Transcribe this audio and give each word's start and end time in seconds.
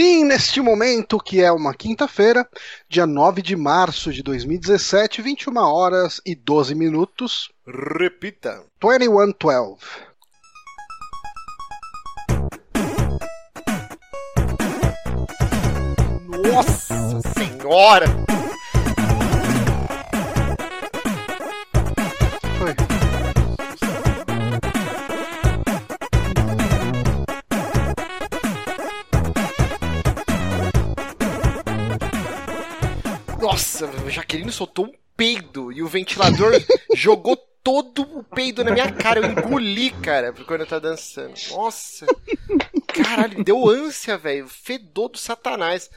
Sim, 0.00 0.26
neste 0.26 0.60
momento, 0.60 1.18
que 1.18 1.42
é 1.42 1.50
uma 1.50 1.74
quinta-feira, 1.74 2.48
dia 2.88 3.04
9 3.04 3.42
de 3.42 3.56
março 3.56 4.12
de 4.12 4.22
2017, 4.22 5.20
21 5.20 5.56
horas 5.56 6.20
e 6.24 6.36
12 6.36 6.72
minutos. 6.76 7.50
Repita. 7.66 8.62
2112. 8.80 9.76
Nossa 16.44 17.20
senhora! 17.34 18.06
Soltou 34.52 34.86
um 34.86 34.92
peido 35.16 35.72
e 35.72 35.82
o 35.82 35.88
ventilador 35.88 36.52
jogou 36.94 37.36
todo 37.62 38.02
o 38.02 38.24
peido 38.24 38.64
na 38.64 38.70
minha 38.70 38.90
cara. 38.90 39.20
Eu 39.20 39.26
engoli, 39.26 39.90
cara, 39.90 40.32
quando 40.32 40.60
eu 40.60 40.66
tava 40.66 40.80
dançando. 40.80 41.34
Nossa! 41.50 42.06
Caralho, 42.86 43.44
deu 43.44 43.68
ânsia, 43.68 44.16
velho. 44.16 44.48
Fedor 44.48 45.10
do 45.10 45.18
satanás. 45.18 45.90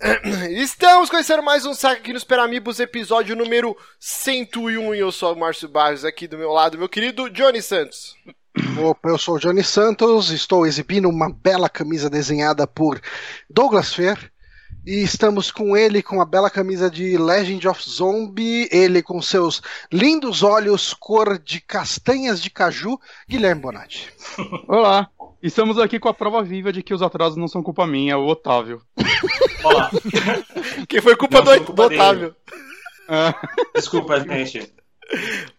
Estamos 0.50 1.08
conhecendo 1.08 1.42
mais 1.42 1.64
um 1.64 1.74
saco 1.74 2.00
aqui 2.00 2.12
nos 2.12 2.24
Peramibos, 2.24 2.80
episódio 2.80 3.36
número 3.36 3.76
101. 4.00 4.94
E 4.94 4.98
eu 4.98 5.12
sou 5.12 5.32
o 5.32 5.38
Márcio 5.38 5.68
Barros, 5.68 6.04
aqui 6.04 6.26
do 6.26 6.36
meu 6.36 6.50
lado, 6.50 6.76
meu 6.76 6.88
querido 6.88 7.30
Johnny 7.30 7.62
Santos. 7.62 8.16
Opa, 8.78 9.10
eu 9.10 9.18
sou 9.18 9.36
o 9.36 9.38
Johnny 9.38 9.62
Santos, 9.62 10.30
estou 10.30 10.66
exibindo 10.66 11.08
uma 11.08 11.30
bela 11.32 11.68
camisa 11.68 12.10
desenhada 12.10 12.66
por 12.66 13.00
Douglas 13.48 13.94
Fer. 13.94 14.31
E 14.84 15.00
estamos 15.02 15.52
com 15.52 15.76
ele 15.76 16.02
com 16.02 16.20
a 16.20 16.24
bela 16.24 16.50
camisa 16.50 16.90
de 16.90 17.16
Legend 17.16 17.68
of 17.68 17.88
Zombie, 17.88 18.68
ele 18.72 19.00
com 19.00 19.22
seus 19.22 19.62
lindos 19.92 20.42
olhos 20.42 20.92
cor 20.92 21.38
de 21.38 21.60
castanhas 21.60 22.42
de 22.42 22.50
caju, 22.50 22.98
Guilherme 23.28 23.62
Bonatti. 23.62 24.12
Olá, 24.66 25.08
estamos 25.40 25.78
aqui 25.78 26.00
com 26.00 26.08
a 26.08 26.14
prova 26.14 26.42
viva 26.42 26.72
de 26.72 26.82
que 26.82 26.92
os 26.92 27.00
atrasos 27.00 27.36
não 27.36 27.46
são 27.46 27.62
culpa 27.62 27.86
minha, 27.86 28.18
o 28.18 28.26
Otávio. 28.26 28.82
Olá. 29.62 29.88
Quem 30.88 31.00
foi 31.00 31.14
culpa 31.14 31.38
Não, 31.38 31.44
do, 31.44 31.58
do 31.60 31.64
culpa 31.66 31.88
dele. 31.88 32.00
Otávio? 32.00 32.36
Ah, 33.08 33.34
Desculpa, 33.76 34.18
gente. 34.18 34.72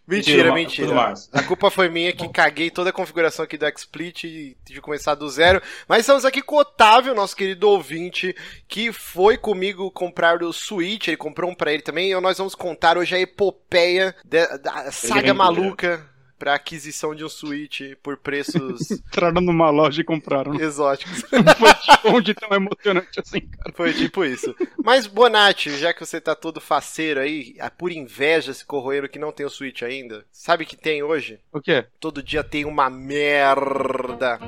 Mentira, 0.06 0.52
mentira. 0.52 1.14
A 1.32 1.42
culpa 1.42 1.70
foi 1.70 1.88
minha 1.88 2.12
que 2.12 2.28
caguei 2.28 2.70
toda 2.70 2.90
a 2.90 2.92
configuração 2.92 3.44
aqui 3.44 3.56
do 3.56 3.66
XSplit 3.66 4.24
e 4.24 4.56
tive 4.64 4.80
que 4.80 4.80
começar 4.80 5.14
do 5.14 5.28
zero. 5.30 5.62
Mas 5.88 6.00
estamos 6.00 6.26
aqui 6.26 6.42
com 6.42 6.56
o 6.56 6.58
Otávio, 6.58 7.14
nosso 7.14 7.34
querido 7.34 7.68
ouvinte, 7.68 8.36
que 8.68 8.92
foi 8.92 9.38
comigo 9.38 9.90
comprar 9.90 10.42
o 10.42 10.52
Switch. 10.52 11.08
Ele 11.08 11.16
comprou 11.16 11.50
um 11.50 11.54
pra 11.54 11.72
ele 11.72 11.82
também. 11.82 12.10
E 12.10 12.20
nós 12.20 12.36
vamos 12.36 12.54
contar 12.54 12.98
hoje 12.98 13.14
a 13.16 13.20
epopeia 13.20 14.14
da, 14.24 14.58
da 14.58 14.92
saga 14.92 15.32
maluca 15.32 16.13
pra 16.38 16.54
aquisição 16.54 17.14
de 17.14 17.24
um 17.24 17.28
Switch 17.28 17.80
por 18.02 18.16
preços 18.16 18.90
entraram 18.90 19.40
numa 19.40 19.70
loja 19.70 20.00
e 20.00 20.04
compraram. 20.04 20.54
exóticos. 20.60 21.24
Não 21.32 21.54
foi 21.54 22.00
tão 22.02 22.20
de 22.20 22.34
tão 22.34 22.48
emocionante 22.56 23.20
assim, 23.20 23.40
cara. 23.40 23.72
Foi 23.74 23.92
tipo 23.92 24.24
isso. 24.24 24.54
Mas, 24.82 25.06
Bonatti, 25.06 25.70
já 25.76 25.92
que 25.92 26.04
você 26.04 26.20
tá 26.20 26.34
todo 26.34 26.60
faceiro 26.60 27.20
aí, 27.20 27.56
por 27.78 27.90
inveja 27.92 28.52
se 28.52 28.64
corroendo 28.64 29.08
que 29.08 29.18
não 29.18 29.32
tem 29.32 29.46
o 29.46 29.50
Switch 29.50 29.82
ainda, 29.82 30.24
sabe 30.30 30.64
que 30.66 30.76
tem 30.76 31.02
hoje? 31.02 31.38
O 31.52 31.60
quê? 31.60 31.86
Todo 32.00 32.22
dia 32.22 32.42
tem 32.44 32.64
uma 32.64 32.88
merda. 32.90 34.38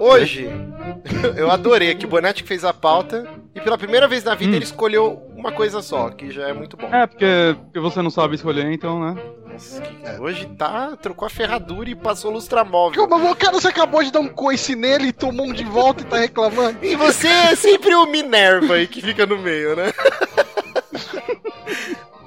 Hoje, 0.00 0.48
eu 1.36 1.50
adorei 1.50 1.94
que 1.94 2.04
o 2.04 2.08
Bonatti 2.08 2.42
que 2.42 2.48
fez 2.48 2.64
a 2.64 2.72
pauta 2.72 3.28
e 3.54 3.60
pela 3.60 3.78
primeira 3.78 4.08
vez 4.08 4.24
na 4.24 4.34
vida 4.34 4.52
Hum. 4.52 4.56
ele 4.56 4.64
escolheu 4.64 5.22
uma 5.36 5.52
coisa 5.52 5.80
só, 5.82 6.10
que 6.10 6.30
já 6.30 6.48
é 6.48 6.52
muito 6.52 6.76
bom. 6.76 6.86
É, 6.92 7.06
porque, 7.06 7.26
porque 7.64 7.80
você 7.80 8.02
não 8.02 8.10
sabe 8.10 8.34
escolher, 8.34 8.70
então, 8.72 9.00
né? 9.00 9.22
Nossa, 9.52 9.80
que- 9.82 10.20
Hoje 10.20 10.46
tá, 10.56 10.96
trocou 10.96 11.26
a 11.26 11.30
ferradura 11.30 11.90
e 11.90 11.94
passou 11.94 12.30
o 12.30 12.34
lustramóvel. 12.34 13.04
O 13.04 13.36
cara, 13.36 13.52
você 13.52 13.68
acabou 13.68 14.02
de 14.02 14.10
dar 14.10 14.20
um 14.20 14.28
coice 14.28 14.74
nele 14.74 15.08
e 15.08 15.12
tomou 15.12 15.46
um 15.46 15.52
de 15.52 15.64
volta 15.64 16.02
e 16.02 16.06
tá 16.06 16.18
reclamando. 16.18 16.78
E 16.84 16.96
você 16.96 17.28
é 17.28 17.54
sempre 17.56 17.94
o 17.94 18.06
Minerva 18.06 18.74
aí 18.74 18.86
que 18.86 19.00
fica 19.00 19.26
no 19.26 19.38
meio, 19.38 19.76
né? 19.76 19.92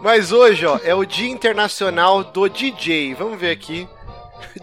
Mas 0.02 0.31
hoje, 0.31 0.66
ó, 0.66 0.80
é 0.84 0.94
o 0.94 1.03
Dia 1.06 1.30
Internacional 1.30 2.24
do 2.24 2.47
DJ. 2.47 3.16
Vamos 3.16 3.40
ver 3.40 3.52
aqui. 3.52 3.88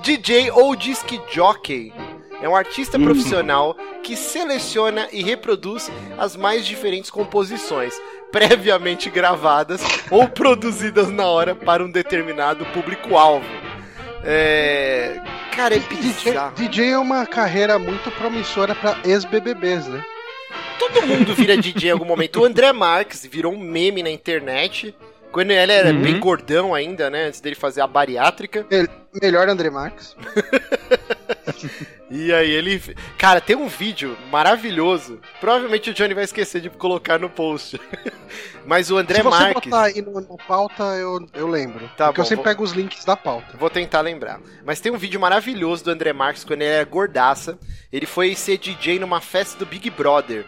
DJ 0.00 0.50
ou 0.52 0.74
disc 0.76 1.06
jockey 1.30 1.92
é 2.40 2.48
um 2.48 2.56
artista 2.56 2.98
profissional 2.98 3.76
que 4.02 4.16
seleciona 4.16 5.08
e 5.12 5.22
reproduz 5.22 5.90
as 6.18 6.36
mais 6.36 6.66
diferentes 6.66 7.10
composições, 7.10 7.94
previamente 8.32 9.09
gravadas 9.10 9.81
ou 10.10 10.26
produzidas 10.26 11.09
na 11.10 11.26
hora 11.26 11.54
para 11.54 11.84
um 11.84 11.91
determinado 11.91 12.65
público-alvo. 12.66 13.47
É. 14.25 15.20
Cara, 15.54 15.76
é 15.76 15.78
DJ, 15.78 16.32
bizarro. 16.32 16.54
DJ 16.56 16.91
é 16.93 16.98
uma 16.98 17.26
carreira 17.26 17.78
muito 17.78 18.10
promissora 18.12 18.75
pra 18.75 18.97
ex-BBBs, 19.04 19.87
né? 19.87 20.03
Todo 20.78 21.06
mundo 21.06 21.34
vira 21.34 21.56
DJ 21.56 21.91
em 21.91 21.93
algum 21.93 22.04
momento. 22.06 22.41
O 22.41 22.44
André 22.44 22.72
Marques 22.72 23.26
virou 23.26 23.53
um 23.53 23.59
meme 23.59 24.03
na 24.03 24.10
internet. 24.10 24.94
Quando 25.31 25.50
ele 25.50 25.72
era 25.72 25.91
Uhum. 25.91 26.03
bem 26.03 26.19
gordão 26.20 26.75
ainda, 26.75 27.09
né? 27.09 27.26
Antes 27.26 27.41
dele 27.41 27.54
fazer 27.56 27.81
a 27.81 27.87
bariátrica. 27.87 28.66
Melhor 29.20 29.49
André 29.49 29.70
Marques. 29.70 30.16
E 32.10 32.32
aí 32.32 32.50
ele. 32.50 32.80
Cara, 33.16 33.40
tem 33.40 33.56
um 33.56 33.68
vídeo 33.68 34.16
maravilhoso. 34.30 35.20
Provavelmente 35.40 35.90
o 35.90 35.94
Johnny 35.94 36.14
vai 36.14 36.24
esquecer 36.24 36.60
de 36.60 36.68
colocar 36.70 37.18
no 37.18 37.30
post. 37.30 37.80
Mas 38.66 38.90
o 38.90 38.96
André 38.98 39.16
Se 39.16 39.22
você 39.22 39.42
Marques. 39.42 39.70
botar 39.70 39.84
aí 39.84 40.02
no, 40.02 40.12
no 40.20 40.36
pauta, 40.46 40.82
eu, 40.94 41.26
eu 41.34 41.48
lembro. 41.48 41.88
Tá 41.96 42.06
porque 42.06 42.20
eu 42.20 42.24
bom, 42.24 42.28
sempre 42.28 42.36
vou- 42.36 42.44
pego 42.44 42.62
os 42.62 42.72
links 42.72 43.04
da 43.04 43.16
pauta. 43.16 43.56
Vou 43.56 43.68
tentar 43.70 44.00
lembrar. 44.02 44.40
Mas 44.64 44.80
tem 44.80 44.92
um 44.92 44.96
vídeo 44.98 45.18
maravilhoso 45.20 45.84
do 45.84 45.90
André 45.90 46.12
Marques 46.12 46.44
quando 46.44 46.62
ele 46.62 46.70
era 46.70 46.84
gordaça. 46.84 47.58
Ele 47.92 48.06
foi 48.06 48.34
ser 48.34 48.58
DJ 48.58 48.98
numa 48.98 49.20
festa 49.20 49.58
do 49.58 49.66
Big 49.66 49.88
Brother. 49.90 50.46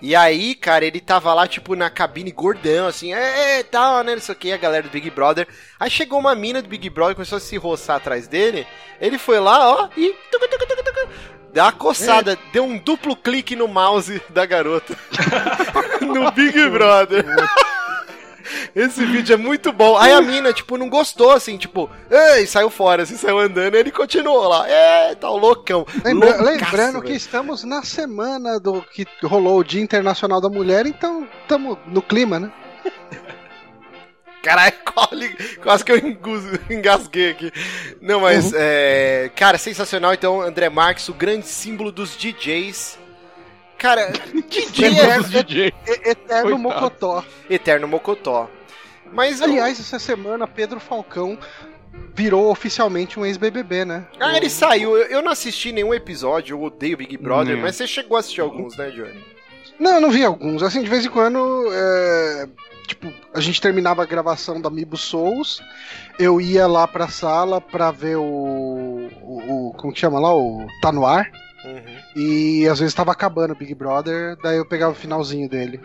E 0.00 0.14
aí, 0.14 0.54
cara, 0.54 0.84
ele 0.84 1.00
tava 1.00 1.32
lá, 1.32 1.46
tipo, 1.46 1.74
na 1.74 1.88
cabine 1.88 2.30
gordão, 2.30 2.86
assim, 2.86 3.14
é, 3.14 3.62
tal, 3.62 4.04
né, 4.04 4.14
não 4.14 4.20
sei 4.20 4.34
o 4.34 4.38
que, 4.38 4.52
a 4.52 4.56
galera 4.56 4.82
do 4.82 4.90
Big 4.90 5.10
Brother. 5.10 5.48
Aí 5.80 5.90
chegou 5.90 6.18
uma 6.18 6.34
mina 6.34 6.60
do 6.60 6.68
Big 6.68 6.88
Brother, 6.90 7.14
começou 7.14 7.38
a 7.38 7.40
se 7.40 7.56
roçar 7.56 7.96
atrás 7.96 8.28
dele. 8.28 8.66
Ele 9.00 9.18
foi 9.18 9.40
lá, 9.40 9.70
ó, 9.74 9.88
e... 9.96 10.14
Deu 11.52 11.64
uma 11.64 11.72
coçada, 11.72 12.38
deu 12.52 12.64
um 12.64 12.76
duplo 12.76 13.16
clique 13.16 13.56
no 13.56 13.66
mouse 13.66 14.22
da 14.28 14.44
garota. 14.44 14.94
no 16.02 16.30
Big 16.32 16.68
Brother. 16.68 17.24
Esse 18.74 19.04
vídeo 19.04 19.34
é 19.34 19.36
muito 19.36 19.72
bom. 19.72 19.96
Aí 19.96 20.12
a 20.12 20.20
mina, 20.20 20.52
tipo, 20.52 20.76
não 20.76 20.88
gostou, 20.88 21.30
assim, 21.32 21.56
tipo, 21.56 21.90
ei, 22.10 22.46
saiu 22.46 22.70
fora, 22.70 23.02
assim, 23.02 23.16
saiu 23.16 23.38
andando, 23.38 23.74
e 23.74 23.78
ele 23.78 23.90
continuou 23.90 24.48
lá. 24.48 24.68
É, 24.68 25.14
tá 25.14 25.30
o 25.30 25.36
loucão. 25.36 25.86
Lembra- 26.04 26.28
Loucaço, 26.36 26.44
lembrando 26.52 27.00
que 27.00 27.06
velho. 27.08 27.16
estamos 27.16 27.64
na 27.64 27.82
semana 27.82 28.58
do 28.60 28.82
que 28.82 29.06
rolou 29.22 29.58
o 29.60 29.64
Dia 29.64 29.80
Internacional 29.82 30.40
da 30.40 30.48
Mulher, 30.48 30.86
então 30.86 31.26
estamos 31.42 31.76
no 31.86 32.00
clima, 32.02 32.38
né? 32.40 32.52
Caralho, 34.42 34.74
quase- 34.84 35.84
que 35.84 35.92
eu 35.92 35.98
engasguei 36.70 37.30
aqui. 37.30 37.52
Não, 38.00 38.20
mas, 38.20 38.52
é. 38.54 39.28
Cara, 39.34 39.58
sensacional. 39.58 40.14
Então, 40.14 40.40
André 40.40 40.68
Marques, 40.68 41.08
o 41.08 41.14
grande 41.14 41.46
símbolo 41.48 41.90
dos 41.90 42.16
DJs. 42.16 42.96
Cara, 43.78 44.12
DJ 44.48 44.88
Lembra 44.90 45.14
é. 45.14 45.72
E- 45.86 46.10
Eterno 46.10 46.42
Coitado. 46.42 46.58
Mocotó. 46.58 47.24
eterno 47.50 47.88
mocotó. 47.88 48.50
Mas, 49.12 49.40
Aliás, 49.40 49.78
essa 49.78 49.98
semana 49.98 50.46
Pedro 50.48 50.80
Falcão 50.80 51.38
virou 52.14 52.50
oficialmente 52.50 53.18
um 53.20 53.24
ex-BBB, 53.24 53.84
né? 53.84 54.06
ah, 54.18 54.36
ele 54.36 54.50
saiu. 54.50 54.96
Eu 54.96 55.06
eu 55.06 55.22
não 55.22 55.30
assisti 55.32 55.72
nenhum 55.72 55.94
episódio, 55.94 56.54
eu 56.54 56.62
odeio 56.62 56.96
Big 56.96 57.16
Brother, 57.16 57.54
Nem. 57.54 57.62
mas 57.62 57.76
você 57.76 57.86
chegou 57.86 58.16
a 58.16 58.20
assistir 58.20 58.40
alguns, 58.40 58.76
né, 58.76 58.90
Johnny? 58.90 59.24
Não, 59.78 59.94
eu 59.96 60.00
não 60.00 60.10
vi 60.10 60.24
alguns. 60.24 60.62
Assim, 60.62 60.82
de 60.82 60.88
vez 60.90 61.04
em 61.04 61.10
quando, 61.10 61.38
é, 61.72 62.48
tipo, 62.86 63.12
a 63.32 63.40
gente 63.40 63.60
terminava 63.60 64.02
a 64.02 64.06
gravação 64.06 64.60
da 64.60 64.68
Amiibo 64.68 64.96
Souls, 64.96 65.60
eu 66.18 66.40
ia 66.40 66.66
lá 66.66 66.86
pra 66.88 67.08
sala 67.08 67.60
pra 67.60 67.90
ver 67.90 68.16
o, 68.16 68.22
o, 68.22 69.68
o- 69.70 69.74
como 69.76 69.92
que 69.92 70.00
chama 70.00 70.18
lá? 70.18 70.34
O 70.34 70.66
Tá 70.80 70.90
No 70.90 71.06
Ar. 71.06 71.30
Uhum. 71.66 72.22
E 72.22 72.68
às 72.68 72.78
vezes 72.78 72.94
tava 72.94 73.12
acabando 73.12 73.52
o 73.52 73.56
Big 73.56 73.74
Brother, 73.74 74.36
daí 74.42 74.56
eu 74.56 74.66
pegava 74.66 74.92
o 74.92 74.96
finalzinho 74.96 75.48
dele. 75.48 75.80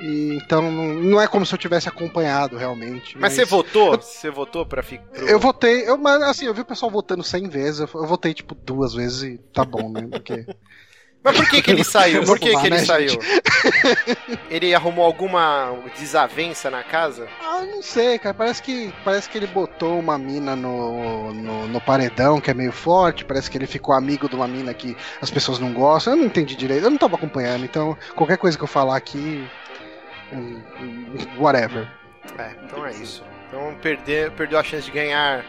E, 0.00 0.38
então 0.42 0.70
não, 0.70 1.20
é 1.20 1.26
como 1.26 1.46
se 1.46 1.54
eu 1.54 1.58
tivesse 1.58 1.88
acompanhado 1.88 2.56
realmente. 2.56 3.16
Mas 3.18 3.32
você 3.32 3.44
votou? 3.44 3.96
Você 3.96 4.30
votou 4.30 4.64
pra 4.66 4.82
ficar. 4.82 5.04
Eu 5.16 5.40
votei, 5.40 5.88
eu, 5.88 5.96
mas 5.96 6.22
assim, 6.22 6.46
eu 6.46 6.54
vi 6.54 6.60
o 6.60 6.66
pessoal 6.66 6.90
votando 6.90 7.22
100 7.22 7.48
vezes, 7.48 7.80
eu, 7.80 7.88
eu 7.94 8.06
votei 8.06 8.34
tipo 8.34 8.54
duas 8.54 8.94
vezes 8.94 9.22
e 9.22 9.38
tá 9.52 9.64
bom, 9.64 9.90
né? 9.90 10.06
Porque 10.10 10.46
Mas 11.26 11.36
por 11.36 11.50
que 11.50 11.60
que 11.60 11.70
ele 11.72 11.82
saiu? 11.82 12.22
Por 12.22 12.38
que 12.38 12.50
que 12.50 12.66
ele 12.66 12.76
né, 12.76 12.84
saiu? 12.84 13.18
ele 14.48 14.72
arrumou 14.72 15.04
alguma 15.04 15.76
desavença 15.98 16.70
na 16.70 16.84
casa? 16.84 17.26
Ah, 17.42 17.64
não 17.64 17.82
sei, 17.82 18.16
cara. 18.16 18.32
Parece 18.32 18.62
que, 18.62 18.94
parece 19.04 19.28
que 19.28 19.36
ele 19.36 19.48
botou 19.48 19.98
uma 19.98 20.16
mina 20.16 20.54
no, 20.54 21.34
no, 21.34 21.66
no 21.66 21.80
paredão 21.80 22.40
que 22.40 22.48
é 22.48 22.54
meio 22.54 22.70
forte. 22.70 23.24
Parece 23.24 23.50
que 23.50 23.58
ele 23.58 23.66
ficou 23.66 23.92
amigo 23.92 24.28
de 24.28 24.36
uma 24.36 24.46
mina 24.46 24.72
que 24.72 24.96
as 25.20 25.28
pessoas 25.28 25.58
não 25.58 25.72
gostam. 25.72 26.12
Eu 26.12 26.16
não 26.18 26.26
entendi 26.26 26.54
direito. 26.54 26.84
Eu 26.84 26.90
não 26.90 26.98
tava 26.98 27.16
acompanhando. 27.16 27.64
Então, 27.64 27.98
qualquer 28.14 28.38
coisa 28.38 28.56
que 28.56 28.62
eu 28.62 28.68
falar 28.68 28.96
aqui. 28.96 29.44
hum, 30.32 30.62
hum, 30.80 31.16
Whatever. 31.40 31.90
É, 32.38 32.52
então 32.64 32.86
é 32.86 32.92
isso. 32.92 33.24
Então 33.48 33.74
perder, 33.82 34.30
perdeu 34.30 34.60
a 34.60 34.62
chance 34.62 34.84
de 34.84 34.92
ganhar. 34.92 35.44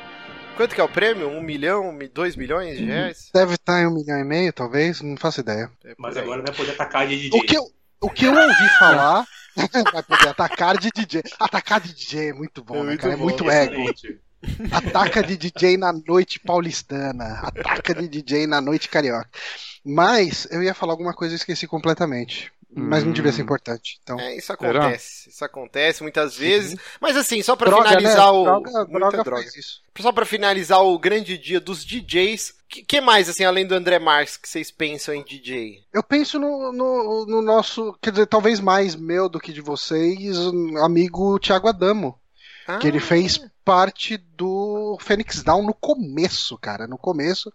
Quanto 0.57 0.73
que 0.75 0.81
é 0.81 0.83
o 0.83 0.89
prêmio? 0.89 1.29
Um 1.29 1.41
milhão? 1.41 1.91
mi- 1.91 2.07
Dois 2.07 2.35
milhões 2.35 2.77
de 2.77 2.85
reais? 2.85 3.29
Deve 3.33 3.53
estar 3.53 3.79
em 3.81 3.87
um 3.87 3.93
milhão 3.93 4.19
e 4.19 4.23
meio, 4.23 4.51
talvez. 4.51 5.01
Não 5.01 5.15
faço 5.15 5.39
ideia. 5.39 5.71
É 5.85 5.93
Mas 5.97 6.17
agora 6.17 6.41
vai 6.41 6.53
poder 6.53 6.71
atacar 6.71 7.07
de 7.07 7.15
DJ. 7.15 7.39
O 7.39 7.43
que 7.43 7.57
eu, 7.57 7.63
o 8.01 8.09
que 8.09 8.25
eu 8.25 8.33
ouvi 8.33 8.69
falar. 8.79 9.25
vai 9.93 10.03
poder 10.03 10.27
atacar 10.29 10.77
de 10.77 10.89
DJ. 10.91 11.23
Atacar 11.39 11.79
de 11.79 11.93
DJ 11.93 12.29
é 12.29 12.33
muito 12.33 12.63
bom, 12.63 12.75
É 12.75 12.79
né, 12.79 12.85
muito 12.85 13.01
cara? 13.01 13.13
É 13.13 13.17
bom, 13.17 13.23
muito 13.23 13.49
ego. 13.49 13.93
Ataca 14.71 15.23
de 15.23 15.35
DJ 15.37 15.77
na 15.77 15.91
noite 15.91 16.39
paulistana. 16.39 17.39
Ataca 17.43 17.93
de 17.93 18.07
DJ 18.07 18.45
na 18.47 18.61
noite 18.61 18.87
carioca. 18.89 19.29
Mas 19.83 20.47
eu 20.51 20.61
ia 20.61 20.73
falar 20.73 20.93
alguma 20.93 21.13
coisa 21.13 21.33
e 21.33 21.37
esqueci 21.37 21.65
completamente. 21.67 22.51
Mas 22.69 23.03
não 23.03 23.13
devia 23.13 23.31
ser 23.31 23.41
Hum. 23.41 23.45
importante. 23.45 23.97
Então. 24.03 24.19
É, 24.19 24.35
isso 24.35 24.47
Será? 24.47 24.79
acontece. 24.83 25.29
Isso 25.29 25.45
acontece 25.45 26.03
muitas 26.03 26.35
vezes. 26.35 26.77
Mas 26.99 27.15
assim, 27.15 27.41
só 27.41 27.55
pra 27.55 27.69
Droga, 27.69 27.87
finalizar 27.87 28.25
né? 28.25 28.31
o. 28.31 28.43
Droga, 28.43 28.71
Muita 28.71 28.99
droga 28.99 29.23
droga. 29.23 29.45
Só 29.99 30.11
pra 30.11 30.25
finalizar 30.25 30.83
o 30.83 30.99
grande 30.99 31.37
dia 31.37 31.59
dos 31.59 31.83
DJs. 31.85 32.55
Que, 32.69 32.83
que 32.83 32.99
mais, 32.99 33.29
assim, 33.29 33.45
além 33.45 33.65
do 33.65 33.73
André 33.73 33.97
Marques, 33.97 34.35
que 34.35 34.49
vocês 34.49 34.69
pensam 34.69 35.15
em 35.15 35.23
DJ? 35.23 35.79
Eu 35.93 36.03
penso 36.03 36.37
no, 36.37 36.73
no, 36.73 37.25
no 37.25 37.41
nosso, 37.41 37.97
quer 38.01 38.11
dizer, 38.11 38.27
talvez 38.27 38.59
mais 38.59 38.93
meu 38.93 39.29
do 39.29 39.39
que 39.39 39.53
de 39.53 39.61
vocês, 39.61 40.35
amigo 40.83 41.39
Thiago 41.39 41.69
Adamo. 41.69 42.19
Ah, 42.67 42.77
que 42.79 42.87
ele 42.87 42.99
fez 42.99 43.39
parte 43.63 44.17
do 44.17 44.97
Phoenix 45.01 45.43
Down 45.43 45.63
no 45.63 45.73
começo, 45.73 46.57
cara, 46.57 46.87
no 46.87 46.97
começo. 46.97 47.51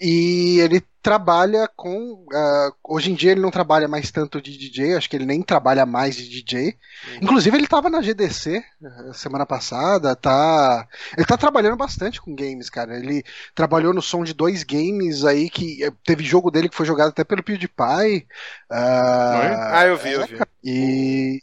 E 0.00 0.58
ele 0.60 0.82
trabalha 1.02 1.68
com. 1.74 2.26
ah, 2.32 2.70
hoje 2.82 3.10
em 3.10 3.14
dia 3.14 3.32
ele 3.32 3.40
não 3.40 3.50
trabalha 3.50 3.86
mais 3.88 4.10
tanto 4.10 4.40
de 4.40 4.56
DJ, 4.56 4.94
acho 4.94 5.08
que 5.08 5.16
ele 5.16 5.26
nem 5.26 5.42
trabalha 5.42 5.86
mais 5.86 6.16
de 6.16 6.28
DJ. 6.28 6.76
Uhum. 7.08 7.18
Inclusive 7.22 7.56
ele 7.56 7.66
tava 7.66 7.88
na 7.90 8.00
GDC 8.02 8.56
eh, 8.56 9.12
semana 9.14 9.46
passada, 9.46 10.14
tá. 10.16 10.86
Ele 11.16 11.26
tá 11.26 11.36
trabalhando 11.36 11.76
bastante 11.76 12.20
com 12.20 12.34
games, 12.34 12.68
cara. 12.68 12.96
Ele 12.98 13.22
trabalhou 13.54 13.94
no 13.94 14.02
som 14.02 14.24
de 14.24 14.34
dois 14.34 14.62
games 14.64 15.24
aí 15.24 15.48
que 15.48 15.82
eh, 15.84 15.92
teve 16.04 16.24
jogo 16.24 16.50
dele 16.50 16.68
que 16.68 16.76
foi 16.76 16.86
jogado 16.86 17.08
até 17.08 17.24
pelo 17.24 17.42
PewDiePie. 17.42 18.26
ah, 18.70 19.78
Ah, 19.80 19.86
eu 19.86 19.96
vi, 19.96 20.12
eu 20.12 20.26
vi. 20.26 20.38
e. 20.62 21.42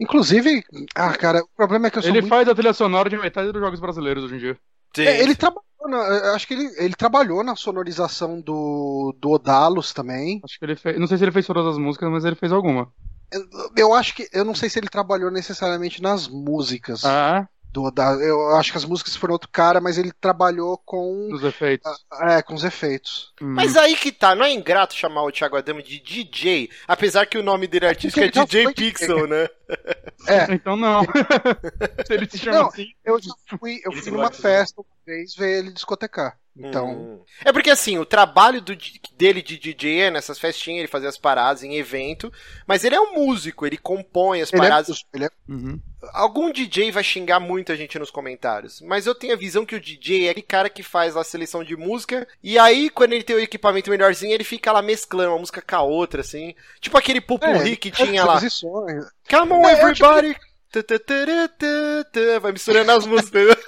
Inclusive, 0.00 0.64
ah, 0.94 1.12
cara, 1.12 1.42
o 1.42 1.48
problema 1.56 1.86
é 1.86 1.90
que 1.90 1.98
eu 1.98 2.02
sou 2.02 2.10
Ele 2.10 2.20
muito 2.22 2.30
faz 2.30 2.48
a 2.48 2.54
trilha 2.54 2.72
sonora 2.72 3.10
de 3.10 3.18
metade 3.18 3.52
dos 3.52 3.60
jogos 3.60 3.78
brasileiros 3.80 4.24
hoje 4.24 4.34
em 4.36 4.38
dia. 4.38 4.58
Sim. 4.96 5.02
É, 5.04 5.22
ele 5.22 5.34
trabalhou, 5.36 5.62
na, 5.86 5.98
eu 5.98 6.34
acho 6.34 6.46
que 6.48 6.54
ele, 6.54 6.70
ele 6.78 6.94
trabalhou 6.94 7.44
na 7.44 7.54
sonorização 7.54 8.40
do, 8.40 9.14
do 9.20 9.30
Odalos 9.30 9.92
também. 9.92 10.40
Acho 10.44 10.58
que 10.58 10.64
ele 10.64 10.74
fez. 10.76 10.98
Não 10.98 11.06
sei 11.06 11.18
se 11.18 11.24
ele 11.24 11.32
fez 11.32 11.46
todas 11.46 11.66
as 11.66 11.78
músicas, 11.78 12.10
mas 12.10 12.24
ele 12.24 12.34
fez 12.34 12.50
alguma. 12.50 12.90
Eu, 13.30 13.42
eu 13.76 13.94
acho 13.94 14.14
que 14.14 14.28
eu 14.32 14.44
não 14.44 14.54
sei 14.54 14.68
se 14.68 14.78
ele 14.80 14.88
trabalhou 14.88 15.30
necessariamente 15.30 16.02
nas 16.02 16.26
músicas 16.26 17.04
Ah, 17.04 17.46
do 17.72 17.84
Odalos. 17.84 18.20
Eu 18.20 18.56
acho 18.56 18.72
que 18.72 18.78
as 18.78 18.84
músicas 18.84 19.14
foram 19.14 19.34
outro 19.34 19.48
cara, 19.52 19.80
mas 19.80 19.96
ele 19.96 20.10
trabalhou 20.20 20.76
com 20.78 21.28
dos 21.30 21.44
efeitos. 21.44 21.88
é, 22.22 22.42
com 22.42 22.54
os 22.54 22.64
efeitos. 22.64 23.32
Hum. 23.40 23.52
Mas 23.54 23.76
aí 23.76 23.94
que 23.94 24.10
tá, 24.10 24.34
não 24.34 24.44
é 24.44 24.52
ingrato 24.52 24.96
chamar 24.96 25.22
o 25.22 25.30
Thiago 25.30 25.56
Adamo 25.56 25.80
de 25.80 26.00
DJ, 26.00 26.68
apesar 26.88 27.26
que 27.26 27.38
o 27.38 27.42
nome 27.44 27.68
dele 27.68 27.86
artístico 27.86 28.18
é 28.24 28.26
Porque 28.28 28.38
ele 28.40 28.64
já 28.64 28.70
DJ 28.72 28.74
Pixel, 28.74 29.28
né? 29.28 29.48
É, 30.26 30.52
Então 30.54 30.76
não. 30.76 31.02
se 32.06 32.12
ele 32.12 32.28
se 32.30 32.38
chama 32.38 32.58
Não. 32.58 32.66
assim. 32.68 32.88
eu 33.04 33.20
já 33.20 33.32
fui, 33.58 33.80
eu 33.84 33.92
fui 33.92 34.10
numa 34.10 34.30
festa 34.30 34.80
uma 34.80 34.86
vez 35.06 35.34
ver 35.34 35.58
ele 35.60 35.72
discotecar. 35.72 36.38
Então, 36.56 36.90
Hum. 36.90 37.20
É 37.44 37.52
porque 37.52 37.70
assim, 37.70 37.96
o 37.96 38.04
trabalho 38.04 38.60
do 38.60 38.76
dele 39.16 39.40
de 39.40 39.56
DJ 39.56 40.00
é 40.02 40.10
nessas 40.10 40.38
festinhas, 40.38 40.80
ele 40.80 40.88
fazia 40.88 41.08
as 41.08 41.16
paradas 41.16 41.62
em 41.62 41.76
evento, 41.76 42.30
mas 42.66 42.82
ele 42.84 42.94
é 42.96 43.00
um 43.00 43.14
músico, 43.14 43.64
ele 43.64 43.76
compõe 43.78 44.42
as 44.42 44.52
ele 44.52 44.60
é, 44.60 44.64
paradas. 44.64 45.04
ele 45.14 45.24
é 45.24 45.30
Uhum. 45.48 45.80
Algum 46.12 46.50
DJ 46.52 46.90
vai 46.92 47.02
xingar 47.04 47.40
muito 47.40 47.72
a 47.72 47.76
gente 47.76 47.98
nos 47.98 48.10
comentários, 48.10 48.80
mas 48.82 49.06
eu 49.06 49.14
tenho 49.14 49.32
a 49.32 49.36
visão 49.36 49.64
que 49.66 49.74
o 49.74 49.80
DJ 49.80 50.26
é 50.26 50.30
aquele 50.30 50.46
cara 50.46 50.70
que 50.70 50.82
faz 50.82 51.16
a 51.16 51.24
seleção 51.24 51.62
de 51.64 51.76
música, 51.76 52.26
e 52.42 52.58
aí 52.58 52.88
quando 52.90 53.12
ele 53.12 53.24
tem 53.24 53.36
o 53.36 53.40
equipamento 53.40 53.90
melhorzinho, 53.90 54.32
ele 54.32 54.44
fica 54.44 54.70
lá 54.72 54.80
mesclando 54.82 55.30
uma 55.32 55.38
música 55.38 55.60
com 55.62 55.76
a 55.76 55.82
outra, 55.82 56.20
assim. 56.20 56.54
Tipo 56.80 56.98
aquele 56.98 57.20
pupurri 57.20 57.72
é, 57.72 57.76
que 57.76 57.90
tinha 57.90 58.22
faz 58.22 58.26
lá. 58.26 58.32
transições. 58.38 59.04
Come 59.30 59.52
on, 59.52 59.68
É, 59.68 59.72
everybody! 59.72 60.36
Vai 62.42 62.52
misturando 62.52 62.90
as 62.92 63.06
músicas. 63.06 63.56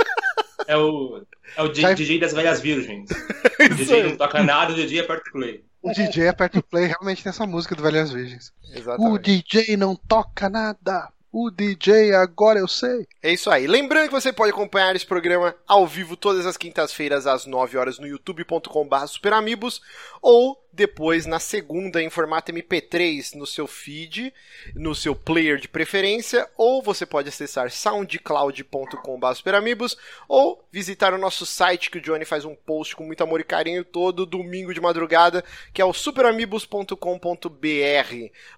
É 0.69 0.77
o, 0.77 1.21
é 1.57 1.63
o 1.63 1.69
DJ 1.69 2.21
das 2.21 2.33
velhas 2.33 2.61
virgens. 2.61 3.11
O 3.59 3.75
DJ 3.75 4.05
não 4.05 4.17
toca 4.17 4.43
nada, 4.45 4.73
o 4.73 4.77
DJ 4.77 5.01
aperta 5.01 5.29
o 5.29 5.33
play. 5.33 5.65
O 5.83 5.93
DJ 5.93 6.29
aperta 6.29 6.59
o 6.61 6.63
play, 6.63 6.87
realmente 6.87 7.23
tem 7.23 7.31
essa 7.31 7.45
música 7.45 7.75
do 7.75 7.83
Velhas 7.83 8.13
Virgens. 8.13 8.53
O 8.73 8.79
Exatamente. 8.79 9.43
DJ 9.43 9.77
não 9.77 9.97
toca 9.97 10.49
nada. 10.49 11.09
O 11.33 11.51
DJ 11.51 12.15
agora 12.15 12.61
eu 12.61 12.69
sei. 12.69 13.07
É 13.21 13.33
isso 13.33 13.51
aí. 13.51 13.67
Lembrando 13.67 14.07
que 14.07 14.13
você 14.15 14.33
pode 14.33 14.53
acompanhar 14.53 14.95
esse 14.95 15.07
programa 15.07 15.55
ao 15.67 15.87
vivo 15.87 16.17
todas 16.17 16.47
as 16.47 16.57
quintas-feiras 16.57 17.27
às 17.27 17.45
9 17.47 17.77
horas 17.77 17.99
no 17.99 18.07
youtube.com.br 18.07 19.07
superamigos 19.07 19.81
ou 20.21 20.62
depois 20.73 21.27
na 21.27 21.39
segunda 21.39 22.03
em 22.03 22.09
formato 22.09 22.53
MP3 22.53 23.35
no 23.35 23.47
seu 23.47 23.67
feed, 23.67 24.33
no 24.75 24.95
seu 24.95 25.15
player 25.15 25.59
de 25.59 25.69
preferência, 25.69 26.49
ou 26.57 26.83
você 26.83 27.05
pode 27.05 27.29
acessar 27.29 27.71
soundcloud.com.br 27.71 29.35
superamigos 29.35 29.97
ou 30.29 30.67
visitar 30.73 31.13
o 31.13 31.19
nosso 31.19 31.45
site 31.45 31.91
que 31.91 31.99
o 31.99 32.01
Johnny 32.01 32.25
faz 32.25 32.45
um 32.45 32.55
post 32.55 32.97
com 32.97 33.05
muito 33.05 33.23
amor 33.23 33.41
e 33.41 33.45
carinho 33.45 33.85
todo 33.85 34.27
domingo 34.27 34.73
de 34.73 34.81
madrugada, 34.81 35.45
que 35.73 35.83
é 35.83 35.85
o 35.85 35.93
superamigos.com.br. 35.93 36.97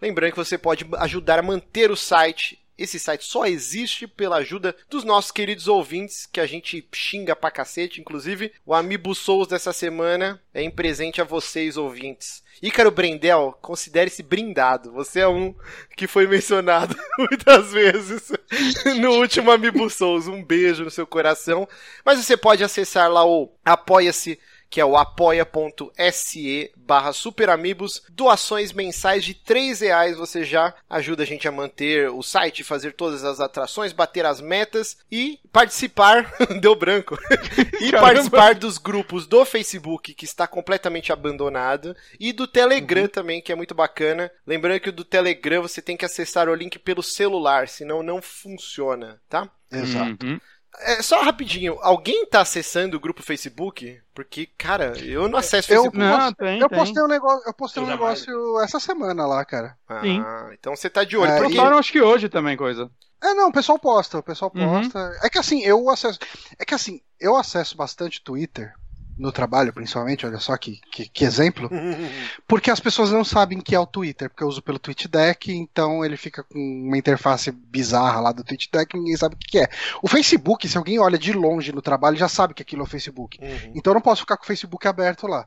Lembrando 0.00 0.30
que 0.30 0.38
você 0.38 0.56
pode 0.56 0.86
ajudar 0.98 1.38
a 1.38 1.42
manter 1.42 1.90
o 1.90 1.96
site 1.96 2.63
esse 2.76 2.98
site 2.98 3.24
só 3.24 3.46
existe 3.46 4.06
pela 4.06 4.36
ajuda 4.36 4.74
dos 4.90 5.04
nossos 5.04 5.30
queridos 5.30 5.68
ouvintes, 5.68 6.26
que 6.26 6.40
a 6.40 6.46
gente 6.46 6.86
xinga 6.92 7.36
pra 7.36 7.50
cacete, 7.50 8.00
inclusive. 8.00 8.52
O 8.66 8.74
Amiibo 8.74 9.14
Souls 9.14 9.48
dessa 9.48 9.72
semana 9.72 10.42
é 10.52 10.62
em 10.62 10.70
presente 10.70 11.20
a 11.20 11.24
vocês, 11.24 11.76
ouvintes. 11.76 12.42
Ícaro 12.62 12.90
Brendel, 12.90 13.56
considere-se 13.60 14.22
brindado. 14.22 14.92
Você 14.92 15.20
é 15.20 15.28
um 15.28 15.54
que 15.96 16.06
foi 16.06 16.26
mencionado 16.26 16.96
muitas 17.18 17.72
vezes 17.72 18.32
no 19.00 19.12
último 19.12 19.50
Amiibo 19.50 19.88
Souls. 19.90 20.26
Um 20.26 20.42
beijo 20.42 20.84
no 20.84 20.90
seu 20.90 21.06
coração. 21.06 21.68
Mas 22.04 22.18
você 22.18 22.36
pode 22.36 22.64
acessar 22.64 23.10
lá 23.10 23.24
o 23.24 23.52
Apoia-se 23.64 24.38
que 24.74 24.80
é 24.80 24.84
o 24.84 24.96
apoia.se 24.96 26.72
barra 26.76 27.12
superamigos, 27.12 28.02
doações 28.10 28.72
mensais 28.72 29.24
de 29.24 29.32
3 29.32 29.82
reais, 29.82 30.16
você 30.16 30.42
já 30.42 30.74
ajuda 30.90 31.22
a 31.22 31.26
gente 31.26 31.46
a 31.46 31.52
manter 31.52 32.10
o 32.10 32.24
site, 32.24 32.64
fazer 32.64 32.92
todas 32.92 33.22
as 33.22 33.38
atrações, 33.38 33.92
bater 33.92 34.26
as 34.26 34.40
metas 34.40 34.98
e 35.08 35.38
participar, 35.52 36.28
deu 36.60 36.74
branco, 36.74 37.16
e 37.80 37.92
Caramba. 37.92 38.00
participar 38.00 38.54
dos 38.56 38.76
grupos 38.76 39.28
do 39.28 39.44
Facebook, 39.44 40.12
que 40.12 40.24
está 40.24 40.44
completamente 40.44 41.12
abandonado, 41.12 41.94
e 42.18 42.32
do 42.32 42.48
Telegram 42.48 43.06
também, 43.06 43.40
que 43.40 43.52
é 43.52 43.54
muito 43.54 43.76
bacana. 43.76 44.28
Lembrando 44.44 44.80
que 44.80 44.88
o 44.88 44.92
do 44.92 45.04
Telegram 45.04 45.62
você 45.62 45.80
tem 45.80 45.96
que 45.96 46.04
acessar 46.04 46.48
o 46.48 46.54
link 46.54 46.80
pelo 46.80 47.00
celular, 47.00 47.68
senão 47.68 48.02
não 48.02 48.20
funciona, 48.20 49.20
tá? 49.28 49.48
Exato. 49.70 50.26
Uhum. 50.26 50.40
É, 50.80 51.02
só 51.02 51.22
rapidinho, 51.22 51.78
alguém 51.82 52.26
tá 52.26 52.40
acessando 52.40 52.96
o 52.96 53.00
grupo 53.00 53.22
Facebook? 53.22 54.00
Porque, 54.14 54.46
cara, 54.58 54.92
eu 54.98 55.28
não 55.28 55.38
acesso 55.38 55.70
o 55.72 55.74
Eu- 55.74 55.82
Facebook. 55.84 55.98
Não, 55.98 56.32
tem, 56.32 56.58
Eu 56.60 56.68
tem. 56.68 56.78
postei 56.78 57.02
um 57.02 57.06
negócio, 57.08 57.42
eu 57.48 57.54
postei 57.54 57.82
um 57.82 57.86
Eu 57.86 57.90
negócio 57.90 58.60
essa 58.60 58.80
semana 58.80 59.26
lá, 59.26 59.44
cara. 59.44 59.76
Sim. 60.02 60.20
Ah, 60.20 60.50
então 60.52 60.74
você 60.74 60.90
tá 60.90 61.04
de 61.04 61.16
olho. 61.16 61.30
É, 61.30 61.36
porque... 61.38 61.54
Postaram 61.54 61.78
acho 61.78 61.92
que 61.92 62.00
hoje 62.02 62.28
também 62.28 62.56
coisa. 62.56 62.90
É, 63.22 63.32
não, 63.34 63.48
o 63.48 63.52
pessoal 63.52 63.78
posta, 63.78 64.18
o 64.18 64.22
pessoal 64.22 64.52
Uhum. 64.54 64.82
posta. 64.82 65.18
É 65.22 65.30
que 65.30 65.38
assim, 65.38 65.62
eu 65.62 65.88
acesso. 65.88 66.18
É 66.58 66.64
que 66.64 66.74
assim, 66.74 67.00
eu 67.18 67.36
acesso 67.36 67.76
bastante 67.76 68.22
Twitter, 68.22 68.74
no 69.16 69.30
trabalho 69.32 69.72
principalmente, 69.72 70.26
olha 70.26 70.38
só 70.38 70.56
que, 70.56 70.80
que, 70.90 71.08
que 71.08 71.24
exemplo. 71.24 71.70
Porque 72.46 72.70
as 72.70 72.80
pessoas 72.80 73.10
não 73.10 73.24
sabem 73.24 73.60
que 73.60 73.74
é 73.74 73.78
o 73.78 73.86
Twitter, 73.86 74.28
porque 74.28 74.42
eu 74.42 74.48
uso 74.48 74.62
pelo 74.62 74.78
TweetDeck, 74.78 75.52
então 75.52 76.04
ele 76.04 76.16
fica 76.16 76.42
com 76.42 76.58
uma 76.58 76.98
interface 76.98 77.50
bizarra 77.50 78.20
lá 78.20 78.32
do 78.32 78.44
TweetDeck 78.44 78.94
e 78.94 78.98
ninguém 78.98 79.16
sabe 79.16 79.34
o 79.34 79.38
que 79.38 79.48
que 79.48 79.58
é. 79.60 79.68
O 80.02 80.08
Facebook, 80.08 80.68
se 80.68 80.76
alguém 80.76 80.98
olha 80.98 81.18
de 81.18 81.32
longe 81.32 81.72
no 81.72 81.82
trabalho, 81.82 82.16
já 82.16 82.28
sabe 82.28 82.54
que 82.54 82.62
aquilo 82.62 82.82
é 82.82 82.84
o 82.84 82.88
Facebook. 82.88 83.38
Uhum. 83.40 83.72
Então 83.74 83.92
eu 83.92 83.94
não 83.94 84.00
posso 84.00 84.22
ficar 84.22 84.36
com 84.36 84.44
o 84.44 84.46
Facebook 84.46 84.86
aberto 84.86 85.26
lá. 85.26 85.46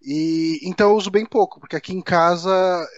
E 0.00 0.60
então 0.62 0.90
eu 0.90 0.96
uso 0.96 1.10
bem 1.10 1.26
pouco, 1.26 1.58
porque 1.60 1.76
aqui 1.76 1.92
em 1.92 2.00
casa 2.00 2.50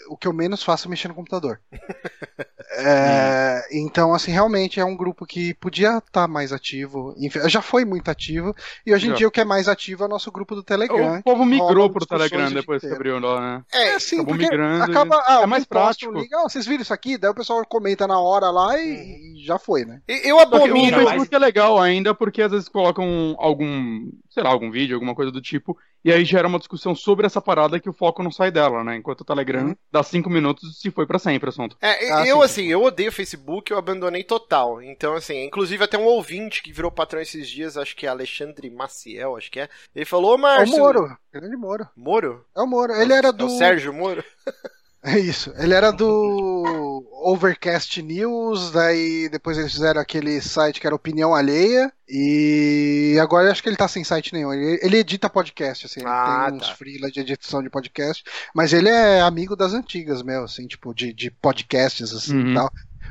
o 0.09 0.17
que 0.17 0.29
eu 0.29 0.33
menos 0.33 0.63
faço 0.63 0.87
é 0.87 0.91
mexer 0.91 1.09
no 1.09 1.15
computador. 1.15 1.61
É, 2.73 3.63
Então, 3.73 4.15
assim, 4.15 4.31
realmente 4.31 4.79
é 4.79 4.85
um 4.85 4.97
grupo 4.97 5.27
que 5.27 5.55
podia 5.55 5.99
estar 5.99 6.29
mais 6.29 6.53
ativo. 6.53 7.15
Já 7.47 7.61
foi 7.61 7.85
muito 7.85 8.09
ativo. 8.11 8.55
E 8.87 8.95
hoje 8.95 9.07
em 9.09 9.11
Já. 9.11 9.17
dia 9.17 9.29
o 9.29 9.31
que 9.31 9.41
é 9.41 9.45
mais 9.45 9.67
ativo 9.69 10.05
é 10.05 10.07
o 10.07 10.09
nosso 10.09 10.31
grupo 10.31 10.55
do 10.55 10.63
Telegram. 10.63 11.19
O 11.19 11.23
povo 11.23 11.45
migrou 11.45 11.91
pro 11.91 12.07
Telegram 12.07 12.47
o 12.49 12.55
depois 12.55 12.81
que 12.81 12.87
abriu 12.89 13.19
lá, 13.19 13.41
né? 13.41 13.65
É, 13.73 13.99
sim, 13.99 14.17
acabou 14.17 14.35
porque 14.37 14.45
migrando 14.49 14.85
e- 14.87 14.91
acaba. 14.91 15.23
Ah, 15.27 15.41
é 15.43 15.47
mais 15.47 15.65
prático. 15.65 16.13
link, 16.13 16.33
ah, 16.35 16.43
vocês 16.43 16.65
viram 16.65 16.83
isso 16.83 16.95
aqui? 16.95 17.19
Daí 17.19 17.31
o 17.31 17.35
pessoal 17.35 17.65
comenta 17.67 18.07
na 18.07 18.21
hora 18.21 18.51
lá 18.51 18.79
e, 18.79 19.37
e 19.41 19.45
já 19.45 19.59
foi, 19.59 19.85
né? 19.85 20.01
E- 20.09 20.29
eu 20.31 20.37
o 20.37 20.41
abomino. 20.41 20.97
Mas- 20.99 21.05
Facebook 21.09 21.35
é 21.35 21.39
legal 21.39 21.81
ainda 21.81 22.15
porque 22.15 22.41
às 22.43 22.53
vezes 22.53 22.69
colocam 22.69 23.35
algum, 23.39 24.09
sei 24.31 24.43
lá, 24.43 24.51
algum 24.51 24.71
vídeo, 24.71 24.95
alguma 24.95 25.15
coisa 25.15 25.33
do 25.33 25.41
tipo, 25.43 25.77
e 26.05 26.13
aí 26.13 26.25
gera 26.25 26.49
uma 26.49 26.59
discussão 26.59 26.95
sobre 26.95 27.27
essa 27.27 27.41
parada 27.41 27.79
que 27.81 27.89
o 27.89 27.93
foco 27.93 28.23
não 28.23 28.31
sai 28.31 28.51
dela, 28.51 28.83
né? 28.85 28.97
Enquanto 28.97 29.21
o 29.21 29.25
Telegram 29.25 29.67
Uhum. 29.69 29.77
dá 29.93 30.03
cinco 30.03 30.31
minutos 30.31 30.71
e 30.71 30.81
se 30.81 30.91
foi 30.91 31.07
pra 31.07 31.19
sempre 31.19 31.49
o 31.49 31.51
assunto. 31.51 31.77
É, 31.81 32.13
Ah, 32.13 32.27
eu, 32.27 32.39
sim. 32.39 32.43
assim, 32.45 32.67
eu 32.67 32.83
odeio 32.83 33.11
o 33.11 33.13
Facebook, 33.13 33.71
eu 33.71 33.79
abandonei 33.79 34.25
total. 34.25 34.83
Então, 34.83 35.15
assim, 35.15 35.45
inclusive 35.45 35.83
até 35.85 35.99
um 35.99 36.05
ouvinte 36.05 36.63
que 36.63 36.73
virou 36.73 36.91
patrão 36.91 37.21
esses 37.21 37.49
dias, 37.49 37.77
acho 37.77 37.95
que 37.97 38.07
é 38.07 38.09
Alexandre 38.09 38.71
Maciel, 38.71 39.37
acho 39.37 39.51
que 39.51 39.61
é. 39.61 39.69
Ele 39.95 40.05
falou, 40.05 40.39
ô 40.39 40.47
É 40.49 40.65
o. 40.65 40.67
Moro. 40.69 41.17
Grande 41.33 41.57
Moro. 41.57 41.89
Moro? 41.97 42.45
É 42.57 42.61
o 42.61 42.67
Moro. 42.67 42.93
Ele 42.95 43.13
era 43.13 43.29
É 43.29 43.33
do. 43.33 43.47
o 43.47 43.51
Sérgio 43.51 43.93
Moro? 43.93 44.25
É 45.03 45.19
isso. 45.19 45.51
Ele 45.57 45.73
era 45.73 45.91
do 45.91 47.07
Overcast 47.25 48.03
News, 48.03 48.71
daí 48.71 49.29
depois 49.31 49.57
eles 49.57 49.73
fizeram 49.73 50.01
aquele 50.01 50.41
site 50.43 50.79
que 50.79 50.87
era 50.87 50.95
Opinião 50.95 51.35
Alheia, 51.35 51.91
e 52.09 53.17
agora 53.21 53.47
eu 53.49 53.53
acho 53.53 53.63
que 53.63 53.69
ele 53.69 53.77
tá 53.77 53.89
sem 53.89 54.05
site 54.05 54.33
nenhum. 54.35 54.53
Ele, 54.53 54.79
ele 54.83 54.99
edita 54.99 55.31
podcast, 55.31 55.87
assim, 55.87 56.01
ele 56.01 56.09
Ah, 56.09 56.47
tem 56.49 56.59
uns 56.59 56.69
tá. 56.69 56.75
freela 56.75 57.11
de 57.11 57.21
edição 57.21 57.63
de 57.63 57.71
podcast, 57.71 58.23
mas 58.55 58.73
ele 58.75 58.91
é 58.91 59.21
amigo 59.23 59.57
das 59.57 59.73
antigas, 59.73 60.23
meu, 60.23 60.45
assim, 60.45 60.67
tipo, 60.67 60.93
de, 60.95 61.15
de 61.15 61.31
podcasts, 61.31 62.13
assim, 62.13 62.37
Uhum. 62.37 62.51
e 62.51 62.55
tal. 62.55 62.71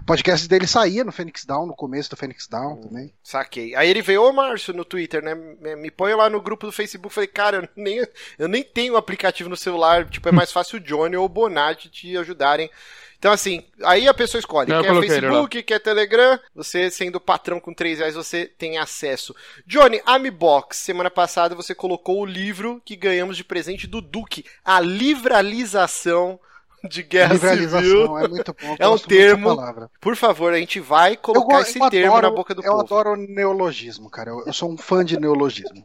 Podcast 0.10 0.48
dele 0.48 0.66
saía 0.66 1.04
no 1.04 1.12
Phoenix 1.12 1.46
Down, 1.46 1.68
no 1.68 1.76
começo 1.76 2.10
do 2.10 2.18
Phoenix 2.18 2.48
Down 2.48 2.78
também. 2.78 3.14
Saquei. 3.22 3.76
Aí 3.76 3.88
ele 3.88 4.02
veio, 4.02 4.24
ô 4.24 4.34
Márcio, 4.34 4.74
no 4.74 4.84
Twitter, 4.84 5.24
né? 5.24 5.36
Me, 5.36 5.76
me 5.76 5.92
põe 5.92 6.16
lá 6.16 6.28
no 6.28 6.42
grupo 6.42 6.66
do 6.66 6.72
Facebook. 6.72 7.14
Falei, 7.14 7.28
cara, 7.28 7.58
eu 7.58 7.70
nem, 7.76 8.08
eu 8.40 8.48
nem 8.48 8.64
tenho 8.64 8.96
o 8.96 8.98
aplicativo 8.98 9.48
no 9.48 9.56
celular. 9.56 10.10
Tipo, 10.10 10.28
é 10.28 10.32
mais 10.32 10.52
fácil 10.52 10.78
o 10.78 10.80
Johnny 10.80 11.16
ou 11.16 11.26
o 11.26 11.30
Bonatti 11.30 11.90
te 11.90 12.18
ajudarem. 12.18 12.72
Então, 13.20 13.32
assim, 13.32 13.64
aí 13.84 14.08
a 14.08 14.14
pessoa 14.14 14.40
escolhe. 14.40 14.72
Eu 14.72 14.82
quer 14.82 15.00
Facebook, 15.00 15.62
quer 15.62 15.80
Telegram. 15.80 16.40
Você, 16.56 16.90
sendo 16.90 17.20
patrão 17.20 17.60
com 17.60 17.72
3 17.72 18.00
reais, 18.00 18.16
você 18.16 18.48
tem 18.48 18.80
acesso. 18.80 19.36
Johnny, 19.68 20.02
Amibox. 20.08 20.78
Semana 20.78 21.12
passada 21.12 21.54
você 21.54 21.76
colocou 21.76 22.22
o 22.22 22.26
livro 22.26 22.82
que 22.84 22.96
ganhamos 22.96 23.38
de 23.38 23.44
presente 23.44 23.86
do 23.86 24.02
Duque. 24.02 24.44
A 24.66 24.80
livralização 24.80 26.40
de 26.90 27.04
guerra 27.04 27.38
civil. 27.38 28.18
É 28.18 28.28
muito 28.28 28.56
bom. 28.60 28.76
É 28.78 28.88
um 28.88 28.98
termo 28.98 29.56
palavra. 29.56 29.90
Por 30.00 30.16
favor, 30.16 30.54
a 30.54 30.58
gente 30.58 30.80
vai 30.80 31.14
Eu, 31.14 31.18
colocar 31.18 31.62
esse 31.62 31.80
eu 31.80 31.90
termo 31.90 32.12
adoro, 32.16 32.30
na 32.30 32.36
boca 32.36 32.54
do 32.56 32.62
eu 32.64 32.72
povo. 32.72 32.82
adoro 32.84 33.16
neologismo, 33.16 34.10
cara. 34.10 34.32
Eu, 34.32 34.44
eu 34.46 34.54
sou 34.54 34.72
um 34.72 34.78
fã 34.78 35.04
de 35.04 35.20
neologismo. 35.20 35.84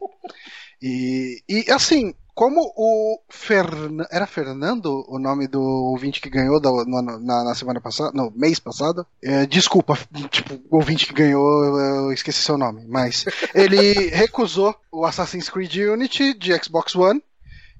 E, 0.81 1.41
e 1.47 1.71
assim, 1.71 2.13
como 2.33 2.61
o 2.75 3.19
Fern... 3.29 4.03
era 4.11 4.27
Fernando 4.27 5.05
o 5.07 5.17
nome 5.17 5.47
do 5.47 5.61
ouvinte 5.61 6.19
que 6.19 6.29
ganhou 6.29 6.59
da- 6.59 6.69
na, 6.85 7.43
na 7.45 7.55
semana 7.55 7.79
passada, 7.79 8.11
no 8.13 8.31
mês 8.35 8.59
passado? 8.59 9.07
É, 9.23 9.45
desculpa, 9.45 9.97
tipo, 10.29 10.55
o 10.69 10.75
ouvinte 10.75 11.07
que 11.07 11.13
ganhou, 11.13 11.47
eu 11.79 12.11
esqueci 12.11 12.41
seu 12.43 12.57
nome, 12.57 12.85
mas 12.87 13.23
ele 13.53 14.09
recusou 14.13 14.75
o 14.91 15.05
Assassin's 15.05 15.49
Creed 15.49 15.75
Unity 15.77 16.33
de 16.33 16.53
Xbox 16.61 16.93
One 16.93 17.23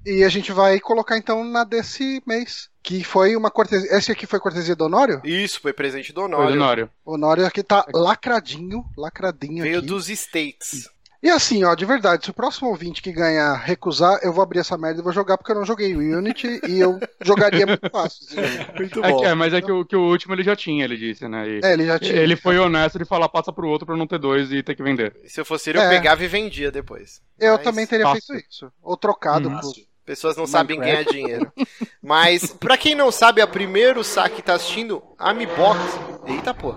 e 0.06 0.24
a 0.24 0.28
gente 0.28 0.52
vai 0.52 0.78
colocar 0.80 1.18
então 1.18 1.42
na 1.44 1.64
desse 1.64 2.22
mês. 2.26 2.68
Que 2.82 3.02
foi 3.02 3.34
uma 3.34 3.50
cortesia. 3.50 3.90
Esse 3.96 4.12
aqui 4.12 4.26
foi 4.28 4.38
cortesia 4.38 4.76
do 4.76 4.84
Honório? 4.84 5.20
Isso, 5.24 5.60
foi 5.60 5.72
presente 5.72 6.12
do 6.12 6.20
Foi 6.20 6.28
Honório. 6.30 6.52
do 6.52 6.58
Nório. 6.58 6.90
O 7.04 7.14
Honório 7.14 7.44
aqui 7.44 7.60
tá 7.60 7.84
lacradinho, 7.92 8.84
lacradinho 8.96 9.64
Veio 9.64 9.78
aqui. 9.78 9.86
dos 9.88 10.08
States. 10.08 10.88
E 11.20 11.28
assim, 11.28 11.64
ó, 11.64 11.74
de 11.74 11.84
verdade, 11.84 12.24
se 12.26 12.30
o 12.30 12.34
próximo 12.34 12.68
ouvinte 12.68 13.02
que 13.02 13.10
ganhar 13.10 13.54
recusar, 13.54 14.20
eu 14.22 14.32
vou 14.32 14.40
abrir 14.42 14.60
essa 14.60 14.78
merda 14.78 15.00
e 15.00 15.02
vou 15.02 15.12
jogar 15.12 15.36
porque 15.36 15.50
eu 15.50 15.56
não 15.56 15.64
joguei 15.64 15.96
o 15.96 16.18
Unity 16.18 16.60
e 16.68 16.78
eu 16.78 17.00
jogaria 17.24 17.66
muito 17.66 17.88
fácil. 17.90 18.24
jogo. 18.30 18.72
Muito 18.76 19.04
É, 19.04 19.10
bom. 19.10 19.18
que- 19.18 19.24
é, 19.24 19.34
mas 19.34 19.52
é 19.52 19.60
que 19.60 19.72
o, 19.72 19.84
que 19.84 19.96
o 19.96 20.08
último 20.08 20.34
ele 20.34 20.44
já 20.44 20.54
tinha, 20.54 20.84
ele 20.84 20.96
disse, 20.96 21.26
né? 21.26 21.48
E 21.48 21.60
É, 21.64 21.72
ele 21.72 21.86
já 21.86 21.98
tinha. 21.98 22.12
ele 22.14 22.36
foi 22.36 22.56
honesto 22.58 22.98
de 23.00 23.04
falar 23.04 23.28
passa 23.28 23.52
pro 23.52 23.66
outro 23.66 23.84
pra 23.84 23.96
não 23.96 24.06
ter 24.06 24.18
dois 24.20 24.52
e 24.52 24.62
ter 24.62 24.76
que 24.76 24.82
vender. 24.84 25.16
Se 25.26 25.40
eu 25.40 25.44
fosse 25.44 25.70
ele, 25.70 25.78
eu 25.78 25.82
É. 25.82 25.88
pegava 25.88 26.22
e 26.22 26.28
vendia 26.28 26.70
depois. 26.70 27.20
Eu 27.36 27.54
Mas 27.54 27.64
também 27.64 27.84
teria 27.84 28.06
fácil. 28.06 28.34
feito 28.34 28.46
isso. 28.48 28.72
Ou 28.80 28.96
trocado 28.96 29.48
Hum. 29.48 29.58
por. 29.58 29.72
Pessoas 30.06 30.36
não 30.36 30.46
sabem 30.46 30.78
ganhar 30.78 31.04
dinheiro. 31.04 31.52
Mas, 32.00 32.52
pra 32.52 32.78
quem 32.78 32.94
não 32.94 33.10
sabe, 33.10 33.40
a 33.40 33.46
primeiro 33.46 34.04
saque 34.04 34.36
que 34.36 34.42
tá 34.42 34.54
assistindo, 34.54 35.02
Amibox. 35.18 35.80
Eita, 36.26 36.54
pô. 36.54 36.74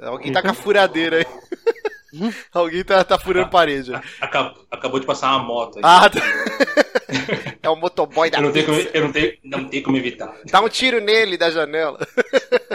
Alguém 0.00 0.32
tá 0.32 0.40
com 0.40 0.50
a 0.50 0.54
furadeira 0.54 1.18
aí. 1.18 1.26
Alguém 2.52 2.84
tá, 2.84 3.02
tá 3.02 3.18
furando 3.18 3.50
parede. 3.50 3.92
Acabou, 4.20 4.64
acabou 4.70 5.00
de 5.00 5.06
passar 5.06 5.34
uma 5.36 5.44
moto. 5.44 5.80
aqui. 5.80 5.82
Ah, 5.82 6.08
tá. 6.08 6.20
É 7.62 7.68
o 7.68 7.76
motoboy 7.76 8.28
da 8.28 8.38
eu 8.38 8.42
não 8.42 8.52
tenho, 8.52 8.66
como, 8.66 8.78
eu 8.78 9.04
não 9.04 9.12
tenho, 9.12 9.32
não 9.42 9.68
tenho 9.68 9.82
como 9.82 9.96
evitar. 9.96 10.36
Dá 10.50 10.60
um 10.60 10.68
tiro 10.68 11.00
nele 11.00 11.38
da 11.38 11.50
janela. 11.50 11.98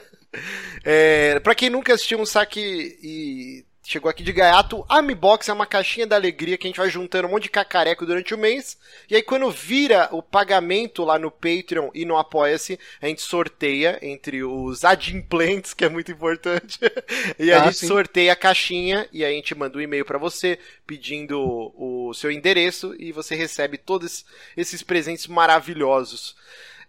é, 0.84 1.40
pra 1.42 1.54
quem 1.54 1.70
nunca 1.70 1.94
assistiu 1.94 2.20
um 2.20 2.26
saque 2.26 2.98
e 3.04 3.66
chegou 3.90 4.08
aqui 4.08 4.22
de 4.22 4.32
gaiato, 4.32 4.86
a 4.88 5.00
Amibox 5.00 5.50
é 5.50 5.54
uma 5.54 5.66
caixinha 5.66 6.06
da 6.06 6.16
alegria 6.16 6.60
que 6.60 6.68
a 6.68 6.70
gente 6.70 6.78
vai 6.80 6.92
juntando 6.92 7.28
um 7.28 7.32
monte 7.32 7.44
de 7.44 7.50
cacareco 7.50 8.06
durante 8.06 8.36
o 8.36 8.38
mês. 8.38 8.78
E 9.10 9.16
aí 9.16 9.24
quando 9.24 9.50
vira 9.50 10.08
o 10.12 10.22
pagamento 10.22 11.04
lá 11.04 11.18
no 11.18 11.32
Patreon 11.32 11.90
e 11.96 12.06
no 12.06 12.16
Apoia-se, 12.16 12.80
a 13.02 13.08
gente 13.08 13.24
sorteia 13.24 13.98
entre 14.04 14.44
os 14.44 14.86
adimplentes, 14.86 15.74
que 15.74 15.84
é 15.84 15.90
muito 15.90 16.12
importante. 16.12 16.78
e 17.40 17.52
a 17.52 17.64
Ah, 17.64 17.66
gente 17.66 17.78
sim. 17.80 17.88
sorteia 17.88 18.34
a 18.34 18.36
caixinha 18.36 19.10
e 19.12 19.26
aí 19.26 19.34
a 19.34 19.36
gente 19.36 19.56
manda 19.56 19.76
um 19.76 19.82
e-mail 19.82 20.06
pra 20.06 20.20
você 20.20 20.60
pedindo 20.86 21.40
o 21.76 22.14
seu 22.14 22.30
endereço 22.32 22.96
e 23.00 23.12
você 23.12 23.34
recebe 23.34 23.76
todos 23.76 24.24
esses 24.56 24.84
presentes 24.84 25.26
maravilhosos. 25.26 26.36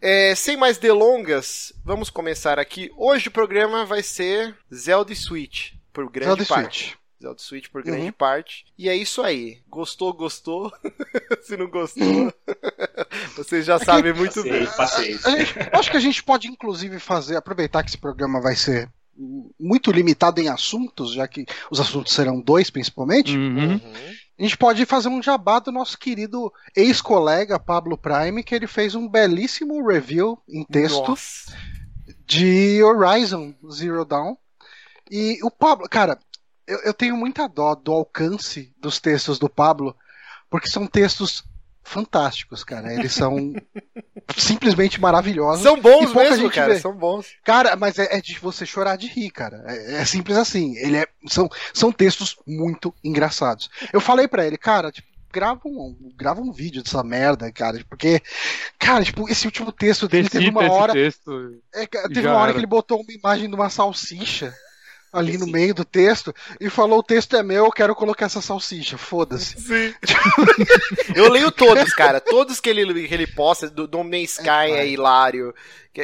É, 0.02 0.34
sem 0.34 0.54
mais 0.54 0.76
delongas, 0.76 1.72
vamos 1.82 2.10
começar 2.10 2.58
aqui. 2.58 2.90
Hoje 2.94 3.28
o 3.28 3.32
programa 3.32 3.86
vai 3.86 4.02
ser 4.02 4.54
Zelda 4.72 5.14
Switch, 5.14 5.72
por 5.92 6.10
grande 6.10 6.26
Zelda 6.28 6.44
parte. 6.46 6.84
Switch. 6.84 6.94
Zelda 7.22 7.38
Switch 7.38 7.68
por 7.68 7.82
grande 7.82 8.06
Uhum. 8.06 8.12
parte. 8.12 8.64
E 8.78 8.88
é 8.88 8.96
isso 8.96 9.20
aí. 9.22 9.58
Gostou, 9.68 10.12
gostou. 10.12 10.72
Se 11.42 11.56
não 11.56 11.68
gostou, 11.68 12.32
vocês 13.36 13.64
já 13.66 13.78
sabem 13.78 14.12
muito 14.14 14.42
bem. 14.42 14.66
Passei, 14.66 15.18
gente- 15.18 15.54
acho 15.72 15.90
que 15.90 15.96
a 15.96 16.00
gente 16.00 16.22
pode, 16.22 16.48
inclusive, 16.48 16.98
fazer, 16.98 17.36
aproveitar 17.36 17.82
que 17.82 17.90
esse 17.90 17.98
programa 17.98 18.40
vai 18.40 18.56
ser 18.56 18.88
muito 19.58 19.92
limitado 19.92 20.40
em 20.40 20.48
assuntos, 20.48 21.12
já 21.12 21.28
que 21.28 21.44
os 21.70 21.78
assuntos 21.78 22.14
serão 22.14 22.40
dois 22.40 22.70
principalmente. 22.70 23.36
Uhum. 23.36 23.72
Uhum. 23.74 23.80
A 24.38 24.42
gente 24.42 24.56
pode 24.56 24.86
fazer 24.86 25.08
um 25.08 25.22
jabá 25.22 25.58
do 25.58 25.70
nosso 25.70 25.98
querido 25.98 26.50
ex-colega 26.74 27.58
Pablo 27.60 27.98
Prime, 27.98 28.42
que 28.42 28.54
ele 28.54 28.66
fez 28.66 28.94
um 28.94 29.06
belíssimo 29.06 29.86
review 29.86 30.38
em 30.48 30.64
texto 30.64 31.06
Nossa. 31.08 31.54
de 32.24 32.82
Horizon 32.82 33.54
Zero 33.70 34.06
Dawn. 34.06 34.36
E 35.10 35.38
o 35.42 35.50
Pablo, 35.50 35.88
cara, 35.88 36.18
eu, 36.66 36.78
eu 36.84 36.94
tenho 36.94 37.16
muita 37.16 37.48
dó 37.48 37.74
do 37.74 37.92
alcance 37.92 38.72
dos 38.78 39.00
textos 39.00 39.38
do 39.38 39.48
Pablo, 39.48 39.96
porque 40.48 40.68
são 40.68 40.86
textos 40.86 41.42
fantásticos, 41.82 42.62
cara. 42.62 42.94
Eles 42.94 43.12
são 43.12 43.52
simplesmente 44.38 45.00
maravilhosos. 45.00 45.64
São 45.64 45.80
bons 45.80 46.14
mesmo, 46.14 46.50
cara. 46.50 46.74
vê. 46.74 46.80
São 46.80 46.94
bons. 46.94 47.26
Cara, 47.44 47.74
mas 47.74 47.98
é, 47.98 48.16
é 48.16 48.20
de 48.20 48.38
você 48.38 48.64
chorar 48.64 48.96
de 48.96 49.08
rir, 49.08 49.30
cara. 49.30 49.64
É, 49.66 49.96
é 49.96 50.04
simples 50.04 50.36
assim. 50.36 50.76
Ele 50.76 50.98
é, 50.98 51.06
são, 51.26 51.48
são 51.74 51.90
textos 51.90 52.36
muito 52.46 52.94
engraçados. 53.02 53.68
Eu 53.92 54.00
falei 54.00 54.28
pra 54.28 54.46
ele, 54.46 54.56
cara, 54.56 54.92
tipo, 54.92 55.08
grava 55.32 55.60
um, 55.64 56.12
grava 56.16 56.40
um 56.40 56.52
vídeo 56.52 56.82
dessa 56.82 57.02
merda, 57.02 57.50
cara, 57.52 57.84
porque, 57.88 58.20
cara, 58.78 59.04
tipo, 59.04 59.28
esse 59.28 59.46
último 59.46 59.72
texto 59.72 60.08
dele 60.08 60.28
teve 60.28 60.50
uma 60.50 60.70
hora, 60.70 60.92
texto. 60.92 61.60
é, 61.74 61.86
teve 61.86 62.26
uma 62.26 62.36
hora 62.36 62.46
era. 62.46 62.52
que 62.52 62.58
ele 62.58 62.66
botou 62.66 63.00
uma 63.00 63.12
imagem 63.12 63.48
de 63.48 63.54
uma 63.54 63.70
salsicha 63.70 64.54
ali 65.12 65.36
no 65.36 65.46
Sim. 65.46 65.52
meio 65.52 65.74
do 65.74 65.84
texto 65.84 66.34
e 66.60 66.70
falou: 66.70 66.98
o 66.98 67.02
texto 67.02 67.36
é 67.36 67.42
meu, 67.42 67.66
eu 67.66 67.72
quero 67.72 67.94
colocar 67.94 68.26
essa 68.26 68.40
salsicha, 68.40 68.96
foda-se. 68.96 69.60
Sim. 69.60 69.94
Eu 71.14 71.28
leio 71.28 71.50
todos, 71.50 71.92
cara. 71.92 72.20
Todos 72.20 72.60
que 72.60 72.70
ele, 72.70 73.06
que 73.08 73.14
ele 73.14 73.26
posta, 73.26 73.68
do 73.68 73.86
do 73.86 74.02
Man 74.04 74.18
Sky 74.18 74.48
é, 74.48 74.76
pai. 74.76 74.88
hilário. 74.88 75.54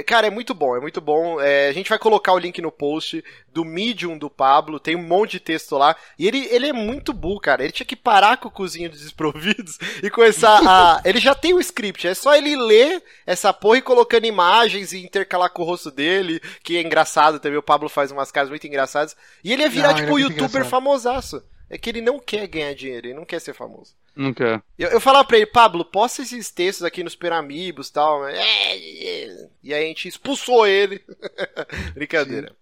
Cara, 0.05 0.27
é 0.27 0.31
muito 0.31 0.53
bom, 0.53 0.77
é 0.77 0.81
muito 0.81 1.01
bom. 1.01 1.41
É, 1.41 1.69
a 1.69 1.73
gente 1.73 1.89
vai 1.89 1.99
colocar 1.99 2.33
o 2.33 2.39
link 2.39 2.61
no 2.61 2.73
post 2.73 3.23
do 3.53 3.65
Medium 3.65 4.19
do 4.19 4.29
Pablo, 4.29 4.81
tem 4.81 4.97
um 4.97 5.03
monte 5.07 5.33
de 5.33 5.41
texto 5.41 5.77
lá. 5.79 5.95
E 6.19 6.27
ele, 6.27 6.45
ele 6.51 6.67
é 6.67 6.73
muito 6.73 7.13
burro, 7.13 7.41
cara. 7.41 7.63
Ele 7.63 7.73
tinha 7.73 7.87
que 7.87 7.95
parar 7.95 8.37
com 8.37 8.49
o 8.49 8.51
cozinho 8.51 8.91
dos 8.91 9.01
desprovidos 9.01 9.79
e 10.03 10.11
começar 10.11 10.61
a. 10.67 11.01
ele 11.05 11.21
já 11.21 11.35
tem 11.35 11.55
o 11.55 11.61
script, 11.61 12.09
é 12.09 12.15
só 12.15 12.35
ele 12.35 12.57
ler 12.57 13.03
essa 13.25 13.53
porra 13.53 13.79
e 13.79 13.83
colocando 13.83 14.27
imagens 14.27 14.93
e 14.93 15.05
intercalar 15.05 15.51
com 15.51 15.63
o 15.63 15.67
rosto 15.67 15.91
dele, 15.91 16.41
que 16.65 16.77
é 16.77 16.83
engraçado 16.83 17.39
também. 17.39 17.59
O 17.59 17.63
Pablo 17.63 17.89
faz 17.89 18.11
umas 18.11 18.33
caras 18.33 18.51
muito 18.51 18.67
engraçadas. 18.67 19.17
E 19.45 19.53
ele 19.53 19.63
ia 19.63 19.69
virar, 19.69 19.89
Não, 19.89 19.95
tipo, 19.95 20.11
é 20.11 20.13
um 20.15 20.19
youtuber 20.19 20.47
engraçado. 20.49 20.71
famosaço. 20.71 21.43
É 21.69 21.77
que 21.77 21.91
ele 21.91 22.01
não 22.01 22.19
quer 22.19 22.47
ganhar 22.47 22.75
dinheiro, 22.75 23.09
ele 23.09 23.15
não 23.15 23.25
quer 23.25 23.41
ser 23.41 23.55
famoso. 23.55 23.95
Não 24.15 24.33
quer. 24.33 24.63
Eu, 24.79 24.91
eu 24.91 25.01
falava 25.01 25.27
pra 25.27 25.37
ele, 25.37 25.47
Pablo, 25.47 25.85
posta 25.85 26.23
esses 26.23 26.51
textos 26.51 26.85
aqui 26.85 27.05
nos 27.05 27.15
Peramibos 27.15 27.89
e 27.89 27.93
tal. 27.93 28.27
É, 28.27 28.39
é. 28.39 29.49
E 29.63 29.75
aí 29.75 29.85
a 29.85 29.89
gente 29.89 30.09
expulsou 30.09 30.67
ele. 30.67 31.05
Brincadeira. 31.93 32.55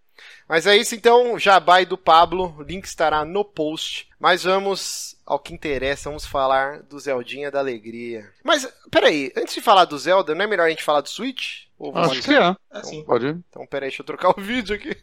Mas 0.49 0.67
é 0.67 0.77
isso 0.77 0.95
então, 0.95 1.39
Jabai 1.39 1.87
do 1.87 1.97
Pablo, 1.97 2.55
o 2.59 2.63
link 2.63 2.85
estará 2.85 3.25
no 3.25 3.45
post. 3.45 4.09
Mas 4.19 4.45
vamos 4.45 5.17
ao 5.25 5.39
que 5.39 5.55
interessa, 5.55 6.11
vamos 6.11 6.27
falar 6.27 6.83
do 6.83 6.99
Zeldinha 6.99 7.51
da 7.51 7.61
Alegria. 7.61 8.31
Mas, 8.43 8.69
peraí, 8.91 9.33
antes 9.37 9.55
de 9.55 9.61
falar 9.61 9.87
do 9.87 9.99
Zelda, 9.99 10.35
não 10.35 10.45
é 10.45 10.47
melhor 10.47 10.67
a 10.67 10.71
gente 10.71 10.83
falar 10.83 11.01
do 11.01 11.09
Switch? 11.09 11.65
Ou 11.79 11.97
Acho 11.97 12.23
que 12.23 12.35
é. 12.35 12.57
é 12.73 12.83
sim. 12.83 13.05
Pode 13.05 13.27
ir. 13.27 13.39
Então, 13.49 13.67
peraí, 13.67 13.89
deixa 13.89 14.03
eu 14.03 14.07
trocar 14.07 14.31
o 14.31 14.41
vídeo 14.41 14.77
aqui. 14.77 14.97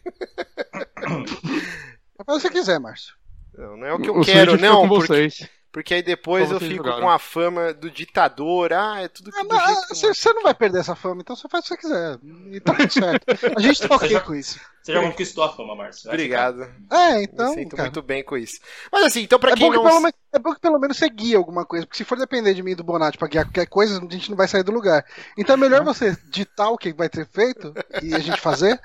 É 2.20 2.24
pra 2.24 2.36
você 2.36 2.50
quiser, 2.50 2.80
Márcio. 2.80 3.16
Não, 3.58 3.78
não 3.78 3.88
é 3.88 3.94
o 3.94 4.00
que 4.00 4.10
eu 4.10 4.18
o 4.18 4.24
quero, 4.24 4.60
não. 4.60 4.88
Porque... 4.88 5.08
Vocês. 5.08 5.50
Porque 5.72 5.94
aí 5.94 6.04
depois 6.04 6.52
eu 6.52 6.60
fico 6.60 6.84
jogaram. 6.84 7.00
com 7.00 7.10
a 7.10 7.18
fama 7.18 7.74
do 7.74 7.90
ditador. 7.90 8.74
Ah, 8.74 9.02
é 9.02 9.08
tudo 9.08 9.32
que 9.32 9.40
ah, 9.40 9.76
Você 9.90 10.34
não 10.34 10.44
vai 10.44 10.54
perder 10.54 10.80
essa 10.80 10.96
fama, 10.96 11.22
então 11.22 11.34
você 11.34 11.48
faz 11.48 11.66
o 11.66 11.70
que 11.70 11.76
você 11.76 11.82
quiser. 11.82 12.20
E 12.52 12.60
tá 12.60 12.74
tudo 12.74 12.92
certo. 12.92 13.26
A 13.58 13.62
gente 13.62 13.88
tá 13.88 13.96
ok 13.96 14.20
com 14.20 14.36
isso. 14.36 14.60
Você 14.84 14.94
já 14.94 15.02
conquistou 15.02 15.44
a 15.46 15.56
fama, 15.56 15.74
Márcio. 15.74 16.10
Obrigado. 16.10 16.64
É, 16.92 17.24
então. 17.24 17.52
Me 17.52 17.62
sinto 17.62 17.76
cara. 17.78 17.84
muito 17.84 18.02
bem 18.02 18.22
com 18.22 18.36
isso. 18.36 18.60
Mas 18.92 19.06
assim, 19.06 19.22
então 19.22 19.40
pra 19.40 19.52
é 19.52 19.56
quem 19.56 19.70
não. 19.70 19.82
Que 19.82 19.88
menos, 19.88 20.14
é 20.34 20.40
bom 20.40 20.54
que 20.54 20.60
pelo 20.60 20.80
menos 20.80 20.98
você 20.98 21.08
guia 21.08 21.38
alguma 21.38 21.66
coisa. 21.66 21.86
Porque 21.86 22.00
se 22.00 22.04
for 22.04 22.18
depender 22.18 22.54
de 22.54 22.62
mim 22.62 22.72
e 22.72 22.76
do 22.76 22.84
Bonatti 22.84 23.18
pra 23.18 23.30
guiar 23.30 23.46
qualquer 23.46 23.68
coisa, 23.68 23.98
a 23.98 24.14
gente 24.14 24.30
não 24.30 24.36
vai 24.36 24.50
sair 24.50 24.64
do 24.64 24.74
lugar. 24.74 25.06
Então 25.38 25.54
é 25.54 25.58
melhor 25.58 25.86
você 25.86 26.18
ditar 26.30 26.70
o 26.70 26.78
que 26.78 26.92
vai 26.92 27.10
ser 27.14 27.26
feito 27.28 27.74
e 28.02 28.14
a 28.14 28.20
gente 28.20 28.42
fazer 28.42 28.78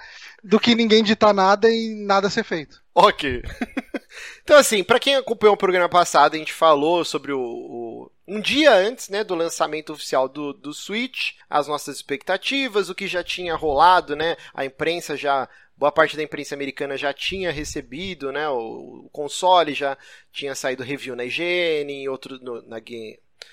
do 0.46 0.60
que 0.60 0.76
ninguém 0.76 1.02
ditar 1.02 1.34
nada 1.34 1.68
e 1.68 1.92
nada 2.06 2.30
ser 2.30 2.44
feito. 2.44 2.80
Ok. 2.94 3.42
então, 4.42 4.56
assim, 4.56 4.84
para 4.84 5.00
quem 5.00 5.16
acompanhou 5.16 5.54
o 5.54 5.58
programa 5.58 5.88
passado, 5.88 6.34
a 6.34 6.38
gente 6.38 6.52
falou 6.52 7.04
sobre 7.04 7.32
o, 7.32 7.40
o, 7.40 8.12
um 8.28 8.40
dia 8.40 8.72
antes, 8.72 9.08
né, 9.08 9.24
do 9.24 9.34
lançamento 9.34 9.92
oficial 9.92 10.28
do, 10.28 10.52
do 10.52 10.72
Switch, 10.72 11.32
as 11.50 11.66
nossas 11.66 11.96
expectativas, 11.96 12.88
o 12.88 12.94
que 12.94 13.08
já 13.08 13.24
tinha 13.24 13.56
rolado, 13.56 14.14
né, 14.14 14.36
a 14.54 14.64
imprensa 14.64 15.16
já 15.16 15.48
boa 15.76 15.92
parte 15.92 16.16
da 16.16 16.22
imprensa 16.22 16.54
americana 16.54 16.96
já 16.96 17.12
tinha 17.12 17.50
recebido, 17.50 18.30
né, 18.30 18.48
o, 18.48 19.06
o 19.06 19.10
console 19.10 19.74
já 19.74 19.98
tinha 20.32 20.54
saído 20.54 20.84
review 20.84 21.16
na 21.16 21.24
IGN, 21.24 22.08
outro 22.08 22.38
no, 22.40 22.62
na 22.62 22.80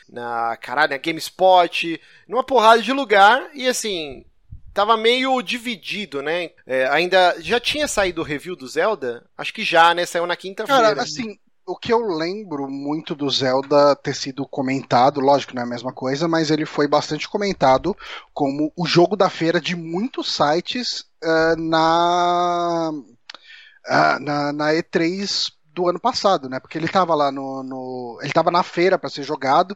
na 0.07 0.55
caralho, 0.57 0.91
na 0.91 0.97
GameSpot, 0.97 1.99
numa 2.27 2.43
porrada 2.43 2.81
de 2.81 2.93
lugar 2.93 3.49
e 3.53 3.67
assim, 3.67 4.25
tava 4.73 4.97
meio 4.97 5.41
dividido, 5.41 6.21
né? 6.21 6.51
É, 6.65 6.87
ainda 6.87 7.35
já 7.39 7.59
tinha 7.59 7.87
saído 7.87 8.21
o 8.21 8.23
review 8.23 8.55
do 8.55 8.67
Zelda? 8.67 9.25
Acho 9.37 9.53
que 9.53 9.63
já, 9.63 9.93
né? 9.93 10.05
Saiu 10.05 10.25
na 10.25 10.35
quinta-feira. 10.35 10.81
Cara, 10.81 11.01
assim, 11.01 11.37
o 11.65 11.77
que 11.77 11.93
eu 11.93 11.99
lembro 11.99 12.69
muito 12.69 13.15
do 13.15 13.29
Zelda 13.29 13.95
ter 13.95 14.13
sido 14.13 14.45
comentado, 14.45 15.21
lógico, 15.21 15.55
não 15.55 15.61
é 15.61 15.65
a 15.65 15.69
mesma 15.69 15.93
coisa, 15.93 16.27
mas 16.27 16.51
ele 16.51 16.65
foi 16.65 16.87
bastante 16.87 17.29
comentado 17.29 17.95
como 18.33 18.71
o 18.75 18.85
jogo 18.85 19.15
da 19.15 19.29
feira 19.29 19.61
de 19.61 19.75
muitos 19.75 20.35
sites 20.35 21.05
uh, 21.23 21.55
na, 21.57 22.91
uh, 22.91 24.19
na, 24.19 24.51
na 24.51 24.71
E3 24.73 25.51
do 25.73 25.89
ano 25.89 25.99
passado, 25.99 26.49
né? 26.49 26.59
Porque 26.59 26.77
ele 26.77 26.87
tava 26.87 27.15
lá 27.15 27.31
no. 27.31 27.63
no 27.63 28.19
ele 28.21 28.31
tava 28.31 28.51
na 28.51 28.63
feira 28.63 28.97
para 28.97 29.09
ser 29.09 29.23
jogado. 29.23 29.75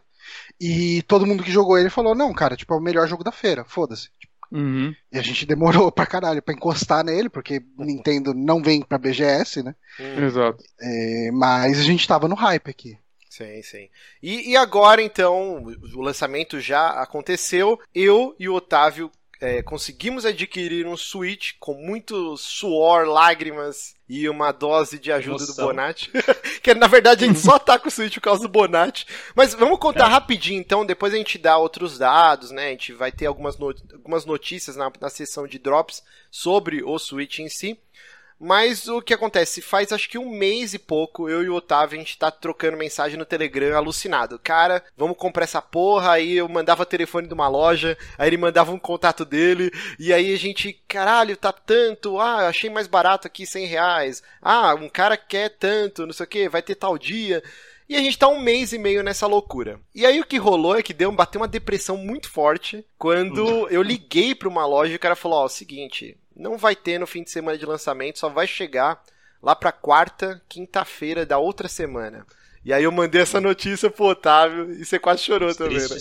E 0.59 1.01
todo 1.03 1.25
mundo 1.25 1.43
que 1.43 1.51
jogou 1.51 1.77
ele 1.77 1.89
falou: 1.89 2.13
não, 2.13 2.33
cara, 2.33 2.55
tipo, 2.55 2.73
é 2.73 2.77
o 2.77 2.81
melhor 2.81 3.07
jogo 3.07 3.23
da 3.23 3.31
feira, 3.31 3.63
foda-se. 3.65 4.09
Uhum. 4.51 4.95
E 5.11 5.17
a 5.17 5.21
gente 5.21 5.45
demorou 5.45 5.91
pra 5.91 6.05
caralho 6.05 6.41
pra 6.41 6.53
encostar 6.53 7.03
nele, 7.03 7.29
porque 7.29 7.61
Nintendo 7.77 8.33
não 8.33 8.61
vem 8.61 8.81
pra 8.81 8.97
BGS, 8.97 9.63
né? 9.63 9.75
Uhum. 9.99 10.25
Exato. 10.25 10.63
É, 10.79 11.31
mas 11.31 11.79
a 11.79 11.83
gente 11.83 12.07
tava 12.07 12.27
no 12.27 12.35
hype 12.35 12.69
aqui. 12.69 12.97
Sim, 13.29 13.61
sim. 13.61 13.89
E, 14.21 14.51
e 14.51 14.57
agora, 14.57 15.01
então, 15.01 15.63
o 15.93 16.01
lançamento 16.01 16.59
já 16.59 16.89
aconteceu. 17.01 17.79
Eu 17.93 18.35
e 18.39 18.49
o 18.49 18.55
Otávio 18.55 19.11
é, 19.39 19.61
conseguimos 19.61 20.25
adquirir 20.25 20.87
um 20.87 20.97
Switch 20.97 21.53
com 21.59 21.73
muito 21.73 22.35
suor, 22.37 23.05
lágrimas 23.05 23.95
e 24.09 24.27
uma 24.27 24.51
dose 24.51 24.97
de 24.97 25.11
ajuda 25.11 25.39
Nossa. 25.39 25.61
do 25.61 25.67
Bonatti. 25.67 26.11
que 26.63 26.73
na 26.73 26.87
verdade 26.87 27.23
a 27.23 27.27
gente 27.27 27.39
só 27.39 27.59
tá 27.59 27.77
com 27.77 27.87
o 27.87 27.91
Switch 27.91 28.15
por 28.15 28.21
causa 28.21 28.41
do 28.41 28.49
Bonatti. 28.49 29.05
Mas 29.35 29.53
vamos 29.53 29.79
contar 29.79 30.07
é. 30.07 30.11
rapidinho 30.11 30.59
então, 30.59 30.85
depois 30.85 31.13
a 31.13 31.17
gente 31.17 31.37
dá 31.37 31.57
outros 31.57 31.97
dados, 31.97 32.51
né? 32.51 32.67
A 32.67 32.71
gente 32.71 32.93
vai 32.93 33.11
ter 33.11 33.27
algumas, 33.27 33.57
not 33.57 33.81
algumas 33.93 34.25
notícias 34.25 34.75
na, 34.75 34.91
na 34.99 35.09
sessão 35.09 35.45
de 35.45 35.59
drops 35.59 36.03
sobre 36.31 36.83
o 36.83 36.97
Switch 36.97 37.39
em 37.39 37.49
si. 37.49 37.79
Mas 38.39 38.87
o 38.87 39.01
que 39.01 39.13
acontece? 39.13 39.61
Faz 39.61 39.91
acho 39.91 40.09
que 40.09 40.17
um 40.17 40.29
mês 40.29 40.73
e 40.73 40.79
pouco, 40.79 41.27
eu 41.27 41.43
e 41.43 41.49
o 41.49 41.55
Otávio, 41.55 41.97
a 41.97 42.03
gente 42.03 42.17
tá 42.17 42.29
trocando 42.29 42.77
mensagem 42.77 43.17
no 43.17 43.25
Telegram 43.25 43.75
alucinado. 43.75 44.39
Cara, 44.39 44.83
vamos 44.95 45.17
comprar 45.17 45.43
essa 45.43 45.61
porra. 45.61 46.11
Aí 46.13 46.33
eu 46.33 46.47
mandava 46.47 46.83
o 46.83 46.85
telefone 46.85 47.27
de 47.27 47.33
uma 47.33 47.47
loja, 47.47 47.97
aí 48.17 48.29
ele 48.29 48.37
mandava 48.37 48.71
um 48.71 48.79
contato 48.79 49.25
dele, 49.25 49.71
e 49.99 50.13
aí 50.13 50.33
a 50.33 50.37
gente, 50.37 50.73
caralho, 50.87 51.35
tá 51.35 51.51
tanto. 51.51 52.19
Ah, 52.19 52.47
achei 52.47 52.69
mais 52.69 52.87
barato 52.87 53.27
aqui 53.27 53.45
100 53.45 53.65
reais. 53.65 54.23
Ah, 54.41 54.75
um 54.75 54.89
cara 54.89 55.17
quer 55.17 55.49
tanto, 55.49 56.05
não 56.05 56.13
sei 56.13 56.25
o 56.25 56.29
que, 56.29 56.49
vai 56.49 56.61
ter 56.61 56.75
tal 56.75 56.97
dia. 56.97 57.43
E 57.89 57.95
a 57.95 57.99
gente 57.99 58.19
tá 58.19 58.27
um 58.27 58.39
mês 58.39 58.73
e 58.73 58.77
meio 58.77 59.01
nessa 59.01 59.25
loucura. 59.27 59.79
E 59.95 60.05
aí 60.05 60.19
o 60.19 60.25
que 60.25 60.37
rolou 60.37 60.77
é 60.77 60.83
que 60.83 60.93
deu, 60.93 61.09
bateu 61.11 61.39
uma 61.39 61.47
depressão 61.47 61.95
muito 61.95 62.29
forte 62.29 62.85
quando 62.97 63.67
eu 63.69 63.81
liguei 63.81 64.35
pra 64.35 64.49
uma 64.49 64.65
loja 64.65 64.91
e 64.91 64.97
o 64.97 64.99
cara 64.99 65.15
falou: 65.15 65.39
Ó, 65.39 65.45
oh, 65.45 65.49
seguinte, 65.49 66.17
não 66.37 66.57
vai 66.57 66.75
ter 66.75 66.99
no 66.99 67.07
fim 67.07 67.23
de 67.23 67.31
semana 67.31 67.57
de 67.57 67.65
lançamento, 67.65 68.19
só 68.19 68.29
vai 68.29 68.47
chegar 68.47 69.01
lá 69.41 69.55
pra 69.55 69.71
quarta, 69.71 70.41
quinta-feira 70.47 71.25
da 71.25 71.37
outra 71.37 71.67
semana. 71.67 72.25
E 72.63 72.73
aí 72.73 72.83
eu 72.83 72.91
mandei 72.91 73.21
essa 73.21 73.39
notícia 73.39 73.89
pro 73.89 74.07
Otávio 74.07 74.71
e 74.71 74.83
você 74.83 74.99
quase 74.99 75.23
chorou 75.23 75.55
também, 75.55 75.77
né? 75.77 75.97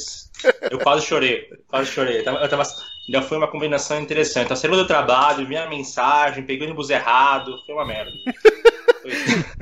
Eu 0.70 0.79
quase 0.81 1.07
chorei, 1.07 1.49
quase 1.68 1.90
chorei. 1.90 2.20
Eu 2.20 2.25
tava, 2.25 2.38
eu 2.38 2.49
tava, 2.49 2.62
já 3.09 3.22
foi 3.22 3.38
uma 3.38 3.49
combinação 3.49 4.01
interessante. 4.01 4.51
Eu 4.51 4.57
saí 4.57 4.70
do 4.70 4.87
trabalho, 4.87 5.46
vi 5.46 5.57
a 5.57 5.68
mensagem, 5.68 6.44
peguei 6.44 6.62
o 6.62 6.70
ônibus 6.70 6.90
errado, 6.90 7.62
foi 7.64 7.75
uma 7.75 7.87
merda. 7.87 8.11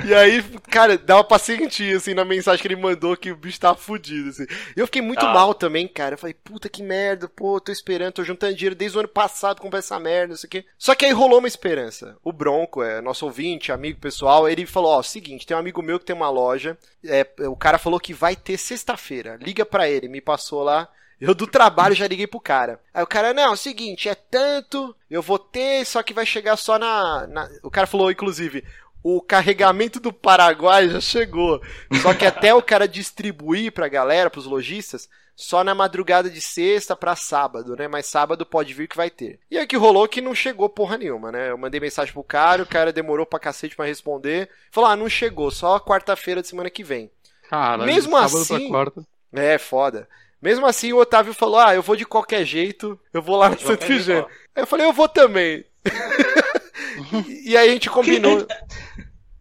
E 0.05 0.15
aí, 0.15 0.43
cara, 0.71 0.97
dava 0.99 1.25
pra 1.25 1.39
sentir, 1.39 1.97
assim, 1.97 2.15
na 2.15 2.25
mensagem 2.25 2.61
que 2.61 2.69
ele 2.69 2.77
mandou 2.77 3.17
que 3.17 3.31
o 3.31 3.37
bicho 3.37 3.61
tava 3.61 3.77
fudido, 3.77 4.31
assim. 4.31 4.47
Eu 4.77 4.87
fiquei 4.87 5.03
muito 5.03 5.25
ah. 5.25 5.33
mal 5.33 5.55
também, 5.55 5.87
cara. 5.87 6.15
Eu 6.15 6.19
falei, 6.19 6.35
puta 6.35 6.69
que 6.69 6.83
merda, 6.83 7.29
pô, 7.29 7.61
tô 7.61 7.73
esperando, 7.73 8.15
tô 8.15 8.25
juntando 8.25 8.55
dinheiro 8.55 8.75
desde 8.75 8.97
o 8.97 9.01
ano 9.01 9.09
passado 9.09 9.57
pra 9.57 9.63
comprar 9.63 9.79
essa 9.79 9.99
merda, 9.99 10.29
não 10.29 10.37
sei 10.37 10.49
o 10.49 10.51
quê. 10.51 10.65
Só 10.79 10.95
que 10.95 11.05
aí 11.05 11.13
rolou 11.13 11.39
uma 11.39 11.49
esperança. 11.49 12.17
O 12.23 12.33
Bronco, 12.33 12.83
é 12.83 13.01
nosso 13.01 13.25
ouvinte, 13.25 13.73
amigo 13.73 13.99
pessoal, 13.99 14.49
ele 14.49 14.67
falou, 14.67 14.93
ó, 14.93 15.03
seguinte, 15.03 15.47
tem 15.47 15.57
um 15.57 15.61
amigo 15.61 15.83
meu 15.83 15.99
que 15.99 16.05
tem 16.05 16.17
uma 16.17 16.31
loja, 16.31 16.77
é, 17.05 17.27
o 17.47 17.57
cara 17.57 17.79
falou 17.79 18.01
que 18.01 18.15
vai 18.15 18.37
ter 18.37 18.57
sexta-feira. 18.57 19.39
Liga 19.41 19.65
pra 19.65 19.89
ele, 19.89 20.09
me 20.09 20.21
passou 20.21 20.63
lá. 20.63 20.89
Eu 21.21 21.35
do 21.35 21.47
trabalho 21.47 21.95
já 21.95 22.07
liguei 22.07 22.27
pro 22.27 22.41
cara. 22.41 22.81
Aí 22.93 23.03
o 23.03 23.07
cara, 23.07 23.33
não, 23.33 23.45
é 23.45 23.51
o 23.51 23.57
seguinte, 23.57 24.09
é 24.09 24.15
tanto, 24.15 24.95
eu 25.11 25.23
vou 25.23 25.39
ter, 25.39 25.85
só 25.87 26.03
que 26.03 26.13
vai 26.13 26.27
chegar 26.27 26.57
só 26.57 26.79
na. 26.79 27.27
na... 27.27 27.49
O 27.63 27.71
cara 27.71 27.87
falou, 27.87 28.11
inclusive, 28.11 28.65
o 29.05 29.21
carregamento 29.21 30.01
do 30.01 30.11
Paraguai 30.11 30.89
já 30.89 30.99
chegou. 30.99 31.61
Só 32.01 32.15
que 32.15 32.25
até 32.25 32.55
o 32.55 32.63
cara 32.63 32.89
distribuir 32.89 33.71
pra 33.71 33.87
galera, 33.87 34.31
pros 34.31 34.47
lojistas, 34.47 35.11
só 35.37 35.63
na 35.63 35.75
madrugada 35.75 36.31
de 36.31 36.41
sexta 36.41 36.97
para 36.97 37.15
sábado, 37.15 37.77
né? 37.77 37.87
Mas 37.87 38.07
sábado 38.07 38.47
pode 38.47 38.73
vir 38.73 38.89
que 38.89 38.97
vai 38.97 39.11
ter. 39.11 39.39
E 39.51 39.59
aí 39.59 39.67
que 39.67 39.77
rolou 39.77 40.09
que 40.09 40.23
não 40.23 40.35
chegou 40.35 40.71
porra 40.71 40.97
nenhuma, 40.97 41.31
né? 41.31 41.51
Eu 41.51 41.59
mandei 41.59 41.79
mensagem 41.79 42.15
pro 42.15 42.25
cara, 42.25 42.63
o 42.63 42.67
cara 42.67 42.95
demorou 42.95 43.27
pra 43.27 43.39
cacete 43.39 43.77
pra 43.77 43.85
responder. 43.85 44.49
Falou, 44.71 44.89
ah, 44.89 44.97
não 44.97 45.09
chegou, 45.09 45.51
só 45.51 45.79
quarta-feira 45.79 46.41
de 46.41 46.49
semana 46.49 46.71
que 46.71 46.83
vem. 46.83 47.11
Cara, 47.51 47.85
mesmo 47.85 48.17
assim. 48.17 48.71
É, 49.35 49.59
foda. 49.59 50.09
Mesmo 50.41 50.65
assim, 50.65 50.95
o 50.95 50.99
Otávio 50.99 51.35
falou: 51.35 51.59
Ah, 51.59 51.75
eu 51.75 51.83
vou 51.83 51.97
de 51.97 52.07
qualquer 52.07 52.45
jeito, 52.45 52.99
eu 53.13 53.21
vou 53.21 53.37
lá 53.37 53.51
no 53.51 53.59
Santo 53.59 53.85
Aí 54.55 54.63
eu 54.63 54.67
falei: 54.67 54.87
Eu 54.87 54.93
vou 54.93 55.09
também. 55.09 55.65
e 57.45 57.57
aí 57.57 57.69
a 57.69 57.73
gente 57.73 57.91
combinou. 57.91 58.47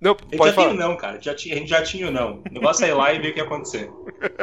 Não, 0.04 0.14
pode 0.16 0.50
já 0.50 0.54
falar. 0.54 0.72
tinha 0.72 0.86
não, 0.86 0.98
cara. 0.98 1.22
Já 1.22 1.34
tinha, 1.34 1.56
a 1.56 1.58
gente 1.58 1.70
já 1.70 1.82
tinha 1.82 2.12
não. 2.12 2.40
O 2.40 2.54
negócio 2.54 2.84
é 2.84 2.90
ir 2.90 2.94
lá 2.94 3.14
e 3.14 3.20
ver 3.20 3.30
o 3.30 3.34
que 3.34 3.40
ia 3.40 3.46
acontecer. 3.46 3.90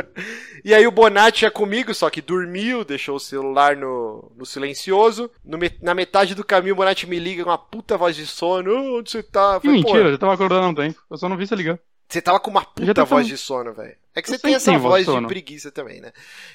e 0.65 0.75
aí 0.75 0.87
o 0.87 0.91
Bonatti 0.91 1.45
é 1.45 1.51
comigo, 1.51 1.93
só 1.93 2.09
que 2.09 2.23
dormiu, 2.23 2.83
deixou 2.83 3.17
o 3.17 3.21
celular 3.21 3.77
no, 3.77 4.33
no 4.35 4.47
silencioso. 4.47 5.31
No, 5.45 5.59
na 5.83 5.93
metade 5.93 6.35
do 6.35 6.43
caminho 6.43 6.73
o 6.73 6.77
Bonatti 6.79 7.07
me 7.07 7.19
liga 7.19 7.45
com 7.45 7.51
uma 7.51 7.59
puta 7.59 7.99
voz 7.99 8.17
de 8.17 8.27
sono. 8.27 9.01
onde 9.01 9.11
você 9.11 9.23
tá? 9.23 9.61
Falei, 9.61 9.77
mentira, 9.77 10.09
eu 10.09 10.19
tava 10.19 10.33
acordando 10.33 10.65
há 10.65 10.69
um 10.71 10.75
tempo. 10.75 10.99
Eu 11.11 11.19
só 11.19 11.29
não 11.29 11.37
vi 11.37 11.47
você 11.47 11.55
ligar. 11.55 11.79
Você 12.09 12.23
tava 12.23 12.41
com 12.41 12.51
uma 12.51 12.65
puta 12.65 13.05
voz 13.05 13.27
de 13.27 13.37
sono, 13.37 13.75
velho. 13.75 13.97
É 14.15 14.21
que 14.21 14.29
você 14.29 14.39
tem 14.39 14.55
essa 14.55 14.77
voz 14.77 15.07
de 15.07 15.27
preguiça 15.27 15.71
também, 15.71 16.01
né? 16.01 16.13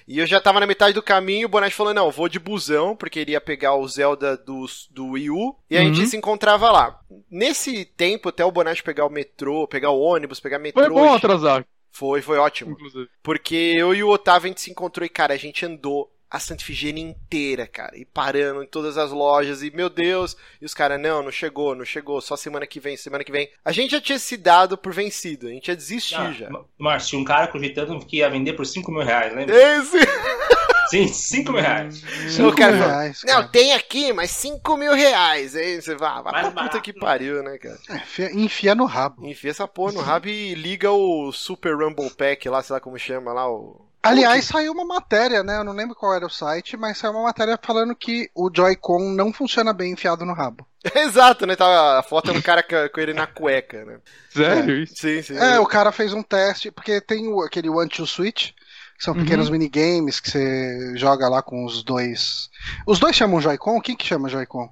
E 0.07 0.19
eu 0.19 0.25
já 0.25 0.41
tava 0.41 0.59
na 0.59 0.67
metade 0.67 0.93
do 0.93 1.01
caminho, 1.01 1.47
o 1.47 1.49
Bonatti 1.49 1.75
falou, 1.75 1.93
não, 1.93 2.11
vou 2.11 2.27
de 2.27 2.39
busão, 2.39 2.95
porque 2.95 3.19
ele 3.19 3.31
ia 3.31 3.39
pegar 3.39 3.75
o 3.75 3.87
Zelda 3.87 4.35
do, 4.35 4.65
do 4.91 5.11
Wii 5.11 5.29
U, 5.29 5.55
e 5.69 5.77
a 5.77 5.81
uhum. 5.81 5.93
gente 5.93 6.07
se 6.07 6.17
encontrava 6.17 6.71
lá. 6.71 6.99
Nesse 7.31 7.85
tempo, 7.85 8.29
até 8.29 8.43
o 8.43 8.51
Bonatti 8.51 8.83
pegar 8.83 9.05
o 9.05 9.09
metrô, 9.09 9.67
pegar 9.67 9.91
o 9.91 9.99
ônibus, 9.99 10.39
pegar 10.39 10.59
metrô... 10.59 10.83
Foi 10.83 10.93
bom 10.93 11.13
atrasar. 11.13 11.65
Foi, 11.91 12.21
foi 12.21 12.37
ótimo. 12.37 12.71
Inclusive. 12.71 13.07
Porque 13.23 13.73
eu 13.77 13.93
e 13.93 14.03
o 14.03 14.09
Otávio, 14.09 14.47
a 14.47 14.49
gente 14.49 14.59
se 14.59 14.69
encontrou 14.69 15.05
e, 15.05 15.09
cara, 15.09 15.33
a 15.33 15.37
gente 15.37 15.65
andou 15.65 16.11
a 16.29 16.39
Santa 16.39 16.63
Ifigênia 16.63 17.03
inteira, 17.03 17.67
cara, 17.67 17.97
e 17.97 18.05
parando 18.05 18.63
em 18.63 18.67
todas 18.67 18.97
as 18.97 19.11
lojas, 19.11 19.63
e 19.63 19.71
meu 19.71 19.89
Deus, 19.89 20.35
e 20.61 20.65
os 20.65 20.73
caras, 20.73 20.99
não, 20.99 21.23
não 21.23 21.31
chegou, 21.31 21.75
não 21.75 21.85
chegou, 21.85 22.19
só 22.21 22.35
semana 22.35 22.67
que 22.67 22.79
vem, 22.79 22.97
semana 22.97 23.23
que 23.23 23.31
vem. 23.31 23.49
A 23.63 23.71
gente 23.71 23.91
já 23.91 24.01
tinha 24.01 24.19
se 24.19 24.37
dado 24.37 24.77
por 24.77 24.93
vencido, 24.93 25.47
a 25.47 25.51
gente 25.51 25.67
ia 25.67 25.75
desistir 25.75 26.15
ah, 26.15 26.31
já. 26.31 26.49
Márcio, 26.77 27.19
um 27.19 27.23
cara 27.23 27.45
acreditando 27.45 27.97
que 28.05 28.17
ia 28.17 28.29
vender 28.29 28.53
por 28.53 28.65
5 28.65 28.91
mil 28.91 29.03
reais, 29.03 29.33
lembra? 29.33 29.55
Esse! 29.55 29.99
Sim, 30.89 31.07
5 31.07 31.51
mil 31.51 31.61
reais. 31.61 32.03
Cinco 32.29 32.49
o 32.49 32.55
cara 32.55 32.73
mil 32.73 32.85
reais, 32.85 33.21
Não, 33.25 33.33
cara. 33.35 33.47
tem 33.47 33.73
aqui, 33.73 34.13
mas 34.13 34.31
5 34.31 34.77
mil 34.77 34.93
reais. 34.93 35.55
Aí 35.55 35.81
você 35.81 35.95
vai, 35.95 36.21
vai 36.21 36.51
pra 36.51 36.63
puta 36.63 36.79
que 36.79 36.93
pariu, 36.93 37.41
né, 37.43 37.57
cara? 37.57 37.77
É, 37.89 37.95
enfia, 37.95 38.31
enfia 38.33 38.75
no 38.75 38.85
rabo. 38.85 39.25
Enfia 39.25 39.51
essa 39.51 39.67
porra 39.67 39.93
no 39.93 40.01
rabo 40.01 40.27
e 40.27 40.53
liga 40.53 40.91
o 40.91 41.31
Super 41.31 41.75
Rumble 41.75 42.11
Pack 42.11 42.47
lá, 42.49 42.61
sei 42.61 42.75
lá 42.75 42.79
como 42.79 42.99
chama 42.99 43.33
lá, 43.33 43.49
o. 43.49 43.84
Aliás, 44.09 44.45
saiu 44.45 44.71
uma 44.73 44.85
matéria, 44.85 45.43
né? 45.43 45.57
Eu 45.57 45.63
não 45.63 45.73
lembro 45.73 45.95
qual 45.95 46.13
era 46.13 46.25
o 46.25 46.29
site, 46.29 46.75
mas 46.77 46.97
saiu 46.97 47.13
uma 47.13 47.23
matéria 47.23 47.59
falando 47.61 47.95
que 47.95 48.29
o 48.35 48.49
Joy-Con 48.53 49.09
não 49.11 49.31
funciona 49.33 49.73
bem 49.73 49.93
enfiado 49.93 50.25
no 50.25 50.33
rabo. 50.33 50.65
Exato, 50.95 51.45
né? 51.45 51.55
Tá, 51.55 51.99
a 51.99 52.03
foto 52.03 52.31
é 52.31 52.33
um 52.33 52.41
cara 52.41 52.63
com 52.63 52.99
ele 52.99 53.13
na 53.13 53.25
cueca, 53.27 53.83
né? 53.85 53.99
Sério 54.29 54.77
isso? 54.83 54.95
Sim, 54.97 55.21
sim. 55.21 55.37
É, 55.37 55.59
o 55.59 55.65
cara 55.65 55.91
fez 55.91 56.13
um 56.13 56.21
teste, 56.23 56.69
porque 56.71 57.01
tem 57.01 57.27
o- 57.27 57.41
aquele 57.41 57.69
One 57.69 57.89
Two 57.89 58.05
Switch, 58.05 58.51
que 58.97 59.03
são 59.03 59.13
pequenos 59.13 59.49
minigames 59.49 60.19
que 60.19 60.29
você 60.31 60.93
joga 60.95 61.27
lá 61.27 61.41
com 61.41 61.65
os 61.65 61.83
dois. 61.83 62.49
Os 62.87 62.99
dois 62.99 63.15
chamam 63.15 63.41
Joy-Con? 63.41 63.81
Quem 63.81 63.95
que 63.95 64.05
chama 64.05 64.29
Joy-Con? 64.29 64.69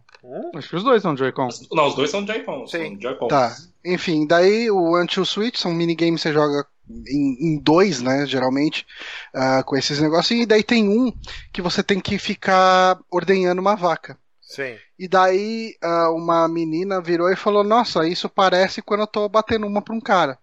Acho 0.56 0.70
que 0.70 0.76
os 0.78 0.84
dois 0.84 1.02
são 1.02 1.18
Joy-Con. 1.18 1.50
Não, 1.74 1.88
os 1.88 1.96
dois 1.96 2.10
são 2.10 2.26
Joy-Cons. 2.26 2.72
Sim. 2.72 2.92
São 2.94 3.02
Joy-Cons. 3.02 3.28
Tá. 3.30 3.54
Enfim, 3.84 4.26
daí 4.26 4.72
o 4.72 5.06
Two 5.06 5.26
Switch 5.26 5.58
são 5.58 5.74
minigames 5.74 6.22
que 6.24 6.30
você 6.30 6.34
joga 6.34 6.66
em, 6.90 7.54
em 7.54 7.60
dois, 7.60 8.02
né? 8.02 8.26
Geralmente, 8.26 8.86
ah, 9.34 9.64
com 9.64 9.76
esses 9.76 10.00
negócios. 10.00 10.40
E 10.40 10.46
daí 10.46 10.64
tem 10.64 10.88
um 10.88 11.12
que 11.52 11.62
você 11.62 11.84
tem 11.84 12.00
que 12.00 12.18
ficar 12.18 13.00
ordenhando 13.10 13.62
uma 13.62 13.76
vaca. 13.76 14.18
Sim. 14.42 14.78
E 15.00 15.08
daí 15.08 15.76
ah, 15.82 16.12
uma 16.12 16.48
menina 16.48 17.02
virou 17.02 17.30
e 17.32 17.36
falou: 17.36 17.64
Nossa, 17.64 18.08
isso 18.08 18.30
parece 18.30 18.82
quando 18.82 19.02
eu 19.02 19.08
tô 19.08 19.28
batendo 19.28 19.66
uma 19.66 19.82
pra 19.82 19.96
um 19.96 20.02
cara. 20.02 20.38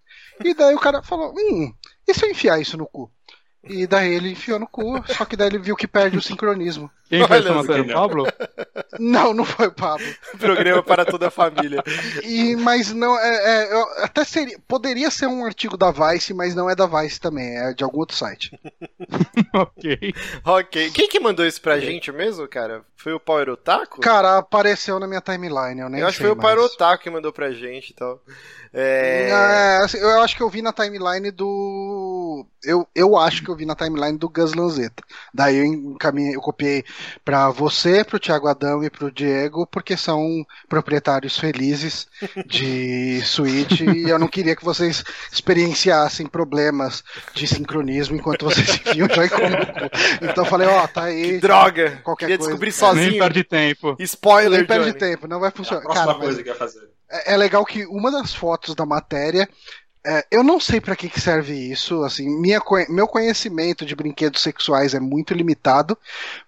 E 0.45 0.55
daí 0.55 0.75
o 0.75 0.81
cara 0.81 1.03
falou: 1.03 1.35
Hum, 1.37 1.73
e 2.07 2.15
se 2.15 2.25
eu 2.25 2.31
enfiar 2.31 2.61
isso 2.61 2.77
no 2.77 2.87
cu? 2.87 3.11
E 3.63 3.87
daí 3.87 4.15
ele 4.15 4.31
enfiou 4.31 4.59
no 4.59 4.67
cu, 4.67 5.03
só 5.13 5.25
que 5.25 5.37
daí 5.37 5.49
ele 5.49 5.59
viu 5.59 5.77
que 5.77 5.87
perde 5.87 6.17
o 6.17 6.23
sincronismo. 6.23 6.91
Quem 7.11 7.23
essa 7.23 7.53
matéria? 7.53 7.83
O. 7.83 7.93
Pablo? 7.93 8.27
Não, 8.99 9.35
não 9.35 9.45
foi 9.45 9.67
o 9.67 9.73
Pablo. 9.73 10.07
Programa 10.39 10.81
para 10.81 11.05
toda 11.05 11.27
a 11.27 11.31
família. 11.31 11.83
E, 12.23 12.55
mas 12.55 12.93
não, 12.93 13.19
é, 13.19 13.65
é, 13.65 14.05
até 14.05 14.25
seria, 14.25 14.57
poderia 14.69 15.11
ser 15.11 15.27
um 15.27 15.45
artigo 15.45 15.77
da 15.77 15.91
Vice, 15.91 16.33
mas 16.33 16.55
não 16.55 16.71
é 16.71 16.77
da 16.77 16.87
Vice 16.87 17.21
também, 17.21 17.59
é 17.59 17.75
de 17.75 17.83
algum 17.83 17.99
outro 17.99 18.17
site. 18.17 18.57
ok. 19.53 20.15
ok. 20.45 20.91
Quem 20.93 21.09
que 21.09 21.19
mandou 21.19 21.45
isso 21.45 21.61
pra 21.61 21.81
gente 21.81 22.13
mesmo, 22.13 22.47
cara? 22.47 22.83
Foi 22.97 23.13
o 23.13 23.21
Power 23.21 23.51
Otaku? 23.51 24.01
Cara, 24.01 24.39
apareceu 24.39 25.01
na 25.01 25.07
minha 25.09 25.21
timeline, 25.21 25.81
eu 25.81 25.89
nem 25.89 26.01
eu 26.01 26.07
acho 26.07 26.17
que 26.17 26.23
sei 26.23 26.31
foi 26.31 26.39
o 26.39 26.41
Power 26.41 26.59
mais. 26.59 26.73
Otaku 26.73 27.03
que 27.03 27.11
mandou 27.11 27.33
pra 27.33 27.51
gente 27.51 27.91
e 27.91 27.95
tal. 27.95 28.23
É... 28.73 29.29
É, 29.31 29.77
assim, 29.85 29.99
eu 29.99 30.21
acho 30.23 30.37
que 30.37 30.43
eu 30.43 30.49
vi 30.49 30.63
na 30.63 30.73
timeline 30.73 31.31
do. 31.33 32.47
Eu, 32.63 32.87
eu 32.95 33.17
acho 33.19 33.43
que 33.43 33.49
eu 33.51 33.57
vi 33.57 33.67
na 33.67 33.75
timeline 33.75 34.17
do 34.17 34.29
Gus 34.29 34.55
Lanzetta. 34.55 35.03
Daí 35.35 35.57
eu 35.57 35.65
encaminhei, 35.65 36.37
eu 36.37 36.41
copiei 36.41 36.85
pra 37.25 37.51
você, 37.51 38.05
pro 38.05 38.21
Thiago 38.21 38.47
Adão 38.47 38.85
e 38.85 38.91
pro 38.91 39.11
Diego, 39.11 39.67
porque 39.67 39.97
são 39.97 40.45
proprietários 40.69 41.37
felizes 41.39 42.07
de 42.47 43.21
Switch 43.27 43.81
e 43.81 44.09
eu 44.09 44.19
não 44.19 44.29
queria 44.29 44.55
que 44.55 44.65
vocês 44.65 45.03
experienciassem 45.33 46.27
problemas 46.27 47.03
de 47.35 47.47
sincronismo 47.47 48.17
enquanto 48.17 48.45
vocês 48.45 48.69
enfiam 48.69 49.09
o 49.09 49.15
Joy-Con. 49.15 49.37
Então 50.23 50.45
eu 50.45 50.51
falei, 50.51 50.69
ó, 50.69 50.87
tá 50.87 51.05
aí. 51.05 51.41
Droga! 51.41 52.01
Qualquer 52.05 52.27
Queria 52.27 52.39
coisa. 52.39 52.51
descobrir 52.51 52.71
Nem 52.71 52.79
sozinho. 52.79 53.19
perde 53.25 53.43
tempo. 53.45 53.97
Spoiler, 53.99 54.59
Nem 54.59 54.67
perde 54.67 54.87
Johnny. 54.93 54.99
tempo, 54.99 55.27
não 55.27 55.41
vai 55.41 55.49
É 55.49 55.53
a 55.53 55.57
funcionar. 55.57 55.83
próxima 55.83 56.05
Cara, 56.07 56.19
mas- 56.19 56.27
coisa 56.27 56.43
que 56.43 56.49
eu 56.49 56.53
ia 56.53 56.59
fazer. 56.59 57.00
É, 57.11 57.35
é 57.35 57.37
legal 57.37 57.65
que 57.65 57.87
uma 57.87 58.11
das 58.11 58.35
fotos 58.35 58.75
da 58.75 58.87
matéria. 58.87 59.49
é, 60.07 60.27
eu 60.31 60.43
não 60.43 60.59
sei 60.61 60.81
pra 60.81 60.97
que, 60.97 61.09
que 61.09 61.21
serve 61.21 61.53
isso, 61.55 62.03
assim, 62.05 62.29
minha, 62.41 62.61
meu 62.89 63.07
conhecimento 63.07 63.85
de 63.85 63.95
brinquedos 63.95 64.43
sexuais 64.43 64.95
é 64.95 65.01
muito 65.01 65.35
limitado, 65.35 65.97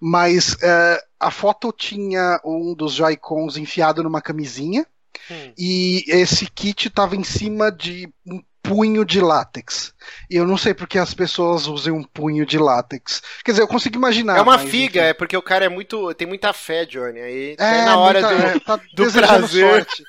mas 0.00 0.56
é, 0.62 1.04
a 1.20 1.30
foto 1.30 1.72
tinha 1.72 2.40
um 2.44 2.74
dos 2.74 2.94
Joy-Cons 2.94 3.56
enfiado 3.56 4.02
numa 4.02 4.22
camisinha 4.22 4.86
Hum. 5.30 5.52
e 5.56 6.04
esse 6.08 6.46
kit 6.50 6.88
tava 6.90 7.14
em 7.14 7.22
cima 7.22 7.70
de 7.70 8.08
um 8.26 8.42
punho 8.62 9.04
de 9.04 9.20
látex. 9.20 9.92
E 10.30 10.36
eu 10.36 10.46
não 10.46 10.56
sei 10.56 10.72
porque 10.72 10.98
as 10.98 11.12
pessoas 11.12 11.66
usam 11.66 11.96
um 11.96 12.02
punho 12.04 12.46
de 12.46 12.58
látex. 12.58 13.22
Quer 13.44 13.52
dizer, 13.52 13.62
eu 13.62 13.68
consigo 13.68 13.96
imaginar. 13.96 14.38
É 14.38 14.40
uma 14.40 14.56
mas, 14.56 14.70
figa, 14.70 15.00
enfim. 15.00 15.08
é 15.10 15.12
porque 15.14 15.36
o 15.36 15.42
cara 15.42 15.64
é 15.64 15.68
muito. 15.68 16.12
tem 16.14 16.26
muita 16.26 16.52
fé, 16.52 16.84
Johnny. 16.86 17.20
Aí 17.20 17.56
É, 17.58 17.78
é 17.80 17.84
na 17.84 17.98
hora 17.98 18.20
muita- 18.20 18.52
do. 18.52 18.60
tá 18.60 18.80
do 18.94 19.12
prazer. 19.12 19.70
sorte. 19.70 20.04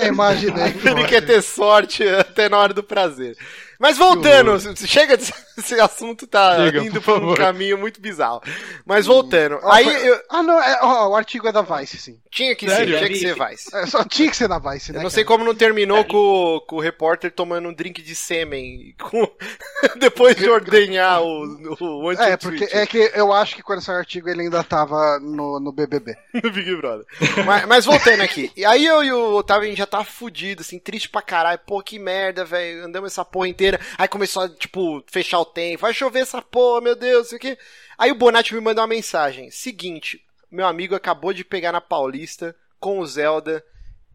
É, 0.00 0.08
imaginei. 0.08 0.74
Ele 0.84 1.04
quer 1.06 1.24
ter 1.24 1.40
sorte 1.42 2.06
até 2.06 2.48
na 2.48 2.58
hora 2.58 2.74
do 2.74 2.82
prazer. 2.82 3.36
Mas 3.78 3.96
voltando, 3.98 4.58
chega 4.86 5.16
desse 5.16 5.34
assunto, 5.80 6.26
tá 6.26 6.56
Chega, 6.56 6.80
indo 6.82 7.00
por 7.02 7.20
por 7.20 7.32
um 7.32 7.34
caminho 7.34 7.78
muito 7.78 8.00
bizarro. 8.00 8.42
Mas 8.84 9.06
voltando, 9.06 9.58
Ó, 9.62 9.70
aí 9.72 9.84
foi- 9.84 10.08
eu 10.10 10.20
Ah, 10.30 10.42
não, 10.42 10.60
é, 10.62 10.78
ó, 10.82 11.08
o 11.08 11.14
artigo 11.16 11.46
é 11.48 11.52
da 11.52 11.62
Vice, 11.62 11.98
sim. 11.98 12.18
tinha 12.30 12.54
que 12.54 12.68
Sério? 12.68 12.98
ser, 12.98 13.06
tinha 13.06 13.08
que 13.08 13.18
ser 13.18 13.48
Vice. 13.48 13.76
É, 13.76 13.86
só 13.86 14.04
tinha 14.04 14.30
que 14.30 14.36
ser 14.36 14.48
da 14.48 14.58
Vice, 14.58 14.92
né? 14.92 14.98
Eu 14.98 15.02
não 15.02 15.10
sei 15.10 15.24
cara? 15.24 15.36
como 15.38 15.44
não 15.48 15.54
terminou 15.54 16.04
com, 16.04 16.60
com 16.66 16.76
o 16.76 16.80
repórter 16.80 17.30
tomando 17.32 17.68
um 17.68 17.72
drink 17.74 18.02
de 18.02 18.14
sêmen 18.14 18.94
com- 19.00 19.30
depois 19.98 20.36
de 20.36 20.48
ordenhar 20.48 21.22
o, 21.22 21.44
o 21.80 22.12
É, 22.12 22.32
anti 22.32 22.42
porque 22.42 22.64
é 22.70 22.86
que 22.86 23.10
eu 23.14 23.32
acho 23.32 23.54
que 23.56 23.62
quando 23.62 23.80
saiu 23.82 23.96
o 23.96 24.00
artigo 24.00 24.28
ele 24.28 24.42
ainda 24.42 24.62
tava 24.64 25.18
no, 25.20 25.58
no 25.60 25.72
BBB. 25.72 26.16
no 26.42 26.50
Big 26.50 26.74
Brother. 26.76 27.06
mas, 27.44 27.66
mas 27.66 27.84
voltando 27.84 28.20
aqui. 28.22 28.50
E 28.56 28.64
aí 28.64 28.84
eu 28.84 29.02
e 29.02 29.12
o 29.12 29.34
Otávio 29.36 29.64
a 29.64 29.68
gente 29.68 29.78
já 29.78 29.86
tava 29.86 30.04
fudido, 30.04 30.60
assim, 30.62 30.78
triste 30.78 31.08
pra 31.08 31.22
caralho. 31.22 31.60
Pô, 31.66 31.82
que 31.82 31.98
merda, 31.98 32.44
velho. 32.44 32.84
Andamos 32.84 33.12
essa 33.12 33.24
porra 33.24 33.48
inteira. 33.48 33.65
Aí 33.98 34.08
começou 34.08 34.42
a, 34.42 34.48
tipo, 34.48 35.02
fechar 35.06 35.40
o 35.40 35.44
tempo. 35.44 35.82
Vai 35.82 35.94
chover 35.94 36.20
essa 36.20 36.40
porra, 36.42 36.80
meu 36.80 36.96
Deus, 36.96 37.26
isso 37.26 37.36
aqui. 37.36 37.56
Aí 37.98 38.10
o 38.10 38.14
Bonatti 38.14 38.54
me 38.54 38.60
mandou 38.60 38.82
uma 38.82 38.88
mensagem. 38.88 39.50
Seguinte, 39.50 40.20
meu 40.50 40.66
amigo 40.66 40.94
acabou 40.94 41.32
de 41.32 41.44
pegar 41.44 41.72
na 41.72 41.80
Paulista 41.80 42.54
com 42.78 42.98
o 42.98 43.06
Zelda, 43.06 43.64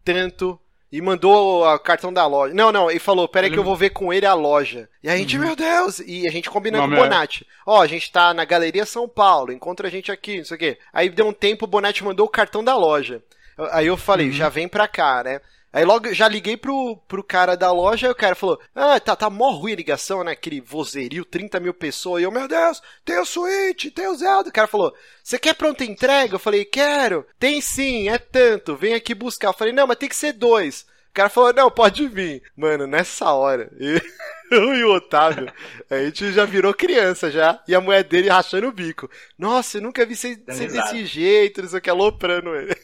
tanto. 0.04 0.58
E 0.90 1.00
mandou 1.00 1.64
o 1.64 1.78
cartão 1.78 2.12
da 2.12 2.26
loja. 2.26 2.52
Não, 2.52 2.70
não, 2.70 2.90
ele 2.90 3.00
falou, 3.00 3.26
peraí 3.26 3.50
que 3.50 3.58
eu 3.58 3.64
vou 3.64 3.74
ver 3.74 3.90
com 3.90 4.12
ele 4.12 4.26
a 4.26 4.34
loja. 4.34 4.90
E 5.02 5.08
a 5.08 5.16
gente, 5.16 5.38
meu 5.38 5.56
Deus! 5.56 6.00
E 6.00 6.28
a 6.28 6.30
gente 6.30 6.50
combinando 6.50 6.86
com 6.86 6.92
o 6.92 7.02
Bonatti. 7.02 7.46
Ó, 7.64 7.80
a 7.80 7.86
gente 7.86 8.12
tá 8.12 8.34
na 8.34 8.44
Galeria 8.44 8.84
São 8.84 9.08
Paulo, 9.08 9.52
encontra 9.52 9.88
a 9.88 9.90
gente 9.90 10.12
aqui, 10.12 10.36
não 10.36 10.44
sei 10.44 10.54
o 10.54 10.60
quê. 10.60 10.78
Aí 10.92 11.08
deu 11.08 11.26
um 11.26 11.32
tempo, 11.32 11.64
o 11.64 11.68
Bonatti 11.68 12.04
mandou 12.04 12.26
o 12.26 12.30
cartão 12.30 12.62
da 12.62 12.76
loja. 12.76 13.22
Aí 13.70 13.86
eu 13.86 13.96
falei, 13.96 14.32
já 14.32 14.50
vem 14.50 14.68
pra 14.68 14.86
cá, 14.86 15.24
né? 15.24 15.40
Aí 15.72 15.86
logo 15.86 16.12
já 16.12 16.28
liguei 16.28 16.56
pro, 16.56 16.98
pro 17.08 17.24
cara 17.24 17.56
da 17.56 17.72
loja, 17.72 18.06
aí 18.06 18.12
o 18.12 18.16
cara 18.16 18.34
falou: 18.34 18.60
Ah, 18.74 19.00
tá, 19.00 19.16
tá 19.16 19.30
mó 19.30 19.50
ruim 19.50 19.72
a 19.72 19.76
ligação, 19.76 20.22
né? 20.22 20.32
Aquele 20.32 20.60
vozerio, 20.60 21.24
30 21.24 21.58
mil 21.60 21.72
pessoas. 21.72 22.20
E 22.20 22.24
eu, 22.24 22.30
meu 22.30 22.46
Deus, 22.46 22.82
tem 23.04 23.18
o 23.18 23.24
Switch, 23.24 23.86
tem 23.94 24.06
o 24.06 24.14
Zelda. 24.14 24.50
O 24.50 24.52
cara 24.52 24.68
falou: 24.68 24.94
Você 25.24 25.38
quer 25.38 25.54
pronta 25.54 25.82
entrega? 25.82 26.34
Eu 26.34 26.38
falei: 26.38 26.66
Quero. 26.66 27.26
Tem 27.38 27.60
sim, 27.62 28.08
é 28.10 28.18
tanto. 28.18 28.76
Vem 28.76 28.92
aqui 28.92 29.14
buscar. 29.14 29.48
Eu 29.48 29.54
falei: 29.54 29.72
Não, 29.72 29.86
mas 29.86 29.96
tem 29.96 30.10
que 30.10 30.16
ser 30.16 30.32
dois. 30.32 30.84
O 31.12 31.14
cara 31.14 31.28
falou: 31.28 31.52
Não, 31.52 31.70
pode 31.70 32.08
vir. 32.08 32.42
Mano, 32.56 32.86
nessa 32.86 33.30
hora, 33.32 33.70
eu 34.50 34.74
e 34.74 34.82
o 34.82 34.94
Otávio, 34.94 35.52
a 35.90 35.98
gente 35.98 36.32
já 36.32 36.46
virou 36.46 36.72
criança 36.72 37.30
já. 37.30 37.62
E 37.68 37.74
a 37.74 37.82
mulher 37.82 38.02
dele 38.02 38.30
rachando 38.30 38.66
o 38.66 38.72
bico. 38.72 39.10
Nossa, 39.38 39.76
eu 39.76 39.82
nunca 39.82 40.06
vi 40.06 40.16
você 40.16 40.36
Dando 40.36 40.56
ser 40.56 40.64
risada. 40.64 40.90
desse 40.90 41.04
jeito, 41.04 41.60
não 41.60 41.68
sei 41.68 41.78
o 41.78 41.82
que, 41.82 41.90
aloprando 41.90 42.54
ele. 42.54 42.74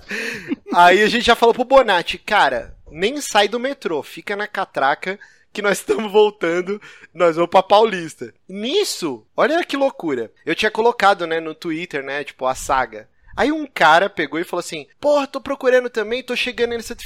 Aí 0.74 1.02
a 1.02 1.08
gente 1.08 1.26
já 1.26 1.36
falou 1.36 1.54
pro 1.54 1.62
Bonatti, 1.62 2.16
cara, 2.16 2.74
nem 2.90 3.20
sai 3.20 3.48
do 3.48 3.60
metrô, 3.60 4.02
fica 4.02 4.34
na 4.34 4.46
catraca 4.46 5.18
que 5.52 5.60
nós 5.60 5.78
estamos 5.78 6.10
voltando, 6.10 6.80
nós 7.12 7.36
vamos 7.36 7.50
pra 7.50 7.62
Paulista. 7.62 8.32
Nisso, 8.48 9.26
olha 9.36 9.62
que 9.62 9.76
loucura. 9.76 10.32
Eu 10.46 10.54
tinha 10.54 10.70
colocado, 10.70 11.26
né, 11.26 11.38
no 11.38 11.54
Twitter, 11.54 12.02
né, 12.02 12.24
tipo, 12.24 12.46
a 12.46 12.54
saga. 12.54 13.08
Aí 13.38 13.52
um 13.52 13.68
cara 13.68 14.10
pegou 14.10 14.40
e 14.40 14.42
falou 14.42 14.58
assim: 14.58 14.88
Porra, 15.00 15.24
tô 15.28 15.40
procurando 15.40 15.88
também, 15.88 16.24
tô 16.24 16.34
chegando 16.34 16.74
em 16.74 16.82
Santa 16.82 17.04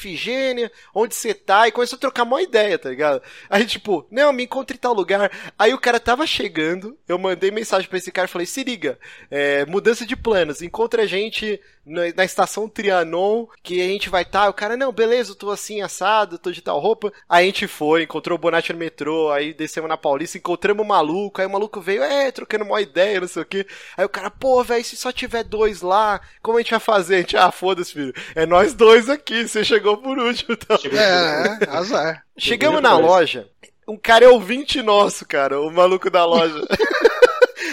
onde 0.94 1.14
você 1.14 1.34
tá? 1.34 1.68
E 1.68 1.72
começou 1.72 1.98
a 1.98 2.00
trocar 2.00 2.22
uma 2.22 2.40
ideia, 2.40 2.78
tá 2.78 2.88
ligado? 2.88 3.22
Aí, 3.50 3.66
tipo, 3.66 4.06
não, 4.10 4.32
me 4.32 4.44
encontre 4.44 4.78
em 4.78 4.80
tal 4.80 4.94
lugar. 4.94 5.30
Aí 5.58 5.74
o 5.74 5.78
cara 5.78 6.00
tava 6.00 6.26
chegando, 6.26 6.96
eu 7.06 7.18
mandei 7.18 7.50
mensagem 7.50 7.86
pra 7.86 7.98
esse 7.98 8.10
cara 8.10 8.24
e 8.24 8.30
falei: 8.30 8.46
Se 8.46 8.64
liga, 8.64 8.98
é, 9.30 9.66
mudança 9.66 10.06
de 10.06 10.16
planos, 10.16 10.62
encontra 10.62 11.02
a 11.02 11.06
gente 11.06 11.60
na, 11.84 12.02
na 12.16 12.24
estação 12.24 12.68
Trianon, 12.68 13.46
que 13.62 13.80
a 13.80 13.84
gente 13.84 14.08
vai 14.08 14.22
estar. 14.22 14.44
Tá. 14.44 14.48
O 14.48 14.54
cara, 14.54 14.76
não, 14.76 14.92
beleza, 14.92 15.32
eu 15.32 15.36
tô 15.36 15.50
assim, 15.50 15.82
assado, 15.82 16.38
tô 16.38 16.50
de 16.50 16.62
tal 16.62 16.78
roupa. 16.78 17.12
Aí 17.28 17.44
a 17.44 17.46
gente 17.46 17.66
foi, 17.66 18.04
encontrou 18.04 18.38
o 18.38 18.40
Bonatti 18.40 18.72
no 18.72 18.78
metrô, 18.78 19.30
aí 19.30 19.52
descemos 19.52 19.88
na 19.88 19.96
Paulista, 19.96 20.38
encontramos 20.38 20.84
o 20.84 20.88
maluco, 20.88 21.40
aí 21.40 21.46
o 21.46 21.50
maluco 21.50 21.80
veio, 21.80 22.02
é, 22.02 22.30
trocando 22.30 22.64
uma 22.64 22.80
ideia, 22.80 23.20
não 23.20 23.28
sei 23.28 23.42
o 23.42 23.46
que. 23.46 23.66
Aí 23.96 24.04
o 24.04 24.08
cara, 24.08 24.30
pô, 24.30 24.62
velho, 24.64 24.84
se 24.84 24.96
só 24.96 25.12
tiver 25.12 25.44
dois 25.44 25.82
lá, 25.82 26.21
como 26.40 26.58
a 26.58 26.60
gente 26.60 26.70
vai 26.70 26.80
fazer? 26.80 27.16
A 27.16 27.18
gente, 27.18 27.36
ah, 27.36 27.50
foda-se, 27.50 27.92
filho. 27.92 28.14
É 28.34 28.46
nós 28.46 28.74
dois 28.74 29.08
aqui, 29.08 29.46
você 29.46 29.64
chegou 29.64 29.96
por 29.96 30.18
último. 30.18 30.52
Então. 30.54 30.78
É, 30.92 31.64
é, 31.64 31.76
azar. 31.76 32.24
Chegamos 32.36 32.80
na 32.80 32.96
loja, 32.96 33.48
um 33.86 33.96
cara 33.96 34.24
é 34.24 34.28
ouvinte 34.28 34.80
nosso, 34.82 35.26
cara, 35.26 35.60
o 35.60 35.70
maluco 35.70 36.10
da 36.10 36.24
loja. 36.24 36.60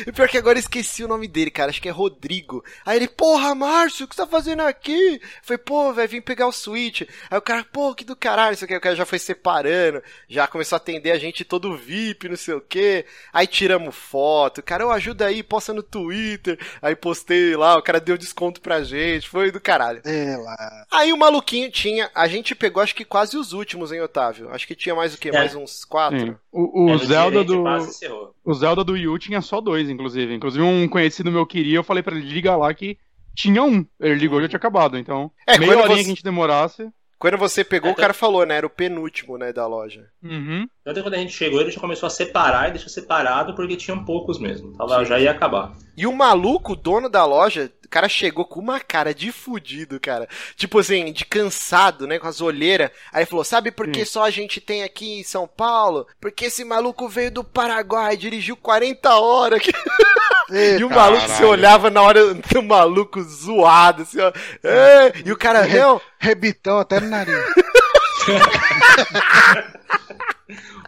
E 0.07 0.11
pior 0.13 0.27
que 0.27 0.37
agora 0.37 0.57
eu 0.57 0.61
esqueci 0.61 1.03
o 1.03 1.07
nome 1.07 1.27
dele, 1.27 1.51
cara. 1.51 1.69
Acho 1.69 1.81
que 1.81 1.89
é 1.89 1.91
Rodrigo. 1.91 2.63
Aí 2.85 2.97
ele, 2.97 3.07
porra, 3.07 3.53
Márcio, 3.55 4.05
o 4.05 4.07
que 4.09 4.15
você 4.15 4.21
tá 4.21 4.27
fazendo 4.27 4.61
aqui? 4.61 5.15
Eu 5.21 5.27
falei, 5.43 5.57
pô, 5.57 5.93
vai 5.93 6.07
vir 6.07 6.21
pegar 6.21 6.47
o 6.47 6.51
Switch. 6.51 7.01
Aí 7.29 7.37
o 7.37 7.41
cara, 7.41 7.63
pô, 7.71 7.93
que 7.93 8.03
do 8.03 8.15
caralho, 8.15 8.53
isso 8.53 8.65
aqui. 8.65 8.75
O 8.75 8.81
cara 8.81 8.95
já 8.95 9.05
foi 9.05 9.19
separando, 9.19 10.01
já 10.27 10.47
começou 10.47 10.75
a 10.75 10.77
atender 10.77 11.11
a 11.11 11.17
gente 11.19 11.43
todo 11.43 11.75
VIP, 11.77 12.29
não 12.29 12.35
sei 12.37 12.53
o 12.53 12.61
que. 12.61 13.05
Aí 13.33 13.47
tiramos 13.47 13.95
foto. 13.95 14.61
Cara, 14.63 14.83
eu 14.83 14.91
ajuda 14.91 15.25
aí, 15.27 15.43
posta 15.43 15.73
no 15.73 15.83
Twitter. 15.83 16.59
Aí 16.81 16.95
postei 16.95 17.55
lá, 17.55 17.77
o 17.77 17.81
cara 17.83 17.99
deu 17.99 18.17
desconto 18.17 18.61
pra 18.61 18.83
gente. 18.83 19.27
Foi 19.29 19.51
do 19.51 19.59
caralho. 19.59 20.01
É 20.05 20.37
lá. 20.37 20.85
Aí 20.91 21.11
o 21.13 21.17
maluquinho 21.17 21.71
tinha. 21.71 22.09
A 22.13 22.27
gente 22.27 22.55
pegou, 22.55 22.81
acho 22.81 22.95
que 22.95 23.05
quase 23.05 23.37
os 23.37 23.53
últimos, 23.53 23.91
hein, 23.91 24.01
Otávio? 24.01 24.49
Acho 24.51 24.67
que 24.67 24.75
tinha 24.75 24.95
mais 24.95 25.13
o 25.13 25.17
quê? 25.17 25.29
É. 25.29 25.31
Mais 25.31 25.55
uns 25.55 25.83
quatro? 25.85 26.19
Sim. 26.19 26.35
O, 26.51 26.85
o 26.85 26.95
É, 26.95 26.97
Zelda 26.97 27.43
do. 27.43 27.63
O 28.43 28.53
Zelda 28.53 28.83
do 28.83 28.95
Yu 28.97 29.17
tinha 29.19 29.41
só 29.41 29.59
dois, 29.61 29.89
inclusive. 29.89 30.33
Inclusive, 30.33 30.63
um 30.63 30.87
conhecido 30.87 31.31
meu 31.31 31.45
queria, 31.45 31.77
eu 31.77 31.83
falei 31.83 32.01
pra 32.01 32.15
ele 32.15 32.27
ligar 32.29 32.55
lá 32.55 32.73
que 32.73 32.97
tinha 33.35 33.61
um. 33.63 33.85
Ele 33.99 34.15
ligou 34.15 34.39
e 34.39 34.43
já 34.43 34.49
tinha 34.49 34.57
acabado. 34.57 34.97
Então, 34.97 35.31
É, 35.47 35.57
meia 35.57 35.73
quando 35.73 35.81
horinha 35.81 35.97
você- 35.97 36.03
que 36.03 36.07
a 36.11 36.13
gente 36.15 36.23
demorasse. 36.23 36.89
Quando 37.17 37.37
você 37.37 37.65
pegou, 37.65 37.89
É, 37.89 37.93
o 37.93 37.95
cara 37.97 38.13
falou, 38.13 38.45
né? 38.45 38.55
Era 38.55 38.65
o 38.65 38.69
penúltimo, 38.69 39.37
né, 39.37 39.51
da 39.51 39.67
loja. 39.67 40.07
Uhum. 40.23 40.65
Tanto 40.89 40.95
que 40.95 41.03
quando 41.03 41.13
a 41.13 41.19
gente 41.19 41.33
chegou, 41.33 41.61
ele 41.61 41.69
já 41.69 41.79
começou 41.79 42.07
a 42.07 42.09
separar 42.09 42.67
e 42.67 42.71
deixou 42.71 42.89
separado 42.89 43.53
porque 43.53 43.75
tinham 43.75 44.03
poucos 44.03 44.39
mesmo. 44.39 44.75
Tava, 44.75 45.05
já 45.05 45.19
ia 45.19 45.29
acabar. 45.29 45.73
E 45.95 46.07
o 46.07 46.11
maluco, 46.11 46.73
o 46.73 46.75
dono 46.75 47.07
da 47.07 47.23
loja, 47.25 47.71
o 47.85 47.87
cara 47.87 48.09
chegou 48.09 48.43
com 48.43 48.59
uma 48.59 48.79
cara 48.79 49.13
de 49.13 49.31
fudido, 49.31 49.99
cara. 49.99 50.27
Tipo 50.55 50.79
assim, 50.79 51.13
de 51.13 51.25
cansado, 51.25 52.07
né? 52.07 52.17
Com 52.17 52.25
as 52.25 52.41
olheiras. 52.41 52.89
Aí 53.13 53.23
falou: 53.27 53.45
Sabe 53.45 53.69
por 53.69 53.87
que 53.87 54.03
Sim. 54.03 54.13
só 54.13 54.23
a 54.23 54.31
gente 54.31 54.59
tem 54.59 54.81
aqui 54.81 55.19
em 55.19 55.23
São 55.23 55.47
Paulo? 55.47 56.07
Porque 56.19 56.45
esse 56.45 56.65
maluco 56.65 57.07
veio 57.07 57.29
do 57.29 57.43
Paraguai, 57.43 58.17
dirigiu 58.17 58.57
40 58.57 59.13
horas. 59.13 59.59
aqui." 59.61 59.71
E 60.51 60.83
o 60.83 60.89
maluco 60.89 61.21
se 61.21 61.27
Caralho. 61.27 61.49
olhava 61.49 61.89
na 61.91 62.01
hora 62.01 62.33
do 62.33 62.63
maluco 62.63 63.21
zoado, 63.21 64.01
assim, 64.01 64.19
ó. 64.19 64.31
É, 64.63 65.13
e 65.23 65.31
o 65.31 65.37
cara, 65.37 65.67
não, 65.67 66.01
Rebitão 66.17 66.79
até 66.79 66.99
no 66.99 67.07
nariz. 67.07 67.35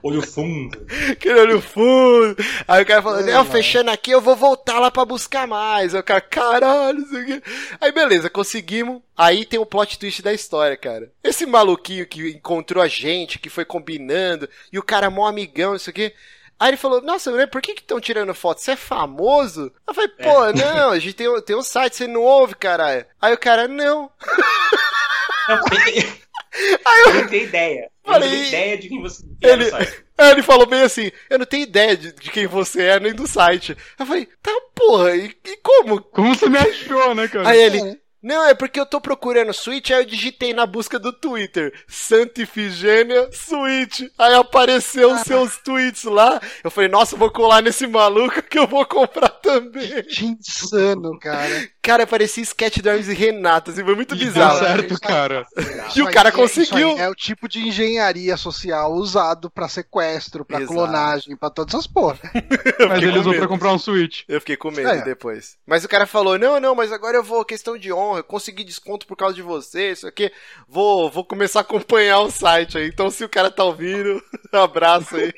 Olho 0.03 0.23
fundo. 0.23 0.75
aquele 1.11 1.39
olho 1.39 1.61
fundo. 1.61 2.35
Aí 2.67 2.81
o 2.81 2.85
cara 2.87 3.03
falou, 3.03 3.19
É, 3.19 3.23
não, 3.25 3.33
mano. 3.39 3.51
fechando 3.51 3.91
aqui, 3.91 4.09
eu 4.09 4.19
vou 4.19 4.35
voltar 4.35 4.79
lá 4.79 4.89
pra 4.89 5.05
buscar 5.05 5.45
mais. 5.45 5.93
Aí 5.93 6.01
o 6.01 6.03
cara, 6.03 6.21
caralho, 6.21 6.97
isso 6.99 7.15
aqui. 7.15 7.43
Aí 7.79 7.91
beleza, 7.91 8.27
conseguimos. 8.27 8.99
Aí 9.15 9.45
tem 9.45 9.59
o 9.59 9.65
plot 9.65 9.99
twist 9.99 10.23
da 10.23 10.33
história, 10.33 10.75
cara. 10.75 11.11
Esse 11.23 11.45
maluquinho 11.45 12.07
que 12.07 12.31
encontrou 12.31 12.83
a 12.83 12.87
gente, 12.87 13.37
que 13.37 13.49
foi 13.51 13.63
combinando, 13.63 14.49
e 14.73 14.79
o 14.79 14.83
cara 14.83 15.11
mó 15.11 15.27
amigão, 15.27 15.75
isso 15.75 15.91
aqui. 15.91 16.11
Aí 16.59 16.69
ele 16.71 16.77
falou, 16.77 16.99
nossa, 17.01 17.31
né, 17.31 17.45
por 17.45 17.61
que 17.61 17.75
que 17.75 17.81
estão 17.81 17.99
tirando 18.01 18.33
foto? 18.33 18.61
Você 18.61 18.71
é 18.71 18.75
famoso? 18.75 19.71
Eu 19.87 19.93
falei, 19.93 20.09
pô, 20.09 20.51
não, 20.53 20.89
a 20.91 20.97
gente 20.99 21.13
tem, 21.13 21.27
um- 21.29 21.41
tem 21.41 21.55
um 21.55 21.61
site, 21.63 21.95
você 21.95 22.07
não 22.07 22.21
ouve, 22.21 22.55
caralho. 22.55 23.05
Aí 23.21 23.33
o 23.33 23.37
cara, 23.37 23.67
não. 23.67 24.09
Não, 26.53 26.77
tem- 26.77 27.05
eu 27.05 27.13
não 27.21 27.27
tenho 27.29 27.43
ideia. 27.45 27.91
Eu 28.05 28.11
Falei- 28.13 28.29
não 28.29 28.35
tenho 28.35 28.47
ideia 28.47 28.77
de 28.77 28.89
quem 28.89 29.01
você 29.01 29.23
quer 29.39 29.49
Ele, 29.53 29.63
no 29.65 29.69
site. 29.69 30.03
Aí 30.17 30.31
ele 30.31 30.43
falou 30.43 30.65
bem 30.65 30.81
assim, 30.81 31.11
eu 31.29 31.39
não 31.39 31.45
tenho 31.45 31.63
ideia 31.63 31.95
de, 31.97 32.11
de 32.13 32.29
quem 32.31 32.45
você 32.47 32.83
é, 32.83 32.99
nem 32.99 33.13
do 33.13 33.25
site. 33.27 33.75
Eu 33.97 34.05
falei, 34.05 34.27
tá 34.41 34.51
porra, 34.75 35.15
e, 35.15 35.33
e 35.45 35.57
como? 35.57 36.01
Como 36.01 36.35
você 36.35 36.49
me 36.49 36.57
achou, 36.57 37.15
né, 37.15 37.27
cara? 37.27 37.47
Aí 37.49 37.59
ele, 37.61 37.99
não, 38.21 38.45
é 38.47 38.53
porque 38.53 38.79
eu 38.79 38.85
tô 38.85 38.99
procurando 39.01 39.53
Switch, 39.53 39.91
aí 39.91 39.97
eu 40.01 40.05
digitei 40.05 40.53
na 40.53 40.65
busca 40.65 40.99
do 40.99 41.11
Twitter, 41.13 41.73
Santa 41.87 42.41
Ifigênia 42.41 43.29
Switch. 43.31 44.01
Aí 44.17 44.33
apareceu 44.35 45.13
os 45.13 45.21
seus 45.21 45.57
tweets 45.57 46.03
lá. 46.03 46.39
Eu 46.63 46.69
falei, 46.71 46.89
nossa, 46.89 47.15
eu 47.15 47.19
vou 47.19 47.31
colar 47.31 47.61
nesse 47.61 47.87
maluco 47.87 48.41
que 48.43 48.59
eu 48.59 48.67
vou 48.67 48.85
comprar 48.85 49.29
também. 49.29 50.03
Que 50.03 50.25
insano, 50.25 51.17
cara. 51.19 51.69
Cara, 51.81 52.05
parecia 52.05 52.43
sketch 52.43 52.77
do 52.79 52.89
Hermes 52.89 53.07
e 53.07 53.13
Renato, 53.13 53.71
assim, 53.71 53.83
foi 53.83 53.95
muito 53.95 54.13
E 54.13 54.17
deu 54.19 54.27
bizarro. 54.27 54.59
certo, 54.59 54.99
cara. 55.01 55.47
E 55.95 56.01
o 56.01 56.11
cara 56.11 56.29
aí 56.29 56.35
conseguiu. 56.35 56.89
É 56.97 57.09
o 57.09 57.15
tipo 57.15 57.47
de 57.47 57.59
engenharia 57.67 58.37
social 58.37 58.93
usado 58.93 59.49
pra 59.49 59.67
sequestro, 59.67 60.45
pra 60.45 60.59
Exato. 60.59 60.73
clonagem, 60.73 61.35
pra 61.35 61.49
todas 61.49 61.73
essas 61.73 61.87
porra. 61.87 62.19
Mas 62.87 63.01
ele 63.01 63.17
usou 63.17 63.31
medo. 63.31 63.39
pra 63.39 63.47
comprar 63.47 63.73
um 63.73 63.79
Switch. 63.79 64.21
Eu 64.27 64.39
fiquei 64.39 64.55
com 64.57 64.69
medo 64.69 64.89
É. 64.89 65.01
depois. 65.01 65.57
Mas 65.65 65.83
o 65.83 65.87
cara 65.89 66.05
falou: 66.05 66.37
não, 66.37 66.59
não, 66.59 66.75
mas 66.75 66.91
agora 66.91 67.17
eu 67.17 67.23
vou, 67.23 67.43
questão 67.43 67.77
de 67.77 67.91
honra, 67.91 68.10
eu 68.17 68.23
consegui 68.23 68.63
desconto 68.63 69.05
por 69.07 69.15
causa 69.15 69.35
de 69.35 69.41
você, 69.41 69.91
isso 69.91 70.07
aqui. 70.07 70.31
Vou, 70.67 71.09
vou 71.09 71.23
começar 71.25 71.59
a 71.59 71.61
acompanhar 71.61 72.19
o 72.19 72.31
site 72.31 72.77
aí. 72.77 72.87
Então, 72.87 73.09
se 73.11 73.23
o 73.23 73.29
cara 73.29 73.49
tá 73.51 73.63
ouvindo, 73.63 74.21
abraço 74.51 75.15
aí. 75.15 75.33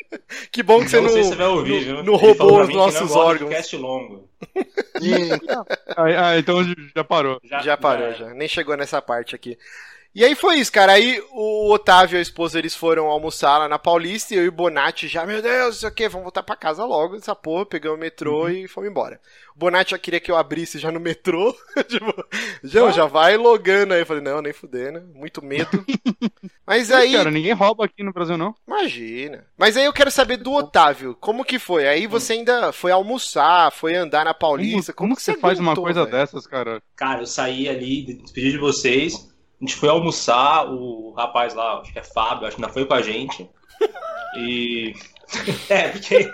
Que 0.51 0.61
bom 0.63 0.79
que 0.81 0.89
você 0.89 0.97
não 1.01 1.03
não. 1.03 1.23
você 1.23 1.43
ouvir, 1.43 1.87
não- 1.87 2.03
não 2.03 2.15
roubou 2.15 2.61
os 2.61 2.69
nossos 2.69 3.09
não 3.11 3.17
órgãos. 3.17 3.49
cast 3.51 3.77
longo. 3.77 4.29
Ah, 5.95 6.37
então 6.37 6.63
já 6.95 7.03
parou. 7.03 7.39
Já 7.43 7.77
parou, 7.77 8.13
já. 8.13 8.33
Nem 8.33 8.47
chegou 8.47 8.75
nessa 8.77 9.01
parte 9.01 9.35
aqui. 9.35 9.57
E 10.15 10.23
aí 10.23 10.35
foi 10.35 10.59
isso, 10.59 10.71
cara. 10.71 10.91
Aí 10.93 11.19
o 11.31 11.71
Otávio 11.73 12.17
e 12.17 12.19
a 12.19 12.21
esposa, 12.21 12.59
eles 12.59 12.75
foram 12.75 13.07
almoçar 13.07 13.57
lá 13.57 13.67
na 13.67 13.79
Paulista 13.79 14.33
e 14.33 14.37
eu 14.37 14.45
e 14.45 14.47
o 14.47 14.51
Bonatti 14.51 15.07
já, 15.07 15.25
meu 15.25 15.41
Deus, 15.41 15.77
isso 15.77 15.87
aqui, 15.87 16.07
vamos 16.07 16.25
voltar 16.25 16.43
pra 16.43 16.55
casa 16.55 16.85
logo, 16.85 17.15
essa 17.15 17.35
porra, 17.35 17.65
pegamos 17.65 17.97
o 17.97 17.99
metrô 17.99 18.47
e 18.47 18.67
fomos 18.67 18.89
embora. 18.91 19.19
O 19.55 19.59
Bonatti 19.59 19.91
já 19.91 19.97
queria 19.97 20.19
que 20.19 20.29
eu 20.29 20.37
abrisse 20.37 20.77
já 20.77 20.91
no 20.91 20.99
metrô. 20.99 21.55
tipo, 21.89 22.13
já, 22.63 22.91
já 22.91 23.05
vai 23.07 23.37
logando 23.37 23.93
aí. 23.93 24.01
Eu 24.01 24.05
falei, 24.05 24.21
não, 24.23 24.41
nem 24.41 24.53
fudendo, 24.53 25.01
muito 25.15 25.43
medo. 25.43 25.83
Mas 26.65 26.91
aí, 26.91 27.13
Cara, 27.13 27.31
ninguém 27.31 27.53
rouba 27.53 27.85
aqui 27.85 28.03
no 28.03 28.13
Brasil, 28.13 28.37
não. 28.37 28.55
imagina. 28.67 29.45
Mas 29.57 29.75
aí 29.77 29.85
eu 29.85 29.93
quero 29.93 30.11
saber 30.11 30.37
do 30.37 30.51
Otávio, 30.53 31.15
como 31.19 31.43
que 31.43 31.57
foi? 31.59 31.87
Aí 31.87 32.07
você 32.07 32.33
ainda 32.33 32.71
foi 32.71 32.91
almoçar, 32.91 33.71
foi 33.71 33.95
andar 33.95 34.25
na 34.25 34.33
Paulista, 34.33 34.93
Como, 34.93 35.09
como, 35.09 35.15
como 35.15 35.15
que 35.15 35.21
você 35.23 35.33
faz 35.33 35.59
uma 35.59 35.73
aguentou, 35.73 35.83
coisa 35.83 36.05
velho? 36.05 36.11
dessas, 36.11 36.45
cara? 36.47 36.81
Cara, 36.95 37.21
eu 37.21 37.25
saí 37.27 37.67
ali, 37.67 38.13
despedi 38.15 38.51
de 38.51 38.57
vocês. 38.57 39.32
A 39.63 39.65
gente 39.65 39.77
foi 39.77 39.87
almoçar, 39.87 40.69
o 40.69 41.13
rapaz 41.13 41.53
lá, 41.53 41.79
acho 41.79 41.93
que 41.93 41.97
é 41.99 42.03
Fábio, 42.03 42.45
acho 42.45 42.57
que 42.57 42.61
ainda 42.61 42.73
foi 42.73 42.85
com 42.85 42.93
a 42.93 43.01
gente. 43.01 43.49
E. 44.37 44.93
É, 45.67 45.87
porque 45.87 46.31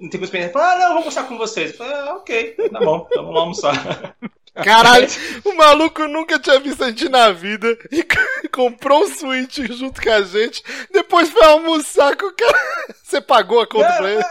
não 0.00 0.08
tem 0.08 0.18
coisa 0.18 0.30
pra 0.32 0.40
ele. 0.40 0.52
Ah, 0.56 0.78
não, 0.78 0.88
vou 0.88 0.98
almoçar 0.98 1.28
com 1.28 1.38
vocês. 1.38 1.70
Eu 1.70 1.76
falei, 1.76 1.92
ah, 1.92 2.14
ok, 2.16 2.56
tá 2.72 2.80
bom, 2.80 3.06
então 3.08 3.22
vamos 3.22 3.34
lá 3.34 3.40
almoçar. 3.42 4.16
Caralho, 4.54 5.06
o 5.44 5.54
maluco 5.54 6.06
nunca 6.08 6.38
tinha 6.38 6.58
visto 6.58 6.82
a 6.82 6.88
gente 6.88 7.08
na 7.08 7.30
vida 7.30 7.78
e 7.90 8.04
comprou 8.50 9.04
um 9.04 9.08
Switch 9.08 9.58
junto 9.70 10.02
com 10.02 10.10
a 10.10 10.22
gente. 10.22 10.62
Depois 10.92 11.30
foi 11.30 11.44
almoçar 11.44 12.16
com 12.16 12.26
o 12.26 12.32
cara. 12.32 12.58
Você 13.02 13.20
pagou 13.20 13.60
a 13.60 13.66
conta 13.66 13.92
pra 13.92 14.10
ele? 14.10 14.24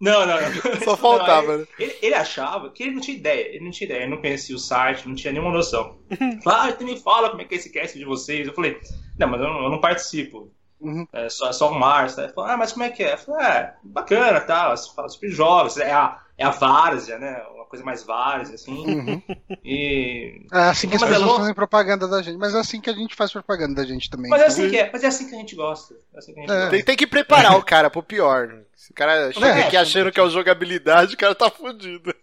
Não, 0.00 0.26
não, 0.26 0.40
não. 0.40 0.80
Só 0.84 0.96
faltava, 0.96 1.52
Não, 1.52 1.58
né? 1.58 1.66
ele, 1.78 1.90
ele, 1.90 1.98
ele 2.02 2.14
achava 2.14 2.70
que 2.70 2.82
ele 2.82 2.92
não 2.92 3.00
tinha 3.00 3.16
ideia, 3.16 3.48
ele 3.48 3.64
não 3.64 3.70
tinha 3.70 3.86
ideia, 3.86 4.02
ele 4.02 4.10
não 4.10 4.20
conhecia 4.20 4.56
o 4.56 4.58
site, 4.58 5.06
não 5.06 5.14
tinha 5.14 5.32
nenhuma 5.32 5.52
noção. 5.52 5.98
Falei, 6.42 6.60
ah, 6.60 6.70
então 6.70 6.86
me 6.86 6.98
fala 6.98 7.30
como 7.30 7.42
é 7.42 7.44
que 7.44 7.54
é 7.54 7.58
esse 7.58 7.70
cast 7.70 7.98
de 7.98 8.04
vocês. 8.04 8.46
Eu 8.46 8.54
falei, 8.54 8.80
não, 9.18 9.28
mas 9.28 9.40
eu 9.40 9.46
não, 9.46 9.64
eu 9.64 9.70
não 9.70 9.80
participo. 9.80 10.52
Uhum. 10.82 11.06
É 11.12 11.28
só, 11.28 11.48
é 11.48 11.52
só 11.52 11.70
o. 11.72 11.78
Tá? 11.80 12.24
Ele 12.24 12.32
falou, 12.32 12.50
ah, 12.50 12.56
mas 12.56 12.72
como 12.72 12.84
é 12.84 12.90
que 12.90 13.02
é? 13.02 13.16
Falei, 13.16 13.46
ah, 13.46 13.74
bacana, 13.84 14.40
tal, 14.40 14.76
você 14.76 14.92
fala 14.94 15.08
sobre 15.08 15.28
jogos, 15.30 15.76
é 15.78 15.92
a, 15.92 16.18
é 16.36 16.44
a 16.44 16.50
várzea, 16.50 17.18
né? 17.18 17.42
Uma 17.54 17.66
coisa 17.66 17.84
mais 17.84 18.02
várzea, 18.02 18.54
assim. 18.56 18.72
Uhum. 18.86 19.22
E. 19.64 20.46
É 20.52 20.58
assim 20.68 20.88
que 20.88 20.96
as 20.96 21.02
é 21.02 21.06
pessoas 21.06 21.36
fazem 21.38 21.54
propaganda 21.54 22.06
da 22.08 22.20
gente. 22.20 22.36
Mas 22.36 22.54
é 22.54 22.58
assim 22.58 22.80
que 22.80 22.90
a 22.90 22.94
gente 22.94 23.14
faz 23.14 23.32
propaganda 23.32 23.74
da 23.76 23.84
gente 23.86 24.10
também. 24.10 24.30
Mas 24.30 24.42
é 24.42 24.46
assim 24.46 24.68
que 24.68 24.76
é, 24.76 24.90
mas 24.92 25.02
é 25.04 25.06
assim 25.06 25.28
que 25.28 25.34
a 25.34 25.38
gente 25.38 25.54
gosta. 25.54 25.94
É 26.14 26.18
assim 26.18 26.34
que 26.34 26.40
a 26.40 26.42
gente 26.42 26.52
É. 26.52 26.56
gosta. 26.56 26.70
Tem, 26.70 26.84
tem 26.84 26.96
que 26.96 27.06
preparar 27.06 27.56
o 27.56 27.62
cara 27.64 27.88
pro 27.88 28.02
pior. 28.02 28.48
Se 28.76 28.90
o 28.90 28.94
cara 28.94 29.32
chega 29.32 29.46
É. 29.46 29.64
aqui 29.66 29.76
achando 29.76 30.10
que 30.10 30.18
é 30.20 30.22
o 30.22 30.28
jogabilidade, 30.30 31.14
o 31.14 31.18
cara 31.18 31.34
tá 31.34 31.48
fudido. 31.50 32.14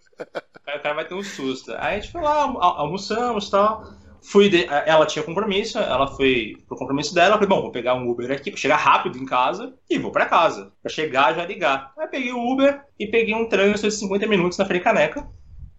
Aí 0.66 0.76
o 0.78 0.82
cara 0.82 0.94
vai 0.94 1.04
ter 1.06 1.14
um 1.14 1.22
susto. 1.22 1.72
Aí 1.78 1.96
a 1.96 2.00
gente 2.00 2.12
foi 2.12 2.20
lá, 2.20 2.42
al- 2.42 2.60
almoçamos 2.62 3.48
e 3.48 3.50
tal. 3.50 3.84
Fui 4.22 4.48
de- 4.48 4.66
Ela 4.86 5.06
tinha 5.06 5.22
compromisso, 5.24 5.78
ela 5.78 6.06
foi 6.06 6.56
pro 6.68 6.76
compromisso 6.76 7.14
dela. 7.14 7.30
Eu 7.30 7.32
falei, 7.34 7.48
bom, 7.48 7.62
vou 7.62 7.70
pegar 7.72 7.94
um 7.94 8.08
Uber 8.08 8.30
aqui 8.30 8.50
pra 8.50 8.60
chegar 8.60 8.76
rápido 8.76 9.18
em 9.18 9.24
casa 9.24 9.74
e 9.88 9.98
vou 9.98 10.10
pra 10.12 10.26
casa. 10.26 10.72
Pra 10.82 10.90
chegar 10.90 11.34
já 11.34 11.44
ligar. 11.46 11.92
Aí 11.98 12.06
peguei 12.08 12.32
o 12.32 12.38
Uber 12.52 12.80
e 12.98 13.06
peguei 13.06 13.34
um 13.34 13.48
trânsito 13.48 13.88
de 13.88 13.94
50 13.94 14.26
minutos 14.26 14.58
na 14.58 14.64
Frei 14.66 14.80
Caneca. 14.80 15.26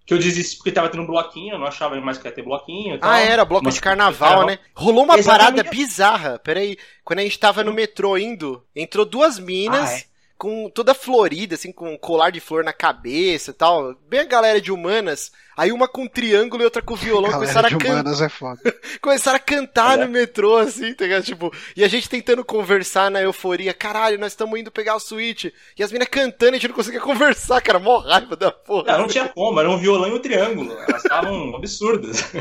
Que 0.03 0.15
eu 0.15 0.17
desisti 0.17 0.57
porque 0.57 0.71
tava 0.71 0.89
tendo 0.89 1.03
um 1.03 1.07
bloquinho, 1.07 1.53
eu 1.53 1.59
não 1.59 1.67
achava 1.67 1.99
mais 2.01 2.17
que 2.17 2.27
ia 2.27 2.31
ter 2.31 2.41
bloquinho 2.41 2.95
e 2.95 2.97
tal. 2.97 3.09
Ah, 3.09 3.19
era, 3.19 3.45
bloco 3.45 3.65
Mas- 3.65 3.75
de 3.75 3.81
carnaval, 3.81 4.29
carnaval. 4.29 4.47
né? 4.47 4.59
Rolou 4.75 5.03
uma 5.03 5.17
Exatamente. 5.17 5.55
parada 5.57 5.69
bizarra. 5.69 6.39
Peraí, 6.39 6.75
quando 7.05 7.19
a 7.19 7.21
gente 7.21 7.37
tava 7.39 7.63
no 7.63 7.71
metrô 7.71 8.17
indo, 8.17 8.65
entrou 8.75 9.05
duas 9.05 9.37
minas. 9.37 9.89
Ah, 9.91 9.97
é? 9.97 10.03
Com 10.41 10.67
toda 10.71 10.95
florida, 10.95 11.53
assim, 11.53 11.71
com 11.71 11.93
um 11.93 11.97
colar 11.99 12.31
de 12.31 12.39
flor 12.39 12.63
na 12.63 12.73
cabeça 12.73 13.51
e 13.51 13.53
tal. 13.53 13.93
Bem 14.09 14.21
a 14.21 14.23
galera 14.23 14.59
de 14.59 14.71
humanas. 14.71 15.31
Aí 15.55 15.71
uma 15.71 15.87
com 15.87 16.07
triângulo 16.07 16.63
e 16.63 16.65
outra 16.65 16.81
com 16.81 16.95
violão. 16.95 17.29
Galera 17.29 17.39
Começaram 17.53 17.69
de 17.69 17.75
a, 17.75 17.77
can... 17.77 17.93
humanas 17.93 18.21
é 18.23 18.27
foda. 18.29 18.59
começaram 18.99 19.35
a 19.35 19.39
cantar 19.39 19.99
É. 19.99 20.03
no 20.03 20.11
metrô, 20.11 20.57
assim, 20.57 20.95
tá 20.95 21.03
ligado? 21.03 21.23
Tipo, 21.25 21.53
e 21.77 21.83
a 21.83 21.87
gente 21.87 22.09
tentando 22.09 22.43
conversar 22.43 23.11
na 23.11 23.21
euforia. 23.21 23.71
Caralho, 23.71 24.17
nós 24.17 24.31
estamos 24.31 24.59
indo 24.59 24.71
pegar 24.71 24.95
o 24.95 24.99
Switch. 24.99 25.45
E 25.77 25.83
as 25.83 25.91
minas 25.91 26.07
cantando 26.07 26.53
e 26.53 26.55
a 26.55 26.59
gente 26.59 26.69
não 26.69 26.75
conseguia 26.75 26.99
conversar, 27.01 27.61
cara. 27.61 27.77
Mó 27.77 27.99
raiva 27.99 28.35
da 28.35 28.51
porra. 28.51 28.93
Não, 28.93 28.99
não 29.01 29.07
tinha 29.07 29.29
como, 29.29 29.59
era 29.59 29.69
um 29.69 29.77
violão 29.77 30.09
e 30.09 30.13
um 30.13 30.19
triângulo. 30.19 30.71
Elas 30.73 31.03
estavam 31.03 31.53
absurdas. 31.55 32.23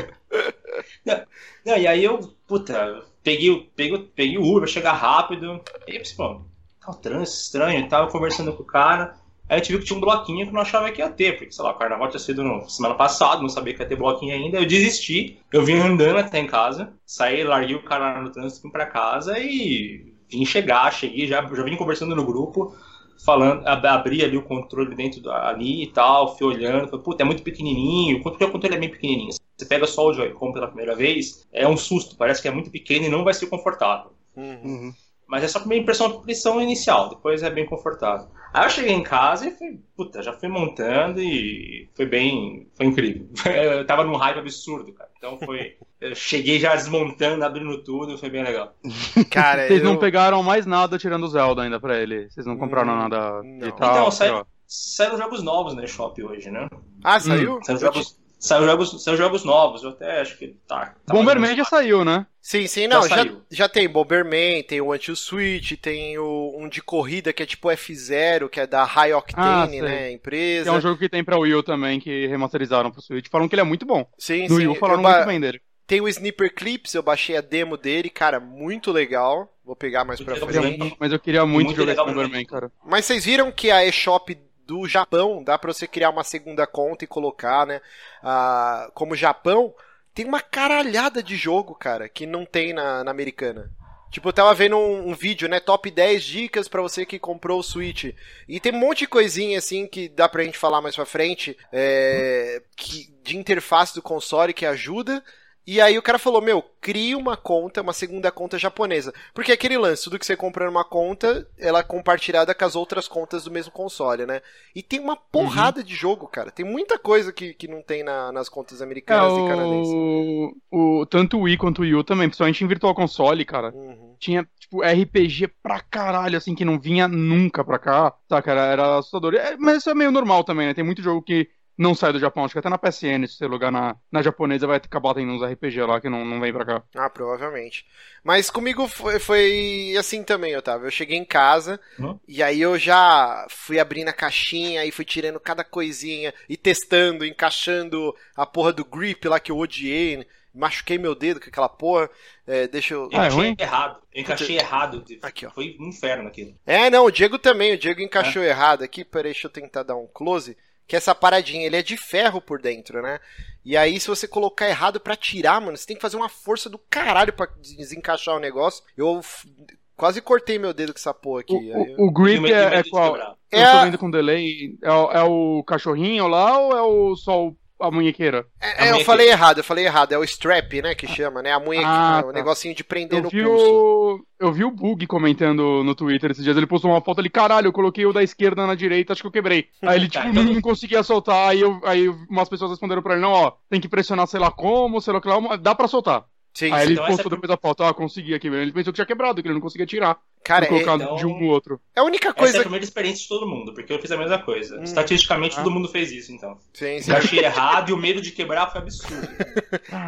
Não, 1.05 1.21
não, 1.65 1.77
e 1.77 1.85
aí 1.85 2.03
eu, 2.03 2.17
puta, 2.47 3.03
peguei, 3.21 3.49
o- 3.51 3.65
peguei, 3.75 3.93
o- 3.95 4.07
peguei 4.07 4.37
o 4.37 4.43
Uber, 4.43 4.67
chegar 4.67 4.93
rápido. 4.93 5.61
E 5.87 5.99
pô, 6.15 6.41
tá 6.81 6.91
um 6.91 6.95
trânsito 6.95 7.37
estranho 7.37 7.79
e 7.79 7.87
tal, 7.87 8.09
conversando 8.09 8.53
com 8.53 8.63
o 8.63 8.65
cara. 8.65 9.13
Aí 9.47 9.55
a 9.55 9.57
gente 9.57 9.69
viu 9.69 9.79
que 9.79 9.85
tinha 9.85 9.97
um 9.97 10.01
bloquinho 10.01 10.47
que 10.47 10.53
não 10.53 10.61
achava 10.61 10.91
que 10.91 11.01
ia 11.01 11.09
ter, 11.09 11.37
porque, 11.37 11.51
sei 11.51 11.63
lá, 11.63 11.71
o 11.71 11.77
carnaval 11.77 12.09
tinha 12.09 12.19
sido 12.19 12.43
no 12.43 12.67
semana 12.69 12.95
passada, 12.95 13.41
não 13.41 13.49
sabia 13.49 13.73
que 13.73 13.81
ia 13.81 13.87
ter 13.87 13.95
bloquinho 13.95 14.33
ainda. 14.33 14.57
Eu 14.57 14.65
desisti, 14.65 15.39
eu 15.51 15.63
vim 15.63 15.77
andando 15.77 16.17
até 16.17 16.39
em 16.39 16.47
casa, 16.47 16.93
saí, 17.05 17.43
larguei 17.43 17.75
o 17.75 17.83
cara 17.83 18.21
no 18.21 18.31
trânsito, 18.31 18.63
vim 18.63 18.71
pra 18.71 18.85
casa 18.85 19.37
e 19.37 20.13
vim 20.29 20.45
chegar, 20.45 20.91
cheguei, 20.91 21.27
já, 21.27 21.41
já 21.41 21.63
vim 21.63 21.75
conversando 21.75 22.15
no 22.15 22.25
grupo 22.25 22.75
falando, 23.23 23.67
abri 23.67 24.23
ali 24.23 24.37
o 24.37 24.43
controle 24.43 24.95
dentro 24.95 25.21
da, 25.21 25.49
ali 25.49 25.83
e 25.83 25.87
tal, 25.87 26.35
fui 26.35 26.47
olhando, 26.47 26.87
falei, 26.87 27.03
puta, 27.03 27.23
é 27.23 27.25
muito 27.25 27.43
pequenininho, 27.43 28.21
porque 28.21 28.43
o 28.43 28.51
controle 28.51 28.75
é 28.75 28.79
bem 28.79 28.89
pequenininho. 28.89 29.31
Você 29.55 29.65
pega 29.65 29.85
só 29.85 30.07
o 30.07 30.13
Joy-Con 30.13 30.51
pela 30.51 30.67
primeira 30.67 30.95
vez, 30.95 31.47
é 31.53 31.67
um 31.67 31.77
susto, 31.77 32.15
parece 32.15 32.41
que 32.41 32.47
é 32.47 32.51
muito 32.51 32.71
pequeno 32.71 33.05
e 33.05 33.09
não 33.09 33.23
vai 33.23 33.33
ser 33.33 33.45
confortável. 33.47 34.11
Uhum. 34.35 34.93
Mas 35.31 35.45
é 35.45 35.47
só 35.47 35.65
minha 35.65 35.79
impressão, 35.79 36.07
impressão 36.07 36.61
inicial, 36.61 37.07
depois 37.07 37.41
é 37.41 37.49
bem 37.49 37.65
confortável. 37.65 38.27
Aí 38.53 38.65
eu 38.65 38.69
cheguei 38.69 38.91
em 38.91 39.01
casa 39.01 39.47
e 39.47 39.51
fui, 39.51 39.79
puta, 39.95 40.21
já 40.21 40.33
fui 40.33 40.49
montando 40.49 41.21
e 41.21 41.87
foi 41.95 42.05
bem, 42.05 42.67
foi 42.75 42.87
incrível. 42.87 43.29
Eu 43.47 43.85
tava 43.87 44.03
num 44.03 44.17
hype 44.17 44.39
absurdo, 44.39 44.91
cara. 44.91 45.09
Então 45.17 45.37
foi, 45.39 45.77
eu 46.01 46.13
cheguei 46.13 46.59
já 46.59 46.75
desmontando, 46.75 47.45
abrindo 47.45 47.81
tudo, 47.81 48.17
foi 48.17 48.29
bem 48.29 48.43
legal. 48.43 48.75
Cara, 49.31 49.67
Vocês 49.67 49.79
eu... 49.81 49.85
não 49.85 49.95
pegaram 49.97 50.43
mais 50.43 50.65
nada 50.65 50.97
tirando 50.97 51.23
o 51.23 51.29
Zelda 51.29 51.61
ainda 51.61 51.79
pra 51.79 51.97
ele. 51.97 52.29
Vocês 52.29 52.45
não 52.45 52.57
compraram 52.57 52.91
Hum, 52.93 52.97
nada 52.97 53.41
não. 53.41 53.57
de 53.59 53.71
tal. 53.77 53.91
Então, 53.91 54.11
sai- 54.11 54.31
ó. 54.31 54.43
Saíram 54.67 55.17
jogos 55.17 55.41
novos 55.43 55.73
na 55.75 55.83
eShop 55.83 56.21
hoje, 56.23 56.49
né? 56.49 56.67
Ah, 57.03 57.19
saiu? 57.19 57.59
Saíram 57.63 57.79
jogos, 57.81 58.19
saíram 58.41 58.65
jogos, 58.67 59.03
saíram 59.03 59.23
jogos 59.23 59.45
novos, 59.45 59.83
eu 59.83 59.91
até 59.91 60.19
acho 60.19 60.37
que 60.37 60.47
tá. 60.67 60.95
tá 61.05 61.13
Bomberman 61.13 61.55
já 61.55 61.63
saiu, 61.63 62.03
né? 62.03 62.25
Sim, 62.41 62.65
sim, 62.67 62.87
não, 62.87 63.03
já, 63.07 63.15
saiu. 63.17 63.41
já 63.51 63.69
tem 63.69 63.87
Bomberman, 63.87 64.63
tem 64.63 64.81
o 64.81 64.91
Anti-Switch, 64.91 65.73
tem 65.79 66.17
o, 66.17 66.55
um 66.57 66.67
de 66.67 66.81
corrida 66.81 67.31
que 67.31 67.43
é 67.43 67.45
tipo 67.45 67.69
F0, 67.69 68.49
que 68.49 68.59
é 68.59 68.65
da 68.67 68.83
High 68.83 69.11
Ah, 69.11 69.17
Octane, 69.19 69.71
sei. 69.73 69.81
né, 69.81 70.11
empresa. 70.11 70.69
é 70.69 70.73
um 70.73 70.81
jogo 70.81 70.97
que 70.97 71.07
tem 71.07 71.23
pra 71.23 71.37
Wii 71.37 71.53
U 71.55 71.63
também, 71.63 71.99
que 71.99 72.25
remasterizaram 72.27 72.91
pro 72.91 73.01
Switch. 73.01 73.27
Falam 73.29 73.47
que 73.47 73.53
ele 73.55 73.61
é 73.61 73.65
muito 73.65 73.85
bom. 73.85 74.05
Sim, 74.17 74.43
No 74.47 74.55
sim. 74.55 74.55
Wii 74.55 74.67
U 74.69 74.75
falaram 74.75 74.99
eu 74.99 75.03
ba- 75.03 75.15
muito 75.17 75.27
bem 75.27 75.39
dele. 75.39 75.61
Tem 75.85 76.01
o 76.01 76.07
Sniper 76.07 76.53
Clips, 76.55 76.93
eu 76.93 77.03
baixei 77.03 77.35
a 77.37 77.41
demo 77.41 77.75
dele, 77.77 78.09
cara, 78.09 78.39
muito 78.39 78.91
legal. 78.91 79.53
Vou 79.63 79.75
pegar 79.75 80.03
mais 80.05 80.19
pra 80.21 80.35
frente. 80.37 80.95
Mas 80.99 81.11
eu 81.11 81.19
queria 81.19 81.45
muito, 81.45 81.67
Muito 81.67 81.77
jogar 81.77 81.93
esse 81.93 82.03
Bomberman, 82.03 82.45
cara. 82.45 82.71
Mas 82.85 83.05
vocês 83.05 83.23
viram 83.25 83.51
que 83.51 83.69
a 83.69 83.85
eShop 83.85 84.35
do 84.65 84.87
Japão 84.87 85.43
dá 85.43 85.57
pra 85.57 85.73
você 85.73 85.87
criar 85.87 86.09
uma 86.09 86.23
segunda 86.23 86.65
conta 86.65 87.03
e 87.03 87.07
colocar, 87.07 87.65
né? 87.65 87.81
ah, 88.23 88.89
como 88.93 89.15
Japão, 89.15 89.73
tem 90.13 90.25
uma 90.25 90.41
caralhada 90.41 91.23
de 91.23 91.35
jogo, 91.35 91.75
cara, 91.75 92.07
que 92.09 92.25
não 92.25 92.45
tem 92.45 92.73
na, 92.73 93.03
na 93.03 93.11
americana. 93.11 93.71
Tipo, 94.11 94.27
eu 94.27 94.33
tava 94.33 94.53
vendo 94.53 94.75
um, 94.75 95.09
um 95.09 95.13
vídeo, 95.15 95.47
né? 95.47 95.61
Top 95.61 95.89
10 95.89 96.23
dicas 96.23 96.67
pra 96.67 96.81
você 96.81 97.05
que 97.05 97.17
comprou 97.17 97.59
o 97.59 97.63
Switch. 97.63 98.13
E 98.45 98.59
tem 98.59 98.73
um 98.73 98.79
monte 98.79 98.99
de 98.99 99.07
coisinha 99.07 99.57
assim 99.57 99.87
que 99.87 100.09
dá 100.09 100.27
pra 100.27 100.43
gente 100.43 100.57
falar 100.57 100.81
mais 100.81 100.95
pra 100.95 101.05
frente. 101.05 101.57
é, 101.71 102.61
que, 102.75 103.09
de 103.23 103.37
interface 103.37 103.95
do 103.95 104.01
console 104.01 104.53
que 104.53 104.65
ajuda. 104.65 105.23
E 105.65 105.79
aí 105.79 105.97
o 105.97 106.01
cara 106.01 106.17
falou, 106.17 106.41
meu, 106.41 106.63
crie 106.81 107.15
uma 107.15 107.37
conta, 107.37 107.81
uma 107.81 107.93
segunda 107.93 108.31
conta 108.31 108.57
japonesa. 108.57 109.13
Porque 109.33 109.51
aquele 109.51 109.77
lance, 109.77 110.03
tudo 110.03 110.17
que 110.17 110.25
você 110.25 110.35
compra 110.35 110.65
numa 110.65 110.83
conta, 110.83 111.47
ela 111.57 111.79
é 111.79 111.83
compartilhada 111.83 112.53
com 112.55 112.65
as 112.65 112.75
outras 112.75 113.07
contas 113.07 113.43
do 113.43 113.51
mesmo 113.51 113.71
console, 113.71 114.25
né? 114.25 114.41
E 114.75 114.81
tem 114.81 114.99
uma 114.99 115.15
porrada 115.15 115.83
de 115.83 115.93
jogo, 115.95 116.27
cara. 116.27 116.51
Tem 116.51 116.65
muita 116.65 116.97
coisa 116.97 117.31
que, 117.31 117.53
que 117.53 117.67
não 117.67 117.81
tem 117.83 118.03
na- 118.03 118.31
nas 118.31 118.49
contas 118.49 118.81
É, 118.81 118.83
americanas 118.83 119.37
e 119.37 119.43
canadenses. 119.43 119.95
o, 119.95 120.55
o, 120.71 121.05
tanto 121.05 121.37
o 121.37 121.41
Wii 121.41 121.57
quanto 121.57 121.79
o 121.79 121.81
Wii 121.83 121.95
U 121.95 122.03
também, 122.03 122.27
principalmente 122.27 122.63
em 122.63 122.67
Virtual 122.67 122.95
Console, 122.95 123.45
cara. 123.45 123.71
Uhum. 123.73 124.15
Tinha, 124.19 124.47
tipo, 124.59 124.81
RPG 124.83 125.47
pra 125.61 125.79
caralho, 125.81 126.37
assim, 126.37 126.55
que 126.55 126.65
não 126.65 126.79
vinha 126.79 127.07
nunca 127.07 127.63
pra 127.63 127.79
cá. 127.79 128.11
Tá, 128.27 128.41
cara, 128.41 128.61
era 128.65 128.97
assustador. 128.97 129.35
É, 129.35 129.55
mas 129.57 129.77
isso 129.77 129.89
é 129.89 129.95
meio 129.95 130.11
normal 130.11 130.43
também, 130.43 130.67
né? 130.67 130.73
Tem 130.73 130.83
muito 130.83 131.01
jogo 131.01 131.21
que 131.21 131.49
não 131.77 131.95
sai 131.95 132.13
do 132.13 132.19
Japão. 132.19 132.43
Acho 132.45 132.53
que 132.53 132.59
até 132.59 132.69
na 132.69 132.77
PSN, 132.77 133.25
se 133.27 133.37
você 133.37 133.47
logar 133.47 133.71
na, 133.71 133.95
na 134.11 134.21
japonesa, 134.21 134.67
vai 134.67 134.77
acabar 134.77 135.13
tendo 135.13 135.31
uns 135.31 135.41
RPG 135.43 135.81
lá 135.81 135.99
que 135.99 136.09
não, 136.09 136.23
não 136.25 136.39
vem 136.39 136.53
pra 136.53 136.65
cá. 136.65 136.83
Ah, 136.95 137.09
provavelmente. 137.09 137.85
Mas 138.23 138.49
comigo 138.51 138.87
foi, 138.87 139.19
foi 139.19 139.95
assim 139.97 140.23
também, 140.23 140.55
Otávio. 140.55 140.87
Eu 140.87 140.91
cheguei 140.91 141.17
em 141.17 141.25
casa 141.25 141.79
Hum? 141.99 142.19
e 142.27 142.43
aí 142.43 142.61
eu 142.61 142.77
já 142.77 143.45
fui 143.49 143.79
abrindo 143.79 144.09
a 144.09 144.13
caixinha 144.13 144.85
e 144.85 144.91
fui 144.91 145.05
tirando 145.05 145.39
cada 145.39 145.63
coisinha 145.63 146.33
e 146.47 146.55
testando, 146.55 147.25
encaixando 147.25 148.15
a 148.35 148.45
porra 148.45 148.73
do 148.73 148.85
grip 148.85 149.27
lá 149.27 149.39
que 149.39 149.51
eu 149.51 149.57
odiei. 149.57 150.25
Machuquei 150.53 150.97
meu 150.97 151.15
dedo 151.15 151.39
com 151.39 151.47
aquela 151.47 151.69
porra. 151.69 152.09
É, 152.45 152.67
deixa 152.67 152.93
eu. 152.93 153.09
Ah, 153.13 153.25
é 153.25 153.29
ruim? 153.29 153.55
errado. 153.57 154.01
Eu 154.13 154.21
encaixei 154.21 154.57
errado. 154.57 155.03
Aqui, 155.21 155.45
ó. 155.45 155.49
Foi 155.51 155.77
um 155.79 155.87
inferno 155.87 156.27
aquilo. 156.27 156.53
É, 156.65 156.89
não, 156.89 157.05
o 157.05 157.11
Diego 157.11 157.39
também. 157.39 157.73
O 157.73 157.77
Diego 157.77 158.01
encaixou 158.01 158.43
errado 158.43 158.83
aqui. 158.83 159.05
Peraí, 159.05 159.31
deixa 159.31 159.47
eu 159.47 159.51
tentar 159.51 159.83
dar 159.83 159.95
um 159.95 160.07
close. 160.13 160.57
Que 160.91 160.95
essa 160.97 161.15
paradinha, 161.15 161.65
ele 161.65 161.77
é 161.77 161.81
de 161.81 161.95
ferro 161.95 162.41
por 162.41 162.61
dentro, 162.61 163.01
né? 163.01 163.17
E 163.63 163.77
aí, 163.77 163.97
se 163.97 164.09
você 164.09 164.27
colocar 164.27 164.67
errado 164.67 164.99
pra 164.99 165.15
tirar, 165.15 165.61
mano, 165.61 165.77
você 165.77 165.87
tem 165.87 165.95
que 165.95 166.01
fazer 166.01 166.17
uma 166.17 166.27
força 166.27 166.69
do 166.69 166.77
caralho 166.77 167.31
pra 167.31 167.47
desencaixar 167.61 168.35
o 168.35 168.39
negócio. 168.41 168.83
Eu 168.97 169.19
f- 169.23 169.47
quase 169.95 170.21
cortei 170.21 170.59
meu 170.59 170.73
dedo 170.73 170.91
com 170.91 170.99
essa 170.99 171.13
porra 171.13 171.39
aqui. 171.39 171.53
O, 171.55 171.59
Aí 171.59 171.93
eu- 171.93 171.95
o, 172.05 172.11
grip 172.11 172.51
é, 172.51 172.79
é 172.79 172.83
qual? 172.83 173.13
quebrar. 173.13 173.35
Eu 173.49 173.59
É 173.61 173.71
tô 173.71 173.77
a- 173.77 173.85
vendo 173.85 173.97
com 173.97 174.11
delay. 174.11 174.77
É, 174.83 174.91
o- 174.91 175.11
é 175.13 175.23
o 175.23 175.63
cachorrinho 175.63 176.27
lá 176.27 176.57
ou 176.59 176.77
é 176.77 176.81
o, 176.81 177.15
só 177.15 177.47
o- 177.47 177.57
a 177.81 177.91
munhequeira? 177.91 178.45
É, 178.59 178.65
A 178.65 178.69
é, 178.69 178.73
eu 178.73 178.77
munhequeira. 178.77 179.05
falei 179.05 179.29
errado, 179.29 179.57
eu 179.59 179.63
falei 179.63 179.85
errado. 179.85 180.11
É 180.13 180.17
o 180.17 180.23
strap, 180.23 180.73
né, 180.81 180.93
que 180.95 181.07
chama, 181.07 181.41
né? 181.41 181.51
A 181.51 181.59
munheca, 181.59 181.87
Ah, 181.87 182.19
o 182.23 182.27
tá. 182.27 182.33
negocinho 182.33 182.75
de 182.75 182.83
prender 182.83 183.19
Eu 183.19 183.23
no 183.23 183.29
vi, 183.29 183.43
pulso. 183.43 183.65
o, 183.65 184.19
eu 184.39 184.51
vi 184.53 184.63
o 184.63 184.71
Bug 184.71 185.05
comentando 185.07 185.83
no 185.83 185.95
Twitter 185.95 186.31
esses 186.31 186.43
dias. 186.43 186.55
Ele 186.57 186.67
postou 186.67 186.91
uma 186.91 187.01
foto 187.01 187.19
ali, 187.19 187.29
caralho, 187.29 187.67
eu 187.67 187.73
coloquei 187.73 188.05
o 188.05 188.13
da 188.13 188.23
esquerda 188.23 188.65
na 188.67 188.75
direita, 188.75 189.13
acho 189.13 189.21
que 189.21 189.27
eu 189.27 189.31
quebrei. 189.31 189.67
Aí 189.81 189.97
ele, 189.99 190.07
tipo, 190.09 190.27
não, 190.33 190.43
não 190.43 190.61
conseguia 190.61 191.03
soltar. 191.03 191.49
Aí, 191.49 191.61
eu, 191.61 191.79
aí 191.83 192.07
umas 192.29 192.49
pessoas 192.49 192.71
responderam 192.71 193.01
pra 193.01 193.13
ele: 193.13 193.21
não, 193.21 193.31
ó, 193.31 193.51
tem 193.69 193.79
que 193.81 193.89
pressionar 193.89 194.27
sei 194.27 194.39
lá 194.39 194.51
como, 194.51 195.01
sei 195.01 195.13
lá 195.13 195.19
o 195.19 195.21
que 195.21 195.27
lá, 195.27 195.55
dá 195.57 195.73
pra 195.75 195.87
soltar. 195.87 196.23
Sim, 196.53 196.71
aí 196.71 196.83
ele 196.83 196.93
então 196.93 197.05
essa 197.05 197.13
postou 197.15 197.31
é- 197.31 197.35
depois 197.35 197.47
da 197.49 197.57
foto, 197.57 197.83
ah, 197.83 197.93
consegui 197.93 198.33
aqui. 198.33 198.47
Ele 198.47 198.71
pensou 198.73 198.91
que 198.91 198.97
tinha 198.97 199.05
quebrado, 199.05 199.41
que 199.41 199.47
ele 199.47 199.53
não 199.53 199.61
conseguia 199.61 199.85
tirar. 199.85 200.17
Cara, 200.43 200.65
é, 200.65 200.67
colocar 200.67 200.95
então- 200.95 201.15
de 201.15 201.25
um 201.25 201.39
no 201.39 201.45
outro. 201.47 201.79
é 201.95 201.99
a 201.99 202.03
única 202.03 202.27
Essa 202.29 202.37
é 202.37 202.39
coisa. 202.39 202.57
a 202.57 202.61
primeira 202.61 202.83
experiência 202.83 203.21
de 203.23 203.29
todo 203.29 203.47
mundo, 203.47 203.73
porque 203.73 203.93
eu 203.93 203.99
fiz 204.01 204.11
a 204.11 204.17
mesma 204.17 204.39
coisa. 204.39 204.77
Hum. 204.79 204.83
Estatisticamente, 204.83 205.55
Ah. 205.57 205.63
todo 205.63 205.71
mundo 205.71 205.87
fez 205.87 206.11
isso, 206.11 206.31
então. 206.33 206.57
Sim, 206.73 206.99
sim. 206.99 207.11
Encaixei 207.11 207.39
errado 207.39 207.89
e 207.89 207.93
o 207.93 207.97
medo 207.97 208.19
de 208.21 208.31
quebrar 208.31 208.69
foi 208.71 208.81
absurdo. 208.81 209.27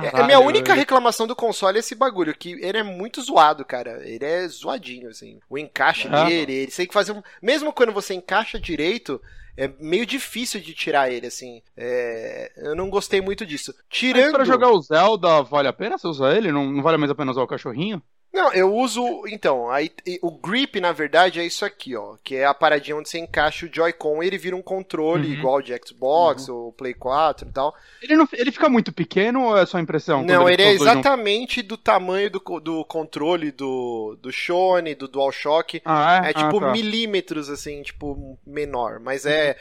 É, 0.04 0.22
a 0.22 0.24
minha 0.26 0.40
única 0.40 0.74
reclamação 0.74 1.26
do 1.26 1.36
console 1.36 1.78
é 1.78 1.80
esse 1.80 1.96
bagulho, 1.96 2.36
que 2.36 2.52
ele 2.62 2.78
é 2.78 2.84
muito 2.84 3.22
zoado, 3.22 3.64
cara. 3.64 4.02
Ele 4.06 4.26
é 4.26 4.46
zoadinho, 4.48 5.10
assim. 5.10 5.40
O 5.50 5.58
encaixe 5.58 6.08
Ah. 6.12 6.26
dele, 6.26 6.54
ele 6.54 6.72
tem 6.72 6.86
que 6.88 6.94
fazer 6.94 7.14
um. 7.14 7.22
Mesmo 7.42 7.72
quando 7.72 7.94
você 7.94 8.14
encaixa 8.14 8.60
direito, 8.60 9.22
é 9.58 9.68
meio 9.80 10.06
difícil 10.06 10.60
de 10.62 10.74
tirar 10.74 11.12
ele, 11.12 11.28
assim. 11.28 11.62
É, 11.78 12.52
Eu 12.58 12.76
não 12.76 12.90
gostei 12.90 13.22
muito 13.22 13.46
disso. 13.46 13.74
Mas 13.76 13.86
Tirando. 13.90 14.34
pra 14.34 14.46
jogar 14.46 14.70
o 14.72 14.82
Zelda, 14.82 15.42
vale 15.44 15.68
a 15.68 15.74
pena 15.74 15.98
você 15.98 16.08
usar 16.08 16.36
ele? 16.36 16.52
Não, 16.52 16.70
não 16.72 16.82
vale 16.84 16.98
mais 16.98 17.12
a 17.12 17.16
pena 17.16 17.32
usar 17.32 17.42
o 17.44 17.48
cachorrinho? 17.48 18.02
Não, 18.34 18.52
eu 18.52 18.74
uso. 18.74 19.24
Então, 19.28 19.70
aí, 19.70 19.92
o 20.22 20.32
grip, 20.32 20.82
na 20.82 20.92
verdade, 20.92 21.40
é 21.40 21.46
isso 21.46 21.64
aqui, 21.64 21.96
ó. 21.96 22.16
Que 22.24 22.38
é 22.38 22.46
a 22.46 22.54
paradinha 22.54 22.98
onde 22.98 23.08
você 23.08 23.20
encaixa 23.20 23.68
o 23.68 23.70
Joy-Con 23.72 24.24
e 24.24 24.28
ele 24.28 24.40
vira 24.40 24.56
um 24.56 24.62
controle 24.62 25.28
Uhum. 25.28 25.34
igual 25.34 25.62
de 25.62 25.72
Xbox 25.86 26.50
ou 26.50 26.72
Play 26.72 26.96
4 26.96 27.48
e 27.48 27.52
tal. 27.52 27.76
Ele, 28.02 28.16
não, 28.16 28.28
ele 28.34 28.52
fica 28.52 28.68
muito 28.68 28.92
pequeno 28.92 29.44
ou 29.44 29.58
é 29.58 29.66
só 29.68 29.78
impressão? 29.78 30.24
Não, 30.24 30.42
quando 30.42 30.50
ele 30.50 30.64
é 30.64 30.72
exatamente 30.72 31.62
do 31.62 31.78
tamanho 31.78 32.32
do, 32.32 32.40
do 32.60 32.84
controle 32.86 33.52
do, 33.52 34.18
do 34.20 34.32
Shone, 34.32 34.96
do 34.96 35.08
DualShock. 35.08 35.80
Ah, 35.86 36.24
é? 36.26 36.32
É 36.32 36.34
tipo 36.34 36.58
ah, 36.58 36.62
tá. 36.62 36.72
milímetros, 36.72 37.50
assim, 37.52 37.84
tipo, 37.84 38.40
menor. 38.46 39.00
Mas 39.00 39.28
é. 39.28 39.50
É, 39.52 39.58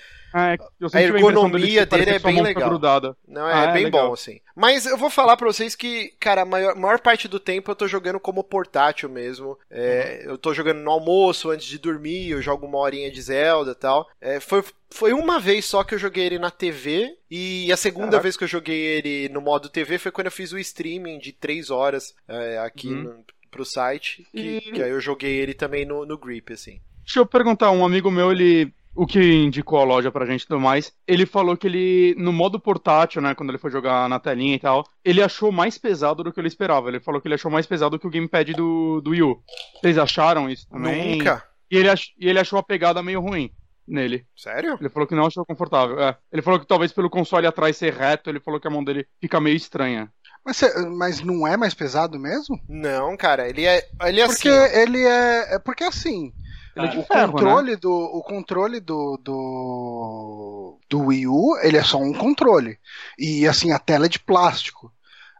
eu 0.80 0.86
A 0.86 0.90
senti 0.90 1.04
impressão 1.08 1.28
ergonomia 1.30 1.86
dele, 1.86 2.04
dele 2.04 2.16
é 2.16 2.18
bem 2.18 2.42
legal. 2.42 2.68
grudada. 2.68 3.16
Não, 3.26 3.48
é 3.48 3.52
Ah, 3.52 3.64
é 3.70 3.72
bem 3.72 3.90
bom, 3.90 4.12
assim. 4.12 4.40
Mas 4.56 4.86
eu 4.86 4.96
vou 4.96 5.10
falar 5.10 5.36
pra 5.36 5.46
vocês 5.46 5.74
que, 5.74 6.14
cara, 6.20 6.42
a 6.42 6.44
maior, 6.44 6.74
maior 6.76 7.00
parte 7.00 7.28
do 7.28 7.38
tempo 7.40 7.70
eu 7.70 7.74
tô 7.76 7.86
jogando 7.86 8.18
como 8.20 8.42
portátil 8.44 9.08
mesmo. 9.08 9.58
É, 9.70 10.22
Eu 10.26 10.36
tô 10.38 10.52
jogando 10.54 10.80
no 10.80 10.90
almoço, 10.90 11.50
antes 11.50 11.66
de 11.66 11.78
dormir, 11.78 12.30
eu 12.30 12.40
jogo 12.42 12.66
uma 12.66 12.78
horinha 12.78 13.10
de 13.10 13.20
Zelda 13.22 13.72
e 13.72 13.74
tal. 13.74 14.06
É, 14.20 14.40
foi, 14.40 14.62
foi 14.90 15.12
uma 15.12 15.38
vez 15.40 15.64
só 15.64 15.82
que 15.84 15.94
eu 15.94 15.98
joguei 15.98 16.24
ele 16.26 16.38
na 16.38 16.50
TV. 16.50 17.16
E 17.30 17.72
a 17.72 17.76
segunda 17.76 18.06
Caraca. 18.06 18.22
vez 18.22 18.36
que 18.36 18.44
eu 18.44 18.48
joguei 18.48 18.78
ele 18.80 19.28
no 19.28 19.40
modo 19.40 19.68
TV 19.68 19.98
foi 19.98 20.10
quando 20.12 20.26
eu 20.26 20.32
fiz 20.32 20.52
o 20.52 20.58
streaming 20.58 21.18
de 21.18 21.32
3 21.32 21.70
horas 21.70 22.14
é, 22.28 22.58
aqui 22.58 22.88
Uhum. 22.88 23.02
no, 23.02 23.24
pro 23.50 23.64
site. 23.64 24.26
Que, 24.32 24.40
E- 24.58 24.60
que 24.72 24.82
aí 24.82 24.90
eu 24.90 25.00
joguei 25.00 25.32
ele 25.36 25.54
também 25.54 25.84
no, 25.84 26.04
no 26.06 26.16
Grip, 26.18 26.52
assim. 26.52 26.80
Deixa 27.04 27.18
eu 27.20 27.26
perguntar, 27.26 27.70
um 27.72 27.84
amigo 27.84 28.10
meu, 28.10 28.30
ele. 28.30 28.72
O 28.94 29.06
que 29.06 29.20
indicou 29.20 29.78
a 29.78 29.84
loja 29.84 30.10
pra 30.12 30.26
gente 30.26 30.42
e 30.42 30.46
tudo 30.46 30.60
mais, 30.60 30.92
ele 31.06 31.24
falou 31.24 31.56
que 31.56 31.66
ele, 31.66 32.14
no 32.18 32.32
modo 32.32 32.60
portátil, 32.60 33.22
né, 33.22 33.34
quando 33.34 33.48
ele 33.48 33.58
foi 33.58 33.70
jogar 33.70 34.08
na 34.08 34.20
telinha 34.20 34.54
e 34.54 34.58
tal, 34.58 34.84
ele 35.04 35.22
achou 35.22 35.50
mais 35.50 35.78
pesado 35.78 36.22
do 36.22 36.32
que 36.32 36.38
ele 36.38 36.48
esperava. 36.48 36.88
Ele 36.88 37.00
falou 37.00 37.20
que 37.20 37.26
ele 37.26 37.34
achou 37.34 37.50
mais 37.50 37.66
pesado 37.66 37.98
que 37.98 38.06
o 38.06 38.10
gamepad 38.10 38.52
do, 38.52 39.00
do 39.00 39.10
Wii 39.10 39.22
U. 39.22 39.42
Vocês 39.80 39.96
acharam 39.96 40.50
isso 40.50 40.68
também? 40.68 41.16
Nunca. 41.16 41.42
E 41.70 41.76
ele, 41.76 41.88
ach, 41.88 42.08
e 42.18 42.28
ele 42.28 42.38
achou 42.38 42.58
a 42.58 42.62
pegada 42.62 43.02
meio 43.02 43.20
ruim 43.20 43.50
nele. 43.86 44.26
Sério? 44.36 44.76
Ele 44.78 44.88
falou 44.88 45.06
que 45.06 45.14
não 45.14 45.26
achou 45.26 45.44
confortável. 45.44 45.98
É. 46.00 46.16
Ele 46.30 46.42
falou 46.42 46.60
que 46.60 46.66
talvez 46.66 46.92
pelo 46.92 47.10
console 47.10 47.46
atrás 47.46 47.76
ser 47.76 47.94
reto, 47.94 48.30
ele 48.30 48.40
falou 48.40 48.60
que 48.60 48.68
a 48.68 48.70
mão 48.70 48.84
dele 48.84 49.06
fica 49.20 49.40
meio 49.40 49.56
estranha. 49.56 50.12
Mas, 50.44 50.60
mas 50.98 51.20
não 51.20 51.46
é 51.46 51.56
mais 51.56 51.72
pesado 51.72 52.18
mesmo? 52.18 52.58
Não, 52.68 53.16
cara, 53.16 53.48
ele 53.48 53.64
é. 53.64 53.88
Ele 54.02 54.20
é 54.20 54.26
Porque 54.26 54.48
assim. 54.48 54.78
ele 54.80 55.04
é. 55.04 55.54
é 55.54 55.58
Porque 55.58 55.84
assim. 55.84 56.32
Ele 56.76 56.86
é 56.86 56.88
de 56.88 56.98
O 56.98 57.02
ferro, 57.02 57.42
né? 57.42 57.52
controle 57.52 57.76
do 57.76 57.90
o 57.90 58.22
controle 58.22 58.80
do, 58.80 59.18
do 59.22 60.78
do 60.88 61.00
Wii 61.06 61.26
U, 61.26 61.56
ele 61.62 61.76
é 61.78 61.82
só 61.82 61.98
um 61.98 62.12
controle. 62.12 62.78
E 63.18 63.46
assim, 63.46 63.72
a 63.72 63.78
tela 63.78 64.06
é 64.06 64.08
de 64.08 64.18
plástico. 64.18 64.92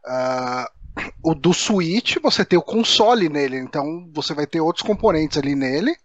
Ah, 0.07 0.71
o 1.23 1.35
do 1.35 1.53
Switch, 1.55 2.17
você 2.23 2.45
tem 2.45 2.59
o 2.59 2.63
console 2.63 3.29
nele, 3.29 3.57
então 3.59 4.11
você 4.13 4.35
vai 4.35 4.47
ter 4.47 4.61
outros 4.61 4.87
componentes 4.87 5.39
ali 5.39 5.55
nele. 5.55 5.97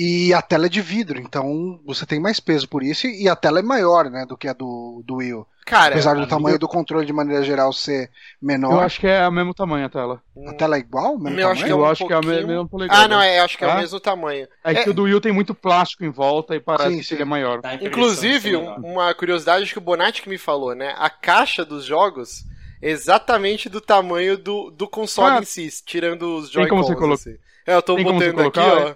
E 0.00 0.32
a 0.32 0.40
tela 0.40 0.66
é 0.66 0.68
de 0.68 0.80
vidro, 0.80 1.18
então 1.20 1.80
você 1.84 2.06
tem 2.06 2.20
mais 2.20 2.38
peso 2.38 2.68
por 2.68 2.82
isso. 2.84 3.06
E 3.08 3.28
a 3.28 3.34
tela 3.34 3.58
é 3.58 3.62
maior, 3.62 4.08
né, 4.08 4.24
do 4.24 4.36
que 4.36 4.46
a 4.46 4.52
do, 4.52 5.02
do 5.04 5.16
Wii 5.16 5.34
U. 5.34 5.46
Cara, 5.66 5.92
Apesar 5.94 6.14
do 6.14 6.26
tamanho 6.26 6.58
do 6.58 6.66
controle 6.68 7.04
de 7.04 7.12
maneira 7.12 7.42
geral 7.42 7.72
ser 7.74 8.10
menor. 8.40 8.72
Eu 8.72 8.80
acho 8.80 9.00
que 9.00 9.06
é 9.06 9.26
o 9.28 9.32
mesmo 9.32 9.52
tamanho 9.52 9.84
a 9.84 9.88
tela. 9.90 10.22
A 10.46 10.52
tela 10.54 10.76
é 10.76 10.78
igual? 10.78 11.18
Mesmo 11.18 11.38
Eu 11.40 11.48
acho 11.50 11.62
que 11.64 11.68
é 11.68 11.72
eu 11.72 11.80
um 11.80 11.84
acho 11.84 12.06
que 12.06 12.12
é 12.12 12.16
a 12.16 12.20
pouquinho- 12.20 12.42
me- 12.42 12.46
mesma 12.54 12.68
polegada. 12.68 13.02
Ah, 13.02 13.08
não, 13.08 13.20
é, 13.20 13.40
acho 13.40 13.58
que 13.58 13.64
é 13.64 13.66
o 13.66 13.70
Ah? 13.72 13.76
mesmo 13.76 14.00
tamanho. 14.00 14.46
É 14.64 14.72
que 14.74 14.88
É. 14.88 14.90
o 14.90 14.94
do 14.94 15.02
Will 15.02 15.20
tem 15.20 15.32
muito 15.32 15.54
plástico 15.54 16.04
em 16.04 16.10
volta 16.10 16.54
e 16.56 16.60
parece 16.60 16.90
Sim, 16.92 16.98
que 16.98 17.04
sim. 17.04 17.14
ele 17.16 17.22
é 17.22 17.26
maior. 17.26 17.60
Inclusive, 17.82 18.48
que 18.50 18.54
é 18.54 18.58
um- 18.58 18.76
uma 18.92 19.12
curiosidade 19.14 19.70
que 19.70 19.76
o 19.78 19.80
Bonatti 19.82 20.22
que 20.22 20.28
me 20.30 20.38
falou, 20.38 20.74
né? 20.74 20.94
A 20.96 21.10
caixa 21.10 21.64
dos 21.66 21.84
jogos 21.84 22.44
é 22.80 22.88
exatamente 22.90 23.68
do 23.68 23.80
tamanho 23.80 24.38
do, 24.38 24.70
do 24.70 24.88
console 24.88 25.36
Ah, 25.36 25.40
em 25.40 25.44
si, 25.44 25.68
tirando 25.84 26.36
os 26.36 26.50
tem 26.50 26.66
como 26.68 26.82
Joy-Cons. 26.82 26.86
você 26.86 26.94
colo- 26.96 27.14
assim. 27.14 27.36
É, 27.66 27.74
eu 27.74 27.82
tô 27.82 27.96
tem 27.96 28.04
botando 28.04 28.22
aqui, 28.22 28.32
colocar, 28.32 28.64
ó. 28.78 28.94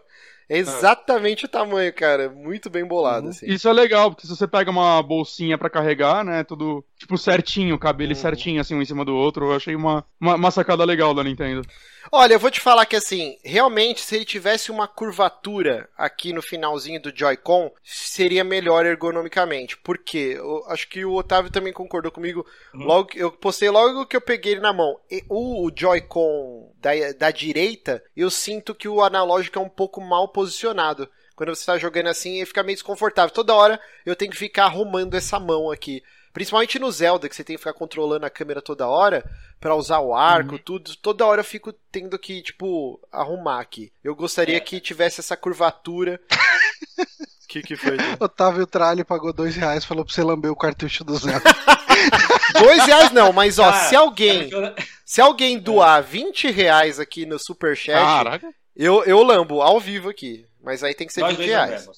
É 0.53 0.59
exatamente 0.59 1.47
o 1.47 1.49
tamanho, 1.49 1.93
cara. 1.95 2.29
Muito 2.29 2.69
bem 2.69 2.85
bolado, 2.85 3.29
assim. 3.29 3.47
Isso 3.47 3.67
é 3.69 3.73
legal, 3.73 4.11
porque 4.11 4.27
se 4.27 4.37
você 4.37 4.47
pega 4.47 4.71
uma 4.71 5.03
bolsinha 5.03 5.57
pra 5.57 5.71
carregar, 5.71 6.23
né, 6.23 6.45
tudo, 6.45 6.85
tipo, 6.99 7.17
certinho, 7.17 7.79
cabe 7.79 8.05
ele 8.05 8.13
Uhum. 8.13 8.21
certinho, 8.21 8.61
assim, 8.61 8.75
um 8.75 8.83
em 8.83 8.85
cima 8.85 9.05
do 9.05 9.15
outro, 9.15 9.47
eu 9.47 9.57
achei 9.57 9.75
uma, 9.75 10.05
uma, 10.21 10.35
uma 10.35 10.51
sacada 10.51 10.85
legal 10.85 11.15
da 11.15 11.25
Nintendo. 11.25 11.63
Olha, 12.11 12.35
eu 12.35 12.39
vou 12.39 12.51
te 12.51 12.61
falar 12.61 12.87
que 12.87 12.97
assim, 12.97 13.39
realmente, 13.45 14.01
se 14.01 14.17
ele 14.17 14.25
tivesse 14.25 14.71
uma 14.71 14.89
curvatura 14.89 15.89
aqui 15.97 16.33
no 16.33 16.43
finalzinho 16.43 17.01
do 17.01 17.17
Joy-Con, 17.17 17.71
seria 17.83 18.43
melhor 18.43 18.85
ergonomicamente. 18.85 19.77
Por 19.77 19.99
quê? 19.99 20.35
Eu 20.37 20.65
acho 20.69 20.89
que 20.89 21.05
o 21.05 21.15
Otávio 21.15 21.51
também 21.51 21.73
concordou 21.73 22.11
comigo. 22.11 22.45
Uhum. 22.75 22.85
Logo, 22.85 23.11
eu 23.15 23.31
postei 23.31 23.71
logo 23.71 24.07
que 24.07 24.17
eu 24.17 24.21
peguei 24.21 24.53
ele 24.53 24.61
na 24.61 24.73
mão. 24.73 24.99
E 25.11 25.25
o 25.29 25.71
Joy-Con 25.75 26.73
da, 26.81 26.91
da 27.19 27.31
direita, 27.31 28.03
eu 28.17 28.31
sinto 28.31 28.75
que 28.75 28.89
o 28.89 29.03
analógico 29.03 29.59
é 29.59 29.63
um 29.63 29.69
pouco 29.69 30.01
mal 30.01 30.29
posicionado. 30.29 31.09
Quando 31.35 31.55
você 31.55 31.65
tá 31.65 31.79
jogando 31.79 32.09
assim, 32.09 32.37
ele 32.37 32.47
fica 32.47 32.63
meio 32.63 32.77
desconfortável. 32.77 33.35
Toda 33.35 33.55
hora 33.55 33.81
eu 34.05 34.15
tenho 34.17 34.31
que 34.31 34.37
ficar 34.37 34.65
arrumando 34.65 35.15
essa 35.15 35.39
mão 35.39 35.71
aqui. 35.71 36.03
Principalmente 36.33 36.79
no 36.79 36.91
Zelda, 36.91 37.29
que 37.29 37.37
você 37.37 37.45
tem 37.45 37.57
que 37.57 37.61
ficar 37.61 37.75
controlando 37.75 38.25
a 38.25 38.31
câmera 38.31 38.63
toda 38.63 38.89
hora 38.89 39.23
pra 39.61 39.75
usar 39.75 39.99
o 40.01 40.15
arco, 40.15 40.59
tudo. 40.59 40.97
Toda 40.97 41.27
hora 41.27 41.41
eu 41.41 41.45
fico 41.45 41.73
tendo 41.91 42.19
que, 42.19 42.41
tipo, 42.43 42.99
arrumar 43.13 43.61
aqui. 43.61 43.93
Eu 44.03 44.15
gostaria 44.17 44.57
É. 44.57 44.61
que 44.61 44.81
tivesse 44.81 45.21
essa 45.21 45.37
curvatura. 45.37 46.19
O 46.29 46.29
que, 47.49 47.61
que 47.63 47.77
foi? 47.77 47.95
Edu? 47.95 48.17
Otávio 48.25 48.67
Tralli 48.67 49.05
pagou 49.05 49.33
dois 49.33 49.55
reais, 49.55 49.85
falou 49.85 50.05
pra 50.07 50.15
você 50.15 50.23
lamber 50.23 50.51
o 50.51 50.57
cartucho 50.57 51.05
do 51.05 51.15
Zelda. 51.17 51.43
Dois 52.59 52.85
reais 52.85 53.13
não, 53.13 53.33
mas 53.33 53.59
ó, 53.59 53.71
Cara, 53.71 53.89
se 53.89 53.95
alguém, 53.97 54.51
eu- 54.51 54.75
se 55.05 55.21
alguém 55.21 55.59
doar 55.59 56.03
20 56.03 56.51
reais 56.51 56.99
aqui 56.99 57.25
no 57.25 57.39
Superchat, 57.39 57.95
Caraca. 57.99 58.49
eu, 58.75 59.05
eu 59.05 59.23
lambo 59.23 59.63
ao 59.63 59.79
vivo 59.79 60.09
aqui. 60.09 60.45
Mas 60.63 60.85
aí 60.85 60.95
tem 60.95 61.07
que 61.07 61.13
ser 61.13 61.23
Nós 61.23 61.31
20 61.37 61.39
dois 61.39 61.49
reais. 61.49 61.89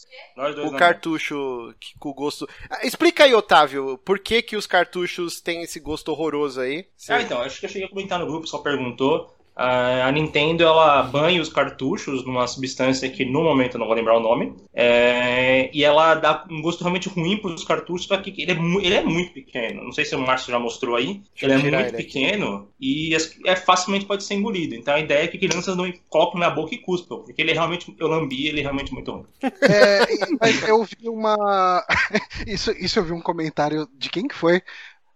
O 0.65 0.73
cartucho 0.77 1.75
que, 1.79 1.99
com 1.99 2.09
o 2.09 2.15
gosto. 2.15 2.49
Ah, 2.71 2.87
Explica 2.87 3.25
aí, 3.25 3.35
Otávio, 3.35 3.99
por 3.99 4.19
que, 4.19 4.41
que 4.41 4.57
os 4.57 4.67
cartuchos 4.67 5.41
têm 5.41 5.63
esse 5.63 5.79
gosto 5.79 6.11
horroroso 6.11 6.61
aí? 6.61 6.87
Ah, 7.09 7.21
então, 7.21 7.43
acho 7.43 7.61
que 7.61 7.67
eu 7.67 7.71
cheguei 7.71 7.87
a 7.87 7.91
comentar 7.91 8.19
no 8.19 8.27
grupo, 8.27 8.47
só 8.47 8.59
perguntou. 8.59 9.34
A 9.57 10.11
Nintendo 10.11 10.65
ela 10.65 11.03
banha 11.05 11.41
os 11.41 11.49
cartuchos 11.49 12.25
numa 12.25 12.47
substância 12.47 13.09
que 13.09 13.25
no 13.25 13.43
momento 13.45 13.75
eu 13.75 13.79
não 13.79 13.87
vou 13.87 13.95
lembrar 13.95 14.17
o 14.17 14.21
nome. 14.21 14.53
É, 14.75 15.71
e 15.73 15.85
ela 15.85 16.15
dá 16.15 16.45
um 16.51 16.61
gosto 16.61 16.81
realmente 16.81 17.09
ruim 17.09 17.37
para 17.37 17.53
os 17.53 17.65
cartuchos, 17.65 18.07
só 18.07 18.17
que 18.17 18.35
ele 18.37 18.51
é, 18.53 18.57
ele 18.85 18.95
é 18.95 19.03
muito 19.05 19.33
pequeno. 19.33 19.85
Não 19.85 19.93
sei 19.93 20.05
se 20.05 20.15
o 20.17 20.19
Márcio 20.19 20.51
já 20.51 20.59
mostrou 20.59 20.97
aí. 20.97 21.23
Deixa 21.33 21.47
ele 21.47 21.53
é 21.53 21.59
muito 21.59 21.75
ele 21.75 21.87
aqui. 21.87 21.97
pequeno 21.97 22.69
e 22.81 23.15
as- 23.15 23.39
é 23.47 23.55
facilmente 23.55 24.07
pode 24.07 24.25
ser 24.25 24.35
engolido. 24.35 24.75
Então 24.75 24.95
a 24.95 25.01
ideia 25.01 25.25
é 25.25 25.29
que 25.29 25.39
crianças 25.39 25.77
não 25.77 25.91
colocam 26.09 26.41
na 26.41 26.51
boca 26.51 26.75
e 26.75 26.79
cuspam, 26.79 27.19
porque 27.23 27.41
ele 27.41 27.51
é 27.53 27.55
realmente, 27.55 27.95
eu 27.99 28.09
lambi, 28.09 28.49
ele 28.49 28.61
é 28.61 28.63
realmente 28.63 28.93
muito 28.93 29.11
ruim. 29.13 29.25
É, 29.67 30.03
e- 30.13 30.37
mas 30.41 30.67
eu 30.67 30.83
vi 30.85 31.09
uma. 31.09 31.85
Isso, 32.47 32.71
isso 32.73 32.99
eu 32.99 33.05
vi 33.05 33.13
um 33.13 33.21
comentário 33.21 33.89
de 33.97 34.09
quem 34.11 34.27
que 34.29 34.35
foi? 34.35 34.61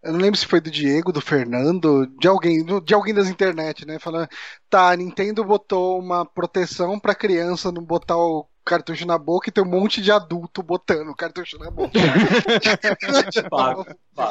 Eu 0.03 0.12
não 0.12 0.20
lembro 0.20 0.38
se 0.38 0.46
foi 0.46 0.61
do 0.61 0.70
Diego, 0.70 1.12
do 1.12 1.20
Fernando, 1.20 2.07
de 2.20 2.28
alguém, 2.28 2.64
do- 2.64 2.80
de 2.80 2.94
alguém 2.94 3.12
das 3.12 3.28
internet, 3.28 3.84
né? 3.86 3.99
Falando, 3.99 4.28
tá, 4.70 4.90
a 4.90 4.96
Nintendo 4.96 5.44
botou 5.44 5.99
uma 5.99 6.24
proteção 6.24 6.99
pra 7.01 7.14
criança 7.14 7.72
não 7.72 7.82
botar 7.82 8.16
o 8.16 8.46
cartucho 8.64 9.07
na 9.07 9.16
boca 9.18 9.49
e 9.49 9.53
tem 9.53 9.64
um 9.64 9.68
monte 9.68 10.01
de 10.03 10.12
adulto 10.12 10.62
botando 10.62 11.09
o 11.09 11.16
cartucho 11.16 11.59
na 11.59 11.70
boca. 11.70 11.99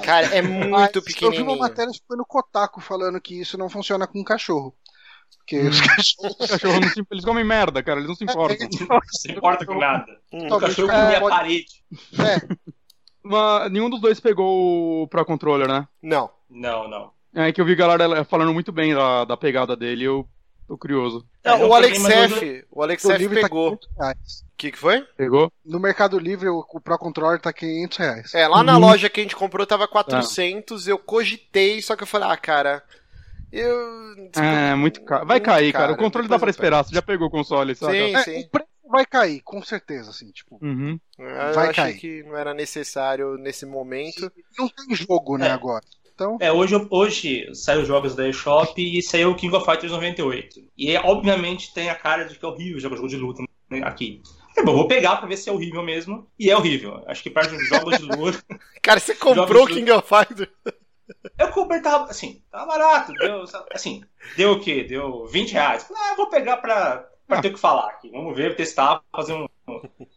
Cara, 0.04 0.28
é 0.28 0.42
muito 0.42 1.02
Eu 1.22 1.32
vi 1.32 1.42
uma 1.42 1.56
matéria 1.56 1.92
que 1.92 2.02
foi 2.08 2.18
no 2.18 2.26
Kotaku 2.26 2.82
falando 2.82 3.20
que 3.22 3.40
isso 3.40 3.58
não 3.58 3.70
funciona 3.70 4.08
com 4.08 4.24
cachorro. 4.24 4.76
Porque 5.40 5.60
Hum. 5.60 5.70
os 5.70 5.82
cachorros. 5.82 6.36
Os 6.40 6.48
cachorros 6.52 6.80
não 6.82 6.90
se, 6.90 7.04
eles 7.12 7.26
comem 7.26 7.44
merda, 7.44 7.84
cara, 7.84 8.00
eles 8.00 8.08
não 8.10 8.16
se 8.16 8.24
importam. 8.24 8.58
Não 8.90 9.00
se 9.12 9.32
importa 9.32 9.66
com 9.66 9.78
nada. 9.78 10.06
Hum. 10.32 10.46
O 10.46 10.50
Talvez 10.50 10.76
cachorro 10.76 10.92
é, 10.92 11.02
comia 11.04 11.18
a 11.18 11.22
pode- 11.22 11.36
parede. 11.36 11.66
É, 12.20 12.72
Mas 13.30 13.72
nenhum 13.72 13.90
dos 13.90 14.02
dois 14.02 14.20
pegou 14.20 15.04
o 15.04 15.08
Pro 15.08 15.26
Controller, 15.26 15.68
né? 15.68 15.88
Não. 16.02 16.30
Não, 16.50 16.88
não. 16.88 17.12
É 17.36 17.52
que 17.52 17.62
eu 17.62 17.66
vi 17.66 17.76
galera 17.76 18.24
falando 18.24 18.54
muito 18.54 18.72
bem 18.72 18.96
da, 18.96 19.26
da 19.26 19.38
pegada 19.38 19.76
dele, 19.76 20.06
eu 20.06 20.28
tô 20.68 20.78
curioso. 20.78 21.26
É, 21.44 21.52
Não, 21.52 21.60
não 21.60 21.70
o 21.70 21.82
peguei, 21.82 21.98
Alex 22.00 22.06
F, 22.34 22.66
o 22.72 22.82
Alex 22.84 23.06
F 23.06 23.28
tá 23.30 23.42
pegou. 23.42 23.78
500 23.78 23.90
reais. 23.98 24.42
O 24.42 24.58
que, 24.58 24.72
que 24.72 24.78
foi? 24.78 25.02
Pegou? 25.16 25.52
No 25.64 25.80
Mercado 25.80 26.18
Livre, 26.18 26.50
o, 26.50 26.66
o 26.74 26.82
Pro 26.82 26.98
Controller 26.98 27.40
tá 27.40 27.54
500 27.54 27.98
reais. 27.98 28.34
É, 28.34 28.48
lá 28.48 28.64
na 28.64 28.74
Uhum. 28.74 28.80
loja 28.80 29.10
que 29.10 29.20
a 29.20 29.24
gente 29.24 29.36
comprou 29.36 29.68
tava 29.68 29.88
400, 29.88 30.88
eu 30.88 30.98
cogitei, 30.98 31.82
só 31.82 31.96
que 31.96 32.04
eu 32.04 32.08
falei, 32.08 32.30
ah, 32.32 32.38
cara, 32.38 32.82
eu... 33.52 33.76
É, 34.36 34.74
muito 34.76 35.02
caro. 35.04 35.26
Vai 35.26 35.38
Muito 35.38 35.46
cair, 35.46 35.72
cara. 35.72 35.86
caro, 35.90 35.94
O 35.96 35.98
controle 36.04 36.28
dá 36.28 36.40
pra 36.40 36.50
esperar, 36.50 36.84
você 36.84 36.96
já 36.96 37.02
pegou 37.02 37.28
o 37.28 37.32
console, 37.32 37.76
sabe? 37.76 37.94
Sim, 38.10 38.16
É, 38.16 38.24
sim. 38.24 38.40
o 38.42 38.50
preço 38.50 38.70
vai 38.90 39.06
cair, 39.06 39.42
com 39.42 39.62
certeza, 39.62 40.10
assim, 40.10 40.32
tipo. 40.32 40.58
Uhum. 40.62 41.00
Eu 41.18 41.54
Vai 41.54 41.70
achei 41.70 41.74
cair. 41.74 41.98
que 42.00 42.24
não 42.24 42.36
era 42.38 42.54
necessário 42.54 43.38
nesse 43.38 43.66
momento. 43.66 44.32
Não 44.58 44.68
tem 44.70 44.96
jogo, 44.96 45.38
né, 45.38 45.48
É. 45.48 45.52
agora. 45.52 45.84
Então, 46.14 46.38
É, 46.42 46.52
hoje, 46.52 46.74
hoje 46.90 47.54
saiu 47.54 47.82
os 47.82 47.88
jogos 47.88 48.16
da 48.16 48.28
eShop 48.28 48.74
e 48.82 49.02
saiu 49.04 49.32
o 49.32 49.36
King 49.36 49.56
of 49.56 49.66
Fighters 49.66 49.92
98. 49.92 50.62
E 50.76 50.92
é, 50.96 51.00
obviamente 51.00 51.72
tem 51.74 51.90
a 51.90 51.96
cara 51.96 52.24
de 52.26 52.38
que 52.40 52.44
é 52.44 52.48
horrível 52.48 52.80
jogar 52.80 52.96
jogo 52.96 53.08
de 53.08 53.18
luta 53.18 53.44
né, 53.70 53.82
aqui. 53.84 54.22
Falei, 54.56 54.66
bom, 54.66 54.74
vou 54.74 54.88
pegar 54.88 55.18
pra 55.18 55.28
ver 55.28 55.38
se 55.38 55.48
é 55.48 55.52
horrível 55.52 55.84
mesmo. 55.84 56.28
E 56.40 56.50
é 56.50 56.58
horrível. 56.58 57.04
Acho 57.06 57.22
que 57.22 57.30
para 57.30 57.48
jogos 57.70 58.00
de 58.00 58.06
luta. 58.06 58.44
Cara, 58.82 59.00
você 59.00 59.14
comprou 59.16 59.66
o 59.66 59.68
King 59.68 59.92
of 59.92 60.08
Fighters? 60.08 60.50
Eu 61.38 61.50
comprei, 61.50 61.82
tava 61.82 62.06
assim, 62.10 62.42
tava 62.52 62.66
barato. 62.66 63.14
Deu, 63.14 63.44
assim, 63.72 64.04
deu 64.36 64.54
o 64.54 64.60
quê? 64.60 64.84
Deu 64.84 65.28
20 65.28 65.52
reais. 65.52 65.88
Ah, 65.96 66.16
vou 66.18 66.30
pegar 66.30 66.58
pra, 66.58 67.08
pra 67.28 67.42
ter 67.42 67.50
o 67.50 67.54
que 67.54 67.60
falar 67.60 67.88
aqui. 67.90 68.10
Vamos 68.10 68.36
ver, 68.36 68.56
testar, 68.56 69.02
fazer 69.16 69.34
um, 69.34 69.48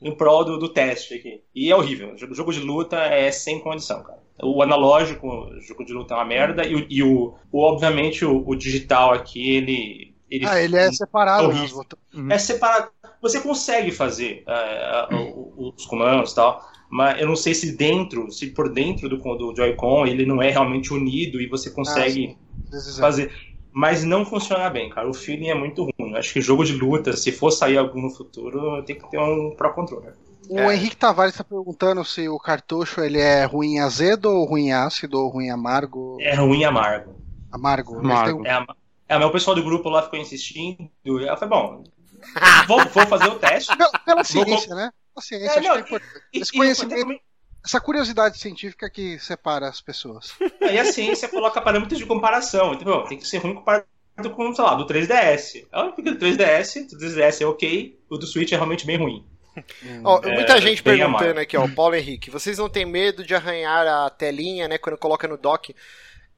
um 0.01 0.15
prol 0.15 0.45
do, 0.45 0.59
do 0.59 0.69
teste 0.69 1.15
aqui. 1.15 1.43
E 1.55 1.71
é 1.71 1.77
horrível. 1.77 2.15
O 2.15 2.35
jogo 2.35 2.53
de 2.53 2.61
luta 2.61 2.97
é 2.99 3.31
sem 3.33 3.59
condição, 3.61 4.03
cara. 4.03 4.21
O 4.43 4.63
analógico, 4.63 5.27
o 5.29 5.61
jogo 5.61 5.85
de 5.85 5.93
luta 5.93 6.15
é 6.15 6.17
uma 6.17 6.25
merda. 6.25 6.67
E, 6.67 6.87
e 6.89 7.03
o, 7.03 7.35
o- 7.53 7.61
obviamente, 7.61 8.25
o, 8.25 8.43
o 8.49 8.55
digital 8.55 9.13
aqui, 9.13 9.51
ele. 9.57 10.15
ele 10.31 10.47
ah, 10.47 10.63
ele 10.63 10.77
é 10.77 10.91
separado, 10.93 11.49
os 11.49 11.73
botões. 11.73 12.01
Uhum. 12.15 12.31
é 12.33 12.39
separado. 12.39 12.91
Você 13.21 13.41
consegue 13.41 13.91
fazer 13.93 14.43
é, 14.47 15.09
o- 15.15 15.75
os 15.77 15.85
comandos 15.85 16.33
e 16.33 16.35
tal, 16.37 16.67
mas 16.89 17.21
eu 17.21 17.27
não 17.29 17.37
sei 17.37 17.55
se 17.55 17.77
dentro, 17.77 18.31
se 18.33 18.47
por 18.49 18.73
dentro 18.73 19.09
do, 19.11 19.17
do 19.17 19.55
Joy-Con 19.55 20.07
ele 20.07 20.25
não 20.25 20.41
é 20.41 20.51
realmente 20.51 20.93
unido 20.95 21.39
e 21.41 21.47
você 21.47 21.71
consegue 21.71 22.39
Às 22.67 22.71
vezes 22.71 22.99
é. 22.99 23.01
fazer. 23.01 23.33
Mas 23.73 24.03
não 24.05 24.25
funciona 24.27 24.69
bem, 24.69 24.91
cara. 24.91 25.09
O 25.09 25.15
feeling 25.15 25.49
é 25.49 25.55
muito 25.55 25.83
ruim. 25.85 26.11
Eu 26.13 26.17
Acho 26.17 26.33
que 26.33 26.41
jogo 26.41 26.65
de 26.65 26.73
luta, 26.75 27.17
se 27.17 27.31
for 27.31 27.51
sair 27.51 27.79
algum 27.79 28.03
no 28.03 28.11
futuro, 28.11 28.83
tem 28.83 28.97
que 28.99 29.09
ter 29.11 29.19
um 29.19 29.55
Pro 29.57 29.73
Controller. 29.73 30.15
O 30.49 30.59
É. 30.59 30.75
Henrique 30.75 30.97
Tavares 30.97 31.37
tá 31.37 31.45
perguntando 31.45 32.05
se 32.05 32.29
o 32.29 32.39
cartucho 32.39 33.01
ele 33.01 33.21
é 33.21 33.45
ruim 33.45 33.79
azedo 33.79 34.27
ou 34.27 34.45
ruim 34.45 34.73
ácido 34.73 35.21
ou 35.21 35.29
ruim 35.29 35.51
amargo. 35.51 36.17
É 36.21 36.35
ruim 36.35 36.65
amargo. 36.65 37.15
Amargo. 37.53 37.95
Mas 38.03 38.05
Amargo. 38.19 38.43
tem 38.43 38.53
É, 38.53 38.65
é, 39.09 39.19
mas 39.19 39.29
o 39.29 39.31
pessoal 39.31 39.55
do 39.55 39.63
grupo 39.63 39.89
lá 39.89 40.03
ficou 40.03 40.19
insistindo. 40.19 40.89
e 41.05 41.09
Eu 41.09 41.37
falei, 41.37 41.49
bom, 41.49 41.85
vou, 42.67 42.85
vou 42.87 43.07
fazer 43.07 43.29
o 43.29 43.37
teste. 43.39 43.77
Pela, 43.77 43.91
pela 43.91 44.23
Vou 44.23 44.25
ciência, 44.25 44.75
né? 44.75 44.91
Pela 45.15 45.23
ciência, 45.25 45.47
É, 45.47 45.59
acho 45.59 45.69
não, 45.69 45.75
que 45.75 45.79
é 45.79 45.81
importante. 45.83 46.13
E- 46.35 46.41
Esse 46.41 46.51
e- 46.53 46.57
conhecimento- 46.59 47.21
Essa 47.65 47.81
curiosidade 47.81 48.39
científica 48.39 48.89
que 48.89 49.19
separa 49.19 49.69
as 49.69 49.81
pessoas. 49.81 50.33
Aí 50.63 50.79
a 50.79 50.85
ciência 50.85 51.29
coloca 51.29 51.61
parâmetros 51.61 51.99
de 51.99 52.07
comparação. 52.07 52.75
Então, 52.75 52.85
bom, 52.93 53.05
tem 53.05 53.19
que 53.19 53.27
ser 53.27 53.39
ruim 53.39 53.55
comparado 53.55 53.87
com, 54.35 54.55
sei 54.55 54.65
lá, 54.65 54.75
do 54.75 54.87
3DS. 54.87 55.67
Aí 55.73 55.93
fica 55.95 56.13
do 56.13 56.19
3DS, 56.19 56.93
o 56.93 56.99
3DS 56.99 57.41
é 57.43 57.47
ok, 57.47 57.99
o 58.09 58.17
do 58.17 58.27
Switch 58.27 58.53
é 58.53 58.57
realmente 58.57 58.87
bem 58.87 58.97
ruim. 58.97 59.27
Ó, 60.05 60.21
É, 60.23 60.35
muita 60.35 60.61
gente 60.61 60.83
perguntando 60.83 61.41
aqui, 61.41 61.57
ó, 61.57 61.67
Paulo 61.69 61.97
Henrique, 61.97 62.31
vocês 62.31 62.57
não 62.57 62.69
têm 62.69 62.87
medo 62.87 63.25
de 63.25 63.35
arranhar 63.35 63.87
a 63.87 64.09
telinha, 64.09 64.69
né, 64.69 64.79
quando 64.79 64.97
coloca 64.97 65.27
no 65.27 65.37
dock? 65.37 65.75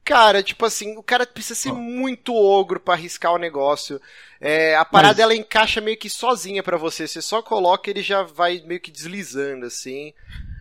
Cara, 0.03 0.43
tipo 0.43 0.65
assim, 0.65 0.97
o 0.97 1.03
cara 1.03 1.25
precisa 1.25 1.55
ser 1.55 1.71
muito 1.71 2.33
ogro 2.35 2.79
para 2.79 2.95
arriscar 2.95 3.31
o 3.31 3.37
negócio. 3.37 4.01
É, 4.41 4.75
a 4.75 4.83
parada 4.83 5.13
Mas- 5.13 5.19
ela 5.19 5.35
encaixa 5.35 5.79
meio 5.79 5.95
que 5.95 6.09
sozinha 6.09 6.61
pra 6.61 6.75
você. 6.75 7.07
Você 7.07 7.21
só 7.21 7.41
coloca 7.41 7.89
ele 7.89 8.01
já 8.01 8.23
vai 8.23 8.61
meio 8.65 8.81
que 8.81 8.91
deslizando 8.91 9.65
assim. 9.65 10.13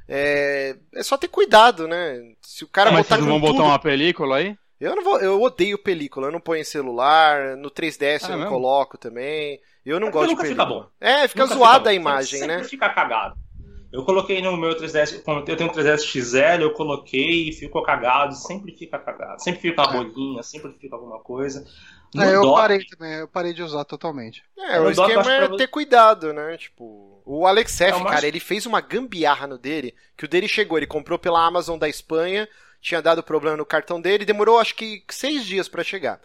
É, 0.08 0.76
é 0.94 1.02
só 1.02 1.16
ter 1.16 1.28
cuidado, 1.28 1.86
né? 1.88 2.34
Se 2.42 2.64
o 2.64 2.68
cara 2.68 2.90
Mas 2.90 3.02
botar 3.02 3.16
vocês 3.16 3.20
não 3.20 3.28
vão 3.28 3.40
botar 3.40 3.62
uma 3.64 3.78
película 3.78 4.36
aí? 4.38 4.56
eu 4.80 4.96
não 4.96 5.04
vou, 5.04 5.18
eu 5.20 5.40
odeio 5.40 5.78
película, 5.78 6.26
eu 6.28 6.32
não 6.32 6.40
ponho 6.40 6.60
em 6.60 6.64
celular, 6.64 7.56
no 7.56 7.70
3DS 7.70 8.28
Ah, 8.28 8.32
eu 8.32 8.36
não 8.36 8.44
mesmo? 8.44 8.46
coloco 8.46 8.98
também. 8.98 9.60
Eu 9.84 10.00
não 10.00 10.08
É 10.08 10.10
gosto 10.10 10.30
de 10.30 10.34
nunca 10.34 10.44
fica 10.44 10.66
película. 10.66 10.66
bom. 10.66 10.90
É, 11.00 11.26
fica 11.28 11.46
Nunca 11.46 11.54
zoada 11.54 11.90
bom. 11.90 11.90
a 11.90 11.94
imagem, 11.94 12.38
sempre 12.38 12.46
né? 12.46 12.64
fica 12.64 12.88
cagado. 12.90 13.36
Eu 13.92 14.04
coloquei 14.04 14.40
no 14.42 14.56
meu 14.56 14.74
3DS, 14.76 15.22
como 15.22 15.40
eu 15.40 15.56
tenho 15.56 15.68
um 15.70 15.72
3DS 15.72 16.04
XL, 16.04 16.62
eu 16.62 16.72
coloquei 16.72 17.48
e 17.50 17.52
ficou 17.52 17.82
cagado, 17.82 18.34
sempre 18.34 18.72
fica 18.76 18.98
cagado. 18.98 19.42
Sempre 19.42 19.60
fica 19.60 19.82
uma 19.82 19.92
bolinha, 19.92 20.42
sempre 20.42 20.72
fica 20.80 20.96
alguma 20.96 21.20
coisa. 21.20 21.64
No 22.14 22.22
É, 22.22 22.34
eu 22.34 22.42
dock, 22.42 22.56
parei 22.60 22.84
também, 22.84 23.12
eu 23.14 23.28
parei 23.28 23.52
de 23.54 23.62
usar 23.62 23.84
totalmente. 23.84 24.44
É, 24.58 24.78
No 24.78 24.86
o 24.86 24.90
esquema 24.90 25.32
é 25.32 25.48
pra 25.48 25.56
ter 25.56 25.66
cuidado, 25.68 26.32
né? 26.32 26.56
Tipo, 26.58 27.22
o 27.24 27.46
Alex 27.46 27.80
F, 27.80 27.98
É, 27.98 28.02
mais- 28.02 28.14
cara, 28.16 28.26
ele 28.26 28.38
fez 28.40 28.66
uma 28.66 28.80
gambiarra 28.80 29.46
no 29.46 29.56
dele, 29.56 29.94
que 30.16 30.24
o 30.24 30.28
dele 30.28 30.46
chegou, 30.46 30.76
ele 30.78 30.86
comprou 30.86 31.18
pela 31.18 31.44
Amazon 31.44 31.78
da 31.78 31.88
Espanha, 31.88 32.48
tinha 32.80 33.00
dado 33.00 33.22
problema 33.22 33.56
no 33.56 33.64
cartão 33.64 34.00
dele, 34.00 34.24
demorou 34.24 34.58
acho 34.58 34.74
que 34.74 35.02
seis 35.10 35.44
dias 35.46 35.68
pra 35.68 35.82
chegar. 35.84 36.20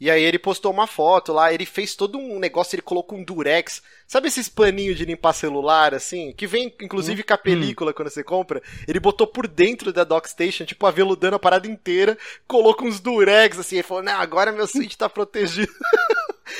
E 0.00 0.10
aí 0.10 0.22
ele 0.22 0.38
postou 0.38 0.72
uma 0.72 0.86
foto 0.86 1.32
lá, 1.32 1.52
ele 1.52 1.66
fez 1.66 1.94
todo 1.96 2.18
um 2.18 2.38
negócio, 2.38 2.76
ele 2.76 2.82
colocou 2.82 3.18
um 3.18 3.24
durex. 3.24 3.82
Sabe 4.06 4.28
esses 4.28 4.48
paninhos 4.48 4.96
de 4.96 5.04
limpar 5.04 5.32
celular, 5.32 5.94
assim? 5.94 6.32
Que 6.32 6.46
vem, 6.46 6.72
inclusive, 6.80 7.22
com 7.22 7.34
a 7.34 7.38
película 7.38 7.92
quando 7.92 8.08
você 8.08 8.22
compra. 8.22 8.62
Ele 8.86 9.00
botou 9.00 9.26
por 9.26 9.48
dentro 9.48 9.92
da 9.92 10.04
Dockstation, 10.04 10.64
tipo, 10.64 10.86
aveludando 10.86 11.34
a 11.34 11.38
parada 11.38 11.66
inteira, 11.66 12.16
colocou 12.46 12.86
uns 12.86 13.00
durex, 13.00 13.58
assim, 13.58 13.76
ele 13.76 13.82
falou, 13.82 14.02
não, 14.02 14.14
agora 14.14 14.52
meu 14.52 14.66
Switch 14.66 14.94
tá 14.94 15.08
protegido. 15.08 15.72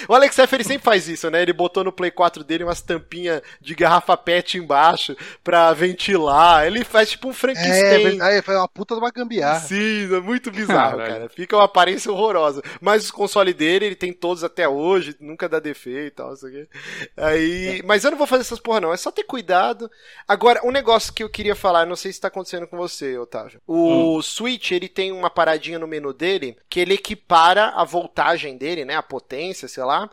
O 0.08 0.14
Alex 0.14 0.38
F, 0.38 0.56
ele 0.56 0.64
sempre 0.64 0.84
faz 0.84 1.08
isso, 1.08 1.30
né? 1.30 1.42
Ele 1.42 1.52
botou 1.52 1.84
no 1.84 1.92
Play 1.92 2.10
4 2.10 2.42
dele 2.44 2.64
umas 2.64 2.80
tampinhas 2.80 3.42
de 3.60 3.74
garrafa 3.74 4.16
pet 4.16 4.58
embaixo 4.58 5.16
pra 5.42 5.72
ventilar. 5.72 6.66
Ele 6.66 6.84
faz 6.84 7.10
tipo 7.10 7.28
um 7.28 7.30
É, 7.30 7.34
Frankenstein. 7.34 8.20
aí 8.20 8.42
foi 8.42 8.56
uma 8.56 8.68
puta 8.68 8.94
de 8.94 9.00
uma 9.00 9.10
gambiarra. 9.10 9.60
Sim, 9.60 10.14
é 10.14 10.20
muito 10.20 10.50
bizarro, 10.50 10.98
Caralho. 10.98 11.12
cara. 11.12 11.28
Fica 11.28 11.56
uma 11.56 11.64
aparência 11.64 12.10
horrorosa. 12.12 12.62
Mas 12.80 13.04
os 13.04 13.10
consoles 13.10 13.54
dele, 13.54 13.86
ele 13.86 13.96
tem 13.96 14.12
todos 14.12 14.42
até 14.44 14.68
hoje, 14.68 15.16
nunca 15.20 15.48
dá 15.48 15.58
defeito 15.58 16.06
e 16.06 16.10
tal, 16.10 16.34
isso 16.34 16.46
aqui. 16.46 16.68
Aí, 17.16 17.82
mas 17.84 18.04
eu 18.04 18.10
não 18.10 18.18
vou 18.18 18.26
fazer 18.26 18.42
essas 18.42 18.58
porra 18.60 18.80
não, 18.80 18.92
é 18.92 18.96
só 18.96 19.10
ter 19.10 19.24
cuidado. 19.24 19.90
Agora, 20.26 20.60
um 20.64 20.70
negócio 20.70 21.12
que 21.12 21.22
eu 21.22 21.28
queria 21.28 21.54
falar, 21.54 21.86
não 21.86 21.96
sei 21.96 22.12
se 22.12 22.20
tá 22.20 22.28
acontecendo 22.28 22.66
com 22.66 22.76
você, 22.76 23.16
Otávio. 23.18 23.60
O 23.66 24.20
Switch, 24.22 24.70
ele 24.72 24.88
tem 24.88 25.12
uma 25.12 25.30
paradinha 25.30 25.78
no 25.78 25.86
menu 25.86 26.12
dele 26.12 26.56
que 26.68 26.80
ele 26.80 26.94
equipara 26.94 27.68
a 27.76 27.84
voltagem 27.84 28.56
dele, 28.56 28.84
né, 28.84 28.94
a 28.96 29.02
potência, 29.02 29.68
sei 29.78 29.84
lá, 29.84 30.10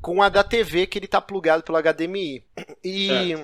com 0.00 0.22
a 0.22 0.30
da 0.30 0.42
TV 0.42 0.86
que 0.86 0.98
ele 0.98 1.06
tá 1.06 1.20
plugado 1.20 1.62
pelo 1.62 1.78
HDMI. 1.78 2.42
E 2.84 3.36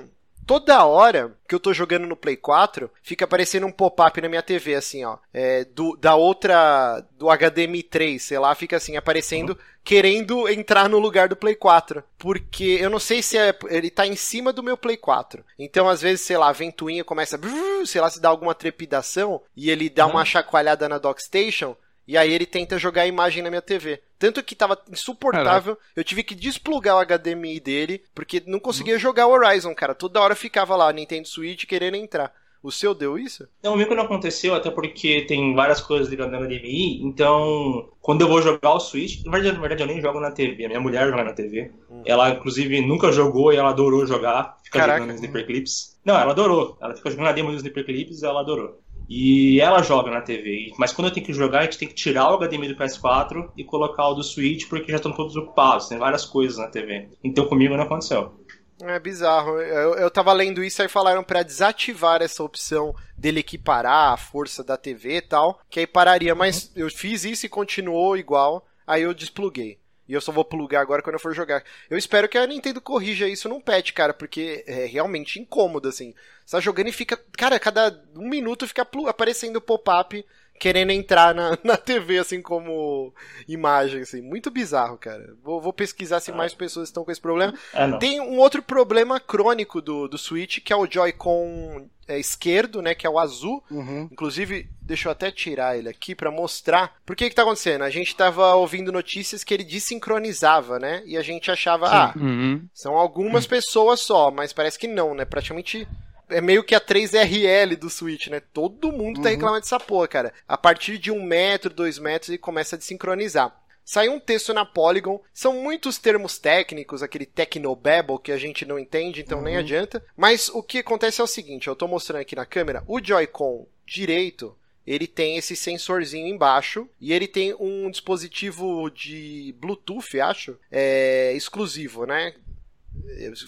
toda 0.47 0.83
hora 0.85 1.37
que 1.47 1.55
eu 1.55 1.61
tô 1.61 1.75
jogando 1.75 2.07
no 2.07 2.17
Play 2.17 2.37
4, 2.37 2.91
fica 3.03 3.27
aparecendo 3.27 3.67
um 3.67 3.71
pop-up 3.71 4.19
na 4.21 4.29
minha 4.31 4.43
TV, 4.43 4.75
assim, 4.75 5.05
ó. 5.05 5.19
É, 5.33 5.65
do, 5.65 5.95
da 5.97 6.17
outra. 6.17 7.05
Do 7.19 7.27
HDMI 7.29 7.83
3, 7.83 8.21
sei 8.21 8.39
lá, 8.39 8.55
fica 8.55 8.77
assim, 8.79 8.97
aparecendo, 8.97 9.57
querendo 9.85 10.49
entrar 10.49 10.89
no 10.89 10.99
lugar 10.99 11.29
do 11.29 11.37
Play 11.37 11.55
4. 11.55 12.03
Porque 12.17 12.79
eu 12.81 12.89
não 12.89 12.99
sei 12.99 13.23
se 13.23 13.37
é. 13.37 13.57
Ele 13.69 13.91
tá 13.91 14.07
em 14.07 14.17
cima 14.17 14.53
do 14.53 14.63
meu 14.63 14.77
Play 14.77 14.97
4. 14.97 15.45
Então, 15.59 15.89
às 15.89 16.01
vezes, 16.01 16.23
sei 16.23 16.39
lá, 16.39 16.49
a 16.49 16.53
ventoinha 16.53 17.05
começa. 17.05 17.39
Sei 17.85 18.01
lá, 18.01 18.09
se 18.09 18.21
dá 18.21 18.31
alguma 18.31 18.55
trepidação 18.55 19.43
e 19.55 19.71
ele 19.71 19.91
dá 19.91 20.07
uma 20.07 20.25
chacoalhada 20.25 20.89
na 20.89 20.99
Dockstation. 20.99 21.77
E 22.09 22.17
aí 22.17 22.33
ele 22.33 22.47
tenta 22.47 22.79
jogar 22.79 23.03
a 23.03 23.07
imagem 23.07 23.43
na 23.43 23.51
minha 23.51 23.61
TV. 23.61 24.01
Tanto 24.19 24.43
que 24.43 24.57
tava 24.57 24.81
insuportável. 24.91 25.77
Eu 25.95 26.03
tive 26.03 26.23
que 26.23 26.35
desplugar 26.35 26.97
o 26.97 27.05
HDMI 27.05 27.61
dele, 27.61 28.03
porque 28.15 28.43
não 28.47 28.59
conseguia 28.59 28.99
jogar 28.99 29.27
o 29.27 29.31
Horizon, 29.31 29.75
cara. 29.75 29.95
Toda 29.95 30.21
hora 30.23 30.35
ficava 30.35 30.75
lá, 30.75 30.91
Nintendo 30.91 31.29
Switch 31.29 31.67
querendo 31.67 31.97
entrar. 31.97 32.33
O 32.63 32.73
seu 32.73 32.95
deu 32.95 33.19
isso? 33.19 33.47
Não, 33.63 33.73
comigo 33.73 33.95
não 33.95 34.03
aconteceu, 34.03 34.55
até 34.55 34.71
porque 34.71 35.27
tem 35.27 35.55
várias 35.55 35.81
coisas 35.81 36.09
ligando 36.09 36.33
no 36.33 36.39
HDMI, 36.45 37.03
então 37.05 37.89
quando 38.01 38.23
eu 38.23 38.29
vou 38.29 38.43
jogar 38.43 38.75
o 38.75 38.81
Switch, 38.81 39.25
na 39.25 39.31
verdade, 39.31 39.55
na 39.55 39.61
verdade 39.61 39.83
eu 39.83 39.87
nem 39.87 40.01
jogo 40.01 40.19
na 40.19 40.33
TV, 40.33 40.65
a 40.65 40.69
minha 40.69 40.81
mulher 40.81 41.09
joga 41.09 41.23
na 41.23 41.33
TV. 41.33 41.71
Ela, 42.05 42.31
inclusive, 42.31 42.81
nunca 42.81 43.13
jogou 43.13 43.53
e 43.53 43.57
ela 43.57 43.71
adorou 43.71 44.05
jogar, 44.07 44.59
fica 44.65 44.81
Caraca. 44.81 45.01
jogando 45.01 45.15
Sniper 45.15 45.47
Clips. 45.47 46.01
Não, 46.05 46.19
ela 46.19 46.33
adorou, 46.33 46.77
ela 46.81 46.97
fica 46.97 47.11
jogando 47.11 47.29
a 47.29 47.33
demo 47.33 47.51
dos 47.51 47.59
Sniper 47.59 47.85
Clips 47.85 48.23
e 48.23 48.27
ela 48.27 48.41
adorou. 48.41 48.81
E 49.09 49.59
ela 49.61 49.83
joga 49.83 50.11
na 50.11 50.21
TV, 50.21 50.73
mas 50.79 50.93
quando 50.93 51.09
eu 51.09 51.15
tenho 51.15 51.25
que 51.25 51.33
jogar, 51.33 51.61
a 51.61 51.63
gente 51.63 51.79
tem 51.79 51.89
que 51.89 51.95
tirar 51.95 52.31
o 52.31 52.39
HDMI 52.39 52.69
do 52.69 52.77
PS4 52.77 53.51
e 53.57 53.65
colocar 53.65 54.09
o 54.09 54.15
do 54.15 54.23
Switch, 54.23 54.69
porque 54.69 54.93
já 54.93 54.97
estão 54.97 55.13
todos 55.13 55.35
ocupados, 55.35 55.89
tem 55.89 55.97
várias 55.97 56.27
coisas 56.27 56.59
na 56.59 56.69
TV. 56.69 57.09
Então 57.25 57.47
comigo 57.47 57.75
não 57.75 57.85
aconteceu. 57.85 58.35
É 58.83 58.99
bizarro. 59.01 59.61
Eu, 59.61 59.95
eu 59.95 60.11
tava 60.11 60.33
lendo 60.33 60.63
isso 60.63 60.83
aí 60.83 60.89
falaram 60.89 61.25
pra 61.25 61.43
desativar 61.43 62.23
essa 62.23 62.45
opção 62.45 62.95
dele 63.17 63.41
equiparar 63.41 64.13
a 64.13 64.17
força 64.17 64.63
da 64.63 64.77
TV 64.77 65.17
e 65.17 65.23
tal, 65.23 65.61
que 65.69 65.81
aí 65.81 65.87
pararia, 65.87 66.35
mas 66.35 66.71
eu 66.77 66.89
fiz 66.91 67.25
isso 67.25 67.47
e 67.47 67.49
continuou 67.49 68.17
igual, 68.17 68.67
aí 68.87 69.03
eu 69.03 69.15
despluguei. 69.15 69.79
E 70.09 70.15
eu 70.15 70.21
só 70.21 70.33
vou 70.33 70.45
plugar 70.45 70.81
agora 70.81 71.03
quando 71.03 71.15
eu 71.15 71.21
for 71.21 71.35
jogar. 71.35 71.63
Eu 71.91 71.99
espero 71.99 72.29
que 72.29 72.39
a 72.39 72.47
Nintendo 72.47 72.81
corrija 72.81 73.29
isso 73.29 73.49
num 73.49 73.61
patch, 73.61 73.93
cara, 73.93 74.15
porque 74.15 74.65
é 74.67 74.87
realmente 74.87 75.39
incômodo, 75.39 75.87
assim. 75.87 76.15
Você 76.49 76.57
tá 76.57 76.61
jogando 76.61 76.89
e 76.89 76.93
fica. 76.93 77.15
Cara, 77.37 77.61
cada 77.61 78.03
um 78.17 78.27
minuto 78.27 78.67
fica 78.67 78.89
aparecendo 79.07 79.61
pop-up 79.61 80.25
querendo 80.59 80.91
entrar 80.93 81.35
na, 81.35 81.59
na 81.63 81.77
TV, 81.77 82.17
assim, 82.17 82.41
como 82.41 83.13
imagem, 83.47 84.01
assim. 84.01 84.23
Muito 84.23 84.51
bizarro, 84.51 84.97
cara. 84.97 85.37
Vou, 85.45 85.61
vou 85.61 85.75
pesquisar 85.75 86.21
se 86.21 86.33
mais 86.33 86.55
pessoas 86.55 86.89
estão 86.89 87.05
com 87.05 87.13
esse 87.13 87.21
problema. 87.21 87.53
Não. 87.75 87.99
Tem 87.99 88.19
um 88.19 88.39
outro 88.39 88.63
problema 88.63 89.21
crônico 89.21 89.83
do, 89.83 90.09
do 90.09 90.17
Switch, 90.17 90.61
que 90.61 90.73
é 90.73 90.77
o 90.77 90.91
Joy-Con 90.91 91.87
é, 92.09 92.19
esquerdo, 92.19 92.81
né, 92.81 92.95
que 92.95 93.07
é 93.07 93.11
o 93.11 93.19
azul. 93.19 93.63
Uhum. 93.71 94.09
Inclusive, 94.11 94.71
deixa 94.81 95.09
eu 95.09 95.13
até 95.13 95.31
tirar 95.31 95.77
ele 95.77 95.91
aqui 95.91 96.15
pra 96.15 96.31
mostrar. 96.31 96.95
Por 97.05 97.15
que 97.15 97.29
que 97.29 97.37
tá 97.37 97.43
acontecendo? 97.43 97.83
A 97.85 97.91
gente 97.91 98.17
tava 98.17 98.55
ouvindo 98.55 98.91
notícias 98.91 99.45
que 99.45 99.53
ele 99.53 99.65
desincronizava, 99.65 100.79
né? 100.79 101.03
E 101.05 101.19
a 101.19 101.23
gente 101.23 101.51
achava, 101.51 101.89
ah, 101.89 102.15
Uhum. 102.17 102.67
são 102.73 102.97
algumas 102.97 103.47
pessoas 103.47 104.01
só, 104.01 104.31
mas 104.31 104.55
parece 104.55 104.79
que 104.79 104.89
não, 104.89 105.15
né? 105.15 105.27
Praticamente 105.27 105.87
é 106.31 106.41
meio 106.41 106.63
que 106.65 106.75
a 106.75 106.81
3RL 106.81 107.77
do 107.77 107.89
Switch, 107.91 108.29
né? 108.29 108.41
Todo 108.41 108.93
mundo 108.93 109.21
tá 109.23 109.29
Uhum. 109.29 109.35
reclamando 109.35 109.61
dessa 109.61 109.81
porra, 109.81 110.09
cara. 110.09 110.33
A 110.47 110.57
partir 110.59 110.99
de 110.99 111.11
um 111.11 111.23
metro, 111.23 111.73
dois 111.73 111.99
metros, 111.99 112.29
ele 112.29 112.39
começa 112.39 112.77
a 112.77 112.79
desincronizar. 112.79 113.55
Saiu 113.85 114.13
um 114.13 114.21
texto 114.21 114.53
na 114.53 114.67
Polygon, 114.67 115.23
são 115.33 115.55
muitos 115.63 115.97
termos 115.97 116.39
técnicos, 116.39 117.03
aquele 117.03 117.25
technobabble 117.25 118.19
que 118.19 118.31
a 118.31 118.37
gente 118.37 118.67
não 118.67 118.79
entende, 118.79 119.23
então 119.23 119.41
nem 119.41 119.57
adianta. 119.57 120.05
Mas 120.15 120.51
o 120.51 120.63
que 120.63 120.79
acontece 120.79 121.21
é 121.23 121.25
o 121.25 121.27
seguinte, 121.27 121.69
eu 121.69 121.75
tô 121.75 121.89
mostrando 121.89 122.21
aqui 122.21 122.37
na 122.37 122.45
câmera, 122.45 122.85
o 122.87 123.03
Joy-Con 123.03 123.67
direito, 123.87 124.55
ele 124.87 125.07
tem 125.07 125.39
esse 125.39 125.57
sensorzinho 125.57 126.27
embaixo 126.27 126.87
e 127.01 127.15
ele 127.15 127.27
tem 127.27 127.55
um 127.59 127.91
dispositivo 127.91 128.91
de 128.91 129.55
Bluetooth, 129.59 130.21
acho, 130.21 130.59
é, 130.71 131.33
exclusivo, 131.35 132.05
né? 132.05 132.35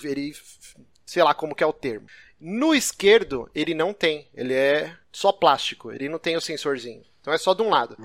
Ele, 0.02 0.34
sei 1.04 1.22
lá 1.22 1.34
como 1.34 1.54
que 1.54 1.62
é 1.62 1.66
o 1.66 1.72
termo. 1.72 2.06
No 2.40 2.74
esquerdo, 2.74 3.50
ele 3.54 3.74
não 3.74 3.92
tem, 3.92 4.26
ele 4.34 4.54
é 4.54 4.96
só 5.12 5.30
plástico, 5.30 5.92
ele 5.92 6.08
não 6.08 6.18
tem 6.18 6.36
o 6.36 6.40
sensorzinho. 6.40 7.02
Então 7.20 7.32
é 7.32 7.38
só 7.38 7.52
de 7.52 7.62
um 7.62 7.68
lado. 7.68 7.96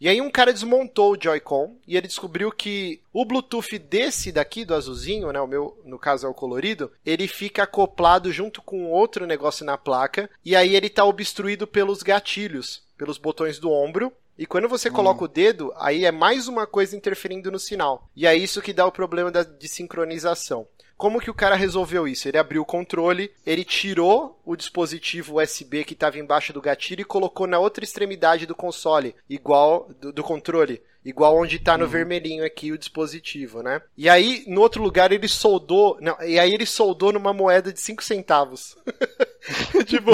E 0.00 0.08
aí 0.08 0.20
um 0.20 0.30
cara 0.30 0.52
desmontou 0.52 1.12
o 1.12 1.18
Joy-Con 1.20 1.76
e 1.86 1.96
ele 1.96 2.06
descobriu 2.06 2.52
que 2.52 3.00
o 3.12 3.24
Bluetooth 3.24 3.78
desse 3.78 4.30
daqui, 4.30 4.64
do 4.64 4.74
azulzinho, 4.74 5.32
né, 5.32 5.40
o 5.40 5.46
meu, 5.46 5.76
no 5.84 5.98
caso 5.98 6.26
é 6.26 6.30
o 6.30 6.34
colorido, 6.34 6.92
ele 7.04 7.26
fica 7.26 7.64
acoplado 7.64 8.30
junto 8.30 8.62
com 8.62 8.90
outro 8.90 9.26
negócio 9.26 9.64
na 9.64 9.76
placa 9.76 10.30
e 10.44 10.54
aí 10.54 10.76
ele 10.76 10.88
tá 10.88 11.04
obstruído 11.04 11.66
pelos 11.66 12.02
gatilhos, 12.02 12.82
pelos 12.96 13.18
botões 13.18 13.58
do 13.58 13.72
ombro. 13.72 14.12
E 14.38 14.46
quando 14.46 14.68
você 14.68 14.88
coloca 14.88 15.24
o 15.24 15.28
dedo, 15.28 15.72
aí 15.76 16.04
é 16.04 16.12
mais 16.12 16.46
uma 16.46 16.64
coisa 16.64 16.96
interferindo 16.96 17.50
no 17.50 17.58
sinal. 17.58 18.08
E 18.14 18.24
é 18.24 18.36
isso 18.36 18.62
que 18.62 18.72
dá 18.72 18.86
o 18.86 18.92
problema 18.92 19.32
da, 19.32 19.42
de 19.42 19.66
sincronização. 19.66 20.64
Como 20.98 21.20
que 21.20 21.30
o 21.30 21.34
cara 21.34 21.54
resolveu 21.54 22.08
isso? 22.08 22.28
Ele 22.28 22.38
abriu 22.38 22.62
o 22.62 22.66
controle, 22.66 23.30
ele 23.46 23.64
tirou 23.64 24.42
o 24.44 24.56
dispositivo 24.56 25.40
USB 25.40 25.84
que 25.84 25.92
estava 25.92 26.18
embaixo 26.18 26.52
do 26.52 26.60
gatilho 26.60 27.02
e 27.02 27.04
colocou 27.04 27.46
na 27.46 27.56
outra 27.56 27.84
extremidade 27.84 28.46
do 28.46 28.54
console, 28.54 29.14
igual 29.30 29.88
do, 30.00 30.12
do 30.12 30.24
controle, 30.24 30.82
igual 31.08 31.36
onde 31.36 31.56
está 31.56 31.76
no 31.78 31.86
vermelhinho 31.88 32.44
aqui 32.44 32.70
o 32.72 32.78
dispositivo, 32.78 33.62
né? 33.62 33.80
E 33.96 34.08
aí, 34.08 34.44
no 34.46 34.60
outro 34.60 34.82
lugar, 34.82 35.10
ele 35.12 35.26
soldou. 35.28 35.96
Não, 36.00 36.16
e 36.22 36.38
aí 36.38 36.52
ele 36.52 36.66
soldou 36.66 37.12
numa 37.12 37.32
moeda 37.32 37.72
de 37.72 37.80
5 37.80 38.02
centavos. 38.04 38.76
tipo, 39.86 40.10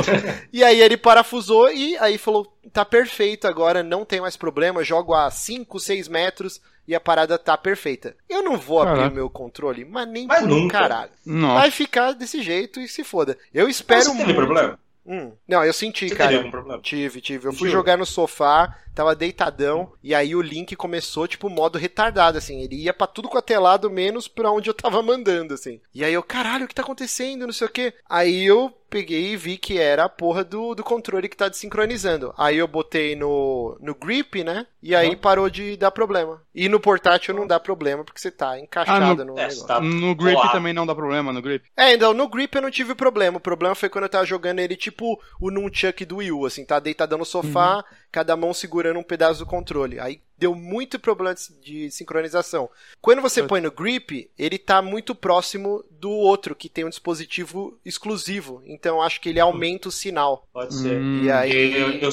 e 0.52 0.62
aí 0.62 0.80
ele 0.80 0.96
parafusou 0.96 1.70
e 1.70 1.96
aí 1.98 2.16
falou: 2.18 2.46
tá 2.72 2.84
perfeito 2.84 3.46
agora, 3.46 3.82
não 3.82 4.04
tem 4.04 4.20
mais 4.20 4.36
problema, 4.36 4.84
jogo 4.84 5.14
a 5.14 5.30
5, 5.30 5.78
6 5.80 6.08
metros 6.08 6.60
e 6.86 6.94
a 6.94 7.00
parada 7.00 7.38
tá 7.38 7.56
perfeita. 7.56 8.14
Eu 8.28 8.42
não 8.42 8.58
vou 8.58 8.80
abrir 8.82 8.96
Caraca. 8.96 9.12
o 9.12 9.14
meu 9.14 9.30
controle, 9.30 9.84
mas 9.84 10.06
nem 10.06 10.26
Mas 10.26 10.40
por 10.40 10.50
um 10.52 10.60
nunca. 10.60 10.78
caralho. 10.78 11.10
Nossa. 11.24 11.60
Vai 11.60 11.70
ficar 11.70 12.12
desse 12.12 12.42
jeito 12.42 12.78
e 12.80 12.86
se 12.86 13.02
foda. 13.02 13.38
Eu 13.54 13.68
espero 13.68 14.02
Você 14.02 14.10
teve 14.10 14.24
muito- 14.24 14.36
problema? 14.36 14.78
Hum. 15.06 15.32
Não, 15.46 15.62
eu 15.64 15.72
senti, 15.72 16.08
Você 16.08 16.14
cara. 16.14 16.30
teve 16.30 16.38
algum 16.38 16.50
problema? 16.50 16.80
Tive, 16.82 17.20
tive. 17.20 17.46
Eu 17.46 17.52
fui 17.52 17.68
jogar 17.70 17.98
no 17.98 18.06
sofá, 18.06 18.78
tava 18.94 19.14
deitadão, 19.14 19.92
e 20.02 20.14
aí 20.14 20.34
o 20.34 20.40
Link 20.40 20.74
começou, 20.76 21.28
tipo, 21.28 21.50
modo 21.50 21.78
retardado, 21.78 22.38
assim. 22.38 22.62
Ele 22.62 22.76
ia 22.76 22.94
pra 22.94 23.06
tudo 23.06 23.28
com 23.28 23.38
é 23.46 23.58
lado, 23.58 23.90
menos 23.90 24.26
pra 24.28 24.50
onde 24.50 24.70
eu 24.70 24.74
tava 24.74 25.02
mandando, 25.02 25.52
assim. 25.52 25.80
E 25.94 26.02
aí 26.02 26.14
eu, 26.14 26.22
caralho, 26.22 26.64
o 26.64 26.68
que 26.68 26.74
tá 26.74 26.82
acontecendo? 26.82 27.46
Não 27.46 27.52
sei 27.52 27.66
o 27.66 27.70
quê. 27.70 27.92
Aí 28.08 28.44
eu 28.44 28.72
peguei 28.94 29.32
e 29.32 29.36
vi 29.36 29.58
que 29.58 29.76
era 29.76 30.04
a 30.04 30.08
porra 30.08 30.44
do, 30.44 30.72
do 30.72 30.84
controle 30.84 31.28
que 31.28 31.36
tá 31.36 31.48
desincronizando. 31.48 32.32
Aí 32.38 32.58
eu 32.58 32.68
botei 32.68 33.16
no, 33.16 33.76
no 33.80 33.92
grip, 33.92 34.44
né? 34.44 34.66
E 34.80 34.94
aí 34.94 35.08
Uhum. 35.08 35.16
parou 35.16 35.50
de 35.50 35.76
dar 35.76 35.90
problema. 35.90 36.40
E 36.54 36.68
no 36.68 36.78
portátil 36.78 37.34
não 37.34 37.44
dá 37.44 37.58
problema, 37.58 38.04
porque 38.04 38.20
você 38.20 38.30
tá 38.30 38.56
encaixado 38.60 39.22
Ah, 39.22 39.24
no- 39.24 39.32
no 39.34 39.38
É, 39.40 39.48
negócio. 39.48 39.66
tá 39.66 39.80
No 39.80 40.14
grip 40.14 40.52
também 40.52 40.72
não 40.72 40.86
dá 40.86 40.94
problema, 40.94 41.32
no 41.32 41.42
grip. 41.42 41.64
É, 41.76 41.92
então 41.94 42.14
no 42.14 42.28
grip 42.28 42.54
eu 42.54 42.62
não 42.62 42.70
tive 42.70 42.94
problema. 42.94 43.38
O 43.38 43.40
problema 43.40 43.74
foi 43.74 43.88
quando 43.88 44.04
eu 44.04 44.08
tava 44.10 44.24
jogando 44.24 44.60
ele 44.60 44.76
tipo 44.76 45.20
o 45.40 45.50
Nunchuck 45.50 46.04
do 46.04 46.18
Wii 46.18 46.30
U, 46.32 46.46
assim, 46.46 46.64
tá 46.64 46.78
deitadão 46.78 47.18
no 47.18 47.24
sofá, 47.24 47.78
Uhum. 47.78 47.82
Cada 48.14 48.36
mão 48.36 48.54
segurando 48.54 48.96
um 49.00 49.02
pedaço 49.02 49.40
do 49.40 49.46
controle. 49.46 49.98
Aí 49.98 50.20
deu 50.38 50.54
muito 50.54 51.00
problema 51.00 51.34
de 51.60 51.90
sincronização. 51.90 52.70
Quando 53.00 53.20
você 53.20 53.40
Eu- 53.40 53.48
põe 53.48 53.60
no 53.60 53.72
grip, 53.72 54.30
ele 54.38 54.56
tá 54.56 54.80
muito 54.80 55.16
próximo 55.16 55.84
do 55.90 56.10
outro, 56.10 56.54
que 56.54 56.68
tem 56.68 56.84
um 56.84 56.88
dispositivo 56.90 57.76
exclusivo. 57.84 58.62
Então 58.64 59.02
acho 59.02 59.20
que 59.20 59.28
ele 59.30 59.40
aumenta 59.40 59.88
o 59.88 59.92
sinal. 59.92 60.46
Pode 60.52 60.74
ser. 60.74 60.96
Hum. 60.96 61.24
E 61.24 61.30
aí. 61.32 61.72
Eu- 61.76 61.90
eu- 61.94 62.10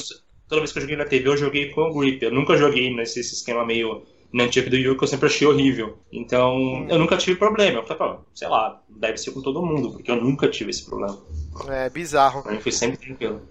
toda 0.48 0.60
vez 0.60 0.72
que 0.72 0.78
eu 0.78 0.82
joguei 0.82 0.96
na 0.96 1.04
TV, 1.04 1.28
eu 1.28 1.36
joguei 1.36 1.70
com 1.70 1.82
o 1.82 1.94
grip. 2.00 2.20
Eu 2.24 2.32
nunca 2.32 2.56
joguei 2.56 2.92
nesse 2.92 3.22
sistema 3.22 3.64
meio 3.64 4.02
Nunchuck 4.32 4.68
do 4.70 4.76
Yu, 4.76 4.96
que 4.96 5.04
eu 5.04 5.08
sempre 5.08 5.26
achei 5.26 5.46
horrível. 5.46 5.98
Então, 6.10 6.56
Hum. 6.56 6.86
eu 6.88 6.98
nunca 6.98 7.16
tive 7.16 7.38
problema. 7.38 7.78
Eu 7.78 7.86
falei, 7.86 8.16
pô, 8.16 8.20
sei 8.34 8.48
lá, 8.48 8.82
deve 8.88 9.18
ser 9.18 9.30
com 9.30 9.40
todo 9.42 9.64
mundo, 9.64 9.92
porque 9.92 10.10
eu 10.10 10.16
nunca 10.16 10.48
tive 10.48 10.70
esse 10.70 10.84
problema. 10.84 11.16
É 11.68 11.88
bizarro. 11.90 12.42
Pra 12.42 12.50
mim 12.52 12.60
foi 12.60 12.72
sempre 12.72 12.96
tranquilo. 12.96 13.42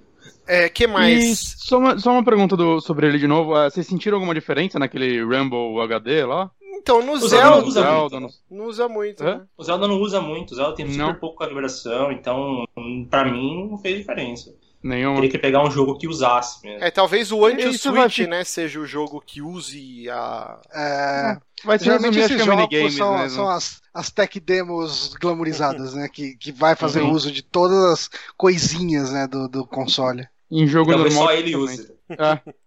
É, 0.47 0.67
que 0.69 0.84
E 0.86 0.88
mais? 0.88 1.55
só 1.59 1.77
uma, 1.77 1.97
só 1.99 2.11
uma 2.11 2.23
pergunta 2.23 2.57
do- 2.57 2.82
sobre 2.82 3.07
ele 3.07 3.17
de 3.19 3.27
novo. 3.27 3.55
é, 3.57 3.69
vocês 3.69 3.88
sentiram 3.88 4.17
alguma 4.17 4.34
diferença 4.34 4.77
naquele 4.79 5.21
Rumble 5.23 5.79
HD 5.82 6.25
lá? 6.25 6.49
Então, 6.73 7.05
no 7.05 7.15
Zelda 7.17 7.69
Zelda, 7.69 7.69
não 7.69 7.69
usa 7.69 7.84
muito, 7.84 8.13
não- 8.13 8.19
né? 8.21 8.29
não 8.49 8.65
usa 8.65 8.89
muito. 8.89 9.23
Né? 9.23 9.41
O 9.55 9.63
Zelda 9.63 9.88
não 9.88 9.95
usa 10.01 10.19
muito, 10.19 10.51
o 10.51 10.55
Zelda 10.55 10.75
tem 10.75 10.86
super 10.89 10.97
Não. 11.05 11.15
pouco 11.15 11.38
calibração, 11.38 12.11
então, 12.11 12.63
hum, 12.75 13.07
pra 13.09 13.23
mim, 13.23 13.69
não 13.69 13.77
fez 13.77 13.97
diferença. 13.99 14.51
Nenhuma. 14.84 15.13
Teria 15.15 15.29
que 15.29 15.38
pegar 15.38 15.63
um 15.63 15.69
jogo 15.69 15.95
que 15.95 16.07
usasse 16.07 16.65
mesmo. 16.65 16.84
É, 16.84 16.89
talvez 16.89 17.32
o 17.32 17.45
anti 17.45 17.67
Isso 17.69 17.91
vai 17.93 18.09
né, 18.27 18.43
seja 18.43 18.79
o 18.79 18.86
jogo 18.88 19.21
que 19.23 19.39
use 19.39 20.09
a. 20.09 20.59
É, 20.73 21.38
Vai 21.64 21.78
se 21.80 21.86
geralmente 21.86 22.16
resumir, 22.16 22.20
esses 22.20 22.36
que 22.36 22.41
é 22.41 22.45
jogos 22.45 22.70
minigames 22.70 22.95
são, 22.95 23.18
mesmo. 23.18 23.30
são 23.30 23.49
as, 23.49 23.82
as 23.93 24.09
tech 24.12 24.39
demos 24.39 25.14
glamorizadas, 25.16 25.93
né? 25.93 26.07
Que, 26.09 26.36
que 26.36 26.51
vai 26.51 26.76
fazer 26.76 27.01
Uhum. 27.01 27.12
uso 27.12 27.32
de 27.32 27.41
todas 27.43 27.78
as 27.93 28.09
coisinhas 28.38 29.12
né, 29.12 29.28
do, 29.28 29.47
do 29.47 29.66
console. 29.66 30.28
Em 30.49 30.68
jogo 30.68 30.91
Talvez 30.91 31.14
normal. 31.16 31.34
só 31.34 31.34
ele 31.34 31.51
também. 31.51 31.66
use. 31.66 31.93
É. 32.09 32.51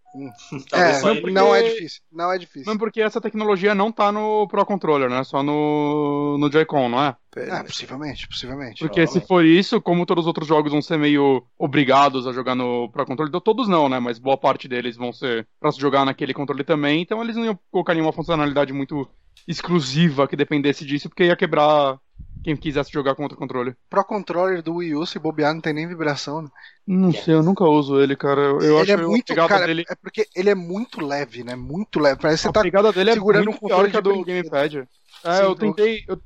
Talvez 0.71 0.99
é, 0.99 1.03
não, 1.03 1.15
porque- 1.17 1.31
não 1.33 1.55
é 1.55 1.63
difícil. 1.63 2.03
Não 2.13 2.33
é 2.33 2.39
difícil. 2.39 2.65
Mas 2.67 2.79
porque 2.79 3.01
essa 3.01 3.21
tecnologia 3.21 3.75
não 3.75 3.91
tá 3.91 4.13
no 4.13 4.47
Pro 4.49 4.65
Controller, 4.65 5.11
né? 5.11 5.25
Só 5.25 5.43
no, 5.43 6.37
no 6.39 6.51
Joy-Con, 6.51 6.89
não 6.89 7.03
é? 7.03 7.17
Ah, 7.51 7.65
possivelmente, 7.65 8.29
possivelmente. 8.29 8.79
Porque 8.79 9.07
se 9.09 9.21
for 9.21 9.45
isso, 9.45 9.81
como 9.81 10.07
todos 10.07 10.23
os 10.23 10.27
outros 10.29 10.47
jogos 10.47 10.71
vão 10.71 10.81
ser 10.81 10.97
meio 10.97 11.45
obrigados 11.59 12.27
a 12.29 12.33
jogar 12.33 12.55
no 12.55 12.89
Pro 12.91 13.05
Controller, 13.05 13.29
então 13.31 13.41
todos 13.41 13.67
não, 13.69 13.89
né? 13.89 13.99
Mas 13.99 14.19
boa 14.21 14.37
parte 14.39 14.69
deles 14.69 14.97
vão 14.97 15.13
ser 15.13 15.47
pra 15.59 15.73
se 15.73 15.81
jogar 15.81 16.05
naquele 16.05 16.33
controle 16.33 16.63
também, 16.63 17.03
então 17.03 17.21
eles 17.23 17.35
não 17.37 17.45
iam 17.45 17.59
colocar 17.71 17.93
nenhuma 17.95 18.13
funcionalidade 18.13 18.73
muito 18.73 19.09
exclusiva 19.49 20.27
que 20.29 20.37
dependesse 20.37 20.85
disso, 20.87 21.09
porque 21.09 21.25
ia 21.25 21.37
quebrar 21.37 21.99
quem 22.45 22.57
quisesse 22.57 22.93
jogar 22.93 23.15
com 23.15 23.23
outro 23.23 23.39
controle. 23.39 23.75
Pro 23.89 24.05
controller 24.05 24.63
do 24.63 24.75
Wii 24.77 24.95
U, 24.95 25.07
se 25.07 25.19
bobear, 25.19 25.55
não 25.55 25.61
tem 25.63 25.73
nem 25.73 25.89
vibração. 25.89 26.43
Né? 26.43 26.49
Não 26.87 27.13
sei, 27.13 27.35
eu 27.35 27.43
nunca 27.43 27.65
uso 27.65 27.99
ele, 27.99 28.15
cara. 28.15 28.41
Eu, 28.43 28.61
ele 28.61 28.81
acho 28.83 28.91
é 28.91 28.95
a 28.95 28.99
muito, 28.99 29.35
cara, 29.35 29.67
dele. 29.67 29.85
é 29.89 29.95
porque 29.95 30.29
ele 30.37 30.51
é 30.51 30.55
muito 30.55 31.05
leve, 31.05 31.43
né? 31.43 31.57
Muito 31.57 31.99
leve. 31.99 32.21
Parece 32.21 32.43
que 32.43 32.49
A 32.49 32.51
você 32.51 32.53
tá 32.53 32.61
pegada 32.63 32.93
dele 32.93 33.11
é 33.11 33.15
segurando 33.15 33.47
muito 33.47 33.65
um 33.65 33.69
pior 33.69 33.85
controle 33.85 33.97
a 33.97 34.01
de 34.01 34.19
do. 34.19 34.25
Gamepad. 34.25 34.77
É, 35.25 35.37
Sim, 35.37 35.43
eu 35.43 35.55
tentei. 35.55 36.05
Eu, 36.07 36.21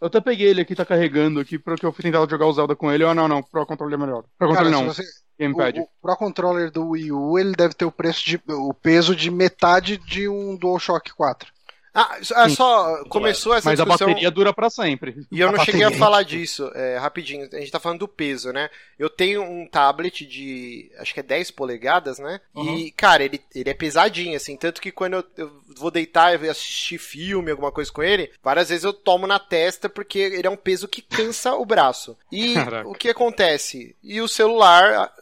eu 0.00 0.06
até 0.06 0.20
peguei 0.20 0.48
ele 0.48 0.60
aqui, 0.60 0.74
tá 0.74 0.84
carregando 0.84 1.40
aqui, 1.40 1.58
porque 1.58 1.84
eu 1.84 1.92
fui 1.92 2.02
tentar 2.04 2.28
jogar 2.28 2.46
o 2.46 2.52
Zelda 2.52 2.76
com 2.76 2.92
ele. 2.92 3.04
Ah, 3.04 3.14
não, 3.14 3.26
não, 3.26 3.42
Pro 3.42 3.66
Controller 3.66 3.98
é 3.98 4.00
melhor. 4.00 4.22
Pro 4.38 4.52
Cara, 4.52 4.64
Controller 4.66 4.72
não, 4.72 4.84
você, 4.86 5.02
Gamepad. 5.38 5.80
o, 5.80 5.82
o 5.82 5.88
Pro 6.00 6.16
Controller 6.16 6.70
do 6.70 6.90
Wii 6.90 7.10
U, 7.12 7.38
ele 7.38 7.52
deve 7.52 7.74
ter 7.74 7.84
o 7.84 7.90
preço 7.90 8.24
de 8.24 8.40
o 8.48 8.72
peso 8.72 9.16
de 9.16 9.30
metade 9.30 9.98
de 9.98 10.28
um 10.28 10.54
DualShock 10.56 11.12
4. 11.14 11.55
Ah, 11.98 12.18
Sim. 12.48 12.54
só 12.54 13.04
começou 13.08 13.54
essa 13.54 13.70
Mas 13.70 13.80
a 13.80 13.84
discussão. 13.84 14.08
bateria 14.08 14.30
dura 14.30 14.52
pra 14.52 14.68
sempre. 14.68 15.26
E 15.32 15.40
eu 15.40 15.50
não 15.50 15.60
A 15.60 15.64
cheguei 15.64 15.80
a 15.82 15.86
bateria. 15.86 15.98
falar 16.04 16.22
disso, 16.24 16.70
é, 16.74 16.98
rapidinho. 16.98 17.48
A 17.52 17.56
gente 17.58 17.70
tá 17.70 17.80
falando 17.80 18.00
do 18.00 18.08
peso, 18.08 18.52
né? 18.52 18.68
Eu 18.98 19.08
tenho 19.08 19.42
um 19.42 19.66
tablet 19.66 20.26
de, 20.26 20.90
acho 20.98 21.14
que 21.14 21.20
é 21.20 21.22
10 21.22 21.50
polegadas, 21.52 22.18
né? 22.18 22.40
E, 22.54 22.90
cara, 22.90 23.24
ele, 23.24 23.40
ele 23.54 23.70
é 23.70 23.74
pesadinho, 23.74 24.36
assim. 24.36 24.56
Tanto 24.56 24.80
que 24.80 24.92
quando 24.92 25.14
eu, 25.14 25.24
eu 25.38 25.50
vou 25.76 25.90
deitar 25.90 26.38
e 26.42 26.48
assistir 26.50 26.98
filme, 26.98 27.50
alguma 27.50 27.72
coisa 27.72 27.90
com 27.90 28.02
ele, 28.02 28.30
várias 28.42 28.68
vezes 28.68 28.84
eu 28.84 28.92
tomo 28.92 29.26
na 29.26 29.38
testa 29.38 29.88
porque 29.88 30.18
ele 30.18 30.46
é 30.46 30.50
um 30.50 30.56
peso 30.56 30.86
que 30.86 31.00
cansa 31.00 31.54
o 31.54 31.64
braço. 31.64 32.16
E 32.30 32.54
Caraca. 32.54 32.88
o 32.88 32.92
que 32.94 33.08
acontece? 33.08 33.96
E 34.02 34.20
o 34.20 34.28
celular 34.28 34.92
ah, 34.94 35.12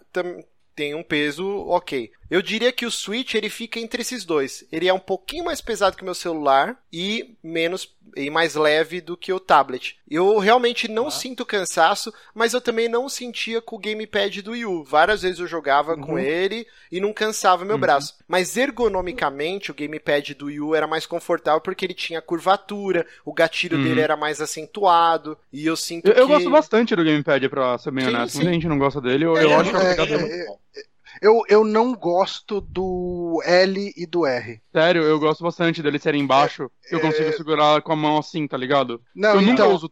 tem 0.74 0.94
um 0.94 1.02
peso 1.04 1.46
ok. 1.68 2.10
Eu 2.30 2.40
diria 2.42 2.72
que 2.72 2.86
o 2.86 2.90
Switch 2.90 3.34
ele 3.34 3.48
fica 3.50 3.78
entre 3.78 4.00
esses 4.02 4.24
dois. 4.24 4.64
Ele 4.72 4.88
é 4.88 4.92
um 4.94 4.98
pouquinho 4.98 5.44
mais 5.44 5.60
pesado 5.60 5.96
que 5.96 6.02
o 6.02 6.04
meu 6.04 6.14
celular 6.14 6.76
e 6.92 7.34
menos 7.42 7.92
e 8.16 8.30
mais 8.30 8.54
leve 8.54 9.00
do 9.00 9.16
que 9.16 9.32
o 9.32 9.40
tablet. 9.40 9.98
Eu 10.08 10.38
realmente 10.38 10.86
não 10.88 11.08
Ah. 11.08 11.10
sinto 11.10 11.44
cansaço, 11.44 12.12
mas 12.34 12.54
eu 12.54 12.60
também 12.60 12.88
não 12.88 13.08
sentia 13.08 13.60
com 13.60 13.74
o 13.76 13.78
gamepad 13.78 14.40
do 14.40 14.52
Wii 14.52 14.64
U. 14.66 14.84
Várias 14.84 15.22
vezes 15.22 15.40
eu 15.40 15.46
jogava 15.48 15.96
com 15.96 16.16
ele 16.18 16.66
e 16.92 17.00
não 17.00 17.12
cansava 17.12 17.64
meu 17.64 17.74
Uhum. 17.74 17.80
braço. 17.80 18.14
Mas 18.28 18.56
ergonomicamente 18.56 19.70
o 19.70 19.74
gamepad 19.74 20.34
do 20.34 20.46
Wii 20.46 20.60
U 20.60 20.74
era 20.74 20.86
mais 20.86 21.06
confortável 21.06 21.60
porque 21.60 21.84
ele 21.84 21.94
tinha 21.94 22.22
curvatura, 22.22 23.06
o 23.24 23.32
gatilho 23.32 23.76
Uhum. 23.78 23.82
dele 23.84 24.00
era 24.00 24.16
mais 24.16 24.40
acentuado 24.40 25.36
e 25.52 25.66
eu 25.66 25.76
sinto 25.76 26.06
Eu, 26.08 26.14
eu 26.14 26.26
que 26.26 26.32
gosto 26.34 26.50
bastante 26.50 26.94
do 26.96 27.04
Gamepad, 27.04 27.48
pra 27.48 27.76
ser 27.78 27.90
bem 27.90 28.04
Sim, 28.04 28.10
honesto. 28.14 28.32
sim. 28.32 28.38
Muita 28.38 28.52
gente 28.52 28.68
não 28.68 28.78
gosta 28.78 29.00
dele. 29.00 29.24
Eu, 29.24 29.36
Ele 29.36 29.46
eu 29.46 29.50
é 29.50 29.54
acho 29.56 29.70
que 29.70 29.76
é 29.76 29.80
é 29.80 30.18
muito 30.18 30.46
bom. 30.46 30.58
Eu, 31.20 31.42
eu 31.48 31.64
não 31.64 31.94
gosto 31.94 32.60
do 32.60 33.40
L 33.44 33.92
e 33.96 34.06
do 34.06 34.26
R. 34.26 34.60
Sério, 34.72 35.02
eu 35.02 35.18
gosto 35.18 35.42
bastante 35.42 35.82
dele 35.82 35.98
serem 35.98 36.22
embaixo, 36.22 36.70
que 36.88 36.94
eu 36.94 37.00
consigo 37.00 37.32
segurar 37.32 37.80
com 37.82 37.92
a 37.92 37.96
mão 37.96 38.18
assim, 38.18 38.46
tá 38.46 38.56
ligado? 38.56 39.00
Não, 39.14 39.30
eu 39.30 39.40
nunca 39.42 39.52
então, 39.52 39.74
uso 39.74 39.90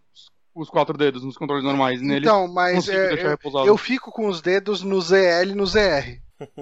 os- 0.54 0.68
quatro 0.68 0.96
dedos 0.98 1.24
nos 1.24 1.36
controles 1.36 1.64
normais. 1.64 2.00
Neles 2.02 2.24
então 2.28 2.46
mas 2.48 2.88
é, 2.88 3.12
eu, 3.24 3.28
repousado. 3.30 3.66
eu 3.66 3.76
fico 3.76 4.10
com 4.12 4.26
os 4.28 4.40
dedos 4.42 4.82
no 4.82 5.00
ZL 5.00 5.50
e 5.52 5.54
no 5.54 5.66
ZR. 5.66 6.20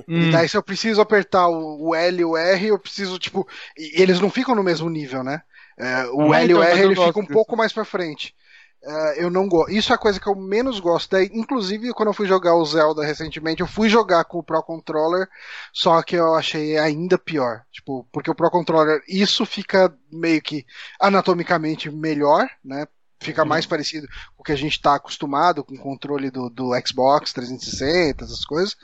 Hum, 0.08 0.28
E 0.28 0.30
daí, 0.30 0.48
se 0.48 0.56
eu 0.56 0.62
preciso 0.62 1.00
apertar 1.00 1.48
o, 1.48 1.88
o 1.88 1.94
L 1.94 2.20
e 2.20 2.24
o 2.24 2.36
R, 2.36 2.66
eu 2.68 2.78
preciso, 2.78 3.18
tipo. 3.18 3.48
E 3.78 4.00
eles 4.02 4.20
não 4.20 4.30
ficam 4.30 4.54
no 4.54 4.62
mesmo 4.62 4.90
nível, 4.90 5.24
né? 5.24 5.40
É, 5.78 6.04
o 6.12 6.32
Ah, 6.32 6.42
L 6.42 6.52
e 6.52 6.52
então, 6.52 6.60
o 6.60 6.62
R 6.62 6.82
ele 6.82 6.94
fica 6.94 7.18
um 7.18 7.22
disso. 7.22 7.32
pouco 7.32 7.56
mais 7.56 7.72
pra 7.72 7.84
frente. 7.84 8.34
É, 8.82 9.22
eu 9.22 9.28
não 9.30 9.46
gosto. 9.46 9.70
Isso 9.72 9.92
é 9.92 9.94
a 9.94 9.98
coisa 9.98 10.18
que 10.18 10.26
eu 10.26 10.34
menos 10.34 10.80
gosto. 10.80 11.10
Daí, 11.10 11.30
inclusive, 11.34 11.92
quando 11.92 12.08
eu 12.08 12.14
fui 12.14 12.26
jogar 12.26 12.54
o 12.54 12.64
Zelda 12.64 13.04
recentemente, 13.04 13.60
eu 13.60 13.66
fui 13.66 13.88
jogar 13.90 14.24
com 14.24 14.38
o 14.38 14.42
Pro 14.42 14.62
Controller, 14.62 15.28
só 15.72 16.02
que 16.02 16.16
eu 16.16 16.34
achei 16.34 16.78
ainda 16.78 17.18
pior. 17.18 17.62
Tipo, 17.70 18.08
porque 18.10 18.30
o 18.30 18.34
Pro 18.34 18.50
Controller, 18.50 19.02
isso 19.06 19.44
fica 19.44 19.94
meio 20.10 20.40
que 20.40 20.64
anatomicamente 20.98 21.90
melhor, 21.90 22.48
né? 22.64 22.86
Fica 23.22 23.44
mais 23.44 23.66
parecido 23.66 24.08
com 24.34 24.42
o 24.42 24.44
que 24.44 24.52
a 24.52 24.56
gente 24.56 24.72
está 24.72 24.94
acostumado 24.94 25.62
com 25.62 25.74
o 25.74 25.78
controle 25.78 26.30
do, 26.30 26.48
do 26.48 26.70
Xbox 26.86 27.34
360, 27.34 28.24
essas 28.24 28.46
coisas. 28.46 28.74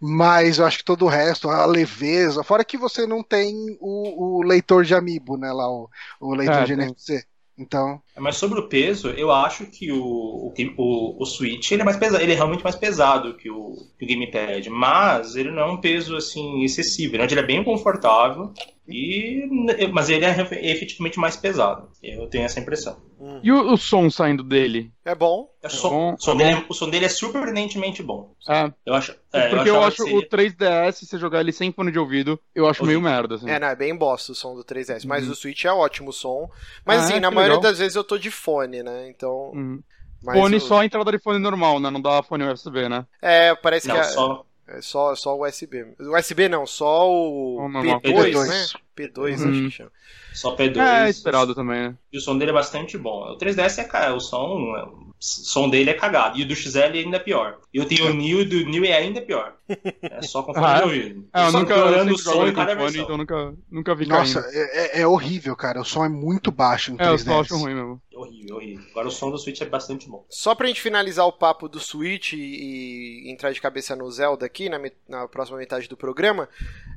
Mas 0.00 0.58
eu 0.58 0.64
acho 0.66 0.78
que 0.78 0.84
todo 0.84 1.04
o 1.04 1.08
resto, 1.08 1.50
a 1.50 1.66
leveza, 1.66 2.42
fora 2.42 2.64
que 2.64 2.78
você 2.78 3.06
não 3.06 3.22
tem 3.22 3.54
o, 3.80 4.38
o 4.38 4.42
leitor 4.42 4.82
de 4.84 4.94
amiibo, 4.94 5.36
né? 5.36 5.52
Lá, 5.52 5.68
o, 5.70 5.90
o 6.20 6.34
leitor 6.34 6.62
É, 6.62 6.64
de 6.64 6.72
tem. 6.74 6.96
Então, 7.62 8.00
Mas 8.18 8.36
sobre 8.36 8.58
o 8.58 8.68
peso, 8.68 9.10
eu 9.10 9.30
acho 9.30 9.66
que 9.66 9.92
o, 9.92 10.02
o, 10.02 10.54
o, 10.76 11.22
o 11.22 11.24
Switch 11.24 11.70
ele 11.70 11.82
é 11.82 11.84
mais 11.84 11.96
pesado, 11.96 12.22
ele 12.22 12.32
é 12.32 12.34
realmente 12.34 12.64
mais 12.64 12.76
pesado 12.76 13.34
que 13.34 13.48
o, 13.48 13.76
que 13.98 14.04
o 14.04 14.08
Gamepad, 14.08 14.68
mas 14.68 15.36
ele 15.36 15.50
não 15.50 15.62
é 15.62 15.66
um 15.66 15.80
peso 15.80 16.16
assim 16.16 16.62
excessivo, 16.62 17.16
né? 17.16 17.26
ele 17.30 17.40
é 17.40 17.46
bem 17.46 17.62
confortável 17.62 18.52
e 18.92 19.88
mas 19.92 20.08
ele 20.10 20.24
é 20.24 20.30
efetivamente 20.70 21.18
mais 21.18 21.36
pesado. 21.36 21.88
Eu 22.02 22.26
tenho 22.28 22.44
essa 22.44 22.60
impressão. 22.60 23.00
E 23.42 23.50
o, 23.52 23.72
o 23.72 23.76
som 23.76 24.10
saindo 24.10 24.42
dele? 24.42 24.92
é 25.04 25.14
bom. 25.14 25.48
É 25.62 25.68
só- 25.68 25.88
bom, 25.90 26.14
o, 26.14 26.20
som 26.20 26.32
é 26.32 26.36
dele 26.36 26.54
bom. 26.56 26.60
é, 26.62 26.66
o 26.68 26.74
som 26.74 26.90
dele 26.90 27.04
é 27.06 27.08
surpreendentemente 27.08 28.02
bom. 28.02 28.34
É, 28.48 28.72
Eu 28.84 28.94
acho. 28.94 29.12
é, 29.32 29.48
porque 29.48 29.68
eu, 29.70 29.74
achava 29.76 29.86
acho 29.86 30.02
seria- 30.04 30.18
o 30.18 30.22
3DS, 30.28 30.92
se 30.98 31.06
você 31.06 31.18
jogar 31.18 31.40
ele 31.40 31.52
sem 31.52 31.72
fone 31.72 31.90
de 31.92 31.98
ouvido, 31.98 32.38
eu 32.54 32.68
acho 32.68 32.84
meio 32.84 33.00
merda, 33.00 33.36
assim. 33.36 33.48
É, 33.48 33.58
não, 33.58 33.68
é 33.68 33.76
bem 33.76 33.94
bosta 33.96 34.32
o 34.32 34.34
som 34.34 34.54
do 34.54 34.64
3DS. 34.64 35.04
Mas 35.06 35.24
Uhum. 35.26 35.32
o 35.32 35.36
Switch 35.36 35.64
é 35.64 35.72
ótimo 35.72 36.10
o 36.10 36.12
som. 36.12 36.48
Mas 36.84 37.00
Ah, 37.00 37.04
assim, 37.04 37.14
é? 37.14 37.20
na 37.20 37.30
maioria 37.30 37.56
legal. 37.56 37.70
das 37.70 37.78
vezes 37.78 37.96
eu 37.96 38.04
tô 38.04 38.18
de 38.18 38.30
fone, 38.30 38.82
né? 38.82 39.08
Então. 39.08 39.50
Uhum. 39.54 39.80
mas 40.22 40.38
Fone 40.38 40.56
o- 40.56 40.60
só 40.60 40.80
a 40.80 40.84
entrada 40.84 41.10
de 41.12 41.18
fone 41.18 41.38
normal, 41.38 41.80
né? 41.80 41.90
Não 41.90 42.00
dá 42.00 42.22
fone 42.22 42.44
USB, 42.44 42.88
né? 42.88 43.04
É, 43.20 43.54
parece 43.56 43.86
Não, 43.88 43.94
que 43.96 44.00
é 44.00 44.04
só. 44.04 44.44
É 44.68 44.80
só, 44.80 45.14
só 45.14 45.36
o 45.36 45.46
USB. 45.46 45.84
USB 45.98 46.48
não, 46.48 46.66
só 46.66 47.08
o 47.10 47.56
O 47.64 47.68
normal. 47.68 48.00
P2, 48.00 48.32
P2. 48.32 48.48
né? 48.48 48.66
P2, 48.96 49.40
Uhum. 49.42 49.50
acho 49.50 49.62
que 49.62 49.70
chama. 49.70 49.92
Só 50.32 50.56
P2. 50.56 50.76
É, 50.80 51.08
esperado 51.10 51.54
também, 51.54 51.88
né? 51.88 51.94
E 52.12 52.18
o 52.18 52.20
som 52.20 52.36
dele 52.38 52.50
é 52.50 52.54
bastante 52.54 52.96
bom. 52.96 53.32
O 53.32 53.36
3DS 53.38 53.78
é, 53.78 53.84
cara, 53.84 54.14
o 54.14 54.20
som. 54.20 55.11
Som 55.24 55.68
dele 55.70 55.90
é 55.90 55.94
cagado. 55.94 56.36
E 56.38 56.42
o 56.42 56.46
do 56.48 56.54
XL 56.56 56.78
ainda 56.94 57.16
é 57.16 57.20
pior. 57.20 57.58
E 57.72 57.78
eu 57.78 57.84
tenho 57.84 58.10
o 58.10 58.14
New 58.14 58.40
e 58.40 58.44
do 58.44 58.56
New 58.68 58.84
é 58.84 58.92
ainda 58.94 59.20
pior. 59.22 59.54
É 60.02 60.20
só 60.22 60.42
com 60.42 60.52
fone 60.52 60.66
Ah, 60.66 60.74
de 60.76 60.80
é? 60.82 60.84
ouvido. 60.84 61.28
É, 61.32 61.46
eu 61.46 61.50
só 61.50 61.58
nunca, 61.60 61.74
piorando 61.74 62.10
eu 62.10 62.14
o 62.14 62.18
som 62.18 62.46
em 62.46 62.52
cada 62.52 62.72
fone, 62.72 62.82
versão. 62.84 63.02
então 63.04 63.16
nunca, 63.16 63.54
nunca 63.70 63.94
vi 63.94 64.06
Nossa, 64.06 64.40
é, 64.52 64.98
é- 64.98 65.00
é 65.02 65.06
horrível, 65.06 65.54
cara. 65.56 65.80
O 65.80 65.84
som 65.84 66.04
é 66.04 66.08
muito 66.08 66.50
baixo 66.50 66.92
no 66.92 67.00
É, 67.00 67.06
eu 67.08 67.14
3DS. 67.14 67.24
só 67.24 67.40
acho 67.40 67.56
ruim 67.56 67.74
mesmo. 67.74 68.02
É 68.12 68.18
horrível, 68.18 68.48
é 68.50 68.54
horrível. 68.58 68.84
Agora 68.90 69.08
o 69.08 69.10
som 69.10 69.30
do 69.30 69.38
Switch 69.38 69.60
é 69.60 69.64
bastante 69.64 70.08
bom. 70.08 70.26
Só 70.28 70.54
pra 70.54 70.66
gente 70.66 70.80
finalizar 70.82 71.24
o 71.26 71.32
papo 71.32 71.68
do 71.68 71.78
Switch 71.80 72.32
e, 72.32 73.24
e 73.26 73.30
entrar 73.32 73.52
de 73.52 73.60
cabeça 73.60 73.94
no 73.96 74.10
Zelda 74.10 74.44
aqui, 74.44 74.68
na, 74.68 74.78
na 75.08 75.28
próxima 75.28 75.56
metade 75.56 75.88
do 75.88 75.96
programa, 75.96 76.48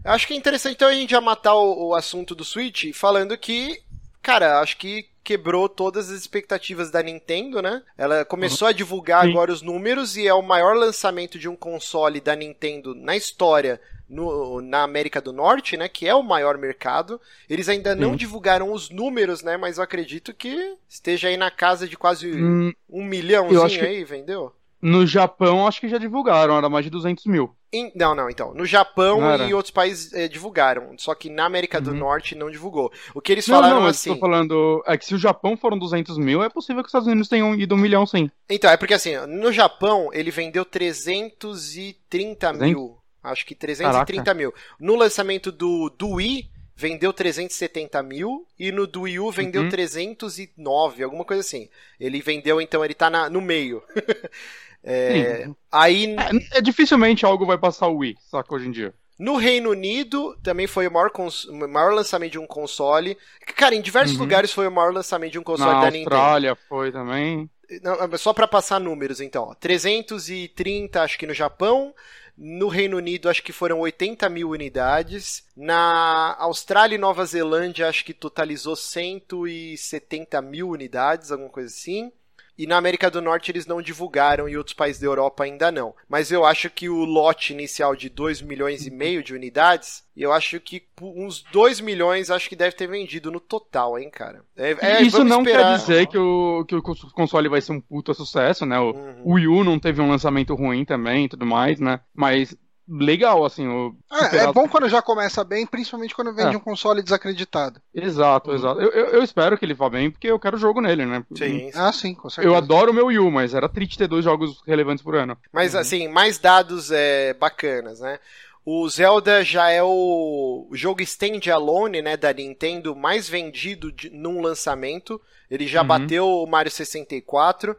eu 0.03 0.11
acho 0.11 0.25
que 0.27 0.33
é 0.33 0.37
interessante 0.37 0.73
então 0.75 0.89
a 0.89 0.93
gente 0.93 1.11
já 1.11 1.21
matar 1.21 1.53
o, 1.55 1.89
o 1.89 1.95
assunto 1.95 2.33
do 2.35 2.43
Switch 2.43 2.91
falando 2.93 3.37
que, 3.37 3.79
cara, 4.21 4.59
acho 4.59 4.77
que 4.77 5.07
quebrou 5.25 5.67
todas 5.67 6.09
as 6.09 6.17
expectativas 6.19 6.91
da 6.91 7.01
Nintendo, 7.03 7.61
né? 7.61 7.83
Ela 7.97 8.23
começou 8.23 8.67
a 8.67 8.71
divulgar 8.71 9.23
Sim. 9.23 9.29
agora 9.31 9.51
os 9.51 9.61
números 9.61 10.15
e 10.15 10.27
é 10.27 10.33
o 10.33 10.41
maior 10.41 10.75
lançamento 10.77 11.39
de 11.39 11.49
um 11.49 11.55
console 11.55 12.21
da 12.21 12.35
Nintendo 12.35 12.95
na 12.95 13.15
história 13.17 13.81
no- 14.07 14.61
na 14.61 14.83
América 14.83 15.19
do 15.19 15.33
Norte, 15.33 15.75
né? 15.75 15.89
Que 15.89 16.07
é 16.07 16.13
o 16.15 16.21
maior 16.23 16.57
mercado. 16.57 17.19
Eles 17.49 17.67
ainda 17.67 17.95
não 17.95 18.11
Sim. 18.11 18.17
divulgaram 18.17 18.71
os 18.71 18.89
números, 18.89 19.41
né? 19.41 19.57
Mas 19.57 19.77
eu 19.77 19.83
acredito 19.83 20.33
que 20.33 20.77
esteja 20.87 21.27
aí 21.27 21.37
na 21.37 21.49
casa 21.51 21.87
de 21.87 21.97
quase 21.97 22.29
Hum, 22.31 22.71
um 22.89 23.03
milhãozinho 23.03 23.83
aí, 23.83 24.03
vendeu? 24.03 24.53
no 24.81 25.05
Japão, 25.07 25.65
acho 25.67 25.79
que 25.81 25.89
já 25.89 25.97
divulgaram, 25.97 26.57
era 26.57 26.69
mais 26.69 26.85
de 26.85 26.91
200 26.91 27.25
mil. 27.25 27.54
Em- 27.73 27.91
não, 27.95 28.15
não, 28.15 28.29
então. 28.29 28.53
No 28.53 28.65
Japão 28.65 29.19
Não 29.19 29.49
e 29.49 29.53
outros 29.53 29.71
países 29.71 30.13
eh, 30.13 30.27
divulgaram. 30.29 30.93
Só 30.97 31.13
que 31.13 31.29
na 31.29 31.45
América 31.45 31.81
do 31.81 31.91
Uhum. 31.91 31.97
Norte 31.97 32.33
não 32.35 32.49
divulgou. 32.49 32.91
O 33.13 33.19
que 33.19 33.31
eles 33.31 33.45
Não, 33.47 33.55
falaram 33.55 33.81
não, 33.81 33.87
assim. 33.87 34.13
tô 34.13 34.19
falando. 34.19 34.83
É 34.87 34.97
que 34.97 35.05
se 35.05 35.13
o 35.13 35.17
Japão 35.17 35.57
foram 35.57 35.77
200 35.77 36.17
mil, 36.17 36.41
é 36.41 36.47
possível 36.49 36.81
que 36.81 36.87
os 36.87 36.89
Estados 36.91 37.07
Unidos 37.07 37.27
tenham 37.27 37.53
ido 37.55 37.75
um 37.75 37.77
milhão 37.77 38.05
sim. 38.05 38.29
Então, 38.49 38.69
é 38.71 38.77
porque 38.77 38.93
assim, 38.93 39.15
no 39.27 39.51
Japão 39.51 40.09
ele 40.13 40.31
vendeu 40.31 40.63
330 40.63 42.53
mil. 42.53 42.97
Acho 43.23 43.45
que 43.45 43.55
330 43.55 44.33
mil. 44.33 44.53
No 44.79 44.95
lançamento 44.95 45.51
do, 45.51 45.89
do 45.89 46.09
Wii, 46.11 46.47
vendeu 46.75 47.11
370 47.11 48.03
mil. 48.03 48.45
E 48.59 48.71
no 48.71 48.85
do 48.85 49.01
Wii 49.01 49.19
U 49.19 49.31
vendeu 49.31 49.63
Uhum. 49.63 49.69
309, 49.69 51.03
alguma 51.03 51.25
coisa 51.25 51.41
assim. 51.41 51.67
Ele 51.99 52.21
vendeu, 52.21 52.61
então, 52.61 52.85
ele 52.85 52.93
tá 52.93 53.09
na- 53.09 53.29
no 53.29 53.41
meio. 53.41 53.81
É, 54.85 55.49
aí, 55.71 56.15
É, 56.53 56.57
é, 56.59 56.61
dificilmente 56.61 57.25
algo 57.25 57.45
vai 57.45 57.57
passar 57.57 57.87
o 57.87 57.97
Wii, 57.97 58.15
saca, 58.29 58.53
hoje 58.53 58.67
em 58.67 58.71
dia. 58.71 58.93
No 59.17 59.37
Reino 59.37 59.69
Unido, 59.71 60.37
também 60.43 60.67
foi 60.67 60.87
o 60.87 60.91
maior, 60.91 61.09
cons- 61.09 61.45
maior 61.45 61.93
lançamento 61.93 62.33
de 62.33 62.39
um 62.39 62.45
console. 62.45 63.17
Cara, 63.55 63.73
em 63.73 63.81
diversos 63.81 64.15
Uhum. 64.15 64.23
lugares 64.23 64.51
foi 64.51 64.67
o 64.67 64.71
maior 64.71 64.93
lançamento 64.93 65.31
de 65.31 65.39
um 65.39 65.43
console 65.43 65.73
Na 65.73 65.79
da 65.79 65.89
Nintendo. 65.91 66.15
Austrália 66.15 66.55
foi 66.67 66.91
também. 66.91 67.49
Não, 67.81 68.17
só 68.17 68.33
pra 68.33 68.47
passar 68.47 68.79
números, 68.79 69.21
então. 69.21 69.43
ó. 69.45 69.53
330, 69.55 71.01
acho 71.01 71.17
que 71.17 71.25
no 71.25 71.33
Japão. 71.33 71.93
No 72.37 72.67
Reino 72.67 72.97
Unido, 72.97 73.29
acho 73.29 73.41
que 73.41 73.53
foram 73.53 73.79
80 73.79 74.27
mil 74.29 74.49
unidades. 74.49 75.45
Na 75.55 76.35
Austrália 76.37 76.95
e 76.95 76.97
Nova 76.99 77.25
Zelândia, 77.25 77.87
acho 77.87 78.03
que 78.03 78.13
totalizou 78.13 78.75
170 78.75 80.41
mil 80.41 80.69
unidades, 80.69 81.31
alguma 81.31 81.49
coisa 81.49 81.69
assim. 81.73 82.11
E 82.57 82.65
na 82.65 82.77
América 82.77 83.09
do 83.11 83.21
Norte 83.21 83.51
eles 83.51 83.65
não 83.65 83.81
divulgaram 83.81 84.47
e 84.47 84.57
outros 84.57 84.73
países 84.73 85.01
da 85.01 85.07
Europa 85.07 85.43
ainda 85.43 85.71
não. 85.71 85.93
Mas 86.07 86.31
eu 86.31 86.45
acho 86.45 86.69
que 86.69 86.87
o 86.89 87.03
lote 87.03 87.51
inicial 87.53 87.95
de 87.95 88.09
2 88.09 88.41
milhões 88.41 88.85
e 88.87 88.91
meio 88.91 89.21
de 89.23 89.33
unidades, 89.33 90.03
eu 90.15 90.31
acho 90.31 90.59
que 90.59 90.83
uns 91.01 91.43
2 91.51 91.81
milhões 91.81 92.31
acho 92.31 92.47
que 92.47 92.55
deve 92.55 92.75
ter 92.75 92.87
vendido 92.87 93.29
no 93.29 93.39
total, 93.39 93.99
hein, 93.99 94.09
cara. 94.09 94.43
É, 94.55 94.75
é, 94.79 95.01
Isso 95.01 95.23
não 95.23 95.41
esperar. 95.41 95.71
quer 95.71 95.77
dizer 95.77 96.07
que 96.07 96.17
o, 96.17 96.63
que 96.65 96.75
o 96.75 96.81
console 96.81 97.49
vai 97.49 97.59
ser 97.61 97.73
um 97.73 97.81
puta 97.81 98.13
sucesso, 98.13 98.65
né? 98.65 98.79
O, 98.79 98.91
Uhum. 98.95 99.21
o 99.25 99.33
Wii 99.33 99.47
U 99.47 99.63
não 99.63 99.77
teve 99.79 100.01
um 100.01 100.09
lançamento 100.09 100.55
ruim 100.55 100.85
também 100.85 101.25
e 101.25 101.29
tudo 101.29 101.45
mais, 101.45 101.79
né? 101.79 101.99
Mas 102.13 102.55
legal, 102.87 103.43
assim. 103.45 103.67
O, 103.67 103.95
É, 104.11 104.37
é 104.37 104.53
bom 104.53 104.67
quando 104.67 104.87
já 104.89 105.01
começa 105.01 105.43
bem, 105.43 105.65
principalmente 105.65 106.13
quando 106.15 106.33
vende 106.33 106.55
É. 106.55 106.57
um 106.57 106.61
console 106.61 107.01
desacreditado. 107.01 107.81
Exato, 107.93 108.51
exato. 108.53 108.81
Eu, 108.81 108.89
eu, 108.91 109.05
eu 109.07 109.23
espero 109.23 109.57
que 109.57 109.65
ele 109.65 109.73
vá 109.73 109.89
bem, 109.89 110.11
porque 110.11 110.27
eu 110.27 110.39
quero 110.39 110.57
jogo 110.57 110.81
nele, 110.81 111.05
né? 111.05 111.25
Sim, 111.35 111.71
sim. 111.71 111.71
Ah, 111.75 111.91
sim, 111.91 112.13
com 112.13 112.29
certeza. 112.29 112.53
Eu 112.53 112.57
adoro 112.57 112.91
o 112.91 112.93
meu 112.93 113.07
Wii 113.07 113.19
U, 113.19 113.31
mas 113.31 113.53
era 113.53 113.69
triste 113.69 113.97
ter 113.97 114.07
dois 114.07 114.23
jogos 114.23 114.61
relevantes 114.65 115.03
por 115.03 115.15
ano. 115.15 115.37
Mas 115.53 115.75
assim, 115.75 116.07
mais 116.07 116.37
dados 116.37 116.91
é, 116.91 117.33
bacanas, 117.33 117.99
né? 117.99 118.19
O 118.65 118.89
Zelda 118.89 119.43
já 119.43 119.69
é 119.69 119.83
o 119.83 120.67
jogo 120.71 121.01
standalone, 121.03 122.01
né, 122.01 122.17
da 122.17 122.33
Nintendo 122.33 122.95
mais 122.95 123.29
vendido 123.29 123.91
de, 123.91 124.09
num 124.09 124.41
lançamento. 124.41 125.21
Ele 125.51 125.67
já 125.67 125.81
Uhum. 125.81 125.87
bateu 125.87 126.27
o 126.27 126.47
Mario 126.47 126.71
64 126.71 127.77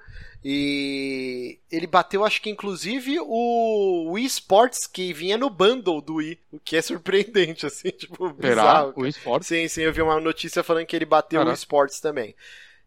e 0.49 1.59
ele 1.73 1.89
bateu, 1.89 2.25
acho 2.25 2.41
que 2.41 2.49
inclusive 2.49 3.19
o 3.21 4.13
Wii 4.13 4.27
Sports 4.27 4.87
que 4.87 5.13
vinha 5.13 5.37
no 5.37 5.51
bundle 5.51 6.01
do 6.01 6.15
Wii, 6.15 6.39
o 6.53 6.61
que 6.61 6.77
é 6.77 6.83
surpreendente, 6.83 7.67
assim, 7.67 7.91
tipo, 7.99 8.29
Será? 8.41 8.85
bizarro. 8.85 8.93
O 8.95 9.05
esporte? 9.05 9.45
Sim, 9.45 9.67
sim, 9.67 9.81
eu 9.83 9.93
vi 9.93 10.01
uma 10.03 10.21
notícia 10.21 10.63
falando 10.63 10.87
que 10.87 10.95
ele 10.95 11.05
bateu 11.05 11.41
o 11.41 11.43
Caraca. 11.43 11.59
esportes 11.59 11.99
também. 11.99 12.33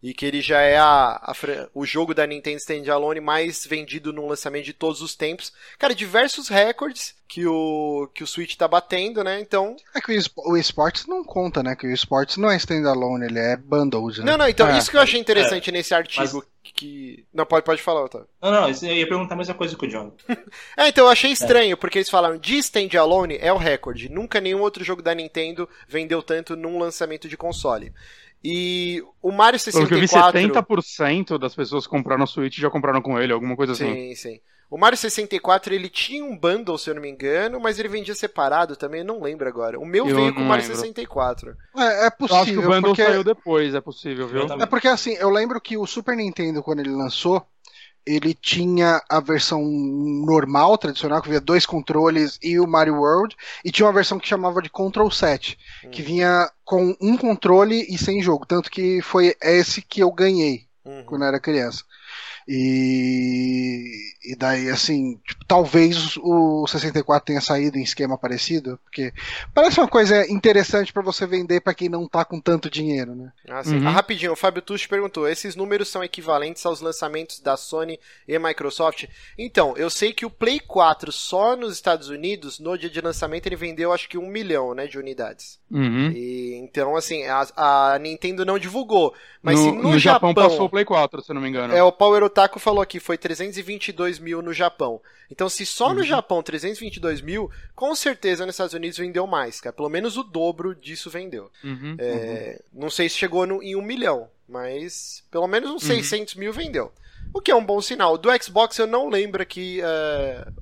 E 0.01 0.13
que 0.13 0.25
ele 0.25 0.41
já 0.41 0.61
é 0.61 0.77
a, 0.77 1.19
a 1.21 1.33
o 1.73 1.85
jogo 1.85 2.13
da 2.13 2.25
Nintendo 2.25 2.55
Standalone 2.57 3.19
mais 3.19 3.65
vendido 3.65 4.13
num 4.13 4.27
lançamento 4.27 4.63
de 4.63 4.71
todos 4.73 5.01
os 5.01 5.13
tempos. 5.13 5.51
Cara, 5.77 5.93
diversos 5.93 6.47
recordes 6.47 7.13
que 7.27 7.45
o, 7.45 8.09
que 8.13 8.23
o 8.23 8.27
Switch 8.27 8.55
tá 8.55 8.65
batendo, 8.65 9.23
né? 9.25 9.41
Então. 9.41 9.75
É 9.93 9.99
que 9.99 10.11
o, 10.11 10.15
espo- 10.15 10.49
o 10.49 10.55
esportes 10.57 11.05
não 11.05 11.21
conta, 11.23 11.61
né? 11.61 11.75
Que 11.75 11.85
o 11.85 11.91
esportes 11.91 12.37
não 12.37 12.49
é 12.49 12.55
standalone, 12.55 13.25
ele 13.25 13.39
é 13.39 13.57
bundled, 13.57 14.19
né? 14.19 14.31
Não, 14.31 14.37
não, 14.37 14.47
então, 14.47 14.69
É. 14.69 14.77
isso 14.77 14.89
que 14.89 14.95
eu 14.95 15.01
achei 15.01 15.19
interessante 15.19 15.69
nesse 15.71 15.93
artigo. 15.93 16.45
Que. 16.63 17.25
Não, 17.33 17.45
pode, 17.45 17.65
pode 17.65 17.81
falar, 17.81 18.03
Otávio. 18.05 18.27
Não, 18.41 18.51
não, 18.51 18.69
eu 18.69 18.95
ia 18.95 19.07
perguntar 19.07 19.33
a 19.33 19.37
mesma 19.37 19.53
coisa 19.53 19.75
que 19.75 19.85
o 19.85 19.89
John. 19.89 20.13
É, 20.77 20.87
então 20.87 21.05
eu 21.05 21.11
achei 21.11 21.31
estranho, 21.31 21.75
porque 21.75 21.97
eles 21.97 22.09
falaram 22.09 22.37
de 22.37 22.57
standalone 22.59 23.37
é 23.41 23.51
o 23.51 23.57
recorde. 23.57 24.07
Nunca 24.07 24.39
nenhum 24.39 24.61
outro 24.61 24.83
jogo 24.83 25.01
da 25.01 25.13
Nintendo 25.13 25.67
vendeu 25.87 26.21
tanto 26.23 26.55
num 26.55 26.79
lançamento 26.79 27.27
de 27.27 27.35
console. 27.35 27.91
E 28.43 29.03
o 29.21 29.31
Mario 29.31 29.59
Pelo 29.59 29.87
que 29.87 29.93
eu 29.93 29.99
vi, 29.99 30.07
64. 30.07 30.81
70% 30.81 31.37
das 31.37 31.53
pessoas 31.53 31.85
que 31.85 31.89
compraram 31.89 32.23
o 32.23 32.27
Switch 32.27 32.57
já 32.57 32.69
compraram 32.69 33.01
com 33.01 33.19
ele, 33.19 33.33
alguma 33.33 33.55
coisa 33.55 33.73
assim. 33.73 33.93
Sim, 33.93 34.15
sim. 34.15 34.39
O 34.69 34.77
Mario 34.77 34.97
64 34.97 35.73
ele 35.73 35.89
tinha 35.89 36.23
um 36.23 36.37
bundle, 36.37 36.77
se 36.77 36.91
eu 36.91 36.93
não 36.93 37.01
me 37.01 37.09
engano, 37.09 37.59
mas 37.59 37.79
ele 37.79 37.89
vendia 37.89 38.13
separado 38.13 38.75
também, 38.75 38.99
eu 38.99 39.05
não 39.05 39.19
lembro 39.21 39.47
agora. 39.47 39.79
O 39.79 39.85
meu 39.85 40.07
Eu 40.07 40.15
veio 40.15 40.33
com 40.33 40.41
o 40.41 40.45
Mario 40.45 40.63
lembro. 40.63 40.77
64. 40.77 41.57
É, 41.75 41.81
é 41.81 41.85
Eu 41.85 42.05
acho 42.05 42.11
que 42.11 42.27
possível, 42.27 42.61
o 42.61 42.63
bundle 42.65 42.81
porque... 42.81 43.03
saiu 43.03 43.23
depois, 43.23 43.73
é 43.73 43.81
possível, 43.81 44.27
viu? 44.27 44.43
É 44.43 44.65
porque 44.67 44.87
assim, 44.87 45.13
eu 45.13 45.31
lembro 45.31 45.59
que 45.59 45.75
o 45.75 45.87
Super 45.87 46.15
Nintendo, 46.15 46.61
quando 46.61 46.81
ele 46.81 46.91
lançou, 46.91 47.43
ele 48.05 48.33
tinha 48.33 49.01
a 49.09 49.19
versão 49.19 49.63
normal, 49.63 50.77
tradicional, 50.77 51.21
que 51.21 51.29
vinha 51.29 51.41
dois 51.41 51.65
controles 51.65 52.39
e 52.41 52.59
o 52.59 52.67
Mario 52.67 52.95
World, 52.95 53.35
e 53.63 53.71
tinha 53.71 53.85
uma 53.85 53.93
versão 53.93 54.19
que 54.19 54.27
chamava 54.27 54.61
de 54.61 54.69
Control 54.69 55.11
Set, 55.11 55.57
que 55.91 56.01
vinha 56.01 56.49
com 56.63 56.95
um 57.01 57.17
controle 57.17 57.85
e 57.89 57.97
sem 57.97 58.21
jogo, 58.21 58.45
tanto 58.45 58.69
que 58.69 59.01
foi 59.01 59.35
esse 59.41 59.81
que 59.81 60.01
eu 60.01 60.11
ganhei 60.11 60.67
Uhum. 60.85 61.03
quando 61.05 61.21
eu 61.23 61.27
era 61.27 61.39
criança. 61.39 61.83
E, 62.51 64.15
e 64.25 64.35
daí, 64.35 64.71
assim, 64.71 65.19
tipo, 65.23 65.45
talvez 65.45 66.17
o 66.17 66.65
64 66.65 67.27
tenha 67.27 67.41
saído 67.41 67.77
em 67.77 67.83
esquema 67.83 68.17
parecido, 68.17 68.79
porque 68.85 69.13
parece 69.53 69.79
uma 69.79 69.87
coisa 69.87 70.27
interessante 70.31 70.91
pra 70.91 71.03
você 71.03 71.27
vender 71.27 71.61
pra 71.61 71.75
quem 71.75 71.87
não 71.87 72.07
tá 72.07 72.25
com 72.25 72.41
tanto 72.41 72.67
dinheiro, 72.67 73.13
né? 73.13 73.31
Ah, 73.47 73.63
sim. 73.63 73.77
Uhum. 73.77 73.87
Ah, 73.87 73.91
rapidinho, 73.91 74.31
o 74.31 74.35
Fábio 74.35 74.63
Tucci 74.63 74.87
perguntou: 74.87 75.27
esses 75.27 75.55
números 75.55 75.89
são 75.89 76.03
equivalentes 76.03 76.65
aos 76.65 76.81
lançamentos 76.81 77.39
da 77.39 77.55
Sony 77.55 77.99
e 78.27 78.39
Microsoft? 78.39 79.05
Então, 79.37 79.77
eu 79.77 79.91
sei 79.91 80.11
que 80.11 80.25
o 80.25 80.29
Play 80.31 80.59
4 80.59 81.11
só 81.11 81.55
nos 81.55 81.73
Estados 81.73 82.09
Unidos, 82.09 82.59
no 82.59 82.75
dia 82.75 82.89
de 82.89 82.99
lançamento, 82.99 83.45
ele 83.45 83.55
vendeu 83.55 83.93
acho 83.93 84.09
que 84.09 84.17
um 84.17 84.27
milhão 84.27 84.73
né, 84.73 84.87
de 84.87 84.97
unidades. 84.97 85.59
Uhum. 85.69 86.11
E, 86.15 86.55
então, 86.55 86.95
assim, 86.95 87.25
a, 87.25 87.45
a 87.55 87.99
Nintendo 87.99 88.43
não 88.43 88.57
divulgou. 88.57 89.13
Mas 89.41 89.59
no, 89.59 89.65
se 89.65 89.71
no, 89.71 89.83
no 89.91 89.99
Japão, 89.99 90.29
Japão 90.29 90.49
passou 90.49 90.65
o 90.65 90.69
Play 90.69 90.83
4, 90.83 91.21
se 91.21 91.31
eu 91.31 91.35
não 91.35 91.41
me 91.41 91.49
engano. 91.49 91.75
É, 91.75 91.83
o 91.83 91.91
Power 91.91 92.23
Otaku 92.39 92.57
falou 92.59 92.81
aqui, 92.81 92.99
foi 92.99 93.17
322 93.17 94.17
mil 94.19 94.41
no 94.41 94.53
Japão. 94.53 95.01
Então, 95.29 95.49
se 95.49 95.65
só 95.65 95.89
Uhum. 95.89 95.95
no 95.95 96.03
Japão 96.03 96.41
322 96.41 97.21
mil, 97.21 97.51
com 97.75 97.93
certeza 97.93 98.45
nos 98.45 98.55
Estados 98.55 98.73
Unidos 98.73 98.97
vendeu 98.97 99.27
mais, 99.27 99.59
cara. 99.59 99.73
Pelo 99.73 99.89
menos 99.89 100.15
o 100.17 100.23
dobro 100.23 100.73
disso 100.73 101.09
vendeu. 101.09 101.51
Uhum. 101.63 101.95
É, 101.99 102.61
Não 102.73 102.89
sei 102.89 103.09
se 103.09 103.15
chegou 103.17 103.45
no- 103.45 103.61
em 103.61 103.75
um 103.75 103.81
milhão, 103.81 104.29
mas 104.47 105.21
pelo 105.29 105.47
menos 105.47 105.69
uns 105.69 105.83
Uhum. 105.83 105.95
600 105.95 106.35
mil 106.35 106.53
vendeu. 106.53 106.91
O 107.33 107.41
que 107.41 107.51
é 107.51 107.55
um 107.55 107.63
bom 107.63 107.79
sinal. 107.81 108.17
Do 108.17 108.29
Xbox 108.41 108.77
eu 108.79 108.87
não 108.87 109.09
lembro 109.09 109.41
aqui 109.41 109.81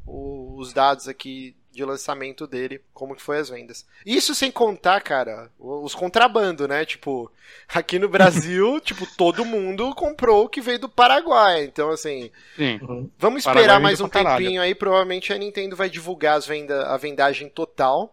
o- 0.06 0.56
os 0.58 0.74
dados 0.74 1.08
aqui 1.08 1.56
de 1.78 1.86
lançamento 1.86 2.48
dele, 2.48 2.82
como 2.92 3.16
que 3.16 3.22
foi 3.22 3.38
as 3.38 3.50
vendas. 3.50 3.86
Isso 4.04 4.34
sem 4.34 4.50
contar, 4.50 5.00
cara, 5.00 5.52
os 5.60 5.94
contrabando, 5.94 6.68
né? 6.68 6.84
Tipo, 6.84 7.32
aqui 7.70 8.00
no 8.00 8.10
Brasil, 8.10 8.80
tipo, 8.82 9.06
todo 9.16 9.46
mundo 9.46 9.94
comprou 9.94 10.46
o 10.46 10.50
que 10.50 10.60
veio 10.60 10.80
do 10.80 10.90
Paraguai. 10.90 11.66
Então, 11.66 11.92
assim, 11.92 12.32
Sim. 12.56 12.80
Vamos 13.20 13.44
Paraguai 13.44 13.64
esperar 13.64 13.74
vende 13.76 13.84
mais 13.84 14.02
um 14.02 14.10
pra 14.10 14.24
caralho. 14.24 14.44
tempinho 14.44 14.62
aí. 14.62 14.74
Provavelmente 14.74 15.32
a 15.32 15.38
Nintendo 15.38 15.76
vai 15.76 15.88
divulgar 15.88 16.36
as 16.36 16.48
venda, 16.48 16.88
a 16.88 16.98
vendagem 16.98 17.48
total. 17.48 18.12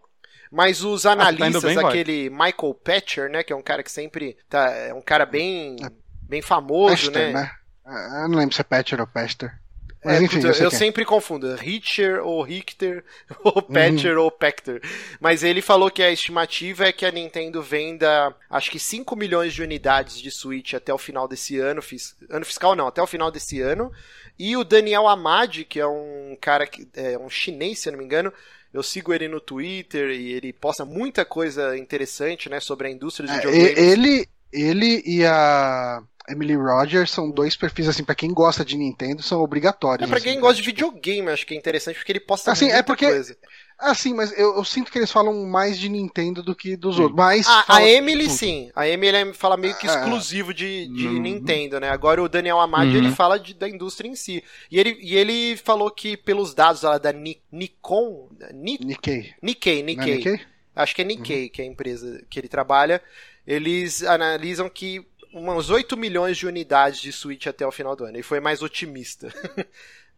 Mas 0.51 0.83
os 0.83 1.01
tá 1.01 1.13
indo 1.13 1.21
analistas, 1.21 1.63
bem, 1.63 1.75
vai. 1.75 1.85
aquele 1.85 2.29
Michael 2.29 2.79
Patcher, 2.83 3.31
né? 3.31 3.41
Que 3.41 3.51
é 3.51 3.55
um 3.55 3.63
cara 3.63 3.81
que 3.81 3.91
sempre. 3.91 4.37
Tá, 4.47 4.69
é 4.69 4.93
um 4.93 5.01
cara 5.01 5.25
bem. 5.25 5.75
Bem 6.21 6.41
famoso, 6.43 6.93
Esther, 6.93 7.33
né? 7.33 7.41
né? 7.41 7.51
Ah, 7.83 8.21
Eu 8.23 8.29
não 8.29 8.37
lembro 8.37 8.53
se 8.53 8.61
é 8.61 8.63
Patcher 8.63 9.01
ou 9.01 9.07
Pester. 9.07 9.59
Mas 10.05 10.21
É, 10.21 10.21
enfim, 10.21 10.41
puta, 10.41 10.47
eu 10.47 10.53
eu 10.53 10.71
é. 10.71 10.71
sempre 10.71 11.03
confundo. 11.05 11.55
Richter 11.55 12.23
ou 12.25 12.41
Richter, 12.43 13.03
ou 13.43 13.61
Patcher 13.61 14.17
ou 14.17 14.31
Pector. 14.31 14.79
Mas 15.19 15.43
ele 15.43 15.61
falou 15.61 15.89
que 15.91 16.03
a 16.03 16.11
estimativa 16.11 16.85
é 16.85 16.93
que 16.93 17.05
a 17.05 17.11
Nintendo 17.11 17.61
venda, 17.61 18.35
acho 18.49 18.71
que 18.71 18.79
5 18.79 19.15
milhões 19.15 19.53
de 19.53 19.63
unidades 19.63 20.19
de 20.21 20.31
Switch 20.31 20.73
até 20.73 20.93
o 20.93 20.97
final 20.97 21.27
desse 21.27 21.57
ano. 21.59 21.81
Fis... 21.81 22.15
Ano 22.29 22.45
fiscal 22.45 22.75
não, 22.75 22.87
até 22.87 23.01
o 23.01 23.07
final 23.07 23.31
desse 23.31 23.61
ano. 23.61 23.91
E 24.37 24.55
o 24.57 24.63
Daniel 24.63 25.07
Amadi, 25.07 25.65
que 25.65 25.79
é 25.79 25.87
um 25.87 26.37
cara 26.39 26.67
que 26.67 26.87
é 26.93 27.17
um 27.17 27.29
chinês, 27.29 27.79
se 27.79 27.89
eu 27.89 27.93
não 27.93 27.99
me 27.99 28.05
engano. 28.05 28.31
Eu 28.73 28.83
sigo 28.83 29.13
ele 29.13 29.27
no 29.29 29.39
Twitter 29.39 30.11
e 30.11 30.33
ele 30.33 30.51
posta 30.53 30.83
muita 30.85 31.23
coisa 31.25 31.77
interessante, 31.77 32.49
né, 32.49 32.59
sobre 32.59 32.87
a 32.87 32.91
indústria 32.91 33.27
de 33.27 33.33
É, 33.33 33.35
videogames. 33.35 33.77
ele, 33.77 34.27
ele 34.51 35.01
e 35.05 35.25
a 35.25 36.01
Emily 36.29 36.55
Rogers 36.55 37.11
são 37.11 37.29
dois 37.29 37.55
perfis, 37.55 37.87
assim, 37.87 38.03
pra 38.03 38.15
quem 38.15 38.33
gosta 38.33 38.63
de 38.65 38.77
Nintendo, 38.77 39.21
são 39.21 39.41
obrigatórios. 39.41 40.07
É, 40.07 40.09
pra 40.09 40.17
assim, 40.17 40.25
quem 40.27 40.35
né? 40.35 40.41
gosta 40.41 40.55
de 40.55 40.63
videogame, 40.63 41.29
acho 41.29 41.45
que 41.45 41.53
é 41.53 41.57
interessante, 41.57 41.97
porque 41.97 42.11
ele 42.11 42.19
posta 42.19 42.51
Assim, 42.51 42.65
é 42.65 42.73
muita 42.73 42.83
porque- 42.83 43.05
coisa. 43.07 43.37
Ah, 43.77 43.93
sim, 43.93 44.13
mas 44.13 44.31
eu, 44.39 44.55
eu 44.55 44.63
sinto 44.63 44.89
que 44.89 44.97
eles 44.97 45.11
falam 45.11 45.45
mais 45.47 45.77
de 45.77 45.89
Nintendo 45.89 46.41
do 46.41 46.55
que 46.55 46.77
dos 46.77 46.97
outros. 46.97 47.17
Mas 47.17 47.45
A, 47.45 47.59
a 47.59 47.63
fala- 47.63 47.83
Emily, 47.89 48.29
sim. 48.29 48.71
A 48.73 48.87
Emily 48.87 49.33
fala 49.33 49.57
meio 49.57 49.75
que 49.75 49.85
Ah, 49.85 49.95
exclusivo 49.95 50.53
de, 50.53 50.87
de 50.87 51.07
Uhum. 51.07 51.19
Nintendo, 51.21 51.77
né? 51.77 51.89
Agora 51.89 52.23
o 52.23 52.29
Daniel 52.29 52.61
Amadi, 52.61 52.91
Uhum. 52.91 52.97
ele 53.07 53.11
fala 53.11 53.37
de- 53.37 53.53
da 53.53 53.67
indústria 53.67 54.07
em 54.07 54.15
si. 54.15 54.41
E 54.71 54.79
ele, 54.79 54.97
e 55.01 55.17
ele 55.17 55.57
falou 55.57 55.91
que 55.91 56.15
pelos 56.15 56.53
dados 56.53 56.83
lá 56.83 56.97
da 56.97 57.11
Ni- 57.11 57.41
Nikon... 57.51 58.29
Ni- 58.53 58.79
Nikkei. 58.81 59.33
Nikkei, 59.41 59.73
Não 59.75 59.81
é 59.81 59.83
Nikkei. 59.83 60.15
Nikkei? 60.15 60.39
Acho 60.73 60.95
que 60.95 61.01
é 61.01 61.05
Nikkei, 61.05 61.49
que 61.49 61.61
é 61.61 61.65
a 61.65 61.67
empresa 61.67 62.23
que 62.29 62.39
ele 62.39 62.47
trabalha. 62.47 63.01
Eles 63.45 64.03
analisam 64.03 64.69
que 64.69 65.05
umas 65.39 65.69
8 65.69 65.95
milhões 65.97 66.37
de 66.37 66.47
unidades 66.47 66.99
de 66.99 67.11
Switch 67.11 67.45
até 67.47 67.65
o 67.67 67.71
final 67.71 67.95
do 67.95 68.03
ano. 68.05 68.15
Ele 68.15 68.23
foi 68.23 68.39
mais 68.39 68.61
otimista. 68.61 69.31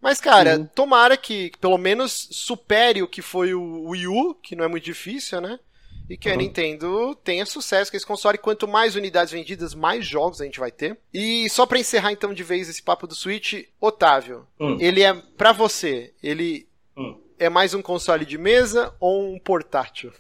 Mas, 0.02 0.22
cara, 0.22 0.58
Uhum. 0.60 0.66
tomara 0.68 1.18
que 1.18 1.52
pelo 1.60 1.78
menos 1.78 2.28
supere 2.32 3.02
o 3.02 3.08
que 3.08 3.22
foi 3.22 3.54
o 3.56 3.90
Wii 3.90 4.08
U, 4.08 4.36
que 4.36 4.56
não 4.56 4.64
é 4.64 4.68
muito 4.68 4.84
difícil, 4.84 5.42
né? 5.42 5.60
E 6.10 6.16
que 6.16 6.30
a 6.30 6.34
Uhum. 6.34 6.38
Nintendo 6.38 7.16
tenha 7.16 7.46
sucesso 7.46 7.90
com 7.92 7.98
esse 7.98 8.06
console. 8.06 8.38
Quanto 8.38 8.68
mais 8.68 8.96
unidades 8.96 9.34
vendidas, 9.34 9.74
mais 9.74 10.06
jogos 10.06 10.40
a 10.40 10.46
gente 10.46 10.60
vai 10.60 10.72
ter. 10.72 10.98
E 11.14 11.50
só 11.50 11.66
pra 11.66 11.80
encerrar 11.80 12.12
então 12.12 12.34
de 12.34 12.44
vez 12.44 12.70
esse 12.70 12.82
papo 12.82 13.08
do 13.08 13.16
Switch, 13.16 13.66
Otávio, 13.82 14.48
Hum. 14.60 14.78
ele 14.80 15.02
é 15.02 15.14
pra 15.14 15.52
você, 15.52 16.14
ele 16.24 16.68
Hum. 16.96 17.20
É 17.40 17.50
mais 17.50 17.74
um 17.74 17.82
console 17.82 18.26
de 18.26 18.38
mesa 18.38 18.94
ou 19.00 19.34
um 19.34 19.40
portátil? 19.40 20.12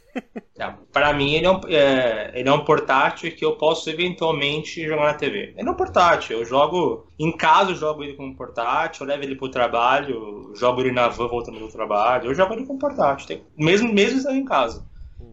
Não, 0.57 0.77
Pra 0.91 1.13
mim, 1.13 1.33
ele 1.35 1.45
é, 1.45 1.51
um, 1.51 1.61
é, 1.67 2.31
ele 2.35 2.49
é 2.49 2.51
um 2.51 2.63
portátil 2.65 3.31
que 3.35 3.43
eu 3.45 3.55
posso 3.57 3.89
eventualmente 3.89 4.85
jogar 4.85 5.05
na 5.05 5.13
TV. 5.13 5.53
Ele 5.57 5.67
é 5.67 5.71
um 5.71 5.75
portátil. 5.75 6.39
Eu 6.39 6.45
jogo. 6.45 7.11
Em 7.19 7.31
casa, 7.35 7.71
eu 7.71 7.75
jogo 7.75 8.03
ele 8.03 8.13
como 8.15 8.35
portátil. 8.35 9.03
Eu 9.05 9.09
levo 9.09 9.23
ele 9.23 9.35
pro 9.35 9.49
trabalho. 9.51 10.51
Jogo 10.55 10.81
ele 10.81 10.91
na 10.91 11.07
van 11.07 11.27
voltando 11.27 11.59
do 11.59 11.67
trabalho. 11.71 12.29
Eu 12.29 12.35
jogo 12.35 12.53
ele 12.53 12.65
como 12.65 12.79
portátil. 12.79 13.27
Tem- 13.27 13.43
mesmo, 13.57 13.93
mesmo 13.93 14.17
estando 14.17 14.35
em 14.37 14.45
casa. 14.45 14.85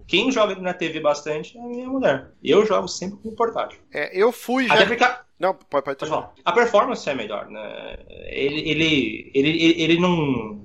Quem 0.06 0.30
joga 0.30 0.52
ele 0.52 0.60
na 0.60 0.74
TV 0.74 1.00
bastante 1.00 1.56
é 1.56 1.60
a 1.60 1.64
minha 1.64 1.88
mulher. 1.88 2.30
Eu 2.42 2.66
jogo 2.66 2.86
sempre 2.88 3.18
como 3.22 3.34
portátil. 3.34 3.78
É, 3.92 4.10
eu 4.18 4.30
fui 4.32 4.66
já. 4.68 4.74
Até 4.74 4.84
porque. 4.86 5.02
a- 5.04 5.20
Não, 5.40 5.54
pode, 5.54 5.84
pode, 5.84 5.98
Pode 5.98 6.10
falar. 6.10 6.32
A 6.44 6.52
performance 6.52 7.08
é 7.08 7.14
melhor, 7.14 7.48
né? 7.48 7.96
Ele, 8.26 8.60
ele, 8.68 9.30
ele, 9.34 9.48
ele, 9.64 9.82
ele 9.82 10.00
não, 10.00 10.62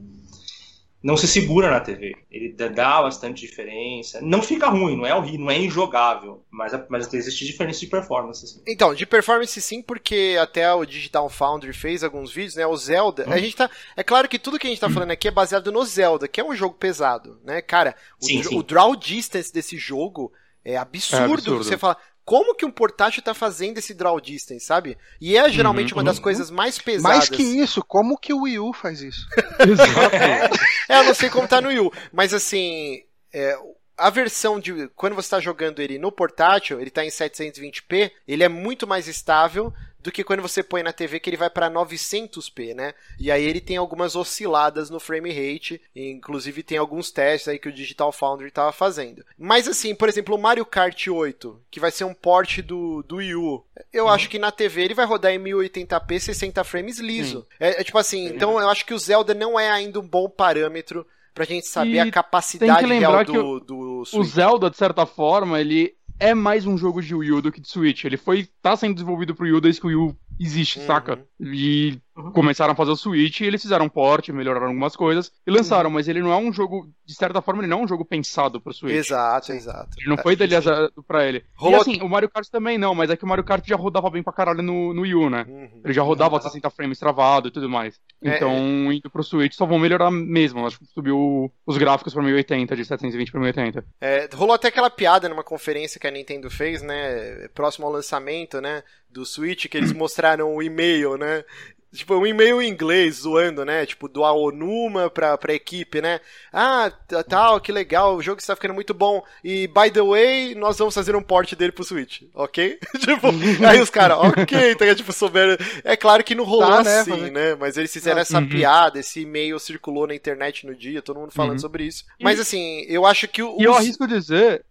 não 1.02 1.16
se 1.16 1.28
segura 1.28 1.72
na 1.72 1.80
TV. 1.80 2.14
Ele 2.30 2.52
dá- 2.52 3.02
bastante 3.02 3.46
diferença. 3.46 4.20
Não 4.22 4.42
fica 4.42 4.68
ruim, 4.68 4.98
não 4.98 5.06
é 5.06 5.16
horrível, 5.16 5.40
não 5.40 5.52
é 5.52 5.58
injogável. 5.58 6.44
Mas, 6.52 6.74
mas 6.90 7.14
existe 7.14 7.46
diferença 7.46 7.80
de 7.80 7.88
performance. 7.88 8.44
Assim. 8.44 8.62
Então, 8.68 8.94
de 8.94 9.06
performance 9.06 9.62
sim, 9.62 9.82
porque 9.82 10.38
até 10.42 10.72
o 10.74 10.86
Digital 10.86 11.30
Foundry 11.30 11.72
fez 11.74 12.04
alguns 12.04 12.34
vídeos, 12.34 12.56
né? 12.56 12.68
O 12.68 12.76
Zelda. 12.76 13.26
Hum. 13.28 13.32
A 13.34 13.38
gente 13.38 13.56
tá. 13.56 13.70
É 13.96 14.04
claro 14.04 14.28
que 14.28 14.38
tudo 14.38 14.60
que 14.60 14.68
a 14.68 14.70
gente 14.70 14.80
tá 14.82 14.90
falando 14.90 15.12
aqui 15.12 15.28
é 15.28 15.32
baseado 15.32 15.72
no 15.72 15.84
Zelda, 15.86 16.28
que 16.28 16.42
é 16.42 16.44
um 16.44 16.56
jogo 16.56 16.76
pesado, 16.76 17.40
né? 17.44 17.62
Cara, 17.62 17.96
o, 18.22 18.26
Sim, 18.26 18.44
sim. 18.44 18.58
o 18.58 18.64
draw 18.64 18.96
distance 18.96 19.54
desse 19.54 19.78
jogo 19.78 20.32
é 20.66 20.76
absurdo. 20.76 21.24
É 21.24 21.34
absurdo. 21.34 21.64
Você 21.64 21.78
fala. 21.78 21.96
Como 22.30 22.54
que 22.54 22.64
um 22.64 22.70
portátil 22.70 23.24
tá 23.24 23.34
fazendo 23.34 23.80
esse 23.80 23.92
draw 23.92 24.22
distance, 24.22 24.64
sabe? 24.64 24.96
E 25.20 25.36
é 25.36 25.50
geralmente 25.50 25.96
Uhum, 25.96 25.98
uma 25.98 26.04
das 26.04 26.18
uhum. 26.18 26.24
coisas 26.24 26.52
mais 26.52 26.78
pesadas. 26.78 27.18
Mais 27.18 27.28
que 27.28 27.42
isso, 27.42 27.82
como 27.84 28.20
que 28.20 28.32
o 28.32 28.44
Wii 28.44 28.60
U 28.60 28.72
faz 28.72 29.02
isso? 29.02 29.26
Exato. 29.68 30.60
É, 30.88 31.00
eu 31.00 31.06
não 31.06 31.16
sei 31.16 31.28
como 31.32 31.48
tá 31.48 31.60
no 31.60 31.70
Wii 31.70 31.80
U, 31.80 31.92
mas 32.14 32.32
assim, 32.32 33.02
é, 33.34 33.58
a 33.98 34.12
versão 34.12 34.60
de 34.60 34.90
quando 34.90 35.16
você 35.16 35.26
está 35.26 35.40
jogando 35.40 35.82
ele 35.82 35.98
no 35.98 36.12
portátil, 36.12 36.80
ele 36.80 36.92
tá 36.92 37.04
em 37.04 37.10
720p, 37.10 38.12
ele 38.28 38.44
é 38.44 38.48
muito 38.48 38.86
mais 38.86 39.08
estável 39.08 39.74
do 40.02 40.12
que 40.12 40.24
quando 40.24 40.42
você 40.42 40.64
põe 40.64 40.82
na 40.82 40.94
TV 40.94 41.20
que 41.20 41.30
ele 41.30 41.38
vai 41.38 41.50
para 41.50 41.70
900p, 41.70 42.74
né? 42.74 42.94
E 43.20 43.32
aí 43.32 43.44
ele 43.44 43.60
tem 43.60 43.78
algumas 43.78 44.16
osciladas 44.16 44.90
no 44.90 45.00
frame 45.00 45.32
rate, 45.32 45.82
inclusive 45.96 46.64
tem 46.64 46.78
alguns 46.78 47.12
testes 47.12 47.48
aí 47.48 47.60
que 47.60 47.70
o 47.70 47.74
Digital 47.74 48.12
Foundry 48.12 48.52
tava 48.52 48.72
fazendo. 48.72 49.26
Mas 49.38 49.68
assim, 49.68 49.94
por 49.94 50.08
exemplo, 50.08 50.36
o 50.36 50.40
Mario 50.40 50.66
Kart 50.66 51.08
8, 51.08 51.62
que 51.70 51.80
vai 51.80 51.92
ser 51.92 52.06
um 52.06 52.14
port 52.14 52.60
do, 52.62 53.04
do 53.04 53.18
Wii 53.18 53.36
U, 53.36 53.66
eu 53.92 54.08
acho 54.08 54.30
que 54.30 54.40
na 54.40 54.52
TV 54.52 54.84
ele 54.84 54.94
vai 54.94 55.06
rodar 55.06 55.32
em 55.32 55.40
1080p 55.40 56.20
60 56.20 56.64
frames 56.64 57.00
liso. 57.00 57.46
É, 57.60 57.82
é 57.82 57.84
tipo 57.84 57.98
assim, 57.98 58.26
então 58.28 58.60
eu 58.60 58.70
acho 58.70 58.86
que 58.86 58.94
o 58.94 59.00
Zelda 59.00 59.34
não 59.34 59.60
é 59.60 59.70
ainda 59.70 60.00
um 60.00 60.08
bom 60.08 60.30
parâmetro 60.30 61.06
pra 61.34 61.46
gente 61.46 61.68
saber 61.68 61.94
E 61.94 62.00
a 62.00 62.12
capacidade 62.12 62.86
real 62.86 63.24
do, 63.24 63.60
do 63.60 64.00
O 64.02 64.06
Switch. 64.06 64.28
Zelda, 64.28 64.70
de 64.70 64.78
certa 64.78 65.06
forma, 65.06 65.60
ele 65.60 65.96
é 66.20 66.34
mais 66.34 66.66
um 66.66 66.78
jogo 66.78 67.02
de 67.02 67.16
Wii 67.16 67.32
U 67.32 67.42
do 67.42 67.52
que 67.52 67.62
de 67.62 67.70
Switch. 67.70 68.04
Ele 68.04 68.18
foi 68.18 68.48
tá 68.62 68.76
sendo 68.76 68.96
desenvolvido 68.96 69.34
pro 69.34 69.46
Wii 69.46 69.54
U 69.54 69.62
desde 69.62 69.82
que 69.82 69.88
o 69.88 69.90
Wii 69.90 70.12
U 70.12 70.18
existe, 70.40 70.80
Uhum. 70.80 70.86
saca? 70.86 71.20
E 71.40 71.98
Uhum. 72.16 72.32
começaram 72.32 72.74
a 72.74 72.76
fazer 72.76 72.92
o 72.92 72.96
Switch, 72.96 73.40
e 73.40 73.46
eles 73.46 73.62
fizeram 73.62 73.86
um 73.86 73.90
port, 73.90 74.28
melhoraram 74.30 74.68
algumas 74.68 74.96
coisas 74.96 75.32
e 75.48 75.52
lançaram, 75.52 75.90
mas 75.90 76.08
ele 76.08 76.22
não 76.22 76.32
é 76.32 76.36
um 76.38 76.52
jogo, 76.52 76.90
de 77.06 77.14
certa 77.16 77.42
forma, 77.42 77.62
ele 77.62 77.70
não 77.70 77.80
é 77.80 77.84
um 77.84 77.88
jogo 77.88 78.04
pensado 78.04 78.60
pro 78.60 78.74
Switch. 78.74 78.94
Exato, 78.96 79.52
exato. 79.54 79.90
Ele 80.00 80.10
não 80.10 80.18
foi 80.18 80.34
idealizado 80.34 80.92
pra 81.08 81.26
ele. 81.26 81.44
Rolou- 81.56 81.78
E 81.78 81.82
assim, 81.82 82.02
o 82.02 82.10
Mario 82.10 82.30
Kart 82.30 82.48
também 82.50 82.78
não, 82.78 82.94
mas 82.94 83.10
é 83.10 83.16
que 83.16 83.24
o 83.24 83.28
Mario 83.28 83.44
Kart 83.44 83.66
já 83.66 83.76
rodava 83.78 84.10
bem 84.10 84.22
pra 84.22 84.34
caralho 84.34 84.62
no, 84.62 84.94
no 84.94 85.02
Wii 85.04 85.16
U, 85.16 85.30
né? 85.30 85.46
Uhum. 85.48 85.82
Ele 85.84 85.94
já 85.94 86.02
rodava 86.04 86.38
a 86.38 86.42
60 86.42 86.70
frames 86.70 87.00
travado 87.00 87.48
e 87.48 87.52
tudo 87.52 87.70
mais. 87.70 88.00
É, 88.22 88.36
Então, 88.36 88.92
indo 88.92 89.10
pro 89.10 89.24
Switch, 89.24 89.54
só 89.54 89.66
vão 89.66 89.80
melhorar 89.80 90.12
mesmo. 90.12 90.66
Acho 90.68 90.80
que 90.80 90.86
subiu 90.88 91.52
os 91.66 91.78
gráficos 91.78 92.14
pra 92.14 92.22
1080, 92.22 92.76
de 92.76 92.84
720 92.84 93.32
pra 93.32 93.40
1080. 93.40 93.86
É, 94.02 94.28
rolou 94.34 94.54
até 94.56 94.68
aquela 94.68 94.90
piada 94.90 95.30
numa 95.30 95.44
conferência 95.44 96.00
que 96.00 96.08
a 96.08 96.12
Nintendo 96.12 96.50
fez, 96.50 96.82
né? 96.82 97.48
Próximo 97.54 97.86
ao 97.88 97.94
lançamento, 97.94 98.60
né? 98.60 98.84
Do 99.10 99.26
Switch, 99.26 99.68
que 99.68 99.78
eles 99.78 99.92
mostraram 99.94 100.54
o 100.56 100.62
e-mail, 100.62 101.18
né? 101.18 101.44
Tipo, 101.92 102.14
um 102.18 102.28
e-mail 102.28 102.62
em 102.62 102.70
inglês 102.70 103.16
zoando, 103.22 103.66
né? 103.66 103.84
Tipo, 103.84 104.08
do 104.08 104.24
Aonuma 104.24 105.10
pra, 105.10 105.36
pra 105.40 105.56
equipe, 105.56 106.00
né? 106.00 106.20
Ah, 106.54 106.92
tal, 107.28 107.60
que 107.60 107.72
legal, 107.72 108.16
o 108.16 108.22
jogo 108.22 108.40
está 108.40 108.56
ficando 108.56 108.76
muito 108.76 108.94
bom. 108.94 109.24
E, 109.44 109.68
by 109.68 109.90
the 109.92 110.04
way, 110.04 110.54
nós 110.54 110.78
vamos 110.78 110.94
fazer 110.94 111.16
um 111.16 111.22
port 111.24 111.52
dele 111.56 111.72
pro 111.72 111.84
Switch, 111.84 112.22
ok? 112.36 112.78
tipo, 113.00 113.30
aí 113.68 113.82
os 113.82 113.90
caras, 113.90 114.20
ok, 114.20 114.72
então, 114.74 114.94
tipo, 114.94 115.12
souberam. 115.12 115.58
É 115.84 115.98
claro 115.98 116.24
que 116.24 116.36
não 116.36 116.44
rolou 116.44 116.70
Tá, 116.70 116.84
né, 116.84 117.00
assim, 117.00 117.10
fazer- 117.10 117.32
né? 117.32 117.56
Mas 117.56 117.76
eles 117.76 117.92
fizeram 117.92 118.22
essa 118.22 118.38
Uhum. 118.38 118.48
piada, 118.48 119.00
esse 119.00 119.22
e-mail 119.22 119.58
circulou 119.58 120.06
na 120.06 120.14
internet 120.14 120.68
no 120.68 120.76
dia, 120.76 121.02
todo 121.02 121.20
mundo 121.20 121.32
falando 121.32 121.54
Uhum. 121.54 121.60
sobre 121.60 121.86
isso. 121.86 122.06
Mas 122.22 122.40
assim, 122.40 122.86
eu 122.88 123.04
acho 123.04 123.28
que 123.28 123.42
o. 123.42 123.58
E 123.60 123.64
eu 123.64 123.74
arrisco 123.74 124.08
dizer. 124.08 124.64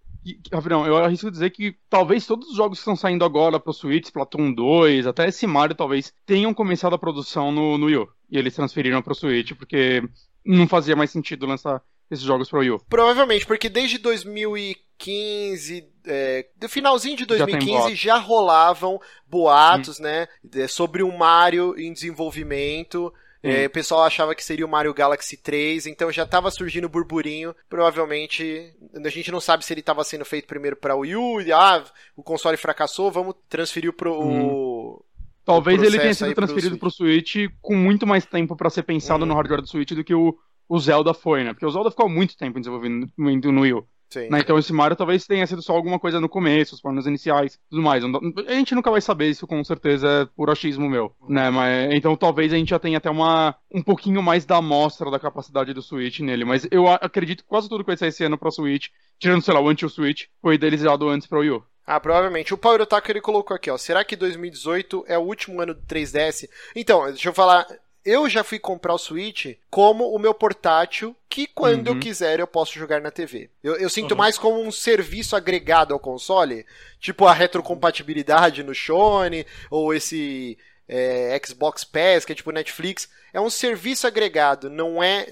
Rafael, 0.52 0.86
eu 0.86 0.96
arrisco 0.96 1.30
dizer 1.30 1.50
que 1.50 1.76
talvez 1.88 2.26
todos 2.26 2.48
os 2.48 2.56
jogos 2.56 2.78
que 2.78 2.82
estão 2.82 2.96
saindo 2.96 3.24
agora 3.24 3.60
pro 3.60 3.72
Switch, 3.72 4.06
Splatoon 4.06 4.52
2, 4.52 5.06
até 5.06 5.28
esse 5.28 5.46
Mario, 5.46 5.76
talvez 5.76 6.12
tenham 6.26 6.52
começado 6.52 6.94
a 6.94 6.98
produção 6.98 7.52
no, 7.52 7.78
no 7.78 7.86
Wii 7.86 7.96
U. 7.96 8.08
E 8.30 8.38
eles 8.38 8.54
transferiram 8.54 9.00
pro 9.02 9.14
Switch, 9.14 9.52
porque 9.54 10.02
não 10.44 10.66
fazia 10.68 10.96
mais 10.96 11.10
sentido 11.10 11.46
lançar 11.46 11.82
esses 12.10 12.24
jogos 12.24 12.48
pro 12.48 12.60
Wii 12.60 12.70
U. 12.70 12.80
Provavelmente, 12.88 13.46
porque 13.46 13.68
desde 13.68 13.98
2015, 13.98 15.88
é, 16.06 16.46
do 16.56 16.68
finalzinho 16.68 17.16
de 17.16 17.22
Já 17.36 17.44
tem 17.44 17.58
2015, 17.58 17.78
boatos. 17.78 17.98
já, 17.98 18.18
rolavam 18.18 19.00
boatos, 19.26 19.98
né, 19.98 20.26
é, 20.54 20.66
sobre 20.66 21.02
um 21.02 21.16
Mario 21.16 21.78
em 21.78 21.92
desenvolvimento. 21.92 23.12
É, 23.50 23.66
o 23.66 23.70
pessoal 23.70 24.02
achava 24.04 24.34
que 24.34 24.44
seria 24.44 24.64
o 24.64 24.68
Mario 24.68 24.92
Galaxy 24.94 25.36
3, 25.36 25.86
então 25.86 26.10
já 26.12 26.24
estava 26.24 26.50
surgindo 26.50 26.88
burburinho. 26.88 27.54
Provavelmente, 27.68 28.72
a 28.94 29.08
gente 29.08 29.30
não 29.32 29.40
sabe 29.40 29.64
se 29.64 29.72
ele 29.72 29.80
estava 29.80 30.04
sendo 30.04 30.24
feito 30.24 30.46
primeiro 30.46 30.76
para 30.76 30.94
o 30.94 31.00
Wii 31.00 31.16
U, 31.16 31.40
e, 31.40 31.52
ah, 31.52 31.84
o 32.16 32.22
console 32.22 32.56
fracassou, 32.56 33.10
vamos 33.10 33.34
transferir 33.48 33.92
pro. 33.92 34.12
o- 34.12 35.04
Talvez 35.44 35.80
o 35.80 35.84
ele 35.84 35.98
tenha 35.98 36.12
sido 36.12 36.26
aí 36.26 36.34
pro 36.34 36.44
transferido 36.46 36.68
Switch. 36.76 36.80
pro 36.80 36.90
Switch 36.90 37.36
com 37.62 37.74
muito 37.74 38.06
mais 38.06 38.26
tempo 38.26 38.54
pra 38.54 38.68
ser 38.68 38.82
pensado 38.82 39.22
Uhum. 39.22 39.28
no 39.28 39.34
hardware 39.34 39.62
do 39.62 39.66
Switch 39.68 39.92
do 39.92 40.04
que 40.04 40.14
o, 40.14 40.36
o 40.68 40.78
Zelda 40.78 41.14
foi, 41.14 41.42
né? 41.42 41.54
Porque 41.54 41.64
o 41.64 41.70
Zelda 41.70 41.90
ficou 41.90 42.06
muito 42.08 42.36
tempo 42.36 42.58
em 42.58 42.60
desenvolvimento 42.60 43.50
no 43.50 43.62
Wii 43.62 43.72
U. 43.72 43.86
Né? 44.30 44.40
Então 44.40 44.58
esse 44.58 44.72
Mario 44.72 44.96
talvez 44.96 45.26
tenha 45.26 45.46
sido 45.46 45.62
só 45.62 45.74
alguma 45.74 45.98
coisa 45.98 46.20
no 46.20 46.28
começo, 46.28 46.74
os 46.74 46.80
planos 46.80 47.06
iniciais 47.06 47.58
tudo 47.68 47.82
mais. 47.82 48.02
A 48.04 48.52
gente 48.54 48.74
nunca 48.74 48.90
vai 48.90 49.00
saber 49.00 49.28
isso, 49.28 49.46
com 49.46 49.62
certeza 49.62 50.08
é 50.08 50.24
por 50.36 50.50
achismo 50.50 50.88
meu, 50.88 51.12
né? 51.28 51.50
Mas, 51.50 51.92
então 51.92 52.16
talvez 52.16 52.52
a 52.52 52.56
gente 52.56 52.70
já 52.70 52.78
tenha 52.78 52.98
até 52.98 53.10
uma, 53.10 53.54
um 53.72 53.82
pouquinho 53.82 54.22
mais 54.22 54.44
da 54.44 54.56
amostra 54.56 55.10
da 55.10 55.18
capacidade 55.18 55.74
do 55.74 55.82
Switch 55.82 56.20
nele. 56.20 56.44
Mas 56.44 56.66
eu 56.70 56.88
acredito 56.88 57.42
que 57.42 57.48
quase 57.48 57.68
tudo 57.68 57.84
que 57.84 57.90
vai 57.90 57.96
sair 57.96 58.08
esse 58.08 58.24
ano 58.24 58.38
pra 58.38 58.50
Switch, 58.50 58.88
tirando, 59.18 59.42
sei 59.42 59.54
lá, 59.54 59.60
o 59.60 59.68
anti-Switch, 59.68 60.26
foi 60.40 60.54
idealizado 60.54 61.08
antes 61.08 61.26
pra 61.26 61.40
Wii 61.40 61.50
U. 61.50 61.64
Ah, 61.86 61.98
provavelmente. 61.98 62.52
O 62.52 62.58
Power 62.58 62.82
Otaku 62.82 63.10
ele 63.10 63.20
colocou 63.20 63.56
aqui, 63.56 63.70
ó. 63.70 63.78
Será 63.78 64.04
que 64.04 64.14
2018 64.14 65.06
é 65.08 65.16
o 65.16 65.22
último 65.22 65.60
ano 65.62 65.72
do 65.72 65.80
3DS? 65.80 66.46
Então, 66.76 67.06
deixa 67.06 67.30
eu 67.30 67.32
falar. 67.32 67.66
Eu 68.10 68.28
já 68.28 68.42
fui 68.42 68.58
comprar 68.58 68.94
o 68.94 68.98
Switch 68.98 69.56
como 69.70 70.14
o 70.14 70.18
meu 70.18 70.32
portátil, 70.32 71.14
que 71.28 71.46
quando 71.46 71.88
Uhum. 71.88 71.94
eu 71.94 72.00
quiser 72.00 72.40
eu 72.40 72.46
posso 72.46 72.72
jogar 72.78 73.00
na 73.02 73.10
TV. 73.10 73.50
Eu, 73.62 73.76
eu 73.76 73.90
sinto 73.90 74.12
Uhum. 74.12 74.16
mais 74.18 74.38
como 74.38 74.60
um 74.62 74.72
serviço 74.72 75.36
agregado 75.36 75.92
ao 75.92 76.00
console, 76.00 76.64
tipo 76.98 77.26
a 77.26 77.32
retrocompatibilidade 77.34 78.62
no 78.62 78.74
Shone, 78.74 79.46
ou 79.70 79.92
esse 79.92 80.56
é, 80.88 81.38
Xbox 81.46 81.84
Pass, 81.84 82.24
que 82.24 82.32
é 82.32 82.34
tipo 82.34 82.50
Netflix. 82.50 83.08
É 83.32 83.38
um 83.40 83.50
serviço 83.50 84.06
agregado, 84.06 84.70
não 84.70 85.02
é 85.02 85.26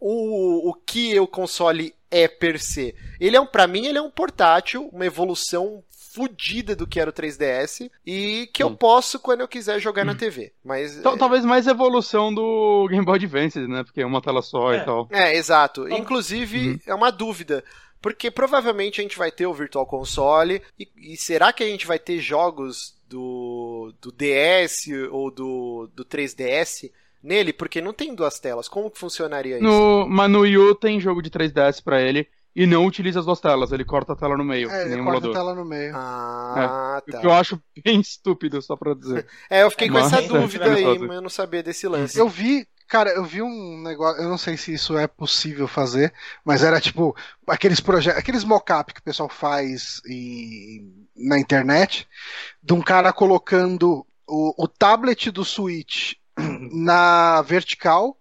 o, 0.00 0.70
o 0.70 0.74
que 0.74 1.18
o 1.18 1.26
console 1.26 1.92
é 2.10 2.28
per 2.28 2.60
se. 2.60 2.94
Ele 3.18 3.36
é 3.36 3.40
um, 3.40 3.46
para 3.46 3.66
mim, 3.66 3.86
ele 3.86 3.98
é 3.98 4.02
um 4.02 4.10
portátil, 4.10 4.88
uma 4.92 5.04
evolução 5.04 5.82
fodida 6.14 6.76
do 6.76 6.86
que 6.86 7.00
era 7.00 7.10
o 7.10 7.12
3DS 7.12 7.90
e 8.06 8.48
que 8.52 8.62
eu 8.62 8.70
posso 8.76 9.18
quando 9.18 9.40
eu 9.40 9.48
quiser 9.48 9.80
jogar 9.80 10.04
na 10.04 10.14
TV. 10.14 10.52
Mas 10.64 11.00
Tal- 11.02 11.18
Talvez 11.18 11.44
mais 11.44 11.66
evolução 11.66 12.32
do 12.32 12.86
Game 12.88 13.04
Boy 13.04 13.16
Advance, 13.16 13.58
né? 13.66 13.82
Porque 13.82 14.00
é 14.00 14.06
uma 14.06 14.22
tela 14.22 14.40
só 14.40 14.72
É. 14.72 14.78
e 14.78 14.84
tal. 14.84 15.08
é, 15.10 15.36
exato. 15.36 15.86
Então- 15.86 15.98
Inclusive 15.98 16.68
Uhum. 16.70 16.78
é 16.86 16.94
uma 16.94 17.10
dúvida. 17.10 17.64
Porque 18.00 18.30
provavelmente 18.30 19.00
a 19.00 19.02
gente 19.02 19.16
vai 19.18 19.32
ter 19.32 19.46
o 19.46 19.54
Virtual 19.54 19.86
Console. 19.86 20.62
E, 20.78 20.86
e 20.96 21.16
será 21.16 21.52
que 21.52 21.64
a 21.64 21.66
gente 21.66 21.86
vai 21.86 21.98
ter 21.98 22.18
jogos 22.20 22.94
do, 23.08 23.92
do 24.00 24.12
DS 24.12 24.88
ou 25.10 25.30
do, 25.30 25.90
do 25.94 26.04
3DS 26.04 26.90
nele? 27.22 27.52
Porque 27.52 27.80
não 27.80 27.92
tem 27.94 28.14
duas 28.14 28.38
telas. 28.38 28.68
Como 28.68 28.90
que 28.90 28.98
funcionaria 28.98 29.56
isso? 29.56 29.64
No, 29.64 30.06
mas 30.08 30.30
no 30.30 30.40
Wii 30.40 30.58
U 30.58 30.74
tem 30.74 31.00
jogo 31.00 31.22
de 31.22 31.30
3DS 31.30 31.80
pra 31.82 32.00
ele 32.00 32.28
e 32.54 32.66
não 32.66 32.86
utiliza 32.86 33.20
as 33.20 33.26
duas 33.26 33.40
telas, 33.40 33.72
ele 33.72 33.84
corta 33.84 34.12
a 34.12 34.16
tela 34.16 34.36
no 34.36 34.44
meio, 34.44 34.70
É, 34.70 34.82
ele 34.86 35.00
o 35.00 35.04
corta 35.04 35.26
a 35.26 35.28
emulador. 35.28 35.32
tela 35.32 35.54
no 35.54 35.64
meio. 35.64 35.92
Ah, 35.96 37.02
O 37.06 37.10
tá. 37.12 37.20
que 37.20 37.26
eu 37.26 37.32
acho 37.32 37.60
bem 37.84 38.00
estúpido, 38.00 38.60
só 38.62 38.76
pra 38.76 38.94
dizer. 38.94 39.26
É, 39.50 39.62
eu 39.62 39.70
fiquei 39.70 39.88
com 39.88 39.94
Mas- 39.94 40.12
essa 40.12 40.22
dúvida 40.22 40.64
aí, 40.72 40.98
mas 40.98 41.16
eu 41.16 41.22
não 41.22 41.28
sabia 41.30 41.62
desse 41.62 41.86
lance. 41.88 42.18
Eu 42.18 42.28
vi, 42.28 42.66
cara, 42.88 43.10
eu 43.10 43.24
vi 43.24 43.42
um 43.42 43.82
negócio, 43.82 44.22
eu 44.22 44.28
não 44.28 44.38
sei 44.38 44.56
se 44.56 44.72
isso 44.72 44.96
é 44.96 45.06
possível 45.06 45.66
fazer, 45.66 46.12
mas 46.44 46.62
era 46.62 46.80
tipo 46.80 47.16
aqueles 47.46 47.80
projetos, 47.80 48.18
aqueles 48.20 48.44
mock-up 48.44 48.92
que 48.94 49.00
o 49.00 49.04
pessoal 49.04 49.28
faz 49.28 50.00
em- 50.08 51.04
na 51.16 51.38
internet, 51.38 52.06
de 52.62 52.72
um 52.74 52.80
cara 52.82 53.12
colocando 53.12 54.06
o, 54.26 54.64
o 54.64 54.68
tablet 54.68 55.30
do 55.30 55.44
Switch 55.44 56.14
na 56.72 57.42
vertical 57.42 58.16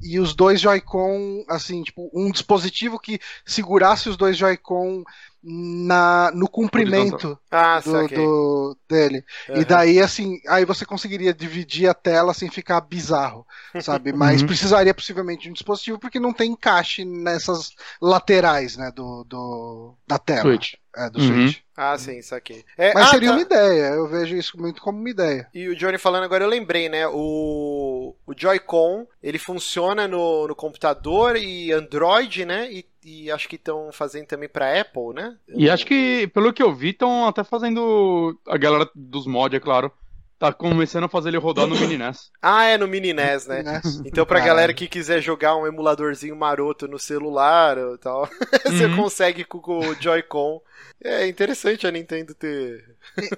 e 0.00 0.18
os 0.18 0.34
dois 0.34 0.60
Joy-Con, 0.60 1.44
assim, 1.48 1.82
tipo, 1.82 2.10
um 2.14 2.30
dispositivo 2.30 2.98
que 2.98 3.18
segurasse 3.44 4.08
os 4.08 4.16
dois 4.16 4.36
Joy-Con 4.36 5.04
na, 5.42 6.30
no 6.32 6.48
comprimento 6.48 7.38
Ah, 7.50 7.80
do, 7.84 8.08
do- 8.08 8.78
dele. 8.88 9.24
Aham. 9.48 9.54
E 9.54 9.64
daí, 9.64 10.00
assim, 10.00 10.40
aí 10.48 10.64
você 10.64 10.84
conseguiria 10.84 11.32
dividir 11.34 11.88
a 11.88 11.94
tela 11.94 12.34
sem 12.34 12.50
ficar 12.50 12.80
bizarro, 12.80 13.46
sabe? 13.78 14.12
Mas 14.12 14.42
Uhum. 14.42 14.46
precisaria 14.46 14.94
possivelmente 14.94 15.44
de 15.44 15.50
um 15.50 15.52
dispositivo 15.52 15.98
porque 15.98 16.18
não 16.20 16.32
tem 16.32 16.52
encaixe 16.52 17.04
nessas 17.04 17.72
laterais, 18.00 18.76
né, 18.76 18.90
do, 18.90 19.24
do- 19.24 19.96
da 20.06 20.18
tela. 20.18 20.44
Switch. 20.44 20.74
É, 20.96 21.10
do 21.10 21.20
Uhum. 21.20 21.20
Switch. 21.20 21.60
Ah, 21.76 21.96
sim, 21.98 22.20
saquei. 22.22 22.64
É, 22.76 22.92
Mas 22.92 23.08
ah, 23.08 23.10
seria 23.10 23.30
tá. 23.30 23.32
uma 23.32 23.40
ideia, 23.42 23.94
eu 23.94 24.08
vejo 24.08 24.36
isso 24.36 24.58
muito 24.58 24.80
como 24.82 24.98
uma 24.98 25.10
ideia. 25.10 25.52
E 25.54 25.68
o 25.68 25.76
Johnny 25.76 25.96
falando 25.96 26.24
agora, 26.24 26.44
eu 26.44 26.48
lembrei, 26.50 26.88
né? 26.88 27.06
O, 27.08 28.14
o 28.26 28.34
Joy-Con, 28.36 29.06
ele 29.22 29.38
funciona 29.38 30.06
no, 30.06 30.46
no 30.48 30.54
computador 30.54 31.34
e 31.36 31.72
Android, 31.72 32.44
né? 32.44 32.70
E, 32.70 32.86
e 33.06 33.30
acho 33.30 33.48
que 33.48 33.56
estão 33.56 33.90
fazendo 33.92 34.26
também 34.26 34.48
pra 34.48 34.80
Apple, 34.80 35.14
né? 35.14 35.36
E 35.48 35.70
acho 35.70 35.86
que, 35.86 36.26
pelo 36.34 36.52
que 36.52 36.62
eu 36.62 36.74
vi, 36.74 36.90
estão 36.90 37.26
até 37.26 37.44
fazendo. 37.44 38.38
A 38.46 38.56
galera 38.58 38.90
dos 38.94 39.26
mods, 39.26 39.56
é 39.56 39.60
claro, 39.60 39.92
tá 40.38 40.52
começando 40.52 41.04
a 41.04 41.08
fazer 41.08 41.28
ele 41.30 41.38
rodar 41.38 41.66
no 41.66 41.76
Mini 41.80 41.96
NES. 41.96 42.30
Ah, 42.42 42.64
é 42.64 42.76
no 42.76 42.86
Mini 42.88 43.12
NES, 43.12 43.46
né? 43.46 43.62
Então 44.04 44.26
pra 44.26 44.40
Caralho. 44.40 44.46
galera 44.56 44.74
que 44.74 44.88
quiser 44.88 45.20
jogar 45.22 45.56
um 45.56 45.66
emuladorzinho 45.66 46.36
maroto 46.36 46.86
no 46.88 46.98
celular 46.98 47.78
ou 47.78 47.96
tal, 47.96 48.28
você 48.66 48.86
Uhum. 48.86 48.96
consegue 48.96 49.44
com, 49.44 49.58
o 49.58 49.94
Joy-Con. 49.94 50.60
É 51.02 51.26
interessante 51.28 51.86
a 51.86 51.90
Nintendo 51.90 52.34
ter... 52.34 52.84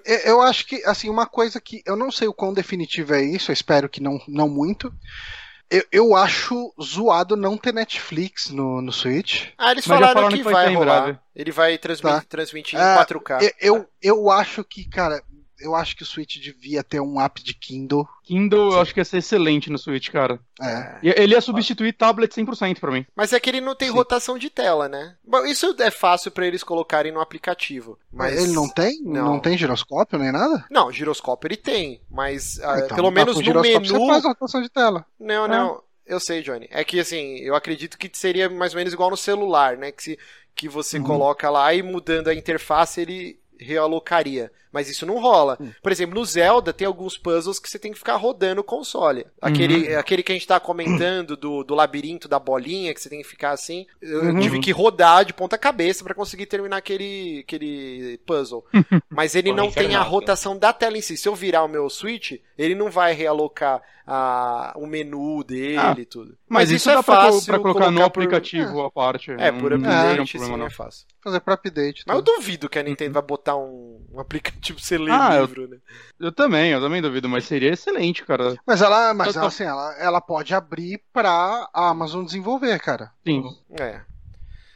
E- 0.06 0.28
Eu 0.30 0.40
acho 0.40 0.66
que, 0.66 0.82
assim, 0.84 1.08
uma 1.10 1.26
coisa 1.26 1.60
que 1.60 1.82
eu 1.86 1.96
não 1.96 2.10
sei 2.10 2.26
o 2.28 2.32
quão 2.34 2.52
definitivo 2.54 3.14
é 3.14 3.22
isso, 3.22 3.50
eu 3.50 3.54
espero 3.54 3.88
que 3.88 4.02
não, 4.02 4.18
não 4.28 4.48
muito. 4.48 4.92
Eu, 5.70 5.82
eu 5.92 6.16
acho 6.16 6.72
zoado 6.82 7.36
não 7.36 7.56
ter 7.58 7.74
Netflix 7.74 8.48
no, 8.50 8.80
no 8.80 8.90
Switch. 8.90 9.48
Ah, 9.58 9.72
eles 9.72 9.86
falaram, 9.86 10.14
falaram 10.14 10.28
que, 10.30 10.38
que 10.38 10.42
vai 10.50 10.74
rolar. 10.74 11.20
Ele 11.36 11.52
vai 11.52 11.76
transmi- 11.76 12.10
Tá. 12.10 12.22
transmitir 12.26 12.78
Ah, 12.80 12.94
em 12.94 12.96
4K. 13.04 13.42
Eu, 13.42 13.52
eu, 13.76 13.88
eu 14.02 14.30
acho 14.30 14.64
que, 14.64 14.88
cara, 14.88 15.22
eu 15.60 15.74
acho 15.74 15.96
que 15.96 16.02
o 16.02 16.06
Switch 16.06 16.38
devia 16.40 16.82
ter 16.84 17.00
um 17.00 17.20
app 17.20 17.42
de 17.42 17.52
Kindle. 17.54 18.06
Kindle 18.24 18.72
eu 18.72 18.80
acho 18.80 18.92
que 18.94 19.00
ia 19.00 19.04
ser 19.04 19.18
excelente 19.18 19.70
no 19.70 19.78
Switch, 19.78 20.10
cara. 20.10 20.38
É. 20.60 20.98
E 21.02 21.08
Ele 21.16 21.34
ia 21.34 21.40
substituir 21.40 21.92
tablet 21.92 22.32
100% 22.32 22.78
pra 22.80 22.90
mim. 22.92 23.04
Mas 23.16 23.32
é 23.32 23.40
que 23.40 23.48
ele 23.50 23.60
não 23.60 23.74
tem 23.74 23.88
Sim. 23.88 23.94
rotação 23.94 24.38
de 24.38 24.50
tela, 24.50 24.88
né? 24.88 25.16
Bom, 25.24 25.44
isso 25.44 25.74
é 25.80 25.90
fácil 25.90 26.30
pra 26.30 26.46
eles 26.46 26.62
colocarem 26.62 27.10
no 27.12 27.20
aplicativo. 27.20 27.98
Mas 28.12 28.40
Ele 28.42 28.52
não 28.52 28.68
tem? 28.68 29.00
Não. 29.02 29.24
Não. 29.34 29.40
tem 29.40 29.56
giroscópio 29.58 30.18
nem 30.18 30.30
nada? 30.32 30.64
Não, 30.70 30.90
giroscópio 30.92 31.48
ele 31.48 31.56
tem, 31.56 32.00
mas 32.10 32.60
ah, 32.60 32.72
Ah, 32.74 32.78
então, 32.80 32.96
pelo 32.96 33.08
tá 33.08 33.14
menos 33.14 33.36
no 33.36 33.60
menu. 33.60 33.84
Você 33.86 34.06
faz 34.06 34.24
rotação 34.24 34.62
de 34.62 34.68
tela. 34.68 35.04
Não, 35.18 35.44
É. 35.44 35.48
não. 35.48 35.82
Eu 36.06 36.18
sei, 36.20 36.40
Johnny. 36.42 36.66
É 36.70 36.82
que 36.84 36.98
assim, 36.98 37.36
eu 37.40 37.54
acredito 37.54 37.98
que 37.98 38.10
seria 38.14 38.48
mais 38.48 38.72
ou 38.72 38.78
menos 38.78 38.94
igual 38.94 39.10
no 39.10 39.16
celular, 39.16 39.76
né? 39.76 39.92
Que, 39.92 40.02
se, 40.02 40.18
que 40.54 40.66
você 40.66 40.96
Uhum. 40.98 41.04
coloca 41.04 41.50
lá 41.50 41.74
e 41.74 41.82
mudando 41.82 42.28
a 42.28 42.34
interface 42.34 43.00
ele 43.00 43.38
realocaria. 43.60 44.50
Mas 44.72 44.88
isso 44.88 45.06
não 45.06 45.18
rola. 45.18 45.56
Hum. 45.60 45.70
Por 45.82 45.90
exemplo, 45.92 46.14
no 46.18 46.24
Zelda 46.24 46.72
tem 46.72 46.86
alguns 46.86 47.16
puzzles 47.16 47.58
que 47.58 47.68
você 47.68 47.78
tem 47.78 47.92
que 47.92 47.98
ficar 47.98 48.16
rodando 48.16 48.60
o 48.60 48.64
console. 48.64 49.26
Aquele, 49.40 49.94
aquele 49.94 50.22
que 50.22 50.32
a 50.32 50.34
gente 50.34 50.46
tá 50.46 50.58
comentando 50.60 51.36
do, 51.36 51.64
do 51.64 51.74
labirinto 51.74 52.28
da 52.28 52.38
bolinha, 52.38 52.92
que 52.94 53.00
você 53.00 53.08
tem 53.08 53.22
que 53.22 53.28
ficar 53.28 53.50
assim. 53.52 53.86
Eu 54.00 54.24
Uhum. 54.24 54.40
tive 54.40 54.60
que 54.60 54.70
rodar 54.72 55.24
de 55.24 55.32
ponta 55.32 55.56
cabeça 55.56 56.04
pra 56.04 56.14
conseguir 56.14 56.46
terminar 56.46 56.76
aquele, 56.76 57.40
aquele 57.46 58.18
puzzle. 58.26 58.64
Mas 59.08 59.34
ele 59.34 59.52
não 59.52 59.70
tem 59.70 59.94
a 59.94 60.02
rotação 60.02 60.56
da 60.58 60.72
tela 60.72 60.96
em 60.98 61.00
si. 61.02 61.16
Se 61.16 61.28
eu 61.28 61.34
virar 61.34 61.64
o 61.64 61.68
meu 61.68 61.88
Switch, 61.88 62.32
ele 62.56 62.74
não 62.74 62.90
vai 62.90 63.12
realocar 63.14 63.80
a, 64.10 64.72
o 64.76 64.86
menu 64.86 65.44
dele 65.44 65.76
Ah, 65.78 65.94
e 65.98 66.04
tudo. 66.04 66.36
Mas, 66.48 66.70
isso, 66.70 66.88
dá 66.88 67.02
pra, 67.02 67.30
co- 67.30 67.42
pra 67.44 67.58
colocar, 67.58 67.90
no 67.90 67.98
por- 68.00 68.04
aplicativo 68.06 68.80
a 68.82 68.90
parte. 68.90 69.30
É, 69.32 69.52
por 69.52 69.70
Não- 69.72 69.78
não 69.78 69.90
seria 69.90 70.08
um 70.08 70.12
update, 70.24 70.30
problema, 70.38 70.54
sim, 70.54 70.60
não. 70.60 70.66
é 70.66 70.70
fácil. 70.70 71.06
Fazer 71.22 71.40
pro 71.40 71.52
update. 71.54 72.04
Mas 72.06 72.16
eu 72.16 72.22
tudo. 72.22 72.36
duvido 72.36 72.68
que 72.70 72.78
a 72.78 72.82
Nintendo 72.82 73.12
vai 73.14 73.22
botar 73.22 73.56
um, 73.56 74.00
um 74.12 74.18
aplicativo 74.18 74.67
pra 74.74 74.82
você 74.82 74.98
ler 74.98 75.10
Ah, 75.12 75.34
eu- 75.36 75.40
livro, 75.46 75.68
né? 75.68 75.78
Eu 76.18 76.32
também, 76.32 76.70
eu 76.72 76.80
também 76.80 77.00
duvido, 77.02 77.28
mas 77.28 77.44
seria 77.44 77.72
excelente, 77.72 78.24
cara. 78.24 78.56
Mas 78.66 78.82
ela, 78.82 79.14
mas 79.14 79.36
ela, 79.36 79.46
assim, 79.46 79.64
ela, 79.64 79.94
ela 79.98 80.20
pode 80.20 80.54
abrir 80.54 81.02
pra 81.12 81.68
a 81.72 81.88
Amazon 81.88 82.24
desenvolver, 82.24 82.78
cara. 82.80 83.12
Sim. 83.26 83.44
É. 83.78 84.00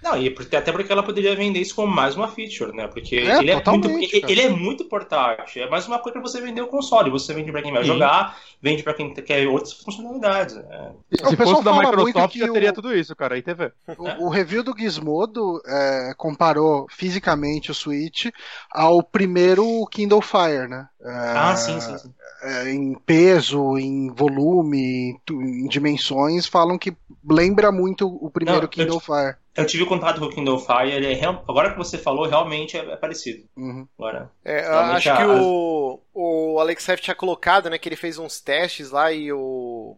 Não, 0.02 0.16
e 0.20 0.34
até 0.56 0.72
porque 0.72 0.90
ela 0.90 1.02
poderia 1.02 1.36
vender 1.36 1.60
isso 1.60 1.74
como 1.74 1.94
mais 1.94 2.16
uma 2.16 2.26
feature, 2.28 2.74
né? 2.74 2.88
Porque 2.88 3.16
É, 3.16 3.38
ele, 3.38 3.50
é 3.52 3.62
muito, 3.64 3.88
ele, 3.88 4.40
é 4.40 4.48
muito 4.48 4.84
portátil. 4.86 5.62
É 5.62 5.70
mais 5.70 5.86
uma 5.86 5.98
coisa 5.98 6.18
pra 6.18 6.28
você 6.28 6.40
vender 6.40 6.60
o 6.60 6.66
console. 6.66 7.10
Você 7.10 7.32
vende 7.32 7.52
pra 7.52 7.62
quem 7.62 7.72
vai 7.72 7.82
Sim. 7.82 7.88
jogar, 7.92 8.36
vende 8.60 8.82
pra 8.82 8.94
quem 8.94 9.14
quer 9.14 9.46
outras 9.46 9.72
funcionalidades. 9.74 10.56
É. 10.56 10.92
O 11.24 11.28
Se 11.28 11.36
pessoal 11.36 11.62
fosse 11.62 11.64
da 11.64 11.72
Microsoft, 11.72 12.32
que 12.32 12.38
já 12.40 12.48
teria 12.52 12.70
o- 12.70 12.72
tudo 12.72 12.94
isso, 12.94 13.14
cara, 13.14 13.38
e 13.38 13.42
TV. 13.42 13.72
O, 13.96 14.26
o 14.26 14.28
review 14.28 14.62
do 14.64 14.76
Gizmodo 14.76 15.60
é, 15.66 16.12
comparou 16.16 16.86
fisicamente 16.90 17.70
o 17.70 17.74
Switch 17.74 18.26
ao 18.70 19.02
primeiro 19.02 19.86
Kindle 19.90 20.20
Fire, 20.22 20.68
né? 20.68 20.88
É, 21.04 21.10
Ah, 21.36 21.56
sim, 21.56 21.80
sim, 21.80 21.98
sim. 21.98 22.14
é, 22.42 22.70
em 22.70 22.94
peso, 22.94 23.76
em 23.78 24.08
volume, 24.10 25.20
em 25.30 25.66
dimensões, 25.68 26.46
falam 26.46 26.78
que 26.78 26.96
lembra 27.28 27.72
muito 27.72 28.06
o 28.06 28.30
primeiro 28.30 28.58
Não, 28.60 28.64
eu 28.64 28.68
Kindle 28.68 29.00
Fire. 29.00 29.36
Eu 29.54 29.66
tive 29.66 29.84
contato 29.84 30.18
com 30.20 30.26
o 30.26 30.30
Kindle 30.30 30.58
Fire, 30.58 30.90
ele 30.92 31.12
é 31.12 31.14
real- 31.14 31.44
agora 31.48 31.72
que 31.72 31.76
você 31.78 31.98
falou, 31.98 32.26
realmente 32.26 32.76
é, 32.76 32.80
é 32.92 32.96
parecido. 32.96 33.44
Uhum. 33.56 33.86
Agora. 33.98 34.30
É, 34.44 34.64
eu 34.66 34.70
Realmente 34.70 35.08
acho 35.10 35.16
que 35.16 35.22
a- 35.22 35.42
o, 35.42 36.00
o 36.14 36.60
Alex 36.60 36.88
Heft 36.88 37.02
tinha 37.04 37.14
colocado, 37.16 37.68
né, 37.68 37.78
que 37.78 37.88
ele 37.88 37.96
fez 37.96 38.16
uns 38.18 38.40
testes 38.40 38.90
lá 38.90 39.12
e 39.12 39.32
o. 39.32 39.96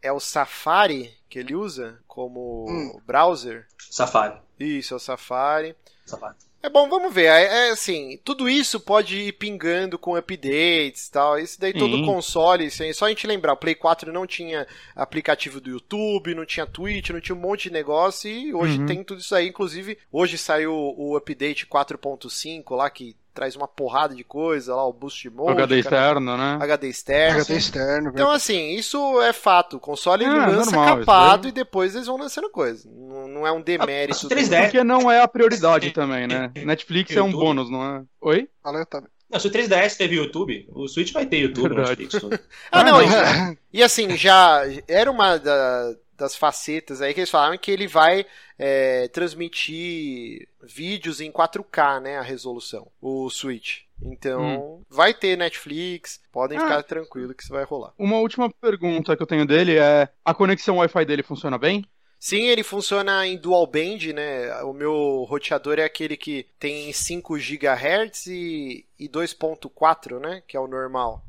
É 0.00 0.10
o 0.12 0.18
Safari 0.20 1.10
que 1.28 1.38
ele 1.38 1.54
usa 1.54 1.98
como 2.06 2.66
Hum. 2.68 3.00
browser. 3.06 3.66
Safari. 3.90 4.36
Isso, 4.58 4.94
é 4.94 4.96
o 4.96 5.00
Safari. 5.00 5.74
Safari. 6.06 6.34
É 6.64 6.68
bom, 6.70 6.88
vamos 6.88 7.12
ver. 7.12 7.24
É, 7.24 7.68
é, 7.68 7.70
assim, 7.70 8.20
tudo 8.24 8.48
isso 8.48 8.78
pode 8.78 9.16
ir 9.18 9.32
pingando 9.32 9.98
com 9.98 10.14
updates 10.14 11.08
e 11.08 11.10
tal. 11.10 11.36
Isso 11.36 11.60
daí 11.60 11.72
todo 11.72 11.96
Sim. 11.96 12.06
console, 12.06 12.66
assim, 12.66 12.92
só 12.92 13.06
a 13.06 13.08
gente 13.08 13.26
lembrar, 13.26 13.54
o 13.54 13.56
Play 13.56 13.74
4 13.74 14.12
não 14.12 14.26
tinha 14.28 14.64
aplicativo 14.94 15.60
do 15.60 15.70
YouTube, 15.70 16.36
não 16.36 16.46
tinha 16.46 16.64
Twitch, 16.64 17.10
não 17.10 17.20
tinha 17.20 17.34
um 17.34 17.40
monte 17.40 17.64
de 17.64 17.72
negócio 17.72 18.30
e 18.30 18.54
hoje 18.54 18.78
Uhum. 18.78 18.86
tem 18.86 19.02
tudo 19.02 19.20
isso 19.20 19.34
aí. 19.34 19.48
Inclusive, 19.48 19.98
hoje 20.12 20.38
saiu 20.38 20.72
o 20.72 21.16
update 21.16 21.66
4.5 21.66 22.76
lá 22.76 22.88
que 22.88 23.16
traz 23.34 23.56
uma 23.56 23.66
porrada 23.68 24.14
de 24.14 24.22
coisa 24.24 24.74
lá, 24.74 24.86
o 24.86 24.92
Boost 24.92 25.28
Mode, 25.30 25.52
HD 25.52 25.78
externo, 25.80 26.36
né? 26.36 26.58
HD 26.60 26.88
externo. 26.88 27.40
HD 27.40 27.56
externo. 27.56 28.10
Então, 28.10 28.30
assim, 28.30 28.70
isso 28.74 29.20
é 29.22 29.32
fato. 29.32 29.76
O 29.76 29.80
console 29.80 30.24
É, 30.24 30.28
lança 30.28 30.70
normal, 30.70 30.98
capado 30.98 31.48
e 31.48 31.52
depois 31.52 31.94
eles 31.94 32.06
vão 32.06 32.16
lançando 32.18 32.50
coisa. 32.50 32.88
Não, 32.90 33.28
não 33.28 33.46
é 33.46 33.52
um 33.52 33.60
demérito. 33.60 34.26
o 34.26 34.28
3DS 34.28 34.62
Porque 34.64 34.84
não 34.84 35.10
é 35.10 35.20
a 35.22 35.28
prioridade 35.28 35.90
também, 35.90 36.26
né? 36.26 36.50
Netflix 36.64 37.16
é 37.16 37.22
um 37.22 37.30
bônus, 37.32 37.70
não 37.70 37.82
é? 37.84 38.02
Oi? 38.20 38.48
Valeu, 38.62 38.84
tá. 38.86 39.02
Não, 39.30 39.40
se 39.40 39.46
o 39.46 39.50
3DS 39.50 39.96
teve 39.96 40.16
YouTube, 40.16 40.68
o 40.74 40.86
Switch 40.86 41.10
vai 41.12 41.24
ter 41.24 41.38
YouTube. 41.38 41.74
Netflix, 41.74 42.18
tudo. 42.20 42.38
Ah, 42.70 42.84
não, 42.84 42.98
Ah, 42.98 43.54
e, 43.72 43.78
e 43.78 43.82
assim, 43.82 44.14
já 44.14 44.60
era 44.86 45.10
uma 45.10 45.38
da- 45.38 45.94
das 46.22 46.36
facetas 46.36 47.02
aí 47.02 47.12
que 47.12 47.20
eles 47.20 47.30
falaram 47.30 47.58
que 47.58 47.70
ele 47.70 47.86
vai 47.86 48.24
é, 48.58 49.08
transmitir 49.08 50.48
vídeos 50.62 51.20
em 51.20 51.30
4K, 51.30 52.00
né, 52.00 52.18
a 52.18 52.22
resolução, 52.22 52.86
o 53.00 53.28
Switch. 53.28 53.80
Então, 54.00 54.82
vai 54.90 55.14
ter 55.14 55.36
Netflix, 55.36 56.20
podem 56.32 56.58
Ah. 56.58 56.62
ficar 56.62 56.82
tranquilo 56.82 57.34
que 57.34 57.42
isso 57.42 57.52
vai 57.52 57.64
rolar. 57.64 57.92
Uma 57.98 58.16
última 58.18 58.50
pergunta 58.50 59.16
que 59.16 59.22
eu 59.22 59.26
tenho 59.26 59.46
dele 59.46 59.76
é: 59.78 60.08
a 60.24 60.34
conexão 60.34 60.78
Wi-Fi 60.78 61.04
dele 61.04 61.22
funciona 61.22 61.56
bem? 61.56 61.84
Sim, 62.18 62.46
ele 62.48 62.62
funciona 62.62 63.26
em 63.26 63.36
dual 63.36 63.66
band, 63.66 64.12
né? 64.14 64.62
O 64.62 64.72
meu 64.72 65.24
roteador 65.28 65.78
é 65.78 65.84
aquele 65.84 66.16
que 66.16 66.46
tem 66.58 66.92
5 66.92 67.36
GHz 67.36 68.26
e, 68.26 68.86
e 68.98 69.08
2.4, 69.08 70.20
né? 70.20 70.42
Que 70.46 70.56
é 70.56 70.60
o 70.60 70.68
normal. 70.68 71.24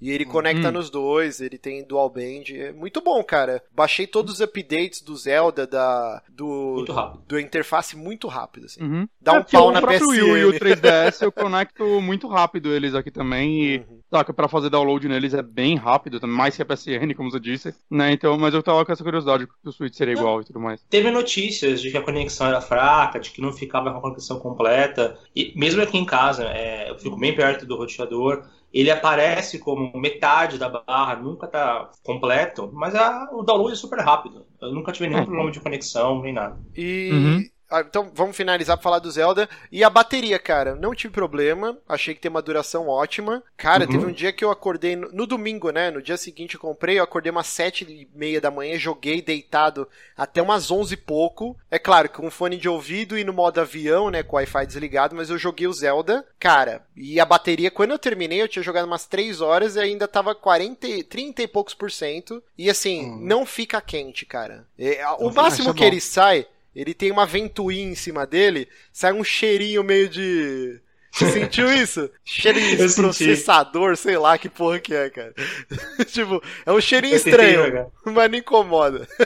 E 0.00 0.10
ele 0.10 0.24
conecta 0.24 0.68
Hum. 0.68 0.72
nos 0.72 0.88
dois, 0.90 1.40
ele 1.40 1.58
tem 1.58 1.84
dual 1.84 2.08
band. 2.08 2.44
É 2.54 2.72
muito 2.72 3.00
bom, 3.02 3.22
cara. 3.22 3.62
Baixei 3.74 4.06
todos 4.06 4.34
os 4.34 4.40
updates 4.40 5.02
do 5.02 5.14
Zelda, 5.16 5.66
da, 5.66 6.22
do, 6.28 6.46
Muito 6.76 6.92
rápido. 6.92 7.22
do 7.28 7.38
interface 7.38 7.96
muito 7.96 8.26
rápido, 8.26 8.64
assim. 8.66 8.82
Uhum. 8.82 9.08
Dá 9.20 9.34
É, 9.34 9.38
um 9.40 9.44
pau 9.44 9.68
o 9.68 9.72
na 9.72 9.80
próprio 9.80 10.08
Wii 10.08 10.22
U 10.22 10.36
e 10.36 10.40
PSN. 10.42 10.56
o 10.56 10.58
3DS 10.58 11.22
eu 11.22 11.30
conecto 11.32 12.00
muito 12.00 12.26
rápido 12.28 12.72
eles 12.72 12.94
aqui 12.94 13.10
também 13.10 13.62
e 13.62 13.78
Uhum. 13.78 13.99
Saca, 14.10 14.32
pra 14.34 14.48
fazer 14.48 14.70
download 14.70 15.06
neles 15.08 15.34
é 15.34 15.42
bem 15.42 15.76
rápido, 15.76 16.20
também, 16.20 16.36
mais 16.36 16.56
que 16.56 16.62
a 16.62 16.64
PSN, 16.66 17.14
como 17.14 17.30
você 17.30 17.40
disse, 17.40 17.74
né? 17.90 18.12
Então, 18.12 18.36
mas 18.38 18.54
eu 18.54 18.62
tava 18.62 18.84
com 18.84 18.92
essa 18.92 19.04
curiosidade 19.04 19.46
que 19.46 19.52
o 19.68 19.72
Switch 19.72 19.94
seria 19.94 20.14
igual 20.14 20.40
e 20.40 20.44
tudo 20.44 20.60
mais. 20.60 20.84
Teve 20.88 21.10
notícias 21.10 21.80
de 21.80 21.90
que 21.90 21.96
a 21.96 22.02
conexão 22.02 22.48
era 22.48 22.60
fraca, 22.60 23.20
de 23.20 23.30
que 23.30 23.40
não 23.40 23.52
ficava 23.52 23.92
com 23.92 23.98
a 23.98 24.00
conexão 24.00 24.40
completa. 24.40 25.16
E 25.34 25.52
mesmo 25.56 25.80
aqui 25.82 25.96
em 25.96 26.04
casa, 26.04 26.44
é, 26.44 26.90
eu 26.90 26.98
fico 26.98 27.16
bem 27.16 27.34
perto 27.34 27.64
do 27.64 27.76
roteador. 27.76 28.44
Ele 28.72 28.90
aparece 28.90 29.58
como 29.58 29.96
metade 29.98 30.58
da 30.58 30.68
barra, 30.68 31.16
nunca 31.16 31.46
tá 31.46 31.90
completo, 32.04 32.70
mas 32.72 32.94
a- 32.94 33.28
o 33.32 33.42
download 33.42 33.72
é 33.72 33.76
super 33.76 34.00
rápido. 34.00 34.46
Eu 34.60 34.72
nunca 34.72 34.92
tive 34.92 35.08
nenhum 35.08 35.20
Uhum. 35.20 35.26
problema 35.26 35.50
de 35.50 35.60
conexão, 35.60 36.22
nem 36.22 36.32
nada. 36.32 36.56
E. 36.74 36.84
Uhum. 37.12 37.50
Ah, 37.70 37.80
então 37.80 38.10
vamos 38.14 38.36
finalizar 38.36 38.76
pra 38.76 38.82
falar 38.82 38.98
do 38.98 39.10
Zelda. 39.10 39.48
E 39.70 39.84
a 39.84 39.90
bateria, 39.90 40.38
cara, 40.38 40.74
não 40.74 40.94
tive 40.94 41.12
problema. 41.14 41.76
Achei 41.88 42.14
que 42.14 42.20
tem 42.20 42.30
uma 42.30 42.42
duração 42.42 42.88
ótima. 42.88 43.42
Cara, 43.56 43.84
Uhum. 43.84 43.90
teve 43.90 44.06
um 44.06 44.12
dia 44.12 44.32
que 44.32 44.44
eu 44.44 44.50
acordei 44.50 44.96
no, 44.96 45.10
no 45.12 45.26
domingo, 45.26 45.70
né? 45.70 45.90
No 45.90 46.02
dia 46.02 46.16
seguinte 46.16 46.54
eu 46.54 46.60
comprei, 46.60 46.98
eu 46.98 47.04
acordei 47.04 47.30
umas 47.30 47.46
sete 47.46 47.84
e 47.84 48.08
meia 48.14 48.40
da 48.40 48.50
manhã, 48.50 48.76
joguei 48.78 49.22
deitado 49.22 49.88
até 50.16 50.40
umas 50.42 50.70
onze 50.70 50.94
e 50.94 50.96
pouco. 50.96 51.56
É 51.70 51.78
claro, 51.78 52.08
com 52.08 52.30
fone 52.30 52.56
de 52.56 52.68
ouvido 52.68 53.16
e 53.18 53.24
no 53.24 53.32
modo 53.32 53.60
avião, 53.60 54.10
né? 54.10 54.22
Com 54.22 54.36
o 54.36 54.38
Wi-Fi 54.38 54.66
desligado, 54.66 55.14
mas 55.14 55.30
eu 55.30 55.38
joguei 55.38 55.66
o 55.66 55.72
Zelda. 55.72 56.26
Cara, 56.38 56.84
e 56.96 57.20
a 57.20 57.24
bateria, 57.24 57.70
quando 57.70 57.90
eu 57.92 57.98
terminei, 57.98 58.42
eu 58.42 58.48
tinha 58.48 58.62
jogado 58.62 58.86
umas 58.86 59.06
três 59.06 59.40
horas 59.40 59.76
e 59.76 59.80
ainda 59.80 60.08
tava 60.08 60.34
40, 60.34 60.86
e- 60.88 61.02
30 61.04 61.42
e 61.42 61.48
poucos 61.48 61.74
por 61.74 61.90
cento. 61.90 62.42
E 62.58 62.68
assim, 62.68 63.04
Hum. 63.06 63.18
não 63.22 63.46
fica 63.46 63.80
quente, 63.80 64.26
cara. 64.26 64.66
É, 64.78 65.06
o 65.18 65.30
máximo 65.32 65.70
é 65.70 65.72
que 65.72 65.80
bom. 65.80 65.84
ele 65.86 66.00
sai, 66.00 66.46
ele 66.74 66.94
tem 66.94 67.10
uma 67.10 67.26
ventoinha 67.26 67.90
em 67.90 67.94
cima 67.94 68.26
dele, 68.26 68.68
sai 68.92 69.12
um 69.12 69.24
cheirinho 69.24 69.82
meio 69.82 70.08
de. 70.08 70.80
Você 71.10 71.30
sentiu 71.30 71.70
isso? 71.74 72.08
Cheirinho 72.24 72.76
de 72.76 72.94
processador, 72.94 73.96
sei 73.96 74.16
lá 74.16 74.38
que 74.38 74.48
porra 74.48 74.78
que 74.78 74.94
é, 74.94 75.10
cara. 75.10 75.34
tipo, 76.06 76.40
é 76.64 76.72
um 76.72 76.80
cheirinho 76.80 77.16
estranho, 77.16 77.90
mas 78.04 78.30
não 78.30 78.38
incomoda. 78.38 79.06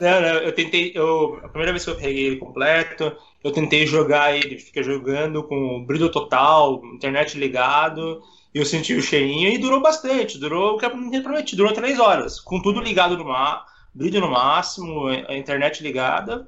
Não, 0.00 0.20
não, 0.20 0.28
eu 0.40 0.52
tentei. 0.52 0.92
Eu, 0.94 1.40
a 1.42 1.48
primeira 1.48 1.72
vez 1.72 1.84
que 1.84 1.90
eu 1.90 1.96
peguei 1.96 2.26
ele 2.26 2.36
completo, 2.36 3.16
eu 3.42 3.50
tentei 3.50 3.86
jogar 3.86 4.36
ele, 4.36 4.58
fica 4.58 4.82
jogando 4.82 5.42
com 5.42 5.84
brilho 5.86 6.10
total, 6.10 6.82
internet 6.94 7.38
ligado, 7.38 8.20
e 8.54 8.58
eu 8.58 8.66
senti 8.66 8.94
o 8.94 9.02
cheirinho 9.02 9.48
e 9.48 9.58
durou 9.58 9.80
bastante. 9.80 10.38
Durou 10.38 10.74
o 10.74 10.78
que 10.78 10.84
eu 10.84 10.90
tinha 10.90 11.22
prometido, 11.22 11.62
durou 11.62 11.72
três 11.72 11.98
horas, 11.98 12.40
com 12.40 12.60
tudo 12.60 12.80
ligado 12.80 13.16
no 13.16 13.24
mar, 13.24 13.64
brilho 13.94 14.20
no 14.20 14.30
máximo, 14.30 15.06
a 15.06 15.36
internet 15.36 15.82
ligada. 15.82 16.46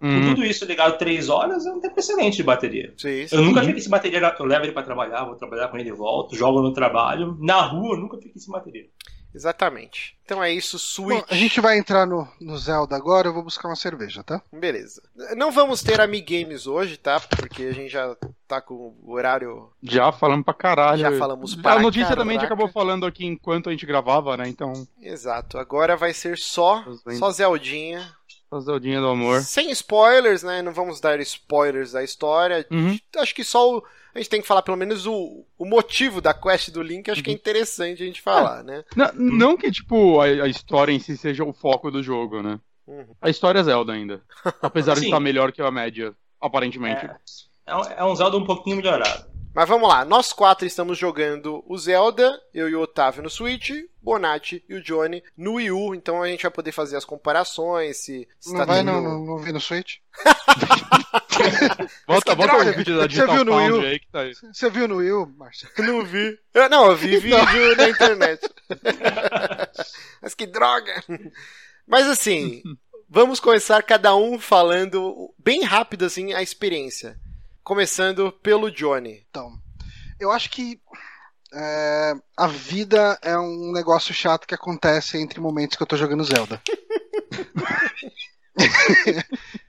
Com 0.00 0.06
Uhum. 0.06 0.34
tudo 0.34 0.44
isso 0.44 0.64
ligado 0.64 0.96
três 0.96 1.28
horas, 1.28 1.66
é 1.66 1.72
um 1.72 1.80
tempo 1.80 1.98
excelente 1.98 2.36
de 2.36 2.42
bateria. 2.44 2.94
Sim, 2.96 3.26
sim. 3.26 3.34
Eu 3.36 3.42
nunca 3.42 3.62
fiquei 3.62 3.80
sem 3.80 3.90
bateria, 3.90 4.34
eu 4.38 4.44
levo 4.44 4.64
ele 4.64 4.72
pra 4.72 4.82
trabalhar, 4.84 5.24
vou 5.24 5.34
trabalhar 5.34 5.68
com 5.68 5.76
ele 5.76 5.88
e 5.88 5.92
volto, 5.92 6.36
jogo 6.36 6.62
no 6.62 6.72
trabalho. 6.72 7.36
Na 7.40 7.60
rua, 7.62 7.94
eu 7.96 8.00
nunca 8.00 8.16
fiquei 8.16 8.40
sem 8.40 8.52
bateria. 8.52 8.86
Exatamente. 9.34 10.16
Então 10.24 10.42
é 10.42 10.52
isso, 10.52 10.76
Bom, 10.76 10.78
Switch. 10.78 11.24
a 11.30 11.34
gente 11.34 11.60
vai 11.60 11.78
entrar 11.78 12.06
no, 12.06 12.26
no 12.40 12.56
Zelda 12.56 12.96
agora, 12.96 13.28
eu 13.28 13.34
vou 13.34 13.42
buscar 13.42 13.68
uma 13.68 13.76
cerveja, 13.76 14.22
tá? 14.24 14.42
Beleza. 14.52 15.02
Não 15.36 15.50
vamos 15.50 15.82
ter 15.82 16.00
Amigames 16.00 16.66
hoje, 16.66 16.96
tá? 16.96 17.20
Porque 17.20 17.64
a 17.64 17.72
gente 17.72 17.90
já 17.90 18.16
tá 18.46 18.60
com 18.60 18.94
o 19.02 19.12
horário. 19.12 19.70
Já 19.82 20.10
falamos 20.12 20.44
pra 20.44 20.54
caralho. 20.54 20.98
Já 21.00 21.12
falamos 21.18 21.54
pra 21.54 21.74
A 21.74 21.78
notícia 21.78 22.16
também 22.16 22.36
a 22.36 22.40
gente 22.40 22.48
caraca. 22.48 22.54
acabou 22.54 22.68
falando 22.72 23.04
aqui 23.06 23.26
enquanto 23.26 23.68
a 23.68 23.72
gente 23.72 23.84
gravava, 23.86 24.36
né? 24.36 24.48
Então, 24.48 24.72
Exato. 25.00 25.58
Agora 25.58 25.96
vai 25.96 26.12
ser 26.14 26.38
só, 26.38 26.84
só 27.18 27.30
Zeldinha. 27.30 28.16
A 28.50 28.60
Zeldinha 28.60 29.00
do 29.00 29.08
amor. 29.08 29.42
Sem 29.42 29.70
spoilers, 29.70 30.42
né? 30.42 30.62
Não 30.62 30.72
vamos 30.72 31.00
dar 31.00 31.20
spoilers 31.20 31.92
da 31.92 32.02
história. 32.02 32.66
Uhum. 32.70 32.98
Acho 33.16 33.34
que 33.34 33.44
só 33.44 33.76
o. 33.76 33.84
A 34.14 34.18
gente 34.18 34.30
tem 34.30 34.40
que 34.40 34.46
falar 34.48 34.62
pelo 34.62 34.76
menos 34.76 35.06
o, 35.06 35.44
o 35.58 35.64
motivo 35.66 36.20
da 36.20 36.32
quest 36.34 36.70
do 36.70 36.82
Link, 36.82 37.10
acho 37.10 37.22
que 37.22 37.30
é 37.30 37.32
Uhum. 37.32 37.38
interessante 37.38 38.02
a 38.02 38.06
gente 38.06 38.22
falar, 38.22 38.64
né? 38.64 38.82
Não, 38.96 39.12
não 39.14 39.56
que, 39.56 39.70
tipo, 39.70 40.20
a, 40.20 40.24
a 40.24 40.48
história 40.48 40.90
em 40.92 40.98
si 40.98 41.16
seja 41.16 41.44
o 41.44 41.52
foco 41.52 41.90
do 41.90 42.02
jogo, 42.02 42.42
né? 42.42 42.58
Uhum. 42.86 43.06
A 43.20 43.28
história 43.30 43.60
é 43.60 43.62
Zelda 43.62 43.92
ainda. 43.92 44.22
Apesar 44.62 44.94
de 44.94 45.04
estar 45.04 45.20
melhor 45.20 45.52
que 45.52 45.60
a 45.62 45.70
média, 45.70 46.14
aparentemente. 46.40 47.04
É, 47.04 47.16
é 47.66 47.76
um- 47.76 47.84
é 47.84 48.04
um 48.04 48.16
Zelda 48.16 48.36
um 48.38 48.46
pouquinho 48.46 48.76
melhorado. 48.78 49.27
Mas 49.54 49.68
vamos 49.68 49.88
lá, 49.88 50.04
nós 50.04 50.32
quatro 50.32 50.66
estamos 50.66 50.96
jogando 50.96 51.64
o 51.66 51.76
Zelda, 51.76 52.40
eu 52.54 52.68
e 52.68 52.76
o 52.76 52.80
Otávio 52.80 53.22
no 53.24 53.30
Switch, 53.30 53.70
Bonatti 54.00 54.64
e 54.68 54.74
o 54.74 54.82
Johnny 54.82 55.22
no 55.36 55.54
Wii 55.54 55.70
U, 55.72 55.94
então 55.96 56.22
a 56.22 56.28
gente 56.28 56.42
vai 56.42 56.50
poder 56.50 56.70
fazer 56.70 56.96
as 56.96 57.04
comparações, 57.04 57.96
se, 57.96 58.28
se 58.38 58.50
Não 58.52 58.58
tá 58.60 58.64
vai 58.66 58.78
tendo- 58.78 58.92
não, 58.92 59.02
não, 59.02 59.24
não 59.26 59.38
vi 59.38 59.50
no 59.52 59.60
Switch? 59.60 59.96
Volta, 62.06 62.34
volta 62.34 62.56
o 62.56 62.72
vídeo 62.74 62.96
da 62.96 63.02
Você 63.02 63.08
Digital 63.08 63.34
viu 63.36 63.44
no 63.44 63.56
Wii 63.56 63.70
U? 63.70 63.80
aí 63.80 63.98
que 64.00 64.08
tá 64.10 64.20
aí. 64.22 64.34
Você 64.34 64.68
viu 64.70 64.88
no 64.88 64.96
Will, 64.96 65.26
Márcio? 65.36 65.68
Não 65.78 66.04
vi. 66.04 66.36
Eu, 66.52 66.68
não, 66.68 66.86
eu 66.90 66.96
vi 66.96 67.16
vídeo 67.18 67.76
na 67.76 67.88
internet. 67.88 68.40
Mas 70.20 70.34
que 70.34 70.46
droga! 70.46 70.92
Mas 71.86 72.08
assim, 72.08 72.60
vamos 73.08 73.38
começar 73.38 73.80
cada 73.84 74.16
um 74.16 74.36
falando 74.38 75.32
bem 75.38 75.62
rápido 75.62 76.04
assim 76.06 76.32
a 76.32 76.42
experiência. 76.42 77.16
Começando 77.68 78.32
pelo 78.32 78.70
Johnny. 78.70 79.26
Então, 79.28 79.52
eu 80.18 80.32
acho 80.32 80.48
que 80.48 80.80
é, 81.52 82.14
a 82.34 82.46
vida 82.46 83.18
é 83.20 83.36
um 83.38 83.72
negócio 83.72 84.14
chato 84.14 84.46
que 84.46 84.54
acontece 84.54 85.18
entre 85.18 85.38
momentos 85.38 85.76
que 85.76 85.82
eu 85.82 85.86
tô 85.86 85.94
jogando 85.94 86.24
Zelda. 86.24 86.62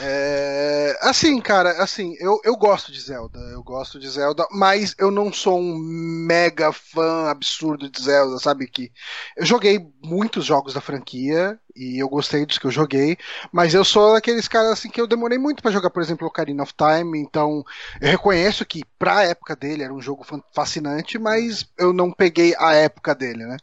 É, 0.00 0.98
assim, 1.02 1.40
cara, 1.40 1.82
assim, 1.82 2.14
eu, 2.18 2.40
eu 2.44 2.56
gosto 2.56 2.92
de 2.92 3.00
Zelda, 3.00 3.38
eu 3.52 3.62
gosto 3.62 3.98
de 3.98 4.08
Zelda, 4.08 4.46
mas 4.50 4.94
eu 4.98 5.10
não 5.10 5.32
sou 5.32 5.58
um 5.58 5.76
mega 5.78 6.72
fã 6.72 7.28
absurdo 7.28 7.88
de 7.88 8.02
Zelda, 8.02 8.38
sabe? 8.38 8.66
Que 8.66 8.90
eu 9.36 9.44
joguei 9.44 9.78
muitos 10.02 10.44
jogos 10.44 10.74
da 10.74 10.80
franquia 10.80 11.58
e 11.74 12.00
eu 12.00 12.08
gostei 12.08 12.46
dos 12.46 12.58
que 12.58 12.66
eu 12.66 12.70
joguei, 12.70 13.16
mas 13.52 13.74
eu 13.74 13.84
sou 13.84 14.14
daqueles 14.14 14.48
caras 14.48 14.72
assim 14.72 14.90
que 14.90 15.00
eu 15.00 15.06
demorei 15.06 15.38
muito 15.38 15.62
pra 15.62 15.70
jogar, 15.70 15.90
por 15.90 16.02
exemplo, 16.02 16.26
Ocarina 16.26 16.62
of 16.62 16.72
Time, 16.74 17.18
então 17.18 17.64
eu 18.00 18.08
reconheço 18.08 18.64
que 18.64 18.82
pra 18.98 19.24
época 19.24 19.54
dele 19.54 19.82
era 19.82 19.92
um 19.92 20.00
jogo 20.00 20.24
fascinante, 20.54 21.18
mas 21.18 21.66
eu 21.78 21.92
não 21.92 22.10
peguei 22.10 22.54
a 22.58 22.74
época 22.74 23.14
dele, 23.14 23.44
né? 23.44 23.56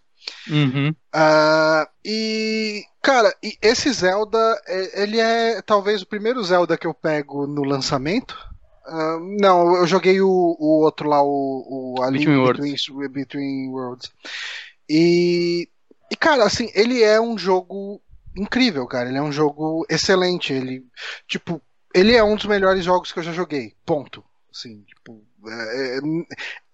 Uhum. 0.49 0.95
Ah, 1.11 1.87
e, 2.03 2.83
cara, 3.03 3.35
esse 3.61 3.91
Zelda, 3.91 4.39
é- 4.65 5.03
ele 5.03 5.19
é 5.19 5.61
talvez 5.61 6.01
o 6.01 6.07
primeiro 6.07 6.43
Zelda 6.43 6.77
que 6.77 6.87
eu 6.87 6.93
pego 6.93 7.45
no 7.45 7.63
lançamento. 7.63 8.35
Ah, 8.85 9.17
não, 9.39 9.75
eu 9.75 9.85
joguei 9.85 10.19
o, 10.21 10.27
o 10.27 10.81
outro 10.81 11.07
lá, 11.07 11.21
o, 11.21 11.95
o 11.97 12.03
A 12.03 12.09
Between 12.09 12.37
Worlds. 12.37 12.87
Between, 12.87 13.09
Between 13.09 13.69
Worlds. 13.69 14.11
E, 14.89 15.69
e, 16.09 16.15
cara, 16.15 16.43
assim, 16.45 16.69
ele 16.73 17.03
é 17.03 17.19
um 17.19 17.37
jogo 17.37 18.01
incrível, 18.35 18.85
cara. 18.87 19.09
Ele 19.09 19.17
é 19.17 19.21
um 19.21 19.31
jogo 19.31 19.85
excelente. 19.89 20.51
Ele, 20.51 20.85
tipo, 21.27 21.61
ele 21.93 22.15
é 22.15 22.23
um 22.23 22.35
dos 22.35 22.45
melhores 22.45 22.83
jogos 22.83 23.11
que 23.11 23.19
eu 23.19 23.23
já 23.23 23.31
joguei. 23.31 23.73
Ponto. 23.85 24.23
Assim, 24.53 24.81
tipo, 24.83 25.23
é, 25.47 25.97
é, 25.97 26.01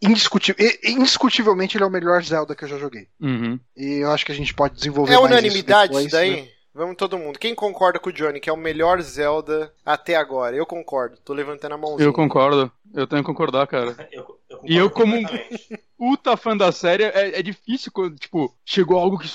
indiscutível, 0.01 0.65
indiscutivelmente 0.83 1.77
ele 1.77 1.83
é 1.83 1.87
o 1.87 1.91
melhor 1.91 2.21
Zelda 2.23 2.55
que 2.55 2.63
eu 2.63 2.67
já 2.69 2.77
joguei. 2.77 3.07
Uhum. 3.19 3.59
E 3.75 4.03
eu 4.03 4.11
acho 4.11 4.25
que 4.25 4.31
a 4.31 4.35
gente 4.35 4.53
pode 4.53 4.75
desenvolver 4.75 5.13
É 5.13 5.17
mais 5.19 5.31
unanimidade 5.31 5.93
isso 5.93 6.01
isso 6.01 6.09
depois, 6.11 6.11
daí? 6.11 6.41
né? 6.43 6.47
Vamos 6.73 6.95
todo 6.95 7.17
mundo. 7.17 7.39
Quem 7.39 7.55
concorda 7.55 7.99
com 7.99 8.09
o 8.09 8.13
Johnny, 8.13 8.39
que 8.39 8.49
é 8.49 8.53
o 8.53 8.57
melhor 8.57 9.01
Zelda 9.01 9.73
até 9.83 10.15
agora? 10.15 10.55
Eu 10.55 10.65
concordo. 10.65 11.17
Tô 11.25 11.33
levantando 11.33 11.73
a 11.73 11.77
mãozinha. 11.77 12.07
Eu 12.07 12.13
concordo. 12.13 12.71
Eu 12.93 13.07
tenho 13.07 13.21
que 13.23 13.25
concordar, 13.27 13.65
cara. 13.67 13.95
Eu, 14.11 14.39
eu 14.49 14.59
E 14.63 14.77
eu 14.77 14.89
como- 14.89 15.13
completamente. 15.15 15.79
Puta 15.97 16.37
fã 16.37 16.55
da 16.55 16.71
série, 16.71 17.03
é, 17.03 17.39
é 17.39 17.41
difícil 17.41 17.91
quando, 17.91 18.17
tipo, 18.17 18.55
chegou 18.63 18.97
algo 18.97 19.17
que, 19.17 19.27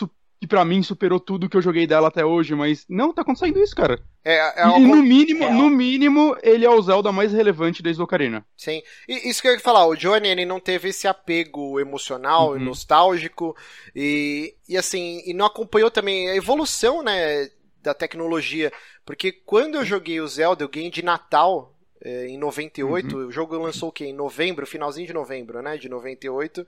que 0.44 0.48
pra 0.48 0.64
mim 0.64 0.82
superou 0.82 1.18
tudo 1.18 1.48
que 1.48 1.56
eu 1.56 1.62
joguei 1.62 1.86
dela 1.86 2.08
até 2.08 2.24
hoje, 2.24 2.54
mas 2.54 2.84
não, 2.88 3.12
tá 3.14 3.22
acontecendo 3.22 3.58
isso, 3.58 3.74
cara. 3.74 3.98
É, 4.22 4.34
é 4.34 4.58
e 4.58 4.60
algo- 4.62 4.80
no 4.96 5.02
mínimo, 5.02 5.40
real. 5.40 5.52
no 5.54 5.70
mínimo, 5.70 6.36
ele 6.42 6.64
é 6.66 6.70
o 6.70 6.82
Zelda 6.82 7.10
mais 7.10 7.32
relevante 7.32 7.82
desde 7.82 8.00
o 8.00 8.04
Ocarina. 8.04 8.44
Sim. 8.56 8.82
E 9.08 9.28
isso 9.30 9.40
que 9.40 9.48
eu 9.48 9.52
ia 9.54 9.60
falar, 9.60 9.86
o 9.86 9.96
Johnny 9.96 10.28
ele 10.28 10.44
não 10.44 10.60
teve 10.60 10.90
esse 10.90 11.08
apego 11.08 11.80
emocional 11.80 12.54
e 12.54 12.58
Uhum. 12.58 12.64
nostálgico 12.66 13.56
e, 13.96 14.54
e 14.68 14.76
assim, 14.76 15.22
e 15.24 15.32
não 15.32 15.46
acompanhou 15.46 15.90
também 15.90 16.28
a 16.30 16.36
evolução, 16.36 17.02
né, 17.02 17.48
da 17.82 17.94
tecnologia, 17.94 18.72
porque 19.04 19.32
quando 19.32 19.74
eu 19.76 19.84
joguei 19.84 20.20
o 20.20 20.28
Zelda, 20.28 20.64
eu 20.64 20.68
ganhei 20.68 20.90
de 20.90 21.02
Natal 21.04 21.74
eh, 22.02 22.26
em 22.28 22.38
98, 22.38 23.16
o 23.16 23.30
jogo 23.32 23.56
lançou 23.58 23.88
o 23.88 23.92
quê? 23.92 24.06
Em 24.06 24.12
novembro, 24.14 24.66
finalzinho 24.66 25.06
de 25.06 25.12
novembro, 25.12 25.60
né, 25.62 25.76
de 25.78 25.88
98. 25.88 26.66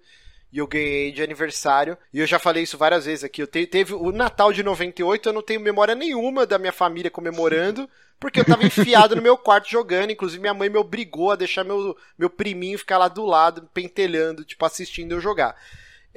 E 0.52 0.58
eu 0.58 0.66
ganhei 0.66 1.12
de 1.12 1.22
aniversário. 1.22 1.96
E 2.12 2.20
eu 2.20 2.26
já 2.26 2.38
falei 2.38 2.62
isso 2.62 2.78
várias 2.78 3.04
vezes 3.04 3.24
aqui. 3.24 3.42
Eu 3.42 3.46
te- 3.46 3.66
teve 3.66 3.94
o 3.94 4.10
Natal 4.12 4.52
de 4.52 4.62
98, 4.62 5.28
eu 5.28 5.32
não 5.32 5.42
tenho 5.42 5.60
memória 5.60 5.94
nenhuma 5.94 6.46
da 6.46 6.58
minha 6.58 6.72
família 6.72 7.10
comemorando. 7.10 7.88
Porque 8.18 8.40
eu 8.40 8.44
tava 8.44 8.64
enfiado 8.66 9.14
no 9.16 9.22
meu 9.22 9.36
quarto 9.36 9.68
jogando. 9.70 10.10
Inclusive, 10.10 10.40
minha 10.40 10.54
mãe 10.54 10.70
me 10.70 10.78
obrigou 10.78 11.30
a 11.32 11.36
deixar 11.36 11.64
meu, 11.64 11.96
meu 12.18 12.30
priminho 12.30 12.78
ficar 12.78 12.96
lá 12.98 13.08
do 13.08 13.26
lado, 13.26 13.68
pentelhando, 13.74 14.44
tipo, 14.44 14.64
assistindo 14.64 15.12
eu 15.12 15.20
jogar. 15.20 15.54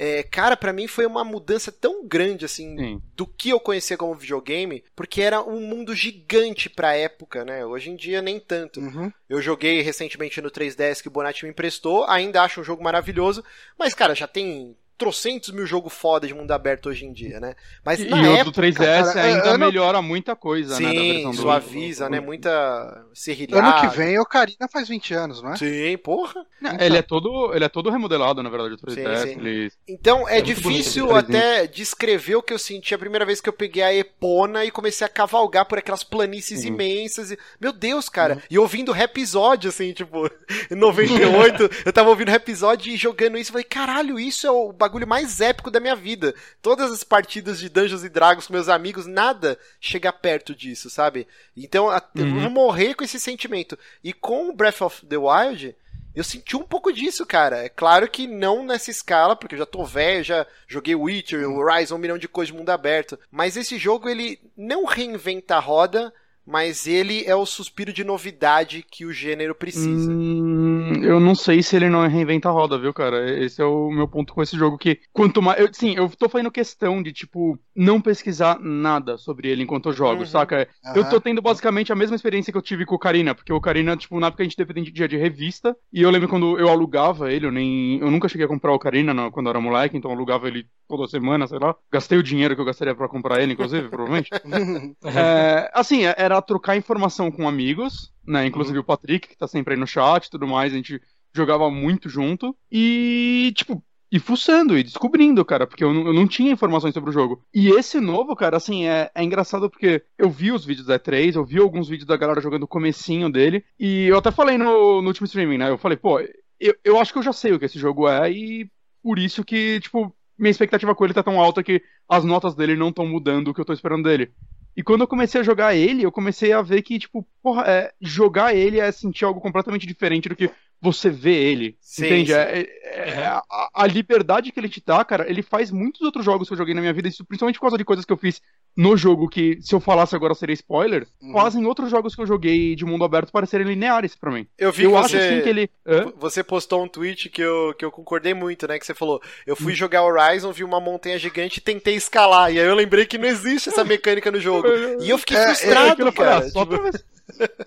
É, 0.02 0.24
cara, 0.24 0.56
pra 0.56 0.72
mim 0.72 0.88
foi 0.88 1.06
uma 1.06 1.26
mudança 1.26 1.74
tão 1.74 2.08
grande, 2.08 2.46
assim, 2.46 2.78
Sim. 2.78 3.02
do 3.18 3.28
que 3.28 3.50
eu 3.50 3.60
conhecia 3.60 3.98
como 3.98 4.16
videogame, 4.16 4.82
porque 4.96 5.22
era 5.22 5.42
um 5.42 5.60
mundo 5.60 5.94
gigante 5.94 6.70
pra 6.70 6.96
época, 6.96 7.44
né? 7.44 7.66
Hoje 7.66 7.90
em 7.90 7.98
dia, 7.98 8.22
nem 8.22 8.40
tanto. 8.40 8.80
Uhum. 8.80 9.12
Eu 9.30 9.42
joguei 9.42 9.82
recentemente 9.82 10.42
no 10.42 10.50
3DS 10.50 11.02
que 11.02 11.10
o 11.10 11.12
Bonatti 11.12 11.44
me 11.44 11.52
emprestou, 11.52 12.06
ainda 12.06 12.42
acho 12.42 12.62
um 12.62 12.64
jogo 12.64 12.82
maravilhoso, 12.82 13.44
mas, 13.78 13.94
cara, 13.94 14.16
já 14.16 14.26
tem 14.26 14.74
trocentos 15.00 15.50
mil 15.52 15.66
jogos 15.66 15.94
foda 15.94 16.28
de 16.28 16.34
mundo 16.34 16.52
aberto 16.52 16.90
hoje 16.90 17.06
em 17.06 17.12
dia, 17.14 17.40
né? 17.40 17.56
Mas 17.84 18.00
E, 18.02 18.06
na 18.06 18.18
e 18.18 18.28
o 18.28 18.36
época. 18.36 18.52
do 18.52 18.62
3DS 18.62 19.14
cara, 19.14 19.22
ainda 19.24 19.50
ano- 19.52 19.66
melhora 19.66 20.02
muita 20.02 20.36
coisa, 20.36 20.80
né? 20.80 20.86
Da 20.86 20.92
Sim, 21.02 21.14
versão 21.14 21.32
do... 21.32 21.38
suaviza, 21.38 22.10
né? 22.10 22.20
Muita 22.20 23.06
serrilhada. 23.14 23.66
Ano 23.66 23.82
que 23.90 23.98
vem, 23.98 24.20
Ocarina 24.20 24.68
faz 24.72 24.88
20 24.90 25.14
anos, 25.14 25.42
não 25.42 25.54
é? 25.54 25.58
Sim, 25.58 25.98
porra. 26.04 26.46
Não, 26.62 26.78
Ele 26.80 26.98
é 26.98 27.02
todo, 27.02 27.54
ele 27.56 27.64
é 27.66 27.70
todo 27.70 27.90
remodelado, 27.90 28.44
na 28.44 28.50
verdade, 28.50 28.74
o 28.76 28.78
3DS. 28.78 29.18
Sim, 29.22 29.28
sim. 29.34 29.40
Ele... 29.40 29.72
Então 29.88 30.28
é, 30.28 30.40
É 30.40 30.42
difícil 30.42 31.08
bonito, 31.08 31.26
até 31.26 31.66
descrever 31.68 32.36
o 32.36 32.44
que 32.44 32.54
eu 32.54 32.60
senti 32.60 32.94
a 32.94 32.98
primeira 33.00 33.26
vez 33.26 33.40
que 33.40 33.48
eu 33.48 33.54
peguei 33.54 33.82
a 33.82 33.94
Epona 33.96 34.66
e 34.66 34.72
comecei 34.72 35.08
a 35.08 35.10
cavalgar 35.10 35.66
por 35.66 35.78
aquelas 35.80 36.04
planícies 36.04 36.60
Sim. 36.62 36.68
imensas. 36.68 37.32
E... 37.32 37.40
Meu 37.62 37.72
Deus, 37.72 38.10
cara. 38.10 38.44
E 38.52 38.60
ouvindo 38.60 38.94
episódio, 38.96 39.70
assim, 39.70 39.94
tipo, 39.94 40.30
em 40.70 40.76
98, 40.76 41.70
eu 41.86 41.94
tava 41.94 42.10
ouvindo 42.10 42.32
episódio 42.32 42.92
e 42.92 42.98
jogando 42.98 43.38
isso. 43.38 43.52
Falei, 43.52 43.64
caralho, 43.64 44.20
isso 44.20 44.46
é 44.46 44.52
o 44.52 44.74
bagulho 44.74 44.89
mais 45.06 45.40
épico 45.41 45.70
da 45.72 45.80
minha 45.80 45.95
vida. 45.95 46.34
Todas 46.61 46.91
as 46.91 47.03
partidas 47.03 47.60
de 47.60 47.70
Dungeons 47.70 48.03
e 48.03 48.10
Dragons 48.10 48.48
com 48.48 48.53
meus 48.53 48.70
amigos, 48.70 49.06
nada 49.06 49.57
chega 49.80 50.11
perto 50.11 50.56
disso, 50.56 50.90
sabe? 50.90 51.28
Então 51.56 51.90
a- 51.90 52.02
eu 52.16 52.26
Uhum. 52.26 52.41
vou 52.41 52.49
morrer 52.49 52.94
com 52.95 53.03
esse 53.03 53.20
sentimento. 53.20 53.78
E 54.03 54.11
com 54.14 54.49
o 54.49 54.53
Breath 54.53 54.82
of 54.82 55.06
the 55.06 55.18
Wild. 55.18 55.76
Eu 56.16 56.24
senti 56.24 56.57
um 56.57 56.64
pouco 56.64 56.91
disso, 56.91 57.26
cara. 57.26 57.64
É 57.64 57.70
claro 57.70 58.10
que 58.10 58.28
não 58.28 58.66
nessa 58.66 58.90
escala, 58.90 59.36
porque 59.36 59.53
eu 59.56 59.60
já 59.60 59.66
tô 59.66 59.86
velho, 59.86 60.24
já 60.24 60.45
joguei 60.68 60.95
Witcher, 60.95 61.48
Horizon, 61.49 61.95
um 61.95 61.99
milhão 61.99 62.18
de 62.18 62.28
coisas 62.28 62.52
de 62.52 62.57
mundo 62.57 62.72
aberto. 62.72 63.18
Mas 63.32 63.56
esse 63.56 63.78
jogo, 63.78 64.10
ele 64.10 64.40
não 64.57 64.86
reinventa 64.86 65.56
a 65.56 65.60
roda, 65.60 66.11
mas 66.45 66.88
ele 66.88 67.24
é 67.26 67.36
o 67.36 67.45
suspiro 67.45 67.94
de 67.94 68.03
novidade 68.03 68.84
que 68.90 69.06
o 69.06 69.14
gênero 69.14 69.53
precisa. 69.53 70.11
Hum, 70.11 70.69
eu 71.03 71.20
não 71.20 71.36
sei 71.36 71.61
se 71.64 71.76
ele 71.76 71.90
não 71.90 72.07
reinventa 72.07 72.49
a 72.49 72.52
roda, 72.52 72.78
viu, 72.78 72.94
cara? 72.94 73.30
Esse 73.44 73.61
é 73.61 73.66
o 73.66 73.90
meu 73.91 74.07
ponto 74.07 74.34
com 74.34 74.41
esse 74.41 74.57
jogo, 74.57 74.78
que 74.78 74.99
quanto 75.14 75.41
mais... 75.41 75.60
Eu, 75.60 75.74
sim, 75.74 75.94
eu 75.95 76.10
tô 76.10 76.30
fazendo 76.30 76.52
questão 76.52 77.02
de, 77.03 77.11
tipo, 77.11 77.57
não 77.76 77.99
pesquisar 78.02 78.60
nada 78.60 79.18
sobre 79.18 79.49
ele 79.49 79.64
enquanto 79.64 79.90
eu 79.90 79.94
jogo, 79.94 80.22
Uhum. 80.22 80.26
saca? 80.26 80.68
Eu 80.94 81.02
Aham. 81.02 81.10
tô 81.10 81.22
tendo 81.22 81.41
basicamente 81.41 81.91
a 81.91 81.95
mesma 81.95 82.16
experiência 82.16 82.52
que 82.52 82.57
eu 82.57 82.61
tive 82.61 82.86
com 82.86 82.94
o 82.94 82.95
Ocarina, 82.95 83.36
porque 83.36 83.52
o 83.53 83.56
Ocarina, 83.56 83.95
tipo, 83.98 84.20
na 84.20 84.28
época 84.28 84.44
a 84.44 84.45
gente 84.45 84.57
dependia 84.57 85.07
de 85.07 85.18
revista, 85.18 85.76
e 85.91 86.02
eu 86.02 86.10
lembro 86.10 86.28
quando 86.28 86.57
eu 86.60 86.70
alugava 86.70 87.32
ele, 87.32 87.45
eu 87.45 87.52
nem... 87.52 87.99
Eu 87.99 88.10
nunca 88.11 88.28
cheguei 88.28 88.45
a 88.45 88.49
comprar 88.49 88.72
o 88.72 88.76
Ocarina 88.76 89.14
no- 89.14 89.32
quando 89.32 89.48
eu 89.48 89.52
era 89.52 89.61
moleque, 89.61 89.98
então 89.98 90.11
eu 90.11 90.16
alugava 90.16 90.48
ele 90.48 90.68
toda 90.88 91.07
semana, 91.07 91.48
sei 91.48 91.60
lá. 91.60 91.76
Gastei 91.91 92.18
o 92.18 92.24
dinheiro 92.24 92.56
que 92.56 92.61
eu 92.61 92.66
gastaria 92.66 92.95
pra 92.95 93.07
comprar 93.07 93.41
ele, 93.41 93.53
inclusive, 93.53 93.88
provavelmente. 93.90 94.30
É, 95.03 95.72
assim, 95.74 96.03
era 96.03 96.41
trocar 96.41 96.76
informação 96.76 97.32
com 97.32 97.48
amigos, 97.48 98.14
né? 98.30 98.45
Inclusive 98.45 98.80
o 98.80 98.84
Patrick, 98.84 99.27
que 99.27 99.38
tá 99.38 99.47
sempre 99.47 99.73
aí 99.73 99.80
no 99.80 99.88
chat 99.88 100.26
e 100.26 100.30
tudo 100.30 100.47
mais, 100.47 100.72
a 100.72 100.76
gente 100.76 101.01
jogava 101.34 101.69
muito 101.69 102.07
junto. 102.07 102.56
E, 102.72 103.51
tipo, 103.56 103.84
e 104.11 104.19
fuçando 104.19 104.77
e 104.77 104.84
descobrindo, 104.84 105.43
cara, 105.45 105.68
porque 105.68 105.84
eu 105.84 105.93
não, 105.93 106.07
eu 106.07 106.14
não 106.14 106.27
tinha 106.27 106.51
informações 106.51 106.93
sobre 106.93 107.10
o 107.10 107.14
jogo. 107.14 107.43
E 107.53 107.69
esse 107.69 107.99
novo, 107.99 108.35
cara, 108.35 108.57
assim, 108.57 108.85
é, 108.88 109.10
é 109.14 109.23
engraçado 109.23 109.69
porque 109.69 110.03
eu 110.18 110.30
vi 110.30 110.51
os 110.51 110.65
vídeos 110.65 110.88
da 110.88 110.99
E3, 110.99 111.35
eu 111.35 111.45
vi 111.45 111.60
alguns 111.60 111.88
vídeos 111.88 112.07
da 112.07 112.18
galera 112.18 112.41
jogando 112.41 112.64
o 112.64 112.68
comecinho 112.68 113.30
dele, 113.30 113.64
e 113.80 114.06
eu 114.06 114.18
até 114.18 114.31
falei 114.31 114.57
no, 114.57 115.01
no 115.01 115.07
último 115.07 115.26
streaming, 115.26 115.57
né? 115.57 115.69
Eu 115.69 115.77
falei, 115.77 115.97
pô, 115.97 116.19
eu, 116.60 116.76
eu 116.84 116.99
acho 116.99 117.11
que 117.14 117.19
eu 117.19 117.23
já 117.23 117.34
sei 117.34 117.53
o 117.53 117.60
que 117.60 117.65
esse 117.65 117.80
jogo 117.80 118.07
é, 118.07 118.31
e 118.31 118.69
por 119.03 119.19
isso 119.19 119.43
que, 119.43 119.80
tipo, 119.80 120.14
minha 120.38 120.51
expectativa 120.51 120.95
com 120.95 121.06
ele 121.06 121.14
tá 121.14 121.23
tão 121.23 121.39
alta 121.39 121.61
que 121.61 121.81
as 122.07 122.23
notas 122.23 122.56
dele 122.56 122.76
não 122.76 122.89
estão 122.89 123.06
mudando 123.06 123.49
o 123.49 123.53
que 123.53 123.61
eu 123.61 123.65
tô 123.65 123.73
esperando 123.73 124.03
dele. 124.03 124.31
E 124.80 124.81
quando 124.81 125.01
eu 125.01 125.07
comecei 125.10 125.41
a 125.41 125.43
jogar 125.43 125.76
ele, 125.76 126.03
eu 126.03 126.10
comecei 126.10 126.53
a 126.53 126.61
ver 126.61 126.81
que, 126.81 126.97
tipo, 126.97 127.27
porra, 127.43 127.65
é, 127.68 127.93
jogar 127.99 128.56
ele 128.56 128.80
é 128.80 128.89
sentir 128.93 129.26
algo 129.26 129.41
completamente 129.41 129.85
diferente 129.85 130.30
do 130.30 130.38
que 130.38 130.49
você 130.81 131.10
vê 131.10 131.34
ele. 131.34 131.77
Sim, 131.81 132.06
entende? 132.06 132.31
sim. 132.31 132.38
É, 132.38 132.60
é- 132.60 133.10
é- 133.10 133.26
a, 133.27 133.43
a 133.73 133.88
liberdade 133.88 134.51
que 134.51 134.60
ele 134.60 134.69
te 134.69 134.81
dá, 134.85 135.03
cara, 135.03 135.30
ele 135.30 135.41
faz 135.41 135.72
muitos 135.72 136.01
outros 136.01 136.23
jogos 136.23 136.47
que 136.47 136.53
eu 136.53 136.57
joguei 136.57 136.73
na 136.73 136.81
minha 136.81 136.93
vida, 136.93 137.07
isso 137.07 137.26
principalmente 137.26 137.56
por 137.57 137.64
causa 137.64 137.77
de 137.77 137.85
coisas 137.85 138.06
que 138.06 138.14
eu 138.14 138.18
fiz 138.18 138.41
no 138.77 138.95
jogo 138.95 139.27
que, 139.27 139.57
se 139.61 139.73
eu 139.76 139.80
falasse 139.80 140.15
agora, 140.15 140.34
seria 140.35 140.53
spoiler, 140.53 141.06
Uhum. 141.22 141.34
fazem 141.34 141.65
outros 141.65 141.89
jogos 141.89 142.15
que 142.15 142.22
eu 142.22 142.27
joguei 142.27 142.76
de 142.76 142.85
mundo 142.85 143.03
aberto 143.03 143.31
parecerem 143.31 143.68
lineares 143.68 144.15
pra 144.15 144.31
mim. 144.31 144.47
Eu 144.57 144.72
vi 144.72 144.84
Eu 144.84 144.95
acho 144.97 145.10
você... 145.10 145.18
assim 145.18 145.41
que 145.41 145.49
ele. 145.49 145.69
Hã? 145.85 146.14
Você 146.18 146.43
postou 146.43 146.84
um 146.84 146.88
tweet 146.88 147.30
que 147.30 147.41
eu, 147.41 147.73
que 147.77 147.84
eu 147.84 147.91
concordei 147.91 148.34
muito, 148.34 148.68
né? 148.68 148.80
Que 148.80 148.85
você 148.85 148.93
falou: 148.93 149.22
Eu 149.45 149.56
fui 149.56 149.73
jogar 149.76 150.03
Horizon, 150.03 150.51
vi 150.53 150.64
uma 150.64 150.80
montanha 150.80 151.18
gigante 151.19 151.57
e 151.60 151.61
tentei 151.61 151.95
escalar. 151.95 152.53
E 152.53 152.60
aí 152.60 152.65
eu 152.65 152.76
lembrei 152.76 153.06
que 153.06 153.18
não 153.18 153.27
existe 153.27 153.69
essa 153.69 153.84
mecânica 153.84 154.31
no 154.31 154.39
jogo. 154.39 154.68
E 155.01 155.10
eu 155.10 155.18
fiquei 155.18 155.35
É, 155.38 155.41
é, 155.41 155.45
frustrado, 155.56 155.91
Aquilo 155.93 156.07
eu 156.10 156.14
falei, 156.14 156.31
cara. 156.34 156.45
ah, 156.45 156.49
só 156.49 156.64
Tipo, 156.65 156.77
pra 156.80 156.91
ver. 156.91 157.06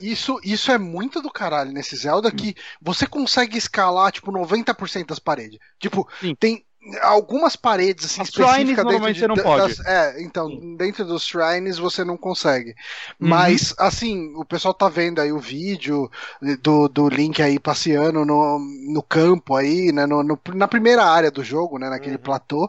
Isso, 0.00 0.40
isso 0.42 0.72
é 0.72 0.78
muito 0.78 1.22
do 1.22 1.30
caralho 1.30 1.70
nesse 1.72 1.94
Zelda 1.96 2.30
que 2.32 2.54
você 2.80 3.06
consegue 3.06 3.56
escalar, 3.56 4.10
tipo, 4.10 4.32
90% 4.32 5.08
das 5.08 5.18
paredes. 5.18 5.58
Tipo, 5.78 6.08
Sim. 6.20 6.36
tem 6.38 6.64
algumas 7.00 7.54
paredes 7.54 8.06
assim, 8.06 8.20
As 8.22 8.28
específicas 8.28 8.84
dentro 8.84 8.84
normalmente 8.84 9.14
de, 9.14 9.20
você 9.20 9.28
não 9.28 9.38
pode. 9.38 9.76
das- 9.76 9.78
é, 9.86 10.20
então, 10.20 10.48
dentro 10.76 11.04
dos 11.04 11.22
shrines 11.24 11.78
você 11.78 12.02
não 12.02 12.16
consegue. 12.16 12.74
Uhum. 13.20 13.28
Mas, 13.28 13.72
assim, 13.78 14.34
o 14.34 14.44
pessoal 14.44 14.74
tá 14.74 14.88
vendo 14.88 15.20
aí 15.20 15.32
o 15.32 15.38
vídeo 15.38 16.10
do, 16.60 16.88
do 16.88 17.08
Link 17.08 17.40
aí 17.40 17.60
passeando 17.60 18.24
no, 18.24 18.58
no 18.58 19.02
campo 19.02 19.54
aí, 19.54 19.92
né, 19.92 20.06
no, 20.06 20.24
no- 20.24 20.40
na 20.54 20.66
primeira 20.66 21.04
área 21.04 21.30
do 21.30 21.44
jogo, 21.44 21.78
né, 21.78 21.88
naquele 21.88 22.16
Uhum. 22.16 22.22
platô. 22.22 22.68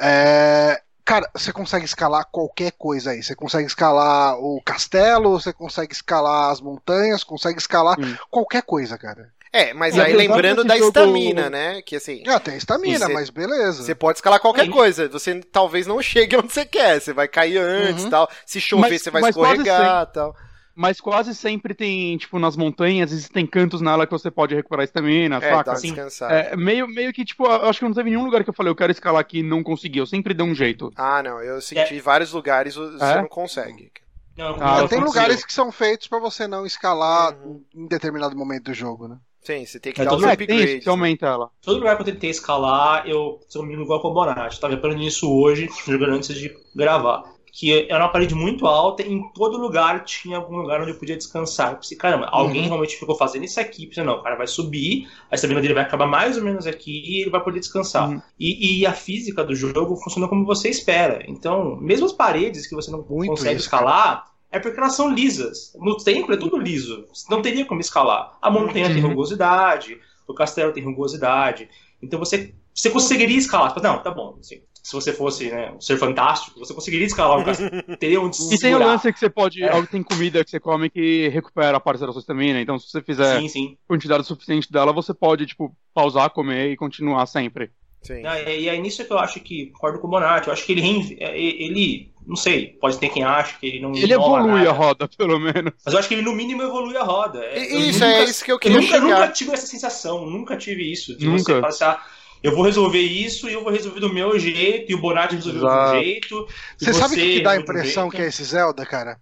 É, 0.00 0.82
Cara, 1.04 1.28
você 1.34 1.52
consegue 1.52 1.84
escalar 1.84 2.24
qualquer 2.30 2.72
coisa 2.72 3.10
aí. 3.10 3.22
Você 3.22 3.34
consegue 3.34 3.66
escalar 3.66 4.38
o 4.38 4.60
castelo, 4.64 5.32
você 5.40 5.52
consegue 5.52 5.92
escalar 5.92 6.50
as 6.50 6.60
montanhas, 6.60 7.24
consegue 7.24 7.58
escalar 7.58 7.96
Sim. 7.96 8.16
qualquer 8.30 8.62
coisa, 8.62 8.96
cara. 8.96 9.28
É, 9.52 9.74
mas 9.74 9.94
E 9.96 10.00
aí 10.00 10.14
apesar 10.14 10.32
lembrando 10.34 10.64
da 10.64 10.76
jogo- 10.76 10.86
estamina, 10.88 11.50
né? 11.50 11.82
Que 11.82 11.96
assim. 11.96 12.22
Já 12.24 12.40
tem 12.40 12.56
estamina, 12.56 13.06
mas 13.10 13.28
beleza. 13.28 13.82
Você 13.82 13.94
pode 13.94 14.16
escalar 14.18 14.40
qualquer 14.40 14.64
Sim. 14.64 14.70
coisa. 14.70 15.08
Você 15.08 15.40
talvez 15.40 15.86
não 15.86 16.00
chegue 16.00 16.36
onde 16.36 16.52
você 16.52 16.64
quer. 16.64 17.00
Você 17.00 17.12
vai 17.12 17.28
cair 17.28 17.58
antes 17.58 18.04
Uhum. 18.04 18.10
tal. 18.10 18.30
Se 18.46 18.60
chover, 18.60 18.88
Mas- 18.90 19.02
você 19.02 19.10
vai 19.10 19.28
escorregar 19.28 20.06
tal. 20.06 20.34
Mas 20.82 21.00
quase 21.00 21.32
sempre 21.32 21.74
tem, 21.74 22.16
tipo, 22.16 22.40
nas 22.40 22.56
montanhas, 22.56 23.12
existem 23.12 23.46
cantos 23.46 23.80
nela 23.80 24.04
que 24.04 24.10
você 24.10 24.32
pode 24.32 24.52
recuperar 24.52 24.82
estamina, 24.82 25.36
É, 25.36 25.38
dá 25.38 25.56
saca? 25.58 25.70
uma 25.70 25.76
Sim. 25.76 25.92
descansada. 25.92 26.34
É, 26.34 26.56
meio, 26.56 26.88
meio 26.88 27.12
que, 27.12 27.24
tipo, 27.24 27.44
eu 27.44 27.68
acho 27.68 27.78
que 27.78 27.84
não 27.84 27.94
teve 27.94 28.10
nenhum 28.10 28.24
lugar 28.24 28.42
que 28.42 28.50
eu 28.50 28.54
falei, 28.54 28.68
eu 28.72 28.74
quero 28.74 28.90
escalar 28.90 29.20
aqui 29.20 29.38
e 29.38 29.42
não 29.44 29.62
consegui. 29.62 30.00
Eu 30.00 30.06
sempre 30.06 30.34
dei 30.34 30.44
um 30.44 30.52
jeito. 30.56 30.90
Ah, 30.96 31.22
não. 31.22 31.40
Eu 31.40 31.60
senti 31.60 32.00
vários 32.00 32.32
lugares 32.32 32.74
você 32.74 33.04
É? 33.04 33.16
não 33.22 33.28
consegue. 33.28 33.92
Não, 34.36 34.56
Ah, 34.60 34.78
Já 34.78 34.82
eu 34.82 34.88
tem 34.88 34.98
consigo. 34.98 35.04
lugares 35.04 35.44
que 35.44 35.52
são 35.52 35.70
feitos 35.70 36.08
pra 36.08 36.18
você 36.18 36.48
não 36.48 36.66
escalar 36.66 37.32
Uhum. 37.36 37.62
em 37.76 37.86
determinado 37.86 38.36
momento 38.36 38.64
do 38.64 38.74
jogo, 38.74 39.06
né? 39.06 39.18
Sim, 39.44 39.64
você 39.64 39.78
tem 39.78 39.92
que 39.92 40.00
É, 40.00 40.04
dar 40.04 40.10
todo 40.10 40.18
os 40.18 40.22
lugar 40.24 40.34
É, 40.34 40.36
tem 40.36 40.46
isso, 40.56 40.62
upgrades. 40.64 40.84
você 40.84 40.90
aumenta 40.90 41.26
ela. 41.26 41.50
Todo 41.62 41.78
lugar 41.78 41.94
que 41.96 42.02
eu 42.02 42.06
tentei 42.06 42.30
escalar, 42.30 43.06
eu, 43.06 43.38
se 43.48 43.56
eu 43.56 43.62
não 43.62 43.68
me 43.68 43.74
engano, 43.74 43.86
igual 43.86 44.00
com 44.02 44.08
o 44.08 44.14
Bonatti. 44.14 44.58
Tava 44.58 44.74
aprendendo 44.74 45.02
isso 45.04 45.30
hoje, 45.32 45.68
jogando 45.86 46.14
antes 46.14 46.34
de 46.34 46.52
gravar. 46.74 47.22
Que 47.54 47.86
era 47.90 47.98
uma 48.02 48.08
parede 48.10 48.34
muito 48.34 48.66
alta, 48.66 49.02
e 49.02 49.12
em 49.12 49.30
todo 49.34 49.58
lugar 49.58 50.04
tinha 50.04 50.38
algum 50.38 50.56
lugar 50.56 50.80
onde 50.80 50.92
eu 50.92 50.98
podia 50.98 51.16
descansar. 51.18 51.72
Eu 51.72 51.76
pensei, 51.76 51.98
caramba, 51.98 52.26
alguém 52.32 52.62
Uhum. 52.62 52.68
realmente 52.68 52.96
ficou 52.96 53.14
fazendo 53.14 53.44
isso 53.44 53.60
aqui. 53.60 53.82
Eu 53.84 53.88
pensei, 53.90 54.02
não, 54.04 54.14
o 54.14 54.22
cara 54.22 54.36
vai 54.36 54.46
subir, 54.46 55.06
a 55.30 55.34
estamina 55.34 55.60
dele 55.60 55.74
vai 55.74 55.82
acabar 55.84 56.06
mais 56.06 56.38
ou 56.38 56.42
menos 56.44 56.66
aqui 56.66 56.90
e 57.04 57.20
ele 57.20 57.30
vai 57.30 57.44
poder 57.44 57.60
descansar. 57.60 58.08
Uhum. 58.10 58.22
E, 58.40 58.80
e 58.80 58.86
a 58.86 58.92
física 58.94 59.44
do 59.44 59.54
jogo 59.54 59.96
funciona 59.96 60.28
como 60.28 60.46
você 60.46 60.70
espera. 60.70 61.22
Então, 61.28 61.76
mesmo 61.76 62.06
as 62.06 62.12
paredes 62.12 62.66
que 62.66 62.74
você 62.74 62.90
não 62.90 63.04
Muito 63.08 63.30
consegue 63.30 63.56
isso, 63.56 63.66
escalar, 63.66 64.24
é 64.50 64.58
porque 64.58 64.78
elas 64.80 64.94
são 64.94 65.10
lisas. 65.12 65.72
No 65.78 65.96
templo 65.98 66.34
é 66.34 66.38
tudo 66.38 66.56
liso. 66.58 67.06
Não 67.30 67.42
teria 67.42 67.66
como 67.66 67.80
escalar. 67.80 68.36
A 68.40 68.50
montanha 68.50 68.90
tem 68.92 69.02
Uhum. 69.02 69.10
rugosidade, 69.10 69.98
o 70.26 70.34
castelo 70.34 70.72
tem 70.72 70.82
rugosidade. 70.84 71.68
Então 72.02 72.18
você, 72.18 72.54
você 72.74 72.90
conseguiria 72.90 73.38
escalar. 73.38 73.74
Fala, 73.74 73.82
Não, 73.94 74.02
tá 74.02 74.10
bom. 74.10 74.36
assim, 74.40 74.62
se 74.82 74.92
você 74.92 75.12
fosse 75.12 75.48
né, 75.50 75.70
um 75.72 75.80
ser 75.80 75.96
fantástico, 75.96 76.58
você 76.58 76.74
conseguiria 76.74 77.06
escalar 77.06 77.38
um 77.38 77.44
castelo. 77.44 77.82
teria 77.98 78.20
onde 78.20 78.36
se 78.36 78.54
E 78.54 78.58
tem 78.58 78.74
o 78.74 78.78
lance 78.78 79.12
que 79.12 79.18
você 79.18 79.30
pode. 79.30 79.62
É. 79.62 79.86
Tem 79.86 80.02
comida 80.02 80.44
que 80.44 80.50
você 80.50 80.58
come 80.58 80.90
que 80.90 81.28
recupera 81.28 81.76
a 81.76 81.80
parte 81.80 82.00
da 82.00 82.10
sua 82.12 82.20
estamina. 82.20 82.60
Então, 82.60 82.78
se 82.78 82.88
você 82.90 83.00
fizer 83.02 83.40
Sim, 83.40 83.48
sim. 83.48 83.76
quantidade 83.86 84.26
suficiente 84.26 84.70
dela, 84.72 84.92
você 84.92 85.14
pode, 85.14 85.46
tipo, 85.46 85.74
pausar, 85.94 86.30
comer 86.30 86.72
e 86.72 86.76
continuar 86.76 87.26
sempre. 87.26 87.70
Sim. 88.02 88.20
Não, 88.22 88.34
e 88.36 88.68
é 88.68 88.76
nisso 88.78 89.04
que 89.04 89.12
eu 89.12 89.18
acho 89.20 89.38
que 89.38 89.66
concordo 89.66 90.00
com 90.00 90.08
o 90.08 90.10
Bonatti. 90.10 90.48
Eu 90.48 90.52
acho 90.52 90.66
que 90.66 90.72
ele, 90.72 91.16
é, 91.20 91.38
ele 91.40 92.10
não 92.26 92.34
sei, 92.34 92.66
pode 92.80 92.98
ter 92.98 93.08
quem 93.10 93.22
acha 93.22 93.56
que 93.60 93.64
ele 93.66 93.78
não 93.80 93.94
Ele 93.94 94.12
evolui 94.12 94.54
nada. 94.64 94.70
a 94.70 94.72
roda, 94.72 95.08
pelo 95.16 95.38
menos. 95.38 95.72
Mas 95.84 95.94
eu 95.94 96.00
acho 96.00 96.08
que 96.08 96.14
ele 96.14 96.22
no 96.22 96.32
mínimo 96.32 96.60
evolui 96.64 96.96
a 96.96 97.04
roda. 97.04 97.38
É, 97.44 97.58
eu 97.72 97.78
isso, 97.78 98.00
nunca- 98.00 98.12
é 98.18 98.24
isso 98.24 98.44
que 98.44 98.50
eu 98.50 98.56
Eu 98.56 98.58
queria 98.58 98.80
nunca, 98.80 99.00
nunca 99.00 99.14
chegar. 99.14 99.32
tive 99.32 99.52
essa 99.52 99.66
sensação, 99.68 100.26
nunca 100.28 100.56
tive 100.56 100.90
isso. 100.90 101.16
De 101.16 101.26
Nunca. 101.28 101.60
você 101.60 101.84
ah, 101.84 102.02
eu 102.42 102.54
vou 102.54 102.64
resolver 102.64 103.00
isso 103.00 103.48
e 103.48 103.52
eu 103.52 103.62
vou 103.62 103.72
resolver 103.72 104.00
do 104.00 104.12
meu 104.12 104.38
jeito, 104.38 104.90
e 104.90 104.94
o 104.94 105.00
Bonatti 105.00 105.36
resolveu 105.36 105.60
do 105.60 105.66
outro 105.66 106.00
jeito. 106.00 106.46
Você 106.78 106.92
sabe 106.92 107.14
o 107.14 107.16
que, 107.16 107.34
que 107.34 107.40
dá 107.40 107.52
a 107.52 107.56
impressão 107.56 108.10
que 108.10 108.20
é 108.22 108.26
esse 108.26 108.44
Zelda, 108.44 108.84
cara? 108.84 109.18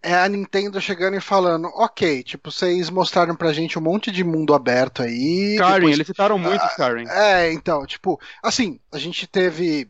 É 0.00 0.14
a 0.14 0.28
Nintendo 0.28 0.80
chegando 0.80 1.16
e 1.16 1.20
falando, 1.20 1.66
ok, 1.74 2.22
tipo, 2.22 2.52
vocês 2.52 2.88
mostraram 2.88 3.34
pra 3.34 3.52
gente 3.52 3.76
um 3.76 3.82
monte 3.82 4.12
de 4.12 4.22
mundo 4.22 4.54
aberto 4.54 5.02
aí. 5.02 5.54
Skyrim, 5.56 5.74
depois- 5.74 5.94
eles 5.94 6.06
citaram 6.06 6.38
muito 6.38 6.64
Skyrim. 6.66 7.08
É, 7.08 7.52
então, 7.52 7.84
tipo, 7.84 8.20
assim, 8.42 8.78
a 8.92 8.98
gente 8.98 9.26
teve. 9.26 9.88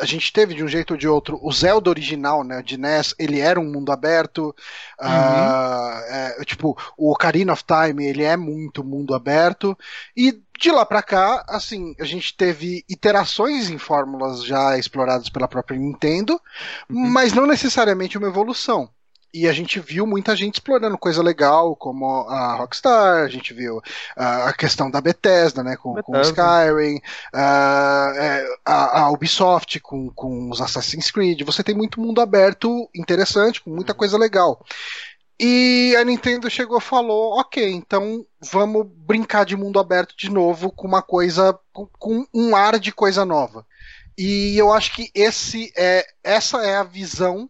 A 0.00 0.04
gente 0.06 0.32
teve 0.32 0.54
de 0.54 0.62
um 0.64 0.68
jeito 0.68 0.92
ou 0.92 0.96
de 0.96 1.08
outro 1.08 1.38
o 1.42 1.52
Zelda 1.52 1.90
original, 1.90 2.44
né, 2.44 2.62
de 2.62 2.76
NES, 2.76 3.14
ele 3.18 3.40
era 3.40 3.58
um 3.60 3.70
mundo 3.70 3.90
aberto. 3.92 4.54
ah, 4.98 6.00
é, 6.38 6.44
tipo, 6.44 6.76
o 6.96 7.10
Ocarina 7.12 7.52
of 7.52 7.64
Time, 7.64 8.04
ele 8.06 8.22
é 8.22 8.36
muito 8.36 8.84
mundo 8.84 9.14
aberto. 9.14 9.76
E 10.16 10.42
de 10.58 10.70
lá 10.70 10.84
pra 10.84 11.02
cá, 11.02 11.44
assim, 11.48 11.94
a 11.98 12.04
gente 12.04 12.36
teve 12.36 12.84
iterações 12.88 13.70
em 13.70 13.78
fórmulas 13.78 14.44
já 14.44 14.78
exploradas 14.78 15.28
pela 15.30 15.48
própria 15.48 15.78
Nintendo, 15.78 16.40
Uhum. 16.90 17.10
mas 17.10 17.32
não 17.32 17.46
necessariamente 17.46 18.18
uma 18.18 18.28
evolução. 18.28 18.90
E 19.32 19.46
a 19.46 19.52
gente 19.52 19.78
viu 19.78 20.06
muita 20.06 20.34
gente 20.34 20.54
explorando 20.54 20.98
coisa 20.98 21.22
legal, 21.22 21.76
como 21.76 22.26
a 22.28 22.56
Rockstar, 22.56 23.24
a 23.24 23.28
gente 23.28 23.54
viu 23.54 23.80
a 24.16 24.52
questão 24.52 24.90
da 24.90 25.00
Bethesda, 25.00 25.62
né, 25.62 25.76
com, 25.76 25.94
com 26.02 26.12
o 26.12 26.16
Bethesda. 26.16 26.42
Skyrim, 26.42 27.00
ah, 27.32 28.12
é, 28.16 28.46
a, 28.64 29.00
a 29.02 29.10
Ubisoft 29.10 29.78
com, 29.80 30.10
com 30.10 30.50
os 30.50 30.60
Assassin's 30.60 31.10
Creed. 31.10 31.42
Você 31.42 31.62
tem 31.62 31.74
muito 31.74 32.00
mundo 32.00 32.20
aberto 32.20 32.88
interessante, 32.94 33.60
com 33.60 33.70
muita 33.70 33.94
coisa 33.94 34.18
legal. 34.18 34.64
E 35.42 35.96
a 35.96 36.04
Nintendo 36.04 36.50
chegou 36.50 36.76
e 36.76 36.82
falou: 36.82 37.38
ok, 37.40 37.72
então 37.72 38.26
vamos 38.40 38.86
brincar 38.86 39.46
de 39.46 39.56
mundo 39.56 39.78
aberto 39.78 40.14
de 40.14 40.28
novo 40.28 40.70
com 40.70 40.86
uma 40.86 41.00
coisa, 41.00 41.58
com, 41.72 41.86
com 41.98 42.26
um 42.34 42.54
ar 42.54 42.78
de 42.78 42.92
coisa 42.92 43.24
nova. 43.24 43.64
E 44.18 44.58
eu 44.58 44.70
acho 44.70 44.94
que 44.94 45.10
esse 45.14 45.72
é, 45.74 46.04
essa 46.22 46.62
é 46.62 46.76
a 46.76 46.84
visão 46.84 47.48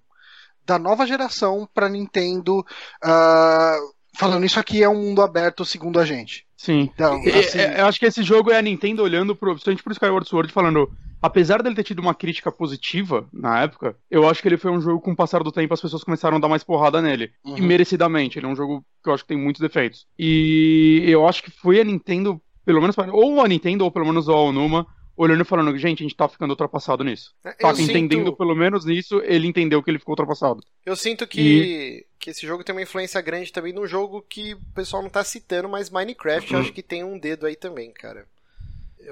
da 0.70 0.78
nova 0.78 1.04
geração 1.06 1.68
para 1.74 1.88
Nintendo. 1.88 2.64
ah, 3.02 3.76
falando 4.16 4.44
isso 4.44 4.60
aqui 4.60 4.82
é 4.82 4.88
um 4.88 5.00
mundo 5.00 5.20
aberto 5.22 5.64
segundo 5.64 5.98
a 5.98 6.04
gente. 6.04 6.46
Sim. 6.56 6.90
Então, 6.94 7.20
E- 7.24 7.30
assim, 7.30 7.58
é- 7.58 7.80
eu 7.80 7.86
acho 7.86 7.98
que 7.98 8.06
esse 8.06 8.22
jogo 8.22 8.50
é 8.52 8.58
a 8.58 8.62
Nintendo 8.62 9.02
olhando 9.02 9.34
pro, 9.34 9.50
principalmente 9.52 9.82
pro 9.82 9.92
Skyward 9.92 10.28
Sword 10.28 10.52
falando, 10.52 10.88
apesar 11.22 11.62
dele 11.62 11.74
ter 11.74 11.82
tido 11.84 11.98
uma 12.00 12.14
crítica 12.14 12.52
positiva 12.52 13.26
na 13.32 13.62
época, 13.62 13.96
eu 14.10 14.28
acho 14.28 14.40
que 14.42 14.48
ele 14.48 14.58
foi 14.58 14.70
um 14.70 14.80
jogo 14.80 15.00
com 15.00 15.12
o 15.12 15.16
passar 15.16 15.42
do 15.42 15.50
tempo 15.50 15.72
as 15.74 15.80
pessoas 15.80 16.04
começaram 16.04 16.36
a 16.36 16.40
dar 16.40 16.48
mais 16.48 16.62
porrada 16.62 17.00
nele. 17.02 17.32
E 17.44 17.60
Uhum. 17.60 17.66
merecidamente, 17.66 18.38
ele 18.38 18.46
é 18.46 18.48
um 18.48 18.56
jogo 18.56 18.84
que 19.02 19.08
eu 19.10 19.14
acho 19.14 19.24
que 19.24 19.28
tem 19.28 19.38
muitos 19.38 19.60
defeitos. 19.60 20.06
E 20.18 21.02
eu 21.06 21.26
acho 21.26 21.42
que 21.42 21.50
foi 21.50 21.80
a 21.80 21.84
Nintendo, 21.84 22.40
pelo 22.64 22.80
menos, 22.80 22.96
ou 23.12 23.40
a 23.40 23.48
Nintendo, 23.48 23.84
ou 23.84 23.90
pelo 23.90 24.06
menos 24.06 24.28
o 24.28 24.32
Aonuma, 24.32 24.86
olhando 25.22 25.42
e 25.42 25.44
falando, 25.44 25.76
gente, 25.78 26.00
a 26.00 26.04
gente 26.04 26.16
tá 26.16 26.28
ficando 26.28 26.50
ultrapassado 26.50 27.04
nisso. 27.04 27.34
Eu 27.44 27.52
Saca? 27.52 27.82
Entendendo 27.82 28.24
sinto, 28.26 28.36
pelo 28.36 28.54
menos 28.54 28.84
nisso, 28.84 29.20
ele 29.24 29.46
entendeu 29.46 29.82
que 29.82 29.90
ele 29.90 29.98
ficou 29.98 30.12
ultrapassado. 30.12 30.62
eu 30.86 30.96
sinto 30.96 31.26
que, 31.26 32.06
que 32.18 32.30
esse 32.30 32.46
jogo 32.46 32.64
tem 32.64 32.74
uma 32.74 32.82
influência 32.82 33.20
grande 33.20 33.52
também 33.52 33.72
num 33.72 33.86
jogo 33.86 34.22
que 34.28 34.54
o 34.54 34.60
pessoal 34.74 35.02
não 35.02 35.10
tá 35.10 35.22
citando, 35.24 35.68
mas 35.68 35.90
Minecraft 35.90 36.54
Uhum. 36.54 36.60
acho 36.60 36.72
que 36.72 36.82
tem 36.82 37.04
um 37.04 37.18
dedo 37.18 37.46
aí 37.46 37.56
também, 37.56 37.90
cara. 37.92 38.26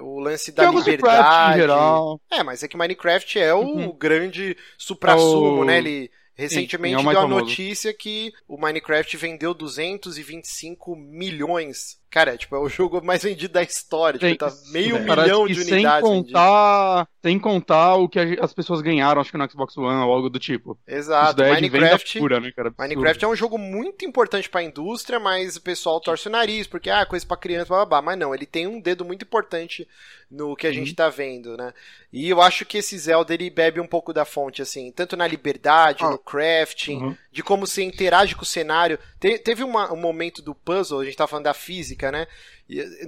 O 0.01 0.19
lance 0.21 0.53
da 0.53 0.65
Jogos 0.65 0.85
de 0.85 0.97
craft 0.99 1.09
em 1.09 1.17
liberdade. 1.19 1.59
geral. 1.61 2.21
É, 2.31 2.43
mas 2.43 2.63
é 2.63 2.69
que 2.69 2.77
Minecraft 2.77 3.39
é 3.39 3.55
o 3.55 3.61
Uhum. 3.61 3.93
grande 3.97 4.57
supra-sumo, 4.77 5.59
É 5.59 5.61
o- 5.61 5.65
né? 5.65 5.79
Ele 5.79 6.11
recentemente 6.35 7.03
sim, 7.03 7.09
é 7.09 7.11
deu 7.13 7.21
a 7.21 7.27
notícia 7.27 7.93
que 7.93 8.33
o 8.47 8.57
Minecraft 8.57 9.17
vendeu 9.17 9.53
225 9.53 10.95
milhões. 10.95 11.99
Cara, 12.11 12.37
tipo, 12.39 12.57
é 12.57 12.59
o 12.59 12.69
jogo 12.71 13.05
mais 13.05 13.23
vendido 13.23 13.53
da 13.53 13.63
história. 13.63 14.19
Tipo, 14.19 14.37
tá 14.39 14.51
meio 14.73 14.97
é. 14.97 15.01
Milhão 15.01 15.47
de 15.47 15.63
sem 15.63 15.75
unidades 15.75 16.09
vendidas. 16.09 16.33
contar, 16.33 17.09
sem 17.23 17.39
contar 17.39 17.95
o 17.97 18.09
que 18.09 18.19
as 18.41 18.55
pessoas 18.55 18.81
ganharam, 18.81 19.21
acho 19.21 19.31
que 19.31 19.37
no 19.37 19.51
Xbox 19.51 19.77
One 19.77 20.03
ou 20.05 20.13
algo 20.13 20.31
do 20.31 20.39
tipo. 20.39 20.79
Exato. 20.87 21.43
é 21.43 21.53
Minecraft, 21.53 22.19
pura, 22.19 22.41
né, 22.41 22.51
cara? 22.51 22.73
Minecraft 22.79 23.25
é 23.25 23.29
um 23.29 23.37
jogo 23.37 23.59
muito 23.59 24.07
importante 24.07 24.49
pra 24.49 24.63
indústria, 24.63 25.21
mas 25.21 25.57
o 25.57 25.61
pessoal 25.61 26.01
torce 26.01 26.29
o 26.29 26.31
nariz, 26.31 26.67
porque, 26.67 26.89
ah, 26.89 27.05
coisa 27.05 27.27
pra 27.27 27.37
criança, 27.37 27.67
blá, 27.69 27.77
blá, 27.79 27.87
blá. 27.87 28.03
Mas 28.03 28.19
não, 28.19 28.35
ele 28.35 28.47
tem 28.47 28.67
um 28.67 28.81
dedo 28.81 29.05
muito 29.05 29.23
importante 29.25 29.87
no 30.31 30.55
que 30.57 30.67
a 30.67 30.73
gente 30.73 30.95
tá 30.95 31.09
vendo, 31.09 31.57
né? 31.57 31.73
E 32.13 32.29
eu 32.29 32.41
acho 32.41 32.65
que 32.65 32.79
esse 32.79 32.99
Zelda, 32.99 33.33
ele 33.35 33.49
bebe 33.51 33.81
um 33.81 33.87
pouco 33.87 34.13
da 34.13 34.25
fonte, 34.25 34.61
assim, 34.63 34.91
tanto 34.93 35.17
na 35.17 35.27
liberdade, 35.27 36.05
Ah. 36.05 36.11
no 36.11 36.19
crafting, 36.19 36.97
Uhum. 37.03 37.17
de 37.33 37.43
como 37.43 37.67
você 37.67 37.83
interage 37.83 38.35
com 38.35 38.43
o 38.43 38.47
cenário. 38.47 38.99
Te- 39.21 39.39
teve 39.39 39.65
uma- 39.65 39.93
um 39.93 39.97
momento 39.97 40.41
do 40.43 40.55
puzzle, 40.55 41.01
a 41.01 41.05
gente 41.05 41.17
tava 41.17 41.29
falando 41.29 41.45
da 41.45 41.55
física, 41.55 42.13
né? 42.13 42.27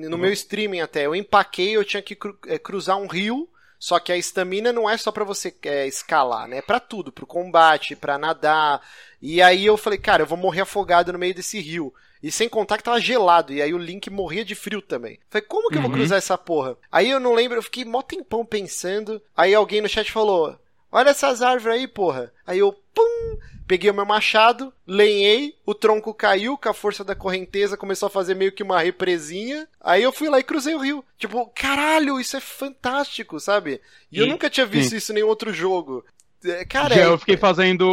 No 0.09 0.17
meu 0.19 0.33
streaming 0.33 0.81
até, 0.81 1.07
eu 1.07 1.15
empaquei, 1.15 1.77
eu 1.77 1.85
tinha 1.85 2.03
que 2.03 2.15
cru- 2.15 2.39
eh, 2.47 2.59
cruzar 2.59 2.97
um 2.97 3.07
rio, 3.07 3.49
só 3.79 3.99
que 3.99 4.11
a 4.13 4.17
estamina 4.17 4.73
não 4.73 4.89
é 4.89 4.97
só 4.97 5.13
pra 5.13 5.25
você 5.25 5.55
eh, 5.63 5.87
escalar, 5.87 6.49
né? 6.49 6.59
É 6.59 6.63
pra 6.63 6.81
tudo, 6.81 7.13
pro 7.13 7.27
combate, 7.27 7.95
pra 7.97 8.19
nadar. 8.19 8.81
E 9.23 9.41
aí 9.43 9.65
eu 9.67 9.77
falei, 9.77 9.99
cara, 9.99 10.23
eu 10.23 10.27
vou 10.27 10.39
morrer 10.39 10.63
afogado 10.63 11.13
no 11.13 11.19
meio 11.19 11.35
desse 11.35 11.61
rio. 11.61 11.93
E 12.23 12.31
sem 12.31 12.49
contar 12.51 12.77
que 12.77 12.85
tava 12.85 13.01
gelado, 13.01 13.51
e 13.53 13.63
aí 13.63 13.73
o 13.73 13.79
Link 13.79 14.11
morria 14.11 14.45
de 14.45 14.55
frio 14.55 14.83
também. 14.83 15.19
Falei, 15.31 15.47
como 15.47 15.71
que 15.71 15.77
eu 15.79 15.83
vou 15.83 15.91
Uhum. 15.91 15.97
cruzar 15.97 16.19
essa 16.19 16.37
porra? 16.37 16.77
Aí 16.93 17.09
eu 17.09 17.19
não 17.21 17.33
lembro, 17.33 17.57
eu 17.59 17.63
fiquei 17.63 17.83
mó 17.85 18.03
tempão 18.03 18.45
pensando. 18.45 19.23
Aí 19.35 19.55
alguém 19.55 19.81
no 19.81 19.89
chat 19.89 20.13
falou: 20.13 20.59
Olha 20.93 21.11
essas 21.11 21.41
árvores 21.41 21.79
aí, 21.79 21.89
porra. 21.89 22.31
Aí 22.47 22.59
eu, 22.59 22.73
pum, 22.95 23.39
peguei 23.71 23.89
o 23.89 23.95
meu 23.95 24.05
machado, 24.05 24.73
lenhei, 24.85 25.55
o 25.65 25.73
tronco 25.73 26.13
caiu, 26.13 26.59
com 26.59 26.69
a 26.69 26.75
força 26.75 27.05
da 27.05 27.15
correnteza 27.15 27.77
começou 27.77 28.09
a 28.09 28.11
fazer 28.11 28.35
meio 28.35 28.51
que 28.51 28.65
uma 28.65 28.81
represinha. 28.83 29.69
Aí 29.81 30.03
eu 30.03 30.11
fui 30.11 30.29
lá 30.29 30.41
e 30.41 30.43
cruzei 30.43 30.75
o 30.75 30.81
rio. 30.81 31.05
Tipo, 31.17 31.47
caralho, 31.55 32.19
isso 32.19 32.37
é 32.37 32.41
fantástico, 32.41 33.39
sabe? 33.39 33.81
E 34.11 34.19
eu 34.19 34.27
nunca 34.27 34.51
tinha 34.51 34.67
visto 34.67 34.91
sim. 34.91 34.97
isso 34.97 35.13
em 35.13 35.15
nenhum 35.15 35.29
outro 35.29 35.53
jogo. 35.53 36.05
É, 36.45 36.65
Cara, 36.65 36.97
Já 36.97 37.03
é- 37.03 37.07
eu 37.07 37.17
fiquei 37.19 37.37
fazendo 37.37 37.87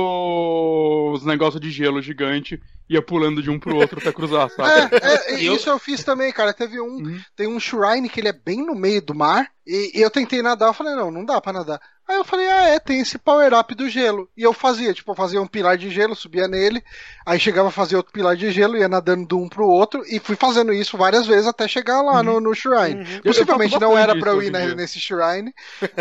os 1.14 1.24
negócios 1.24 1.62
de 1.62 1.70
gelo 1.70 2.02
gigante, 2.02 2.60
ia 2.90 3.02
pulando 3.02 3.44
de 3.44 3.52
um 3.52 3.60
pro 3.60 3.76
outro 3.76 4.00
até 4.00 4.12
cruzar, 4.12 4.50
sabe? 4.56 4.96
É, 4.96 5.36
é, 5.36 5.48
eu- 5.48 5.56
isso 5.56 5.70
eu 5.70 5.78
fiz 5.78 6.04
também, 6.04 6.32
cara. 6.34 6.54
Teve 6.54 6.82
um, 6.82 6.86
Uhum. 6.96 7.22
tem 7.36 7.48
um 7.48 7.60
shrine 7.60 8.10
que 8.10 8.20
ele 8.20 8.30
é 8.30 8.34
bem 8.34 8.66
no 8.66 8.74
meio 8.74 9.02
do 9.02 9.14
mar. 9.14 9.48
E, 9.68 10.00
e 10.00 10.02
eu 10.02 10.10
tentei 10.10 10.42
nadar, 10.42 10.70
eu 10.70 10.74
falei, 10.74 10.96
não, 10.96 11.12
não 11.12 11.26
dá 11.26 11.42
pra 11.42 11.52
nadar. 11.52 11.80
Aí 12.08 12.16
eu 12.16 12.24
falei, 12.24 12.48
ah, 12.48 12.70
é, 12.70 12.80
tem 12.80 13.02
esse 13.02 13.18
power 13.18 13.54
up 13.54 13.76
do 13.76 13.90
gelo. 13.90 14.30
E 14.38 14.42
eu 14.42 14.54
fazia, 14.54 14.94
tipo, 14.94 15.12
eu 15.12 15.16
fazia 15.16 15.42
um 15.42 15.46
pilar 15.46 15.78
de 15.78 15.90
gelo, 15.90 16.16
subia 16.16 16.48
nele, 16.48 16.82
aí 17.26 17.38
chegava 17.38 17.68
a 17.68 17.72
fazer 17.72 17.98
outro 17.98 18.14
pilar 18.14 18.38
de 18.38 18.50
gelo, 18.50 18.78
ia 18.78 18.88
nadando 18.88 19.28
de 19.28 19.36
um 19.36 19.50
pro 19.50 19.68
outro, 19.68 20.02
e 20.08 20.18
fui 20.18 20.38
fazendo 20.38 20.72
isso 20.72 20.96
várias 20.98 21.28
vezes 21.28 21.46
até 21.48 21.68
chegar 21.68 22.02
lá 22.02 22.24
no, 22.24 22.40
no 22.40 22.56
shrine. 22.56 23.02
Uhum. 23.04 23.22
Possivelmente 23.26 23.78
não 23.78 23.98
era 23.98 24.18
pra 24.18 24.32
eu 24.32 24.42
ir 24.42 24.52
nesse 24.74 25.02
shrine, 25.02 25.54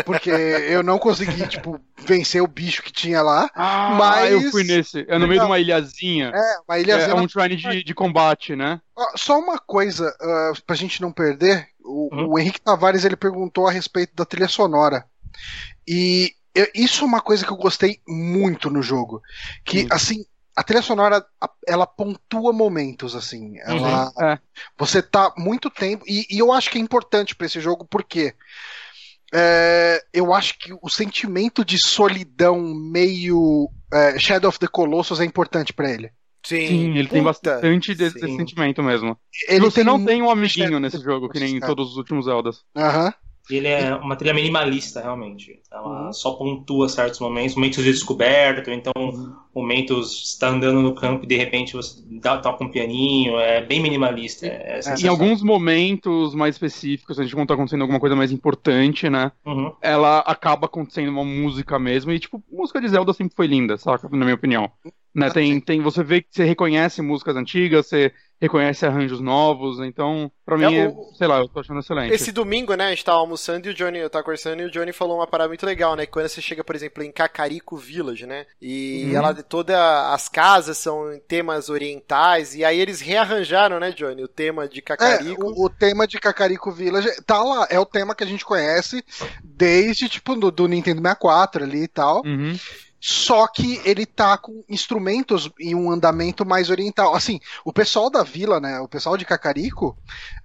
porque 0.05 0.29
eu 0.29 0.81
não 0.81 0.97
consegui, 0.97 1.45
tipo, 1.49 1.77
vencer 1.97 2.41
o 2.41 2.47
bicho 2.47 2.81
que 2.81 2.91
tinha 2.93 3.21
lá. 3.21 3.49
Ah, 3.53 3.95
Mas- 3.99 4.31
eu 4.31 4.49
fui 4.49 4.63
nesse. 4.63 5.05
É 5.09 5.17
no 5.17 5.27
meio 5.27 5.41
de 5.41 5.45
Legal. 5.45 5.47
uma 5.47 5.59
ilhazinha. 5.59 6.31
É, 6.33 6.57
uma 6.69 6.77
É, 6.77 6.81
ilhazinha 6.81 7.11
é 7.11 7.15
um 7.15 7.27
shrine 7.27 7.57
de, 7.57 7.83
de 7.83 7.93
combate, 7.93 8.55
né? 8.55 8.79
Só 9.15 9.37
uma 9.37 9.59
coisa, 9.59 10.15
ah, 10.21 10.53
pra 10.65 10.75
gente 10.75 11.01
não 11.01 11.11
perder, 11.11 11.67
o, 11.87 12.09
Uhum. 12.13 12.27
o 12.33 12.39
Henrique 12.39 12.61
Tavares 12.61 13.05
ele 13.05 13.15
perguntou 13.15 13.67
a 13.67 13.71
respeito 13.71 14.13
da 14.15 14.25
trilha 14.25 14.47
sonora. 14.47 15.05
E 15.87 16.33
eu- 16.53 16.67
isso 16.75 17.03
é 17.03 17.07
uma 17.07 17.21
coisa 17.21 17.45
que 17.45 17.51
eu 17.51 17.57
gostei 17.57 17.99
muito 18.07 18.69
no 18.69 18.81
jogo. 18.81 19.21
Que, 19.63 19.81
Sim. 19.81 19.87
assim, 19.91 20.25
a 20.55 20.63
trilha 20.63 20.81
sonora, 20.81 21.23
ela 21.67 21.85
pontua 21.85 22.51
momentos, 22.51 23.15
assim. 23.15 23.57
Ela, 23.59 24.11
É. 24.19 24.39
Você 24.77 25.01
tá 25.01 25.33
muito 25.37 25.69
tempo. 25.69 26.03
E, 26.07 26.25
e 26.29 26.39
eu 26.39 26.51
acho 26.51 26.69
que 26.71 26.77
é 26.77 26.81
importante 26.81 27.35
pra 27.35 27.45
esse 27.45 27.59
jogo, 27.61 27.85
porque 27.89 28.33
é, 29.33 30.03
eu 30.13 30.33
acho 30.33 30.57
que 30.57 30.73
o 30.81 30.89
sentimento 30.89 31.63
de 31.65 31.77
solidão 31.85 32.61
meio 32.73 33.69
é, 33.93 34.17
Shadow 34.17 34.49
of 34.49 34.57
the 34.59 34.67
Colossus 34.67 35.19
é 35.19 35.25
importante 35.25 35.73
para 35.73 35.91
ele. 35.91 36.11
Sim, 36.47 36.67
Sim, 36.67 36.97
ele 36.97 37.09
tem 37.09 37.21
bastante 37.21 37.93
desse, 37.93 38.19
sim. 38.19 38.37
sentimento 38.37 38.81
mesmo. 38.81 39.17
Ele 39.49 39.65
Você 39.65 39.83
não 39.83 40.03
tem 40.03 40.21
um 40.21 40.31
amiguinho 40.31 40.79
nesse 40.79 40.97
jogo, 41.01 41.27
que 41.27 41.39
nem 41.39 41.57
em 41.57 41.59
todos 41.59 41.91
os 41.91 41.97
últimos 41.97 42.23
Zeldas. 42.25 42.63
Aham. 42.75 43.13
E 43.49 43.55
ele 43.55 43.67
é 43.67 43.95
uma 43.95 44.15
trilha 44.15 44.33
minimalista, 44.33 45.01
realmente. 45.01 45.59
Ela 45.71 46.07
Uhum. 46.07 46.13
só 46.13 46.31
pontua 46.33 46.89
certos 46.89 47.19
momentos, 47.19 47.55
momentos 47.55 47.83
de 47.83 47.91
descoberta, 47.91 48.73
então 48.73 48.91
momentos 49.55 50.19
você 50.19 50.33
está 50.33 50.49
andando 50.49 50.81
no 50.81 50.93
campo 50.93 51.23
e 51.23 51.27
de 51.27 51.37
repente 51.37 51.73
você 51.73 52.01
dá, 52.21 52.37
toca 52.37 52.63
um 52.63 52.69
pianinho, 52.69 53.39
é 53.39 53.61
bem 53.65 53.81
minimalista. 53.81 54.45
É, 54.45 54.79
é 54.85 54.95
Em 55.01 55.07
alguns 55.07 55.41
momentos 55.41 56.35
mais 56.35 56.55
específicos, 56.55 57.19
a 57.19 57.23
gente 57.23 57.33
quando 57.35 57.47
tá 57.47 57.53
acontecendo 57.53 57.81
alguma 57.81 57.99
coisa 57.99 58.15
mais 58.15 58.31
importante, 58.31 59.09
né? 59.09 59.31
Uhum. 59.45 59.73
Ela 59.81 60.19
acaba 60.19 60.65
acontecendo 60.65 61.09
uma 61.09 61.23
música 61.23 61.79
mesmo. 61.79 62.11
E, 62.11 62.19
tipo, 62.19 62.43
música 62.51 62.81
de 62.81 62.89
Zelda 62.89 63.13
sempre 63.13 63.35
foi 63.35 63.47
linda, 63.47 63.77
saca? 63.77 64.09
Na 64.09 64.25
minha 64.25 64.35
opinião. 64.35 64.69
Né? 65.17 65.29
Tem, 65.31 65.59
tem, 65.59 65.81
você 65.81 66.03
vê 66.03 66.21
que 66.21 66.27
você 66.31 66.43
reconhece 66.45 67.01
músicas 67.01 67.35
antigas, 67.35 67.87
você 67.87 68.13
reconhece 68.39 68.85
arranjos 68.85 69.19
novos, 69.19 69.79
então, 69.79 70.31
pra 70.45 70.55
mim, 70.59 70.75
É, 70.75 70.83
é, 70.85 70.87
o- 70.89 71.11
sei 71.15 71.25
lá, 71.27 71.39
eu 71.39 71.49
tô 71.49 71.59
achando 71.59 71.79
excelente. 71.79 72.13
Esse 72.13 72.31
domingo, 72.31 72.75
né, 72.75 72.85
a 72.85 72.89
gente 72.91 73.03
tava 73.03 73.17
almoçando 73.17 73.67
e 73.67 73.71
o 73.71 73.73
Johnny, 73.73 73.97
eu 73.97 74.11
tava 74.11 74.23
conversando 74.23 74.61
e 74.61 74.65
o 74.65 74.69
Johnny 74.71 74.93
falou 74.93 75.17
uma 75.17 75.25
parada 75.25 75.47
muito 75.47 75.65
legal, 75.65 75.95
né? 75.95 76.05
que 76.05 76.11
Quando 76.11 76.27
você 76.29 76.39
chega, 76.39 76.63
por 76.63 76.75
exemplo, 76.75 77.01
em 77.01 77.11
Cacarico 77.11 77.75
Village, 77.75 78.27
né? 78.27 78.45
E 78.61 79.09
Uhum. 79.09 79.15
ela 79.15 79.33
todas 79.41 79.75
as 79.75 80.29
casas 80.29 80.77
são 80.77 81.11
em 81.11 81.19
temas 81.19 81.67
orientais, 81.67 82.53
e 82.53 82.63
aí 82.63 82.79
eles 82.79 83.01
rearranjaram, 83.01 83.79
né, 83.79 83.91
Johnny, 83.91 84.23
o 84.23 84.27
tema 84.27 84.67
de 84.67 84.79
É, 84.79 84.81
Cacarico. 84.83 85.43
o, 85.43 85.65
o 85.65 85.69
tema 85.69 86.05
de 86.07 86.19
Cacarico 86.19 86.71
Village 86.71 87.09
tá 87.25 87.41
lá, 87.41 87.65
é 87.71 87.79
o 87.79 87.85
tema 87.87 88.13
que 88.13 88.23
a 88.23 88.27
gente 88.27 88.45
conhece 88.45 89.03
desde, 89.43 90.07
tipo, 90.07 90.35
do, 90.35 90.51
do 90.51 90.67
Nintendo 90.67 91.01
64 91.01 91.63
ali 91.63 91.83
e 91.83 91.87
tal. 91.87 92.21
Uhum. 92.23 92.55
Só 92.99 93.47
que 93.47 93.79
ele 93.85 94.05
tá 94.05 94.37
com 94.37 94.63
instrumentos 94.67 95.49
em 95.59 95.75
um 95.75 95.91
andamento 95.91 96.45
mais 96.45 96.69
oriental. 96.69 97.13
Assim, 97.15 97.39
o 97.63 97.71
pessoal 97.71 98.09
da 98.09 98.23
vila, 98.23 98.59
né? 98.59 98.79
O 98.79 98.87
pessoal 98.87 99.15
de 99.15 99.25
Cacarico, 99.25 99.97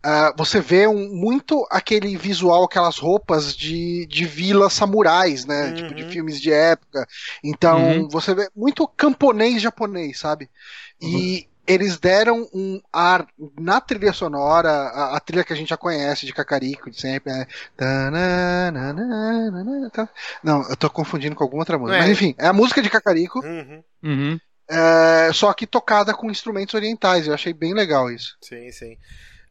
ah, 0.03 0.35
você 0.37 0.61
vê 0.61 0.87
um- 0.87 1.15
muito 1.15 1.67
aquele 1.71 2.17
visual, 2.17 2.65
aquelas 2.65 2.99
roupas 2.99 3.57
de, 3.57 4.07
de 4.07 4.25
vilas 4.27 4.73
samurais, 4.75 5.47
né? 5.47 5.73
Uhum. 5.73 5.73
Tipo 5.73 5.95
de 5.95 6.05
filmes 6.05 6.41
de 6.41 6.53
época. 6.53 7.07
Então, 7.43 8.07
Uhum. 8.07 8.09
você 8.11 8.35
vê 8.35 8.49
muito 8.55 8.87
camponês 8.89 9.63
japonês, 9.63 10.19
sabe? 10.19 10.51
E 11.01 11.49
eles 11.67 11.99
deram 11.99 12.49
um 12.53 12.81
ar 12.93 13.27
na 13.59 13.81
trilha 13.81 14.13
sonora, 14.13 14.69
a, 14.71 15.17
a 15.17 15.21
trilha 15.21 15.45
que 15.45 15.53
a 15.53 15.57
gente 15.57 15.69
já 15.69 15.77
conhece 15.77 16.27
de 16.27 16.33
Cacarico, 16.33 16.91
de 16.91 17.01
sempre. 17.01 17.33
Não, 20.43 20.69
eu 20.69 20.77
tô 20.77 20.91
confundindo 20.91 21.35
com 21.37 21.45
alguma 21.45 21.63
outra 21.63 21.79
música. 21.79 21.97
É. 21.97 22.01
Mas 22.01 22.11
enfim, 22.11 22.35
é 22.39 22.47
a 22.47 22.53
música 22.53 22.83
de 22.83 22.91
Cacarico, 22.91 23.41
Uhum. 23.45 23.83
Uhum. 24.03 24.41
é, 24.69 25.33
só 25.33 25.53
que 25.53 25.67
tocada 25.67 26.13
com 26.15 26.31
instrumentos 26.31 26.75
orientais. 26.75 27.27
Eu 27.27 27.35
achei 27.35 27.53
bem 27.53 27.75
legal 27.75 28.11
isso. 28.11 28.37
Sim, 28.41 28.71
sim. 28.73 28.97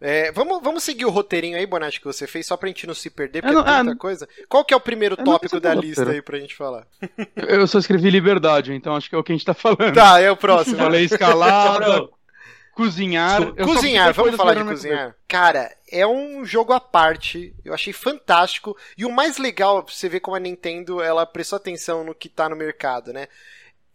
É, 0.02 0.32
vamos, 0.32 0.64
vamos 0.64 0.84
seguir 0.84 1.06
o 1.06 1.11
roteirinho 1.11 1.56
aí, 1.56 1.65
Bonatti, 1.68 1.99
que 1.99 2.07
você 2.07 2.26
fez, 2.26 2.48
só 2.48 2.57
pra 2.57 2.68
gente 2.68 2.88
não 2.88 2.94
se 2.95 3.07
perder, 3.07 3.44
porque 3.44 3.56
Eu 3.56 3.60
é 3.60 3.64
não- 3.64 3.72
tanta 3.72 3.91
ah, 3.91 3.95
coisa. 3.95 4.28
Qual 4.49 4.65
que 4.65 4.73
é 4.73 4.78
o 4.78 4.82
primeiro 4.82 5.15
não 5.15 5.23
tópico 5.23 5.60
da 5.60 5.76
lista 5.76 6.02
roteiro. 6.02 6.11
aí 6.11 6.22
pra 6.23 6.40
gente 6.40 6.56
falar? 6.56 6.88
Eu 7.38 7.68
só 7.68 7.78
escrevi 7.78 8.10
liberdade, 8.10 8.73
então 8.73 8.95
acho 8.95 9.07
que 9.07 9.15
é 9.15 9.18
o 9.19 9.23
que 9.23 9.32
a 9.32 9.36
gente 9.36 9.45
tá 9.45 9.53
falando. 9.53 9.94
Tá, 9.94 10.19
é 10.19 10.32
o 10.32 10.36
próximo. 10.36 10.78
Falei 10.82 11.06
escalada, 11.06 12.10
cozinhar. 12.73 13.53
cozinhar, 13.53 14.11
vamos 14.11 14.36
falar 14.36 14.56
de 14.56 14.64
cozinhar. 14.64 15.15
Cara, 15.28 15.72
é 15.91 16.07
um 16.07 16.44
jogo 16.44 16.73
à 16.73 16.80
parte. 16.80 17.53
Eu 17.64 17.73
achei 17.73 17.94
fantástico. 17.94 18.76
E 18.98 19.06
o 19.06 19.11
mais 19.11 19.38
legal, 19.38 19.86
você 19.88 20.10
vê 20.10 20.19
como 20.19 20.36
a 20.36 20.40
Nintendo 20.40 20.99
ela 20.99 21.28
prestou 21.28 21.57
atenção 21.57 22.03
no 22.03 22.15
que 22.15 22.28
tá 22.28 22.49
no 22.49 22.56
mercado, 22.56 23.14
né? 23.14 23.28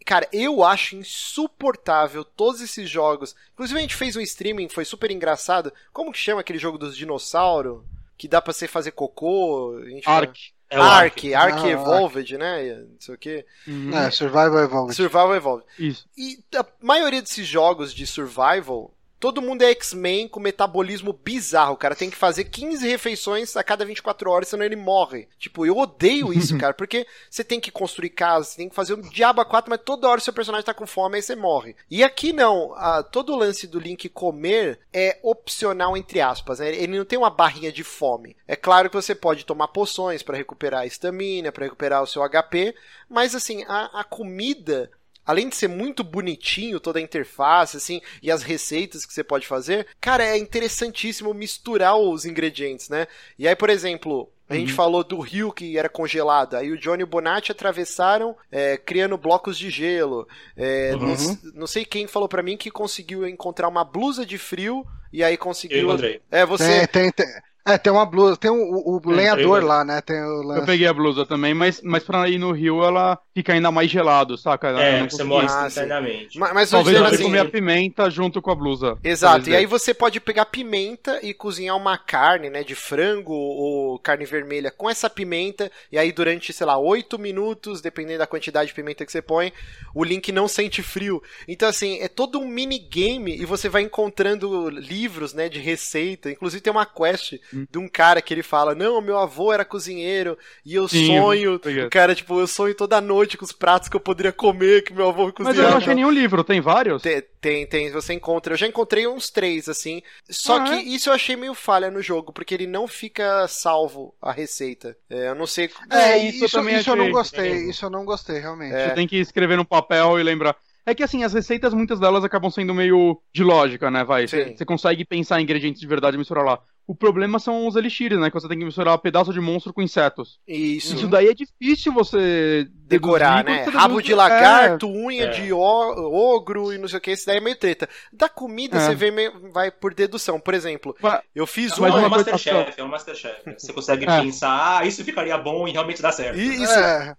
Cara, 0.07 0.28
eu 0.33 0.62
acho 0.62 0.95
insuportável 0.95 2.24
todos 2.24 2.61
esses 2.61 2.89
jogos. 2.89 3.35
Inclusive, 3.53 3.77
a 3.78 3.83
gente 3.83 3.97
fez 3.97 4.15
um 4.15 4.20
streaming, 4.20 4.69
foi 4.69 4.85
super 4.85 5.11
engraçado. 5.11 5.73
Como 5.93 6.12
que 6.12 6.19
chama 6.19 6.41
aquele 6.41 6.61
jogo 6.61 6.78
dos 6.78 6.97
dinossauros? 6.97 7.83
Que 8.16 8.28
dá 8.28 8.41
pra 8.41 8.53
você 8.53 8.69
fazer 8.69 8.93
cocô? 8.93 9.74
Ark. 10.07 10.53
É 10.70 10.77
Ark, 10.77 11.35
Ark 11.35 11.59
Ah, 11.65 11.69
Evolved, 11.69 12.39
né? 12.39 12.74
Não 12.74 13.01
sei 13.01 13.15
o 13.15 13.19
que. 13.19 13.45
Uhum. 13.66 13.97
É, 13.97 14.11
Survival 14.12 14.59
Evolved. 14.59 14.95
Survival 14.95 15.35
Evolved. 15.35 15.66
Isso. 15.77 16.09
E 16.16 16.39
a 16.57 16.65
maioria 16.81 17.20
desses 17.20 17.47
jogos 17.47 17.93
de 17.93 18.07
survival, 18.07 18.95
todo 19.18 19.43
mundo 19.43 19.62
é 19.62 19.70
X-Men 19.70 20.28
com 20.28 20.38
metabolismo 20.40 21.12
bizarro. 21.12 21.74
O 21.74 21.76
cara 21.76 21.94
tem 21.97 22.10
que 22.10 22.16
fazer 22.16 22.44
15 22.44 22.86
refeições 22.88 23.56
a 23.56 23.64
cada 23.64 23.84
24 23.84 24.30
horas, 24.30 24.48
senão 24.48 24.64
ele 24.64 24.76
morre. 24.76 25.28
Tipo, 25.38 25.64
eu 25.66 25.76
odeio 25.76 26.32
isso, 26.32 26.56
cara, 26.59 26.74
porque 26.74 27.06
você 27.30 27.43
tem 27.43 27.59
que 27.60 27.70
construir 27.70 28.10
casa, 28.10 28.48
você 28.51 28.56
tem 28.56 28.68
que 28.68 28.74
fazer 28.74 28.94
um 28.94 29.01
diabo 29.01 29.40
a 29.40 29.44
quatro, 29.44 29.70
mas 29.70 29.80
toda 29.84 30.09
hora 30.09 30.20
seu 30.20 30.32
personagem 30.32 30.64
tá 30.66 30.74
com 30.74 30.86
fome, 30.86 31.16
aí 31.16 31.22
você 31.22 31.34
morre. 31.36 31.74
E 31.90 32.02
aqui 32.05 32.32
não, 32.32 32.72
a- 32.74 33.02
todo 33.02 33.32
o 33.32 33.36
lance 33.36 33.66
do 33.66 33.78
Link 33.80 34.09
comer 34.09 34.80
é 34.93 35.18
opcional, 35.22 35.97
entre 35.97 36.20
aspas, 36.20 36.59
né? 36.59 36.68
Ele 36.74 36.98
não 36.98 37.05
tem 37.05 37.18
uma 37.18 37.30
barrinha 37.30 37.72
de 37.72 37.82
fome. 37.84 38.36
É 38.47 38.56
claro 38.56 38.88
que 38.90 38.97
você 38.97 39.14
pode 39.14 39.44
tomar 39.44 39.68
poções 39.68 40.22
pra 40.22 40.36
recuperar 40.36 40.80
a 40.82 40.86
estamina, 40.86 41.51
pra 41.52 41.64
recuperar 41.64 42.02
o 42.02 42.06
seu 42.06 42.22
HP, 42.28 42.74
mas 43.09 43.34
assim, 43.34 43.64
a, 43.68 44.01
a 44.01 44.05
comida 44.05 44.90
além 45.27 45.48
de 45.48 45.57
ser 45.57 45.69
muito 45.69 46.05
bonitinho 46.05 46.78
toda 46.81 46.98
a 46.98 47.03
interface, 47.03 47.77
assim, 47.77 48.01
e 48.23 48.31
as 48.31 48.43
receitas 48.43 49.05
que 49.05 49.12
você 49.12 49.24
pode 49.24 49.47
fazer, 49.47 49.86
cara, 50.01 50.24
é 50.24 50.39
interessantíssimo 50.39 51.35
misturar 51.35 51.97
os 51.97 52.24
ingredientes, 52.24 52.89
né? 52.89 53.07
E 53.39 53.47
aí, 53.48 53.57
por 53.57 53.69
exemplo, 53.70 54.31
a 54.48 54.55
gente 54.55 54.73
falou 54.73 55.03
do 55.03 55.19
rio 55.19 55.53
que 55.53 55.77
era 55.77 55.89
congelado, 55.89 56.55
aí 56.55 56.70
o 56.70 56.78
Johnny 56.78 57.01
e 57.01 57.05
o 57.05 57.07
Bonatti 57.09 57.51
atravessaram 57.51 58.36
é, 58.53 58.77
criando 58.77 59.19
blocos 59.19 59.59
de 59.59 59.70
gelo. 59.70 60.28
É, 60.57 60.94
Uhum. 60.94 61.07
não, 61.09 61.53
não 61.55 61.66
sei 61.66 61.85
quem 61.85 62.07
falou 62.07 62.28
pra 62.28 62.43
mim 62.44 62.57
que 62.57 62.70
conseguiu 62.70 63.27
encontrar 63.27 63.66
uma 63.69 63.85
blusa 63.85 64.24
de 64.24 64.39
frio 64.39 64.86
e 65.12 65.24
aí 65.24 65.35
Eu 65.35 65.39
conseguiu. 65.39 65.89
encontrei. 65.89 66.20
É, 66.31 66.47
você. 66.47 66.86
Tem, 66.86 67.11
tem, 67.11 67.27
tem, 67.27 67.43
é, 67.66 67.76
tem 67.76 67.93
uma 67.93 68.06
blusa, 68.06 68.36
tem 68.36 68.51
o, 68.51 68.55
o- 68.55 69.01
o 69.05 69.12
É, 69.12 69.16
lenhador 69.16 69.60
eu- 69.60 69.66
lá, 69.66 69.84
né? 69.84 70.01
Tem 70.01 70.16
o 70.22 70.43
Eu 70.43 70.43
lance. 70.44 70.66
peguei 70.66 70.86
a 70.86 70.93
blusa 70.94 71.26
também, 71.26 71.52
mas, 71.52 71.80
mas 71.82 72.05
pra 72.05 72.28
ir 72.28 72.38
no 72.38 72.52
rio 72.52 72.82
ela 72.84 73.18
fica 73.34 73.52
ainda 73.52 73.70
mais 73.70 73.90
gelado, 73.90 74.38
saca? 74.38 74.68
Eu 74.68 74.78
É, 74.78 75.01
não 75.01 75.10
você 75.10 75.24
morre 75.24 75.47
Ah, 75.51 75.66
instantaneamente. 75.66 76.38
Ma- 76.38 76.55
Mas, 76.55 76.70
eu 76.72 76.78
Talvez 76.78 76.97
eu 76.97 77.05
assim, 77.05 77.24
comer 77.24 77.40
a 77.40 77.44
pimenta 77.44 78.09
junto 78.09 78.40
com 78.40 78.51
a 78.51 78.55
blusa. 78.55 78.97
Exato, 79.02 79.51
e 79.51 79.56
aí 79.56 79.66
você 79.66 79.93
pode 79.93 80.20
pegar 80.20 80.47
pimenta 80.47 81.18
e 81.22 81.34
cozinhar 81.34 81.76
uma 81.76 81.98
carne, 81.98 82.48
né, 82.51 82.62
de 82.62 82.74
frango 82.74 83.32
ou 83.32 83.98
carne 83.98 84.24
vermelha 84.24 84.70
com 84.70 84.88
essa 84.88 85.10
pimenta, 85.10 85.70
e 85.90 85.98
aí 85.98 86.12
durante, 86.12 86.52
sei 86.52 86.66
lá, 86.66 86.78
8 86.78 87.18
minutos, 87.18 87.80
dependendo 87.80 88.20
da 88.20 88.26
quantidade 88.26 88.68
de 88.68 88.74
pimenta 88.74 89.05
que 89.05 89.10
você 89.12 89.20
põe, 89.22 89.52
o 89.94 90.05
Link 90.05 90.30
não 90.32 90.47
sente 90.48 90.82
frio. 90.82 91.22
Então, 91.48 91.68
assim, 91.68 91.98
é 92.01 92.09
todo 92.09 92.38
um 92.38 92.47
minigame 92.47 93.36
e 93.36 93.44
você 93.44 93.68
vai 93.68 93.82
encontrando 93.82 94.68
livros, 94.68 95.32
né, 95.34 95.48
de 95.48 95.59
receita. 95.59 96.30
Inclusive 96.30 96.60
tem 96.62 96.72
uma 96.72 96.86
quest 96.86 97.34
Hum. 97.57 97.66
de 97.70 97.78
um 97.78 97.89
cara 97.89 98.20
que 98.23 98.33
ele 98.35 98.43
fala, 98.43 98.74
não, 98.74 99.01
meu 99.01 99.19
avô 99.19 99.53
era 99.53 99.65
cozinheiro 99.65 100.37
e 100.65 100.74
eu 100.74 100.87
Sim, 100.89 101.07
sonho, 101.07 101.55
o 101.57 101.91
cara, 101.91 102.15
tipo, 102.15 102.39
eu 102.39 102.47
sonho 102.47 102.74
toda 102.74 103.01
noite 103.01 103.37
com 103.37 103.45
os 103.45 103.53
pratos 103.53 103.89
que 103.89 103.97
eu 103.97 104.01
poderia 104.01 104.33
comer, 104.33 104.83
que 104.83 104.93
meu 104.93 105.09
avô 105.09 105.27
me 105.27 105.33
Mas 105.37 105.37
cozinhava. 105.37 105.69
eu 105.69 105.70
não 105.70 105.78
achei 105.78 105.95
nenhum 105.95 106.11
livro, 106.11 106.43
tem 106.45 106.61
vários? 106.61 107.03
Tem, 107.03 107.23
tem, 107.41 107.66
tem, 107.66 107.91
você 107.91 108.12
encontra. 108.15 108.53
Eu 108.55 108.59
já 108.59 108.66
encontrei 108.66 109.07
uns 109.07 109.31
três, 109.31 109.69
assim. 109.69 110.03
Só 110.28 110.57
Ah, 110.57 110.65
que 110.65 110.73
é? 110.74 110.83
isso 110.83 111.09
eu 111.09 111.15
achei 111.15 111.37
meio 111.37 111.55
falha 111.55 111.91
no 111.91 112.03
jogo, 112.03 112.33
porque 112.33 112.55
ele 112.55 112.66
não 112.66 112.87
fica 112.89 113.47
salvo 113.49 114.15
a 114.20 114.33
receita. 114.33 114.97
É, 115.09 115.28
eu 115.28 115.35
não 115.35 115.47
sei. 115.47 115.70
É, 115.91 115.97
É, 116.12 116.19
isso, 116.19 116.45
isso 116.45 116.45
eu 116.45 116.47
isso, 116.47 116.57
também 116.59 116.74
eu 116.87 116.97
não 116.97 117.05
achei. 117.05 117.12
gostei, 117.12 117.70
isso 117.70 117.85
eu 117.85 117.91
não 117.91 118.05
gostei, 118.05 118.39
realmente. 118.39 118.74
É. 118.74 118.89
Você 118.89 118.95
tem 118.95 119.07
que 119.07 119.16
escrever 119.16 119.57
no 119.57 119.65
papel 119.65 120.19
e 120.19 120.23
lembrar. 120.23 120.57
É 120.85 120.95
que 120.95 121.03
assim, 121.03 121.24
as 121.24 121.33
receitas, 121.33 121.74
muitas 121.74 121.99
delas 121.99 122.24
acabam 122.24 122.51
sendo 122.51 122.73
meio 122.73 123.20
de 123.35 123.43
lógica, 123.43 123.91
né? 123.91 124.05
Vai. 124.05 124.27
Sim. 124.27 124.57
você 124.57 124.65
consegue 124.65 125.05
pensar 125.05 125.41
em 125.41 125.43
ingredientes 125.43 125.81
de 125.81 125.87
verdade 125.87 126.16
e 126.16 126.19
misturar 126.19 126.45
lá. 126.45 126.61
O 126.89 126.95
problema 126.95 127.41
são 127.41 127.67
os 127.67 127.75
elixires, 127.75 128.17
né? 128.19 128.31
Que 128.31 128.35
você 128.41 128.47
tem 128.49 128.59
que 128.59 128.65
misturar 128.65 128.97
pedaço 128.99 129.33
de 129.33 129.41
monstro 129.41 129.73
com 129.73 129.83
insetos. 129.83 130.39
Isso. 130.47 130.95
Isso 130.95 131.09
daí 131.09 131.27
é 131.29 131.35
difícil 131.35 131.93
você 131.93 132.69
Decorar, 132.87 133.43
né? 133.45 133.65
você 133.65 133.71
Rabo 133.71 134.01
de 134.01 134.15
lagarto, 134.15 134.87
É. 134.87 134.89
unha 134.91 135.25
É. 135.25 135.29
de 135.31 135.53
ogro 135.53 136.73
e 136.73 136.79
não 136.79 136.87
sei 136.87 136.99
o 136.99 137.01
que, 137.01 137.11
esse 137.11 137.27
daí 137.27 137.39
é 137.39 137.41
meio 137.41 137.57
treta. 137.59 137.89
Da 138.13 138.29
comida 138.29 138.77
É. 138.77 138.81
você 138.81 138.95
vê 138.95 139.11
meio, 139.11 139.51
vai 139.53 139.71
por 139.71 139.93
dedução. 139.95 140.39
Por 140.39 140.55
exemplo, 140.55 140.97
eu 141.35 141.47
fiz 141.47 141.77
Mas 141.79 141.93
uma. 141.93 142.03
é 142.03 142.07
um 142.07 142.09
Masterchef, 142.09 142.81
é 142.81 142.85
um 142.85 142.89
Masterchef. 142.89 143.55
Você 143.59 143.73
consegue 143.73 144.05
É. 144.09 144.21
pensar, 144.21 144.79
ah, 144.79 144.87
isso 144.87 145.03
ficaria 145.05 145.37
bom 145.37 145.67
e 145.67 145.73
realmente 145.73 146.01
dá 146.01 146.13
certo. 146.13 146.39
Isso, 146.39 146.73
É, 146.73 147.17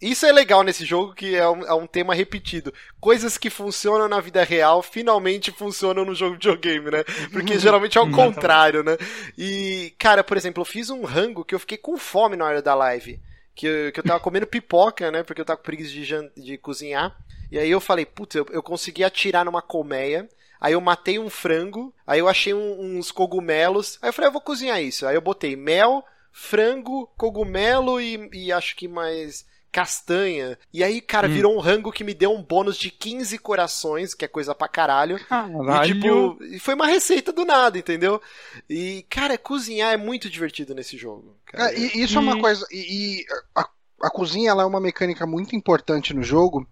Isso 0.00 0.24
é 0.24 0.32
legal 0.32 0.62
nesse 0.62 0.84
jogo, 0.84 1.14
que 1.14 1.34
é 1.34 1.48
um, 1.48 1.62
é 1.66 1.74
um 1.74 1.86
tema 1.86 2.14
repetido. 2.14 2.72
Coisas 3.00 3.36
que 3.36 3.50
funcionam 3.50 4.08
na 4.08 4.20
vida 4.20 4.42
real 4.44 4.82
finalmente 4.82 5.50
funcionam 5.50 6.04
no 6.04 6.14
jogo 6.14 6.38
de 6.38 6.48
videogame, 6.48 6.90
né? 6.90 7.04
Porque 7.32 7.58
geralmente 7.58 7.98
é 7.98 8.00
o 8.00 8.10
contrário, 8.10 8.82
né? 8.84 8.96
E, 9.36 9.92
cara, 9.98 10.22
por 10.22 10.36
exemplo, 10.36 10.60
eu 10.60 10.64
fiz 10.64 10.90
um 10.90 11.02
rango 11.04 11.44
que 11.44 11.54
eu 11.54 11.58
fiquei 11.58 11.76
com 11.76 11.96
fome 11.98 12.36
na 12.36 12.44
hora 12.44 12.62
da 12.62 12.74
live. 12.74 13.20
Que 13.54 13.66
eu, 13.66 13.92
que 13.92 13.98
eu 14.00 14.04
tava 14.04 14.20
comendo 14.20 14.46
pipoca, 14.46 15.10
né? 15.10 15.24
Porque 15.24 15.40
eu 15.40 15.44
tava 15.44 15.56
com 15.56 15.64
preguiça 15.64 15.92
de, 15.92 16.42
de 16.44 16.58
cozinhar. 16.58 17.16
E 17.50 17.58
aí 17.58 17.70
eu 17.70 17.80
falei, 17.80 18.06
putz, 18.06 18.36
eu, 18.36 18.46
eu 18.50 18.62
consegui 18.62 19.02
atirar 19.02 19.44
numa 19.44 19.60
colmeia. 19.60 20.28
Aí 20.60 20.74
eu 20.74 20.80
matei 20.80 21.18
um 21.18 21.28
frango. 21.28 21.92
Aí 22.06 22.20
eu 22.20 22.28
achei 22.28 22.54
um- 22.54 22.96
uns 22.98 23.10
cogumelos. 23.10 23.98
Aí 24.00 24.08
eu 24.10 24.12
falei, 24.12 24.28
eu 24.28 24.32
vou 24.32 24.40
cozinhar 24.40 24.80
isso. 24.80 25.04
Aí 25.06 25.16
eu 25.16 25.20
botei 25.20 25.56
mel, 25.56 26.04
frango, 26.32 27.06
cogumelo 27.16 28.00
e, 28.00 28.28
e 28.32 28.52
acho 28.52 28.76
que 28.76 28.88
mais 28.88 29.46
castanha. 29.70 30.58
E 30.72 30.82
aí, 30.82 31.00
cara, 31.00 31.28
Hum. 31.28 31.32
virou 31.32 31.54
um 31.54 31.60
rango 31.60 31.92
que 31.92 32.02
me 32.02 32.14
deu 32.14 32.32
um 32.32 32.42
bônus 32.42 32.76
de 32.78 32.90
15 32.90 33.38
corações, 33.38 34.14
que 34.14 34.24
é 34.24 34.28
coisa 34.28 34.54
pra 34.54 34.66
caralho. 34.68 35.20
E, 35.60 35.80
Caralho. 35.80 35.82
tipo, 35.82 36.38
e 36.44 36.58
foi 36.58 36.74
uma 36.74 36.86
receita 36.86 37.32
do 37.32 37.44
nada, 37.44 37.78
entendeu? 37.78 38.20
E, 38.68 39.04
cara, 39.10 39.36
cozinhar 39.36 39.92
é 39.92 39.96
muito 39.96 40.30
divertido 40.30 40.74
nesse 40.74 40.96
jogo. 40.96 41.36
cara. 41.46 41.70
É, 41.72 41.78
e 41.78 42.02
isso 42.02 42.16
é 42.16 42.20
uma 42.20 42.36
E- 42.36 42.40
coisa. 42.40 42.66
E, 42.70 43.20
e 43.20 43.26
a, 43.54 43.68
a 44.04 44.10
cozinha 44.10 44.50
ela 44.50 44.62
é 44.62 44.66
uma 44.66 44.80
mecânica 44.80 45.26
muito 45.26 45.54
importante 45.54 46.14
no 46.14 46.22
jogo, 46.22 46.66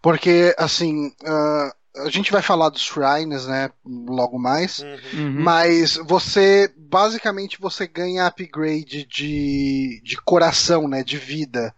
porque 0.00 0.54
assim. 0.58 1.12
ah, 1.24 1.74
a 1.96 2.08
gente 2.08 2.30
vai 2.30 2.42
falar 2.42 2.68
dos 2.68 2.82
shrines, 2.82 3.46
né? 3.46 3.70
Logo 3.84 4.38
mais. 4.38 4.80
Uhum. 4.80 4.98
Uhum. 5.14 5.42
Mas 5.42 5.96
você, 5.96 6.72
basicamente, 6.76 7.60
você 7.60 7.86
ganha 7.86 8.26
upgrade 8.26 9.04
de, 9.06 10.00
de 10.04 10.16
coração, 10.24 10.86
né? 10.88 11.02
De 11.02 11.18
vida. 11.18 11.74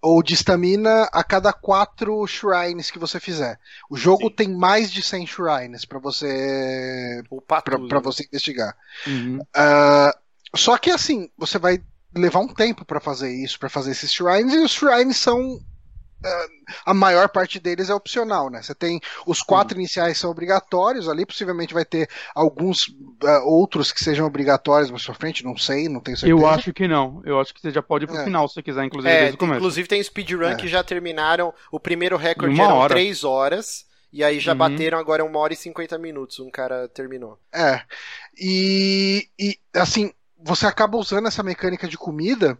Ou 0.00 0.22
de 0.22 0.34
estamina 0.34 1.08
a 1.12 1.24
cada 1.24 1.52
quatro 1.52 2.24
shrines 2.26 2.90
que 2.90 3.00
você 3.00 3.18
fizer. 3.18 3.58
O 3.90 3.96
jogo 3.96 4.28
Sim. 4.28 4.34
tem 4.34 4.48
mais 4.48 4.92
de 4.92 5.02
100 5.02 5.26
shrines 5.26 5.84
pra 5.84 5.98
você 5.98 7.20
pato. 7.48 7.88
pra 7.88 7.98
você 7.98 8.24
investigar. 8.24 8.76
Uhum. 9.06 9.40
Ah, 9.54 10.16
só 10.54 10.78
que 10.78 10.90
assim, 10.90 11.28
você 11.36 11.58
vai 11.58 11.82
levar 12.14 12.40
um 12.40 12.48
tempo 12.48 12.84
pra 12.84 13.00
fazer 13.00 13.32
isso, 13.32 13.58
pra 13.58 13.68
fazer 13.68 13.90
esses 13.90 14.12
shrines, 14.12 14.54
e 14.54 14.58
os 14.58 14.72
shrines 14.72 15.16
são. 15.16 15.60
A 16.84 16.92
maior 16.92 17.28
parte 17.28 17.60
deles 17.60 17.88
é 17.90 17.94
opcional, 17.94 18.50
né? 18.50 18.60
Você 18.62 18.74
tem 18.74 19.00
os 19.26 19.40
quatro 19.40 19.78
iniciais 19.78 20.18
são 20.18 20.30
obrigatórios 20.30 21.08
ali, 21.08 21.24
possivelmente 21.24 21.72
vai 21.72 21.84
ter 21.84 22.08
alguns 22.34 22.94
ah, 23.24 23.42
outros 23.44 23.92
que 23.92 24.02
sejam 24.02 24.26
obrigatórios 24.26 24.90
mais 24.90 25.04
pra 25.04 25.14
frente, 25.14 25.44
não 25.44 25.56
sei, 25.56 25.88
não 25.88 26.00
tenho 26.00 26.16
certeza. 26.16 26.40
Eu 26.40 26.46
acho 26.46 26.72
que 26.72 26.88
não. 26.88 27.22
Eu 27.24 27.40
acho 27.40 27.54
que 27.54 27.60
você 27.60 27.70
já 27.70 27.82
pode 27.82 28.04
ir 28.04 28.08
pro 28.08 28.16
É. 28.16 28.24
final 28.24 28.48
se 28.48 28.54
você 28.54 28.62
quiser, 28.62 28.84
inclusive, 28.84 29.12
É, 29.14 29.18
desde 29.20 29.36
o 29.36 29.38
começo. 29.38 29.58
inclusive 29.58 29.88
tem 29.88 30.02
speedrun 30.02 30.48
É. 30.48 30.54
que 30.56 30.66
já 30.68 30.82
terminaram. 30.82 31.54
O 31.70 31.78
primeiro 31.78 32.16
recorde 32.16 32.60
eram 32.60 32.76
hora. 32.76 32.94
3 32.94 33.22
horas. 33.24 33.86
E 34.12 34.24
aí 34.24 34.40
já 34.40 34.52
Uhum. 34.52 34.58
bateram 34.58 34.98
agora 34.98 35.22
uma 35.24 35.38
hora 35.38 35.52
e 35.52 35.56
50 35.56 35.98
minutos. 35.98 36.38
Um 36.40 36.50
cara 36.50 36.88
terminou. 36.88 37.38
É. 37.54 37.82
E, 38.40 39.28
e, 39.38 39.58
assim, 39.74 40.12
você 40.42 40.66
acaba 40.66 40.96
usando 40.96 41.28
essa 41.28 41.42
mecânica 41.42 41.86
de 41.86 41.98
comida. 41.98 42.56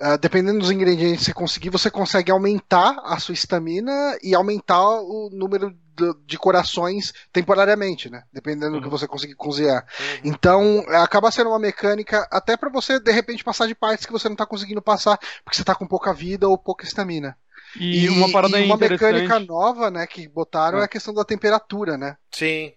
Ah, 0.00 0.16
dependendo 0.16 0.60
dos 0.60 0.70
ingredientes 0.70 1.18
que 1.20 1.24
você 1.26 1.34
conseguir, 1.34 1.70
você 1.70 1.90
consegue 1.90 2.30
aumentar 2.30 3.00
a 3.04 3.18
sua 3.18 3.32
estamina 3.34 4.16
e 4.22 4.34
aumentar 4.34 4.80
o 5.00 5.28
número 5.32 5.70
de, 5.96 6.14
de 6.26 6.38
corações 6.38 7.12
temporariamente, 7.32 8.08
né? 8.08 8.22
Dependendo 8.32 8.74
do 8.74 8.78
que 8.80 8.84
Uhum. 8.86 8.90
você 8.90 9.06
conseguir 9.08 9.34
cozinhar. 9.34 9.84
Uhum. 9.98 10.20
Então, 10.24 10.84
acaba 10.88 11.30
sendo 11.30 11.50
uma 11.50 11.58
mecânica 11.58 12.26
até 12.30 12.56
pra 12.56 12.70
você, 12.70 13.00
de 13.00 13.10
repente, 13.10 13.42
passar 13.42 13.66
de 13.66 13.74
partes 13.74 14.06
que 14.06 14.12
você 14.12 14.28
não 14.28 14.36
tá 14.36 14.46
conseguindo 14.46 14.80
passar, 14.80 15.18
porque 15.44 15.56
você 15.56 15.64
tá 15.64 15.74
com 15.74 15.86
pouca 15.86 16.12
vida 16.14 16.48
ou 16.48 16.56
pouca 16.56 16.84
estamina. 16.84 17.36
E, 17.78 18.08
uma 18.08 18.30
parada 18.30 18.58
e 18.58 18.64
uma 18.64 18.76
mecânica 18.78 19.38
nova, 19.40 19.90
né, 19.90 20.06
que 20.06 20.26
botaram 20.28 20.78
é 20.78 20.82
Ah. 20.82 20.84
a 20.84 20.88
questão 20.88 21.12
da 21.12 21.24
temperatura, 21.24 21.98
né? 21.98 22.16
Sim. 22.30 22.72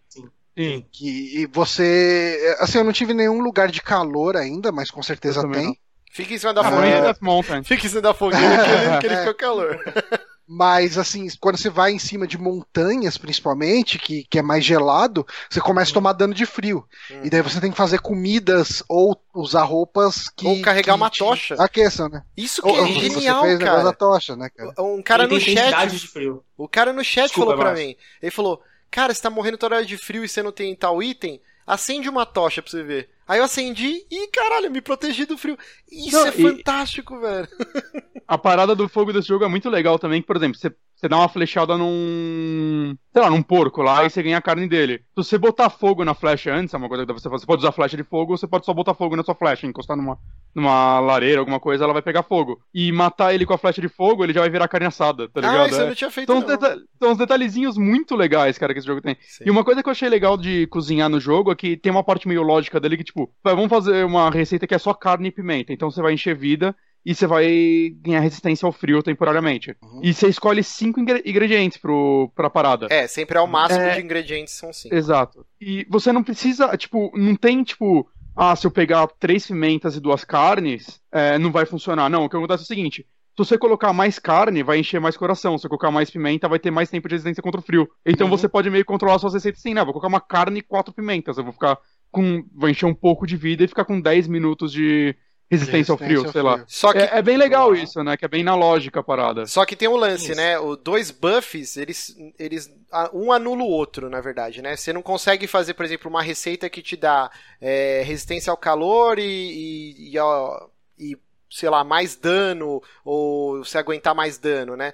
Sim. 0.57 0.85
Que 0.91 1.41
e 1.41 1.45
você. 1.45 2.57
Assim, 2.59 2.79
eu 2.79 2.83
não 2.83 2.91
tive 2.91 3.13
nenhum 3.13 3.39
lugar 3.41 3.71
de 3.71 3.81
calor 3.81 4.35
ainda, 4.35 4.69
mas 4.71 4.91
com 4.91 5.01
certeza 5.01 5.47
tem. 5.49 5.67
não. 5.67 5.75
Fica 6.11 6.33
em 6.33 6.37
cima 6.37 6.53
da 6.53 6.61
Ah, 6.61 6.71
fogueira. 6.71 7.17
Mountain. 7.21 7.63
Fica 7.63 7.85
em 7.85 7.89
cima 7.89 8.01
da 8.01 8.13
fogueira 8.13 8.63
que 8.63 8.69
ele, 8.69 8.97
que 8.99 9.05
ele 9.07 9.15
É. 9.15 9.19
fica 9.19 9.33
calor. 9.33 9.79
Mas, 10.53 10.97
assim, 10.97 11.29
quando 11.39 11.55
você 11.57 11.69
vai 11.69 11.93
em 11.93 11.99
cima 11.99 12.27
de 12.27 12.37
montanhas, 12.37 13.17
principalmente, 13.17 13.97
que, 13.97 14.25
que 14.29 14.37
é 14.37 14.41
mais 14.41 14.65
gelado, 14.65 15.25
você 15.49 15.61
começa 15.61 15.91
a 15.91 15.93
tomar 15.93 16.11
dano 16.11 16.33
de 16.33 16.45
frio. 16.45 16.85
Hum. 17.09 17.21
E 17.23 17.29
daí 17.29 17.41
você 17.41 17.61
tem 17.61 17.71
que 17.71 17.77
fazer 17.77 17.99
comidas 18.01 18.83
ou 18.89 19.15
usar 19.33 19.63
roupas 19.63 20.27
que. 20.27 20.45
Ou 20.45 20.61
carregar 20.61 20.93
que 20.93 20.97
uma 20.97 21.09
tocha. 21.09 21.55
Aqueçam, 21.57 22.09
né? 22.09 22.23
Isso 22.35 22.61
que 22.61 22.67
Ou- 22.67 22.77
é 22.77 22.81
ou 22.81 22.87
genial, 22.87 23.39
você 23.41 23.47
fez 23.47 23.55
o 23.55 23.59
negócio 23.63 23.77
da 23.85 23.93
cara. 23.93 23.95
tocha, 23.95 24.35
né, 24.35 24.49
cara? 24.49 24.73
Um 24.79 25.01
cara 25.01 25.23
Ele 25.23 25.35
no 25.35 25.39
chat. 25.39 25.87
de 25.89 26.07
frio. 26.07 26.43
O 26.57 26.67
cara 26.67 26.91
no 26.91 27.03
chat 27.03 27.27
Desculpa, 27.27 27.51
falou 27.51 27.63
pra 27.63 27.73
mim. 27.81 27.95
Ele 28.21 28.31
falou: 28.31 28.61
Cara, 28.89 29.13
você 29.13 29.21
tá 29.21 29.29
morrendo 29.29 29.57
toda 29.57 29.75
hora 29.77 29.85
de 29.85 29.97
frio 29.97 30.25
e 30.25 30.27
você 30.27 30.43
não 30.43 30.51
tem 30.51 30.75
tal 30.75 31.01
item? 31.01 31.39
Acende 31.65 32.09
uma 32.09 32.25
tocha 32.25 32.61
pra 32.61 32.69
você 32.69 32.83
ver. 32.83 33.09
Aí 33.31 33.39
eu 33.39 33.45
acendi 33.45 34.05
e, 34.11 34.27
caralho, 34.27 34.69
me 34.69 34.81
protegi 34.81 35.25
do 35.25 35.37
frio. 35.37 35.57
Isso 35.89 36.11
Não, 36.17 36.25
é 36.25 36.29
e- 36.35 36.41
fantástico, 36.41 37.17
velho. 37.17 37.47
A 38.27 38.37
parada 38.37 38.75
do 38.75 38.89
fogo 38.89 39.13
desse 39.13 39.29
jogo 39.29 39.45
é 39.45 39.47
muito 39.47 39.69
legal 39.69 39.97
também, 39.97 40.19
que, 40.19 40.27
por 40.27 40.35
exemplo, 40.35 40.57
você, 40.59 40.69
você 41.01 41.09
dá 41.09 41.17
uma 41.17 41.27
flechada 41.27 41.75
num. 41.77 42.95
sei 43.11 43.21
lá, 43.21 43.29
num 43.29 43.41
porco 43.41 43.81
lá 43.81 44.05
e 44.05 44.09
você 44.09 44.21
ganha 44.21 44.37
a 44.37 44.41
carne 44.41 44.67
dele. 44.67 44.99
Se 44.99 45.03
você 45.15 45.37
botar 45.37 45.69
fogo 45.69 46.05
na 46.05 46.13
flecha 46.13 46.53
antes, 46.53 46.73
é 46.73 46.77
uma 46.77 46.87
coisa 46.87 47.05
que 47.05 47.11
você 47.13 47.27
faz. 47.27 47.41
Você 47.41 47.47
pode 47.47 47.59
usar 47.61 47.71
flecha 47.71 47.97
de 47.97 48.03
fogo 48.03 48.33
ou 48.33 48.37
você 48.37 48.47
pode 48.47 48.65
só 48.65 48.73
botar 48.73 48.93
fogo 48.93 49.15
na 49.15 49.23
sua 49.23 49.33
flecha, 49.33 49.65
encostar 49.65 49.97
numa, 49.97 50.17
numa 50.53 50.99
lareira, 50.99 51.39
alguma 51.39 51.59
coisa, 51.59 51.83
ela 51.83 51.93
vai 51.93 52.03
pegar 52.03 52.21
fogo. 52.23 52.61
E 52.73 52.91
matar 52.91 53.33
ele 53.33 53.45
com 53.47 53.53
a 53.53 53.57
flecha 53.57 53.81
de 53.81 53.89
fogo, 53.89 54.23
ele 54.23 54.31
já 54.33 54.41
vai 54.41 54.49
virar 54.51 54.67
carne 54.67 54.85
assada, 54.85 55.27
tá 55.27 55.39
ah, 55.39 55.41
ligado? 55.41 55.69
isso 55.69 55.79
eu 55.79 55.85
É. 55.85 55.87
não 55.87 55.95
tinha 55.95 56.11
feito. 56.11 56.27
São 56.27 56.37
uns, 56.37 56.41
não. 56.41 56.47
deta- 56.49 56.77
são 57.01 57.11
uns 57.13 57.17
detalhezinhos 57.17 57.77
muito 57.77 58.15
legais, 58.15 58.57
cara, 58.59 58.71
que 58.73 58.79
esse 58.79 58.87
jogo 58.87 59.01
tem. 59.01 59.17
Sim. 59.21 59.45
E 59.47 59.49
uma 59.49 59.63
coisa 59.63 59.81
que 59.81 59.89
eu 59.89 59.91
achei 59.91 60.07
legal 60.07 60.37
de 60.37 60.67
cozinhar 60.67 61.09
no 61.09 61.19
jogo 61.19 61.51
é 61.51 61.55
que 61.55 61.75
tem 61.75 61.91
uma 61.91 62.03
parte 62.03 62.27
meio 62.27 62.43
lógica 62.43 62.79
dele 62.79 62.95
que, 62.97 63.03
tipo, 63.03 63.33
vamos 63.43 63.69
fazer 63.69 64.05
uma 64.05 64.29
receita 64.29 64.67
que 64.67 64.75
é 64.75 64.77
só 64.79 64.93
carne 64.93 65.29
e 65.29 65.31
pimenta. 65.31 65.73
Então 65.73 65.89
você 65.89 66.01
vai 66.01 66.13
encher 66.13 66.35
vida 66.35 66.75
e 67.05 67.15
você 67.15 67.25
vai 67.25 67.93
ganhar 68.01 68.19
resistência 68.19 68.65
ao 68.65 68.71
frio 68.71 69.01
temporariamente. 69.01 69.75
Uhum. 69.81 70.01
E 70.03 70.13
você 70.13 70.27
escolhe 70.27 70.63
cinco 70.63 70.99
ingre- 70.99 71.23
ingredientes 71.25 71.77
pro, 71.77 72.31
pra 72.35 72.49
parada. 72.49 72.87
É, 72.89 73.07
sempre 73.07 73.37
é 73.37 73.41
o 73.41 73.47
máximo 73.47 73.81
É. 73.83 73.95
de 73.95 74.01
ingredientes, 74.01 74.53
são 74.53 74.71
cinco. 74.71 74.93
Exato. 74.95 75.45
E 75.59 75.85
você 75.89 76.11
não 76.11 76.23
precisa, 76.23 76.75
tipo, 76.77 77.11
não 77.17 77.35
tem, 77.35 77.63
tipo, 77.63 78.07
ah, 78.35 78.55
se 78.55 78.65
eu 78.67 78.71
pegar 78.71 79.07
três 79.19 79.47
pimentas 79.47 79.95
e 79.95 79.99
duas 79.99 80.23
carnes, 80.23 81.01
é, 81.11 81.37
não 81.39 81.51
vai 81.51 81.65
funcionar. 81.65 82.09
Não, 82.09 82.25
o 82.25 82.29
que 82.29 82.35
acontece 82.37 82.63
é 82.63 82.65
o 82.65 82.67
seguinte. 82.67 83.05
Se 83.31 83.37
você 83.37 83.57
colocar 83.57 83.93
mais 83.93 84.19
carne, 84.19 84.61
vai 84.61 84.77
encher 84.79 84.99
mais 84.99 85.15
coração. 85.17 85.57
Se 85.57 85.63
você 85.63 85.69
colocar 85.69 85.89
mais 85.89 86.11
pimenta, 86.11 86.49
vai 86.49 86.59
ter 86.59 86.69
mais 86.69 86.89
tempo 86.89 87.07
de 87.07 87.15
resistência 87.15 87.41
contra 87.41 87.59
o 87.61 87.63
frio. 87.63 87.89
Então 88.05 88.27
Uhum. 88.27 88.37
você 88.37 88.47
pode 88.47 88.69
meio 88.69 88.83
que 88.83 88.87
controlar 88.87 89.17
suas 89.19 89.33
receitas 89.33 89.59
assim, 89.61 89.73
né? 89.73 89.83
Vou 89.83 89.93
colocar 89.93 90.09
uma 90.09 90.19
carne 90.21 90.59
e 90.59 90.61
quatro 90.61 90.93
pimentas. 90.93 91.37
Eu 91.37 91.43
vou 91.45 91.53
ficar 91.53 91.77
com. 92.11 92.43
Vou 92.53 92.69
encher 92.69 92.85
um 92.85 92.93
pouco 92.93 93.25
de 93.25 93.37
vida 93.37 93.63
e 93.63 93.67
ficar 93.69 93.85
com 93.85 93.99
10 94.01 94.27
minutos 94.27 94.71
de 94.71 95.15
resistência, 95.51 95.91
ao 95.91 95.97
frio, 95.97 96.31
sei 96.31 96.41
lá. 96.41 96.63
Só 96.67 96.93
que, 96.93 96.99
É, 96.99 97.17
é 97.17 97.21
bem 97.21 97.37
legal 97.37 97.75
isso, 97.75 98.01
né? 98.03 98.15
Que 98.17 98.25
é 98.25 98.27
bem 98.27 98.43
na 98.43 98.55
lógica 98.55 99.01
a 99.01 99.03
parada. 99.03 99.45
só 99.45 99.65
que 99.65 99.75
tem 99.75 99.87
um 99.89 99.95
lance, 99.97 100.31
Isso. 100.31 100.35
né? 100.35 100.57
O 100.57 100.75
dois 100.75 101.11
buffs, 101.11 101.77
eles, 101.77 102.15
eles. 102.39 102.69
Um 103.13 103.31
anula 103.31 103.63
o 103.63 103.67
outro, 103.67 104.09
na 104.09 104.21
verdade, 104.21 104.61
né? 104.61 104.75
Você 104.75 104.91
não 104.93 105.01
consegue 105.01 105.45
fazer, 105.47 105.73
por 105.73 105.85
exemplo, 105.85 106.09
uma 106.09 106.21
receita 106.23 106.69
que 106.69 106.81
te 106.81 106.95
dá 106.95 107.29
é, 107.59 108.01
resistência 108.05 108.49
ao 108.49 108.57
calor 108.57 109.19
e. 109.19 109.23
e, 109.23 110.13
e, 110.13 110.19
ó, 110.19 110.67
e, 110.97 111.17
sei 111.49 111.69
lá, 111.69 111.83
mais 111.83 112.15
dano, 112.15 112.81
ou 113.03 113.63
se 113.65 113.77
aguentar 113.77 114.15
mais 114.15 114.37
dano, 114.37 114.77
né? 114.77 114.93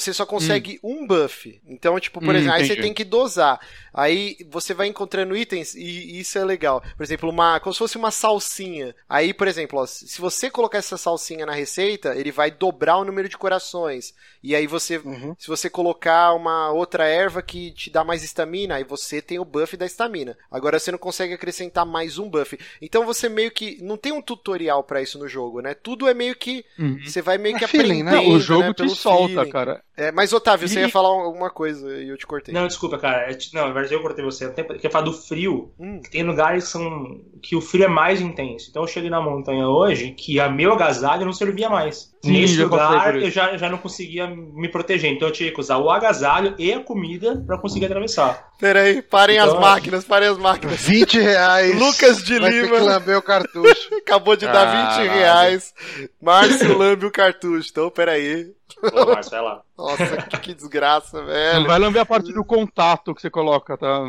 Você 0.00 0.12
só 0.12 0.26
consegue 0.26 0.78
um 0.82 1.06
buff. 1.06 1.60
Então, 1.66 1.98
tipo, 2.00 2.20
por 2.20 2.34
Hum, 2.34 2.38
exemplo, 2.38 2.56
aí 2.56 2.64
você 2.64 2.74
entendi. 2.74 2.82
tem 2.82 2.92
que 2.94 3.04
dosar. 3.04 3.60
Aí 3.92 4.36
você 4.50 4.74
vai 4.74 4.86
encontrando 4.88 5.36
itens 5.36 5.74
e 5.74 6.18
isso 6.20 6.38
é 6.38 6.44
legal. 6.44 6.82
Por 6.96 7.02
exemplo, 7.02 7.30
uma, 7.30 7.58
como 7.60 7.72
se 7.72 7.78
fosse 7.78 7.96
uma 7.96 8.10
salsinha. 8.10 8.94
Aí, 9.08 9.32
por 9.32 9.48
exemplo, 9.48 9.78
ó, 9.80 9.86
se 9.86 10.20
você 10.20 10.50
colocar 10.50 10.78
essa 10.78 10.96
salsinha 10.98 11.46
na 11.46 11.52
receita, 11.54 12.14
ele 12.14 12.30
vai 12.30 12.50
dobrar 12.50 12.98
o 12.98 13.04
número 13.04 13.28
de 13.28 13.38
corações. 13.38 14.12
E 14.42 14.54
aí 14.54 14.66
você, 14.66 14.98
Uhum. 14.98 15.34
se 15.38 15.48
você 15.48 15.70
colocar 15.70 16.32
uma 16.34 16.70
outra 16.70 17.06
erva 17.08 17.40
que 17.42 17.70
te 17.72 17.90
dá 17.90 18.04
mais 18.04 18.22
estamina, 18.22 18.76
aí 18.76 18.84
você 18.84 19.22
tem 19.22 19.38
o 19.38 19.44
buff 19.44 19.76
da 19.76 19.86
estamina. 19.86 20.36
Agora 20.50 20.78
você 20.78 20.90
não 20.92 20.98
consegue 20.98 21.34
acrescentar 21.34 21.86
mais 21.86 22.18
um 22.18 22.28
buff. 22.28 22.58
Então 22.82 23.04
você 23.06 23.28
meio 23.28 23.50
que 23.50 23.82
não 23.82 23.96
tem 23.96 24.12
um 24.12 24.22
tutorial 24.22 24.84
pra 24.84 25.00
isso 25.02 25.18
no 25.18 25.28
jogo, 25.28 25.60
né? 25.60 25.74
Tudo 25.74 26.08
é 26.08 26.14
meio 26.14 26.36
que 26.36 26.64
Uhum. 26.78 26.98
você 27.04 27.22
vai 27.22 27.38
meio 27.38 27.56
que 27.56 27.64
É 27.64 27.68
feeling, 27.68 28.02
né? 28.02 28.10
aprendendo, 28.12 28.22
Não, 28.22 28.28
o 28.28 28.38
jogo 28.38 28.68
né, 28.68 28.74
te 28.74 28.88
solta, 28.88 29.44
feeling. 29.44 29.50
cara. 29.50 29.82
É, 29.96 30.12
mas 30.12 30.32
Otávio, 30.32 30.68
você 30.68 30.78
E- 30.80 30.82
ia 30.82 30.88
falar 30.90 31.08
alguma 31.08 31.48
coisa 31.48 31.90
e 31.96 32.08
eu 32.10 32.18
te 32.18 32.26
cortei. 32.26 32.52
Não, 32.54 32.66
desculpa, 32.66 32.98
cara. 32.98 33.30
É 33.30 33.38
Não, 33.54 33.66
na 33.68 33.72
verdade 33.72 33.94
eu 33.94 34.02
cortei 34.02 34.22
você. 34.24 34.44
Eu 34.44 34.52
queria 34.52 34.90
falar 34.90 35.04
do 35.06 35.12
frio. 35.12 35.72
Hum. 35.80 36.00
Tem 36.10 36.22
lugares 36.22 36.64
que, 36.64 36.70
são... 36.70 37.20
que 37.42 37.56
o 37.56 37.60
frio 37.62 37.84
é 37.84 37.88
mais 37.88 38.20
intenso. 38.20 38.66
Então 38.68 38.82
eu 38.82 38.86
cheguei 38.88 39.08
na 39.08 39.20
montanha 39.22 39.66
hoje 39.68 40.10
que 40.12 40.38
a 40.38 40.48
meu 40.50 40.72
agasalho 40.74 41.24
não 41.24 41.32
servia 41.32 41.70
mais. 41.70 42.14
Sim, 42.22 42.32
Nesse 42.32 42.62
lugar 42.62 43.16
eu 43.16 43.30
já, 43.30 43.56
já 43.56 43.68
não 43.70 43.78
conseguia 43.78 44.26
me 44.26 44.68
proteger. 44.68 45.10
Então 45.12 45.28
eu 45.28 45.32
tinha 45.32 45.50
que 45.52 45.60
usar 45.60 45.78
o 45.78 45.88
agasalho 45.90 46.54
e 46.58 46.72
a 46.72 46.80
comida 46.80 47.42
pra 47.46 47.56
conseguir 47.56 47.86
atravessar. 47.86 48.50
Peraí, 48.58 49.00
parem 49.00 49.38
as 49.38 49.48
Então- 49.48 49.60
máquinas, 49.60 50.04
parem 50.04 50.28
as 50.28 50.36
máquinas. 50.38 50.80
20 50.80 51.18
reais. 51.20 51.78
Lucas 51.78 52.22
de 52.22 52.38
vai 52.38 52.50
ter 52.50 52.62
Lima. 52.64 52.76
que 52.76 52.82
lamber 52.82 53.16
o 53.18 53.22
cartucho. 53.22 53.94
Acabou 53.96 54.36
de 54.36 54.44
dar 54.46 54.64
20 54.64 55.06
Caralho. 55.06 55.10
reais. 55.12 55.74
Márcio 56.20 56.76
lambe 56.76 57.06
o 57.06 57.10
cartucho. 57.12 57.68
Então, 57.70 57.90
peraí. 57.90 58.52
Ô, 58.92 59.06
Márcio, 59.06 59.30
vai 59.30 59.42
lá. 59.42 59.62
Nossa, 59.90 60.16
que, 60.22 60.38
que 60.40 60.54
desgraça, 60.54 61.18
Não 61.18 61.26
velho. 61.26 61.66
vai 61.66 61.78
lamber 61.78 62.02
a 62.02 62.06
parte 62.06 62.32
do 62.32 62.44
contato 62.44 63.14
que 63.14 63.20
você 63.22 63.30
coloca, 63.30 63.76
tá? 63.78 64.00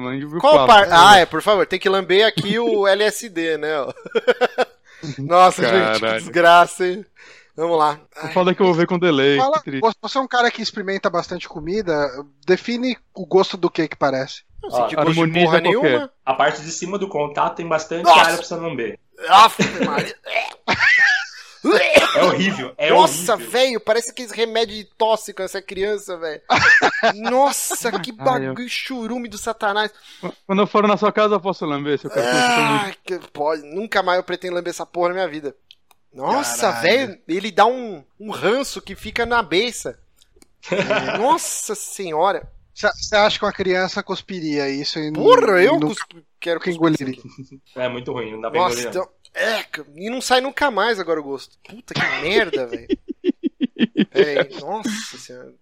Qual 0.41 0.65
parte? 0.65 0.91
Ah, 0.91 1.17
é, 1.17 1.25
por 1.25 1.41
favor, 1.41 1.65
tem 1.65 1.79
que 1.79 1.87
lamber 1.89 2.25
aqui 2.25 2.57
o 2.59 2.85
LSD, 2.89 3.57
né? 3.57 3.73
Nossa, 5.19 5.61
gente, 5.63 5.93
que 5.95 5.99
Caralho. 6.01 6.19
desgraça, 6.19 6.87
hein? 6.87 7.05
Vamos 7.55 7.77
lá. 7.77 7.99
O 8.23 8.27
foda 8.29 8.51
é 8.51 8.53
que 8.55 8.61
eu 8.61 8.65
vou 8.67 8.75
ver 8.75 8.85
com 8.87 8.99
delay. 8.99 9.37
Fala, 9.37 9.61
você 10.01 10.17
é 10.17 10.21
um 10.21 10.27
cara 10.27 10.51
que 10.51 10.61
experimenta 10.61 11.09
bastante 11.09 11.47
comida, 11.49 12.07
define 12.45 12.95
o 13.15 13.25
gosto 13.25 13.57
do 13.57 13.69
que 13.69 13.87
que 13.87 13.95
parece. 13.95 14.43
Não 14.61 14.69
senti 14.69 14.95
gosto 14.95 15.25
de 15.27 15.33
porra 15.33 15.61
qualquer. 15.61 15.61
nenhuma. 15.63 16.11
A 16.25 16.33
parte 16.33 16.61
de 16.61 16.71
cima 16.71 16.97
do 16.99 17.07
contato 17.07 17.55
tem 17.55 17.67
bastante 17.67 18.03
Nossa! 18.03 18.19
área 18.21 18.35
pra 18.37 18.43
você 18.45 18.55
lamber. 18.55 18.99
Aff, 19.27 19.63
Maria. 19.85 20.15
É 22.15 22.23
horrível, 22.23 22.73
é 22.77 22.89
Nossa, 22.89 23.35
velho, 23.37 23.79
parece 23.79 24.11
aqueles 24.11 24.31
remédios 24.31 24.77
de 24.79 24.83
tosse 24.85 25.33
com 25.33 25.43
essa 25.43 25.61
criança, 25.61 26.17
velho. 26.17 26.41
Nossa, 27.15 27.91
que 27.99 28.11
bagulho 28.11 28.67
churume 28.69 29.27
do 29.27 29.37
satanás. 29.37 29.91
Quando 30.45 30.61
eu 30.61 30.67
for 30.67 30.87
na 30.87 30.97
sua 30.97 31.11
casa, 31.11 31.35
eu 31.35 31.39
posso 31.41 31.65
lamber 31.65 31.99
seu 31.99 32.09
eu 32.09 32.15
muito- 32.15 32.35
Ah, 32.35 32.91
que 33.03 33.19
pode. 33.31 33.61
Nunca 33.63 34.01
mais 34.03 34.17
eu 34.17 34.23
pretendo 34.23 34.55
lamber 34.55 34.71
essa 34.71 34.85
porra 34.85 35.09
na 35.09 35.13
minha 35.15 35.27
vida. 35.27 35.55
Nossa, 36.13 36.71
velho, 36.71 37.19
ele 37.27 37.51
dá 37.51 37.65
um, 37.65 38.03
um 38.19 38.31
ranço 38.31 38.81
que 38.81 38.95
fica 38.95 39.25
na 39.25 39.43
beça. 39.43 39.99
Nossa 41.19 41.75
senhora. 41.75 42.47
Você 42.73 43.15
acha 43.15 43.39
que 43.39 43.45
uma 43.45 43.51
criança 43.51 44.03
cuspiria 44.03 44.69
isso 44.69 44.99
e 44.99 45.09
não- 45.09 45.23
Porra, 45.23 45.63
eu 45.63 45.73
nunca, 45.73 45.87
cuspo- 45.87 46.21
quero 46.39 46.59
isso 46.59 46.69
engoliria? 46.69 47.15
É 47.75 47.89
muito 47.89 48.11
ruim, 48.13 48.31
não 48.33 48.41
dá 48.41 48.51
pra 48.51 48.59
Nossa, 48.59 48.79
engolir. 48.81 48.93
não. 48.95 49.01
então, 49.03 49.13
é, 49.37 49.65
e 49.95 50.09
não 50.09 50.19
sai 50.19 50.41
nunca 50.41 50.71
mais 50.71 50.99
agora 50.99 51.19
o 51.19 51.23
gosto. 51.23 51.57
Puta 51.63 51.93
que 51.93 52.21
merda, 52.21 52.65
velho. 52.67 52.87
Véi, 54.11 54.59
Nossa 54.59 55.17
senhora. 55.17 55.53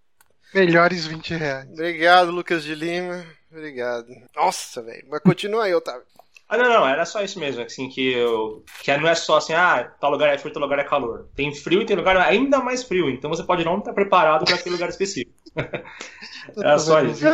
Melhores 0.53 1.05
20 1.05 1.33
reais. 1.33 1.69
Obrigado, 1.69 2.31
Lucas 2.31 2.63
de 2.63 2.73
Lima. 2.73 3.25
Obrigado. 3.51 4.07
Nossa, 4.35 4.81
velho. 4.81 5.05
Mas 5.09 5.19
continua 5.21 5.65
aí, 5.65 5.73
Otávio. 5.73 6.03
Ah, 6.47 6.57
não, 6.57 6.69
não, 6.69 6.87
era 6.87 7.05
só 7.05 7.23
isso 7.23 7.39
mesmo, 7.39 7.63
assim, 7.63 7.89
que 7.89 8.13
eu. 8.13 8.63
Que 8.83 8.95
não 8.97 9.09
é 9.09 9.15
só 9.15 9.37
assim, 9.37 9.53
ah, 9.53 9.91
tal 9.99 10.11
lugar 10.11 10.33
é 10.33 10.37
frio, 10.37 10.53
tal 10.53 10.61
lugar 10.61 10.77
é 10.77 10.83
calor. 10.83 11.27
Tem 11.35 11.53
frio 11.53 11.81
e 11.81 11.85
tem 11.85 11.95
lugar 11.95 12.15
ainda 12.17 12.59
mais 12.59 12.83
frio, 12.83 13.09
então 13.09 13.29
você 13.29 13.43
pode 13.43 13.65
não 13.65 13.79
estar 13.79 13.93
preparado 13.93 14.45
para 14.45 14.55
aquele 14.55 14.75
lugar 14.75 14.89
específico. 14.89 15.33
Era 16.55 16.77
só 16.77 17.01
isso. 17.01 17.25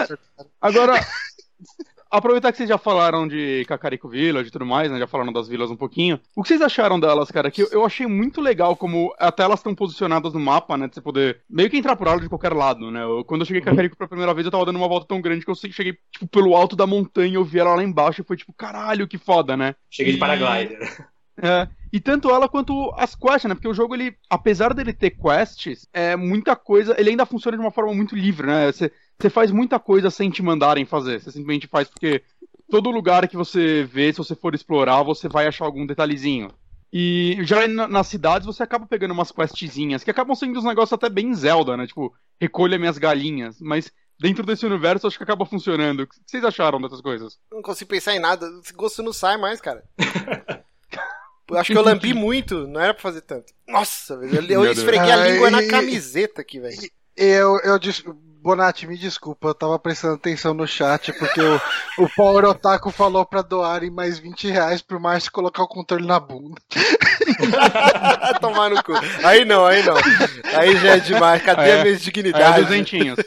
Agora, 0.61 0.93
aproveitar 2.11 2.51
que 2.51 2.57
vocês 2.57 2.69
já 2.69 2.77
falaram 2.77 3.27
de 3.27 3.65
Cacarico 3.67 4.09
Village 4.09 4.49
e 4.49 4.51
tudo 4.51 4.65
mais, 4.65 4.91
né? 4.91 4.99
Já 4.99 5.07
falaram 5.07 5.31
das 5.31 5.47
vilas 5.47 5.71
um 5.71 5.75
pouquinho. 5.75 6.19
O 6.35 6.41
que 6.43 6.49
vocês 6.49 6.61
acharam 6.61 6.99
delas, 6.99 7.31
cara? 7.31 7.49
Que 7.49 7.61
eu, 7.71 7.85
achei 7.85 8.05
muito 8.05 8.41
legal 8.41 8.75
como 8.75 9.13
até 9.17 9.43
elas 9.43 9.59
estão 9.59 9.73
posicionadas 9.73 10.33
no 10.33 10.39
mapa, 10.39 10.77
né? 10.77 10.87
De 10.87 10.95
você 10.95 11.01
poder 11.01 11.41
meio 11.49 11.69
que 11.69 11.77
entrar 11.77 11.95
por 11.95 12.07
elas 12.07 12.21
de 12.21 12.29
qualquer 12.29 12.53
lado, 12.53 12.91
né? 12.91 13.01
Eu- 13.03 13.23
quando 13.23 13.41
eu 13.41 13.45
cheguei 13.45 13.61
em 13.61 13.65
Cacarico 13.65 13.97
pela 13.97 14.07
primeira 14.07 14.33
vez, 14.33 14.45
eu 14.45 14.51
tava 14.51 14.65
dando 14.65 14.75
uma 14.77 14.87
volta 14.87 15.07
tão 15.07 15.21
grande 15.21 15.45
que 15.45 15.51
eu 15.51 15.55
cheguei, 15.55 15.97
tipo, 16.11 16.27
pelo 16.27 16.55
alto 16.55 16.75
da 16.75 16.85
montanha, 16.85 17.35
eu 17.35 17.45
vi 17.45 17.59
ela 17.59 17.75
lá 17.75 17.83
embaixo 17.83 18.21
e 18.21 18.25
foi 18.25 18.35
tipo, 18.37 18.53
caralho, 18.53 19.07
que 19.07 19.17
foda, 19.17 19.55
né? 19.55 19.75
Cheguei 19.89 20.13
de 20.13 20.17
E- 20.17 20.19
paraglider. 20.19 20.79
É, 21.43 21.67
e 21.91 21.99
tanto 21.99 22.29
ela 22.29 22.47
quanto 22.47 22.93
as 22.95 23.15
quests, 23.15 23.45
né? 23.45 23.55
Porque 23.55 23.67
o 23.67 23.73
jogo, 23.73 23.95
ele, 23.95 24.13
apesar 24.29 24.73
dele 24.75 24.93
ter 24.93 25.11
quests, 25.11 25.87
é 25.91 26.15
muita 26.15 26.55
coisa, 26.55 26.93
ele 26.99 27.09
ainda 27.09 27.25
funciona 27.25 27.57
de 27.57 27.63
uma 27.63 27.71
forma 27.71 27.93
muito 27.95 28.15
livre, 28.15 28.45
né? 28.45 28.71
Você 28.71 28.91
você 29.21 29.29
faz 29.29 29.51
muita 29.51 29.79
coisa 29.79 30.09
sem 30.09 30.29
te 30.29 30.41
mandarem 30.41 30.85
fazer. 30.85 31.21
Você 31.21 31.31
simplesmente 31.31 31.67
faz 31.67 31.87
porque 31.87 32.23
todo 32.69 32.89
lugar 32.91 33.27
que 33.27 33.37
você 33.37 33.83
vê, 33.83 34.11
se 34.11 34.17
você 34.17 34.35
for 34.35 34.53
explorar, 34.55 35.03
você 35.03 35.27
vai 35.29 35.47
achar 35.47 35.65
algum 35.65 35.85
detalhezinho. 35.85 36.51
E 36.93 37.37
já 37.41 37.67
na- 37.67 37.87
nas 37.87 38.07
cidades 38.07 38.45
você 38.45 38.63
acaba 38.63 38.85
pegando 38.85 39.13
umas 39.13 39.31
questzinhas, 39.31 40.03
que 40.03 40.11
acabam 40.11 40.35
sendo 40.35 40.57
uns 40.59 40.65
negócios 40.65 40.91
até 40.93 41.07
bem 41.09 41.33
Zelda, 41.33 41.77
né? 41.77 41.87
Tipo, 41.87 42.13
recolha 42.39 42.77
minhas 42.77 42.97
galinhas. 42.97 43.61
Mas 43.61 43.91
dentro 44.19 44.45
desse 44.45 44.65
universo 44.65 45.07
acho 45.07 45.17
que 45.17 45.23
acaba 45.23 45.45
funcionando. 45.45 46.01
O 46.01 46.07
que 46.07 46.15
vocês 46.25 46.43
acharam 46.43 46.81
dessas 46.81 46.99
coisas? 46.99 47.39
Não 47.51 47.61
consigo 47.61 47.89
pensar 47.89 48.13
em 48.13 48.19
nada. 48.19 48.45
Esse 48.61 48.73
gosto 48.73 49.01
não 49.01 49.13
sai 49.13 49.37
mais, 49.37 49.61
cara. 49.61 49.83
Eu 51.49 51.57
acho 51.57 51.71
que 51.71 51.77
eu 51.77 51.81
lambi 51.83 52.13
muito, 52.13 52.67
não 52.67 52.81
era 52.81 52.93
pra 52.93 53.01
fazer 53.03 53.21
tanto. 53.21 53.53
Nossa, 53.67 54.17
velho. 54.17 54.35
Eu, 54.51 54.65
eu 54.65 54.71
esfreguei 54.71 55.11
a 55.11 55.15
língua 55.27 55.49
na 55.49 55.65
camiseta 55.67 56.41
aqui, 56.41 56.59
velho. 56.59 56.77
Eu, 57.15 57.59
eu 57.63 57.79
Bonatti, 58.43 58.87
me 58.87 58.97
desculpa, 58.97 59.49
eu 59.49 59.53
tava 59.53 59.77
prestando 59.77 60.15
atenção 60.15 60.51
no 60.51 60.67
chat, 60.67 61.13
porque 61.13 61.39
o, 61.39 61.61
o 61.99 62.09
Power 62.15 62.45
Otaku 62.45 62.89
falou 62.89 63.23
pra 63.23 63.43
doarem 63.43 63.91
mais 63.91 64.17
20 64.17 64.47
reais 64.47 64.81
pro 64.81 64.99
Márcio 64.99 65.31
colocar 65.31 65.61
o 65.61 65.67
controle 65.67 66.07
na 66.07 66.19
bunda. 66.19 66.59
Tomar 68.41 68.71
no 68.71 68.83
cu. 68.83 68.93
Aí 69.23 69.45
não, 69.45 69.63
aí 69.63 69.83
não. 69.83 69.95
Aí 70.57 70.75
já 70.77 70.95
é 70.95 70.99
demais. 70.99 71.43
Cadê 71.43 71.69
É. 71.69 71.73
a 71.73 71.83
minha 71.83 71.83
Aí 71.83 71.93
é 71.93 71.97
dignidade? 71.97 72.63
duzentinhos. 72.63 73.19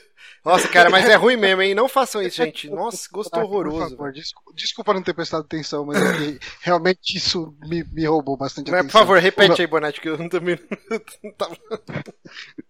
Nossa, 0.45 0.69
cara, 0.69 0.91
mas 0.91 1.09
é 1.09 1.15
ruim 1.15 1.37
mesmo, 1.37 1.63
hein? 1.63 1.75
Não 1.75 1.89
façam 1.89 2.21
isso, 2.21 2.37
gente. 2.37 2.69
Nossa, 2.69 3.09
gosto 3.11 3.35
horroroso. 3.39 3.97
Por 3.97 4.13
favor, 4.13 4.13
desculpa, 4.55 4.93
não 4.93 5.03
ter 5.03 5.15
prestado 5.15 5.41
atenção, 5.41 5.87
mas 5.87 5.97
é 6.03 6.17
que 6.19 6.39
realmente 6.61 7.17
isso 7.17 7.57
me, 7.67 7.83
me 7.85 8.05
roubou 8.05 8.37
bastante 8.37 8.71
Mas, 8.71 8.81
por 8.81 8.85
atenção. 8.87 9.01
favor, 9.01 9.19
repete 9.19 9.63
aí, 9.63 9.67
Bonatti, 9.67 10.01
que 10.01 10.09
eu 10.09 10.19
não 10.19 10.29
também. 10.29 10.59
não 11.25 11.33
tava- 11.33 11.57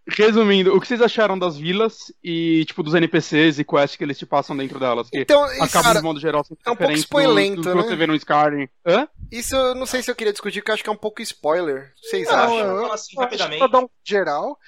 Resumindo, 0.07 0.75
o 0.77 0.81
que 0.81 0.87
vocês 0.87 1.01
acharam 1.01 1.39
das 1.39 1.57
vilas 1.57 2.13
e, 2.23 2.65
tipo, 2.67 2.83
dos 2.83 2.95
NPCs 2.95 3.59
e 3.59 3.65
quests 3.65 3.97
que 3.97 4.05
eles 4.05 4.19
te 4.19 4.27
passam 4.27 4.57
dentro 4.57 4.79
delas? 4.79 5.09
Que 5.11 5.21
Então, 5.21 5.45
isso, 5.47 5.63
acabam, 5.63 5.83
cara, 5.85 5.99
de 5.99 6.05
modo 6.05 6.21
geral, 6.21 6.45
sendo 6.45 6.59
é 6.65 6.71
um 6.71 6.77
pouco 6.77 6.93
do- 6.93 6.99
spoilento, 6.99 7.63
do, 7.63 7.71
que 7.71 7.75
né? 7.75 7.83
você 7.83 7.97
vê 7.97 8.07
no 8.07 8.15
Skyrim. 8.15 8.69
Hã? 8.87 9.09
isso 9.33 9.57
eu 9.57 9.75
não 9.75 9.87
sei 9.87 10.03
se 10.03 10.11
eu 10.11 10.15
queria 10.15 10.33
discutir, 10.33 10.61
porque 10.61 10.71
eu 10.71 10.75
acho 10.75 10.85
que 10.85 10.91
é 10.91 10.93
um 10.93 10.97
pouco 10.97 11.23
spoiler. 11.23 11.93
Vocês 12.01 12.29
Não, 12.29 12.35
acham? 12.35 12.59
eu- 12.59 12.67
assim, 12.77 12.87
eu 12.87 12.93
acho 12.93 13.09
que 13.09 13.17
rapidamente. 13.21 13.59
pra 13.59 13.67
dar 13.67 13.81
um 13.81 13.89
geral, 14.05 14.59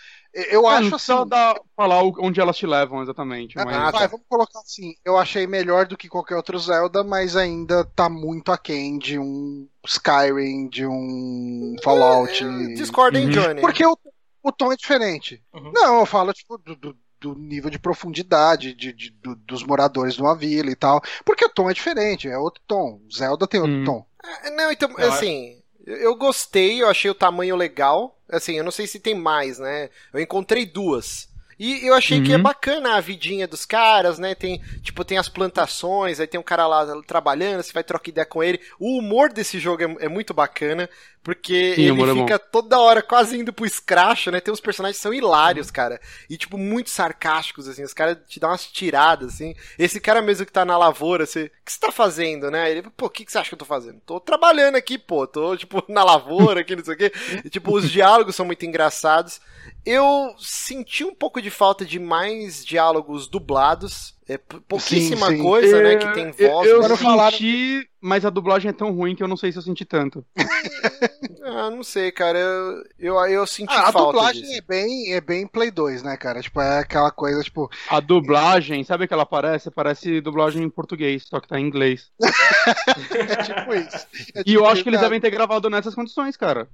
eu 0.51 0.67
Ah, 0.67 0.79
acho 0.79 0.91
não 0.91 0.97
assim. 0.97 1.29
dar, 1.29 1.59
falar 1.77 2.03
onde 2.03 2.41
elas 2.41 2.57
te 2.57 2.67
levam 2.67 3.03
exatamente. 3.03 3.59
Ah, 3.59 3.65
Mas... 3.65 3.77
Ah, 3.77 3.91
vai, 3.91 4.01
tá. 4.03 4.07
vamos 4.09 4.27
colocar 4.29 4.61
assim. 4.61 4.95
Eu 5.05 5.17
achei 5.17 5.47
melhor 5.47 5.87
do 5.87 5.97
que 5.97 6.09
qualquer 6.09 6.37
outro 6.37 6.59
Zelda, 6.59 7.03
mas 7.03 7.37
ainda 7.37 7.85
tá 7.85 8.09
muito 8.09 8.53
aquém 8.53 8.99
de 8.99 9.19
um 9.19 9.69
Skyrim, 9.87 10.69
de 10.69 10.87
um 10.87 11.75
Fallout. 11.83 12.45
Discorda, 12.75 13.19
hein, 13.19 13.27
Uhum. 13.27 13.31
Johnny? 13.33 13.61
Porque 13.61 13.85
o, 13.87 13.97
o 14.43 14.53
tom 14.53 14.73
é 14.73 14.77
diferente. 14.77 15.43
Uhum. 15.55 15.73
Não, 15.75 16.01
eu 16.01 16.07
falo, 16.07 16.33
tipo, 16.33 16.59
do, 16.59 16.77
do- 16.77 16.97
do 17.19 17.35
nível 17.35 17.71
de 17.71 17.79
profundidade 17.79 18.75
de, 18.75 18.93
de- 18.93 19.11
do- 19.11 19.35
dos 19.37 19.65
moradores 19.65 20.15
de 20.15 20.21
uma 20.23 20.37
vila 20.37 20.71
e 20.71 20.77
tal. 20.77 21.01
Porque 21.25 21.45
o 21.47 21.49
tom 21.49 21.71
é 21.71 21.73
diferente, 21.75 22.29
é 22.29 22.37
outro 22.39 22.63
tom. 22.67 23.01
Zelda 23.13 23.47
tem 23.47 23.59
outro 23.61 23.75
Hum. 23.77 23.85
tom. 23.85 24.07
É, 24.45 24.51
Não, 24.51 24.71
então, 24.71 24.91
assim, 24.99 25.56
eu 25.87 26.15
gostei, 26.17 26.83
eu 26.83 26.89
achei 26.89 27.11
o 27.11 27.15
tamanho 27.15 27.57
legal. 27.57 28.19
Assim, 28.29 28.57
eu 28.59 28.65
não 28.65 28.73
sei 28.73 28.87
se 28.87 28.99
tem 29.01 29.15
mais, 29.15 29.59
né? 29.59 29.89
Eu 30.13 30.21
encontrei 30.21 30.67
duas. 30.67 31.29
E 31.59 31.87
eu 31.89 31.95
achei 31.95 32.21
que 32.21 32.33
é 32.35 32.37
Uhum. 32.37 32.43
bacana 32.43 32.97
a 32.97 33.01
vidinha 33.01 33.49
dos 33.49 33.65
caras, 33.65 34.19
né? 34.19 34.35
Tem, 34.35 34.61
tipo, 34.83 35.03
tem 35.05 35.17
as 35.17 35.29
plantações, 35.29 36.21
aí 36.21 36.27
tem 36.27 36.39
um 36.39 36.43
cara 36.43 36.67
lá 36.67 37.01
trabalhando, 37.03 37.63
você 37.63 37.73
vai 37.73 37.83
trocar 37.83 38.11
ideia 38.11 38.27
com 38.27 38.43
ele. 38.43 38.61
O 38.79 38.99
humor 38.99 39.33
desse 39.33 39.59
jogo 39.59 39.83
é, 39.83 40.05
é 40.05 40.09
muito 40.09 40.35
bacana, 40.35 40.87
porque 41.27 41.75
Sim, 41.75 41.83
ele 41.83 42.03
é 42.09 42.15
fica 42.15 42.39
toda 42.39 42.79
hora 42.79 43.03
quase 43.03 43.37
indo 43.37 43.53
pro 43.53 43.67
escracho, 43.67 44.31
né? 44.31 44.39
Tem 44.39 44.55
uns 44.55 44.61
personagens 44.61 44.97
que 44.99 45.03
são 45.03 45.13
hilários, 45.13 45.73
cara. 45.73 46.01
E, 46.31 46.37
tipo, 46.37 46.57
muito 46.57 46.89
sarcásticos, 46.89 47.67
assim. 47.67 47.83
Os 47.83 47.93
caras 47.93 48.19
te 48.29 48.39
dão 48.39 48.49
umas 48.49 48.65
tiradas, 48.65 49.35
assim. 49.35 49.53
Esse 49.77 49.99
cara 49.99 50.23
mesmo 50.23 50.47
que 50.47 50.53
tá 50.53 50.65
na 50.65 50.79
lavoura, 50.79 51.27
você... 51.27 51.47
O 51.47 51.65
que 51.65 51.73
você 51.73 51.81
tá 51.81 51.91
fazendo, 51.91 52.49
né? 52.49 52.71
Ele, 52.71 52.83
pô, 52.97 53.07
o 53.07 53.11
que, 53.11 53.25
que 53.25 53.33
você 53.33 53.39
acha 53.39 53.49
que 53.49 53.55
eu 53.57 53.59
tô 53.59 53.65
fazendo? 53.65 54.01
Tô 54.07 54.21
trabalhando 54.21 54.77
aqui, 54.77 54.97
pô. 54.97 55.27
Tô, 55.27 55.57
tipo, 55.57 55.83
na 55.91 56.05
lavoura 56.05 56.61
aqui, 56.61 56.77
não 56.77 56.85
sei 56.85 56.95
o 56.95 56.97
quê. 56.97 57.13
E, 57.45 57.51
tipo, 57.51 57.77
os 57.77 57.91
diálogos 57.91 58.37
são 58.37 58.47
muito 58.47 58.65
engraçados. 58.65 59.41
Eu 59.85 60.33
senti 60.39 61.03
um 61.03 61.13
pouco 61.13 61.43
de 61.43 61.51
falta 61.51 61.85
de 61.85 61.99
mais 61.99 62.65
diálogos 62.65 63.27
dublados. 63.27 64.16
É 64.29 64.37
pouquíssima 64.39 65.29
Sim, 65.29 65.37
sim. 65.37 65.43
coisa, 65.43 65.81
né? 65.83 65.93
É, 65.93 65.97
Que 65.99 66.13
tem 66.13 66.35
eu- 66.39 66.51
voz. 66.51 66.69
Eu, 66.69 66.97
falaram- 66.97 67.31
senti, 67.39 67.89
mas 68.01 68.25
a 68.25 68.31
dublagem 68.31 68.69
é 68.69 68.73
tão 68.73 68.91
ruim 68.91 69.15
que 69.15 69.23
eu 69.23 69.29
não 69.29 69.37
sei 69.37 69.53
se 69.53 69.59
eu 69.59 69.63
senti 69.63 69.85
tanto. 69.85 70.25
Ah, 71.49 71.71
não 71.71 71.85
sei, 71.85 72.11
cara. 72.11 72.37
Eu, 72.37 72.83
eu, 72.99 73.15
eu 73.29 73.47
senti 73.47 73.73
Ah, 73.73 73.89
a 73.89 73.93
falta 73.93 74.13
dublagem 74.15 74.43
disso. 74.43 74.55
é 74.59 74.61
bem, 74.61 75.13
é 75.13 75.21
bem 75.21 75.47
Play 75.47 75.71
2, 75.71 76.03
né, 76.03 76.17
cara? 76.17 76.43
Tipo, 76.43 76.61
é 76.61 76.81
aquela 76.81 77.11
coisa, 77.13 77.41
tipo, 77.41 77.71
A 77.89 78.01
dublagem, 78.01 78.83
sabe 78.83 79.05
o 79.05 79.09
que 79.09 79.15
ela 79.15 79.25
parece? 79.25 79.71
Parece 79.71 80.21
dublagem 80.21 80.65
em 80.65 80.69
português, 80.69 81.23
só 81.25 81.39
que 81.39 81.47
tá 81.47 81.59
em 81.59 81.65
inglês. 81.65 82.11
é 82.21 83.37
tipo 83.43 83.75
isso. 83.75 84.07
É 84.35 84.41
E 84.41 84.45
tipo 84.45 84.59
eu 84.59 84.65
acho 84.67 84.75
isso, 84.75 84.83
que 84.83 84.89
eles 84.89 84.99
cara. 84.99 85.09
devem 85.09 85.21
ter 85.21 85.31
gravado 85.31 85.71
nessas 85.71 85.95
condições, 85.95 86.37
cara. 86.37 86.69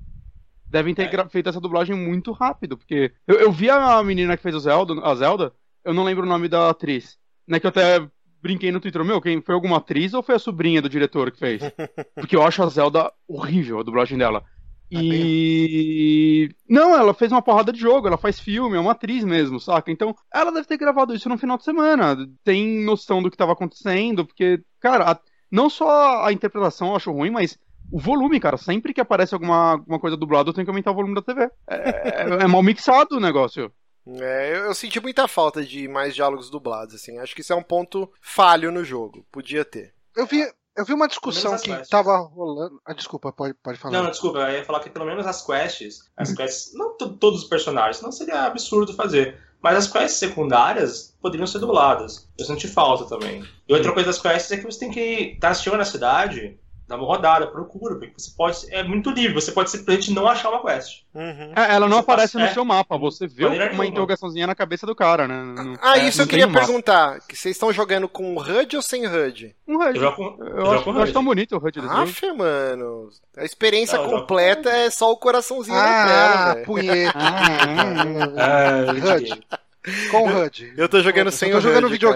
Devem 0.66 0.94
ter 0.94 1.08
gra- 1.10 1.28
feito 1.28 1.50
essa 1.50 1.60
dublagem 1.60 1.94
muito 1.94 2.32
rápido, 2.32 2.78
porque 2.78 3.12
eu, 3.28 3.36
eu 3.40 3.52
vi 3.52 3.68
a 3.68 4.02
menina 4.02 4.38
que 4.38 4.42
fez 4.42 4.54
o 4.54 4.60
Zelda, 4.60 4.94
a 5.02 5.14
Zelda, 5.14 5.52
eu 5.84 5.92
não 5.92 6.02
lembro 6.02 6.24
o 6.24 6.28
nome 6.28 6.48
da 6.48 6.70
atriz, 6.70 7.18
né, 7.46 7.60
que 7.60 7.66
eu 7.66 7.70
até 7.70 8.06
brinquei 8.42 8.72
no 8.72 8.80
Twitter, 8.80 9.04
meu, 9.04 9.20
quem 9.20 9.40
foi 9.40 9.54
alguma 9.54 9.76
atriz 9.78 10.14
ou 10.14 10.22
foi 10.22 10.34
a 10.34 10.38
sobrinha 10.38 10.82
do 10.82 10.88
diretor 10.88 11.30
que 11.30 11.38
fez? 11.38 11.62
Porque 12.16 12.36
eu 12.36 12.42
acho 12.42 12.62
a 12.62 12.68
Zelda 12.68 13.12
horrível, 13.28 13.78
a 13.80 13.82
dublagem 13.82 14.18
dela. 14.18 14.42
E. 14.90 16.50
Não, 16.68 16.94
ela 16.94 17.14
fez 17.14 17.32
uma 17.32 17.40
porrada 17.40 17.72
de 17.72 17.80
jogo, 17.80 18.06
ela 18.06 18.18
faz 18.18 18.38
filme, 18.38 18.76
é 18.76 18.80
uma 18.80 18.92
atriz 18.92 19.24
mesmo, 19.24 19.58
saca? 19.58 19.90
Então, 19.90 20.14
ela 20.32 20.52
deve 20.52 20.66
ter 20.66 20.76
gravado 20.76 21.14
isso 21.14 21.28
no 21.28 21.38
final 21.38 21.56
de 21.56 21.64
semana. 21.64 22.16
Tem 22.44 22.84
noção 22.84 23.22
do 23.22 23.30
que 23.30 23.34
estava 23.34 23.52
acontecendo, 23.52 24.26
porque, 24.26 24.60
cara, 24.80 25.12
a- 25.12 25.20
não 25.50 25.70
só 25.70 26.24
a 26.24 26.32
interpretação 26.32 26.88
eu 26.88 26.96
acho 26.96 27.12
ruim, 27.12 27.30
mas 27.30 27.58
o 27.90 27.98
volume, 27.98 28.38
cara. 28.40 28.56
Sempre 28.56 28.92
que 28.94 29.00
aparece 29.00 29.34
alguma, 29.34 29.72
alguma 29.72 29.98
coisa 29.98 30.16
dublada, 30.16 30.50
eu 30.50 30.54
tenho 30.54 30.64
que 30.66 30.70
aumentar 30.70 30.90
o 30.90 30.94
volume 30.94 31.14
da 31.14 31.22
TV. 31.22 31.48
É, 31.68 32.44
é 32.44 32.46
mal 32.46 32.62
mixado 32.62 33.16
o 33.16 33.20
negócio. 33.20 33.72
É, 34.06 34.52
eu, 34.56 34.64
eu 34.64 34.74
senti 34.74 34.98
muita 35.00 35.28
falta 35.28 35.64
de 35.64 35.86
mais 35.88 36.14
diálogos 36.14 36.50
dublados, 36.50 36.94
assim. 36.94 37.18
Acho 37.18 37.34
que 37.34 37.40
isso 37.40 37.52
é 37.52 37.56
um 37.56 37.62
ponto 37.62 38.10
falho 38.20 38.72
no 38.72 38.84
jogo. 38.84 39.24
Podia 39.30 39.64
ter. 39.64 39.94
Eu 40.16 40.26
vi, 40.26 40.40
eu 40.76 40.84
vi 40.84 40.92
uma 40.92 41.06
discussão 41.08 41.56
que 41.56 41.70
quests. 41.70 41.88
tava 41.88 42.16
rolando. 42.18 42.80
Ah, 42.84 42.92
desculpa, 42.94 43.32
pode, 43.32 43.54
pode 43.54 43.78
falar. 43.78 43.94
Não, 43.96 44.02
não, 44.04 44.10
desculpa, 44.10 44.38
eu 44.40 44.58
ia 44.58 44.64
falar 44.64 44.80
que 44.80 44.90
pelo 44.90 45.06
menos 45.06 45.26
as 45.26 45.44
quests, 45.44 46.10
as 46.16 46.32
quests, 46.34 46.72
não 46.74 46.96
to- 46.96 47.16
todos 47.16 47.42
os 47.44 47.48
personagens, 47.48 48.02
não 48.02 48.10
seria 48.12 48.42
absurdo 48.42 48.92
fazer, 48.94 49.38
mas 49.62 49.76
as 49.76 49.86
quests 49.90 50.18
secundárias 50.18 51.16
poderiam 51.22 51.46
ser 51.46 51.60
dubladas. 51.60 52.28
Eu 52.38 52.44
senti 52.44 52.66
falta 52.66 53.04
também. 53.06 53.46
E 53.68 53.72
outra 53.72 53.92
coisa 53.92 54.08
das 54.08 54.20
quests 54.20 54.50
é 54.50 54.56
que 54.56 54.64
você 54.64 54.80
tem 54.80 54.90
que 54.90 55.00
estar 55.34 55.54
chegando 55.54 55.78
na 55.78 55.84
cidade, 55.84 56.58
dá 56.92 56.96
uma 57.02 57.06
rodada, 57.06 57.46
procura, 57.46 57.94
porque 57.96 58.12
você 58.16 58.30
pode. 58.36 58.58
É 58.70 58.82
muito 58.82 59.10
livre, 59.10 59.34
você 59.34 59.50
pode 59.50 59.70
simplesmente 59.70 60.12
não 60.12 60.28
achar 60.28 60.50
uma 60.50 60.62
quest. 60.62 61.02
Uhum. 61.14 61.52
É, 61.56 61.74
ela 61.74 61.88
não 61.88 61.96
Você 61.98 62.02
aparece 62.02 62.32
passa- 62.34 62.44
no 62.44 62.50
é. 62.50 62.54
seu 62.54 62.64
mapa, 62.64 62.96
você 62.96 63.26
vê 63.26 63.46
uma 63.46 63.56
nenhuma. 63.56 63.86
interrogaçãozinha 63.86 64.46
na 64.46 64.54
cabeça 64.54 64.86
do 64.86 64.94
cara, 64.94 65.26
né? 65.26 65.42
No- 65.42 65.78
Ah, 65.82 65.98
É, 65.98 66.06
isso 66.06 66.22
eu 66.22 66.26
queria 66.26 66.48
perguntar. 66.48 67.20
Que 67.28 67.36
vocês 67.36 67.56
estão 67.56 67.72
jogando 67.72 68.08
com 68.08 68.36
HUD 68.36 68.76
ou 68.76 68.82
sem 68.82 69.06
HUD? 69.06 69.54
Um 69.66 69.76
HUD. 69.76 69.96
Eu 69.96 70.00
jogo 70.02 70.16
com. 70.16 70.44
Eu, 70.44 70.48
eu 70.48 70.56
jogo 70.56 70.74
acho, 70.74 70.84
com 70.84 70.90
eu 70.90 70.96
acho 70.96 71.02
HUD. 71.04 71.12
tão 71.12 71.24
bonito 71.24 71.56
o 71.56 71.58
HUD 71.58 71.80
desse 71.80 71.88
jogo. 71.94 72.02
Aff, 72.02 72.32
mano. 72.32 73.08
A 73.36 73.44
experiência 73.44 73.98
Não, 73.98 74.08
completa 74.10 74.68
é 74.70 74.90
só 74.90 75.10
o 75.10 75.16
coraçãozinho 75.16 75.76
na 75.76 76.02
Ah, 76.02 76.06
tela, 76.06 76.54
velho. 76.54 76.66
punheta. 76.66 77.18
Ah, 77.18 79.14
HUD. 79.16 79.42
Com 80.10 80.28
HUD. 80.28 80.72
Eu 80.76 80.88
tô 80.88 81.00
jogando 81.02 81.30
sem 81.30 81.48
eu 81.50 81.54
tô 81.54 81.58
o 81.58 81.60
jogando 81.62 81.86
HUD, 81.88 81.98
cara. 81.98 82.14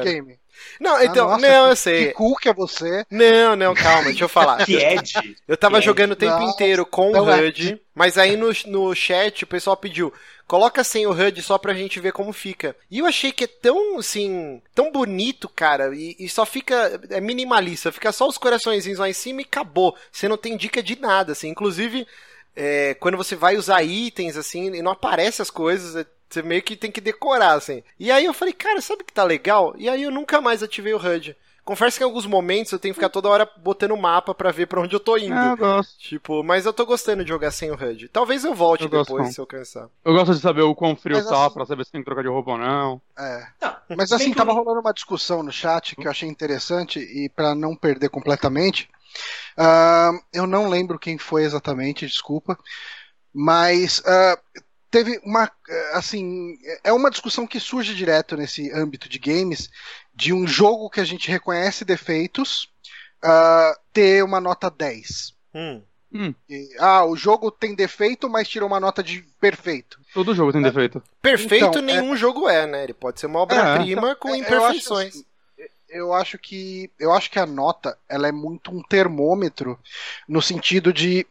Não, 0.80 1.02
então, 1.02 1.28
Ah, 1.28 1.38
nossa, 1.38 1.46
não, 1.48 1.68
eu 1.70 1.76
Que 1.76 1.76
sei. 1.76 2.14
que 2.40 2.48
é 2.48 2.54
você. 2.54 3.04
Não, 3.10 3.56
não, 3.56 3.74
calma, 3.74 4.04
deixa 4.06 4.24
eu 4.24 4.28
falar. 4.28 4.64
Que 4.66 4.76
Ed. 4.76 5.12
Eu 5.46 5.56
tava 5.56 5.78
Que 5.78 5.84
jogando 5.84 6.12
o 6.12 6.16
tempo 6.16 6.40
Nossa, 6.40 6.52
inteiro 6.54 6.84
com 6.86 7.10
o 7.10 7.12
tão 7.12 7.24
HUD, 7.26 7.80
mas 7.94 8.18
aí 8.18 8.36
no, 8.36 8.50
no 8.66 8.94
chat 8.94 9.44
o 9.44 9.46
pessoal 9.46 9.76
pediu, 9.76 10.12
coloca 10.46 10.82
sem 10.84 11.06
o 11.06 11.12
HUD 11.12 11.42
só 11.42 11.58
pra 11.58 11.74
gente 11.74 12.00
ver 12.00 12.12
como 12.12 12.32
fica. 12.32 12.76
E 12.90 12.98
eu 12.98 13.06
achei 13.06 13.32
que 13.32 13.44
é 13.44 13.46
tão, 13.46 13.98
assim, 13.98 14.62
tão 14.74 14.90
bonito, 14.92 15.48
cara, 15.48 15.94
e, 15.94 16.16
e 16.18 16.28
só 16.28 16.44
fica, 16.46 17.00
é 17.10 17.20
minimalista, 17.20 17.92
fica 17.92 18.12
só 18.12 18.28
os 18.28 18.38
coraçõezinhos 18.38 18.98
lá 18.98 19.08
em 19.08 19.12
cima 19.12 19.40
e 19.40 19.44
acabou. 19.44 19.96
Você 20.12 20.28
não 20.28 20.36
tem 20.36 20.56
dica 20.56 20.82
de 20.82 20.98
nada, 21.00 21.32
assim, 21.32 21.48
inclusive... 21.48 22.06
é, 22.54 22.94
quando 22.94 23.16
você 23.16 23.36
vai 23.36 23.56
usar 23.56 23.82
itens, 23.82 24.36
assim, 24.36 24.74
e 24.74 24.82
não 24.82 24.92
aparece 24.92 25.42
as 25.42 25.50
coisas, 25.50 25.94
é- 25.96 26.06
você 26.28 26.42
meio 26.42 26.62
que 26.62 26.76
tem 26.76 26.90
que 26.90 27.00
decorar, 27.00 27.52
assim. 27.54 27.82
E 27.98 28.10
aí 28.10 28.24
eu 28.24 28.34
falei, 28.34 28.52
cara, 28.54 28.80
sabe 28.80 29.02
o 29.02 29.04
que 29.06 29.12
tá 29.12 29.24
legal? 29.24 29.74
E 29.78 29.88
aí 29.88 30.02
eu 30.02 30.10
nunca 30.10 30.40
mais 30.40 30.62
ativei 30.62 30.92
o 30.94 30.98
HUD. 30.98 31.36
Confesso 31.64 31.98
que 31.98 32.04
em 32.04 32.06
alguns 32.06 32.26
momentos 32.26 32.70
eu 32.70 32.78
tenho 32.78 32.94
que 32.94 33.00
ficar 33.00 33.08
toda 33.08 33.28
hora 33.28 33.50
botando 33.56 33.90
o 33.90 33.96
mapa 34.00 34.32
pra 34.32 34.52
ver 34.52 34.66
pra 34.66 34.80
onde 34.80 34.94
eu 34.94 35.00
tô 35.00 35.16
indo. 35.16 35.34
É, 35.34 35.50
eu 35.50 35.56
gosto. 35.56 35.98
Tipo, 35.98 36.44
mas 36.44 36.64
eu 36.64 36.72
tô 36.72 36.86
gostando 36.86 37.24
de 37.24 37.28
jogar 37.28 37.50
sem 37.50 37.72
o 37.72 37.74
HUD. 37.74 38.08
Talvez 38.08 38.44
eu 38.44 38.54
volte 38.54 38.84
Eu 38.84 38.88
gosto, 38.88 39.08
depois 39.08 39.24
não. 39.24 39.32
se 39.32 39.40
eu 39.40 39.46
cansar. 39.46 39.88
Eu 40.04 40.12
gosto 40.14 40.32
de 40.32 40.40
saber 40.40 40.62
o 40.62 40.76
quão 40.76 40.94
frio 40.94 41.16
Mas 41.16 41.26
tá, 41.26 41.44
assim- 41.46 41.54
pra 41.54 41.66
saber 41.66 41.84
se 41.84 41.90
tem 41.90 42.00
que 42.00 42.04
trocar 42.04 42.22
de 42.22 42.28
roupa 42.28 42.52
ou 42.52 42.58
não. 42.58 43.02
É. 43.18 43.46
Não, 43.60 43.96
Mas 43.96 44.12
assim, 44.12 44.32
tava 44.32 44.52
rolando 44.52 44.78
uma 44.80 44.92
discussão 44.94 45.42
no 45.42 45.50
chat 45.50 45.96
que 45.96 46.06
eu 46.06 46.10
achei 46.10 46.28
interessante 46.28 47.00
e 47.00 47.28
pra 47.28 47.52
não 47.52 47.74
perder 47.74 48.10
completamente, 48.10 48.88
ah, 49.56 50.12
eu 50.32 50.46
não 50.46 50.68
lembro 50.68 51.00
quem 51.00 51.18
foi 51.18 51.42
exatamente, 51.42 52.06
desculpa, 52.06 52.56
mas 53.34 54.02
ah, 54.06 54.38
teve 54.96 55.20
uma, 55.22 55.50
assim, 55.92 56.56
é 56.82 56.90
uma 56.90 57.10
discussão 57.10 57.46
que 57.46 57.60
surge 57.60 57.94
direto 57.94 58.34
nesse 58.34 58.72
âmbito 58.72 59.10
de 59.10 59.18
games, 59.18 59.68
de 60.14 60.32
um 60.32 60.46
jogo 60.46 60.88
que 60.88 61.00
a 61.00 61.04
gente 61.04 61.30
reconhece 61.30 61.84
defeitos 61.84 62.70
ah, 63.22 63.78
ter 63.92 64.24
uma 64.24 64.40
nota 64.40 64.70
10. 64.70 65.34
Hum. 65.54 65.82
E, 66.48 66.68
ah, 66.78 67.04
o 67.04 67.14
jogo 67.14 67.50
tem 67.50 67.74
defeito, 67.74 68.26
mas 68.26 68.48
tirou 68.48 68.66
uma 68.66 68.80
nota 68.80 69.02
de 69.02 69.22
perfeito. 69.38 70.00
Todo 70.14 70.34
jogo 70.34 70.50
tem 70.50 70.62
defeito. 70.62 71.02
Perfeito 71.20 71.66
Então, 71.66 71.82
nenhum 71.82 72.16
jogo 72.16 72.48
é, 72.48 72.66
né? 72.66 72.84
Ele 72.84 72.94
pode 72.94 73.20
ser 73.20 73.26
uma 73.26 73.40
obra-prima 73.40 74.16
com 74.16 74.28
É, 74.28 74.32
eu 74.32 74.36
imperfeições. 74.36 75.22
Eu 75.96 76.12
acho 76.12 76.38
que 76.38 76.90
eu 76.98 77.12
acho 77.12 77.30
que 77.30 77.38
a 77.38 77.46
nota 77.46 77.98
ela 78.08 78.28
é 78.28 78.32
muito 78.32 78.70
um 78.70 78.82
termômetro 78.82 79.78
no 80.28 80.42
sentido 80.42 80.92
de 80.92 81.26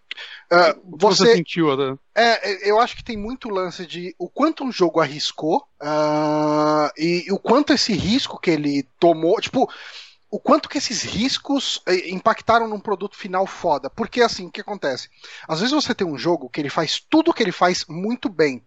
que 0.47 0.79
você, 0.97 1.25
você 1.25 1.35
sentiu 1.35 1.71
até. 1.71 1.97
é, 2.15 2.69
eu 2.69 2.79
acho 2.79 2.95
que 2.95 3.03
tem 3.03 3.17
muito 3.17 3.49
lance 3.49 3.85
de 3.85 4.15
o 4.17 4.29
quanto 4.29 4.63
um 4.63 4.71
jogo 4.71 4.99
arriscou 4.99 5.65
ah, 5.79 6.91
e, 6.97 7.25
e 7.27 7.31
o 7.31 7.39
quanto 7.39 7.73
esse 7.73 7.93
risco 7.93 8.39
que 8.39 8.51
ele 8.51 8.83
tomou, 8.99 9.39
tipo, 9.41 9.69
o 10.35 10.39
quanto 10.39 10.67
que 10.67 10.77
esses 10.77 11.01
riscos 11.01 11.81
eh, 11.85 12.09
impactaram 12.09 12.67
num 12.67 12.79
produto 12.79 13.15
final 13.15 13.47
foda. 13.47 13.89
Porque 13.89 14.21
assim, 14.21 14.47
o 14.47 14.51
que 14.51 14.59
acontece? 14.59 15.09
Às 15.47 15.61
vezes 15.61 15.73
você 15.73 15.95
tem 15.95 16.05
um 16.05 16.17
jogo 16.17 16.49
que 16.49 16.59
ele 16.59 16.69
faz 16.69 16.99
tudo 16.99 17.31
o 17.31 17.33
que 17.33 17.41
ele 17.41 17.53
faz 17.53 17.85
muito 17.87 18.27
bem, 18.27 18.61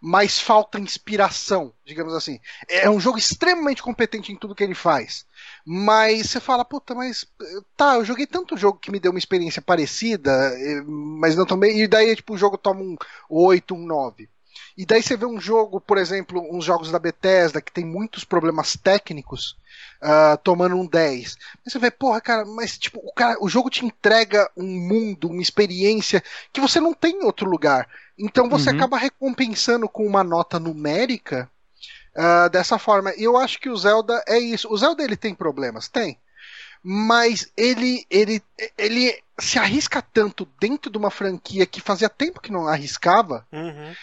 mas 0.00 0.38
falta 0.38 0.78
inspiração, 0.78 1.72
digamos 1.84 2.14
assim. 2.14 2.38
É 2.68 2.88
um 2.88 3.00
jogo 3.00 3.18
extremamente 3.18 3.82
competente 3.82 4.30
em 4.30 4.36
tudo 4.36 4.54
que 4.54 4.62
ele 4.62 4.76
faz. 4.76 5.26
Mas 5.66 6.30
você 6.30 6.38
fala, 6.38 6.64
puta, 6.64 6.94
mas 6.94 7.26
eh, 7.42 7.60
tá, 7.76 7.96
eu 7.96 8.04
joguei 8.04 8.24
tanto 8.24 8.56
jogo 8.56 8.78
que 8.78 8.92
me 8.92 9.00
deu 9.00 9.10
uma 9.10 9.18
experiência 9.18 9.60
parecida, 9.60 10.30
eh, 10.30 10.84
mas 10.86 11.34
não 11.34 11.44
tomei. 11.44 11.82
E 11.82 11.88
daí, 11.88 12.14
tipo, 12.14 12.34
o 12.34 12.38
jogo 12.38 12.56
toma 12.56 12.80
um 12.80 12.96
8, 13.28 13.74
um 13.74 13.84
9. 13.84 14.28
E 14.78 14.86
daí 14.86 15.02
você 15.02 15.16
vê 15.16 15.26
um 15.26 15.40
jogo, 15.40 15.80
por 15.80 15.98
exemplo, 15.98 16.40
uns 16.56 16.64
jogos 16.64 16.92
da 16.92 17.00
Bethesda 17.00 17.60
que 17.62 17.72
tem 17.72 17.84
muitos 17.84 18.24
problemas 18.24 18.76
técnicos, 18.76 19.58
ah, 20.00 20.38
tomando 20.38 20.76
um 20.76 20.86
10. 20.86 21.36
Aí 21.66 21.70
você 21.72 21.78
vê, 21.80 21.90
porra, 21.90 22.20
cara, 22.20 22.46
mas 22.46 22.78
tipo, 22.78 23.00
o, 23.00 23.12
cara, 23.12 23.38
o 23.42 23.48
jogo 23.48 23.70
te 23.70 23.84
entrega 23.84 24.50
um 24.56 24.66
mundo, 24.66 25.28
uma 25.28 25.42
experiência 25.42 26.22
que 26.52 26.60
você 26.60 26.80
não 26.80 26.94
tem 26.94 27.16
em 27.20 27.24
outro 27.24 27.50
lugar. 27.50 27.88
Então 28.18 28.48
você 28.48 28.70
Uhum. 28.70 28.72
acaba 28.72 28.98
recompensando 28.98 29.88
com 29.88 30.06
uma 30.06 30.24
nota 30.24 30.60
numérica 30.60 31.50
ah, 32.16 32.48
dessa 32.48 32.78
forma. 32.78 33.14
E 33.16 33.24
eu 33.24 33.36
acho 33.36 33.60
que 33.60 33.70
o 33.70 33.76
Zelda 33.76 34.22
é 34.28 34.38
isso. 34.38 34.72
O 34.72 34.76
Zelda 34.76 35.02
ele 35.04 35.16
tem 35.16 35.34
problemas? 35.34 35.88
Tem. 35.88 36.18
Mas 36.82 37.50
ele, 37.56 38.06
ele, 38.10 38.42
ele 38.76 39.22
se 39.38 39.58
arrisca 39.58 40.00
tanto 40.00 40.48
dentro 40.60 40.90
de 40.90 40.98
uma 40.98 41.10
franquia 41.10 41.66
que 41.66 41.80
fazia 41.80 42.08
tempo 42.08 42.40
que 42.40 42.52
não 42.52 42.66
arriscava. 42.66 43.46
Uhum. 43.52 43.94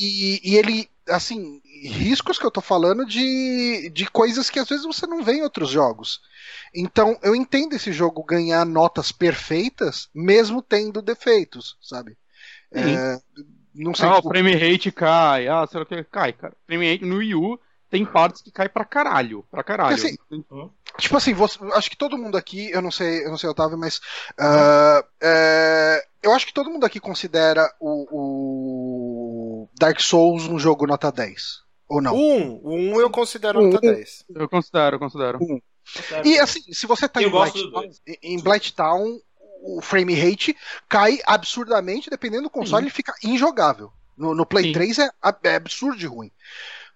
E, 0.00 0.40
e 0.42 0.56
ele, 0.56 0.88
assim, 1.08 1.60
riscos 1.82 2.38
que 2.38 2.44
eu 2.44 2.50
tô 2.50 2.60
falando 2.60 3.04
de, 3.06 3.90
de 3.90 4.06
coisas 4.06 4.50
que 4.50 4.58
às 4.58 4.68
vezes 4.68 4.84
você 4.84 5.06
não 5.06 5.22
vê 5.22 5.34
em 5.34 5.42
outros 5.42 5.70
jogos. 5.70 6.20
Então, 6.74 7.18
eu 7.22 7.34
entendo 7.34 7.74
esse 7.74 7.92
jogo 7.92 8.22
ganhar 8.24 8.64
notas 8.64 9.12
perfeitas, 9.12 10.08
mesmo 10.14 10.60
tendo 10.62 11.00
defeitos, 11.02 11.76
sabe? 11.80 12.16
É, 12.72 13.20
não 13.74 13.94
sei, 13.94 14.06
Ah, 14.06 14.14
o 14.14 14.16
tipo, 14.16 14.28
frame 14.28 14.54
rate 14.54 14.92
cai. 14.92 15.48
Ah, 15.48 15.64
o 15.64 15.86
que. 15.86 16.04
Cai, 16.04 16.32
cara. 16.32 16.54
Frame 16.66 16.92
rate 16.92 17.04
no 17.04 17.16
Wii 17.16 17.34
U 17.34 17.58
tem 17.90 18.04
partes 18.04 18.42
que 18.42 18.50
cai 18.50 18.68
pra 18.68 18.84
caralho. 18.84 19.44
Pra 19.50 19.62
caralho. 19.62 19.96
Porque, 19.96 20.18
tipo 20.98 21.16
assim, 21.16 21.34
você- 21.34 21.58
acho 21.74 21.90
que 21.90 21.96
todo 21.96 22.18
mundo 22.18 22.36
aqui, 22.36 22.70
eu 22.70 22.80
não 22.80 22.90
sei, 22.90 23.24
eu 23.24 23.30
não 23.30 23.38
sei, 23.38 23.48
Otávio, 23.48 23.76
mas 23.78 24.00
ah, 24.38 25.04
é, 25.20 26.04
eu 26.22 26.32
acho 26.32 26.46
que 26.46 26.54
todo 26.54 26.70
mundo 26.70 26.86
aqui 26.86 27.00
considera 27.00 27.68
o, 27.80 28.06
o 29.62 29.68
Dark 29.78 30.00
Souls 30.00 30.46
um 30.46 30.58
jogo 30.58 30.86
nota 30.86 31.10
10. 31.10 31.64
Ou 31.88 32.00
não? 32.00 32.14
Um, 32.14 32.60
o 32.62 32.74
um 32.74 33.00
eu 33.00 33.10
considero 33.10 33.60
Um, 33.60 33.70
nota 33.70 33.86
um. 33.86 33.92
10. 33.92 34.24
Eu 34.34 34.48
considero, 34.48 34.96
eu 34.96 35.00
considero. 35.00 35.38
E 36.24 36.38
assim, 36.38 36.60
se 36.72 36.86
você 36.86 37.08
tá 37.08 37.20
Eu 37.20 37.28
em 37.28 37.32
Blight 37.32 37.70
Town, 37.70 37.90
em 38.22 38.40
Blight 38.40 38.74
Town, 38.74 39.20
o 39.62 39.80
frame 39.82 40.14
rate 40.14 40.56
cai 40.88 41.18
absurdamente, 41.26 42.08
dependendo 42.10 42.44
do 42.44 42.50
console, 42.50 42.84
ele 42.84 42.90
fica 42.90 43.14
injogável. 43.22 43.92
No, 44.16 44.34
no 44.34 44.46
Play 44.46 44.66
Sim. 44.66 44.72
3 44.72 44.98
é, 45.00 45.10
é 45.44 45.54
absurdo 45.56 45.98
de 45.98 46.06
ruim. 46.06 46.30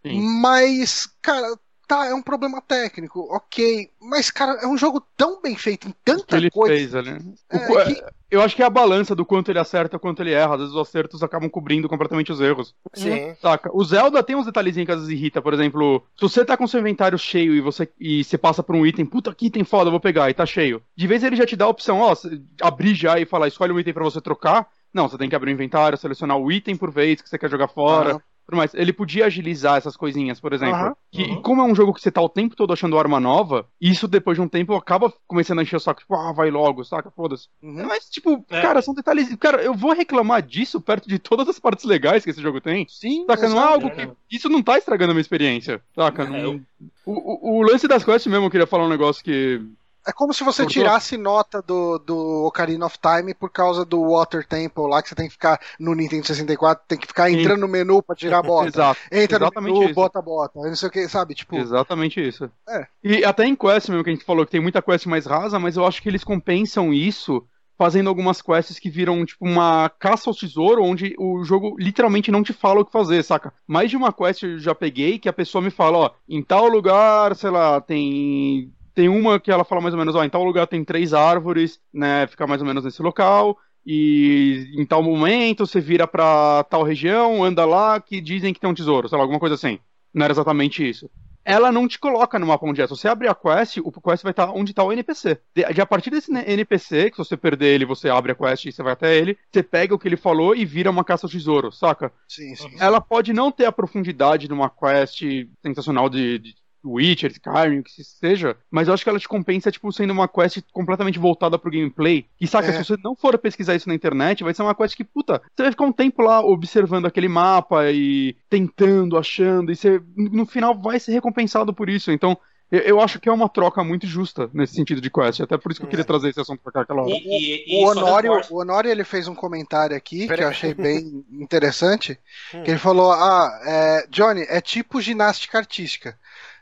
Sim. 0.03 0.21
Mas, 0.41 1.09
cara, 1.21 1.59
tá, 1.89 2.07
é 2.07 2.15
um 2.15 2.23
problema 2.23 2.61
técnico, 2.61 3.27
ok. 3.35 3.91
Mas, 4.01 4.31
cara, 4.31 4.53
é 4.63 4.67
um 4.67 4.77
jogo 4.77 5.03
tão 5.17 5.41
bem 5.43 5.57
feito 5.57 5.89
em 5.89 5.91
que 5.91 5.97
tanta 6.05 6.37
ele 6.37 6.51
coisa. 6.51 6.75
fez 6.75 6.95
ali. 6.95 7.13
O 7.13 7.57
É, 7.57 7.67
qu- 7.67 7.95
que- 7.95 8.05
Eu 8.31 8.43
acho 8.43 8.55
que 8.55 8.63
é 8.63 8.67
a 8.67 8.71
balança 8.71 9.15
do 9.15 9.25
quanto 9.25 9.51
ele 9.51 9.59
acerta, 9.59 9.99
quanto 9.99 10.21
ele 10.23 10.33
erra. 10.35 10.53
Às 10.55 10.61
vezes 10.61 10.75
os 10.75 10.81
acertos 10.87 11.23
acabam 11.23 11.49
cobrindo 11.49 11.89
completamente 11.89 12.31
os 12.31 12.43
erros. 12.43 12.75
Sim. 12.93 13.35
Saca? 13.41 13.71
O 13.73 13.83
Zelda 13.83 14.23
tem 14.23 14.37
uns 14.37 14.45
detalhezinhos 14.45 14.85
que 14.87 14.93
às 14.93 14.99
vezes 15.01 15.15
irrita. 15.15 15.41
Por 15.41 15.55
exemplo, 15.55 16.05
se 16.15 16.21
você 16.23 16.45
tá 16.45 16.55
com 16.55 16.67
seu 16.67 16.79
inventário 16.79 17.19
cheio 17.19 17.55
e 17.55 17.61
você, 17.63 17.89
e 17.99 18.23
você 18.23 18.37
passa 18.37 18.63
por 18.63 18.77
um 18.77 18.85
item, 18.85 19.07
puta, 19.07 19.35
que 19.35 19.47
item 19.47 19.65
foda, 19.65 19.87
eu 19.87 19.93
vou 19.93 19.99
pegar, 20.01 20.29
e 20.29 20.35
tá 20.35 20.45
cheio. 20.45 20.83
De 20.95 21.07
vez 21.07 21.25
ele 21.25 21.37
já 21.37 21.47
te 21.47 21.57
dá 21.57 21.65
a 21.65 21.69
opção, 21.69 22.01
ó, 22.01 22.15
abrir 22.61 22.95
já 22.95 23.19
e 23.19 23.25
falar, 23.25 23.49
escolhe 23.49 23.73
um 23.73 23.81
item 23.81 23.95
pra 23.95 24.05
você 24.05 24.21
trocar. 24.21 24.69
Não, 24.93 25.09
você 25.09 25.17
tem 25.17 25.29
que 25.29 25.37
abrir 25.37 25.51
o 25.51 25.55
inventário, 25.55 25.97
selecionar 25.97 26.37
o 26.37 26.53
item 26.53 26.77
por 26.77 26.91
vez 26.91 27.23
que 27.23 27.29
você 27.31 27.39
quer 27.39 27.51
jogar 27.51 27.69
fora. 27.69 28.23
Tudo 28.49 28.57
mais. 28.57 28.73
Ele 28.75 28.93
podia 28.93 29.27
agilizar 29.27 29.77
essas 29.77 29.97
coisinhas, 29.97 30.41
por 30.41 30.53
exemplo. 30.53 30.75
Aham. 30.75 30.97
Que, 31.13 31.23
Uhum. 31.23 31.35
E 31.35 31.43
como 31.43 31.61
é 31.63 31.65
um 31.65 31.75
jogo 31.75 31.93
que 31.95 32.01
você 32.01 32.11
tá 32.11 32.21
o 32.21 32.29
tempo 32.29 32.57
todo 32.57 32.73
achando 32.73 32.99
arma 32.99 33.19
nova, 33.21 33.67
isso 33.81 34.09
depois 34.09 34.37
de 34.37 34.43
um 34.43 34.49
tempo 34.49 34.75
acaba 34.75 35.13
começando 35.27 35.59
a 35.59 35.63
encher 35.63 35.77
o 35.77 35.81
saco, 35.81 36.01
tipo, 36.01 36.15
ah, 36.15 36.33
vai 36.33 36.51
logo, 36.51 36.85
saca? 36.85 37.11
Foda-se. 37.11 37.49
Uhum. 37.63 37.87
Mas, 37.87 38.09
tipo, 38.09 38.45
É. 38.51 38.61
cara, 38.63 38.81
são 38.83 38.95
detalhes. 38.95 39.35
Cara, 39.37 39.63
eu 39.63 39.75
vou 39.75 39.93
reclamar 39.93 40.43
disso 40.43 40.81
perto 40.81 41.09
de 41.09 41.19
todas 41.19 41.49
as 41.49 41.59
partes 41.59 41.85
legais 41.85 42.25
que 42.25 42.31
esse 42.31 42.41
jogo 42.43 42.61
tem. 42.61 42.87
Sim, 42.89 43.25
Saca? 43.27 43.49
Não 43.49 43.59
é 43.61 43.65
algo 43.65 43.91
que. 43.91 44.09
Isso 44.31 44.49
não 44.49 44.63
tá 44.63 44.79
estragando 44.79 45.11
a 45.13 45.15
minha 45.15 45.21
experiência. 45.23 45.81
Saca? 45.95 46.23
É, 46.25 46.29
Não- 46.29 46.39
eu- 46.39 46.61
o, 47.07 47.13
o, 47.13 47.59
o 47.59 47.63
lance 47.63 47.89
das 47.89 48.05
quests 48.05 48.31
mesmo, 48.31 48.47
eu 48.47 48.51
queria 48.51 48.67
falar 48.67 48.85
um 48.85 48.89
negócio 48.91 49.25
que. 49.25 49.61
É 50.09 50.13
como 50.13 50.33
se 50.33 50.43
você 50.43 50.63
Cortou? 50.63 50.83
tirasse 50.83 51.19
nota 51.19 51.61
do, 51.61 51.99
do 51.99 52.47
Ocarina 52.47 52.87
of 52.87 52.97
Time 52.99 53.35
por 53.35 53.51
causa 53.51 53.85
do 53.85 54.01
Water 54.11 54.47
Temple 54.47 54.89
lá, 54.89 55.03
que 55.03 55.11
você 55.11 55.15
tem 55.15 55.27
que 55.27 55.33
ficar 55.33 55.61
no 55.79 55.95
Nintendo 55.95 56.27
64, 56.27 56.83
tem 56.89 56.97
que 56.99 57.07
ficar 57.07 57.29
Sim. 57.29 57.41
entrando 57.41 57.61
no 57.61 57.69
menu 57.69 58.03
pra 58.03 58.17
tirar 58.17 58.39
a 58.39 58.43
bota. 58.43 58.69
Exato. 58.69 58.99
Entra 59.13 59.39
no 59.39 59.45
exatamente 59.45 59.75
menu, 59.75 59.85
isso. 59.85 59.95
bota 59.95 60.19
a 60.19 60.23
bota. 60.23 60.61
Não 60.61 60.75
sei 60.75 60.89
o 60.89 60.93
que, 60.93 61.07
sabe? 61.09 61.35
Tipo, 61.35 61.57
Exatamente 61.57 62.27
isso. 62.27 62.51
É. 62.67 62.87
E 63.05 63.23
até 63.23 63.45
em 63.45 63.55
quest 63.55 63.91
mesmo, 63.91 64.03
que 64.03 64.09
a 64.09 64.13
gente 64.15 64.25
falou 64.25 64.47
que 64.47 64.53
tem 64.53 64.63
muita 64.63 64.81
quest 64.81 65.05
mais 65.05 65.27
rasa, 65.27 65.59
mas 65.59 65.77
eu 65.77 65.85
acho 65.85 66.01
que 66.01 66.09
eles 66.09 66.25
compensam 66.25 66.91
isso 66.95 67.47
fazendo 67.77 68.09
algumas 68.09 68.43
quests 68.43 68.79
que 68.81 68.91
viram, 68.91 69.25
tipo, 69.25 69.45
uma 69.47 69.89
caça 70.01 70.29
ao 70.29 70.35
tesouro, 70.35 70.83
onde 70.83 71.15
o 71.17 71.45
jogo 71.45 71.77
literalmente 71.79 72.31
não 72.31 72.43
te 72.43 72.53
fala 72.53 72.81
o 72.81 72.85
que 72.85 72.91
fazer, 72.91 73.23
saca? 73.23 73.53
Mais 73.69 73.89
de 73.89 73.97
uma 73.97 74.13
quest 74.13 74.43
eu 74.43 74.59
já 74.59 74.75
peguei 74.75 75.17
que 75.19 75.29
a 75.29 75.33
pessoa 75.33 75.63
me 75.63 75.71
fala, 75.71 75.99
ó, 75.99 76.11
em 76.29 76.43
tal 76.43 76.67
lugar, 76.67 77.37
sei 77.37 77.51
lá, 77.51 77.81
tem 77.81 78.73
Tem 78.99 79.09
uma 79.09 79.39
que 79.39 79.49
ela 79.49 79.63
fala 79.63 79.81
mais 79.81 79.95
ou 79.95 79.99
menos, 80.01 80.17
ó, 80.17 80.25
em 80.25 80.29
tal 80.29 80.43
lugar 80.43 80.67
tem 80.67 80.83
três 80.83 81.15
árvores, 81.15 81.79
né? 81.95 82.27
Fica 82.27 82.49
mais 82.49 82.61
ou 82.61 82.67
menos 82.67 82.83
nesse 82.83 83.01
local. 83.01 83.57
E 83.87 84.73
em 84.77 84.85
tal 84.85 85.05
momento 85.05 85.65
você 85.65 85.81
vira 85.81 86.05
pra 86.05 86.65
tal 86.65 86.83
região, 86.83 87.45
anda 87.45 87.65
lá, 87.65 88.01
que 88.01 88.21
dizem 88.21 88.53
que 88.53 88.59
tem 88.59 88.69
um 88.69 88.75
tesouro, 88.75 89.09
sei 89.09 89.17
lá, 89.17 89.23
alguma 89.23 89.39
coisa 89.39 89.55
assim. 89.55 89.79
Não 90.13 90.25
era 90.25 90.33
exatamente 90.33 90.83
isso 90.83 91.09
ela 91.45 91.73
não 91.73 91.89
te 91.89 91.99
coloca 91.99 92.39
no 92.39 92.47
mapa 92.47 92.67
onde 92.67 92.83
é. 92.83 92.87
Se 92.87 92.91
você 92.91 93.09
abrir 93.09 93.29
a 93.29 93.35
quest, 93.35 93.79
o 93.79 93.91
quest 93.91 94.23
vai 94.23 94.33
estar 94.33 94.51
onde 94.51 94.73
está 94.73 94.85
o 94.85 94.93
NPC. 94.93 95.41
De, 95.55 95.65
a 95.65 95.87
partir 95.87 96.11
desse 96.11 96.31
NPC, 96.31 97.09
que 97.09 97.17
se 97.17 97.25
você 97.25 97.39
perder 97.39 97.75
ele, 97.75 97.87
você 97.87 98.11
abre 98.11 98.33
a 98.33 98.35
quest 98.35 98.67
e 98.67 98.73
você 98.73 98.83
vai 98.83 98.93
até 98.93 99.17
ele, 99.17 99.35
você 99.51 99.63
pega 99.63 99.95
o 99.95 99.99
que 99.99 100.07
ele 100.07 100.19
falou 100.19 100.55
e 100.55 100.67
vira 100.67 100.91
uma 100.91 101.03
caça 101.03 101.25
ao 101.25 101.31
tesouro, 101.31 101.73
saca? 101.73 102.13
Sim, 102.29 102.55
sim. 102.55 102.77
Ela 102.79 103.01
pode 103.01 103.33
não 103.33 103.51
ter 103.51 103.65
a 103.65 103.73
profundidade 103.73 104.47
de 104.47 104.53
uma 104.53 104.69
quest 104.69 105.23
sensacional 105.63 106.11
de, 106.11 106.39
de 106.39 106.55
Witcher, 106.85 107.31
Skyrim, 107.31 107.81
o 107.81 107.85
que 107.85 108.05
seja, 108.05 108.57
mas 108.71 108.89
eu 108.89 108.95
acho 108.95 109.03
que 109.03 109.11
ela 109.11 109.19
te 109.19 109.29
compensa, 109.29 109.71
tipo, 109.71 109.93
sendo 109.93 110.13
uma 110.13 110.29
quest 110.29 110.63
completamente 110.73 111.19
voltada 111.19 111.59
pro 111.59 111.71
gameplay. 111.71 112.27
E 112.41 112.47
saca, 112.47 112.69
é. 112.69 112.73
se 112.73 112.85
você 112.85 112.97
não 113.03 113.17
for 113.17 113.37
pesquisar 113.39 113.75
isso 113.75 113.89
na 113.89 113.95
internet, 113.95 114.45
vai 114.45 114.55
ser 114.55 114.63
uma 114.63 114.75
quest 114.75 114.97
que, 114.97 115.05
puta, 115.05 115.43
você 115.55 115.63
vai 115.63 115.73
ficar 115.73 115.85
um 115.85 115.93
tempo 115.93 116.23
lá 116.23 116.41
observando 116.41 117.07
aquele 117.07 117.29
mapa 117.29 117.91
e 117.91 118.37
tentando, 118.49 119.19
achando, 119.19 119.73
e 119.73 119.77
você, 119.77 120.01
no 120.17 120.47
final, 120.47 120.77
vai 120.79 121.01
ser 121.01 121.13
recompensado 121.13 121.73
por 121.73 121.89
isso. 121.89 122.11
Então, 122.11 122.39
eu 122.71 123.01
acho 123.01 123.19
que 123.19 123.29
é 123.29 123.33
uma 123.33 123.49
troca 123.49 123.83
muito 123.83 124.07
justa 124.07 124.51
nesse 124.53 124.75
sentido 124.75 125.01
de 125.01 125.11
quest. 125.11 125.41
Até 125.41 125.57
por 125.57 125.73
isso 125.73 125.81
que 125.81 125.87
eu 125.87 125.91
queria 125.91 126.03
é. 126.03 126.07
trazer 126.07 126.29
esse 126.29 126.41
assunto 126.41 126.61
pra 126.63 126.71
cá 126.71 126.81
aquela 126.83 127.03
hora. 127.03 127.11
E, 127.11 127.65
e, 127.67 127.81
e 127.81 127.85
o, 127.85 127.89
Honório, 127.89 128.33
o 128.51 128.61
Honório 128.61 128.91
ele 128.91 129.05
fez 129.05 129.27
um 129.27 129.35
comentário 129.35 129.97
aqui 129.97 130.27
Pera 130.27 130.37
que 130.37 130.45
eu 130.45 130.49
achei 130.49 130.75
bem 130.75 131.25
interessante. 131.33 132.19
Hum. 132.55 132.63
Que 132.63 132.73
ele 132.73 132.79
falou: 132.79 133.11
Ah, 133.11 133.59
é, 133.65 134.07
Johnny, 134.11 134.45
é 134.49 134.61
tipo 134.61 135.01
ginástica 135.01 135.57
artística. 135.57 136.19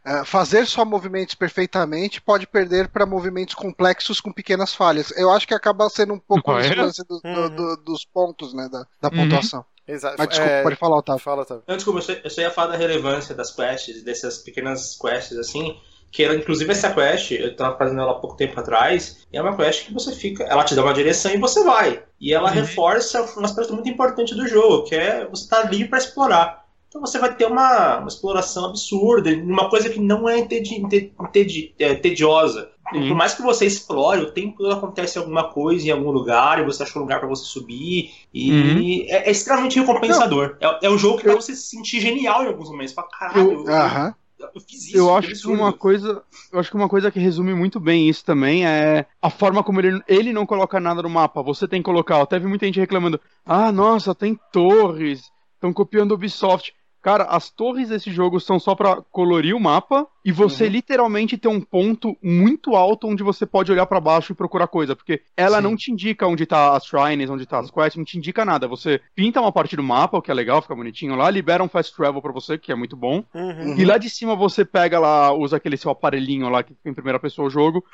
É, 0.07 0.25
fazer 0.25 0.65
só 0.67 0.85
movimentos 0.85 1.35
perfeitamente 1.35 2.23
pode 2.23 2.47
perder 2.47 2.87
para 2.87 3.05
movimentos 3.05 3.57
complexos 3.57 4.21
com 4.21 4.33
pequenas 4.33 4.73
falhas. 4.73 5.13
Eu 5.17 5.33
acho 5.33 5.49
que 5.49 5.55
acaba 5.55 5.91
sendo 5.91 6.15
um 6.15 6.19
pouco 6.19 6.53
ah, 6.53 6.65
é? 6.65 6.73
do, 6.73 7.21
uhum. 7.25 7.57
do, 7.57 7.77
dos 7.79 8.05
pontos, 8.05 8.55
né, 8.55 8.69
da, 8.71 8.87
da 9.01 9.09
uhum. 9.09 9.25
pontuação. 9.25 9.65
Exato. 9.87 10.15
Mas 10.17 10.29
desculpa, 10.29 10.53
é... 10.53 10.63
pode 10.63 10.77
falar, 10.77 10.99
Otávio. 10.99 11.23
Fala, 11.23 11.43
Otávio. 11.43 11.65
Não, 11.67 11.77
desculpa, 11.77 12.01
eu 12.23 12.31
só 12.31 12.41
ia 12.41 12.51
falar 12.53 12.73
da 12.73 12.77
relevância 12.77 13.35
das 13.35 13.51
quests, 13.51 14.05
dessas 14.05 14.39
pequenas 14.39 14.97
quests, 14.97 15.37
assim, 15.39 15.77
que 16.13 16.23
ela, 16.23 16.37
inclusive 16.37 16.71
essa 16.71 16.93
quest, 16.93 17.33
eu 17.33 17.57
tava 17.57 17.77
fazendo 17.77 18.01
ela 18.01 18.13
há 18.13 18.21
pouco 18.21 18.37
tempo 18.37 18.59
atrás, 18.59 19.27
e 19.33 19.37
é 19.37 19.43
uma 19.43 19.57
quest 19.57 19.87
que 19.87 19.95
você 19.95 20.13
fica, 20.13 20.45
ela 20.45 20.65
te 20.65 20.75
dá 20.75 20.83
uma 20.83 20.95
direção 20.95 21.33
e 21.33 21.39
você 21.39 21.65
vai. 21.65 22.03
E 22.21 22.33
ela 22.33 22.49
uhum. 22.49 22.55
reforça 22.55 23.23
um 23.37 23.45
aspecto 23.45 23.75
muito 23.75 23.89
importante 23.89 24.35
do 24.37 24.47
jogo, 24.47 24.85
que 24.85 24.95
é 24.95 25.27
você 25.27 25.45
estar 25.45 25.63
tá 25.63 25.69
livre 25.69 25.89
para 25.89 25.99
explorar. 25.99 26.66
Então 26.97 27.07
você 27.07 27.19
vai 27.19 27.35
ter 27.35 27.45
uma, 27.45 27.99
uma 27.99 28.09
exploração 28.09 28.65
absurda, 28.65 29.31
uma 29.31 29.69
coisa 29.69 29.91
que 29.91 30.01
não 30.01 30.27
é 30.27 30.39
entedi, 30.39 30.77
entedi, 31.21 31.75
é, 31.79 31.95
tediosa. 31.95 32.71
Uhum. 32.95 33.09
Por 33.09 33.17
mais 33.17 33.35
que 33.35 33.43
você 33.43 33.67
explore, 33.67 34.23
o 34.23 34.31
tempo 34.31 34.57
todo 34.57 34.73
acontece 34.73 35.19
alguma 35.19 35.45
coisa 35.45 35.87
em 35.87 35.91
algum 35.91 36.11
lugar, 36.11 36.59
e 36.59 36.65
você 36.65 36.83
acha 36.83 36.99
um 36.99 37.03
lugar 37.03 37.19
para 37.19 37.29
você 37.29 37.45
subir, 37.45 38.13
e 38.33 38.51
uhum. 38.51 39.07
é, 39.09 39.29
é, 39.29 39.31
extremamente 39.31 39.79
recompensador. 39.79 40.57
É, 40.59 40.87
é, 40.87 40.91
um 40.91 40.97
jogo 40.97 41.19
que 41.19 41.29
eu... 41.29 41.37
você 41.37 41.55
se 41.55 41.69
sentir 41.69 42.01
genial 42.01 42.45
em 42.45 42.47
alguns 42.47 42.71
momentos. 42.71 42.95
Fala, 42.95 43.09
caralho, 43.09 43.51
eu, 43.51 43.65
eu, 43.65 43.73
uh 43.73 44.15
eu 44.39 44.61
fiz 44.61 44.87
isso. 44.87 44.97
Eu 44.97 45.15
acho 45.15 45.35
que 45.35 45.49
uma 45.49 45.73
coisa, 45.73 46.23
eu 46.53 46.59
acho 46.59 46.71
que 46.71 46.77
uma 46.77 46.89
coisa 46.89 47.11
que 47.11 47.19
resume 47.19 47.55
muito 47.55 47.81
bem 47.81 48.09
isso 48.09 48.25
também 48.25 48.67
é 48.67 49.07
a 49.21 49.31
forma 49.31 49.63
como 49.63 49.81
ele, 49.81 50.01
ele 50.07 50.33
não 50.33 50.47
coloca 50.47 50.79
nada 50.79 51.03
no 51.03 51.11
mapa. 51.11 51.43
Você 51.43 51.67
tem 51.67 51.81
que 51.81 51.87
colocar. 51.87 52.21
Até 52.21 52.39
vi 52.39 52.47
muita 52.47 52.67
gente 52.67 52.81
reclamando: 52.81 53.21
"Ah, 53.45 53.73
nossa, 53.73 54.15
tem 54.15 54.39
torres, 54.53 55.31
estão 55.55 55.73
copiando 55.73 56.13
Ubisoft". 56.13 56.75
Cara, 57.07 57.23
as 57.23 57.49
torres 57.49 57.91
desse 57.91 58.11
jogo 58.11 58.41
são 58.41 58.59
só 58.59 58.75
para 58.75 58.97
colorir 59.13 59.55
o 59.55 59.61
mapa 59.61 60.09
e 60.25 60.33
você 60.33 60.65
uhum. 60.65 60.71
literalmente 60.71 61.39
tem 61.39 61.49
um 61.49 61.61
ponto 61.61 62.17
muito 62.21 62.75
alto 62.75 63.07
onde 63.07 63.23
você 63.23 63.47
pode 63.47 63.71
olhar 63.71 63.87
para 63.87 64.01
baixo 64.01 64.33
e 64.33 64.35
procurar 64.35 64.67
coisa, 64.67 64.97
porque 64.97 65.23
ela 65.37 65.59
Sim. 65.59 65.63
não 65.63 65.77
te 65.77 65.93
indica 65.93 66.27
onde 66.27 66.45
tá 66.45 66.77
as 66.77 66.85
shrines, 66.85 67.31
onde 67.31 67.47
tá 67.47 67.61
as 67.61 67.71
quests, 67.71 67.95
não 67.95 68.05
te 68.05 68.19
indica 68.19 68.45
nada. 68.45 68.67
Você 68.67 69.01
pinta 69.15 69.41
uma 69.41 69.53
parte 69.53 69.77
do 69.77 69.85
mapa, 69.85 70.19
o 70.19 70.21
que 70.21 70.33
é 70.33 70.35
legal, 70.35 70.61
fica 70.61 70.75
bonitinho 70.75 71.15
lá, 71.15 71.31
libera 71.31 71.63
um 71.63 71.69
fast 71.69 71.95
travel 71.95 72.21
para 72.21 72.33
você, 72.33 72.59
que 72.59 72.73
é 72.73 72.75
muito 72.75 72.97
bom. 72.97 73.23
Uhum. 73.33 73.77
E 73.79 73.85
lá 73.85 73.99
de 73.99 74.11
cima 74.11 74.35
você 74.35 74.65
pega 74.65 74.99
lá, 74.99 75.33
usa 75.33 75.59
aquele 75.59 75.77
seu 75.77 75.93
aparelhinho 75.93 76.49
lá 76.49 76.65
que 76.65 76.75
fica 76.75 76.91
em 76.91 76.95
primeira 76.95 77.21
pessoa 77.21 77.47
o 77.47 77.51
jogo, 77.51 77.85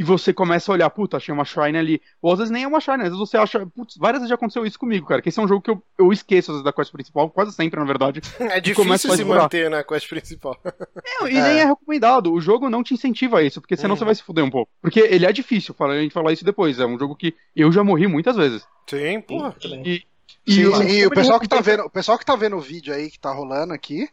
e 0.00 0.02
você 0.02 0.32
começa 0.32 0.72
a 0.72 0.74
olhar, 0.74 0.88
puta, 0.88 1.18
achei 1.18 1.30
uma 1.30 1.44
shrine 1.44 1.76
ali. 1.76 2.02
Ou 2.22 2.32
às 2.32 2.38
vezes 2.38 2.50
nem 2.50 2.62
é 2.62 2.66
uma 2.66 2.80
shrine, 2.80 3.02
às 3.02 3.10
vezes 3.10 3.18
você 3.18 3.36
acha, 3.36 3.66
putz, 3.66 3.98
várias 3.98 4.20
vezes 4.20 4.30
já 4.30 4.34
aconteceu 4.34 4.64
isso 4.64 4.78
comigo, 4.78 5.06
cara, 5.06 5.20
que 5.20 5.28
esse 5.28 5.38
é 5.38 5.42
um 5.42 5.46
jogo 5.46 5.60
que 5.60 5.70
eu, 5.70 5.82
eu 5.98 6.10
esqueço 6.10 6.50
às 6.50 6.54
vezes 6.54 6.64
da 6.64 6.72
quest 6.72 6.90
principal, 6.90 7.28
quase 7.28 7.52
sempre, 7.52 7.78
na 7.78 7.84
verdade. 7.84 8.22
É 8.40 8.58
difícil 8.60 9.14
se 9.14 9.24
manter 9.24 9.68
na 9.68 9.84
quest 9.84 10.08
principal. 10.08 10.58
É, 10.64 11.30
e 11.30 11.36
é. 11.36 11.42
nem 11.42 11.58
é 11.60 11.64
recomendado, 11.66 12.32
o 12.32 12.40
jogo 12.40 12.70
não 12.70 12.82
te 12.82 12.94
incentiva 12.94 13.40
a 13.40 13.42
isso, 13.42 13.60
porque 13.60 13.76
senão 13.76 13.92
hum. 13.92 13.98
você 13.98 14.04
vai 14.06 14.14
se 14.14 14.22
fuder 14.22 14.42
um 14.42 14.50
pouco. 14.50 14.72
Porque 14.80 15.00
ele 15.00 15.26
é 15.26 15.32
difícil, 15.32 15.76
a 15.78 16.00
gente 16.00 16.12
falar 16.12 16.32
isso 16.32 16.46
depois, 16.46 16.80
é 16.80 16.86
um 16.86 16.98
jogo 16.98 17.14
que 17.14 17.34
eu 17.54 17.70
já 17.70 17.84
morri 17.84 18.06
muitas 18.06 18.36
vezes. 18.36 18.66
Sim, 18.88 19.20
porra. 19.20 19.54
E, 19.84 20.02
e, 20.46 20.52
Sim, 20.54 20.66
o, 20.66 20.82
e 20.82 21.06
o 21.06 21.10
pessoal 21.10 21.38
que 21.38 21.48
tá 21.48 21.60
vendo, 21.60 21.84
o 21.84 21.90
pessoal 21.90 22.18
que 22.18 22.24
tá 22.24 22.34
vendo 22.34 22.56
o 22.56 22.60
vídeo 22.60 22.94
aí 22.94 23.10
que 23.10 23.18
tá 23.18 23.32
rolando 23.32 23.72
aqui, 23.72 24.08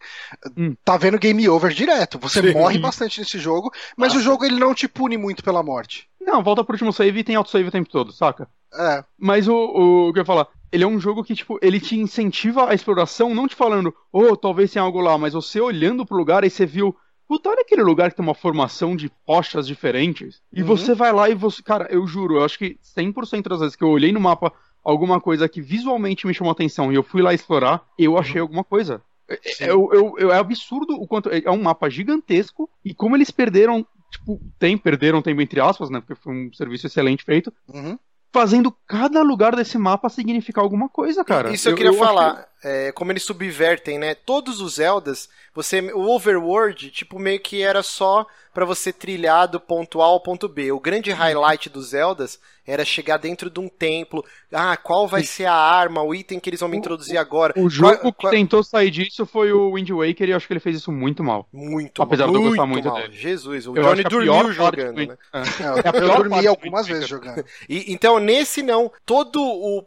hum. 0.57 0.75
tá 0.83 0.97
vendo 0.97 1.17
game 1.17 1.47
over 1.47 1.71
direto. 1.71 2.19
Você 2.19 2.41
Sim. 2.41 2.53
morre 2.53 2.77
bastante 2.77 3.19
nesse 3.19 3.39
jogo, 3.39 3.71
mas 3.95 4.09
Nossa. 4.09 4.19
o 4.19 4.23
jogo 4.23 4.45
ele 4.45 4.59
não 4.59 4.73
te 4.73 4.87
pune 4.87 5.17
muito 5.17 5.43
pela 5.43 5.63
morte. 5.63 6.07
Não, 6.19 6.43
volta 6.43 6.63
pro 6.63 6.73
último 6.73 6.91
save 6.91 7.19
e 7.19 7.23
tem 7.23 7.35
autosave 7.35 7.67
o 7.67 7.71
tempo 7.71 7.89
todo, 7.89 8.11
saca? 8.11 8.49
É. 8.73 9.03
Mas 9.17 9.47
o, 9.47 9.53
o, 9.53 10.09
o 10.09 10.13
que 10.13 10.19
eu 10.19 10.21
ia 10.21 10.25
falar, 10.25 10.47
ele 10.71 10.83
é 10.83 10.87
um 10.87 10.99
jogo 10.99 11.23
que, 11.23 11.33
tipo, 11.33 11.57
ele 11.61 11.79
te 11.79 11.97
incentiva 11.97 12.69
a 12.69 12.73
exploração, 12.73 13.33
não 13.33 13.47
te 13.47 13.55
falando, 13.55 13.95
oh, 14.11 14.35
talvez 14.35 14.71
tenha 14.71 14.83
algo 14.83 14.99
lá, 14.99 15.17
mas 15.17 15.33
você 15.33 15.61
olhando 15.61 16.05
pro 16.05 16.17
lugar 16.17 16.43
e 16.43 16.49
você 16.49 16.65
viu, 16.65 16.95
puta, 17.27 17.49
olha 17.49 17.61
aquele 17.61 17.83
lugar 17.83 18.09
que 18.09 18.17
tem 18.17 18.25
uma 18.25 18.35
formação 18.35 18.95
de 18.95 19.09
rochas 19.27 19.65
diferentes. 19.65 20.41
E 20.51 20.61
uhum. 20.61 20.67
você 20.67 20.93
vai 20.93 21.13
lá 21.13 21.29
e 21.29 21.35
você, 21.35 21.63
cara, 21.63 21.87
eu 21.89 22.05
juro, 22.05 22.35
eu 22.35 22.43
acho 22.43 22.57
que 22.57 22.77
100% 22.97 23.47
das 23.47 23.59
vezes 23.59 23.75
que 23.75 23.83
eu 23.83 23.89
olhei 23.89 24.11
no 24.11 24.19
mapa 24.19 24.51
alguma 24.87 25.19
coisa 25.19 25.49
que 25.49 25.61
visualmente 25.61 26.25
me 26.25 26.33
chamou 26.33 26.51
atenção 26.51 26.91
e 26.91 26.95
eu 26.95 27.03
fui 27.03 27.21
lá 27.21 27.33
explorar, 27.33 27.83
eu 27.99 28.13
uhum. 28.13 28.17
achei 28.17 28.39
alguma 28.39 28.63
coisa. 28.63 29.01
É, 29.29 29.39
eu, 29.59 29.89
eu, 29.91 30.15
eu, 30.17 30.31
é 30.31 30.37
absurdo 30.37 30.93
o 30.93 31.05
quanto. 31.05 31.29
É 31.29 31.51
um 31.51 31.61
mapa 31.61 31.89
gigantesco 31.89 32.69
e 32.83 32.93
como 32.93 33.15
eles 33.15 33.29
perderam. 33.29 33.85
Tipo, 34.09 34.39
tem, 34.57 34.77
perderam 34.77 35.21
tempo 35.21 35.41
entre 35.41 35.59
aspas, 35.59 35.89
né? 35.89 35.99
Porque 35.99 36.15
foi 36.15 36.33
um 36.33 36.53
serviço 36.53 36.87
excelente 36.87 37.25
feito. 37.25 37.53
Uhum 37.67 37.97
fazendo 38.31 38.71
cada 38.85 39.23
lugar 39.23 39.55
desse 39.55 39.77
mapa 39.79 40.09
significar 40.09 40.63
alguma 40.63 40.87
coisa, 40.87 41.23
cara. 41.23 41.51
Isso 41.51 41.69
eu, 41.69 41.71
eu 41.71 41.77
queria 41.77 41.91
eu 41.91 41.97
falar, 41.97 42.43
que... 42.43 42.56
é, 42.67 42.91
como 42.91 43.11
eles 43.11 43.23
subvertem, 43.23 43.97
né? 43.97 44.13
Todos 44.13 44.59
os 44.59 44.73
Zeldas, 44.73 45.29
você, 45.55 45.79
o 45.93 46.09
Overworld, 46.09 46.91
tipo, 46.91 47.17
meio 47.17 47.39
que 47.39 47.61
era 47.61 47.81
só 47.81 48.25
para 48.53 48.65
você 48.65 48.91
trilhar 48.91 49.47
do 49.47 49.59
ponto 49.59 50.01
A 50.01 50.05
ao 50.05 50.19
ponto 50.19 50.49
B. 50.49 50.71
O 50.71 50.79
grande 50.79 51.11
highlight 51.11 51.69
dos 51.69 51.89
Zeldas 51.89 52.39
era 52.65 52.83
chegar 52.83 53.17
dentro 53.17 53.49
de 53.49 53.59
um 53.59 53.69
templo. 53.69 54.25
Ah, 54.51 54.75
qual 54.75 55.07
vai 55.07 55.21
Sim. 55.21 55.27
ser 55.27 55.45
a 55.45 55.53
arma, 55.53 56.01
o 56.01 56.13
item 56.13 56.39
que 56.39 56.49
eles 56.49 56.59
vão 56.59 56.67
me 56.67 56.75
introduzir 56.75 57.17
agora? 57.17 57.53
O 57.55 57.69
jogo 57.69 57.99
qual, 57.99 58.13
qual... 58.13 58.31
que 58.31 58.37
tentou 58.37 58.63
sair 58.63 58.89
disso 58.89 59.25
foi 59.27 59.53
o 59.53 59.75
Wind 59.75 59.91
Waker 59.91 60.27
e 60.27 60.31
eu 60.31 60.37
acho 60.37 60.47
que 60.47 60.53
ele 60.53 60.59
fez 60.59 60.77
isso 60.77 60.91
muito 60.91 61.23
mal. 61.23 61.47
Muito 61.53 62.01
Apesar 62.01 62.25
mal. 62.25 62.33
de 62.35 62.41
eu 62.41 62.49
gostar 62.49 62.65
muito 62.65 62.87
mal. 62.87 62.97
dele. 62.97 63.13
Jesus, 63.13 63.67
o 63.67 63.75
eu 63.77 63.83
Johnny 63.83 64.03
dormiu 64.03 64.51
jogando, 64.51 65.07
né? 65.07 65.17
É. 65.31 65.39
É, 65.39 66.01
eu 66.01 66.07
dormi 66.07 66.47
algumas 66.47 66.87
vezes 66.87 67.07
jogando. 67.07 67.45
E, 67.69 67.93
então, 67.93 68.19
nesse 68.19 68.63
não, 68.63 68.91
todo 69.05 69.39
o, 69.39 69.85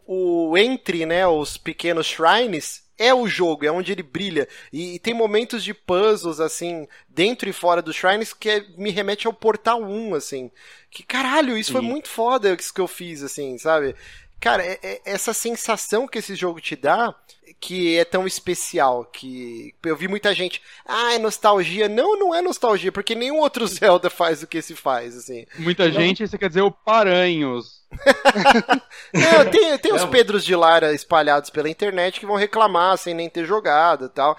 o 0.49 0.57
entre, 0.57 1.05
né, 1.05 1.27
os 1.27 1.57
pequenos 1.57 2.07
shrines 2.07 2.70
é 3.01 3.13
o 3.13 3.27
jogo, 3.27 3.65
é 3.65 3.71
onde 3.71 3.91
ele 3.91 4.03
brilha. 4.03 4.47
E, 4.71 4.95
e, 4.95 4.99
tem 4.99 5.13
momentos 5.13 5.63
de 5.63 5.73
puzzles, 5.73 6.39
assim, 6.39 6.87
dentro 7.09 7.49
e 7.49 7.53
fora 7.53 7.81
dos 7.81 7.95
Shrines 7.95 8.33
que 8.33 8.49
é, 8.49 8.65
me 8.77 8.91
remete 8.91 9.25
ao 9.25 9.33
Portal 9.33 9.81
1, 9.81 10.15
assim. 10.15 10.51
Que 10.89 11.03
caralho, 11.03 11.57
isso 11.57 11.71
Sim. 11.71 11.79
foi 11.79 11.81
muito 11.81 12.07
foda 12.07 12.53
isso 12.53 12.73
que 12.73 12.81
eu 12.81 12.87
fiz, 12.87 13.23
assim, 13.23 13.57
sabe? 13.57 13.95
Cara, 14.39 14.63
é, 14.63 14.79
é, 14.81 15.01
essa 15.05 15.33
sensação 15.33 16.07
que 16.07 16.19
esse 16.19 16.35
jogo 16.35 16.61
te 16.61 16.75
dá, 16.75 17.15
que 17.61 17.95
é 17.95 18.03
tão 18.03 18.25
especial, 18.25 19.05
que 19.05 19.75
eu 19.83 19.95
vi 19.95 20.07
muita 20.07 20.33
gente, 20.33 20.59
ah, 20.83 21.13
é 21.13 21.19
nostalgia. 21.19 21.87
Não, 21.87 22.17
não 22.17 22.33
é 22.33 22.41
nostalgia, 22.41 22.91
porque 22.91 23.13
nenhum 23.13 23.37
outro 23.37 23.67
Zelda 23.69 24.09
faz 24.09 24.41
o 24.41 24.47
que 24.47 24.57
esse 24.57 24.75
faz, 24.75 25.15
assim. 25.15 25.45
Muita 25.59 25.85
não... 25.85 25.91
gente, 25.91 26.27
você 26.27 26.39
quer 26.39 26.47
dizer 26.47 26.63
o 26.63 26.71
Paranhos. 26.71 27.83
não, 29.13 29.51
tem, 29.51 29.77
tem 29.77 29.93
os 29.93 30.05
Pedros 30.05 30.43
de 30.43 30.55
Lara 30.55 30.91
espalhados 30.91 31.51
pela 31.51 31.69
internet 31.69 32.19
que 32.19 32.25
vão 32.25 32.35
reclamar 32.35 32.97
sem 32.97 33.13
nem 33.13 33.29
ter 33.29 33.45
jogado 33.45 34.05
e 34.05 34.09
tal. 34.09 34.35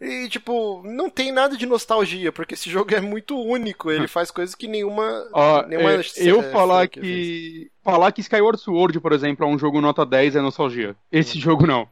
E, 0.00 0.28
tipo, 0.28 0.82
não 0.84 1.08
tem 1.08 1.32
nada 1.32 1.56
de 1.56 1.64
nostalgia, 1.64 2.30
porque 2.30 2.52
esse 2.52 2.68
jogo 2.70 2.94
é 2.94 3.00
muito 3.00 3.34
único, 3.36 3.90
ele 3.90 4.06
faz 4.06 4.30
coisas 4.30 4.54
que 4.54 4.68
nenhuma. 4.68 5.26
Ó, 5.32 5.66
nenhuma 5.66 5.92
é, 5.92 6.02
eu 6.18 6.40
é, 6.40 6.50
falar 6.50 6.86
que. 6.86 7.70
Falar 7.82 8.12
que 8.12 8.20
Skyward 8.20 8.60
Sword, 8.60 9.00
por 9.00 9.12
exemplo, 9.12 9.46
é 9.46 9.48
um 9.48 9.58
jogo 9.58 9.80
nota 9.80 10.04
10 10.04 10.36
é 10.36 10.40
nostalgia. 10.42 10.94
Esse 11.10 11.38
hum. 11.38 11.40
jogo 11.40 11.66
não. 11.66 11.88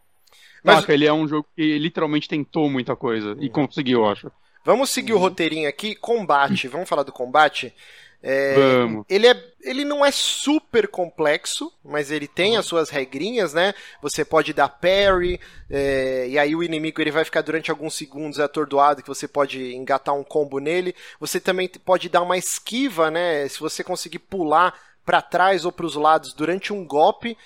Mas 0.67 0.81
Saca, 0.81 0.93
ele 0.93 1.07
é 1.07 1.13
um 1.13 1.29
jogo 1.29 1.47
que 1.55 1.79
literalmente 1.79 2.29
tentou 2.29 2.69
muita 2.69 2.97
coisa 2.97 3.35
hum. 3.35 3.39
e 3.41 3.49
conseguiu, 3.49 4.01
eu 4.01 4.09
acho. 4.09 4.33
Vamos 4.65 4.91
seguir 4.91 5.13
hum. 5.13 5.17
o 5.17 5.21
roteirinho 5.21 5.69
aqui. 5.69 5.95
Combate. 5.95 6.67
Vamos 6.69 6.89
falar 6.89 7.05
do 7.05 7.13
combate? 7.13 7.73
É, 8.21 8.55
Vamos. 8.55 9.05
ele, 9.09 9.29
é, 9.29 9.45
ele 9.63 9.85
não 9.85 10.05
é 10.05 10.11
super 10.11 10.89
complexo, 10.89 11.73
mas 11.85 12.11
ele 12.11 12.27
tem 12.27 12.57
as 12.57 12.67
suas 12.67 12.91
regrinhas, 12.91 13.55
né? 13.55 13.73
Você 14.03 14.25
pode 14.25 14.53
dar 14.53 14.69
parry, 14.69 15.39
é, 15.71 16.27
e 16.29 16.37
aí 16.37 16.57
o 16.57 16.63
inimigo 16.63 17.01
ele 17.01 17.13
vai 17.13 17.25
ficar 17.25 17.43
durante 17.43 17.71
alguns 17.71 17.95
segundos 17.95 18.41
atordoado, 18.41 19.03
que 19.03 19.09
você 19.09 19.29
pode 19.29 19.73
engatar 19.77 20.15
um 20.15 20.25
combo 20.25 20.59
nele. 20.59 20.97
Você 21.21 21.39
também 21.39 21.69
pode 21.69 22.09
dar 22.09 22.23
uma 22.23 22.37
esquiva, 22.37 23.13
né? 23.13 23.47
Se 23.47 23.61
você 23.61 23.85
conseguir 23.85 24.19
pular 24.19 24.75
para 25.05 25.23
trás 25.23 25.65
ou 25.65 25.71
para 25.71 25.87
os 25.87 25.95
lados 25.95 26.33
durante 26.33 26.73
um 26.73 26.85
golpe, 26.85 27.39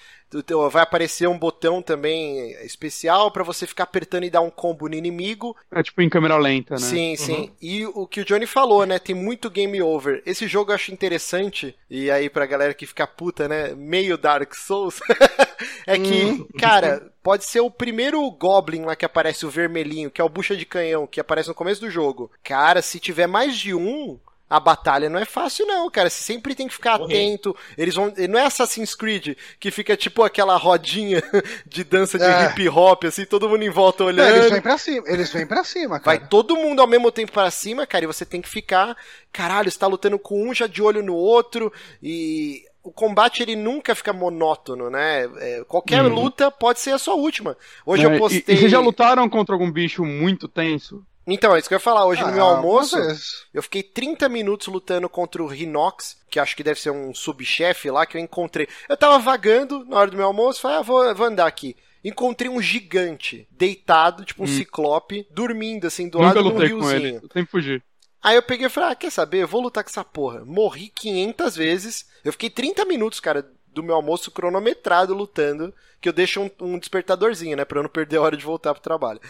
vai 0.71 0.83
aparecer 0.83 1.29
um 1.29 1.39
botão 1.39 1.83
também 1.83 2.53
especial 2.65 3.31
para 3.31 3.45
você 3.45 3.67
ficar 3.67 3.85
apertando 3.85 4.25
e 4.25 4.31
dar 4.31 4.41
um 4.41 4.51
combo 4.51 4.89
no 4.89 4.95
inimigo. 4.95 5.57
É 5.71 5.83
tipo 5.83 6.01
em 6.03 6.09
câmera 6.09 6.37
lenta, 6.37 6.75
né? 6.75 6.81
Sim, 6.81 7.17
sim. 7.17 7.51
E 7.61 7.85
o 7.87 8.07
que 8.07 8.21
o 8.21 8.25
Johnny 8.25 8.47
falou, 8.47 8.87
né? 8.87 8.99
Tem 8.99 9.15
muito 9.15 9.51
game 9.51 9.81
over. 9.83 10.23
Esse 10.25 10.47
jogo 10.47 10.71
eu 10.71 10.75
acho 10.75 10.93
interessante, 10.93 11.75
e 11.89 12.11
aí 12.11 12.31
pra 12.31 12.47
galera 12.47 12.75
que 12.75 12.87
fica 12.87 13.07
puta, 13.07 13.49
né? 13.49 13.75
Meio 13.75 14.17
Dark 14.17 14.55
Souls, 14.55 15.01
é 15.87 15.99
que, 15.99 16.45
cara, 16.59 17.11
pode 17.23 17.45
ser 17.45 17.61
o 17.61 17.71
primeiro 17.71 18.31
Goblin 18.31 18.83
lá 18.83 18.97
que 18.97 19.05
aparece, 19.05 19.47
o 19.47 19.51
vermelhinho, 19.51 20.11
que 20.11 20.21
é 20.21 20.25
o 20.25 20.29
bucha 20.29 20.57
de 20.57 20.65
canhão, 20.65 21.07
que 21.07 21.21
aparece 21.21 21.49
no 21.49 21.55
começo 21.55 21.81
do 21.81 21.91
jogo. 21.91 22.31
Cara, 22.43 22.83
se 22.83 23.01
tiver 23.01 23.27
mais 23.27 23.57
de 23.57 23.75
um, 23.75 24.19
a 24.51 24.59
batalha 24.59 25.09
não 25.09 25.19
é 25.21 25.25
fácil, 25.25 25.65
não, 25.65 25.89
cara. 25.89 26.11
Você 26.11 26.25
sempre 26.25 26.55
tem 26.57 26.67
que 26.67 26.75
ficar 26.75 26.99
Morrer. 26.99 27.15
atento. 27.15 27.57
Eles 27.79 27.95
vão. 27.95 28.13
Não 28.29 28.39
é 28.39 28.47
Assassin's 28.47 28.97
Creed 28.97 29.37
que 29.61 29.71
fica 29.71 29.97
tipo 29.97 30.25
aquela 30.25 30.57
rodinha 30.57 31.23
de 31.65 31.85
dança 31.85 32.19
de 32.19 32.25
É. 32.25 32.47
hip 32.51 32.69
hop, 32.69 33.05
assim, 33.05 33.25
todo 33.25 33.49
mundo 33.49 33.63
em 33.63 33.71
volta 33.71 34.03
Não, 34.03 34.09
olhando. 34.11 34.37
eles 34.37 34.51
vêm 34.51 34.61
pra 34.61 34.77
cima, 34.77 35.05
eles 35.09 35.33
vêm 35.33 35.47
pra 35.47 35.63
cima, 35.63 36.01
cara. 36.01 36.19
Vai 36.19 36.29
todo 36.29 36.57
mundo 36.57 36.81
ao 36.83 36.89
mesmo 36.89 37.13
tempo 37.13 37.31
para 37.31 37.51
cima, 37.51 37.87
cara, 37.87 38.05
e 38.05 38.09
você 38.09 38.27
tem 38.27 38.43
que 38.43 38.49
ficar. 38.49 38.97
Caralho, 39.33 39.71
você 39.71 39.79
tá 39.79 39.87
lutando 39.87 40.19
com 40.19 40.49
um 40.51 40.53
já 40.53 40.67
de 40.67 40.83
olho 40.83 41.03
no 41.03 41.15
outro. 41.15 41.73
E 42.03 42.65
o 42.83 42.91
combate 42.91 43.43
ele 43.43 43.55
nunca 43.55 43.95
fica 43.95 44.13
monótono, 44.13 44.91
né? 44.91 45.29
É, 45.39 45.63
qualquer 45.69 46.03
Uhum. 46.03 46.15
luta 46.15 46.51
pode 46.51 46.81
ser 46.81 46.91
a 46.93 46.99
sua 46.99 47.15
última. 47.15 47.57
Hoje 47.87 48.03
É, 48.03 48.07
eu 48.07 48.15
e- 48.15 48.19
postei. 48.19 48.43
E, 48.49 48.57
vocês 48.57 48.71
já 48.71 48.81
lutaram 48.81 49.29
contra 49.29 49.55
algum 49.55 49.71
bicho 49.71 50.05
muito 50.05 50.49
tenso? 50.49 51.05
Então, 51.27 51.55
é 51.55 51.59
isso 51.59 51.69
que 51.69 51.75
eu 51.75 51.77
ia 51.77 51.81
falar. 51.81 52.07
Hoje 52.07 52.23
no 52.23 52.29
Ah, 52.29 52.33
meu 52.33 52.45
almoço. 52.45 52.97
vezes. 52.97 53.47
Eu 53.53 53.63
fiquei 53.63 53.83
30 53.83 54.29
minutos 54.29 54.67
lutando 54.67 55.09
contra 55.09 55.43
o 55.43 55.47
Rhinox, 55.47 56.17
que 56.31 56.41
acho 56.41 56.57
que 56.57 56.63
deve 56.63 56.81
ser 56.81 56.91
um 56.91 57.15
subchefe 57.15 57.91
lá 57.91 58.05
que 58.07 58.17
eu 58.17 58.21
encontrei. 58.21 58.67
Eu 58.89 58.97
tava 58.97 59.19
vagando 59.19 59.85
na 59.85 59.99
hora 59.99 60.11
do 60.11 60.17
meu 60.17 60.27
almoço, 60.27 60.61
falei, 60.61 60.79
ah, 60.79 60.83
vou, 60.83 61.15
vou 61.15 61.27
andar 61.27 61.47
aqui. 61.47 61.77
Encontrei 62.03 62.51
um 62.51 62.61
gigante, 62.63 63.47
deitado, 63.51 64.25
tipo 64.25 64.43
um 64.43 64.47
ciclope, 64.47 65.27
dormindo 65.31 65.87
assim 65.87 66.09
do 66.09 66.19
Hum. 66.19 66.23
Nunca 66.23 66.41
lado 66.41 66.43
de 66.43 66.49
um 66.49 66.53
lutei 66.55 66.71
com 66.71 66.79
riozinho. 66.81 66.97
ele. 66.97 67.17
Eu 67.17 67.21
sempre 67.33 67.47
fugi. 67.47 67.83
Aí 68.23 68.37
eu 68.37 68.43
peguei 68.43 68.67
e 68.67 68.71
falei, 68.71 68.91
ah, 68.91 68.95
quer 68.95 69.11
saber? 69.11 69.43
Eu 69.43 69.49
vou 69.49 69.61
lutar 69.63 69.85
com 69.85 69.91
essa 69.91 70.05
porra. 70.05 70.45
Morri 70.45 70.89
500 70.95 71.55
vezes. 71.57 72.07
Eu 72.25 72.33
fiquei 72.33 72.51
30 72.51 72.85
minutos, 72.87 73.21
cara, 73.21 73.47
do 73.67 73.83
meu 73.83 73.95
almoço 73.95 74.31
cronometrado 74.31 75.15
lutando, 75.15 75.73
que 76.01 76.09
eu 76.09 76.13
deixo 76.13 76.41
um, 76.41 76.51
um 76.61 76.79
despertadorzinho, 76.79 77.57
né, 77.57 77.65
pra 77.65 77.79
eu 77.79 77.83
não 77.83 77.91
perder 77.91 78.17
a 78.17 78.23
hora 78.23 78.37
de 78.37 78.45
voltar 78.45 78.75
pro 78.75 78.83
trabalho. 78.83 79.21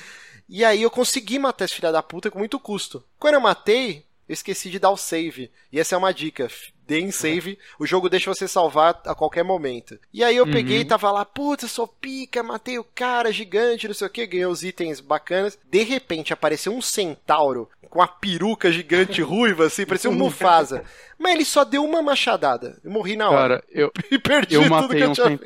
E 0.51 0.65
aí 0.65 0.83
eu 0.83 0.91
consegui 0.91 1.39
matar 1.39 1.65
esse 1.65 1.75
filho 1.77 1.93
da 1.93 2.03
puta 2.03 2.29
com 2.31 2.39
muito 2.41 2.59
custo. 2.59 3.05
Quando 3.21 3.35
eu 3.35 3.41
matei, 3.41 4.05
eu 4.29 4.33
esqueci 4.33 4.69
de 4.69 4.81
dar 4.81 4.91
o 4.91 4.97
save. 4.97 5.49
E 5.73 5.79
essa 5.79 5.95
é 5.95 5.99
uma 5.99 6.13
dica. 6.13 6.49
Dê 6.89 6.99
em 6.99 7.13
save, 7.13 7.57
o 7.79 7.87
jogo 7.87 8.09
deixa 8.09 8.35
você 8.35 8.49
salvar 8.49 9.01
a 9.07 9.15
qualquer 9.15 9.45
momento. 9.45 9.97
E 10.13 10.25
aí 10.25 10.35
eu 10.37 10.45
Uhum. 10.45 10.51
peguei 10.51 10.81
e 10.81 10.85
tava 10.85 11.13
lá, 11.13 11.25
putz, 11.25 11.63
eu 11.63 11.69
sou 11.69 11.87
pica, 11.87 12.43
matei 12.43 12.81
o 12.81 12.85
cara 12.85 13.31
gigante, 13.31 13.87
não 13.87 13.95
sei 13.95 14.09
o 14.09 14.11
que, 14.11 14.27
ganhei 14.27 14.47
os 14.47 14.65
itens 14.65 14.99
bacanas. 14.99 15.57
De 15.71 15.85
repente 15.85 16.33
apareceu 16.33 16.73
um 16.75 16.83
centauro 16.83 17.69
com 17.89 18.03
a 18.03 18.09
peruca 18.09 18.73
gigante 18.73 19.23
ruiva, 19.23 19.67
assim, 19.67 19.87
parecia 19.87 20.11
um 20.11 20.15
Mufasa. 20.19 20.83
Mas 21.17 21.35
ele 21.35 21.45
só 21.45 21.63
deu 21.65 21.85
uma 21.85 22.03
machadada. 22.03 22.81
Eu 22.83 22.91
morri 22.91 23.15
na 23.15 23.31
hora. 23.31 23.61
Cara, 23.61 23.65
eu, 23.71 23.93
e 24.11 24.19
perdi 24.19 24.57
eu 24.57 24.63
tudo 24.63 24.75
que 24.75 24.81
matei 24.83 25.03
eu 25.05 25.11
um 25.11 25.13
tinha 25.13 25.27
feito. 25.29 25.43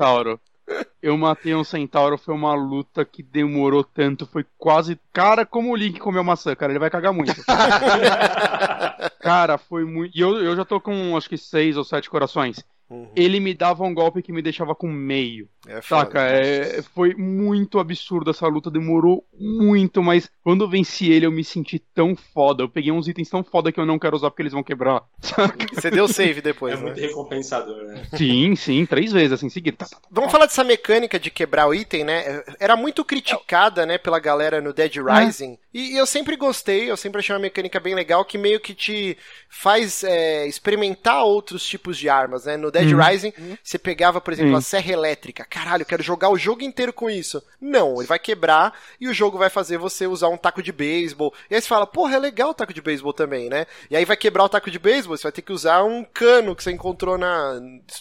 Eu 1.03 1.17
matei 1.19 1.55
um 1.55 1.63
centauro, 1.63 2.17
foi 2.17 2.35
uma 2.35 2.55
luta 2.55 3.05
que 3.05 3.23
demorou 3.23 3.85
tanto, 3.85 4.27
foi 4.27 4.45
quase. 4.57 4.99
Cara, 5.13 5.45
como 5.45 5.71
o 5.71 5.77
Link 5.77 5.99
comeu 5.99 6.25
maçã, 6.25 6.55
cara, 6.57 6.73
ele 6.73 6.79
vai 6.79 6.89
cagar 6.89 7.13
muito. 7.13 7.35
cara, 9.21 9.59
foi 9.59 9.85
muito. 9.85 10.17
E 10.17 10.21
eu, 10.21 10.43
eu 10.43 10.57
já 10.57 10.65
tô 10.65 10.81
com 10.81 11.17
acho 11.17 11.29
que 11.29 11.37
seis 11.37 11.77
ou 11.77 11.85
sete 11.85 12.09
corações. 12.09 12.65
Uhum. 12.95 13.09
Ele 13.17 13.41
me 13.41 13.55
dava 13.55 13.85
um 13.85 13.93
golpe 13.93 14.23
que 14.23 14.33
me 14.33 14.43
deixava 14.43 14.75
com 14.75 14.89
meio. 14.89 15.49
É 15.67 15.81
foda. 15.81 16.03
Saca? 16.03 16.21
É, 16.23 16.83
foi 16.95 17.15
muito 17.15 17.79
absurdo 17.79 18.31
essa 18.31 18.47
luta, 18.47 18.71
demorou 18.71 19.25
muito, 19.39 20.03
mas 20.03 20.31
quando 20.43 20.65
eu 20.65 20.69
venci 20.69 21.11
ele 21.11 21.27
eu 21.27 21.33
me 21.33 21.43
senti 21.43 21.79
tão 21.79 22.15
foda. 22.15 22.63
Eu 22.63 22.69
peguei 22.69 22.93
uns 22.93 23.09
itens 23.09 23.31
tão 23.31 23.43
foda 23.43 23.73
que 23.73 23.81
eu 23.81 23.87
não 23.87 23.99
quero 23.99 24.15
usar 24.15 24.31
porque 24.31 24.43
eles 24.43 24.53
vão 24.53 24.63
quebrar. 24.63 25.03
Saca? 25.21 25.67
Você 25.73 25.91
deu 25.91 26.07
save 26.07 26.41
depois, 26.41 26.75
É 26.75 26.77
né? 26.77 26.83
muito 26.83 27.01
recompensador, 27.01 27.85
né? 27.85 28.07
Sim, 28.15 28.55
sim, 28.57 28.85
três 28.87 29.11
vezes 29.13 29.33
assim, 29.33 29.49
seguido. 29.49 29.79
Tá, 29.79 29.87
tá, 29.87 29.97
tá. 29.97 30.09
Vamos 30.11 30.31
falar 30.31 30.47
dessa 30.47 30.65
mecânica 30.65 31.19
de 31.19 31.31
quebrar 31.31 31.67
o 31.67 31.75
item, 31.75 32.05
né? 32.05 32.43
Era 32.61 32.77
muito 32.77 33.05
criticada, 33.05 33.87
né, 33.87 33.99
pela 33.99 34.19
galera 34.19 34.61
no 34.61 34.73
Dead 34.73 34.95
Rising. 34.97 35.59
E 35.73 35.99
eu 35.99 36.07
sempre 36.07 36.37
gostei, 36.37 36.91
eu 36.91 36.97
sempre 36.97 37.19
achei 37.19 37.35
uma 37.35 37.41
mecânica 37.41 37.81
bem 37.81 37.95
legal 37.95 38.25
que 38.25 38.39
meio 38.39 38.61
que 38.61 38.75
te 38.75 39.17
faz 39.49 40.05
é, 40.05 40.47
experimentar 40.47 41.25
outros 41.25 41.67
tipos 41.67 41.99
de 41.99 42.09
armas, 42.09 42.45
né? 42.45 42.57
No 42.57 42.71
Dead 42.71 42.84
Uhum. 42.93 43.01
Rising, 43.01 43.33
você 43.63 43.79
pegava, 43.79 44.21
por 44.21 44.33
exemplo, 44.33 44.57
a 44.57 44.61
serra 44.61 44.93
elétrica. 44.93 45.45
Caralho, 45.45 45.83
eu 45.83 45.87
quero 45.87 46.03
jogar 46.03 46.29
o 46.29 46.37
jogo 46.37 46.63
inteiro 46.63 46.93
com 46.93 47.09
isso. 47.09 47.43
Não, 47.61 47.97
ele 47.99 48.07
vai 48.07 48.19
quebrar 48.19 48.79
e 49.01 49.09
o 49.09 49.15
jogo 49.15 49.39
vai 49.39 49.49
fazer 49.49 49.79
você 49.79 50.07
usar 50.07 50.29
um 50.29 50.37
taco 50.37 50.63
de 50.63 50.73
beisebol. 50.73 51.33
E 51.51 51.55
aí 51.55 51.61
você 51.61 51.69
fala, 51.69 51.87
porra, 51.87 52.17
é 52.17 52.19
legal 52.19 52.51
o 52.51 52.55
taco 52.55 52.75
de 52.75 52.83
beisebol 52.83 53.13
também, 53.13 53.49
né? 53.49 53.67
E 53.91 53.97
aí 53.97 54.05
vai 54.05 54.17
quebrar 54.17 54.45
o 54.45 54.49
taco 54.49 54.71
de 54.71 54.79
beisebol, 54.79 55.17
você 55.17 55.23
vai 55.23 55.33
ter 55.33 55.43
que 55.43 55.53
usar 55.53 55.85
um 55.85 56.05
cano 56.05 56.55
que 56.55 56.63
você 56.63 56.73
encontrou 56.73 57.17
na, 57.17 57.61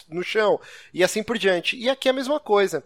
no 0.09 0.23
chão. 0.23 0.59
E 0.93 1.03
assim 1.03 1.23
por 1.23 1.37
diante. 1.37 1.77
E 1.77 1.89
aqui 1.89 2.07
é 2.07 2.11
a 2.11 2.15
mesma 2.15 2.39
coisa. 2.39 2.83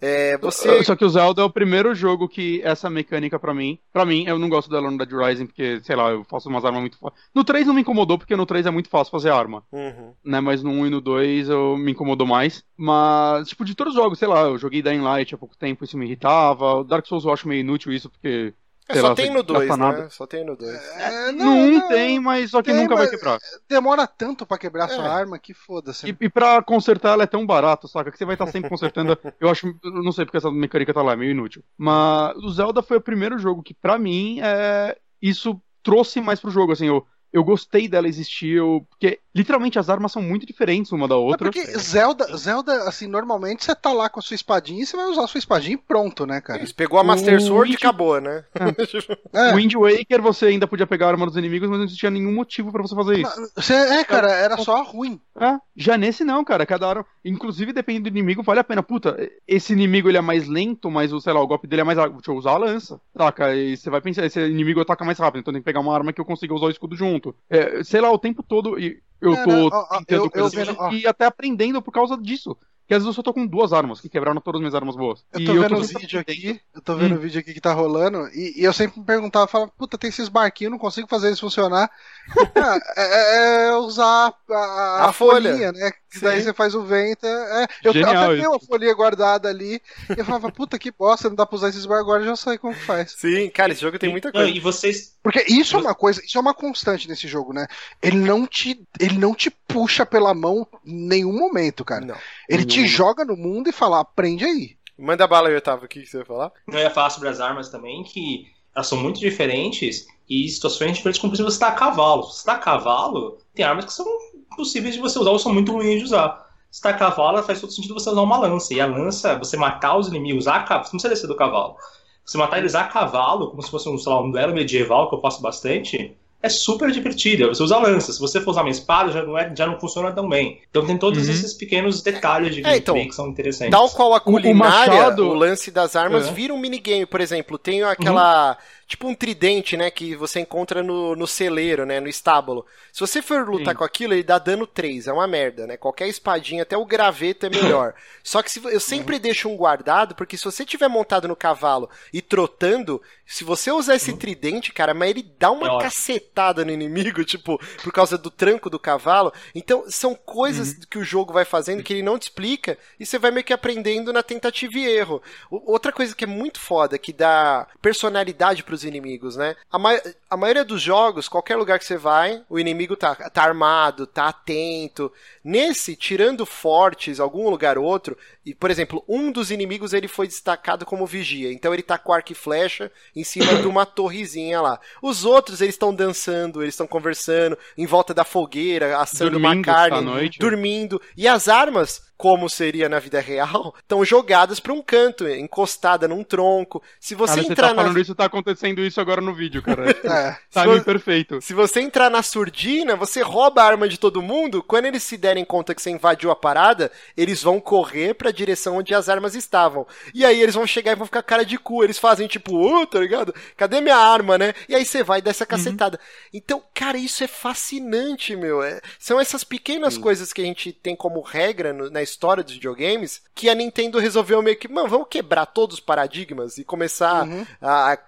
É, 0.00 0.36
você. 0.38 0.82
Só 0.84 0.94
que 0.94 1.04
o 1.04 1.08
Zelda 1.08 1.42
é 1.42 1.44
o 1.44 1.50
primeiro 1.50 1.94
jogo 1.94 2.28
que 2.28 2.60
essa 2.62 2.90
mecânica 2.90 3.38
pra 3.38 3.54
mim. 3.54 3.78
Pra 3.92 4.04
mim, 4.04 4.24
eu 4.26 4.38
não 4.38 4.48
gosto 4.48 4.70
dela 4.70 4.90
no 4.90 4.98
Dead 4.98 5.10
Rising, 5.10 5.46
porque, 5.46 5.80
sei 5.82 5.96
lá, 5.96 6.10
eu 6.10 6.24
faço 6.24 6.48
umas 6.48 6.64
armas 6.64 6.80
muito 6.80 6.98
fáceis. 6.98 7.22
No 7.34 7.44
3 7.44 7.66
não 7.66 7.74
me 7.74 7.80
incomodou, 7.80 8.18
porque 8.18 8.36
no 8.36 8.46
3 8.46 8.66
é 8.66 8.70
muito 8.70 8.88
fácil 8.88 9.10
fazer 9.10 9.30
arma. 9.30 9.62
Uhum. 9.72 10.12
Né, 10.24 10.40
mas 10.40 10.62
no 10.62 10.70
1 10.70 10.86
e 10.86 10.90
no 10.90 11.00
2 11.00 11.48
eu 11.48 11.76
me 11.76 11.92
incomodou 11.92 12.26
mais. 12.26 12.62
Mas, 12.76 13.48
tipo, 13.48 13.64
de 13.64 13.74
todos 13.74 13.94
os 13.94 14.00
jogos, 14.00 14.18
sei 14.18 14.28
lá, 14.28 14.42
eu 14.42 14.58
joguei 14.58 14.82
Dying 14.82 15.00
Light 15.00 15.34
há 15.34 15.38
pouco 15.38 15.56
tempo, 15.56 15.84
isso 15.84 15.96
me 15.96 16.04
irritava. 16.06 16.74
O 16.76 16.84
Dark 16.84 17.06
Souls 17.06 17.24
eu 17.24 17.32
acho 17.32 17.48
meio 17.48 17.60
inútil 17.60 17.92
isso, 17.92 18.10
porque. 18.10 18.52
É, 18.88 18.92
sei 18.92 19.02
só 19.02 19.08
lá, 19.08 19.14
tem 19.14 19.30
no 19.32 19.42
2, 19.42 19.68
gasta 19.68 19.76
né? 19.76 19.90
nada. 19.90 20.10
Só 20.10 20.26
tem 20.26 20.44
no 20.44 20.56
2. 20.56 20.74
É, 20.96 21.32
No 21.32 21.44
1 21.44 21.72
não, 21.72 21.88
tem, 21.88 22.20
mas 22.20 22.50
só 22.50 22.62
que 22.62 22.70
Tem, 22.70 22.80
nunca 22.80 22.94
vai 22.94 23.08
quebrar. 23.08 23.38
Demora 23.68 24.06
tanto 24.06 24.46
pra 24.46 24.58
quebrar 24.58 24.88
sua 24.88 25.04
É. 25.04 25.08
arma 25.08 25.38
que 25.38 25.52
foda-se. 25.52 26.08
E, 26.08 26.16
e 26.20 26.28
pra 26.28 26.62
consertar 26.62 27.12
ela 27.14 27.24
é 27.24 27.26
tão 27.26 27.44
barato, 27.44 27.88
saca? 27.88 28.12
Que 28.12 28.18
você 28.18 28.24
vai 28.24 28.34
estar 28.36 28.46
sempre 28.46 28.70
consertando. 28.70 29.18
eu 29.40 29.48
acho. 29.48 29.66
Eu 29.82 29.90
não 30.02 30.12
sei 30.12 30.24
porque 30.24 30.36
essa 30.36 30.50
mecânica 30.50 30.94
tá 30.94 31.02
lá, 31.02 31.12
é 31.14 31.16
meio 31.16 31.32
inútil. 31.32 31.64
Mas 31.76 32.36
o 32.36 32.48
Zelda 32.50 32.80
foi 32.82 32.98
o 32.98 33.02
primeiro 33.02 33.38
jogo 33.38 33.62
que, 33.62 33.74
pra 33.74 33.98
mim, 33.98 34.38
é, 34.40 34.96
isso 35.20 35.60
trouxe 35.82 36.20
mais 36.20 36.38
pro 36.40 36.50
jogo. 36.50 36.72
Assim, 36.72 36.86
eu, 36.86 37.04
eu 37.32 37.44
gostei 37.44 37.88
dela 37.88 38.08
existir. 38.08 38.56
Eu, 38.56 38.86
porque 38.88 39.20
literalmente 39.34 39.78
as 39.78 39.90
armas 39.90 40.12
são 40.12 40.22
muito 40.22 40.46
diferentes 40.46 40.92
uma 40.92 41.06
da 41.06 41.14
É 41.14 41.18
outra. 41.18 41.50
porque 41.50 41.64
Zelda, 41.78 42.36
Zelda, 42.36 42.88
assim, 42.88 43.06
normalmente 43.06 43.64
você 43.64 43.74
tá 43.74 43.92
lá 43.92 44.08
com 44.08 44.18
a 44.18 44.22
sua 44.22 44.34
espadinha 44.34 44.82
e 44.82 44.86
você 44.86 44.96
vai 44.96 45.06
usar 45.06 45.24
a 45.24 45.26
sua 45.26 45.38
espadinha 45.38 45.74
e 45.74 45.78
pronto, 45.78 46.24
né, 46.24 46.40
cara? 46.40 46.66
Você 46.66 46.72
pegou 46.72 46.98
a 46.98 47.04
Master 47.04 47.36
O 47.36 47.40
Sword 47.40 47.72
e 47.72 47.76
acabou, 47.76 48.20
né? 48.20 48.44
É. 49.32 49.52
O 49.52 49.56
Wind 49.56 49.74
Waker 49.74 50.22
você 50.22 50.46
ainda 50.46 50.66
podia 50.66 50.86
pegar 50.86 51.06
a 51.06 51.10
arma 51.10 51.26
dos 51.26 51.36
inimigos, 51.36 51.68
mas 51.68 51.78
não 51.78 51.84
existia 51.84 52.10
nenhum 52.10 52.32
motivo 52.34 52.72
pra 52.72 52.82
você 52.82 52.94
fazer 52.94 53.20
isso. 53.20 53.50
Você, 53.54 53.74
é, 53.74 54.04
cara, 54.04 54.30
era 54.32 54.56
só 54.56 54.82
ruim. 54.82 55.20
É, 55.38 55.58
já 55.76 55.98
nesse 55.98 56.24
não, 56.24 56.42
cara. 56.42 56.64
Cada 56.64 56.88
arma, 56.88 57.06
inclusive 57.24 57.72
dependendo 57.72 58.04
do 58.04 58.16
inimigo, 58.16 58.42
vale 58.42 58.60
a 58.60 58.64
pena. 58.64 58.82
Puta, 58.82 59.16
esse 59.46 59.72
inimigo 59.74 60.08
ele 60.08 60.16
é 60.16 60.22
mais 60.22 60.48
lento, 60.48 60.90
mas 60.90 61.12
o, 61.12 61.20
sei 61.20 61.32
lá, 61.32 61.40
o 61.40 61.46
golpe 61.46 61.66
dele 61.66 61.82
é 61.82 61.84
mais 61.84 61.98
rápido. 61.98 62.16
Deixa 62.16 62.30
eu 62.30 62.36
usar 62.36 62.52
a 62.52 62.56
lança. 62.58 63.00
Saca? 63.16 63.54
E 63.54 63.76
você 63.76 63.90
vai 63.90 64.00
pensar, 64.00 64.24
esse 64.24 64.40
inimigo 64.40 64.80
ataca 64.80 65.04
mais 65.04 65.18
rápido, 65.18 65.40
então 65.40 65.52
tem 65.52 65.60
que 65.60 65.66
pegar 65.66 65.80
uma 65.80 65.94
arma 65.94 66.12
que 66.12 66.20
eu 66.20 66.24
consiga 66.24 66.54
usar 66.54 66.66
o 66.66 66.70
escudo 66.70 66.96
junto. 66.96 67.15
É, 67.48 67.82
sei 67.84 68.00
lá, 68.00 68.10
o 68.10 68.18
tempo 68.18 68.42
todo 68.42 68.78
e 68.78 69.02
eu 69.20 69.32
Cara, 69.34 69.44
tô 69.46 69.68
ó, 69.76 69.86
ó, 69.90 69.98
tentando 69.98 70.24
eu- 70.34 70.44
eu 70.44 70.48
vendo, 70.48 70.76
ó. 70.78 70.90
e 70.92 71.06
até 71.06 71.24
aprendendo 71.24 71.80
por 71.82 71.92
causa 71.92 72.16
disso. 72.16 72.56
Que 72.86 72.94
às 72.94 72.98
vezes 73.02 73.06
eu 73.08 73.12
só 73.14 73.22
tô 73.22 73.34
com 73.34 73.44
duas 73.46 73.72
armas, 73.72 74.00
que 74.00 74.08
quebraram 74.08 74.40
todas 74.40 74.58
as 74.58 74.60
minhas 74.60 74.74
armas 74.74 74.94
boas. 74.94 75.24
Eu 75.32 75.40
e 75.40 75.44
tô 75.44 75.52
vendo 75.54 75.76
o 75.76 75.82
vídeo 75.82 76.20
aqui, 76.20 76.60
eu 76.74 76.80
tô 76.80 76.94
vendo 76.94 77.14
Hum. 77.14 77.18
o 77.18 77.20
vídeo 77.20 77.40
aqui 77.40 77.52
que 77.52 77.60
tá 77.60 77.72
rolando, 77.72 78.28
e, 78.32 78.60
e 78.60 78.64
eu 78.64 78.72
sempre 78.72 79.00
me 79.00 79.04
perguntava, 79.06 79.46
falava, 79.48 79.72
puta, 79.76 79.98
tem 79.98 80.08
esses 80.08 80.28
barquinhos, 80.28 80.70
não 80.70 80.78
consigo 80.78 81.08
fazer 81.08 81.26
eles 81.28 81.40
funcionar. 81.40 81.90
Ah, 82.56 82.78
é, 82.96 83.66
é 83.68 83.76
usar 83.76 84.32
a, 84.50 84.54
a, 84.56 85.08
A 85.08 85.12
folha. 85.12 85.50
folhinha, 85.50 85.70
né? 85.72 85.92
Que 86.10 86.20
daí 86.20 86.42
você 86.42 86.52
faz 86.52 86.74
o 86.74 86.82
vento. 86.82 87.24
É, 87.26 87.66
eu 87.84 87.92
Genial 87.92 88.24
até 88.24 88.36
tenho 88.36 88.50
uma 88.50 88.58
folhinha 88.60 88.94
guardada 88.94 89.48
ali, 89.48 89.80
e 90.10 90.18
eu 90.18 90.24
falava, 90.24 90.50
puta 90.50 90.78
que 90.78 90.90
bosta, 90.90 91.28
não 91.28 91.36
dá 91.36 91.44
pra 91.46 91.54
usar 91.56 91.68
esses 91.68 91.84
barcos 91.86 92.04
agora, 92.06 92.22
eu 92.22 92.26
já 92.28 92.36
sei 92.36 92.56
como 92.58 92.74
que 92.74 92.80
faz. 92.84 93.12
Sim, 93.16 93.48
cara, 93.50 93.72
esse 93.72 93.82
jogo 93.82 93.98
tem 93.98 94.10
muita 94.10 94.28
Não, 94.28 94.32
coisa. 94.40 94.50
e 94.50 94.58
vocês. 94.58 95.14
Porque 95.22 95.44
isso 95.48 95.76
é 95.76 95.80
uma 95.80 95.94
coisa, 95.94 96.20
isso 96.24 96.36
é 96.38 96.40
uma 96.40 96.54
constante 96.54 97.08
nesse 97.08 97.28
jogo, 97.28 97.52
né? 97.52 97.66
Ele 98.02 98.16
não 98.16 98.46
te, 98.46 98.80
ele 98.98 99.18
não 99.18 99.34
te 99.34 99.50
puxa 99.50 100.04
pela 100.06 100.32
mão 100.34 100.66
em 100.84 101.06
nenhum 101.06 101.38
momento, 101.38 101.84
cara. 101.84 102.04
Não. 102.06 102.16
Ele 102.48 102.64
te 102.64 102.75
Nenhum. 102.80 102.88
joga 102.88 103.24
no 103.24 103.36
mundo 103.36 103.68
e 103.68 103.72
fala, 103.72 104.00
aprende 104.00 104.44
aí. 104.44 104.76
Manda 104.98 105.26
bala 105.26 105.48
aí, 105.48 105.56
Otávio, 105.56 105.84
o 105.84 105.88
que 105.88 106.00
que 106.00 106.06
você 106.06 106.18
vai 106.18 106.26
falar? 106.26 106.52
Eu 106.66 106.78
ia 106.78 106.90
falar 106.90 107.10
sobre 107.10 107.28
as 107.28 107.40
armas 107.40 107.68
também, 107.68 108.02
que 108.02 108.46
elas 108.74 108.86
são 108.86 108.98
muito 108.98 109.20
diferentes 109.20 110.06
e 110.28 110.48
situações 110.48 110.96
diferentes, 110.96 111.20
como 111.20 111.30
por 111.30 111.36
exemplo, 111.36 111.52
você 111.52 111.58
tá 111.58 111.68
a 111.68 111.72
cavalo. 111.72 112.24
Se 112.24 112.40
você 112.40 112.46
tá 112.46 112.52
a 112.54 112.58
cavalo, 112.58 113.38
tem 113.54 113.64
armas 113.64 113.84
que 113.84 113.92
são 113.92 114.06
impossíveis 114.52 114.94
de 114.94 115.00
você 115.00 115.18
usar 115.18 115.30
ou 115.30 115.38
são 115.38 115.52
muito 115.52 115.72
ruins 115.72 115.98
de 115.98 116.04
usar. 116.04 116.46
Se 116.70 116.80
tá 116.80 116.90
a 116.90 116.94
cavalo, 116.94 117.42
faz 117.42 117.60
todo 117.60 117.72
sentido 117.72 117.94
você 117.94 118.10
usar 118.10 118.20
uma 118.20 118.38
lança. 118.38 118.74
E 118.74 118.80
a 118.80 118.86
lança, 118.86 119.38
você 119.38 119.56
matar 119.56 119.96
os 119.96 120.08
inimigos 120.08 120.46
a 120.46 120.60
cavalo, 120.60 120.84
você 120.84 120.88
não 120.88 121.00
precisa 121.00 121.08
descer 121.08 121.26
do 121.26 121.36
cavalo. 121.36 121.76
Você 122.24 122.36
matar 122.38 122.58
eles 122.58 122.74
a 122.74 122.84
cavalo, 122.84 123.50
como 123.50 123.62
se 123.62 123.70
fosse 123.70 123.88
um, 123.88 123.96
sei 123.96 124.12
lá, 124.12 124.22
um 124.22 124.30
duelo 124.30 124.52
medieval, 124.52 125.08
que 125.08 125.14
eu 125.14 125.20
faço 125.20 125.40
bastante, 125.40 126.16
é 126.46 126.48
super 126.48 126.90
divertido. 126.90 127.48
Você 127.48 127.62
usa 127.62 127.76
lança. 127.78 128.12
Se 128.12 128.20
você 128.20 128.40
for 128.40 128.52
usar 128.52 128.62
uma 128.62 128.70
espada, 128.70 129.12
já 129.12 129.22
não, 129.22 129.36
é, 129.38 129.52
já 129.56 129.66
não 129.66 129.78
funciona 129.78 130.10
tão 130.12 130.28
bem. 130.28 130.60
Então 130.70 130.86
tem 130.86 130.96
todos 130.96 131.26
Uhum. 131.26 131.32
esses 131.34 131.52
pequenos 131.54 132.02
detalhes 132.02 132.54
de 132.54 132.60
É, 132.60 132.62
gameplay 132.62 132.78
então, 132.80 133.08
que 133.08 133.14
são 133.14 133.28
interessantes. 133.28 133.70
Tal 133.70 133.88
qual 133.90 134.14
a 134.14 134.16
o 134.16 134.20
culinária, 134.20 134.92
o, 134.92 134.96
machado- 134.96 135.34
lance 135.34 135.70
das 135.70 135.94
armas 135.96 136.28
É. 136.28 136.32
vira 136.32 136.54
um 136.54 136.58
minigame, 136.58 137.04
por 137.06 137.20
exemplo. 137.20 137.58
Tem 137.58 137.82
aquela. 137.82 138.56
Tipo 138.86 139.08
um 139.08 139.14
tridente, 139.16 139.76
né? 139.76 139.90
Que 139.90 140.14
você 140.14 140.38
encontra 140.38 140.80
no, 140.82 141.16
no 141.16 141.26
celeiro, 141.26 141.84
né? 141.84 141.98
No 141.98 142.08
estábulo. 142.08 142.64
Se 142.92 143.00
você 143.00 143.20
for 143.20 143.48
lutar 143.48 143.74
Sim. 143.74 143.78
com 143.78 143.84
aquilo, 143.84 144.14
ele 144.14 144.22
dá 144.22 144.38
dano 144.38 144.64
3. 144.66 145.08
É 145.08 145.12
uma 145.12 145.26
merda, 145.26 145.66
né? 145.66 145.76
Qualquer 145.76 146.06
espadinha, 146.06 146.62
até 146.62 146.76
o 146.76 146.84
graveto 146.86 147.46
é 147.46 147.50
melhor. 147.50 147.94
Só 148.22 148.42
que 148.42 148.50
se, 148.50 148.64
eu 148.64 148.78
sempre 148.78 149.18
deixo 149.18 149.48
um 149.48 149.56
guardado, 149.56 150.14
porque 150.14 150.36
se 150.36 150.44
você 150.44 150.64
tiver 150.64 150.86
montado 150.88 151.26
no 151.26 151.34
cavalo 151.34 151.90
e 152.12 152.22
trotando, 152.22 153.02
se 153.26 153.42
você 153.42 153.72
usar 153.72 153.96
esse 153.96 154.12
tridente, 154.16 154.72
cara, 154.72 154.94
mas 154.94 155.10
ele 155.10 155.22
dá 155.36 155.50
uma 155.50 155.66
É 155.66 155.70
ótimo. 155.70 155.82
cacetada 155.82 156.64
no 156.64 156.70
inimigo, 156.70 157.22
tipo, 157.26 157.58
por 157.82 157.92
causa 157.92 158.16
do 158.16 158.30
tranco 158.30 158.70
do 158.70 158.78
cavalo. 158.78 159.32
Então, 159.52 159.84
são 159.88 160.14
coisas 160.14 160.84
que 160.88 160.98
o 160.98 161.04
jogo 161.04 161.32
vai 161.32 161.44
fazendo 161.44 161.82
que 161.82 161.92
ele 161.92 162.02
não 162.02 162.18
te 162.18 162.24
explica 162.24 162.78
e 163.00 163.04
você 163.04 163.18
vai 163.18 163.32
meio 163.32 163.44
que 163.44 163.52
aprendendo 163.52 164.12
na 164.12 164.22
tentativa 164.22 164.78
e 164.78 164.86
erro. 164.86 165.20
O- 165.50 165.72
Outra 165.72 165.90
coisa 165.92 166.14
que 166.14 166.22
é 166.22 166.26
muito 166.28 166.60
foda, 166.60 166.96
que 166.98 167.12
dá 167.12 167.66
personalidade 167.82 168.62
pros 168.76 168.84
inimigos, 168.84 169.36
né? 169.36 169.56
A, 169.72 169.78
ma- 169.78 170.00
a 170.28 170.36
maioria 170.36 170.64
dos 170.64 170.82
jogos, 170.82 171.28
qualquer 171.28 171.56
lugar 171.56 171.78
que 171.78 171.84
você 171.84 171.96
vai, 171.96 172.44
o 172.48 172.58
inimigo 172.58 172.94
tá, 172.94 173.14
tá 173.14 173.42
armado, 173.42 174.06
tá 174.06 174.28
atento. 174.28 175.10
Nesse, 175.42 175.96
tirando 175.96 176.44
fortes, 176.44 177.18
algum 177.18 177.48
lugar 177.48 177.78
ou 177.78 177.84
outro, 177.84 178.16
e, 178.46 178.54
por 178.54 178.70
exemplo, 178.70 179.04
um 179.08 179.30
dos 179.32 179.50
inimigos 179.50 179.92
ele 179.92 180.08
foi 180.08 180.26
destacado 180.26 180.86
como 180.86 181.04
vigia, 181.06 181.52
então 181.52 181.74
ele 181.74 181.82
tá 181.82 181.98
com 181.98 182.12
arco 182.12 182.32
e 182.32 182.34
flecha 182.34 182.90
em 183.14 183.24
cima 183.24 183.56
de 183.56 183.66
uma 183.66 183.84
torrezinha 183.84 184.60
lá. 184.60 184.78
Os 185.02 185.24
outros, 185.24 185.60
eles 185.60 185.74
estão 185.74 185.94
dançando, 185.94 186.62
eles 186.62 186.74
estão 186.74 186.86
conversando, 186.86 187.58
em 187.76 187.84
volta 187.86 188.14
da 188.14 188.24
fogueira, 188.24 188.98
assando 188.98 189.36
uma 189.38 189.48
Dormindo 189.48 189.64
carne, 189.66 189.96
à 189.98 190.00
noite. 190.00 190.38
dormindo. 190.38 191.00
E 191.16 191.26
as 191.26 191.48
armas, 191.48 192.06
como 192.16 192.48
seria 192.48 192.88
na 192.88 192.98
vida 192.98 193.20
real, 193.20 193.74
estão 193.82 194.04
jogadas 194.04 194.60
pra 194.60 194.72
um 194.72 194.80
canto, 194.82 195.28
encostada 195.28 196.06
num 196.08 196.22
tronco. 196.24 196.82
Se 197.00 197.14
você 197.14 197.34
Cara, 197.34 197.42
você 197.46 197.52
entrar 197.52 197.68
tá 197.68 197.74
na 197.74 197.82
falando 197.82 198.00
isso, 198.00 198.14
tá 198.14 198.24
acontecendo 198.26 198.80
isso 198.80 199.00
agora 199.00 199.20
no 199.20 199.34
vídeo, 199.34 199.62
cara. 199.62 199.84
É. 200.06 200.36
Timing 200.50 200.78
Se- 200.78 200.84
perfeito. 200.84 201.40
se 201.40 201.52
você 201.52 201.80
entrar 201.80 202.08
na 202.10 202.22
surdina, 202.22 202.94
você 202.96 203.22
rouba 203.22 203.62
a 203.62 203.66
arma 203.66 203.88
de 203.88 203.98
todo 203.98 204.22
mundo. 204.22 204.62
Quando 204.62 204.86
eles 204.86 205.02
se 205.02 205.16
derem 205.16 205.44
conta 205.44 205.74
que 205.74 205.82
você 205.82 205.90
invadiu 205.90 206.30
a 206.30 206.36
parada, 206.36 206.90
eles 207.16 207.42
vão 207.42 207.60
correr 207.60 208.14
pra 208.14 208.30
direção 208.36 208.76
onde 208.76 208.94
as 208.94 209.08
armas 209.08 209.34
estavam. 209.34 209.86
E 210.14 210.24
aí 210.24 210.40
eles 210.40 210.54
vão 210.54 210.66
chegar 210.66 210.92
e 210.92 210.96
vão 210.96 211.06
ficar 211.06 211.22
cara 211.22 211.44
de 211.44 211.58
cu. 211.58 211.82
Eles 211.82 211.98
fazem 211.98 212.28
tipo, 212.28 212.54
ô, 212.56 212.86
tá 212.86 213.00
ligado? 213.00 213.34
Cadê 213.56 213.80
minha 213.80 213.96
arma, 213.96 214.38
né? 214.38 214.54
E 214.68 214.74
aí 214.74 214.84
você 214.84 215.02
vai 215.02 215.20
dar 215.22 215.30
essa 215.30 215.44
cacetada. 215.46 215.98
Então, 216.32 216.62
cara, 216.74 216.98
isso 216.98 217.24
é 217.24 217.26
fascinante, 217.26 218.36
meu. 218.36 218.62
É- 218.62 218.80
são 218.98 219.18
essas 219.20 219.42
pequenas 219.44 219.96
coisas 220.02 220.32
que 220.32 220.42
a 220.42 220.44
gente 220.44 220.72
tem 220.72 220.94
como 220.94 221.20
regra 221.20 221.72
no- 221.72 221.90
na 221.90 222.02
história 222.02 222.44
dos 222.44 222.52
videogames 222.54 223.22
que 223.34 223.48
a 223.48 223.54
Nintendo 223.54 223.98
resolveu 223.98 224.40
meio 224.42 224.56
que, 224.56 224.68
mano, 224.68 224.88
vamos 224.88 225.08
quebrar 225.10 225.46
todos 225.46 225.74
os 225.74 225.80
paradigmas 225.80 226.58
e 226.58 226.64
começar 226.64 227.26
a, 227.60 227.98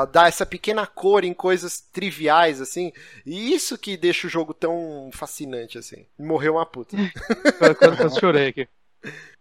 a 0.00 0.04
dar 0.06 0.28
essa 0.28 0.46
pequena 0.46 0.86
cor 0.86 1.24
em 1.24 1.34
coisas 1.34 1.80
triviais, 1.92 2.60
assim. 2.60 2.92
E 3.26 3.52
isso 3.52 3.76
que 3.78 3.96
deixa 3.96 4.26
o 4.26 4.30
jogo 4.30 4.54
tão 4.54 5.10
fascinante, 5.12 5.78
assim. 5.78 6.06
Morreu 6.18 6.54
uma 6.54 6.66
puta. 6.66 6.96
Quase 7.98 8.20
chorei 8.20 8.48
aqui. 8.48 8.68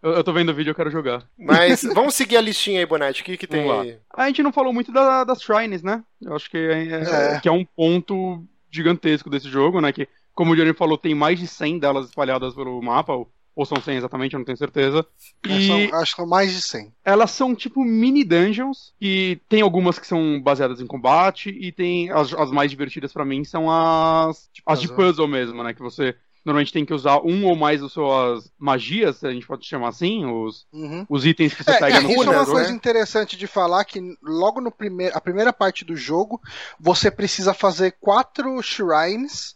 Eu, 0.01 0.11
eu 0.13 0.23
tô 0.23 0.33
vendo 0.33 0.49
o 0.49 0.53
vídeo, 0.55 0.71
eu 0.71 0.75
quero 0.75 0.89
jogar. 0.89 1.23
Mas 1.37 1.83
vamos 1.93 2.15
seguir 2.15 2.37
a 2.37 2.41
listinha 2.41 2.79
aí, 2.79 2.85
Bonatti. 2.85 3.21
O 3.21 3.25
que, 3.25 3.37
que 3.37 3.47
tem 3.47 3.65
lá. 3.67 3.81
aí? 3.81 3.97
A 4.15 4.27
gente 4.27 4.41
não 4.43 4.51
falou 4.51 4.73
muito 4.73 4.91
da- 4.91 5.23
das 5.23 5.41
shrines, 5.41 5.83
né? 5.83 6.03
Eu 6.21 6.35
acho 6.35 6.49
que 6.49 6.57
é, 6.57 7.35
É. 7.35 7.39
que 7.39 7.47
é 7.47 7.51
um 7.51 7.63
ponto 7.65 8.43
gigantesco 8.71 9.29
desse 9.29 9.47
jogo, 9.49 9.79
né? 9.81 9.91
Que, 9.91 10.07
como 10.33 10.51
o 10.51 10.55
Johnny 10.55 10.73
falou, 10.73 10.97
tem 10.97 11.13
mais 11.13 11.37
de 11.39 11.45
100 11.47 11.77
delas 11.79 12.07
espalhadas 12.09 12.55
pelo 12.55 12.81
mapa, 12.81 13.13
ou, 13.13 13.31
ou 13.55 13.65
são 13.65 13.79
100 13.79 13.97
exatamente, 13.97 14.33
eu 14.33 14.39
não 14.39 14.45
tenho 14.45 14.57
certeza. 14.57 15.05
E 15.47 15.67
São- 15.67 15.99
acho 15.99 16.11
que 16.15 16.21
são 16.21 16.27
mais 16.27 16.51
de 16.53 16.61
100. 16.61 16.91
elas 17.05 17.29
são 17.31 17.53
tipo 17.53 17.83
mini 17.83 18.23
dungeons, 18.23 18.93
e 18.99 19.39
tem 19.49 19.61
algumas 19.61 19.99
que 19.99 20.07
são 20.07 20.41
baseadas 20.41 20.81
em 20.81 20.87
combate, 20.87 21.49
e 21.49 21.71
tem 21.71 22.09
as, 22.09 22.33
as 22.33 22.49
mais 22.49 22.71
divertidas 22.71 23.11
pra 23.13 23.25
mim 23.25 23.43
são 23.43 23.69
as, 23.69 24.49
as 24.65 24.81
de 24.81 24.87
puzzle. 24.87 24.95
puzzle 25.09 25.27
mesmo, 25.27 25.61
né? 25.63 25.73
Que 25.73 25.81
você 25.81 26.15
normalmente 26.43 26.73
tem 26.73 26.85
que 26.85 26.93
usar 26.93 27.19
um 27.21 27.45
ou 27.45 27.55
mais 27.55 27.81
das 27.81 27.91
suas 27.91 28.51
magias, 28.57 29.17
se 29.17 29.27
a 29.27 29.31
gente 29.31 29.45
pode 29.45 29.65
chamar 29.65 29.89
assim, 29.89 30.25
os, 30.25 30.65
Uhum. 30.73 31.05
os 31.09 31.25
itens 31.25 31.53
que 31.53 31.63
você 31.63 31.71
É, 31.71 31.79
pega 31.79 31.97
é, 31.97 31.99
no 32.01 32.09
isso 32.09 32.23
é 32.23 32.29
uma 32.29 32.45
coisa 32.45 32.69
né? 32.69 32.75
interessante 32.75 33.37
de 33.37 33.47
falar 33.47 33.85
que 33.85 33.99
logo 34.21 34.59
no 34.59 34.71
primeiro, 34.71 35.15
a 35.15 35.21
primeira 35.21 35.53
parte 35.53 35.85
do 35.85 35.95
jogo 35.95 36.41
você 36.79 37.11
precisa 37.11 37.53
fazer 37.53 37.95
quatro 37.99 38.61
shrines 38.61 39.55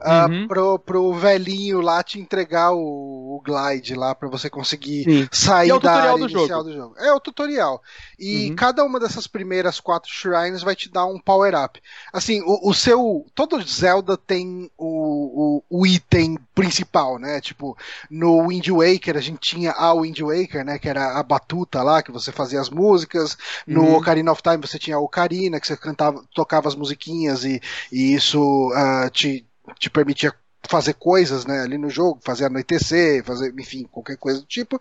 ah, 0.00 0.28
Uhum. 0.28 0.46
pro, 0.46 0.78
pro 0.78 1.12
velhinho 1.14 1.80
lá 1.80 2.02
te 2.02 2.18
entregar 2.18 2.72
o, 2.72 3.36
o 3.36 3.42
glide 3.44 3.94
lá 3.94 4.14
pra 4.14 4.28
você 4.28 4.48
conseguir 4.50 5.04
Sim. 5.04 5.28
sair 5.30 5.68
E 5.68 5.70
é 5.70 5.78
da 5.78 5.92
área 5.92 6.14
do 6.14 6.28
inicial 6.28 6.64
do 6.64 6.72
jogo. 6.72 6.94
É 6.98 7.12
o 7.12 7.20
tutorial. 7.20 7.82
E 8.18 8.50
Uhum. 8.50 8.56
cada 8.56 8.84
uma 8.84 8.98
dessas 9.00 9.26
primeiras 9.26 9.80
quatro 9.80 10.10
shrines 10.10 10.62
vai 10.62 10.74
te 10.74 10.90
dar 10.90 11.06
um 11.06 11.18
power 11.18 11.54
up. 11.54 11.80
Assim, 12.12 12.40
o, 12.42 12.68
o 12.70 12.74
seu. 12.74 13.26
Todo 13.34 13.60
Zelda 13.62 14.16
tem 14.16 14.70
o, 14.76 15.62
o, 15.68 15.80
o 15.80 15.86
item 15.86 16.36
principal, 16.54 17.18
né? 17.18 17.40
Tipo, 17.40 17.76
no 18.10 18.48
Wind 18.48 18.68
Waker 18.68 19.16
a 19.16 19.20
gente 19.20 19.40
tinha 19.40 19.72
a 19.72 19.92
Wind 19.94 20.20
Waker, 20.20 20.64
né? 20.64 20.78
Que 20.78 20.88
era 20.88 21.18
a 21.18 21.22
batuta 21.22 21.82
lá, 21.82 22.02
que 22.02 22.12
você 22.12 22.30
fazia 22.32 22.60
as 22.60 22.70
músicas. 22.70 23.36
No 23.68 23.82
Uhum. 23.82 23.96
Ocarina 23.96 24.32
of 24.32 24.42
Time 24.42 24.58
você 24.58 24.78
tinha 24.78 24.96
a 24.96 25.00
Ocarina, 25.00 25.60
que 25.60 25.66
você 25.66 25.76
cantava, 25.76 26.22
tocava 26.34 26.68
as 26.68 26.74
musiquinhas 26.74 27.44
e, 27.44 27.60
e 27.90 28.14
isso 28.14 28.70
ah, 28.74 29.08
te, 29.10 29.46
te 29.78 29.90
permitia 29.90 30.34
fazer 30.68 30.94
coisas, 30.94 31.44
né, 31.44 31.60
ali 31.60 31.76
no 31.76 31.90
jogo, 31.90 32.20
fazer 32.24 32.46
anoitecer, 32.46 33.24
fazer, 33.24 33.52
enfim, 33.58 33.84
qualquer 33.90 34.16
coisa 34.16 34.40
do 34.40 34.46
tipo. 34.46 34.80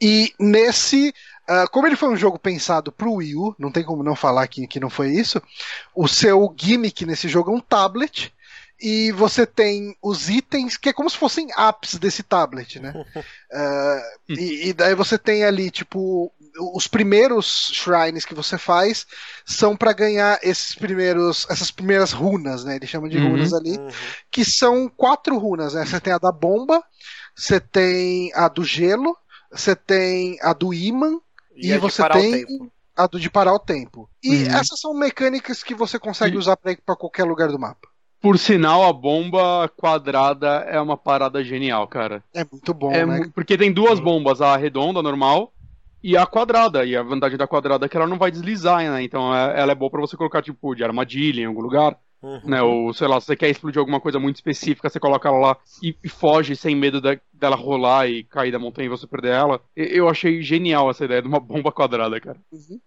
E 0.00 0.32
nesse, 0.38 1.12
ah, 1.46 1.66
como 1.66 1.86
ele 1.86 1.96
foi 1.96 2.08
um 2.08 2.16
jogo 2.16 2.38
pensado 2.38 2.92
pro 2.92 3.14
Wii 3.14 3.34
U, 3.34 3.54
não 3.58 3.72
tem 3.72 3.84
como 3.84 4.02
não 4.02 4.14
falar 4.14 4.46
que, 4.46 4.66
que 4.66 4.80
não 4.80 4.88
foi 4.88 5.10
isso, 5.10 5.42
o 5.94 6.06
seu 6.06 6.54
gimmick 6.56 7.04
nesse 7.04 7.28
jogo 7.28 7.50
é 7.50 7.54
um 7.54 7.60
tablet, 7.60 8.32
e 8.80 9.10
você 9.10 9.44
tem 9.44 9.96
os 10.00 10.28
itens, 10.28 10.76
que 10.76 10.88
é 10.88 10.92
como 10.92 11.10
se 11.10 11.16
fossem 11.16 11.48
apps 11.56 11.96
desse 11.96 12.22
tablet, 12.22 12.78
né? 12.78 12.92
Ah, 13.50 14.02
e, 14.28 14.68
e 14.68 14.72
daí 14.74 14.94
você 14.94 15.16
tem 15.16 15.42
ali, 15.42 15.70
tipo, 15.70 16.30
os 16.74 16.86
primeiros 16.88 17.70
shrines 17.72 18.24
que 18.24 18.34
você 18.34 18.58
faz 18.58 19.06
são 19.46 19.76
para 19.76 19.92
ganhar 19.92 20.38
esses 20.42 20.74
primeiros, 20.74 21.46
essas 21.50 21.70
primeiras 21.70 22.12
runas, 22.12 22.64
né? 22.64 22.76
Eles 22.76 22.88
chamam 22.88 23.08
de 23.08 23.18
Uhum. 23.18 23.28
runas 23.30 23.52
ali, 23.52 23.70
Uhum. 23.78 23.90
que 24.30 24.44
são 24.44 24.88
quatro 24.88 25.38
runas, 25.38 25.74
né? 25.74 25.84
Você 25.84 26.00
tem 26.00 26.12
a 26.12 26.18
da 26.18 26.32
bomba, 26.32 26.82
você 27.34 27.60
tem 27.60 28.32
a 28.34 28.48
do 28.48 28.64
gelo, 28.64 29.16
você 29.52 29.74
tem 29.76 30.38
a 30.42 30.52
do 30.52 30.74
imã 30.74 31.18
e, 31.56 31.68
de 31.68 31.78
você 31.78 32.02
tem 32.08 32.44
a 32.96 33.06
do 33.06 33.20
de 33.20 33.30
parar 33.30 33.54
o 33.54 33.58
tempo. 33.58 34.08
E 34.22 34.28
Uhum. 34.30 34.44
essas 34.50 34.80
são 34.80 34.92
mecânicas 34.94 35.62
que 35.62 35.74
você 35.74 35.98
consegue 35.98 36.34
E- 36.34 36.38
usar 36.38 36.56
pra 36.56 36.72
ir 36.72 36.80
pra 36.84 36.96
qualquer 36.96 37.24
lugar 37.24 37.48
do 37.48 37.58
mapa. 37.58 37.88
Por 38.20 38.36
sinal, 38.36 38.82
a 38.84 38.92
bomba 38.92 39.68
quadrada 39.76 40.64
é 40.68 40.80
uma 40.80 40.96
parada 40.96 41.42
genial, 41.44 41.86
cara. 41.86 42.22
É 42.34 42.44
muito 42.44 42.74
bom, 42.74 42.90
É 42.92 43.06
né? 43.06 43.30
porque 43.32 43.56
tem 43.56 43.72
duas 43.72 44.00
Hum. 44.00 44.04
bombas, 44.04 44.40
a 44.42 44.56
redonda, 44.56 45.00
normal, 45.00 45.52
e 46.10 46.16
a 46.16 46.26
quadrada. 46.26 46.84
E 46.84 46.96
a 46.96 47.02
vantagem 47.02 47.36
da 47.38 47.46
quadrada 47.46 47.86
é 47.86 47.88
que 47.88 47.96
ela 47.96 48.06
não 48.06 48.18
vai 48.18 48.30
deslizar, 48.30 48.78
né? 48.90 49.02
Então 49.02 49.34
é- 49.34 49.60
ela 49.60 49.72
é 49.72 49.74
boa 49.74 49.90
pra 49.90 50.00
você 50.00 50.16
colocar, 50.16 50.42
tipo, 50.42 50.74
de 50.74 50.84
armadilha 50.84 51.42
em 51.42 51.46
algum 51.46 51.60
lugar, 51.60 51.96
Uhum. 52.22 52.40
né? 52.44 52.62
Ou, 52.62 52.92
sei 52.92 53.06
lá, 53.06 53.20
se 53.20 53.26
você 53.26 53.36
quer 53.36 53.48
explodir 53.50 53.78
alguma 53.78 54.00
coisa 54.00 54.18
muito 54.18 54.36
específica, 54.36 54.88
você 54.88 54.98
coloca 54.98 55.28
ela 55.28 55.38
lá 55.38 55.56
e, 55.82 55.94
e 56.02 56.08
foge 56.08 56.56
sem 56.56 56.74
medo 56.74 57.00
da- 57.00 57.18
dela 57.32 57.54
rolar 57.56 58.08
e 58.08 58.24
cair 58.24 58.50
da 58.50 58.58
montanha 58.58 58.86
e 58.86 58.90
você 58.90 59.06
perder 59.06 59.32
ela. 59.34 59.60
Eu 59.76 60.08
achei 60.08 60.42
genial 60.42 60.90
essa 60.90 61.04
ideia 61.04 61.22
de 61.22 61.28
uma 61.28 61.38
bomba 61.40 61.70
quadrada, 61.72 62.20
cara. 62.20 62.38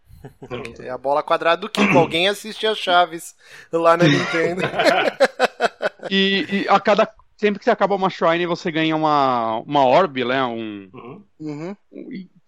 É 0.79 0.89
a 0.91 0.99
bola 0.99 1.23
quadrada 1.23 1.61
do 1.61 1.67
Kiko. 1.69 1.97
Alguém 1.97 2.29
assiste 2.29 2.67
as 2.67 2.77
chaves 2.77 3.33
lá 3.73 3.97
na 3.97 4.03
Nintendo. 4.03 4.61
E, 6.09 6.45
e 6.63 6.65
a 6.69 6.79
cada. 6.79 7.07
Sempre 7.37 7.57
que 7.59 7.65
você 7.65 7.71
acaba 7.71 7.95
uma 7.95 8.09
shrine, 8.09 8.45
você 8.45 8.71
ganha 8.71 8.95
uma, 8.95 9.57
uma 9.65 9.83
orb, 9.85 10.23
né? 10.25 10.43
Um, 10.43 10.89
Uhum. 10.93 11.23
Uhum. 11.39 11.75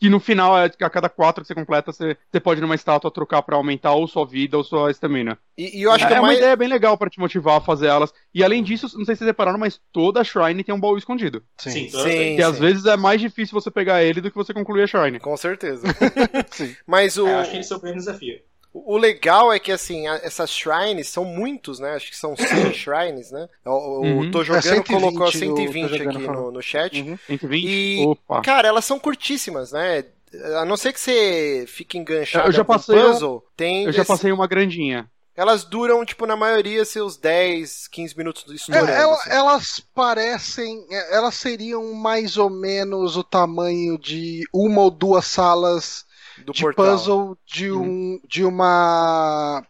Que 0.04 0.10
no 0.10 0.20
final, 0.20 0.60
é 0.60 0.68
que 0.68 0.84
a 0.84 0.90
cada 0.90 1.08
quatro 1.08 1.42
que 1.42 1.48
você 1.48 1.56
completa, 1.56 1.94
você, 1.94 2.18
você 2.30 2.38
pode 2.38 2.60
numa 2.60 2.76
estátua 2.76 3.10
trocar 3.10 3.42
pra 3.42 3.56
aumentar 3.56 3.94
ou 3.94 4.06
sua 4.06 4.26
vida 4.26 4.58
ou 4.58 4.64
sua 4.66 4.92
estamina. 4.92 5.40
E, 5.58 5.80
e 5.80 5.84
eu 5.84 5.94
acho 5.94 6.04
é 6.04 6.08
que 6.10 6.14
o 6.16 6.18
uma 6.18 6.24
mais. 6.24 6.40
ideia 6.40 6.58
bem 6.58 6.68
legal 6.68 6.98
pra 6.98 7.10
te 7.10 7.22
motivar 7.22 7.56
a 7.56 7.62
fazer 7.62 7.88
elas. 7.88 8.14
E 8.34 8.44
além 8.44 8.62
disso, 8.62 8.86
não 8.98 9.06
sei 9.06 9.16
se 9.16 9.20
vocês 9.20 9.30
repararam, 9.30 9.58
mas 9.58 9.80
toda 9.94 10.22
shrine 10.22 10.62
tem 10.62 10.76
um 10.76 10.80
baú 10.80 10.98
escondido. 10.98 11.42
Sim. 11.58 11.88
Sim, 11.88 11.90
Sim, 11.90 12.36
E 12.36 12.44
às 12.44 12.60
vezes 12.60 12.86
é 12.86 12.98
mais 12.98 13.22
difícil 13.22 13.54
você 13.54 13.72
pegar 13.72 14.04
ele 14.04 14.20
do 14.20 14.30
que 14.30 14.36
você 14.36 14.54
concluir 14.54 14.84
a 14.84 14.88
shrine. 14.88 15.22
Com 15.22 15.38
certeza. 15.38 15.88
Sim. 16.52 16.76
Mas 16.86 17.16
o, 17.18 17.26
É, 17.26 17.36
eu 17.36 17.40
acho 17.40 17.52
que 17.52 17.58
esse 17.60 17.72
é 17.72 17.76
o 17.78 17.80
grande 17.80 18.00
desafio. 18.00 18.42
O 18.74 18.98
legal 18.98 19.54
é 19.54 19.60
que, 19.60 19.72
assim, 19.72 20.08
essas 20.08 20.50
shrines 20.50 21.08
são 21.08 21.24
muitos, 21.24 21.80
né? 21.80 21.92
Acho 21.94 22.10
que 22.10 22.18
são 22.18 22.36
100 22.36 22.74
shrines, 22.74 23.32
né? 23.32 23.48
O, 23.64 24.02
uhum. 24.02 24.32
Tô 24.32 24.44
Jogando 24.44 24.78
é 24.78 24.84
colocou 24.84 25.32
120 25.32 26.02
aqui 26.02 26.18
no, 26.18 26.52
no 26.52 26.62
chat. 26.62 27.00
Uhum. 27.00 27.18
120? 27.28 27.66
E, 27.66 28.06
Opa. 28.08 28.42
cara, 28.42 28.68
elas 28.68 28.84
são 28.84 29.00
curtíssimas, 29.00 29.72
né? 29.72 30.04
A 30.60 30.66
não 30.66 30.76
ser 30.76 30.92
que 30.92 31.00
você 31.00 31.66
fique 31.68 32.00
enganchado 32.00 32.48
eu 32.48 32.52
já 32.52 32.66
passei 32.66 33.00
puzzle, 33.00 33.46
tem... 33.56 33.84
Eu 33.84 33.92
já 33.92 34.04
passei 34.04 34.32
uma 34.32 34.48
grandinha. 34.48 35.08
Elas 35.36 35.64
duram, 35.64 36.06
tipo, 36.06 36.28
na 36.28 36.36
maioria, 36.36 36.86
seus 36.86 37.18
10, 37.18 37.88
15 37.88 38.18
minutos 38.18 38.44
do 38.44 38.54
estourando. 38.54 38.92
É, 38.92 38.96
ela, 38.96 39.14
assim. 39.14 39.30
Elas 39.32 39.80
parecem. 39.80 40.86
É, 40.92 41.16
elas 41.16 41.34
seriam 41.34 41.92
mais 41.94 42.38
ou 42.38 42.52
menos 42.52 43.18
o 43.18 43.24
tamanho 43.24 43.98
de 43.98 44.44
uma 44.54 44.82
ou 44.82 44.92
duas 44.92 45.26
salas 45.26 46.06
do 46.46 46.54
de 46.54 46.62
portal. 46.62 46.86
puzzle 46.86 47.38
de 47.46 47.72
uhum. 47.72 47.84
um. 47.84 48.20
de 48.28 48.44
uma. 48.44 49.64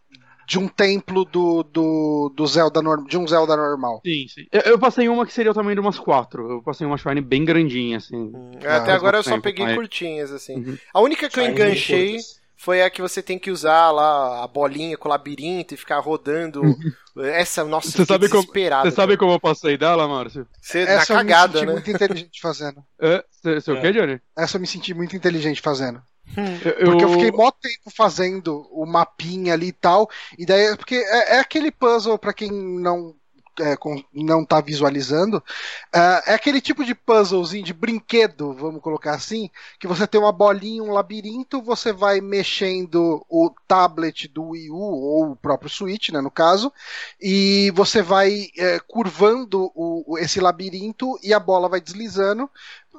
De 0.45 0.59
um 0.59 0.67
templo 0.67 1.23
do, 1.23 1.63
do, 1.63 2.31
do 2.35 2.45
Zelda 2.45 2.81
de 3.07 3.17
um 3.17 3.25
Zelda 3.25 3.55
normal. 3.55 4.01
Sim, 4.05 4.27
sim. 4.27 4.45
Eu, 4.51 4.73
eu, 4.73 4.79
passei 4.79 5.07
uma 5.07 5.25
que 5.25 5.31
seria 5.31 5.51
o 5.51 5.53
tamanho 5.53 5.75
de 5.75 5.79
umas 5.79 5.97
quatro. 5.97 6.51
Eu 6.51 6.61
passei 6.61 6.85
uma 6.85 6.97
Shrine 6.97 7.21
bem 7.21 7.45
grandinha, 7.45 7.97
assim. 7.97 8.29
Hum, 8.35 8.51
até 8.61 8.91
agora 8.91 9.19
eu 9.19 9.23
só 9.23 9.39
peguei 9.39 9.65
mas... 9.65 9.75
curtinhas, 9.75 10.31
assim. 10.31 10.55
Uhum. 10.55 10.77
A 10.93 10.99
única 10.99 11.29
que 11.29 11.39
eu 11.39 11.45
enganchei 11.45 12.17
foi 12.63 12.81
a 12.81 12.89
que 12.89 13.01
você 13.01 13.21
tem 13.21 13.37
que 13.37 13.51
usar 13.51 13.91
lá 13.91 14.41
a 14.41 14.47
bolinha 14.47 14.97
com 14.97 15.09
o 15.09 15.11
labirinto 15.11 15.73
e 15.73 15.77
ficar 15.77 15.99
rodando. 15.99 16.61
Essa, 17.17 17.65
nossa, 17.65 17.91
você 17.91 18.05
sabe 18.05 18.29
como 18.29 18.47
Você 18.47 18.91
sabe 18.91 19.17
como 19.17 19.33
eu 19.33 19.39
passei 19.39 19.77
dela, 19.77 20.07
Márcio? 20.07 20.47
Você, 20.61 20.79
Essa 20.79 21.13
na 21.13 21.19
cagada, 21.19 21.59
eu 21.59 21.65
me 21.65 21.67
senti 21.67 21.67
né? 21.67 21.73
muito 21.73 21.91
inteligente 21.91 22.41
fazendo. 22.41 22.83
É, 23.01 23.23
você 23.59 23.71
é. 23.71 23.73
o 23.73 23.81
quê, 23.81 23.91
Johnny? 23.91 24.21
Essa 24.37 24.55
eu 24.55 24.61
me 24.61 24.67
senti 24.67 24.93
muito 24.93 25.13
inteligente 25.13 25.59
fazendo. 25.59 26.01
Hum. 26.37 26.57
Eu... 26.63 26.91
Porque 26.91 27.03
eu 27.03 27.09
fiquei 27.09 27.31
mó 27.31 27.51
tempo 27.51 27.91
fazendo 27.93 28.65
o 28.71 28.85
mapinha 28.85 29.53
ali 29.53 29.67
e 29.67 29.73
tal. 29.73 30.09
E 30.37 30.45
daí, 30.45 30.77
porque 30.77 30.95
é, 30.95 31.35
é 31.35 31.39
aquele 31.41 31.69
puzzle, 31.69 32.17
para 32.17 32.33
quem 32.33 32.49
não 32.49 33.13
é, 33.59 33.75
com, 33.75 34.03
não 34.13 34.41
está 34.41 34.61
visualizando, 34.61 35.37
uh, 35.37 36.21
é 36.25 36.33
aquele 36.33 36.61
tipo 36.61 36.83
de 36.83 36.95
puzzlezinho 36.95 37.63
de 37.63 37.73
brinquedo, 37.73 38.53
vamos 38.53 38.81
colocar 38.81 39.13
assim, 39.13 39.49
que 39.79 39.87
você 39.87 40.07
tem 40.07 40.19
uma 40.19 40.31
bolinha, 40.31 40.83
um 40.83 40.91
labirinto, 40.91 41.61
você 41.61 41.91
vai 41.91 42.21
mexendo 42.21 43.25
o 43.29 43.51
tablet 43.67 44.27
do 44.27 44.49
Wii 44.49 44.69
U 44.69 44.75
ou 44.75 45.31
o 45.31 45.35
próprio 45.35 45.69
Switch, 45.69 46.09
né, 46.09 46.21
no 46.21 46.31
caso, 46.31 46.71
e 47.19 47.71
você 47.75 48.01
vai 48.01 48.47
é, 48.57 48.79
curvando 48.79 49.71
o, 49.75 50.17
esse 50.17 50.39
labirinto 50.39 51.19
e 51.23 51.33
a 51.33 51.39
bola 51.39 51.69
vai 51.69 51.81
deslizando. 51.81 52.49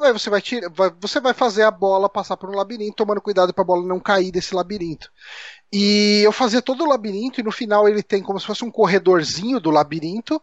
Aí 0.01 0.13
você 0.13 0.29
vai, 0.29 0.41
tirar, 0.43 0.69
vai, 0.71 0.91
você 1.01 1.21
vai 1.21 1.33
fazer 1.33 1.63
a 1.63 1.71
bola 1.71 2.09
passar 2.09 2.37
por 2.37 2.51
um 2.51 2.57
labirinto, 2.57 2.97
tomando 2.97 3.21
cuidado 3.21 3.55
para 3.55 3.63
a 3.63 3.67
bola 3.67 3.87
não 3.87 4.01
cair 4.01 4.33
desse 4.33 4.53
labirinto. 4.53 5.11
E 5.73 6.23
eu 6.25 6.33
fazia 6.33 6.63
todo 6.63 6.85
o 6.85 6.89
labirinto, 6.89 7.41
e 7.41 7.45
no 7.45 7.51
final 7.51 7.89
ele 7.89 8.03
tem 8.03 8.23
como 8.23 8.39
se 8.39 8.47
fosse 8.47 8.65
um 8.65 8.71
corredorzinho 8.71 9.59
do 9.59 9.71
labirinto. 9.71 10.41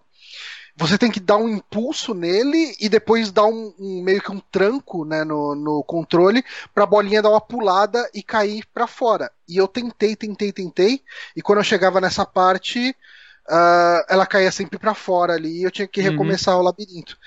Você 0.75 0.97
tem 0.97 1.11
que 1.11 1.19
dar 1.19 1.37
um 1.37 1.49
impulso 1.49 2.13
nele 2.13 2.75
e 2.79 2.87
depois 2.87 3.31
dar 3.31 3.45
um, 3.45 3.73
um 3.77 4.01
meio 4.01 4.21
que 4.21 4.31
um 4.31 4.39
tranco 4.39 5.03
né, 5.03 5.23
no, 5.23 5.53
no 5.53 5.83
controle 5.83 6.43
para 6.73 6.85
a 6.85 6.87
bolinha 6.87 7.21
dar 7.21 7.29
uma 7.29 7.41
pulada 7.41 8.09
e 8.13 8.23
cair 8.23 8.65
para 8.73 8.87
fora. 8.87 9.31
E 9.47 9.57
eu 9.57 9.67
tentei, 9.67 10.15
tentei, 10.15 10.51
tentei. 10.51 11.03
E 11.35 11.41
quando 11.41 11.59
eu 11.59 11.63
chegava 11.63 11.99
nessa 11.99 12.25
parte, 12.25 12.95
uh, 13.49 14.05
ela 14.09 14.25
caía 14.25 14.51
sempre 14.51 14.79
para 14.79 14.93
fora 14.93 15.33
ali 15.33 15.59
e 15.59 15.63
eu 15.63 15.71
tinha 15.71 15.87
que 15.87 16.01
uhum. 16.01 16.11
recomeçar 16.11 16.55
uhum. 16.55 16.61
o 16.61 16.63
labirinto. 16.63 17.17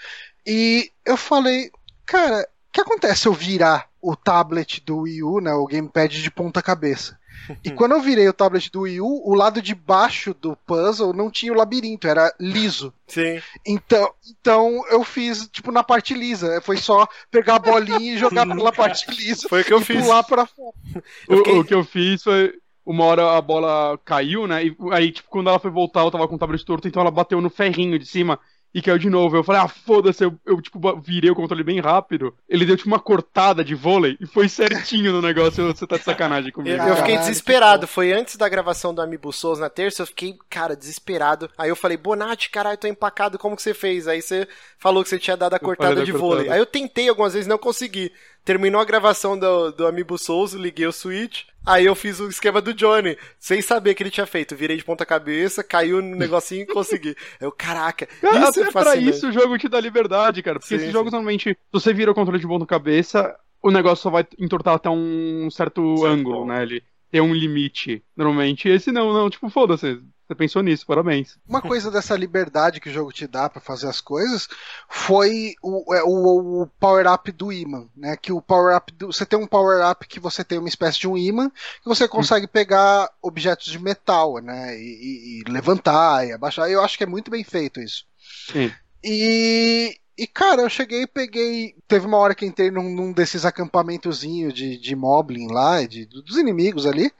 E 0.46 0.90
eu 1.04 1.16
falei, 1.16 1.70
cara, 2.06 2.48
o 2.68 2.72
que 2.72 2.80
acontece 2.80 3.22
se 3.22 3.28
eu 3.28 3.32
virar 3.32 3.88
o 4.00 4.16
tablet 4.16 4.82
do 4.84 5.00
Wii 5.00 5.22
U, 5.22 5.40
né, 5.40 5.52
o 5.54 5.66
gamepad 5.66 6.22
de 6.22 6.30
ponta 6.30 6.62
cabeça? 6.62 7.18
E 7.62 7.70
quando 7.70 7.93
eu 7.93 8.01
virei 8.01 8.28
o 8.28 8.32
tablet 8.32 8.70
do 8.70 8.82
Wii 8.82 9.01
U, 9.01 9.23
o 9.24 9.35
lado 9.35 9.61
de 9.61 9.74
baixo 9.74 10.35
do 10.35 10.56
puzzle 10.66 11.12
não 11.12 11.31
tinha 11.31 11.52
o 11.52 11.56
labirinto, 11.56 12.06
era 12.06 12.32
liso. 12.39 12.93
Sim. 13.06 13.40
Então, 13.66 14.12
então 14.28 14.82
eu 14.90 15.05
fiz, 15.05 15.48
tipo, 15.48 15.70
na 15.70 15.82
parte 15.82 16.15
lisa. 16.15 16.61
Foi 16.62 16.77
só 16.77 17.06
pegar 17.31 17.56
a 17.56 17.59
bolinha 17.59 18.15
e 18.15 18.19
jogar 18.19 18.47
pela 18.47 18.73
parte 18.73 19.11
lisa. 19.11 19.48
Foi 19.48 19.61
o 19.61 19.65
que 19.65 19.73
eu 19.73 19.81
e 19.81 19.85
fiz. 19.85 20.02
pular 20.02 20.23
pra 20.23 20.47
fora. 20.47 20.74
O, 21.28 21.36
fiquei... 21.39 21.59
o, 21.59 21.65
que 21.65 21.74
eu 21.74 21.85
fiz 21.85 22.23
foi. 22.23 22.52
Uma 22.86 23.05
hora 23.05 23.39
a 23.39 23.40
bola 23.40 23.98
caiu, 24.05 24.47
né? 24.47 24.66
E 24.66 24.77
aí, 24.93 25.11
tipo, 25.11 25.28
quando 25.31 25.48
ela 25.48 25.59
foi 25.59 25.70
voltar, 25.70 26.02
eu 26.02 26.11
tava 26.11 26.28
com 26.28 26.35
o 26.35 26.39
tablet 26.39 26.62
torto, 26.66 26.86
então 26.86 27.01
ela 27.01 27.11
bateu 27.11 27.40
no 27.40 27.48
ferrinho 27.48 27.98
de 27.98 28.05
cima 28.05 28.39
e 28.74 28.82
caiu 28.82 28.98
de 28.98 29.09
novo. 29.09 29.36
Eu 29.36 29.44
falei, 29.44 29.62
ah, 29.62 29.68
foda-se, 29.68 30.24
eu, 30.24 30.34
eu, 30.44 30.60
tipo, 30.60 30.80
virei 31.01 31.30
o 31.30 31.34
controle 31.34 31.62
bem 31.62 31.80
rápido. 31.80 32.34
Ele 32.48 32.66
deu, 32.66 32.76
tipo, 32.76 32.88
uma 32.88 32.98
cortada 32.98 33.64
de 33.64 33.74
vôlei 33.74 34.18
e 34.20 34.26
foi 34.26 34.48
certinho 34.48 35.12
no 35.12 35.22
negócio. 35.22 35.64
Você 35.68 35.86
tá 35.86 35.96
de 35.96 36.02
sacanagem 36.02 36.51
comigo. 36.51 36.82
Eu, 36.82 36.88
eu 36.88 36.96
fiquei 36.96 37.16
desesperado. 37.16 37.86
Foi 37.86 38.12
antes 38.12 38.36
da 38.36 38.48
gravação 38.48 38.92
do 38.92 39.01
Amiibo 39.01 39.32
Souls 39.32 39.60
na 39.60 39.70
terça, 39.70 40.02
eu 40.02 40.06
fiquei, 40.09 40.36
cara, 40.51 40.74
desesperado. 40.74 41.48
Aí 41.56 41.68
eu 41.68 41.76
falei, 41.76 41.96
Bonatti, 41.96 42.51
caralho, 42.51 42.76
tô 42.76 42.88
empacado, 42.88 43.38
como 43.38 43.55
que 43.55 43.62
você 43.62 43.72
fez? 43.72 44.09
Aí 44.09 44.20
você 44.20 44.48
falou 44.76 45.05
que 45.05 45.09
você 45.09 45.18
tinha 45.18 45.36
dado 45.36 45.55
a 45.55 45.59
cortada 45.60 46.05
de 46.05 46.10
vôlei. 46.10 46.51
Aí 46.51 46.59
eu 46.59 46.66
tentei 46.66 47.09
algumas 47.09 47.32
vezes, 47.32 47.46
não 47.46 47.59
consegui. 47.59 48.10
Terminou 48.44 48.80
a 48.80 48.84
gravação 48.84 49.38
do, 49.38 49.72
do 49.72 49.86
Amiibo 49.86 50.18
Souls, 50.18 50.52
liguei 50.52 50.86
o 50.86 50.92
Switch. 50.92 51.44
Aí 51.66 51.86
eu 51.86 51.94
fiz 51.94 52.20
o 52.20 52.28
esquema 52.28 52.60
do 52.60 52.74
Johnny, 52.74 53.16
sem 53.38 53.62
saber 53.62 53.94
que 53.94 54.02
ele 54.02 54.10
tinha 54.10 54.26
feito. 54.26 54.54
Virei 54.54 54.76
de 54.76 54.84
ponta 54.84 55.06
cabeça, 55.06 55.64
caiu 55.64 56.02
no 56.02 56.14
negocinho 56.14 56.62
e 56.62 56.66
consegui. 56.66 57.16
Eu, 57.40 57.50
caraca, 57.50 58.06
cara, 58.06 58.50
isso 58.50 58.60
até 58.60 58.68
é 58.68 58.70
pra 58.70 58.96
isso 58.96 59.28
o 59.28 59.32
jogo 59.32 59.56
te 59.56 59.66
dá 59.66 59.80
liberdade, 59.80 60.42
cara. 60.42 60.58
Porque 60.58 60.68
sim, 60.68 60.74
esses 60.74 60.88
sim. 60.88 60.92
jogos 60.92 61.10
normalmente, 61.10 61.50
se 61.50 61.58
você 61.72 61.94
vira 61.94 62.10
o 62.10 62.14
controle 62.14 62.38
de 62.38 62.46
ponta 62.46 62.66
cabeça, 62.66 63.34
o 63.62 63.70
negócio 63.70 64.02
só 64.02 64.10
vai 64.10 64.26
entortar 64.38 64.74
até 64.74 64.90
um 64.90 65.48
certo, 65.50 65.96
certo 65.96 66.04
ângulo, 66.04 66.46
né? 66.46 66.62
Ele 66.62 66.82
tem 67.10 67.22
um 67.22 67.32
limite, 67.32 68.04
normalmente. 68.14 68.68
Esse 68.68 68.92
não, 68.92 69.12
não, 69.14 69.30
tipo, 69.30 69.48
foda-se. 69.48 70.02
Você 70.26 70.34
pensou 70.34 70.62
nisso, 70.62 70.86
parabéns. 70.86 71.36
Uma 71.46 71.60
coisa 71.60 71.90
dessa 71.90 72.16
liberdade 72.16 72.80
que 72.80 72.88
o 72.88 72.92
jogo 72.92 73.12
te 73.12 73.26
dá 73.26 73.51
para 73.51 73.60
fazer 73.60 73.88
as 73.88 74.01
coisas 74.01 74.48
foi 74.88 75.55
o, 75.62 75.94
é, 75.94 76.02
o, 76.02 76.62
o 76.62 76.66
power-up 76.80 77.30
do 77.30 77.52
imã, 77.52 77.86
né? 77.94 78.16
Que 78.16 78.32
o 78.32 78.40
power-up 78.40 78.90
do, 78.94 79.12
você 79.12 79.26
tem 79.26 79.38
um 79.38 79.46
power-up 79.46 80.06
que 80.09 80.18
você 80.18 80.42
tem 80.42 80.59
uma 80.59 80.68
espécie 80.68 80.98
de 80.98 81.06
um 81.06 81.16
imã 81.16 81.51
que 81.51 81.86
você 81.86 82.09
consegue 82.09 82.46
hum. 82.46 82.51
pegar 82.51 83.10
objetos 83.20 83.66
de 83.66 83.78
metal, 83.78 84.38
né? 84.38 84.74
E, 84.78 85.42
e, 85.42 85.51
levantar 85.51 86.26
e 86.26 86.32
abaixar. 86.32 86.70
Eu 86.70 86.82
acho 86.82 86.96
que 86.96 87.05
é 87.05 87.06
muito 87.09 87.30
bem 87.30 87.44
feito 87.44 87.78
isso. 87.78 88.06
Sim. 88.51 88.72
E, 89.02 90.01
e, 90.16 90.26
cara, 90.26 90.62
eu 90.62 90.70
cheguei 90.70 91.02
e 91.02 91.06
peguei. 91.06 91.74
Teve 91.86 92.06
uma 92.06 92.16
hora 92.16 92.34
que 92.34 92.46
entrei 92.46 92.70
num, 92.70 92.88
num 92.88 93.12
desses 93.12 93.44
acampamentozinhos 93.44 94.55
de, 94.55 94.78
de 94.78 94.96
Moblin 94.96 95.48
lá, 95.48 95.82
de, 95.82 96.06
dos 96.06 96.38
inimigos 96.38 96.86
ali. 96.86 97.12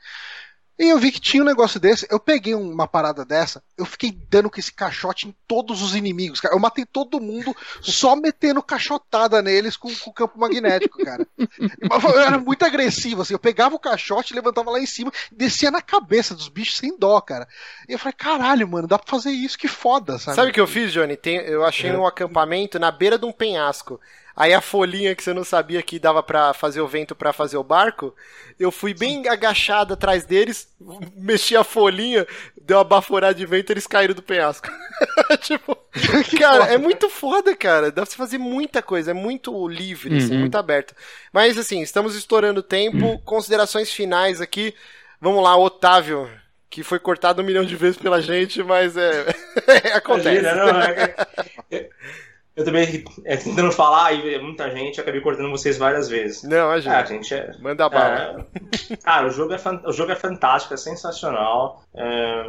E 0.79 0.89
eu 0.89 0.99
vi 0.99 1.13
que 1.13 1.21
tinha 1.21 1.43
um 1.43 1.47
negócio 1.47 1.79
desse. 1.79 2.07
Eu 2.11 2.19
peguei 2.19 2.55
uma 2.55 2.89
parada 2.89 3.25
dessa, 3.25 3.63
eu 3.79 3.85
fiquei 3.85 4.11
dando 4.29 4.51
com 4.51 4.59
esse 4.59 4.73
caixote 4.73 5.29
em 5.29 5.35
todos 5.47 5.83
os 5.83 5.95
inimigos, 5.95 6.41
cara. 6.41 6.55
Eu 6.55 6.59
matei 6.59 6.85
todo 6.85 7.21
mundo 7.21 7.55
só 7.81 8.17
metendo 8.17 8.63
caixotada 8.63 9.41
neles 9.41 9.77
com, 9.77 9.89
o 9.89 10.13
campo 10.13 10.39
magnético, 10.39 10.99
cara. 11.05 11.27
Eu 12.15 12.21
era 12.21 12.39
muito 12.39 12.65
agressivo, 12.65 13.23
assim. 13.23 13.35
Eu 13.35 13.39
pegava 13.39 13.75
o 13.75 13.79
caixote, 13.79 14.35
levantava 14.35 14.71
lá 14.71 14.81
em 14.81 14.87
cima, 14.87 15.13
descia 15.31 15.71
na 15.71 15.81
cabeça 15.81 16.35
dos 16.35 16.49
bichos 16.49 16.77
sem 16.77 16.99
dó, 16.99 17.21
cara. 17.21 17.47
E 17.89 17.93
eu 17.93 17.99
falei, 17.99 18.15
caralho, 18.15 18.69
mano, 18.69 18.89
dá 18.89 18.99
pra 18.99 19.11
fazer 19.11 19.31
isso, 19.31 19.59
que 19.59 19.69
foda, 19.69 20.19
sabe? 20.19 20.37
Sabe 20.37 20.51
o 20.51 20.53
que 20.53 20.61
eu 20.61 20.67
fiz, 20.67 20.93
Johnny? 20.93 21.17
Tem, 21.17 21.37
eu 21.37 21.65
achei 21.65 21.91
é. 21.91 21.97
um 21.97 22.07
acampamento 22.07 22.79
na 22.79 22.91
beira 22.91 23.19
de 23.19 23.27
um 23.27 23.33
penhasco. 23.33 24.01
Aí 24.37 24.53
a 24.53 24.61
folhinha 24.61 25.15
que 25.15 25.23
você 25.23 25.33
não 25.33 25.45
sabia 25.45 25.81
que 25.83 25.99
dava 25.99 26.23
para 26.23 26.53
fazer 26.53 26.81
o 26.81 26.89
vento 26.89 27.15
para 27.15 27.33
fazer 27.33 27.57
o 27.57 27.63
barco, 27.63 28.15
eu 28.59 28.73
fui 28.73 28.93
bem 28.93 29.29
agachado 29.29 29.95
atrás 29.95 30.25
deles, 30.25 30.69
mexi 31.17 31.57
a 31.57 31.63
folhinha, 31.63 32.27
deu 32.61 32.79
uma 32.79 32.85
baforada 32.85 33.35
de 33.35 33.47
vento 33.47 33.71
e 33.71 33.73
eles 33.75 33.87
caíram 33.87 34.15
do 34.15 34.23
penhasco. 34.23 34.69
tipo, 35.41 35.77
cara, 36.39 36.65
é 36.73 36.79
muito 36.79 37.09
foda, 37.09 37.55
cara. 37.55 37.93
Dá 37.93 38.03
pra 38.03 38.07
você 38.07 38.17
fazer 38.17 38.39
muita 38.39 38.83
coisa, 38.83 39.13
é 39.13 39.15
muito 39.15 39.69
livre, 39.69 40.09
assim, 40.09 40.19
uhum. 40.19 40.25
assim, 40.25 40.39
muito 40.39 40.59
aberto. 40.59 40.95
Mas 41.33 41.57
assim, 41.57 41.81
estamos 41.81 42.17
estourando 42.17 42.63
tempo, 42.63 43.07
uhum. 43.07 43.19
considerações 43.19 43.91
finais 43.91 44.41
aqui. 44.41 44.75
Vamos 45.21 45.43
lá, 45.43 45.57
Otávio, 45.57 46.29
que 46.69 46.83
foi 46.83 46.99
cortado 46.99 47.41
um 47.41 47.45
milhão 47.45 47.65
de 47.65 47.77
vezes 47.77 47.97
pela 47.97 48.21
gente, 48.21 48.63
mas 48.63 48.97
é. 48.97 49.27
acontece. 49.95 50.41
Imagina, 50.41 50.55
não, 50.55 50.81
é, 50.81 51.15
é, 51.71 51.91
eu 52.57 52.65
também, 52.65 53.05
é, 53.25 53.37
tentando 53.37 53.73
falar 53.73 54.13
e 54.13 54.39
muita 54.39 54.71
gente, 54.71 55.01
acabei 55.01 55.21
cortando 55.21 55.51
vocês 55.51 55.77
várias 55.77 56.09
vezes. 56.09 56.45
Não, 56.45 56.71
a 56.71 56.79
gente. 56.79 56.95
Ah, 56.95 57.05
gente 57.05 57.35
é, 57.35 57.51
Manda 57.61 57.89
bala. 57.89 58.47
É, 58.91 58.97
cara, 58.97 59.27
o 59.27 59.31
jogo, 59.31 59.53
é, 59.53 59.59
o 59.87 59.93
jogo 59.93 60.13
é 60.13 60.15
fantástico, 60.15 60.73
é 60.73 60.77
sensacional. 60.77 61.83
É, 61.93 62.47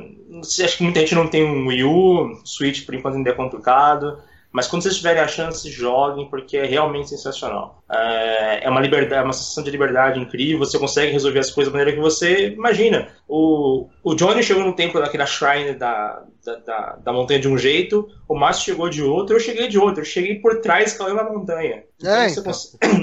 acho 0.64 0.78
que 0.78 0.84
muita 0.84 1.00
gente 1.00 1.16
não 1.16 1.28
tem 1.28 1.44
um 1.44 1.68
Wii 1.68 1.84
U, 1.84 2.42
Switch 2.46 2.86
por 2.86 2.94
enquanto 2.94 3.16
ainda 3.16 3.32
é 3.32 3.34
complicado. 3.34 4.22
Mas 4.56 4.70
quando 4.70 4.84
vocês 4.84 4.96
tiverem 4.96 5.22
a 5.22 5.28
chance, 5.28 5.70
joguem, 5.70 6.30
porque 6.30 6.56
é 6.56 6.66
realmente 6.66 7.10
sensacional. 7.10 7.84
É, 7.92 8.64
é 8.64 8.70
uma 8.70 8.80
liberdade, 8.80 9.26
uma 9.26 9.34
sensação 9.34 9.62
de 9.62 9.70
liberdade 9.70 10.18
incrível, 10.18 10.60
você 10.60 10.80
consegue 10.80 11.12
resolver 11.12 11.40
as 11.40 11.52
coisas 11.52 11.74
da 11.74 11.78
maneira 11.78 11.98
que 11.98 12.02
você 12.02 12.52
imagina. 12.52 13.10
O, 13.28 13.90
o 14.02 14.16
Johnny 14.16 14.42
chegou 14.42 14.64
no 14.64 14.74
templo 14.74 15.02
daquela 15.02 15.26
shrine 15.26 15.74
da, 15.74 16.24
da, 16.46 16.56
da, 16.56 16.96
da 17.04 17.12
montanha 17.12 17.42
de 17.42 17.50
um 17.50 17.58
jeito, 17.58 18.08
o 18.30 18.34
Márcio 18.34 18.64
chegou 18.64 18.90
de 18.90 19.04
outro, 19.04 19.36
eu 19.36 19.42
cheguei 19.42 19.68
de 19.68 19.78
outro, 19.78 20.00
eu 20.00 20.06
cheguei 20.06 20.36
por 20.36 20.62
trás, 20.62 20.94
caiu 20.94 21.16
na 21.16 21.26
montanha. 21.26 21.84
Então, 22.00 22.16
É, 22.16 22.30
então. 22.30 22.54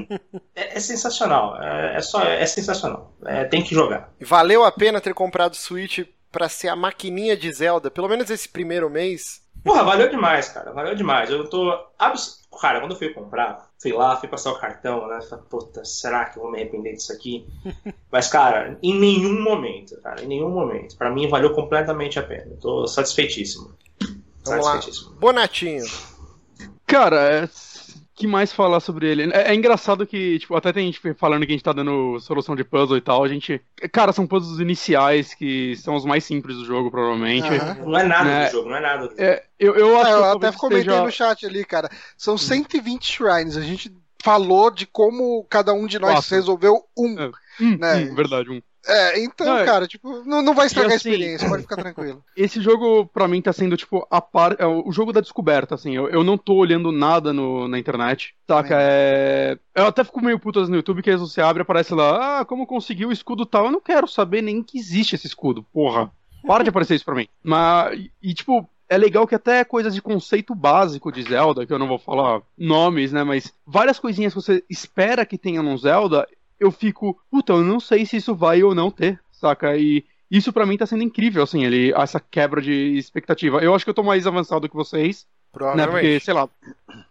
é, 0.56 0.78
é 0.78 0.80
sensacional, 0.80 1.62
é, 1.62 1.96
é 1.96 2.00
só, 2.00 2.22
é 2.22 2.46
sensacional. 2.46 3.14
É, 3.26 3.44
tem 3.44 3.62
que 3.62 3.74
jogar. 3.74 4.10
Valeu 4.18 4.64
a 4.64 4.72
pena 4.72 5.02
ter 5.02 5.12
comprado 5.12 5.52
o 5.52 5.56
Switch 5.56 5.98
pra 6.30 6.48
ser 6.48 6.68
a 6.68 6.76
maquininha 6.76 7.36
de 7.36 7.52
Zelda, 7.52 7.90
pelo 7.90 8.08
menos 8.08 8.30
esse 8.30 8.48
primeiro 8.48 8.88
mês. 8.88 9.41
Porra, 9.64 9.84
valeu 9.84 10.08
demais, 10.08 10.48
cara. 10.48 10.72
Valeu 10.72 10.94
demais. 10.94 11.30
Eu 11.30 11.48
tô. 11.48 11.72
Abs... 11.98 12.42
Cara, 12.60 12.80
quando 12.80 12.92
eu 12.92 12.98
fui 12.98 13.08
comprar, 13.08 13.70
fui 13.80 13.92
lá, 13.92 14.16
fui 14.16 14.28
passar 14.28 14.52
o 14.52 14.58
cartão, 14.58 15.06
né? 15.08 15.20
Falei, 15.22 15.44
puta, 15.48 15.84
será 15.84 16.26
que 16.26 16.38
eu 16.38 16.42
vou 16.42 16.52
me 16.52 16.58
arrepender 16.58 16.92
disso 16.92 17.12
aqui? 17.12 17.46
Mas, 18.10 18.28
cara, 18.28 18.78
em 18.82 18.98
nenhum 18.98 19.40
momento, 19.42 19.98
cara, 20.02 20.22
em 20.22 20.26
nenhum 20.26 20.50
momento. 20.50 20.96
Pra 20.96 21.10
mim, 21.10 21.28
valeu 21.28 21.52
completamente 21.54 22.18
a 22.18 22.22
pena. 22.22 22.50
Eu 22.50 22.56
tô 22.58 22.86
satisfeitíssimo. 22.86 23.74
Vamos 24.44 24.66
lá. 24.66 24.72
Satisfeitíssimo. 24.72 25.14
Bonatinho. 25.16 25.84
Cara, 26.86 27.16
é... 27.22 27.48
que 28.14 28.26
mais 28.26 28.52
falar 28.52 28.80
sobre 28.80 29.08
ele? 29.08 29.32
É, 29.32 29.50
é 29.50 29.54
engraçado 29.54 30.06
que, 30.06 30.38
tipo, 30.38 30.54
até 30.54 30.72
tem 30.72 30.86
gente 30.92 31.14
falando 31.14 31.46
que 31.46 31.52
a 31.52 31.54
gente 31.54 31.64
tá 31.64 31.72
dando 31.72 32.18
solução 32.20 32.54
de 32.54 32.62
puzzle 32.64 32.96
e 32.96 33.00
tal. 33.00 33.24
A 33.24 33.28
gente. 33.28 33.60
Cara, 33.92 34.12
são 34.12 34.26
puzzles 34.26 34.60
iniciais 34.60 35.34
que 35.34 35.74
são 35.76 35.94
os 35.94 36.04
mais 36.04 36.24
simples 36.24 36.56
do 36.56 36.64
jogo, 36.64 36.90
provavelmente. 36.90 37.46
Aham. 37.48 37.74
Não 37.86 37.98
é 37.98 38.04
nada 38.04 38.30
É. 38.30 38.46
do 38.46 38.52
jogo, 38.52 38.68
não 38.68 38.76
é 38.76 38.80
nada 38.80 39.02
do 39.02 39.10
jogo. 39.10 39.22
É, 39.22 39.42
eu, 39.58 39.74
eu 39.74 39.98
acho 39.98 40.10
É, 40.10 40.12
que 40.12 40.18
eu 40.18 40.24
até 40.24 40.52
comentei 40.52 40.84
seja- 40.84 41.02
no 41.04 41.10
chat 41.10 41.46
ali, 41.46 41.64
cara. 41.64 41.88
São 42.16 42.36
120 42.36 43.04
shrines. 43.04 43.56
A 43.56 43.62
gente 43.62 43.90
falou 44.22 44.70
de 44.70 44.86
como 44.86 45.44
cada 45.50 45.72
um 45.72 45.86
de 45.86 45.98
nós 45.98 46.12
Quatro. 46.14 46.34
resolveu 46.36 46.76
um. 46.96 47.18
É. 47.18 47.30
Hum, 47.60 47.76
né? 47.78 47.96
hum, 47.96 48.14
verdade, 48.14 48.50
um. 48.50 48.62
É, 48.86 49.22
então, 49.22 49.46
Não, 49.46 49.58
é- 49.58 49.64
cara, 49.64 49.86
tipo, 49.86 50.24
não, 50.24 50.42
não 50.42 50.54
vai 50.54 50.66
estragar 50.66 50.90
E 50.90 50.94
a 50.94 50.96
assim- 50.96 51.10
experiência, 51.10 51.48
pode 51.48 51.62
ficar 51.62 51.76
tranquilo. 51.82 52.22
Esse 52.36 52.60
jogo, 52.60 53.06
pra 53.06 53.28
mim, 53.28 53.40
tá 53.40 53.52
sendo, 53.52 53.76
tipo, 53.76 54.06
a 54.10 54.20
par... 54.20 54.56
é 54.58 54.66
o 54.66 54.90
jogo 54.90 55.12
da 55.12 55.20
descoberta, 55.20 55.74
assim. 55.76 55.94
Eu, 55.94 56.08
eu 56.08 56.24
não 56.24 56.36
tô 56.36 56.54
olhando 56.54 56.90
nada 56.90 57.32
no, 57.32 57.68
na 57.68 57.78
internet, 57.78 58.34
saca? 58.46 58.76
É... 58.80 59.56
Eu 59.74 59.86
até 59.86 60.02
fico 60.02 60.20
meio 60.20 60.38
puto 60.38 60.60
no 60.66 60.76
YouTube, 60.76 61.02
que 61.02 61.10
às 61.10 61.20
vezes 61.20 61.32
você 61.32 61.40
abre 61.40 61.60
e 61.60 61.62
aparece 61.62 61.94
lá, 61.94 62.40
ah, 62.40 62.44
como 62.44 62.66
conseguiu 62.66 63.10
o 63.10 63.12
escudo 63.12 63.46
tal. 63.46 63.66
Eu 63.66 63.72
não 63.72 63.80
quero 63.80 64.08
saber 64.08 64.42
nem 64.42 64.62
que 64.62 64.78
existe 64.78 65.14
esse 65.14 65.26
escudo, 65.28 65.62
porra. 65.72 66.10
Para 66.44 66.64
de 66.64 66.70
aparecer 66.70 66.96
isso 66.96 67.04
pra 67.04 67.14
mim. 67.14 67.28
Mas, 67.40 68.00
e, 68.20 68.34
tipo, 68.34 68.68
é 68.88 68.98
legal 68.98 69.28
que 69.28 69.34
até 69.36 69.62
coisas 69.64 69.94
de 69.94 70.02
conceito 70.02 70.56
básico 70.56 71.12
de 71.12 71.22
Zelda, 71.22 71.64
que 71.64 71.72
eu 71.72 71.78
não 71.78 71.86
vou 71.86 72.00
falar 72.00 72.42
nomes, 72.58 73.12
né? 73.12 73.22
Mas 73.22 73.52
várias 73.64 74.00
coisinhas 74.00 74.34
que 74.34 74.40
você 74.42 74.64
espera 74.68 75.24
que 75.24 75.38
tenha 75.38 75.62
num 75.62 75.78
Zelda, 75.78 76.26
eu 76.62 76.70
fico, 76.70 77.18
puta, 77.30 77.52
eu 77.52 77.62
não 77.62 77.80
sei 77.80 78.06
se 78.06 78.16
isso 78.16 78.34
vai 78.34 78.62
ou 78.62 78.74
não 78.74 78.90
ter, 78.90 79.18
saca? 79.32 79.76
E 79.76 80.04
isso 80.30 80.52
pra 80.52 80.64
mim 80.66 80.76
tá 80.78 80.86
sendo 80.86 81.02
incrível, 81.02 81.42
assim, 81.42 81.64
ele, 81.64 81.92
essa 81.94 82.18
quebra 82.20 82.60
de 82.62 82.72
expectativa. 82.96 83.58
Eu 83.62 83.74
acho 83.74 83.84
que 83.84 83.90
eu 83.90 83.94
tô 83.94 84.02
mais 84.02 84.26
avançado 84.26 84.68
que 84.68 84.74
vocês, 84.74 85.26
né? 85.76 85.84
Porque, 85.86 86.20
sei 86.20 86.32
lá, 86.32 86.48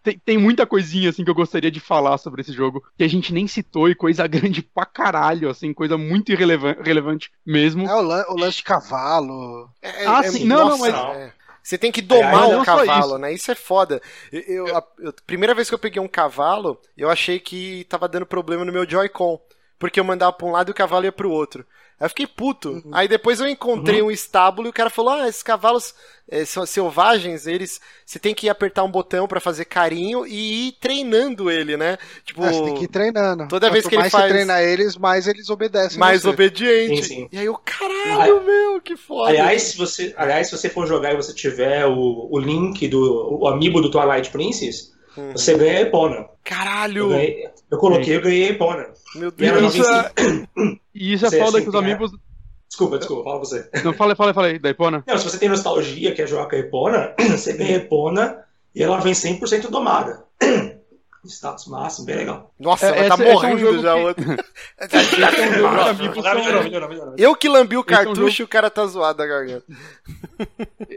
tem, 0.02 0.18
tem 0.26 0.38
muita 0.38 0.66
coisinha, 0.66 1.10
assim, 1.12 1.24
que 1.24 1.30
eu 1.30 1.36
gostaria 1.36 1.70
de 1.70 1.80
falar 1.80 2.18
sobre 2.18 2.42
esse 2.42 2.52
jogo, 2.52 2.84
que 2.98 3.04
a 3.04 3.08
gente 3.08 3.32
nem 3.32 3.46
citou, 3.48 3.88
e 3.88 3.94
coisa 3.94 4.26
grande 4.28 4.64
pra 4.64 4.86
caralho, 4.86 5.50
assim, 5.50 5.72
coisa 5.74 5.96
muito 5.98 6.32
irrelevan- 6.32 6.78
relevante 6.84 7.30
mesmo. 7.46 7.88
É 7.88 7.94
o, 7.94 8.02
lan- 8.02 8.26
o 8.30 8.36
lance 8.40 8.58
de 8.58 8.64
cavalo. 8.64 9.70
É, 9.82 10.08
Ah, 10.08 10.22
é- 10.26 10.32
sim. 10.32 10.46
Não, 10.46 10.58
não, 10.70 10.78
nossa, 10.78 10.92
mas- 10.92 11.18
é. 11.18 11.34
Você 11.64 11.78
tem 11.78 11.92
que 11.92 12.02
domar 12.02 12.48
um 12.48 12.52
não 12.58 12.66
só 12.66 12.78
cavalo, 12.78 13.06
isso. 13.12 13.18
né? 13.20 13.34
Isso 13.34 13.52
é 13.52 13.56
foda. 13.56 14.02
Eu, 14.32 14.42
eu- 14.68 14.78
a 14.78 14.84
eu- 15.00 15.14
primeira 15.26 15.54
vez 15.54 15.70
que 15.70 15.76
eu 15.76 15.80
peguei 15.80 16.02
um 16.02 16.08
cavalo, 16.08 16.80
eu 16.98 17.10
achei 17.10 17.40
que 17.40 17.86
tava 17.90 18.08
dando 18.08 18.26
problema 18.26 18.66
no 18.66 18.72
meu 18.72 18.90
Joy-Con. 18.90 19.40
Porque 19.82 20.00
eu 20.00 20.04
mandava 20.04 20.32
pra 20.32 20.46
um 20.48 20.52
lado 20.52 20.70
e 20.70 20.72
o 20.72 20.76
cavalo 20.76 21.06
ia 21.06 21.12
pro 21.12 21.32
outro. 21.32 21.66
Aí 22.00 22.06
eu 22.06 22.10
fiquei 22.10 22.28
puto. 22.28 22.70
Uhum. 22.70 22.92
Aí 22.94 23.08
depois 23.08 23.40
eu 23.40 23.48
encontrei 23.48 24.00
um 24.02 24.12
estábulo 24.12 24.68
e 24.68 24.70
o 24.70 24.74
cara 24.74 24.92
falou: 24.92 25.12
Ah, 25.12 25.28
esses 25.28 25.42
cavalos 25.42 25.96
eh, 26.30 26.46
são 26.46 26.64
selvagens, 26.68 27.48
eles. 27.48 27.82
Você 28.06 28.20
tem 28.20 28.36
que 28.36 28.48
apertar 28.48 28.84
um 28.84 28.92
botão 28.92 29.28
pra 29.28 29.40
fazer 29.40 29.66
carinho 29.66 30.24
e 30.28 30.68
ir 30.68 30.72
treinando 30.80 31.50
ele, 31.50 31.76
né? 31.78 31.98
Tipo. 32.24 32.44
É, 32.46 32.54
você 32.54 32.64
tem 32.64 32.76
que 32.76 32.84
ir 32.84 32.90
treinando. 32.90 33.48
toda 33.48 33.72
vez 33.72 33.84
Quanto 33.84 33.90
que 33.90 33.96
ele 33.96 34.02
mais 34.04 34.12
faz- 34.12 34.24
você 34.26 34.30
treina 34.30 34.62
eles, 34.62 34.98
mais 34.98 35.28
eles 35.28 35.50
obedecem. 35.50 35.98
mais 36.00 36.22
você. 36.22 36.30
obediente. 36.30 37.04
Sim, 37.04 37.16
sim. 37.16 37.30
E 37.32 37.40
aí 37.40 37.46
eu, 37.46 37.56
caralho, 37.56 38.44
meu, 38.44 38.80
que 38.82 38.96
foda. 38.96 39.30
Aliás, 39.30 39.64
se 39.64 39.78
você, 39.78 40.14
aliás, 40.16 40.48
se 40.48 40.56
você 40.58 40.70
for 40.70 40.86
jogar 40.86 41.14
e 41.14 41.18
você 41.18 41.34
tiver 41.34 41.88
o, 41.88 42.28
o 42.32 42.40
link 42.40 42.88
do 42.88 43.40
o 43.42 43.48
amiibo 43.48 43.82
do 43.82 43.90
Twilight 43.90 44.30
Princess, 44.30 44.92
Uhum. 45.18 45.32
você 45.34 45.58
ganha 45.58 45.78
a 45.80 45.82
Epona. 45.82 46.16
Eu, 46.16 46.30
Caralho! 46.44 47.10
ganhei- 47.10 47.50
eu 47.70 47.78
coloquei, 47.78 48.16
eu 48.18 48.22
ganhei 48.22 48.48
a 48.48 48.52
Epona. 48.52 48.88
Meu 49.16 49.30
E 49.30 49.32
Deus. 49.32 49.76
Isso 49.76 49.92
não 49.92 50.00
é, 50.00 50.12
e 50.96 51.14
isso 51.14 51.26
é 51.26 51.30
Você, 51.30 51.38
foda 51.40 51.58
assim, 51.58 51.64
que 51.64 51.70
os 51.70 51.76
amigos. 51.76 52.12
Desculpa, 52.70 52.98
desculpa, 52.98 53.24
fala 53.26 53.40
você. 53.40 53.70
Não, 53.84 53.94
fala, 53.94 54.16
fala, 54.16 54.34
fala 54.34 54.48
aí, 54.48 54.58
da 54.58 54.70
Ipona. 54.70 55.04
Não, 55.06 55.18
se 55.18 55.26
você 55.26 55.38
tem 55.38 55.50
nostalgia, 55.50 56.14
quer 56.16 56.28
jogar 56.28 56.48
com 56.48 56.56
a 56.56 56.60
Epona, 56.60 57.14
você 57.30 57.54
ganha 57.54 57.72
a 57.78 57.82
Epona 57.82 58.44
e 58.74 58.82
ela 58.82 59.00
vem 59.00 59.12
100% 59.14 59.70
domada. 59.70 60.24
Status 61.30 61.68
máximo, 61.68 62.06
bem 62.06 62.16
legal. 62.18 62.54
Nossa, 62.60 62.86
É, 62.88 62.90
ela 62.90 63.08
tá 63.10 63.14
esse- 63.16 63.24
esse 63.24 63.24
é 63.24 63.30
um 63.30 63.34
morrendo 63.34 63.60
jogo 63.60 63.80
já 63.82 63.94
que- 63.96 64.00
outra. 64.02 64.24
Esse 64.82 64.96
é 64.96 65.00
um 65.00 65.54
jogo 65.54 66.14
que 66.14 66.22
melhorou, 66.22 66.90
melhorou. 66.90 67.16
Eu 67.18 67.36
que 67.36 67.48
lambi 67.50 67.78
o 67.78 67.82
Esse 67.82 67.94
é 67.94 67.94
um 67.94 67.98
cartucho 68.06 68.22
jogo- 68.32 68.42
e 68.42 68.44
o 68.44 68.48
cara 68.48 68.70
tá 68.70 68.86
zoado 68.88 69.18
da 69.18 69.26
garganta. 69.28 69.66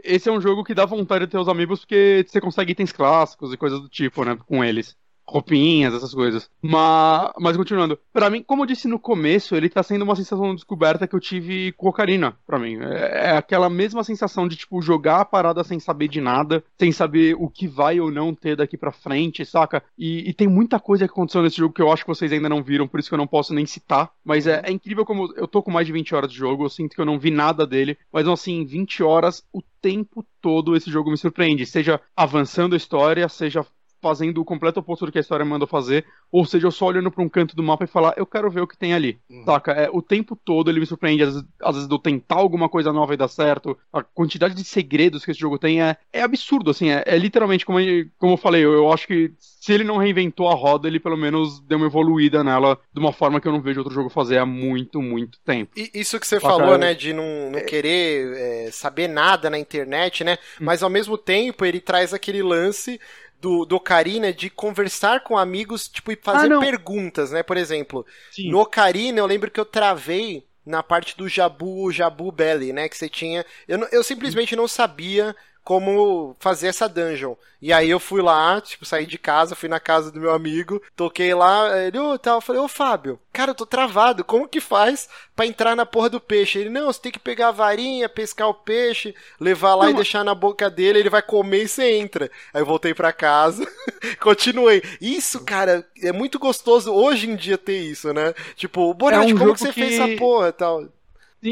Esse 0.03 0.29
é 0.29 0.31
um 0.31 0.41
jogo 0.41 0.63
que 0.63 0.73
dá 0.73 0.85
vontade 0.85 1.25
de 1.25 1.31
ter 1.31 1.37
os 1.37 1.47
amigos 1.47 1.81
porque 1.81 2.25
você 2.27 2.41
consegue 2.41 2.71
itens 2.71 2.91
clássicos 2.91 3.53
e 3.53 3.57
coisas 3.57 3.79
do 3.79 3.87
tipo, 3.89 4.23
né? 4.25 4.37
Com 4.47 4.63
eles. 4.63 4.95
Roupinhas, 5.27 5.93
essas 5.93 6.13
coisas. 6.13 6.49
Mas, 6.61 7.31
mas 7.39 7.57
continuando. 7.57 7.99
Pra 8.13 8.29
mim, 8.29 8.43
como 8.43 8.63
eu 8.63 8.67
disse 8.67 8.87
no 8.87 8.99
começo, 8.99 9.55
ele 9.55 9.69
tá 9.69 9.81
sendo 9.81 10.03
uma 10.03 10.15
sensação 10.15 10.49
de 10.49 10.55
descoberta 10.55 11.07
que 11.07 11.15
eu 11.15 11.19
tive 11.19 11.71
com 11.73 11.89
Ocarina, 11.89 12.37
pra 12.45 12.59
mim. 12.59 12.77
É, 12.81 13.31
é 13.31 13.37
aquela 13.37 13.69
mesma 13.69 14.03
sensação 14.03 14.47
de, 14.47 14.55
tipo, 14.55 14.81
jogar 14.81 15.21
a 15.21 15.25
parada 15.25 15.63
sem 15.63 15.79
saber 15.79 16.07
de 16.07 16.21
nada, 16.21 16.63
sem 16.79 16.91
saber 16.91 17.35
o 17.39 17.49
que 17.49 17.67
vai 17.67 17.99
ou 17.99 18.11
não 18.11 18.33
ter 18.33 18.55
daqui 18.55 18.77
pra 18.77 18.91
frente, 18.91 19.45
saca? 19.45 19.83
E, 19.97 20.29
e 20.29 20.33
tem 20.33 20.47
muita 20.47 20.79
coisa 20.79 21.05
que 21.07 21.11
aconteceu 21.11 21.41
nesse 21.41 21.57
jogo 21.57 21.73
que 21.73 21.81
eu 21.81 21.91
acho 21.91 22.03
que 22.03 22.09
vocês 22.09 22.31
ainda 22.31 22.49
não 22.49 22.63
viram, 22.63 22.87
por 22.87 22.99
isso 22.99 23.09
que 23.09 23.15
eu 23.15 23.19
não 23.19 23.27
posso 23.27 23.53
nem 23.53 23.65
citar. 23.65 24.11
Mas 24.23 24.45
é, 24.45 24.61
é 24.63 24.71
incrível 24.71 25.05
como 25.05 25.33
eu 25.35 25.47
tô 25.47 25.63
com 25.63 25.71
mais 25.71 25.87
de 25.87 25.93
20 25.93 26.13
horas 26.13 26.31
de 26.31 26.37
jogo, 26.37 26.65
eu 26.65 26.69
sinto 26.69 26.95
que 26.95 27.01
eu 27.01 27.05
não 27.05 27.19
vi 27.19 27.31
nada 27.31 27.65
dele, 27.65 27.97
mas 28.11 28.27
assim, 28.27 28.63
20 28.63 29.01
horas, 29.01 29.43
o 29.51 29.61
tempo 29.81 30.25
todo 30.41 30.75
esse 30.75 30.89
jogo 30.91 31.11
me 31.11 31.17
surpreende. 31.17 31.65
Seja 31.65 31.99
avançando 32.15 32.73
a 32.73 32.77
história, 32.77 33.27
seja 33.29 33.65
fazendo 34.05 34.39
o 34.39 34.45
completo 34.45 34.79
oposto 34.79 35.07
do 35.07 35.11
que 35.11 35.17
a 35.17 35.21
história 35.21 35.43
mandou 35.43 35.67
fazer, 35.67 36.05
ou 36.31 36.45
seja, 36.45 36.67
eu 36.67 36.71
só 36.71 36.85
olhando 36.85 37.09
pra 37.09 37.23
um 37.23 37.27
canto 37.29 37.55
do 37.55 37.63
mapa 37.63 37.85
e 37.85 37.87
falar, 37.87 38.13
eu 38.17 38.25
quero 38.25 38.51
ver 38.51 38.61
o 38.61 38.67
que 38.67 38.77
tem 38.77 38.93
ali. 38.93 39.17
Saca? 39.43 39.71
É, 39.71 39.89
o 39.91 39.99
tempo 39.99 40.35
todo 40.35 40.69
ele 40.69 40.79
me 40.79 40.85
surpreende, 40.85 41.23
às 41.23 41.33
vezes, 41.33 41.47
às 41.59 41.75
vezes 41.75 41.89
eu 41.89 41.97
tentar 41.97 42.35
alguma 42.35 42.69
coisa 42.69 42.93
nova 42.93 43.15
e 43.15 43.17
dar 43.17 43.27
certo. 43.27 43.75
A 43.91 44.03
quantidade 44.03 44.53
de 44.53 44.63
segredos 44.63 45.25
que 45.25 45.31
esse 45.31 45.39
jogo 45.39 45.57
tem 45.57 45.81
é, 45.81 45.97
é 46.13 46.21
absurdo, 46.21 46.69
assim, 46.69 46.91
é, 46.91 47.03
é 47.07 47.17
literalmente, 47.17 47.65
como, 47.65 47.79
eu- 47.79 48.05
como 48.19 48.33
eu 48.33 48.37
falei, 48.37 48.63
eu, 48.63 48.73
eu 48.73 48.93
acho 48.93 49.07
que 49.07 49.33
se 49.39 49.73
ele 49.73 49.83
não 49.83 49.97
reinventou 49.97 50.47
a 50.47 50.53
roda, 50.53 50.87
ele 50.87 50.99
pelo 50.99 51.17
menos 51.17 51.59
deu 51.61 51.79
uma 51.79 51.87
evoluída 51.87 52.43
nela 52.43 52.77
de 52.93 52.99
uma 52.99 53.11
forma 53.11 53.41
que 53.41 53.47
eu 53.47 53.51
não 53.51 53.61
vejo 53.61 53.79
outro 53.79 53.93
jogo 53.93 54.09
fazer 54.09 54.37
há 54.37 54.45
muito, 54.45 55.01
muito 55.01 55.39
tempo. 55.43 55.71
E 55.75 55.89
isso 55.95 56.19
que 56.19 56.27
você 56.27 56.39
Bacana. 56.39 56.59
falou, 56.59 56.77
né, 56.77 56.93
de 56.93 57.11
não, 57.13 57.49
não 57.51 57.59
querer 57.65 58.67
é, 58.67 58.71
saber 58.71 59.07
nada 59.07 59.49
na 59.49 59.57
internet, 59.57 60.23
né? 60.23 60.37
Hum. 60.61 60.65
Mas 60.65 60.83
ao 60.83 60.89
mesmo 60.89 61.17
tempo 61.17 61.65
ele 61.65 61.79
traz 61.79 62.13
aquele 62.13 62.43
lance 62.43 62.99
do, 63.45 63.65
do 63.65 63.75
Ocarina 63.75 64.33
de 64.33 64.49
conversar 64.49 65.23
com 65.23 65.37
amigos, 65.37 65.87
tipo, 65.87 66.11
e 66.11 66.15
fazer 66.21 66.51
Ah, 66.51 66.59
perguntas, 66.59 67.31
né? 67.31 67.43
Por 67.43 67.57
exemplo, 67.57 68.05
Sim. 68.31 68.49
no 68.49 68.59
Ocarina 68.59 69.19
eu 69.19 69.25
lembro 69.25 69.51
que 69.51 69.59
eu 69.59 69.65
travei 69.65 70.47
na 70.65 70.81
parte 70.81 71.15
do 71.15 71.29
Jabu, 71.29 71.91
Jabu 71.91 72.31
Belly, 72.31 72.73
né? 72.73 72.89
Que 72.89 72.97
você 72.97 73.07
tinha. 73.07 73.45
Eu, 73.67 73.79
eu 73.91 74.03
simplesmente 74.03 74.55
não 74.55 74.67
sabia 74.67 75.35
como 75.65 76.35
fazer 76.39 76.67
essa 76.67 76.87
dungeon. 76.87 77.33
E 77.61 77.73
aí 77.73 77.89
eu 77.89 77.99
fui 77.99 78.21
lá, 78.21 78.61
tipo, 78.61 78.85
saí 78.85 79.07
de 79.07 79.17
casa, 79.17 79.55
fui 79.55 79.67
na 79.67 79.79
casa 79.79 80.11
do 80.11 80.19
meu 80.21 80.31
amigo, 80.31 80.79
toquei 80.95 81.33
lá, 81.33 81.75
ele, 81.81 81.97
ô, 81.97 82.17
tal, 82.19 82.35
eu 82.37 82.41
falei, 82.41 82.61
ô 82.61 82.67
Fábio, 82.67 83.19
cara, 83.33 83.49
eu 83.51 83.55
tô 83.55 83.65
travado, 83.65 84.23
como 84.23 84.47
que 84.47 84.61
faz 84.61 85.09
pra 85.35 85.47
entrar 85.47 85.75
na 85.75 85.83
porra 85.83 86.07
do 86.11 86.19
peixe? 86.21 86.59
Ele, 86.59 86.69
não, 86.69 86.85
você 86.85 87.01
tem 87.01 87.11
que 87.11 87.17
pegar 87.17 87.47
a 87.47 87.51
varinha, 87.51 88.07
pescar 88.07 88.47
o 88.49 88.53
peixe, 88.53 89.15
levar 89.39 89.73
lá 89.73 89.85
Não, 89.85 89.89
e 89.89 89.93
mas- 89.93 90.03
deixar 90.03 90.23
na 90.23 90.35
boca 90.35 90.69
dele, 90.69 90.99
ele 90.99 91.09
vai 91.09 91.23
comer 91.23 91.63
e 91.63 91.67
você 91.67 91.97
entra. 91.97 92.29
Aí 92.53 92.61
eu 92.61 92.65
voltei 92.67 92.93
pra 92.93 93.11
casa, 93.11 93.65
continuei. 94.21 94.83
Isso, 95.01 95.43
cara, 95.43 95.83
é 96.03 96.11
muito 96.11 96.37
gostoso 96.37 96.93
hoje 96.93 97.27
em 97.27 97.35
dia 97.35 97.57
ter 97.57 97.79
isso, 97.79 98.13
né? 98.13 98.33
Tipo, 98.55 98.93
Bonatti, 98.93 99.31
É 99.31 99.33
um 99.33 99.37
como 99.39 99.53
que 99.55 99.59
você 99.61 99.73
que- 99.73 99.81
fez 99.81 99.99
essa 99.99 100.15
porra 100.17 100.49
e 100.49 100.51
tal? 100.51 100.83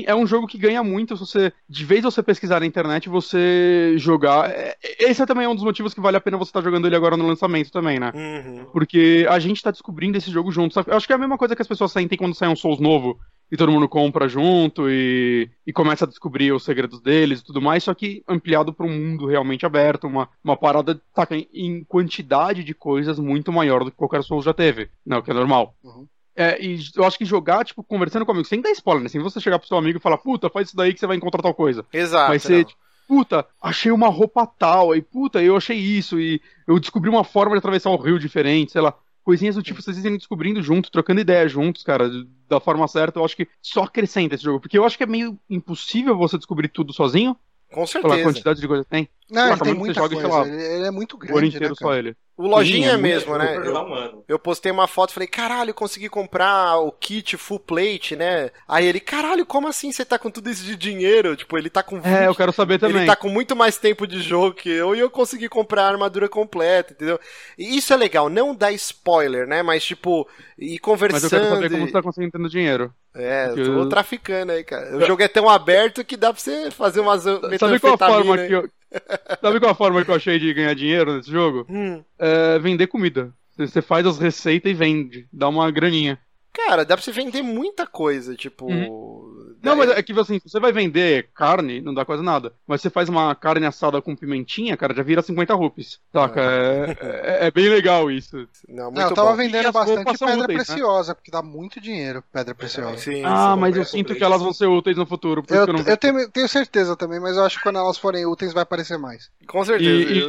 É 0.05 0.15
um 0.15 0.25
jogo 0.25 0.47
que 0.47 0.57
ganha 0.57 0.83
muito 0.83 1.15
se 1.15 1.25
você, 1.25 1.53
de 1.69 1.85
vez 1.85 2.03
você 2.03 2.23
pesquisar 2.23 2.59
na 2.59 2.65
internet, 2.65 3.09
você 3.09 3.95
jogar. 3.97 4.49
É, 4.49 4.75
esse 4.99 5.21
é 5.21 5.25
também 5.25 5.47
um 5.47 5.55
dos 5.55 5.63
motivos 5.63 5.93
que 5.93 6.01
vale 6.01 6.17
a 6.17 6.21
pena 6.21 6.37
você 6.37 6.49
estar 6.49 6.61
tá 6.61 6.65
jogando 6.65 6.87
ele 6.87 6.95
agora 6.95 7.17
no 7.17 7.27
lançamento 7.27 7.71
também, 7.71 7.99
né? 7.99 8.11
Uhum. 8.13 8.65
Porque 8.71 9.25
a 9.29 9.39
gente 9.39 9.61
tá 9.61 9.71
descobrindo 9.71 10.17
esse 10.17 10.31
jogo 10.31 10.51
junto. 10.51 10.73
Sabe? 10.73 10.91
Eu 10.91 10.97
acho 10.97 11.05
que 11.05 11.13
é 11.13 11.15
a 11.15 11.19
mesma 11.19 11.37
coisa 11.37 11.55
que 11.55 11.61
as 11.61 11.67
pessoas 11.67 11.91
sentem 11.91 12.17
quando 12.17 12.35
sai 12.35 12.49
um 12.49 12.55
Souls 12.55 12.79
novo 12.79 13.19
e 13.53 13.57
todo 13.57 13.71
mundo 13.71 13.87
compra 13.87 14.27
junto 14.27 14.89
e, 14.89 15.47
e 15.65 15.71
começa 15.71 16.05
a 16.05 16.07
descobrir 16.07 16.51
os 16.51 16.63
segredos 16.63 16.99
deles 16.99 17.39
e 17.39 17.43
tudo 17.43 17.61
mais, 17.61 17.83
só 17.83 17.93
que 17.93 18.23
ampliado 18.27 18.73
para 18.73 18.87
um 18.87 18.89
mundo 18.89 19.27
realmente 19.27 19.63
aberto, 19.63 20.07
uma, 20.07 20.27
uma 20.43 20.57
parada 20.57 20.99
tá, 21.13 21.27
em 21.53 21.83
quantidade 21.83 22.63
de 22.63 22.73
coisas 22.73 23.19
muito 23.19 23.51
maior 23.51 23.83
do 23.83 23.91
que 23.91 23.97
qualquer 23.97 24.23
Souls 24.23 24.43
já 24.43 24.55
teve, 24.55 24.89
não, 25.05 25.21
que 25.21 25.29
é 25.29 25.35
normal. 25.35 25.75
Uhum. 25.83 26.07
É, 26.35 26.63
e 26.63 26.79
eu 26.95 27.03
acho 27.03 27.17
que 27.17 27.25
jogar, 27.25 27.63
tipo, 27.63 27.83
conversando 27.83 28.25
com 28.25 28.31
amigo, 28.31 28.47
sem 28.47 28.61
dar 28.61 28.71
spoiler, 28.71 29.03
né? 29.03 29.09
Sem 29.09 29.21
você 29.21 29.39
chegar 29.39 29.59
pro 29.59 29.67
seu 29.67 29.77
amigo 29.77 29.99
e 29.99 30.01
falar, 30.01 30.17
puta, 30.17 30.49
faz 30.49 30.67
isso 30.67 30.77
daí 30.77 30.93
que 30.93 30.99
você 30.99 31.07
vai 31.07 31.17
encontrar 31.17 31.41
tal 31.41 31.53
coisa. 31.53 31.85
Exato. 31.93 32.29
Vai 32.29 32.39
ser, 32.39 32.65
tipo, 32.65 32.79
puta, 33.07 33.45
achei 33.61 33.91
uma 33.91 34.07
roupa 34.07 34.45
tal, 34.47 34.91
aí, 34.91 35.01
puta, 35.01 35.41
eu 35.41 35.55
achei 35.55 35.77
isso, 35.77 36.19
e 36.19 36.41
eu 36.67 36.79
descobri 36.79 37.09
uma 37.09 37.23
forma 37.23 37.51
de 37.51 37.59
atravessar 37.59 37.89
um 37.91 37.97
rio 37.97 38.17
diferente, 38.17 38.71
sei 38.71 38.81
lá 38.81 38.95
coisinhas 39.23 39.55
do 39.55 39.63
tipo, 39.63 39.81
vocês 39.81 39.97
irem 39.97 40.17
descobrindo 40.17 40.61
junto, 40.61 40.91
trocando 40.91 41.21
ideias 41.21 41.51
juntos, 41.51 41.83
cara, 41.83 42.09
da 42.47 42.59
forma 42.59 42.87
certa, 42.87 43.19
eu 43.19 43.25
acho 43.25 43.35
que 43.35 43.47
só 43.61 43.83
acrescenta 43.83 44.35
esse 44.35 44.43
jogo. 44.43 44.59
Porque 44.59 44.77
eu 44.77 44.85
acho 44.85 44.97
que 44.97 45.03
é 45.03 45.07
meio 45.07 45.39
impossível 45.49 46.17
você 46.17 46.37
descobrir 46.37 46.67
tudo 46.67 46.93
sozinho. 46.93 47.35
Com 47.73 47.87
certeza. 47.87 48.13
Pela 48.13 48.23
quantidade 48.27 48.61
de 48.61 48.67
coisa 48.67 48.83
que 48.83 48.89
tem. 48.89 49.09
Não, 49.29 49.49
ele 49.49 49.61
tem 49.61 49.73
muita 49.73 49.99
joga, 49.99 50.15
coisa. 50.15 50.27
Lá, 50.27 50.47
ele 50.47 50.85
é 50.85 50.91
muito 50.91 51.17
grande, 51.17 51.33
o 51.33 51.37
ano 51.37 51.47
inteiro 51.47 51.69
né, 51.69 51.75
só 51.75 51.95
ele. 51.95 52.15
O 52.37 52.47
Lojinha 52.47 52.89
Sim, 52.89 52.95
é 52.95 52.97
mesmo, 52.97 53.37
né? 53.37 53.57
Eu, 53.57 54.23
eu, 54.27 54.39
postei 54.39 54.71
uma 54.71 54.87
foto 54.87 55.09
e 55.09 55.13
falei, 55.13 55.27
caralho, 55.27 55.73
consegui 55.73 56.09
comprar 56.09 56.77
o 56.77 56.91
kit 56.91 57.37
full 57.37 57.59
plate, 57.59 58.15
né? 58.15 58.51
Aí 58.67 58.85
ele, 58.85 58.99
caralho, 58.99 59.45
como 59.45 59.67
assim 59.67 59.91
você 59.91 60.03
tá 60.05 60.17
com 60.19 60.31
tudo 60.31 60.49
isso 60.49 60.63
de 60.63 60.75
dinheiro? 60.75 61.35
Tipo, 61.35 61.57
ele 61.57 61.69
tá 61.69 61.83
com 61.83 61.97
20, 61.97 62.05
É, 62.05 62.27
eu 62.27 62.35
quero 62.35 62.51
saber 62.51 62.79
também. 62.79 62.97
Ele 62.97 63.05
tá 63.05 63.15
com 63.15 63.29
muito 63.29 63.55
mais 63.55 63.77
tempo 63.77 64.05
de 64.05 64.19
jogo 64.19 64.55
que 64.55 64.69
eu 64.69 64.95
e 64.95 64.99
eu 64.99 65.09
consegui 65.09 65.47
comprar 65.49 65.83
a 65.83 65.89
armadura 65.89 66.27
completa, 66.27 66.93
entendeu? 66.93 67.19
E 67.57 67.77
isso 67.77 67.93
é 67.93 67.97
legal, 67.97 68.29
não 68.29 68.55
dá 68.55 68.71
spoiler, 68.71 69.47
né? 69.47 69.61
Mas, 69.63 69.83
tipo, 69.83 70.27
ir 70.57 70.79
conversando. 70.79 71.21
Mas 71.21 71.31
eu 71.31 71.39
quero 71.39 71.49
saber 71.49 71.69
como 71.71 71.87
você 71.87 71.93
tá 71.93 72.01
conseguindo 72.01 72.49
dinheiro. 72.49 72.93
É, 73.15 73.49
eu 73.49 73.55
tô 73.55 73.61
eu... 73.61 73.89
traficando 73.89 74.51
aí, 74.51 74.63
cara. 74.63 74.97
O 74.97 75.05
jogo 75.05 75.21
é 75.21 75.27
tão 75.27 75.47
aberto 75.47 76.03
que 76.03 76.17
dá 76.17 76.33
pra 76.33 76.41
você 76.41 76.71
fazer 76.71 76.99
umas 76.99 77.23
Sabe 77.59 77.79
qual 77.79 77.97
forma 77.97 78.37
que 78.37 78.53
eu, 78.53 78.69
Sabe 79.41 79.59
qual 79.59 79.71
a 79.71 79.75
forma 79.75 80.03
que 80.03 80.11
eu 80.11 80.15
achei 80.15 80.39
de 80.39 80.53
ganhar 80.53 80.73
dinheiro 80.73 81.15
nesse 81.15 81.31
jogo? 81.31 81.65
Hum. 81.69 82.03
É 82.17 82.59
vender 82.59 82.87
comida. 82.87 83.33
Você 83.57 83.81
faz 83.81 84.05
as 84.05 84.17
receitas 84.17 84.71
e 84.71 84.75
vende. 84.75 85.27
Dá 85.31 85.47
uma 85.47 85.69
graninha. 85.69 86.19
Cara, 86.51 86.85
dá 86.85 86.95
pra 86.95 87.03
você 87.03 87.11
vender 87.11 87.41
muita 87.41 87.85
coisa, 87.85 88.35
tipo. 88.35 88.65
Uhum. 88.65 89.32
Não, 89.63 89.77
mas 89.77 89.89
é 89.89 90.03
que 90.03 90.11
assim, 90.19 90.39
você 90.43 90.59
vai 90.59 90.73
vender 90.73 91.29
carne, 91.33 91.79
não 91.79 91.93
dá 91.93 92.03
quase 92.03 92.21
nada. 92.21 92.53
Mas 92.67 92.81
você 92.81 92.89
faz 92.89 93.07
uma 93.07 93.33
carne 93.33 93.65
assada 93.65 94.01
com 94.01 94.15
pimentinha, 94.15 94.75
cara, 94.75 94.93
já 94.93 95.01
vira 95.01 95.21
50 95.21 95.53
rupees. 95.53 96.01
Saca? 96.11 96.41
É, 96.41 96.97
é, 96.99 97.47
é 97.47 97.51
bem 97.51 97.69
legal 97.69 98.11
isso. 98.11 98.45
Não, 98.67 98.85
muito 98.85 98.99
não, 98.99 99.09
eu 99.09 99.15
tava 99.15 99.31
bom. 99.31 99.37
vendendo 99.37 99.71
bastante 99.71 100.03
pedra 100.03 100.43
úteis, 100.43 100.47
né? 100.47 100.65
preciosa, 100.65 101.11
né? 101.11 101.15
porque 101.15 101.31
dá 101.31 101.41
muito 101.41 101.79
dinheiro 101.79 102.21
pedra 102.31 102.53
preciosa. 102.53 102.97
Sim, 102.97 103.23
ah, 103.23 103.55
mas 103.55 103.77
eu 103.77 103.85
sinto 103.85 104.13
que 104.13 104.23
elas 104.23 104.41
vão 104.41 104.51
ser 104.51 104.67
úteis 104.67 104.97
no 104.97 105.05
futuro. 105.05 105.43
Eu, 105.47 105.65
eu, 105.65 105.75
eu 105.77 105.97
tenho, 105.97 106.29
tenho, 106.29 106.49
certeza 106.49 106.97
também, 106.97 107.19
mas 107.19 107.37
eu 107.37 107.45
acho 107.45 107.57
que 107.57 107.63
quando 107.63 107.79
elas 107.79 107.97
forem 107.97 108.25
úteis 108.25 108.51
vai 108.51 108.63
aparecer 108.63 108.97
mais. 108.97 109.31
Com 109.47 109.63
certeza. 109.63 110.11
E, 110.11 110.19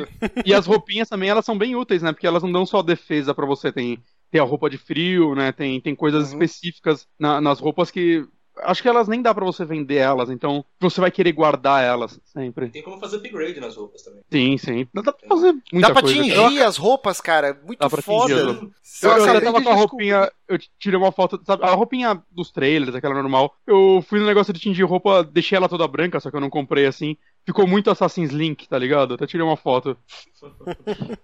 e, 0.46 0.50
e 0.50 0.54
as 0.54 0.64
roupinhas 0.64 1.08
também, 1.08 1.28
elas 1.28 1.44
são 1.44 1.58
bem 1.58 1.74
úteis, 1.74 2.02
né? 2.02 2.12
Porque 2.12 2.26
elas 2.26 2.42
não 2.42 2.52
dão 2.52 2.64
só 2.64 2.82
defesa 2.82 3.34
para 3.34 3.46
você, 3.46 3.72
tem 3.72 4.00
tem 4.30 4.40
a 4.40 4.44
roupa 4.44 4.68
de 4.68 4.76
frio, 4.76 5.32
né? 5.36 5.52
Tem, 5.52 5.80
tem 5.80 5.94
coisas 5.94 6.24
uhum. 6.24 6.42
específicas 6.42 7.06
na, 7.16 7.40
nas 7.40 7.60
roupas 7.60 7.88
que 7.88 8.26
acho 8.58 8.82
que 8.82 8.88
elas 8.88 9.08
nem 9.08 9.20
dá 9.20 9.34
para 9.34 9.44
você 9.44 9.64
vender 9.64 9.96
elas, 9.96 10.30
então 10.30 10.64
você 10.80 11.00
vai 11.00 11.10
querer 11.10 11.32
guardar 11.32 11.82
elas 11.82 12.20
sempre. 12.24 12.68
Tem 12.70 12.82
como 12.82 12.98
fazer 12.98 13.16
upgrade 13.16 13.60
nas 13.60 13.76
roupas 13.76 14.02
também. 14.02 14.22
Sim, 14.30 14.58
sim. 14.58 14.88
Dá 14.92 15.02
pra 15.02 15.28
fazer 15.28 15.52
muita 15.72 15.88
Dá 15.88 15.92
pra 15.92 16.02
coisa. 16.02 16.22
tingir 16.22 16.58
eu... 16.58 16.66
as 16.66 16.76
roupas, 16.76 17.20
cara. 17.20 17.60
Muito 17.66 17.78
dá 17.78 17.90
pra 17.90 18.02
foda. 18.02 18.32
Eu, 18.32 18.72
eu, 19.02 19.26
eu 19.26 19.42
tava 19.42 19.62
com 19.62 19.68
a 19.68 19.74
roupinha, 19.74 20.32
eu 20.48 20.58
tirei 20.78 20.98
uma 20.98 21.12
foto, 21.12 21.40
sabe, 21.44 21.64
a 21.64 21.74
roupinha 21.74 22.22
dos 22.30 22.50
trailers, 22.50 22.94
aquela 22.94 23.14
normal. 23.14 23.54
Eu 23.66 24.04
fui 24.08 24.20
no 24.20 24.26
negócio 24.26 24.52
de 24.52 24.60
tingir 24.60 24.84
roupa, 24.84 25.24
deixei 25.24 25.56
ela 25.56 25.68
toda 25.68 25.88
branca, 25.88 26.20
só 26.20 26.30
que 26.30 26.36
eu 26.36 26.40
não 26.40 26.50
comprei 26.50 26.86
assim. 26.86 27.16
Ficou 27.46 27.66
muito 27.66 27.90
Assassin's 27.90 28.30
Link, 28.30 28.68
tá 28.68 28.78
ligado? 28.78 29.14
Até 29.14 29.26
tirei 29.26 29.44
uma 29.44 29.56
foto. 29.56 29.96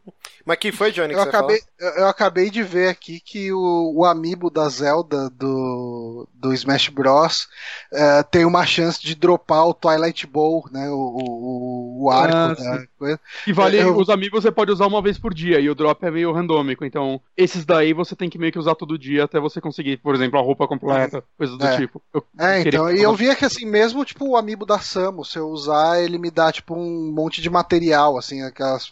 Mas 0.45 0.59
que 0.59 0.73
foi, 0.73 0.91
Johnny? 0.91 1.15
Que 1.15 1.21
eu, 1.21 1.23
acabei, 1.23 1.61
eu 1.79 2.07
acabei 2.07 2.51
de 2.51 2.63
ver 2.63 2.89
aqui 2.89 3.21
que 3.21 3.53
o, 3.53 3.93
o 3.95 4.05
amiibo 4.05 4.51
da 4.51 4.69
Zelda 4.69 5.31
do, 5.31 6.27
do 6.35 6.53
Smash 6.53 6.89
Bros. 6.89 7.49
Uh, 7.93 8.25
tem 8.31 8.45
uma 8.45 8.65
chance 8.65 9.01
de 9.01 9.15
dropar 9.15 9.67
o 9.67 9.75
Twilight 9.75 10.27
Bowl, 10.27 10.67
né? 10.71 10.89
O, 10.89 10.95
o, 10.95 12.05
o 12.05 12.11
arco 12.11 12.37
ah, 12.37 12.55
da 12.55 12.87
coisa. 12.99 13.21
E 13.47 13.53
vale, 13.53 13.79
eu... 13.79 13.97
os 13.97 14.09
amigos 14.09 14.43
você 14.43 14.51
pode 14.51 14.73
usar 14.73 14.87
uma 14.87 15.03
vez 15.03 15.19
por 15.19 15.35
dia, 15.35 15.61
e 15.61 15.69
o 15.69 15.75
drop 15.75 16.05
é 16.05 16.11
meio 16.11 16.33
randômico. 16.33 16.85
Então, 16.85 17.21
esses 17.37 17.65
daí 17.65 17.93
você 17.93 18.17
tem 18.17 18.31
que 18.31 18.39
meio 18.39 18.53
que 18.53 18.59
usar 18.59 18.75
todo 18.75 18.99
dia 18.99 19.25
até 19.25 19.39
você 19.39 19.61
conseguir, 19.61 19.99
por 19.99 20.15
exemplo, 20.15 20.39
a 20.39 20.43
roupa 20.43 20.67
completa, 20.67 21.23
coisas 21.37 21.57
do 21.57 21.67
é. 21.67 21.77
tipo. 21.77 22.03
Eu 22.13 22.25
é, 22.39 22.61
então, 22.61 22.91
e 22.91 23.03
eu 23.03 23.15
via 23.15 23.37
que 23.37 23.45
assim, 23.45 23.67
mesmo 23.67 24.05
tipo 24.05 24.27
o 24.27 24.37
amiibo 24.37 24.65
da 24.65 24.79
Samus, 24.79 25.31
se 25.31 25.39
eu 25.39 25.49
usar, 25.49 26.03
ele 26.03 26.10
me 26.19 26.31
dá 26.31 26.53
tipo 26.53 26.75
um 26.75 27.13
monte 27.13 27.41
de 27.41 27.51
material, 27.51 28.17
assim, 28.17 28.43
aquelas 28.43 28.89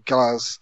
aquelas 0.00 0.58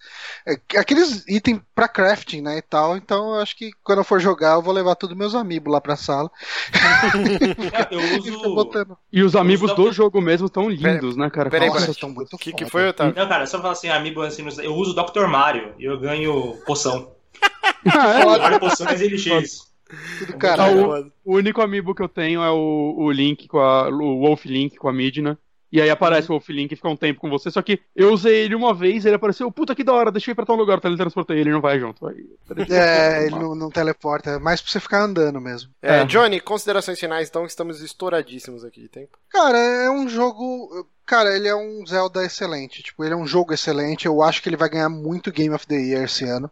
é, 0.47 0.59
aqueles 0.79 1.25
itens 1.29 1.61
para 1.75 1.89
crafting, 1.89 2.41
né, 2.41 2.59
e 2.59 2.63
tal. 2.63 2.97
Então 2.97 3.35
eu 3.35 3.41
acho 3.41 3.57
que 3.57 3.71
quando 3.83 3.99
eu 3.99 4.05
for 4.05 4.21
jogar, 4.21 4.55
eu 4.55 4.63
vou 4.63 4.73
levar 4.73 4.95
todos 4.95 5.17
meus 5.17 5.35
amigos 5.35 5.73
lá 5.73 5.81
pra 5.81 5.97
sala. 5.97 6.31
eu 7.91 8.01
uso... 8.19 8.71
E 9.13 9.23
os 9.23 9.37
amigos 9.37 9.75
do 9.75 9.93
jogo 9.93 10.21
mesmo 10.21 10.47
estão 10.47 10.69
lindos, 10.69 11.15
pera, 11.15 11.25
né, 11.25 11.31
cara? 11.31 11.51
Peraí, 11.51 11.69
Nossa, 11.69 11.91
estão 11.91 12.11
muito 12.11 12.37
que, 12.37 12.53
que 12.53 12.67
foi, 12.67 12.89
Otávio? 12.89 13.15
Não, 13.17 13.29
cara, 13.29 13.47
só 13.47 13.59
falar 13.61 13.73
assim, 13.73 13.89
amigo 13.89 14.23
assim, 14.23 14.47
eu 14.63 14.75
uso 14.75 14.93
o 14.93 15.05
Dr. 15.05 15.27
Mario 15.27 15.75
e 15.79 15.85
eu 15.85 15.99
ganho 15.99 16.57
poção. 16.67 17.13
ah, 17.93 18.21
é? 18.21 18.25
Mario 18.25 18.61
poções 18.61 19.01
e 19.01 19.09
LX. 19.09 19.73
Tudo 20.19 20.39
caralho. 20.39 21.13
O, 21.25 21.33
o, 21.33 21.37
único 21.37 21.61
amiibo 21.61 21.95
que 21.95 22.03
eu 22.03 22.09
tenho 22.09 22.43
é 22.43 22.51
o, 22.51 22.95
o 22.97 23.11
Link 23.11 23.47
com 23.47 23.59
a. 23.59 23.89
O 23.89 24.21
Wolf 24.21 24.47
Link 24.47 24.77
com 24.77 24.89
a 24.89 24.93
Midna. 24.93 25.39
E 25.73 25.81
aí 25.81 25.89
aparece 25.89 26.29
uhum. 26.29 26.37
o 26.37 26.39
Wolf 26.39 26.51
Link 26.51 26.71
e 26.71 26.77
fica 26.77 26.89
um 26.89 26.97
tempo 26.97 27.19
com 27.19 27.31
você. 27.31 27.51
Só 27.51 27.63
que 27.63 27.81
eu 27.97 28.13
usei 28.13 28.45
ele 28.45 28.55
uma 28.55 28.75
vez, 28.75 29.07
ele 29.07 29.17
apareceu, 29.17 29.51
puta 29.51 29.75
que 29.75 29.83
da 29.83 29.95
hora, 29.95 30.13
deixei 30.13 30.35
pra 30.35 30.45
tal 30.45 30.55
lugar, 30.55 30.79
teletransportei 30.81 31.39
ele, 31.39 31.51
não 31.51 31.63
vai 31.63 31.81
junto. 31.81 32.07
Aí, 32.07 32.27
é, 32.69 33.25
ele 33.25 33.37
não, 33.37 33.55
não, 33.55 33.71
teleporta, 33.71 34.33
é 34.33 34.39
mais 34.39 34.61
pra 34.61 34.71
você 34.71 34.79
ficar 34.79 35.03
andando 35.03 35.41
mesmo. 35.41 35.71
É, 35.81 36.01
é, 36.01 36.05
Johnny, 36.05 36.41
considerações 36.41 37.01
finais 37.01 37.29
então, 37.31 37.45
que 37.45 37.49
estamos 37.49 37.81
estouradíssimos 37.81 38.65
aqui 38.65 38.83
de 38.83 38.89
tempo. 38.89 39.17
Cara, 39.31 39.57
é 39.57 39.91
um 39.91 40.07
jogo. 40.09 40.87
Cara, 41.07 41.35
ele 41.35 41.49
é 41.49 41.57
um 41.57 41.85
Zelda 41.87 42.23
excelente. 42.23 42.83
Tipo, 42.83 43.05
ele 43.05 43.15
é 43.15 43.17
um 43.17 43.27
jogo 43.27 43.55
excelente. 43.55 44.05
Eu 44.05 44.23
acho 44.23 44.43
que 44.43 44.49
ele 44.51 44.57
vai 44.57 44.69
ganhar 44.69 44.91
muito 44.91 45.33
Game 45.33 45.55
of 45.55 45.67
the 45.67 45.75
Year 45.75 46.05
esse 46.05 46.25
ano. 46.25 46.51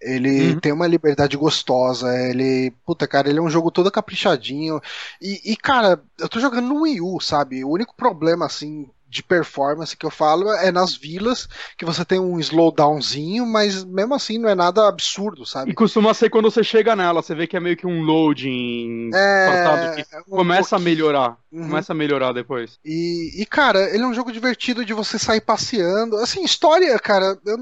Ele 0.00 0.52
uhum. 0.52 0.60
tem 0.60 0.72
uma 0.72 0.86
liberdade 0.86 1.36
gostosa, 1.36 2.08
ele. 2.16 2.72
Puta, 2.86 3.06
cara, 3.06 3.28
ele 3.28 3.38
é 3.38 3.42
um 3.42 3.50
jogo 3.50 3.70
todo 3.70 3.90
caprichadinho. 3.90 4.80
E, 5.20 5.52
e, 5.52 5.56
cara, 5.56 6.00
eu 6.18 6.28
tô 6.28 6.38
jogando 6.38 6.68
no 6.68 6.82
Wii 6.82 7.00
U, 7.00 7.20
sabe? 7.20 7.64
O 7.64 7.70
único 7.70 7.94
problema, 7.96 8.46
assim, 8.46 8.88
de 9.08 9.22
performance 9.22 9.96
que 9.96 10.04
eu 10.04 10.10
falo 10.10 10.52
é 10.52 10.70
nas 10.70 10.94
vilas, 10.94 11.48
que 11.76 11.84
você 11.84 12.04
tem 12.04 12.20
um 12.20 12.38
slowdownzinho, 12.38 13.46
mas 13.46 13.84
mesmo 13.84 14.14
assim 14.14 14.38
não 14.38 14.48
é 14.48 14.54
nada 14.54 14.86
absurdo, 14.86 15.46
sabe? 15.46 15.70
E 15.70 15.74
costuma 15.74 16.12
ser 16.12 16.30
quando 16.30 16.50
você 16.50 16.62
chega 16.62 16.94
nela, 16.94 17.22
você 17.22 17.34
vê 17.34 17.46
que 17.46 17.56
é 17.56 17.60
meio 17.60 17.76
que 17.76 17.86
um 17.86 18.02
loading 18.02 19.10
é... 19.14 19.94
que 19.96 20.16
um 20.28 20.36
começa 20.36 20.76
a 20.76 20.78
melhorar. 20.78 21.36
Uhum. 21.50 21.68
Começa 21.68 21.92
a 21.92 21.96
melhorar 21.96 22.32
depois. 22.32 22.78
E, 22.84 23.40
e, 23.40 23.46
cara, 23.46 23.88
ele 23.94 24.02
é 24.02 24.06
um 24.06 24.12
jogo 24.12 24.30
divertido 24.30 24.84
de 24.84 24.92
você 24.92 25.18
sair 25.18 25.40
passeando. 25.40 26.16
Assim, 26.16 26.44
história, 26.44 26.98
cara, 26.98 27.38
eu, 27.46 27.56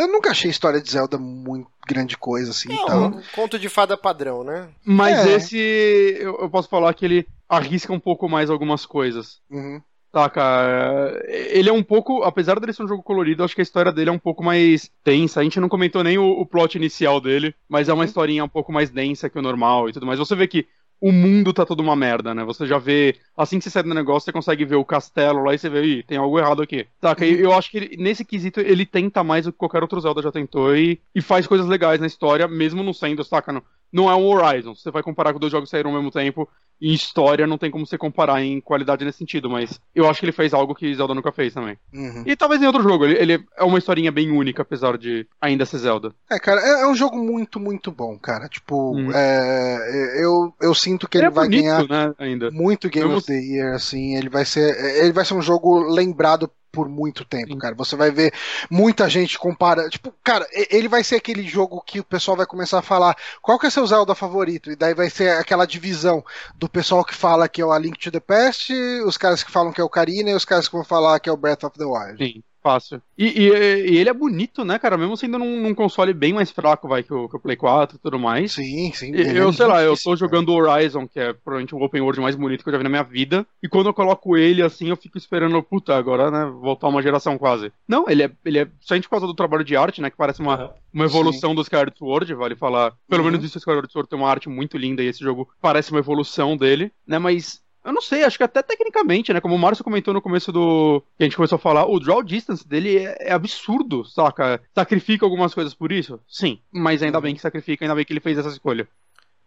eu 0.00 0.08
nunca 0.08 0.30
achei 0.30 0.50
história 0.50 0.80
de 0.80 0.90
Zelda 0.90 1.18
muito 1.18 1.68
grande 1.86 2.16
coisa, 2.16 2.50
assim. 2.50 2.72
É 2.72 2.74
então. 2.74 3.06
um 3.06 3.22
conto 3.34 3.58
de 3.58 3.68
fada 3.68 3.96
padrão, 3.96 4.42
né? 4.42 4.68
Mas 4.84 5.26
é. 5.26 5.32
esse, 5.34 5.58
eu, 5.58 6.38
eu, 6.40 6.50
posso 6.50 6.68
falar 6.68 6.94
que 6.94 7.04
ele 7.04 7.26
arrisca 7.48 7.92
um 7.92 8.00
pouco 8.00 8.28
mais 8.28 8.48
algumas 8.48 8.86
coisas. 8.86 9.40
Uhum. 9.50 9.82
Saca? 10.12 11.22
Ele 11.26 11.68
é 11.68 11.72
um 11.72 11.82
pouco. 11.82 12.22
Apesar 12.22 12.58
dele 12.58 12.72
ser 12.72 12.82
um 12.82 12.88
jogo 12.88 13.02
colorido, 13.02 13.44
acho 13.44 13.54
que 13.54 13.60
a 13.60 13.62
história 13.62 13.92
dele 13.92 14.10
é 14.10 14.12
um 14.12 14.18
pouco 14.18 14.42
mais 14.42 14.90
densa. 15.04 15.40
A 15.40 15.44
gente 15.44 15.60
não 15.60 15.68
comentou 15.68 16.02
nem 16.02 16.18
o, 16.18 16.24
o 16.24 16.46
plot 16.46 16.76
inicial 16.76 17.20
dele, 17.20 17.54
mas 17.68 17.88
é 17.88 17.92
uma 17.92 18.00
uhum. 18.00 18.04
historinha 18.04 18.44
um 18.44 18.48
pouco 18.48 18.72
mais 18.72 18.90
densa 18.90 19.30
que 19.30 19.38
o 19.38 19.42
normal 19.42 19.88
e 19.88 19.92
tudo 19.92 20.06
mais. 20.06 20.18
Você 20.18 20.34
vê 20.34 20.46
que 20.48 20.66
o 21.00 21.10
mundo 21.10 21.52
tá 21.52 21.64
todo 21.64 21.80
uma 21.80 21.96
merda, 21.96 22.34
né? 22.34 22.44
Você 22.44 22.66
já 22.66 22.78
vê. 22.78 23.16
Assim 23.36 23.58
que 23.58 23.64
você 23.64 23.70
sai 23.70 23.82
do 23.82 23.94
negócio, 23.94 24.26
você 24.26 24.32
consegue 24.32 24.64
ver 24.64 24.76
o 24.76 24.84
castelo 24.84 25.42
lá 25.42 25.54
e 25.54 25.58
você 25.58 25.70
vê, 25.70 25.82
ih, 25.82 26.02
tem 26.02 26.18
algo 26.18 26.38
errado 26.38 26.60
aqui. 26.60 26.86
Saca? 27.00 27.24
Uhum. 27.24 27.30
Eu 27.30 27.52
acho 27.54 27.70
que 27.70 27.78
ele, 27.78 27.96
nesse 27.96 28.24
quesito 28.24 28.60
ele 28.60 28.84
tenta 28.84 29.24
mais 29.24 29.46
do 29.46 29.52
que 29.52 29.58
qualquer 29.58 29.82
outro 29.82 30.00
Zelda 30.00 30.20
já 30.20 30.30
tentou 30.30 30.76
e, 30.76 31.00
e 31.14 31.22
faz 31.22 31.46
coisas 31.46 31.66
legais 31.66 32.00
na 32.00 32.06
história, 32.06 32.46
mesmo 32.46 32.82
não 32.82 32.92
sendo, 32.92 33.24
saca? 33.24 33.52
Não, 33.52 33.62
não 33.92 34.10
é 34.10 34.14
um 34.14 34.26
Horizon. 34.26 34.74
Você 34.74 34.90
vai 34.90 35.02
comparar 35.02 35.32
com 35.32 35.38
dois 35.38 35.50
jogos 35.52 35.68
que 35.68 35.70
saíram 35.70 35.90
ao 35.90 35.96
mesmo 35.96 36.10
tempo, 36.10 36.48
em 36.80 36.92
história 36.94 37.46
não 37.46 37.58
tem 37.58 37.70
como 37.70 37.86
você 37.86 37.98
comparar 37.98 38.42
em 38.42 38.58
qualidade 38.60 39.04
nesse 39.04 39.18
sentido, 39.18 39.50
mas 39.50 39.78
eu 39.94 40.08
acho 40.08 40.18
que 40.18 40.24
ele 40.24 40.32
fez 40.32 40.54
algo 40.54 40.74
que 40.74 40.94
Zelda 40.94 41.14
nunca 41.14 41.30
fez 41.30 41.52
também. 41.52 41.76
Uhum. 41.92 42.22
E 42.26 42.34
talvez 42.34 42.62
em 42.62 42.66
outro 42.66 42.82
jogo, 42.82 43.04
ele, 43.04 43.18
ele 43.18 43.44
é 43.58 43.64
uma 43.64 43.76
historinha 43.78 44.10
bem 44.10 44.30
única, 44.30 44.62
apesar 44.62 44.96
de 44.96 45.26
ainda 45.40 45.66
ser 45.66 45.78
Zelda. 45.78 46.14
É, 46.30 46.38
cara, 46.38 46.60
é, 46.62 46.82
é 46.82 46.86
um 46.86 46.94
jogo 46.94 47.18
muito, 47.18 47.60
muito 47.60 47.92
bom, 47.92 48.18
cara. 48.18 48.48
Tipo, 48.48 48.96
Hum. 48.96 49.10
é, 49.12 50.24
eu, 50.24 50.54
eu 50.60 50.74
sinto 50.74 51.06
que 51.06 51.18
ele, 51.18 51.26
é 51.26 51.30
vai 51.30 51.44
bonito, 51.46 51.62
ganhar 51.62 51.88
né, 51.88 52.14
ainda. 52.18 52.50
muito 52.50 52.88
Game 52.88 53.10
Eu 53.10 53.18
of 53.18 53.26
the 53.26 53.34
Year, 53.34 53.74
assim, 53.74 54.16
ele 54.16 54.30
vai 54.30 54.46
ser, 54.46 54.74
ele 55.02 55.12
vai 55.12 55.24
ser 55.24 55.34
um 55.34 55.42
jogo 55.42 55.80
lembrado 55.80 56.50
por 56.70 56.88
muito 56.88 57.24
tempo, 57.24 57.52
Sim. 57.52 57.58
cara. 57.58 57.74
Você 57.74 57.96
vai 57.96 58.10
ver 58.10 58.32
muita 58.70 59.08
gente 59.08 59.38
compara, 59.38 59.88
tipo, 59.88 60.12
cara, 60.22 60.46
ele 60.70 60.88
vai 60.88 61.02
ser 61.04 61.16
aquele 61.16 61.42
jogo 61.42 61.82
que 61.82 62.00
o 62.00 62.04
pessoal 62.04 62.36
vai 62.36 62.46
começar 62.46 62.78
a 62.78 62.82
falar, 62.82 63.16
qual 63.42 63.58
que 63.58 63.66
é 63.66 63.70
seu 63.70 63.86
Zelda 63.86 64.14
favorito? 64.14 64.70
E 64.70 64.76
daí 64.76 64.94
vai 64.94 65.10
ser 65.10 65.30
aquela 65.36 65.66
divisão 65.66 66.24
do 66.56 66.68
pessoal 66.68 67.04
que 67.04 67.14
fala 67.14 67.48
que 67.48 67.60
é 67.60 67.64
o 67.64 67.72
A 67.72 67.78
Link 67.78 67.98
to 67.98 68.10
the 68.10 68.20
Past, 68.20 68.72
os 69.04 69.16
caras 69.16 69.42
que 69.42 69.50
falam 69.50 69.72
que 69.72 69.80
é 69.80 69.84
o 69.84 69.88
Karina 69.88 70.30
e 70.30 70.34
os 70.34 70.44
caras 70.44 70.68
que 70.68 70.74
vão 70.74 70.84
falar 70.84 71.20
que 71.20 71.28
é 71.28 71.32
o 71.32 71.36
Breath 71.36 71.64
of 71.64 71.78
the 71.78 71.84
Wild. 71.84 72.18
Sim, 72.18 72.42
fácil. 72.62 73.00
E, 73.16 73.26
e- 73.26 73.90
e 73.92 73.98
ele 73.98 74.08
é 74.10 74.14
bonito, 74.14 74.64
né, 74.64 74.78
cara? 74.78 74.96
Mesmo 74.96 75.16
sendo 75.16 75.38
num, 75.38 75.62
num 75.62 75.74
console 75.74 76.12
bem 76.12 76.32
mais 76.32 76.50
fraco, 76.50 76.88
vai, 76.88 77.02
que 77.02 77.12
o, 77.12 77.28
que 77.28 77.36
o 77.36 77.40
Play 77.40 77.56
4 77.56 77.96
e 77.96 78.00
tudo 78.00 78.18
mais. 78.18 78.52
Sim, 78.52 78.92
sim. 78.92 79.12
E- 79.14 79.36
Eu 79.36 79.48
é 79.48 79.52
sei 79.52 79.66
lá, 79.66 79.82
eu 79.82 79.96
tô 79.96 80.14
jogando 80.16 80.52
Horizon, 80.52 81.06
que 81.08 81.18
é 81.20 81.32
provavelmente 81.32 81.74
o 81.74 81.82
open 81.82 82.00
world 82.00 82.20
mais 82.20 82.36
bonito 82.36 82.62
que 82.62 82.68
eu 82.68 82.72
já 82.72 82.78
vi 82.78 82.84
na 82.84 82.90
minha 82.90 83.02
vida. 83.02 83.46
E 83.62 83.68
quando 83.68 83.86
eu 83.88 83.94
coloco 83.94 84.36
ele 84.36 84.62
assim, 84.62 84.88
eu 84.88 84.96
fico 84.96 85.18
esperando, 85.18 85.62
puta, 85.62 85.96
agora, 85.96 86.30
né, 86.30 86.46
voltar 86.60 86.88
uma 86.88 87.02
geração 87.02 87.36
quase. 87.38 87.72
Não, 87.88 88.08
ele 88.08 88.24
é, 88.24 88.30
ele 88.44 88.58
é 88.60 88.68
somente 88.80 89.04
por 89.04 89.10
causa 89.10 89.26
do 89.26 89.34
trabalho 89.34 89.64
de 89.64 89.76
arte, 89.76 90.00
né, 90.00 90.10
que 90.10 90.16
parece 90.16 90.40
uma, 90.40 90.54
Aham. 90.54 90.70
uma 90.92 91.04
evolução 91.04 91.54
do 91.54 91.62
Skyward 91.62 91.96
Sword, 91.96 92.34
vale 92.34 92.56
falar. 92.56 92.92
Pelo 93.08 93.22
Uhum. 93.24 93.30
menos 93.30 93.44
isso, 93.44 93.56
o 93.56 93.60
Skyward 93.60 93.90
Sword 93.92 94.08
tem 94.08 94.18
uma 94.18 94.28
arte 94.30 94.48
muito 94.48 94.76
linda 94.78 95.02
e 95.02 95.06
esse 95.06 95.20
jogo 95.20 95.48
parece 95.60 95.90
uma 95.90 96.00
evolução 96.00 96.56
dele, 96.56 96.92
né, 97.06 97.18
mas... 97.18 97.60
Eu 97.84 97.92
não 97.92 98.02
sei, 98.02 98.24
acho 98.24 98.36
que 98.36 98.44
até 98.44 98.62
tecnicamente, 98.62 99.32
né? 99.32 99.40
Como 99.40 99.54
o 99.54 99.58
Márcio 99.58 99.82
comentou 99.84 100.12
no 100.12 100.20
começo 100.20 100.52
do. 100.52 101.02
que 101.16 101.22
a 101.22 101.26
gente 101.26 101.36
começou 101.36 101.56
a 101.56 101.58
falar, 101.58 101.86
o 101.86 101.98
draw 101.98 102.22
distance 102.22 102.66
dele 102.66 102.98
é, 102.98 103.16
é 103.28 103.32
absurdo, 103.32 104.04
saca? 104.04 104.60
Sacrifica 104.74 105.24
algumas 105.24 105.54
coisas 105.54 105.72
por 105.72 105.90
isso? 105.90 106.20
Sim. 106.28 106.60
Mas 106.70 107.02
ainda 107.02 107.18
Uhum. 107.18 107.22
bem 107.22 107.34
que 107.34 107.40
sacrifica, 107.40 107.84
ainda 107.84 107.94
bem 107.94 108.04
que 108.04 108.12
ele 108.12 108.20
fez 108.20 108.36
essa 108.36 108.48
escolha. 108.50 108.86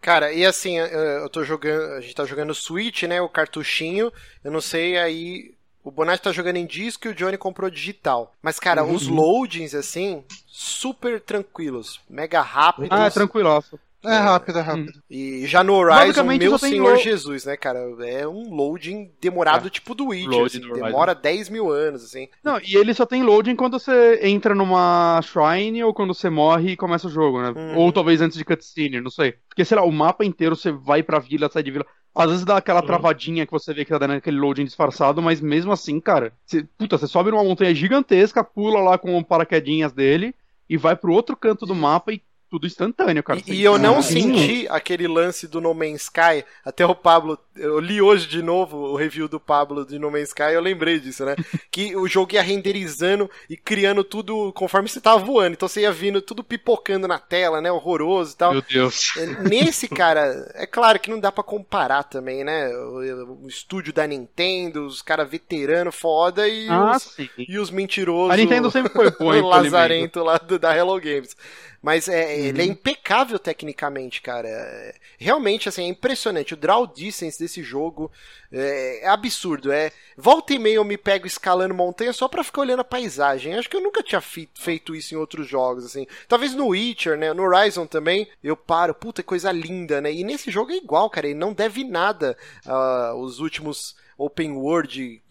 Cara, 0.02 0.34
e 0.34 0.46
assim, 0.46 0.78
eu- 0.80 0.88
eu 0.88 1.30
tô 1.30 1.44
jogando. 1.44 1.94
A 1.94 2.02
gente 2.02 2.16
tá 2.16 2.26
jogando 2.26 2.54
Switch, 2.56 3.04
né? 3.04 3.22
O 3.22 3.30
cartuchinho. 3.30 4.12
Eu 4.44 4.52
não 4.52 4.60
sei 4.62 4.98
aí. 4.98 5.54
O 5.84 5.92
Bonatti 5.92 6.24
tá 6.24 6.32
jogando 6.32 6.58
em 6.58 6.66
disco 6.66 7.08
e 7.08 7.12
o 7.12 7.16
Johnny 7.16 7.38
comprou 7.38 7.70
digital. 7.70 8.34
Mas, 8.42 8.58
cara, 8.60 8.84
Uhum. 8.84 8.96
os 8.96 9.08
loadings, 9.08 9.76
assim, 9.76 10.24
super 10.48 11.22
tranquilos. 11.22 12.00
Mega 12.10 12.42
rápidos. 12.42 12.90
Ah, 12.92 13.06
é 13.06 13.10
tranquilaço. 13.10 13.80
É 14.06 14.18
rápido, 14.18 14.60
é 14.60 14.62
rápido. 14.62 14.92
E 15.10 15.46
já 15.48 15.64
no 15.64 15.74
Horizon, 15.76 16.24
meu 16.24 16.58
senhor 16.58 16.94
lo- 16.94 16.98
Jesus, 16.98 17.46
né, 17.46 17.56
cara? 17.56 17.80
É 18.06 18.28
um 18.28 18.54
loading 18.54 19.12
demorado, 19.22 19.68
É. 19.68 19.70
tipo 19.70 19.96
do 19.96 20.08
Witcher. 20.08 20.46
Assim, 20.46 20.60
demora 20.74 21.16
10 21.16 21.50
mil 21.50 21.70
anos, 21.72 22.04
assim. 22.04 22.28
Não, 22.44 22.60
e 22.60 22.76
ele 22.76 22.94
só 22.94 23.06
tem 23.06 23.24
loading 23.24 23.56
quando 23.56 23.80
você 23.80 24.20
entra 24.24 24.54
numa 24.54 25.22
shrine 25.22 25.84
ou 25.84 25.94
quando 25.94 26.14
você 26.14 26.30
morre 26.30 26.72
e 26.72 26.78
começa 26.78 27.08
o 27.08 27.12
jogo, 27.12 27.42
né? 27.42 27.50
Uhum. 27.56 27.78
Ou 27.78 27.92
talvez 27.94 28.22
antes 28.22 28.38
de 28.38 28.44
cutscene, 28.46 29.00
não 29.00 29.10
sei. 29.10 29.36
Porque, 29.48 29.64
sei 29.64 29.78
lá, 29.78 29.84
o 29.84 29.92
mapa 29.92 30.26
inteiro 30.26 30.56
você 30.56 30.72
vai 30.72 31.02
pra 31.02 31.20
vila, 31.20 31.50
sai 31.52 31.64
de 31.64 31.72
vila. 31.72 31.86
Às 32.16 32.30
vezes 32.30 32.46
dá 32.46 32.58
aquela 32.58 32.82
Uhum. 32.82 32.86
travadinha 32.86 33.46
que 33.46 33.52
você 33.52 33.74
vê 33.74 33.84
que 33.86 33.90
tá 33.92 33.98
dando 33.98 34.14
aquele 34.14 34.38
loading 34.38 34.66
disfarçado, 34.66 35.22
mas 35.22 35.42
mesmo 35.42 35.72
assim, 35.72 36.00
cara, 36.00 36.32
você, 36.46 36.64
puta, 36.78 36.98
você 36.98 37.08
sobe 37.08 37.32
numa 37.32 37.44
montanha 37.44 37.74
gigantesca, 37.74 38.44
pula 38.44 38.80
lá 38.82 38.98
com 39.00 39.24
paraquedinhas 39.24 39.92
dele 39.94 40.36
e 40.70 40.78
vai 40.78 40.96
pro 40.96 41.12
outro 41.14 41.36
canto 41.36 41.66
do 41.66 41.74
mapa 41.74 42.12
e 42.14 42.22
tudo 42.54 42.68
instantâneo, 42.68 43.24
cara. 43.24 43.42
E, 43.48 43.54
e 43.56 43.64
eu 43.64 43.80
não 43.80 43.98
Ah, 43.98 44.04
senti 44.04 44.68
aquele 44.70 45.08
lance 45.08 45.48
do 45.48 45.60
No 45.60 45.74
Man's 45.74 46.04
Sky. 46.04 46.46
Até 46.64 46.86
o 46.86 46.94
Pablo, 46.94 47.36
eu 47.56 47.80
li 47.80 48.02
hoje 48.02 48.28
de 48.28 48.42
novo 48.42 48.78
o 48.78 48.96
review 48.96 49.28
do 49.28 49.40
Pablo 49.40 49.86
de 49.86 50.00
No 50.00 50.10
Man's 50.12 50.30
Sky, 50.30 50.54
eu 50.54 50.62
lembrei 50.62 51.00
disso, 51.00 51.24
né? 51.26 51.36
que 51.72 51.96
o 51.96 52.08
jogo 52.08 52.34
ia 52.34 52.42
renderizando 52.42 53.30
e 53.50 53.56
criando 53.58 54.04
tudo 54.04 54.52
conforme 54.54 54.88
você 54.90 55.00
tava 55.02 55.24
voando. 55.24 55.54
Então 55.54 55.68
você 55.68 55.82
ia 55.82 55.92
vindo 55.92 56.22
tudo 56.22 56.44
pipocando 56.44 57.08
na 57.08 57.20
tela, 57.20 57.62
né? 57.62 57.72
Horroroso 57.72 58.34
e 58.34 58.38
tal. 58.38 58.52
Meu 58.54 58.62
Deus. 58.62 59.12
Nesse, 59.50 59.88
cara, 59.88 60.52
é 60.56 60.66
claro 60.66 61.00
que 61.00 61.10
não 61.10 61.20
dá 61.20 61.32
pra 61.32 61.44
comparar 61.44 62.04
também, 62.04 62.44
né? 62.44 62.70
O, 62.70 63.44
o 63.44 63.48
estúdio 63.48 63.94
da 63.94 64.06
Nintendo, 64.08 64.86
os 64.86 65.02
caras 65.02 65.30
veterano 65.30 65.92
foda 65.92 66.48
e, 66.48 66.68
Ah, 66.70 66.96
os, 66.98 67.04
sim. 67.04 67.30
e 67.38 67.58
os 67.60 67.70
mentirosos. 67.70 68.32
A 68.34 68.38
Nintendo 68.38 68.72
sempre 68.72 68.92
foi 68.92 69.12
boa 69.18 69.36
o. 69.38 69.48
Lazarento 69.48 70.24
lá 70.24 70.38
do- 70.38 70.58
da 70.60 70.76
Hello 70.76 71.00
Games. 71.00 71.36
Mas 71.82 72.08
é, 72.08 72.24
Uhum. 72.24 72.32
ele 72.46 72.62
é 72.62 72.66
impecável 72.66 73.38
tecnicamente, 73.38 74.22
cara. 74.22 74.48
É- 74.48 74.96
realmente, 75.18 75.68
assim, 75.68 75.84
é 75.84 75.88
impressionante. 75.88 76.54
O 76.54 76.58
draw 76.58 76.88
distance 76.88 77.43
desse 77.44 77.62
jogo 77.62 78.12
é, 78.52 79.06
é 79.06 79.08
absurdo. 79.08 79.72
É, 79.72 79.92
volta 80.18 80.54
e 80.54 80.60
meia 80.60 80.76
eu 80.76 80.84
me 80.84 80.98
pego 80.98 81.28
escalando 81.28 81.74
montanha 81.74 82.14
só 82.14 82.28
pra 82.28 82.44
ficar 82.44 82.62
olhando 82.62 82.80
a 82.80 82.86
paisagem. 82.86 83.56
Acho 83.56 83.70
que 83.70 83.76
eu 83.76 83.82
nunca 83.82 84.02
tinha 84.02 84.22
feito 84.22 84.96
isso 84.96 85.14
em 85.14 85.18
outros 85.18 85.48
jogos, 85.48 85.86
assim. 85.86 86.08
Talvez 86.28 86.54
no 86.54 86.68
Witcher, 86.68 87.18
né? 87.18 87.34
No 87.34 87.44
Horizon 87.44 87.86
também, 87.86 88.28
eu 88.44 88.56
paro. 88.56 88.94
Puta, 88.94 89.22
coisa 89.22 89.52
linda, 89.52 90.02
né? 90.02 90.12
E 90.12 90.24
nesse 90.24 90.50
jogo 90.50 90.72
é 90.72 90.78
igual, 90.78 91.10
cara. 91.10 91.28
Ele 91.28 91.38
não 91.38 91.54
deve 91.54 91.84
nada 91.84 92.38
aos 92.66 93.40
últimos 93.40 93.96
open 94.18 94.54
world 94.54 95.22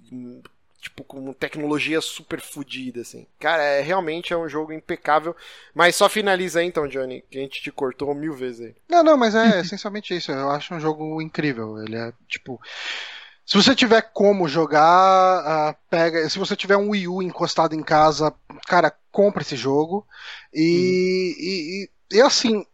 tipo, 0.83 1.05
com 1.05 1.33
tecnologia 1.33 2.01
super 2.01 2.41
fodida, 2.41 3.03
assim. 3.03 3.25
Cara, 3.39 3.63
é, 3.63 3.81
realmente 3.81 4.33
é 4.33 4.37
um 4.37 4.49
jogo 4.49 4.73
impecável. 4.73 5.35
Mas 5.73 5.95
só 5.95 6.09
finaliza 6.09 6.59
aí, 6.59 6.67
então, 6.67 6.89
Johnny, 6.89 7.25
que 7.31 7.39
a 7.39 7.41
gente 7.41 7.63
te 7.63 7.71
cortou 7.71 8.13
mil 8.15 8.35
vezes 8.35 8.67
aí. 8.67 8.75
Não, 8.91 9.05
não, 9.05 9.17
mas 9.17 9.35
é 9.35 9.61
essencialmente 9.63 10.15
isso. 10.15 10.33
Eu 10.33 10.51
acho 10.51 10.75
um 10.75 10.81
jogo 10.81 11.23
incrível. 11.23 11.79
Ele 11.83 11.97
é 11.97 12.13
tipo. 12.29 12.61
Se 13.47 13.57
você 13.57 13.75
tiver 13.75 14.03
como 14.13 14.49
jogar, 14.49 14.83
ah, 14.83 15.77
pega. 15.89 16.29
Se 16.29 16.39
você 16.39 16.57
tiver 16.57 16.77
um 16.77 16.91
Wii 16.91 17.09
U 17.09 17.23
encostado 17.23 17.75
em 17.75 17.83
casa, 17.83 18.35
cara, 18.67 18.93
compra 19.11 19.43
esse 19.43 19.57
jogo. 19.57 20.07
E, 20.53 21.35
e, 21.39 21.85
e, 21.85 21.91
e, 22.13 22.21
assim, 22.21 22.65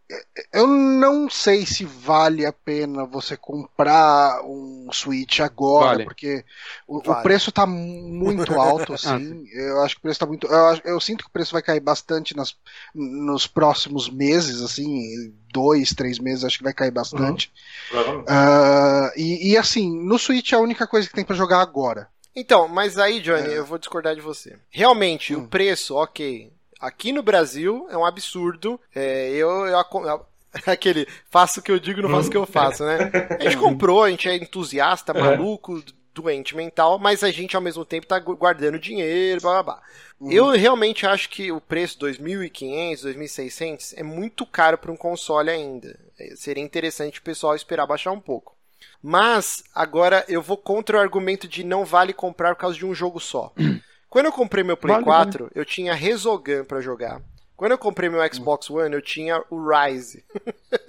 eu 0.53 0.67
não 0.67 1.29
sei 1.29 1.65
se 1.65 1.85
vale 1.85 2.45
a 2.45 2.51
pena 2.53 3.05
você 3.05 3.37
comprar 3.37 4.41
um 4.43 4.87
Switch 4.91 5.39
agora, 5.39 5.87
Vale. 5.89 6.03
porque 6.03 6.43
o, 6.87 6.97
o 6.97 7.01
Vale. 7.01 7.23
preço 7.23 7.51
tá 7.51 7.65
muito 7.65 8.59
alto, 8.59 8.93
assim. 8.95 9.47
eu 9.53 9.81
acho 9.81 9.95
que 9.95 9.99
o 9.99 10.01
preço 10.03 10.19
tá 10.19 10.25
muito. 10.25 10.47
Eu, 10.47 10.81
eu 10.85 10.99
sinto 10.99 11.23
que 11.23 11.29
o 11.29 11.33
preço 11.33 11.53
vai 11.53 11.61
cair 11.61 11.79
bastante 11.79 12.35
nas, 12.35 12.55
nos 12.93 13.47
próximos 13.47 14.09
meses, 14.09 14.61
assim, 14.61 15.33
dois, 15.51 15.93
três 15.93 16.19
meses, 16.19 16.43
acho 16.43 16.57
que 16.57 16.63
vai 16.63 16.73
cair 16.73 16.91
bastante. 16.91 17.51
Provavelmente. 17.89 18.25
Ah, 18.29 19.11
e, 19.15 19.51
e, 19.51 19.57
assim, 19.57 19.91
no 20.03 20.17
Switch 20.19 20.51
é 20.51 20.55
a 20.55 20.59
única 20.59 20.85
coisa 20.87 21.07
que 21.07 21.13
tem 21.13 21.25
pra 21.25 21.35
jogar 21.35 21.61
agora. 21.61 22.07
Então, 22.35 22.67
mas 22.67 22.97
aí, 22.97 23.19
Johnny, 23.19 23.49
É. 23.49 23.57
eu 23.57 23.65
vou 23.65 23.77
discordar 23.77 24.15
de 24.15 24.21
você. 24.21 24.57
Realmente, 24.69 25.35
Hum. 25.35 25.43
o 25.43 25.47
preço, 25.47 25.95
ok. 25.95 26.51
Aqui 26.79 27.11
no 27.11 27.21
Brasil 27.23 27.87
é 27.89 27.97
um 27.97 28.05
absurdo. 28.05 28.79
É, 28.95 29.29
eu, 29.31 29.49
eu 29.67 29.77
aco- 29.77 30.25
aquele 30.65 31.07
faço 31.29 31.59
o 31.59 31.63
que 31.63 31.71
eu 31.71 31.79
digo, 31.79 32.01
não 32.01 32.09
faço 32.09 32.27
o 32.29 32.31
que 32.31 32.37
eu 32.37 32.45
faço, 32.45 32.83
né? 32.85 33.11
A 33.39 33.43
gente 33.43 33.57
comprou, 33.57 34.03
a 34.03 34.09
gente 34.09 34.27
é 34.29 34.35
entusiasta, 34.35 35.11
É. 35.11 35.21
maluco, 35.21 35.83
doente 36.13 36.55
mental, 36.55 36.97
mas 36.99 37.23
a 37.23 37.31
gente 37.31 37.55
ao 37.55 37.61
mesmo 37.61 37.85
tempo 37.85 38.07
tá 38.07 38.19
gu- 38.19 38.35
guardando 38.35 38.79
dinheiro, 38.79 39.41
blá 39.41 39.61
blá 39.61 39.63
blá. 39.75 39.81
Uhum. 40.19 40.31
Eu 40.31 40.49
realmente 40.49 41.05
acho 41.05 41.29
que 41.29 41.51
o 41.51 41.61
preço 41.61 41.97
2.500, 41.99 43.03
2.600 43.03 43.93
é 43.95 44.03
muito 44.03 44.45
caro 44.45 44.77
para 44.77 44.91
um 44.91 44.97
console 44.97 45.49
ainda. 45.49 45.97
É, 46.19 46.35
Seria 46.35 46.63
interessante 46.63 47.19
o 47.19 47.23
pessoal 47.23 47.55
esperar 47.55 47.85
baixar 47.87 48.11
um 48.11 48.19
pouco. 48.19 48.55
Mas 49.01 49.63
agora 49.73 50.25
eu 50.27 50.41
vou 50.41 50.57
contra 50.57 50.97
o 50.97 50.99
argumento 50.99 51.47
de 51.47 51.63
não 51.63 51.85
vale 51.85 52.11
comprar 52.11 52.53
por 52.55 52.61
causa 52.61 52.77
de 52.77 52.85
um 52.85 52.93
jogo 52.93 53.19
só. 53.19 53.53
Quando 54.09 54.25
eu 54.25 54.31
comprei 54.31 54.63
meu 54.63 54.75
Play 54.75 54.93
Vale, 54.95 55.05
4, 55.05 55.51
eu 55.53 55.63
tinha 55.63 55.93
Resogun 55.93 56.63
pra 56.65 56.81
jogar. 56.81 57.21
Quando 57.59 57.73
eu 57.73 57.77
comprei 57.77 58.09
meu 58.09 58.21
Xbox 58.33 58.69
One, 58.69 58.95
eu 58.95 59.01
tinha 59.01 59.43
o 59.49 59.59
Rise. 59.67 60.23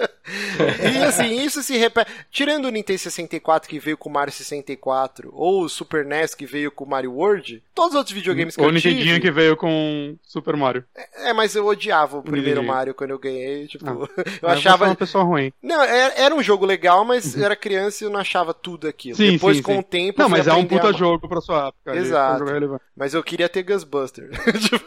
e 0.95 1.03
assim, 1.03 1.43
isso 1.43 1.65
se 1.65 1.77
repete. 1.77 2.09
Tirando 2.31 2.67
o 2.67 2.71
Nintendo 2.71 2.97
64 3.01 3.69
que 3.69 3.81
veio 3.81 3.99
com 3.99 4.09
o 4.09 4.13
Mario 4.13 4.33
64, 4.33 5.31
ou 5.33 5.63
o 5.65 5.69
Super 5.69 6.05
NES 6.05 6.33
que 6.33 6.47
veio 6.47 6.71
com 6.71 6.85
o 6.85 6.89
Mario 6.89 7.13
World, 7.13 7.61
todos 7.75 7.91
os 7.91 7.97
outros 7.97 8.15
videogames 8.15 8.55
que 8.55 8.61
Ou 8.63 8.69
eu 8.69 8.71
o 8.71 8.75
Nintendinho 8.75 9.05
tive... 9.17 9.21
que 9.21 9.31
veio 9.33 9.57
com 9.57 10.17
Super 10.23 10.55
Mario. 10.57 10.85
É, 11.17 11.33
mas 11.33 11.57
eu 11.57 11.67
odiava 11.67 12.19
o 12.19 12.23
primeiro. 12.23 12.63
Mario 12.63 12.95
quando 12.95 13.11
eu 13.11 13.19
ganhei, 13.19 13.67
tipo, 13.67 13.85
Ah. 13.89 13.91
eu 14.17 14.25
você 14.25 14.47
é 14.47 14.51
achava... 14.51 14.85
uma 14.85 14.95
pessoa 14.95 15.25
ruim. 15.25 15.53
Não, 15.61 15.83
era, 15.83 16.15
era 16.15 16.35
um 16.37 16.43
jogo 16.43 16.65
legal, 16.65 17.05
mas 17.05 17.37
eu 17.37 17.45
era 17.45 17.57
criança 17.57 18.05
e 18.05 18.07
eu 18.07 18.11
não 18.11 18.21
achava 18.21 18.55
tudo 18.55 18.87
aquilo. 18.87 19.17
Sim, 19.17 19.33
Depois, 19.33 19.57
sim, 19.57 19.63
com 19.65 19.73
sim. 19.73 19.79
o 19.81 19.83
tempo, 19.83 20.23
Não, 20.23 20.29
mas 20.29 20.47
é 20.47 20.53
um 20.53 20.65
puta 20.65 20.91
a- 20.91 20.93
jogo 20.93 21.29
pra 21.29 21.41
sua 21.41 21.67
época. 21.67 21.97
Exato. 21.99 22.47
foi 22.47 22.65
um. 22.65 22.79
Mas 22.97 23.13
eu 23.13 23.25
queria 23.25 23.49
ter 23.49 23.65
Ghostbuster. 23.65 24.31
Tipo, 24.61 24.85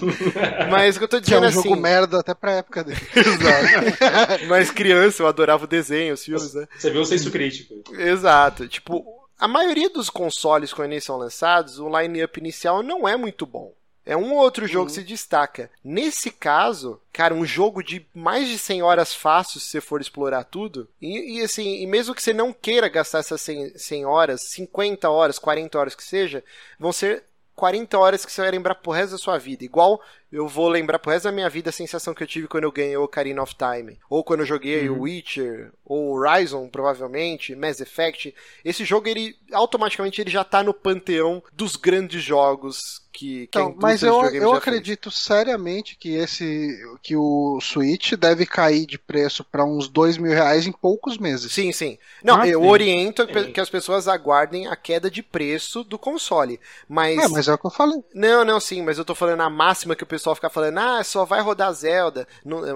mas 0.70 0.96
o 0.96 0.98
que 0.98 1.04
eu 1.04 1.08
tô 1.08 1.16
Que 1.20 1.34
é 1.34 1.40
dizendo 1.40 1.44
um 1.44 1.48
assim... 1.48 1.68
jogo 1.68 1.80
merda 1.80 2.20
até 2.20 2.34
pra 2.34 2.52
época 2.52 2.84
dele. 2.84 3.00
Exato. 3.14 4.46
Mas 4.48 4.70
criança, 4.70 5.22
eu 5.22 5.26
adorava 5.26 5.64
o 5.64 5.68
desenho, 5.68 6.14
os 6.14 6.24
filmes, 6.24 6.54
né? 6.54 6.66
Você 6.76 6.90
viu 6.90 7.02
o 7.02 7.06
senso 7.06 7.30
crítico. 7.30 7.82
Exato. 7.94 8.68
Tipo, 8.68 9.04
a 9.38 9.48
maioria 9.48 9.88
dos 9.88 10.10
consoles 10.10 10.72
quando 10.72 10.92
eles 10.92 11.04
são 11.04 11.16
lançados, 11.16 11.78
o 11.78 11.88
line-up 11.88 12.38
inicial 12.38 12.82
não 12.82 13.08
é 13.08 13.16
muito 13.16 13.46
bom. 13.46 13.72
É 14.04 14.16
um 14.16 14.32
ou 14.32 14.38
outro 14.38 14.66
jogo 14.66 14.86
que 14.86 14.92
se 14.92 15.04
destaca. 15.04 15.70
Nesse 15.82 16.30
caso, 16.30 17.00
cara, 17.12 17.32
um 17.32 17.46
jogo 17.46 17.82
de 17.82 18.04
mais 18.12 18.48
de 18.48 18.58
100 18.58 18.82
horas 18.82 19.14
fácil 19.14 19.60
se 19.60 19.66
você 19.66 19.80
for 19.80 20.00
explorar 20.00 20.42
tudo. 20.44 20.88
E, 21.00 21.38
e 21.38 21.42
assim, 21.42 21.80
e 21.80 21.86
mesmo 21.86 22.14
que 22.14 22.22
você 22.22 22.32
não 22.32 22.52
queira 22.52 22.88
gastar 22.88 23.20
essas 23.20 23.40
100, 23.40 23.78
100 23.78 24.04
horas, 24.04 24.40
50 24.50 25.08
horas, 25.08 25.38
40 25.38 25.78
horas 25.78 25.94
que 25.94 26.02
seja, 26.02 26.42
vão 26.80 26.92
ser 26.92 27.24
40 27.54 27.98
horas 27.98 28.24
que 28.24 28.32
você 28.32 28.40
vai 28.40 28.50
lembrar 28.50 28.74
pro 28.76 28.92
resto 28.92 29.12
da 29.12 29.18
sua 29.18 29.38
vida. 29.38 29.64
Igual 29.64 30.00
eu 30.32 30.48
vou 30.48 30.68
lembrar 30.68 30.98
pro 30.98 31.10
resto 31.12 31.24
da 31.24 31.32
minha 31.32 31.48
vida 31.50 31.68
a 31.70 31.72
sensação 31.72 32.14
que 32.14 32.22
eu 32.22 32.26
tive 32.26 32.48
quando 32.48 32.64
eu 32.64 32.72
ganhei 32.72 32.96
o 32.96 33.04
Ocarina 33.04 33.42
of 33.42 33.54
Time. 33.54 33.98
Ou 34.08 34.24
quando 34.24 34.40
eu 34.40 34.46
joguei 34.46 34.88
o 34.88 35.02
Witcher, 35.02 35.70
ou 35.84 36.16
Horizon, 36.16 36.68
provavelmente, 36.68 37.54
Mass 37.54 37.80
Effect. 37.80 38.34
Esse 38.64 38.84
jogo, 38.84 39.08
ele 39.08 39.36
automaticamente 39.52 40.20
ele 40.20 40.30
já 40.30 40.42
tá 40.42 40.62
no 40.62 40.72
panteão 40.72 41.42
dos 41.52 41.76
grandes 41.76 42.22
jogos 42.22 43.02
que, 43.12 43.46
que 43.48 43.58
Então, 43.58 43.76
mas 43.78 44.02
eu, 44.02 44.24
eu 44.30 44.52
já 44.52 44.56
acredito 44.56 45.10
seriamente 45.10 45.96
que 45.96 46.14
esse 46.14 46.78
que 47.02 47.14
o 47.14 47.58
Switch 47.60 48.14
deve 48.14 48.46
cair 48.46 48.86
de 48.86 48.98
preço 48.98 49.44
para 49.44 49.64
uns 49.64 49.86
dois 49.86 50.16
mil 50.16 50.32
reais 50.32 50.66
em 50.66 50.72
poucos 50.72 51.18
meses. 51.18 51.52
Sim, 51.52 51.72
sim. 51.72 51.98
Não, 52.24 52.40
Ah, 52.40 52.48
eu 52.48 52.60
sim. 52.60 52.66
oriento 52.66 53.26
Sim. 53.26 53.52
que 53.52 53.60
as 53.60 53.68
pessoas 53.68 54.08
aguardem 54.08 54.66
a 54.66 54.74
queda 54.74 55.10
de 55.10 55.22
preço 55.22 55.84
do 55.84 55.98
console. 55.98 56.58
Mas. 56.88 57.18
É, 57.18 57.28
mas 57.28 57.48
é 57.48 57.52
o 57.52 57.58
que 57.58 57.66
eu 57.66 57.70
falei. 57.70 58.02
Não, 58.14 58.44
não, 58.44 58.58
sim, 58.58 58.80
mas 58.82 58.96
eu 58.96 59.04
tô 59.04 59.14
falando 59.14 59.42
a 59.42 59.50
máxima 59.50 59.94
que 59.94 60.04
o 60.04 60.06
pessoal 60.06 60.21
fica 60.34 60.48
falando, 60.48 60.78
ah, 60.78 61.02
só 61.04 61.24
vai 61.24 61.40
rodar 61.40 61.72
Zelda, 61.72 62.26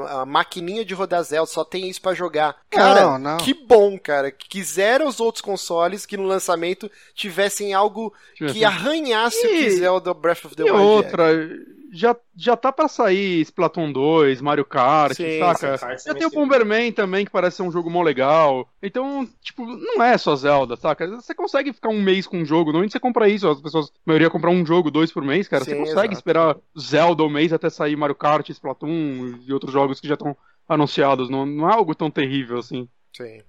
a 0.09 0.27
maquininha 0.27 0.85
de 0.85 0.95
rodar 0.95 1.23
Zelda, 1.23 1.47
só 1.51 1.65
tem 1.65 1.89
isso 1.89 2.01
pra 2.03 2.15
jogar. 2.15 2.57
Cara, 2.71 3.03
Não, 3.03 3.19
não. 3.19 3.37
que 3.39 3.55
bom, 3.55 3.99
cara, 3.99 4.31
que 4.31 4.49
quiseram 4.49 5.07
os 5.07 5.21
outros 5.21 5.41
consoles 5.43 6.05
que 6.05 6.17
no 6.17 6.25
lançamento 6.27 6.91
tivessem 7.15 7.73
algo 7.75 8.13
que 8.37 8.65
arranhasse 8.65 9.39
o 9.39 9.49
que 9.49 9.55
E- 9.67 9.71
Zelda 9.79 10.13
Breath 10.13 10.45
of 10.45 10.55
the 10.57 10.65
E 10.65 10.71
Wild 10.71 11.07
é. 11.07 11.76
Já, 11.93 12.17
já 12.37 12.57
tá 12.57 12.73
pra 12.73 12.89
sair 12.89 13.41
Splatoon 13.43 13.93
2, 13.93 14.41
Mario 14.41 14.65
Kart, 14.65 15.15
Sim, 15.17 15.39
saca? 15.39 15.77
Já 15.99 16.15
tem 16.15 16.27
o 16.27 16.31
sim. 16.31 16.37
Bomberman 16.37 16.93
também, 16.93 17.25
que 17.25 17.31
parece 17.31 17.57
ser 17.57 17.63
um 17.63 17.71
jogo 17.71 17.91
mó 17.91 18.03
legal. 18.03 18.69
Então, 18.83 19.29
tipo, 19.43 19.65
não 19.65 20.03
é 20.03 20.17
só 20.19 20.35
Zelda, 20.37 20.77
saca? 20.77 21.07
Você 21.07 21.35
consegue 21.35 21.73
ficar 21.73 21.89
um 21.89 22.01
mês 22.01 22.27
com 22.27 22.39
um 22.39 22.45
jogo, 22.45 22.71
normalmente 22.71 22.93
você 22.93 23.01
compra 23.01 23.29
isso, 23.29 23.49
as 23.49 23.61
pessoas, 23.61 23.87
a 23.87 23.91
maioria 24.05 24.31
compra 24.31 24.51
um 24.51 24.65
jogo, 24.65 24.91
dois 24.91 25.13
por 25.13 25.23
mês, 25.23 25.49
cara. 25.49 25.65
Sim, 25.65 25.73
você 25.73 25.77
consegue 25.77 25.99
exato. 25.99 26.13
esperar 26.13 26.57
Zelda 26.79 27.23
um 27.23 27.31
mês 27.31 27.53
até 27.53 27.71
sair 27.71 27.97
Mario 27.97 28.15
Kart, 28.15 28.49
Splatoon 28.49 29.39
e 29.47 29.53
outros 29.53 29.73
jogos 29.73 30.01
que 30.01 30.09
já 30.09 30.15
estão 30.15 30.37
anunciados. 30.69 31.29
Não, 31.29 31.47
não 31.47 31.69
é 31.69 31.75
algo 31.75 31.95
tão 31.95 32.11
terrível 32.11 32.59
assim, 32.59 32.89
Sim. 33.17 33.41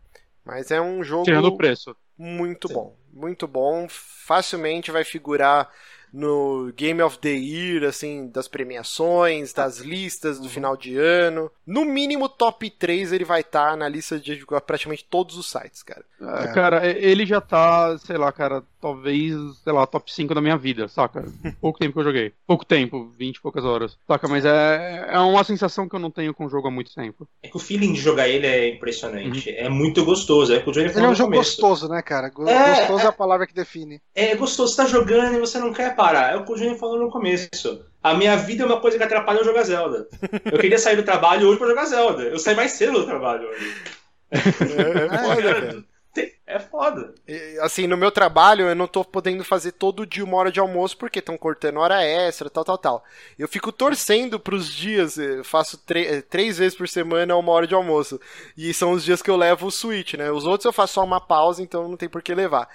Mas 0.45 0.72
é 0.72 0.80
um 0.80 1.03
jogo 1.03 1.26
tirando 1.26 1.45
o 1.45 1.57
preço. 1.57 1.95
muito 2.18 2.69
bom. 2.69 2.95
Muito 3.11 3.47
bom. 3.47 3.88
Facilmente 3.89 4.91
vai 4.91 5.03
figurar 5.03 5.69
no 6.18 6.73
Game 6.76 7.02
of 7.02 7.19
the 7.19 7.30
Year, 7.30 7.84
assim, 7.84 8.27
das 8.27 8.48
premiações, 8.48 9.53
das 9.53 9.77
listas 9.77 10.39
do 10.39 10.49
final 10.49 10.76
de 10.76 10.98
ano. 10.98 11.52
No 11.65 11.85
mínimo, 11.85 12.27
top 12.27 12.69
3 12.69 13.11
ele 13.11 13.23
vai 13.23 13.41
estar 13.41 13.77
na 13.77 13.88
lista 13.88 14.19
de 14.19 14.44
praticamente 14.65 15.06
todos 15.07 15.38
os 15.38 15.49
sites, 15.49 15.84
cara. 15.84 16.03
É, 16.19 16.45
É. 16.45 16.53
Cara, 16.53 16.88
ele 16.88 17.26
já 17.26 17.39
tá, 17.39 17.98
sei 17.99 18.18
lá, 18.18 18.31
cara, 18.31 18.64
talvez, 18.81 19.34
sei 19.64 19.73
lá, 19.73 19.85
top 19.85 20.11
5 20.11 20.34
da 20.34 20.41
minha 20.41 20.57
vida, 20.57 20.88
saca? 20.88 21.23
Pouco 21.61 21.77
tempo 21.77 21.94
que 21.94 21.99
eu 21.99 22.03
joguei. 22.03 22.34
Pouco 22.48 22.65
tempo, 22.65 23.11
20 23.18 23.35
e 23.35 23.41
poucas 23.41 23.64
horas. 23.64 23.98
Saca, 24.07 24.27
mas 24.27 24.44
é, 24.45 25.10
é 25.11 25.19
uma 25.19 25.44
sensação 25.44 25.88
que 25.88 25.95
eu 25.95 25.99
não 25.99 26.10
tenho 26.10 26.34
com 26.34 26.45
o 26.45 26.49
jogo 26.49 26.68
há 26.68 26.72
muito 26.72 26.94
tempo. 26.94 27.27
É 27.44 27.48
que 27.48 27.57
o 27.57 27.60
feeling 27.60 27.94
de 27.94 28.02
jogar 28.02 28.27
ele 28.27 28.48
é 28.48 28.69
impressionante. 28.69 29.49
É 29.49 29.69
muito 29.69 30.03
gostoso. 30.03 30.53
É 30.53 30.57
o 30.57 30.64
que 30.64 30.69
o 30.69 30.73
Johnny 30.73 30.85
Ele 30.85 30.94
falou 30.94 31.10
é 31.10 31.11
um 31.11 31.15
jogo 31.15 31.31
começo. 31.31 31.61
gostoso, 31.61 31.89
né, 31.89 32.02
cara? 32.02 32.27
É, 32.27 32.30
gostoso 32.31 33.03
é 33.03 33.07
a 33.07 33.11
palavra 33.11 33.45
que 33.45 33.53
define. 33.53 34.02
É 34.15 34.35
gostoso, 34.35 34.73
você 34.73 34.81
tá 34.81 34.88
jogando 34.88 35.35
e 35.35 35.39
você 35.39 35.60
não 35.60 35.73
quer 35.73 35.95
parar. 35.95 36.06
É 36.15 36.35
o 36.35 36.45
que 36.45 36.51
o 36.51 36.55
Johnny 36.55 36.77
falou 36.77 36.99
no 36.99 37.09
começo. 37.09 37.84
A 38.01 38.13
minha 38.13 38.35
vida 38.38 38.63
é 38.63 38.65
uma 38.65 38.79
coisa 38.79 38.97
que 38.97 39.03
atrapalha 39.03 39.39
eu 39.39 39.45
jogar 39.45 39.63
Zelda. 39.63 40.07
Eu 40.45 40.59
queria 40.59 40.79
sair 40.79 40.95
do 40.95 41.03
trabalho 41.03 41.47
hoje 41.47 41.57
pra 41.57 41.67
jogar 41.67 41.85
Zelda. 41.85 42.23
Eu 42.23 42.39
saí 42.39 42.55
mais 42.55 42.71
cedo 42.71 42.99
do 42.99 43.05
trabalho 43.05 43.49
hoje. 43.49 43.75
É, 44.31 44.38
é 44.38 45.17
foda, 45.23 45.53
cara. 45.53 45.84
É 46.47 46.59
foda. 46.59 47.13
E, 47.27 47.59
Assim, 47.59 47.85
no 47.88 47.97
meu 47.97 48.09
trabalho, 48.11 48.67
eu 48.67 48.75
não 48.75 48.88
tô 48.88 49.03
podendo 49.03 49.43
fazer 49.43 49.73
todo 49.73 50.05
dia 50.05 50.23
uma 50.23 50.38
hora 50.38 50.51
de 50.51 50.59
almoço 50.59 50.97
porque 50.97 51.19
estão 51.19 51.38
cortando 51.38 51.77
hora 51.77 52.01
extra, 52.03 52.49
tal, 52.49 52.63
tal, 52.63 52.77
tal. 52.77 53.03
Eu 53.38 53.47
fico 53.47 53.71
torcendo 53.71 54.39
pros 54.39 54.73
dias, 54.73 55.17
eu 55.17 55.43
faço 55.43 55.79
eh, 55.89 56.21
três 56.21 56.57
vezes 56.57 56.77
por 56.77 56.88
semana 56.88 57.35
uma 57.35 57.51
hora 57.51 57.67
de 57.67 57.75
almoço. 57.75 58.19
E 58.55 58.73
são 58.73 58.91
os 58.93 59.03
dias 59.03 59.21
que 59.21 59.29
eu 59.29 59.35
levo 59.35 59.67
o 59.67 59.71
Switch, 59.71 60.13
né? 60.13 60.31
Os 60.31 60.45
outros 60.45 60.65
eu 60.65 60.73
faço 60.73 60.93
só 60.95 61.03
uma 61.03 61.19
pausa, 61.19 61.61
então 61.61 61.88
não 61.88 61.97
tem 61.97 62.09
por 62.09 62.23
que 62.23 62.34
levar. 62.34 62.69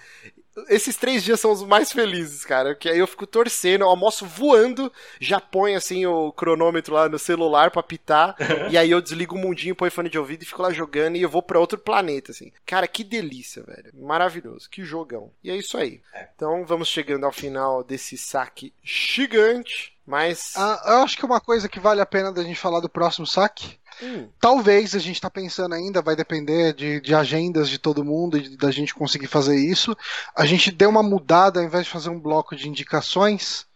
Esses 0.68 0.96
três 0.96 1.24
dias 1.24 1.40
são 1.40 1.50
os 1.50 1.62
mais 1.62 1.92
felizes, 1.92 2.44
cara. 2.44 2.74
Que 2.74 2.88
aí 2.88 2.98
eu 2.98 3.06
fico 3.06 3.26
torcendo, 3.26 3.82
eu 3.82 3.88
almoço 3.88 4.26
voando, 4.26 4.92
já 5.20 5.40
ponho 5.40 5.76
assim 5.76 6.04
o 6.06 6.32
cronômetro 6.32 6.94
lá 6.94 7.08
no 7.08 7.18
celular 7.18 7.70
pra 7.70 7.82
pitar, 7.82 8.36
e 8.70 8.76
aí 8.76 8.90
eu 8.90 9.00
desligo 9.00 9.34
o 9.34 9.38
mundinho, 9.38 9.74
põe 9.74 9.90
fone 9.90 10.08
de 10.08 10.18
ouvido 10.18 10.42
e 10.42 10.46
fico 10.46 10.62
lá 10.62 10.72
jogando 10.72 11.16
e 11.16 11.22
eu 11.22 11.28
vou 11.28 11.42
pra 11.42 11.58
outro 11.58 11.78
planeta, 11.78 12.32
assim. 12.32 12.52
Cara, 12.66 12.86
que 12.86 13.02
delícia, 13.02 13.62
velho. 13.62 13.92
Maravilhoso, 13.94 14.68
que 14.68 14.84
jogão. 14.84 15.30
E 15.42 15.50
é 15.50 15.56
isso 15.56 15.76
aí. 15.78 16.00
Então 16.34 16.64
vamos 16.64 16.88
chegando 16.88 17.24
ao 17.24 17.32
final 17.32 17.82
desse 17.82 18.18
saque 18.18 18.72
gigante, 18.82 19.96
mas. 20.06 20.52
Ah, 20.56 20.82
eu 20.86 20.96
acho 20.98 21.16
que 21.16 21.24
uma 21.24 21.40
coisa 21.40 21.68
que 21.68 21.80
vale 21.80 22.00
a 22.00 22.06
pena 22.06 22.32
da 22.32 22.42
gente 22.42 22.58
falar 22.58 22.80
do 22.80 22.88
próximo 22.88 23.26
saque. 23.26 23.78
Hum, 24.01 24.28
Talvez 24.40 24.94
a 24.94 24.98
gente 24.98 25.20
tá 25.20 25.28
pensando 25.28 25.74
ainda, 25.74 26.01
vai 26.02 26.14
depender 26.16 26.73
de, 26.74 27.01
de 27.01 27.14
agendas 27.14 27.69
de 27.69 27.78
todo 27.78 28.05
mundo 28.05 28.36
e 28.39 28.56
da 28.56 28.70
gente 28.70 28.94
conseguir 28.94 29.27
fazer 29.27 29.56
isso. 29.56 29.97
A 30.36 30.47
gente 30.47 30.70
deu 30.70 30.89
uma 30.90 31.02
mudada, 31.02 31.60
ao 31.60 31.66
invés 31.66 31.85
de 31.86 31.90
fazer 31.90 32.09
um 32.10 32.20
bloco 32.20 32.55
de 32.56 32.69
indicações, 32.69 33.66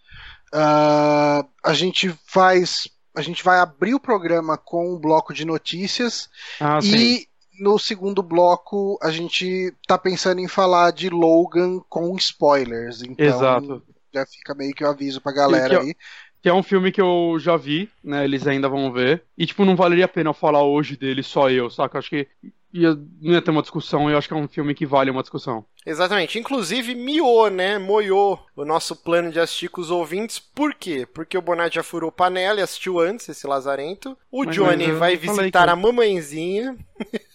ah, 0.53 1.45
a 1.65 1.75
gente 1.75 2.15
faz. 2.27 2.89
A 3.15 3.23
gente 3.23 3.43
vai 3.43 3.59
abrir 3.59 3.95
o 3.95 4.01
programa 4.01 4.59
com 4.59 4.95
um 4.95 4.99
bloco 4.99 5.33
de 5.33 5.45
notícias 5.45 6.29
Ah, 6.61 6.81
sim. 6.81 6.97
e 6.97 7.29
no 7.59 7.79
segundo 7.79 8.23
bloco 8.23 8.99
a 9.03 9.11
gente 9.11 9.73
tá 9.89 9.97
pensando 9.97 10.41
em 10.41 10.47
falar 10.49 10.91
de 10.93 11.09
Logan 11.09 11.81
com 11.89 12.15
spoilers. 12.17 13.03
Então 13.03 13.25
Exato. 13.25 13.83
já 14.13 14.27
fica 14.27 14.55
meio 14.55 14.75
que 14.75 14.85
o 14.85 14.89
aviso 14.89 15.21
pra 15.23 15.33
galera 15.33 15.79
que- 15.81 15.87
aí. 15.87 15.97
Que 16.47 16.51
é 16.51 16.55
um 16.55 16.63
filme 16.63 16.93
que 16.93 17.01
eu 17.01 17.39
já 17.41 17.57
vi, 17.57 17.91
né? 18.05 18.23
Eles 18.23 18.47
ainda 18.47 18.69
vão 18.69 18.93
ver. 18.93 19.25
E, 19.37 19.45
tipo, 19.45 19.65
não 19.65 19.75
valeria 19.75 20.05
a 20.05 20.09
pena 20.09 20.33
falar 20.33 20.63
hoje 20.63 20.97
dele 20.97 21.21
só 21.21 21.51
eu, 21.51 21.69
saca? 21.69 21.99
Acho 21.99 22.09
que 22.09 22.29
ia, 22.73 22.95
não 23.21 23.33
ia 23.33 23.43
ter 23.43 23.51
uma 23.51 23.63
discussão. 23.63 24.09
Eu 24.09 24.17
acho 24.17 24.29
que 24.29 24.35
é 24.35 24.37
um 24.37 24.47
filme 24.47 24.73
que 24.73 24.87
vale 24.87 25.11
uma 25.11 25.23
discussão. 25.23 25.67
Exatamente. 25.87 26.39
Inclusive, 26.39 26.95
miou, 26.97 27.49
né? 27.49 27.79
Moiou 27.79 28.45
o 28.57 28.65
nosso 28.65 28.97
plano 28.97 29.31
de 29.31 29.39
assistir 29.39 29.69
com 29.69 29.81
os 29.81 29.91
ouvintes. 29.91 30.39
Por 30.41 30.75
quê? 30.75 31.07
Porque 31.15 31.39
o 31.39 31.43
Bonatti 31.43 31.77
já 31.77 31.83
furou 31.85 32.11
panela 32.11 32.59
e 32.59 32.63
assistiu 32.63 32.99
antes 32.99 33.29
esse 33.29 33.47
Lazarento. 33.47 34.17
O 34.33 34.45
Mas- 34.45 34.55
Johnny 34.57 34.89
mas 34.89 34.99
vai 34.99 35.17
visitar 35.17 35.65
que- 35.65 35.71
a 35.71 35.77
mamãezinha. 35.77 36.77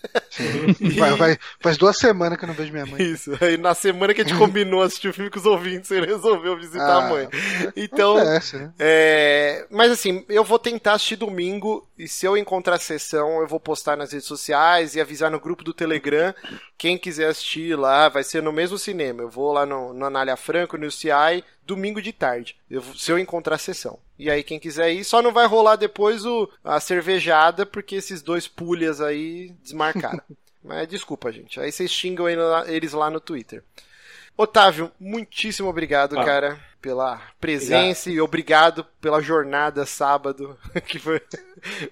Vai- 0.97 1.15
vai- 1.15 1.37
faz 1.59 1.77
duas 1.77 1.95
semanas 1.97 2.37
que 2.37 2.43
eu 2.43 2.47
não 2.47 2.55
vejo 2.55 2.71
minha 2.71 2.85
mãe. 2.85 3.01
Isso. 3.01 3.31
Aí 3.39 3.55
na 3.57 3.73
semana 3.75 4.13
que 4.13 4.21
a 4.21 4.23
gente 4.23 4.35
combinou 4.39 4.81
assistir 4.81 5.09
o 5.09 5.13
filme 5.13 5.29
com 5.29 5.37
os 5.39 5.45
ouvintes, 5.45 5.91
ele 5.91 6.07
resolveu 6.07 6.57
visitar 6.57 6.87
a 6.97 7.05
Ah, 7.05 7.09
mãe. 7.09 7.27
Então. 7.75 8.17
Acontece, 8.17 8.57
né? 8.57 8.73
É, 8.79 9.67
mas 9.69 9.91
assim, 9.91 10.25
eu 10.27 10.43
vou 10.43 10.57
tentar 10.57 10.93
assistir 10.93 11.15
domingo 11.17 11.87
e 11.97 12.07
se 12.07 12.25
eu 12.25 12.35
encontrar 12.35 12.75
a 12.75 12.79
sessão, 12.79 13.39
eu 13.41 13.47
vou 13.47 13.59
postar 13.59 13.95
nas 13.95 14.11
redes 14.11 14.27
sociais 14.27 14.95
e 14.95 15.01
avisar 15.01 15.29
no 15.29 15.39
grupo 15.39 15.63
do 15.63 15.73
Telegram. 15.73 16.33
Quem 16.77 16.97
quiser 16.97 17.27
assistir 17.27 17.77
lá, 17.77 18.09
vai 18.09 18.23
ser 18.23 18.40
no 18.41 18.51
mesmo 18.51 18.77
cinema. 18.77 19.21
Eu 19.21 19.29
vou 19.29 19.51
lá 19.53 19.65
no, 19.65 19.93
no 19.93 20.05
Anália 20.05 20.35
Franco, 20.35 20.77
no 20.77 20.87
UCI, 20.87 21.43
domingo 21.65 22.01
de 22.01 22.11
tarde. 22.13 22.55
Eu- 22.69 22.81
se 22.95 23.11
eu 23.11 23.19
encontrar 23.19 23.55
a 23.55 23.59
sessão. 23.59 23.99
E 24.17 24.29
aí, 24.29 24.43
quem 24.43 24.59
quiser 24.59 24.91
ir, 24.91 25.03
só 25.03 25.21
não 25.21 25.31
vai 25.31 25.47
rolar 25.47 25.75
depois 25.75 26.25
o, 26.25 26.49
a 26.63 26.79
cervejada, 26.79 27.65
porque 27.65 27.95
esses 27.95 28.21
dois 28.21 28.47
pulhas 28.47 29.01
aí 29.01 29.53
desmarcaram. 29.63 30.21
Mas 30.63 30.87
desculpa, 30.87 31.31
gente. 31.31 31.59
Aí 31.59 31.71
vocês 31.71 31.89
xingam 31.91 32.27
eles 32.67 32.93
lá 32.93 33.09
no 33.09 33.19
Twitter. 33.19 33.63
Otávio, 34.37 34.91
muitíssimo 34.99 35.67
obrigado, 35.69 36.17
Ah. 36.19 36.23
cara, 36.23 36.59
pela 36.81 37.21
presença 37.39 38.09
e 38.09 38.19
obrigado 38.21 38.83
pela 38.99 39.21
jornada 39.21 39.85
sábado, 39.85 40.57
que 40.87 40.97
foi, 40.99 41.21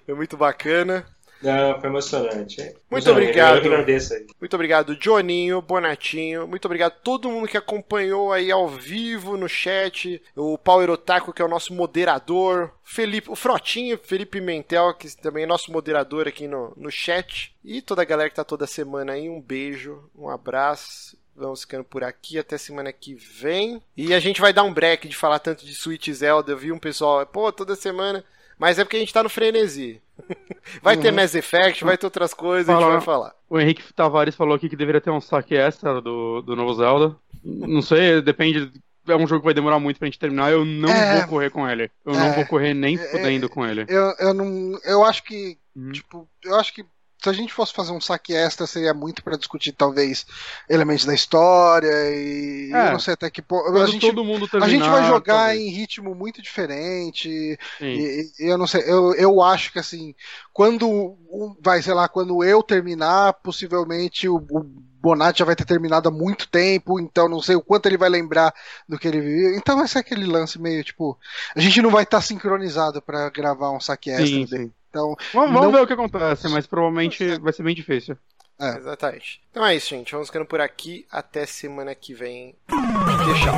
foi 0.06 0.14
muito 0.14 0.36
bacana. 0.36 1.06
Não, 1.42 1.80
foi 1.80 1.88
emocionante. 1.88 2.60
hein? 2.60 2.66
Muito 2.90 3.08
Emocionante. 3.08 3.22
obrigado. 3.22 3.64
Eu 3.66 3.72
agradeço 3.72 4.12
aí. 4.14 4.26
Muito 4.38 4.54
obrigado, 4.54 4.94
Johninho, 4.96 5.62
Bonatinho. 5.62 6.46
Muito 6.46 6.66
obrigado 6.66 6.92
a 6.92 6.96
todo 6.96 7.30
mundo 7.30 7.48
que 7.48 7.56
acompanhou 7.56 8.32
aí 8.32 8.50
ao 8.50 8.68
vivo 8.68 9.36
no 9.38 9.48
chat. 9.48 10.22
O 10.36 10.58
Power 10.58 10.90
Otaku, 10.90 11.32
que 11.32 11.40
é 11.40 11.44
o 11.44 11.48
nosso 11.48 11.72
moderador. 11.72 12.70
Felipe, 12.84 13.30
o 13.30 13.36
Frotinho, 13.36 13.98
Felipe 14.02 14.40
Mentel, 14.40 14.92
que 14.94 15.16
também 15.16 15.44
é 15.44 15.46
nosso 15.46 15.72
moderador 15.72 16.28
aqui 16.28 16.46
no, 16.46 16.74
no 16.76 16.90
chat. 16.90 17.54
E 17.64 17.80
toda 17.80 18.02
a 18.02 18.04
galera 18.06 18.28
que 18.28 18.36
tá 18.36 18.44
toda 18.44 18.66
semana 18.66 19.12
aí. 19.12 19.28
Um 19.28 19.40
beijo, 19.40 20.10
um 20.14 20.28
abraço. 20.28 21.18
Vamos 21.34 21.62
ficando 21.62 21.84
por 21.84 22.04
aqui 22.04 22.38
até 22.38 22.58
semana 22.58 22.92
que 22.92 23.14
vem. 23.14 23.80
E 23.96 24.12
a 24.12 24.20
gente 24.20 24.42
vai 24.42 24.52
dar 24.52 24.62
um 24.62 24.74
break 24.74 25.08
de 25.08 25.16
falar 25.16 25.38
tanto 25.38 25.64
de 25.64 25.74
Switch 25.74 26.10
Zelda. 26.10 26.52
Eu 26.52 26.58
vi 26.58 26.70
um 26.70 26.78
pessoal, 26.78 27.24
pô, 27.24 27.50
toda 27.50 27.74
semana. 27.74 28.22
Mas 28.60 28.78
é 28.78 28.84
porque 28.84 28.98
a 28.98 29.00
gente 29.00 29.12
tá 29.12 29.22
no 29.22 29.30
frenesi. 29.30 30.00
Vai 30.82 30.96
ter 30.98 31.10
Mass 31.10 31.34
Effect, 31.34 31.82
vai 31.82 31.96
ter 31.96 32.04
outras 32.06 32.34
coisas, 32.34 32.68
a 32.68 32.72
gente 32.74 32.82
Fala. 32.82 32.92
vai 32.96 33.00
falar. 33.00 33.34
O 33.48 33.58
Henrique 33.58 33.90
Tavares 33.94 34.34
falou 34.34 34.54
aqui 34.54 34.68
que 34.68 34.76
deveria 34.76 35.00
ter 35.00 35.10
um 35.10 35.20
saque 35.20 35.54
extra 35.56 35.98
do, 36.00 36.42
do 36.42 36.54
novo 36.54 36.74
Zelda. 36.74 37.16
Não 37.42 37.80
sei, 37.80 38.20
depende. 38.20 38.70
é 39.08 39.16
um 39.16 39.26
jogo 39.26 39.40
que 39.40 39.46
vai 39.46 39.54
demorar 39.54 39.80
muito 39.80 39.98
pra 39.98 40.06
gente 40.06 40.18
terminar, 40.18 40.52
eu 40.52 40.62
não 40.64 40.90
É. 40.90 41.20
vou 41.20 41.28
correr 41.28 41.50
com 41.50 41.66
ele. 41.68 41.90
Eu 42.04 42.12
É. 42.12 42.18
não 42.18 42.32
vou 42.34 42.46
correr 42.46 42.74
nem 42.74 42.96
É. 42.96 42.98
fudendo 42.98 43.48
com 43.48 43.66
ele. 43.66 43.86
Eu, 43.88 44.14
eu 44.18 44.34
não. 44.34 44.78
Eu 44.84 45.04
acho 45.06 45.24
que. 45.24 45.56
Uhum. 45.74 45.90
Tipo, 45.92 46.28
eu 46.44 46.54
acho 46.56 46.74
que 46.74 46.84
se 47.22 47.28
a 47.28 47.32
gente 47.32 47.52
fosse 47.52 47.72
fazer 47.72 47.92
um 47.92 48.00
saque 48.00 48.34
extra, 48.34 48.66
seria 48.66 48.94
muito 48.94 49.22
pra 49.22 49.36
discutir, 49.36 49.72
talvez, 49.72 50.26
elementos 50.68 51.04
da 51.04 51.14
história 51.14 51.88
e. 52.10 52.70
É. 52.72 52.88
Eu 52.88 52.92
não 52.92 52.98
sei 52.98 53.14
até 53.14 53.30
que 53.30 53.42
ponto. 53.42 53.76
A 53.76 53.86
gente, 53.86 54.06
todo 54.06 54.24
mundo 54.24 54.46
a 54.46 54.48
terminar, 54.48 54.68
gente 54.68 54.88
vai 54.88 55.06
jogar 55.06 55.46
talvez. 55.48 55.60
em 55.60 55.68
ritmo 55.68 56.14
muito 56.14 56.40
diferente. 56.40 57.58
E, 57.80 58.30
e 58.38 58.46
eu 58.50 58.56
não 58.56 58.66
sei, 58.66 58.82
eu, 58.86 59.14
eu 59.14 59.42
acho 59.42 59.70
que 59.72 59.78
assim, 59.78 60.14
quando 60.52 61.16
vai, 61.60 61.82
sei 61.82 61.92
lá, 61.92 62.08
quando 62.08 62.42
eu 62.42 62.62
terminar, 62.62 63.34
possivelmente 63.34 64.26
o, 64.26 64.36
o 64.36 64.62
Bonatti 65.00 65.40
já 65.40 65.44
vai 65.44 65.56
ter 65.56 65.64
terminado 65.64 66.08
há 66.08 66.12
muito 66.12 66.48
tempo, 66.48 67.00
então 67.00 67.28
não 67.28 67.40
sei 67.40 67.56
o 67.56 67.62
quanto 67.62 67.86
ele 67.86 67.96
vai 67.96 68.08
lembrar 68.08 68.54
do 68.88 68.98
que 68.98 69.08
ele 69.08 69.20
viveu. 69.20 69.54
Então 69.56 69.76
vai 69.76 69.88
ser 69.88 69.98
aquele 69.98 70.26
lance 70.26 70.58
meio 70.58 70.82
tipo, 70.84 71.18
a 71.54 71.60
gente 71.60 71.82
não 71.82 71.90
vai 71.90 72.04
estar 72.04 72.20
sincronizado 72.20 73.00
pra 73.02 73.28
gravar 73.30 73.70
um 73.72 73.80
saque 73.80 74.10
extra 74.10 74.26
Sim, 74.26 74.44
dele. 74.46 74.72
Então, 74.90 75.16
Vamos, 75.32 75.50
vamos 75.52 75.62
Não- 75.62 75.72
ver 75.72 75.80
o 75.82 75.86
que 75.86 75.92
acontece, 75.92 76.48
mas 76.48 76.66
provavelmente 76.66 77.38
vai 77.38 77.52
ser 77.52 77.62
bem 77.62 77.74
difícil. 77.74 78.18
É. 78.60 78.76
Exatamente. 78.76 79.40
Então 79.50 79.64
é 79.64 79.74
isso, 79.74 79.88
gente. 79.88 80.12
Vamos 80.12 80.28
ficando 80.28 80.44
por 80.44 80.60
aqui. 80.60 81.06
Até 81.10 81.46
semana 81.46 81.94
que 81.94 82.12
vem. 82.12 82.54
Tchau. 82.68 83.54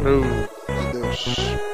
Uh. 0.00 0.92
meu 0.92 0.92
Deus. 1.02 1.67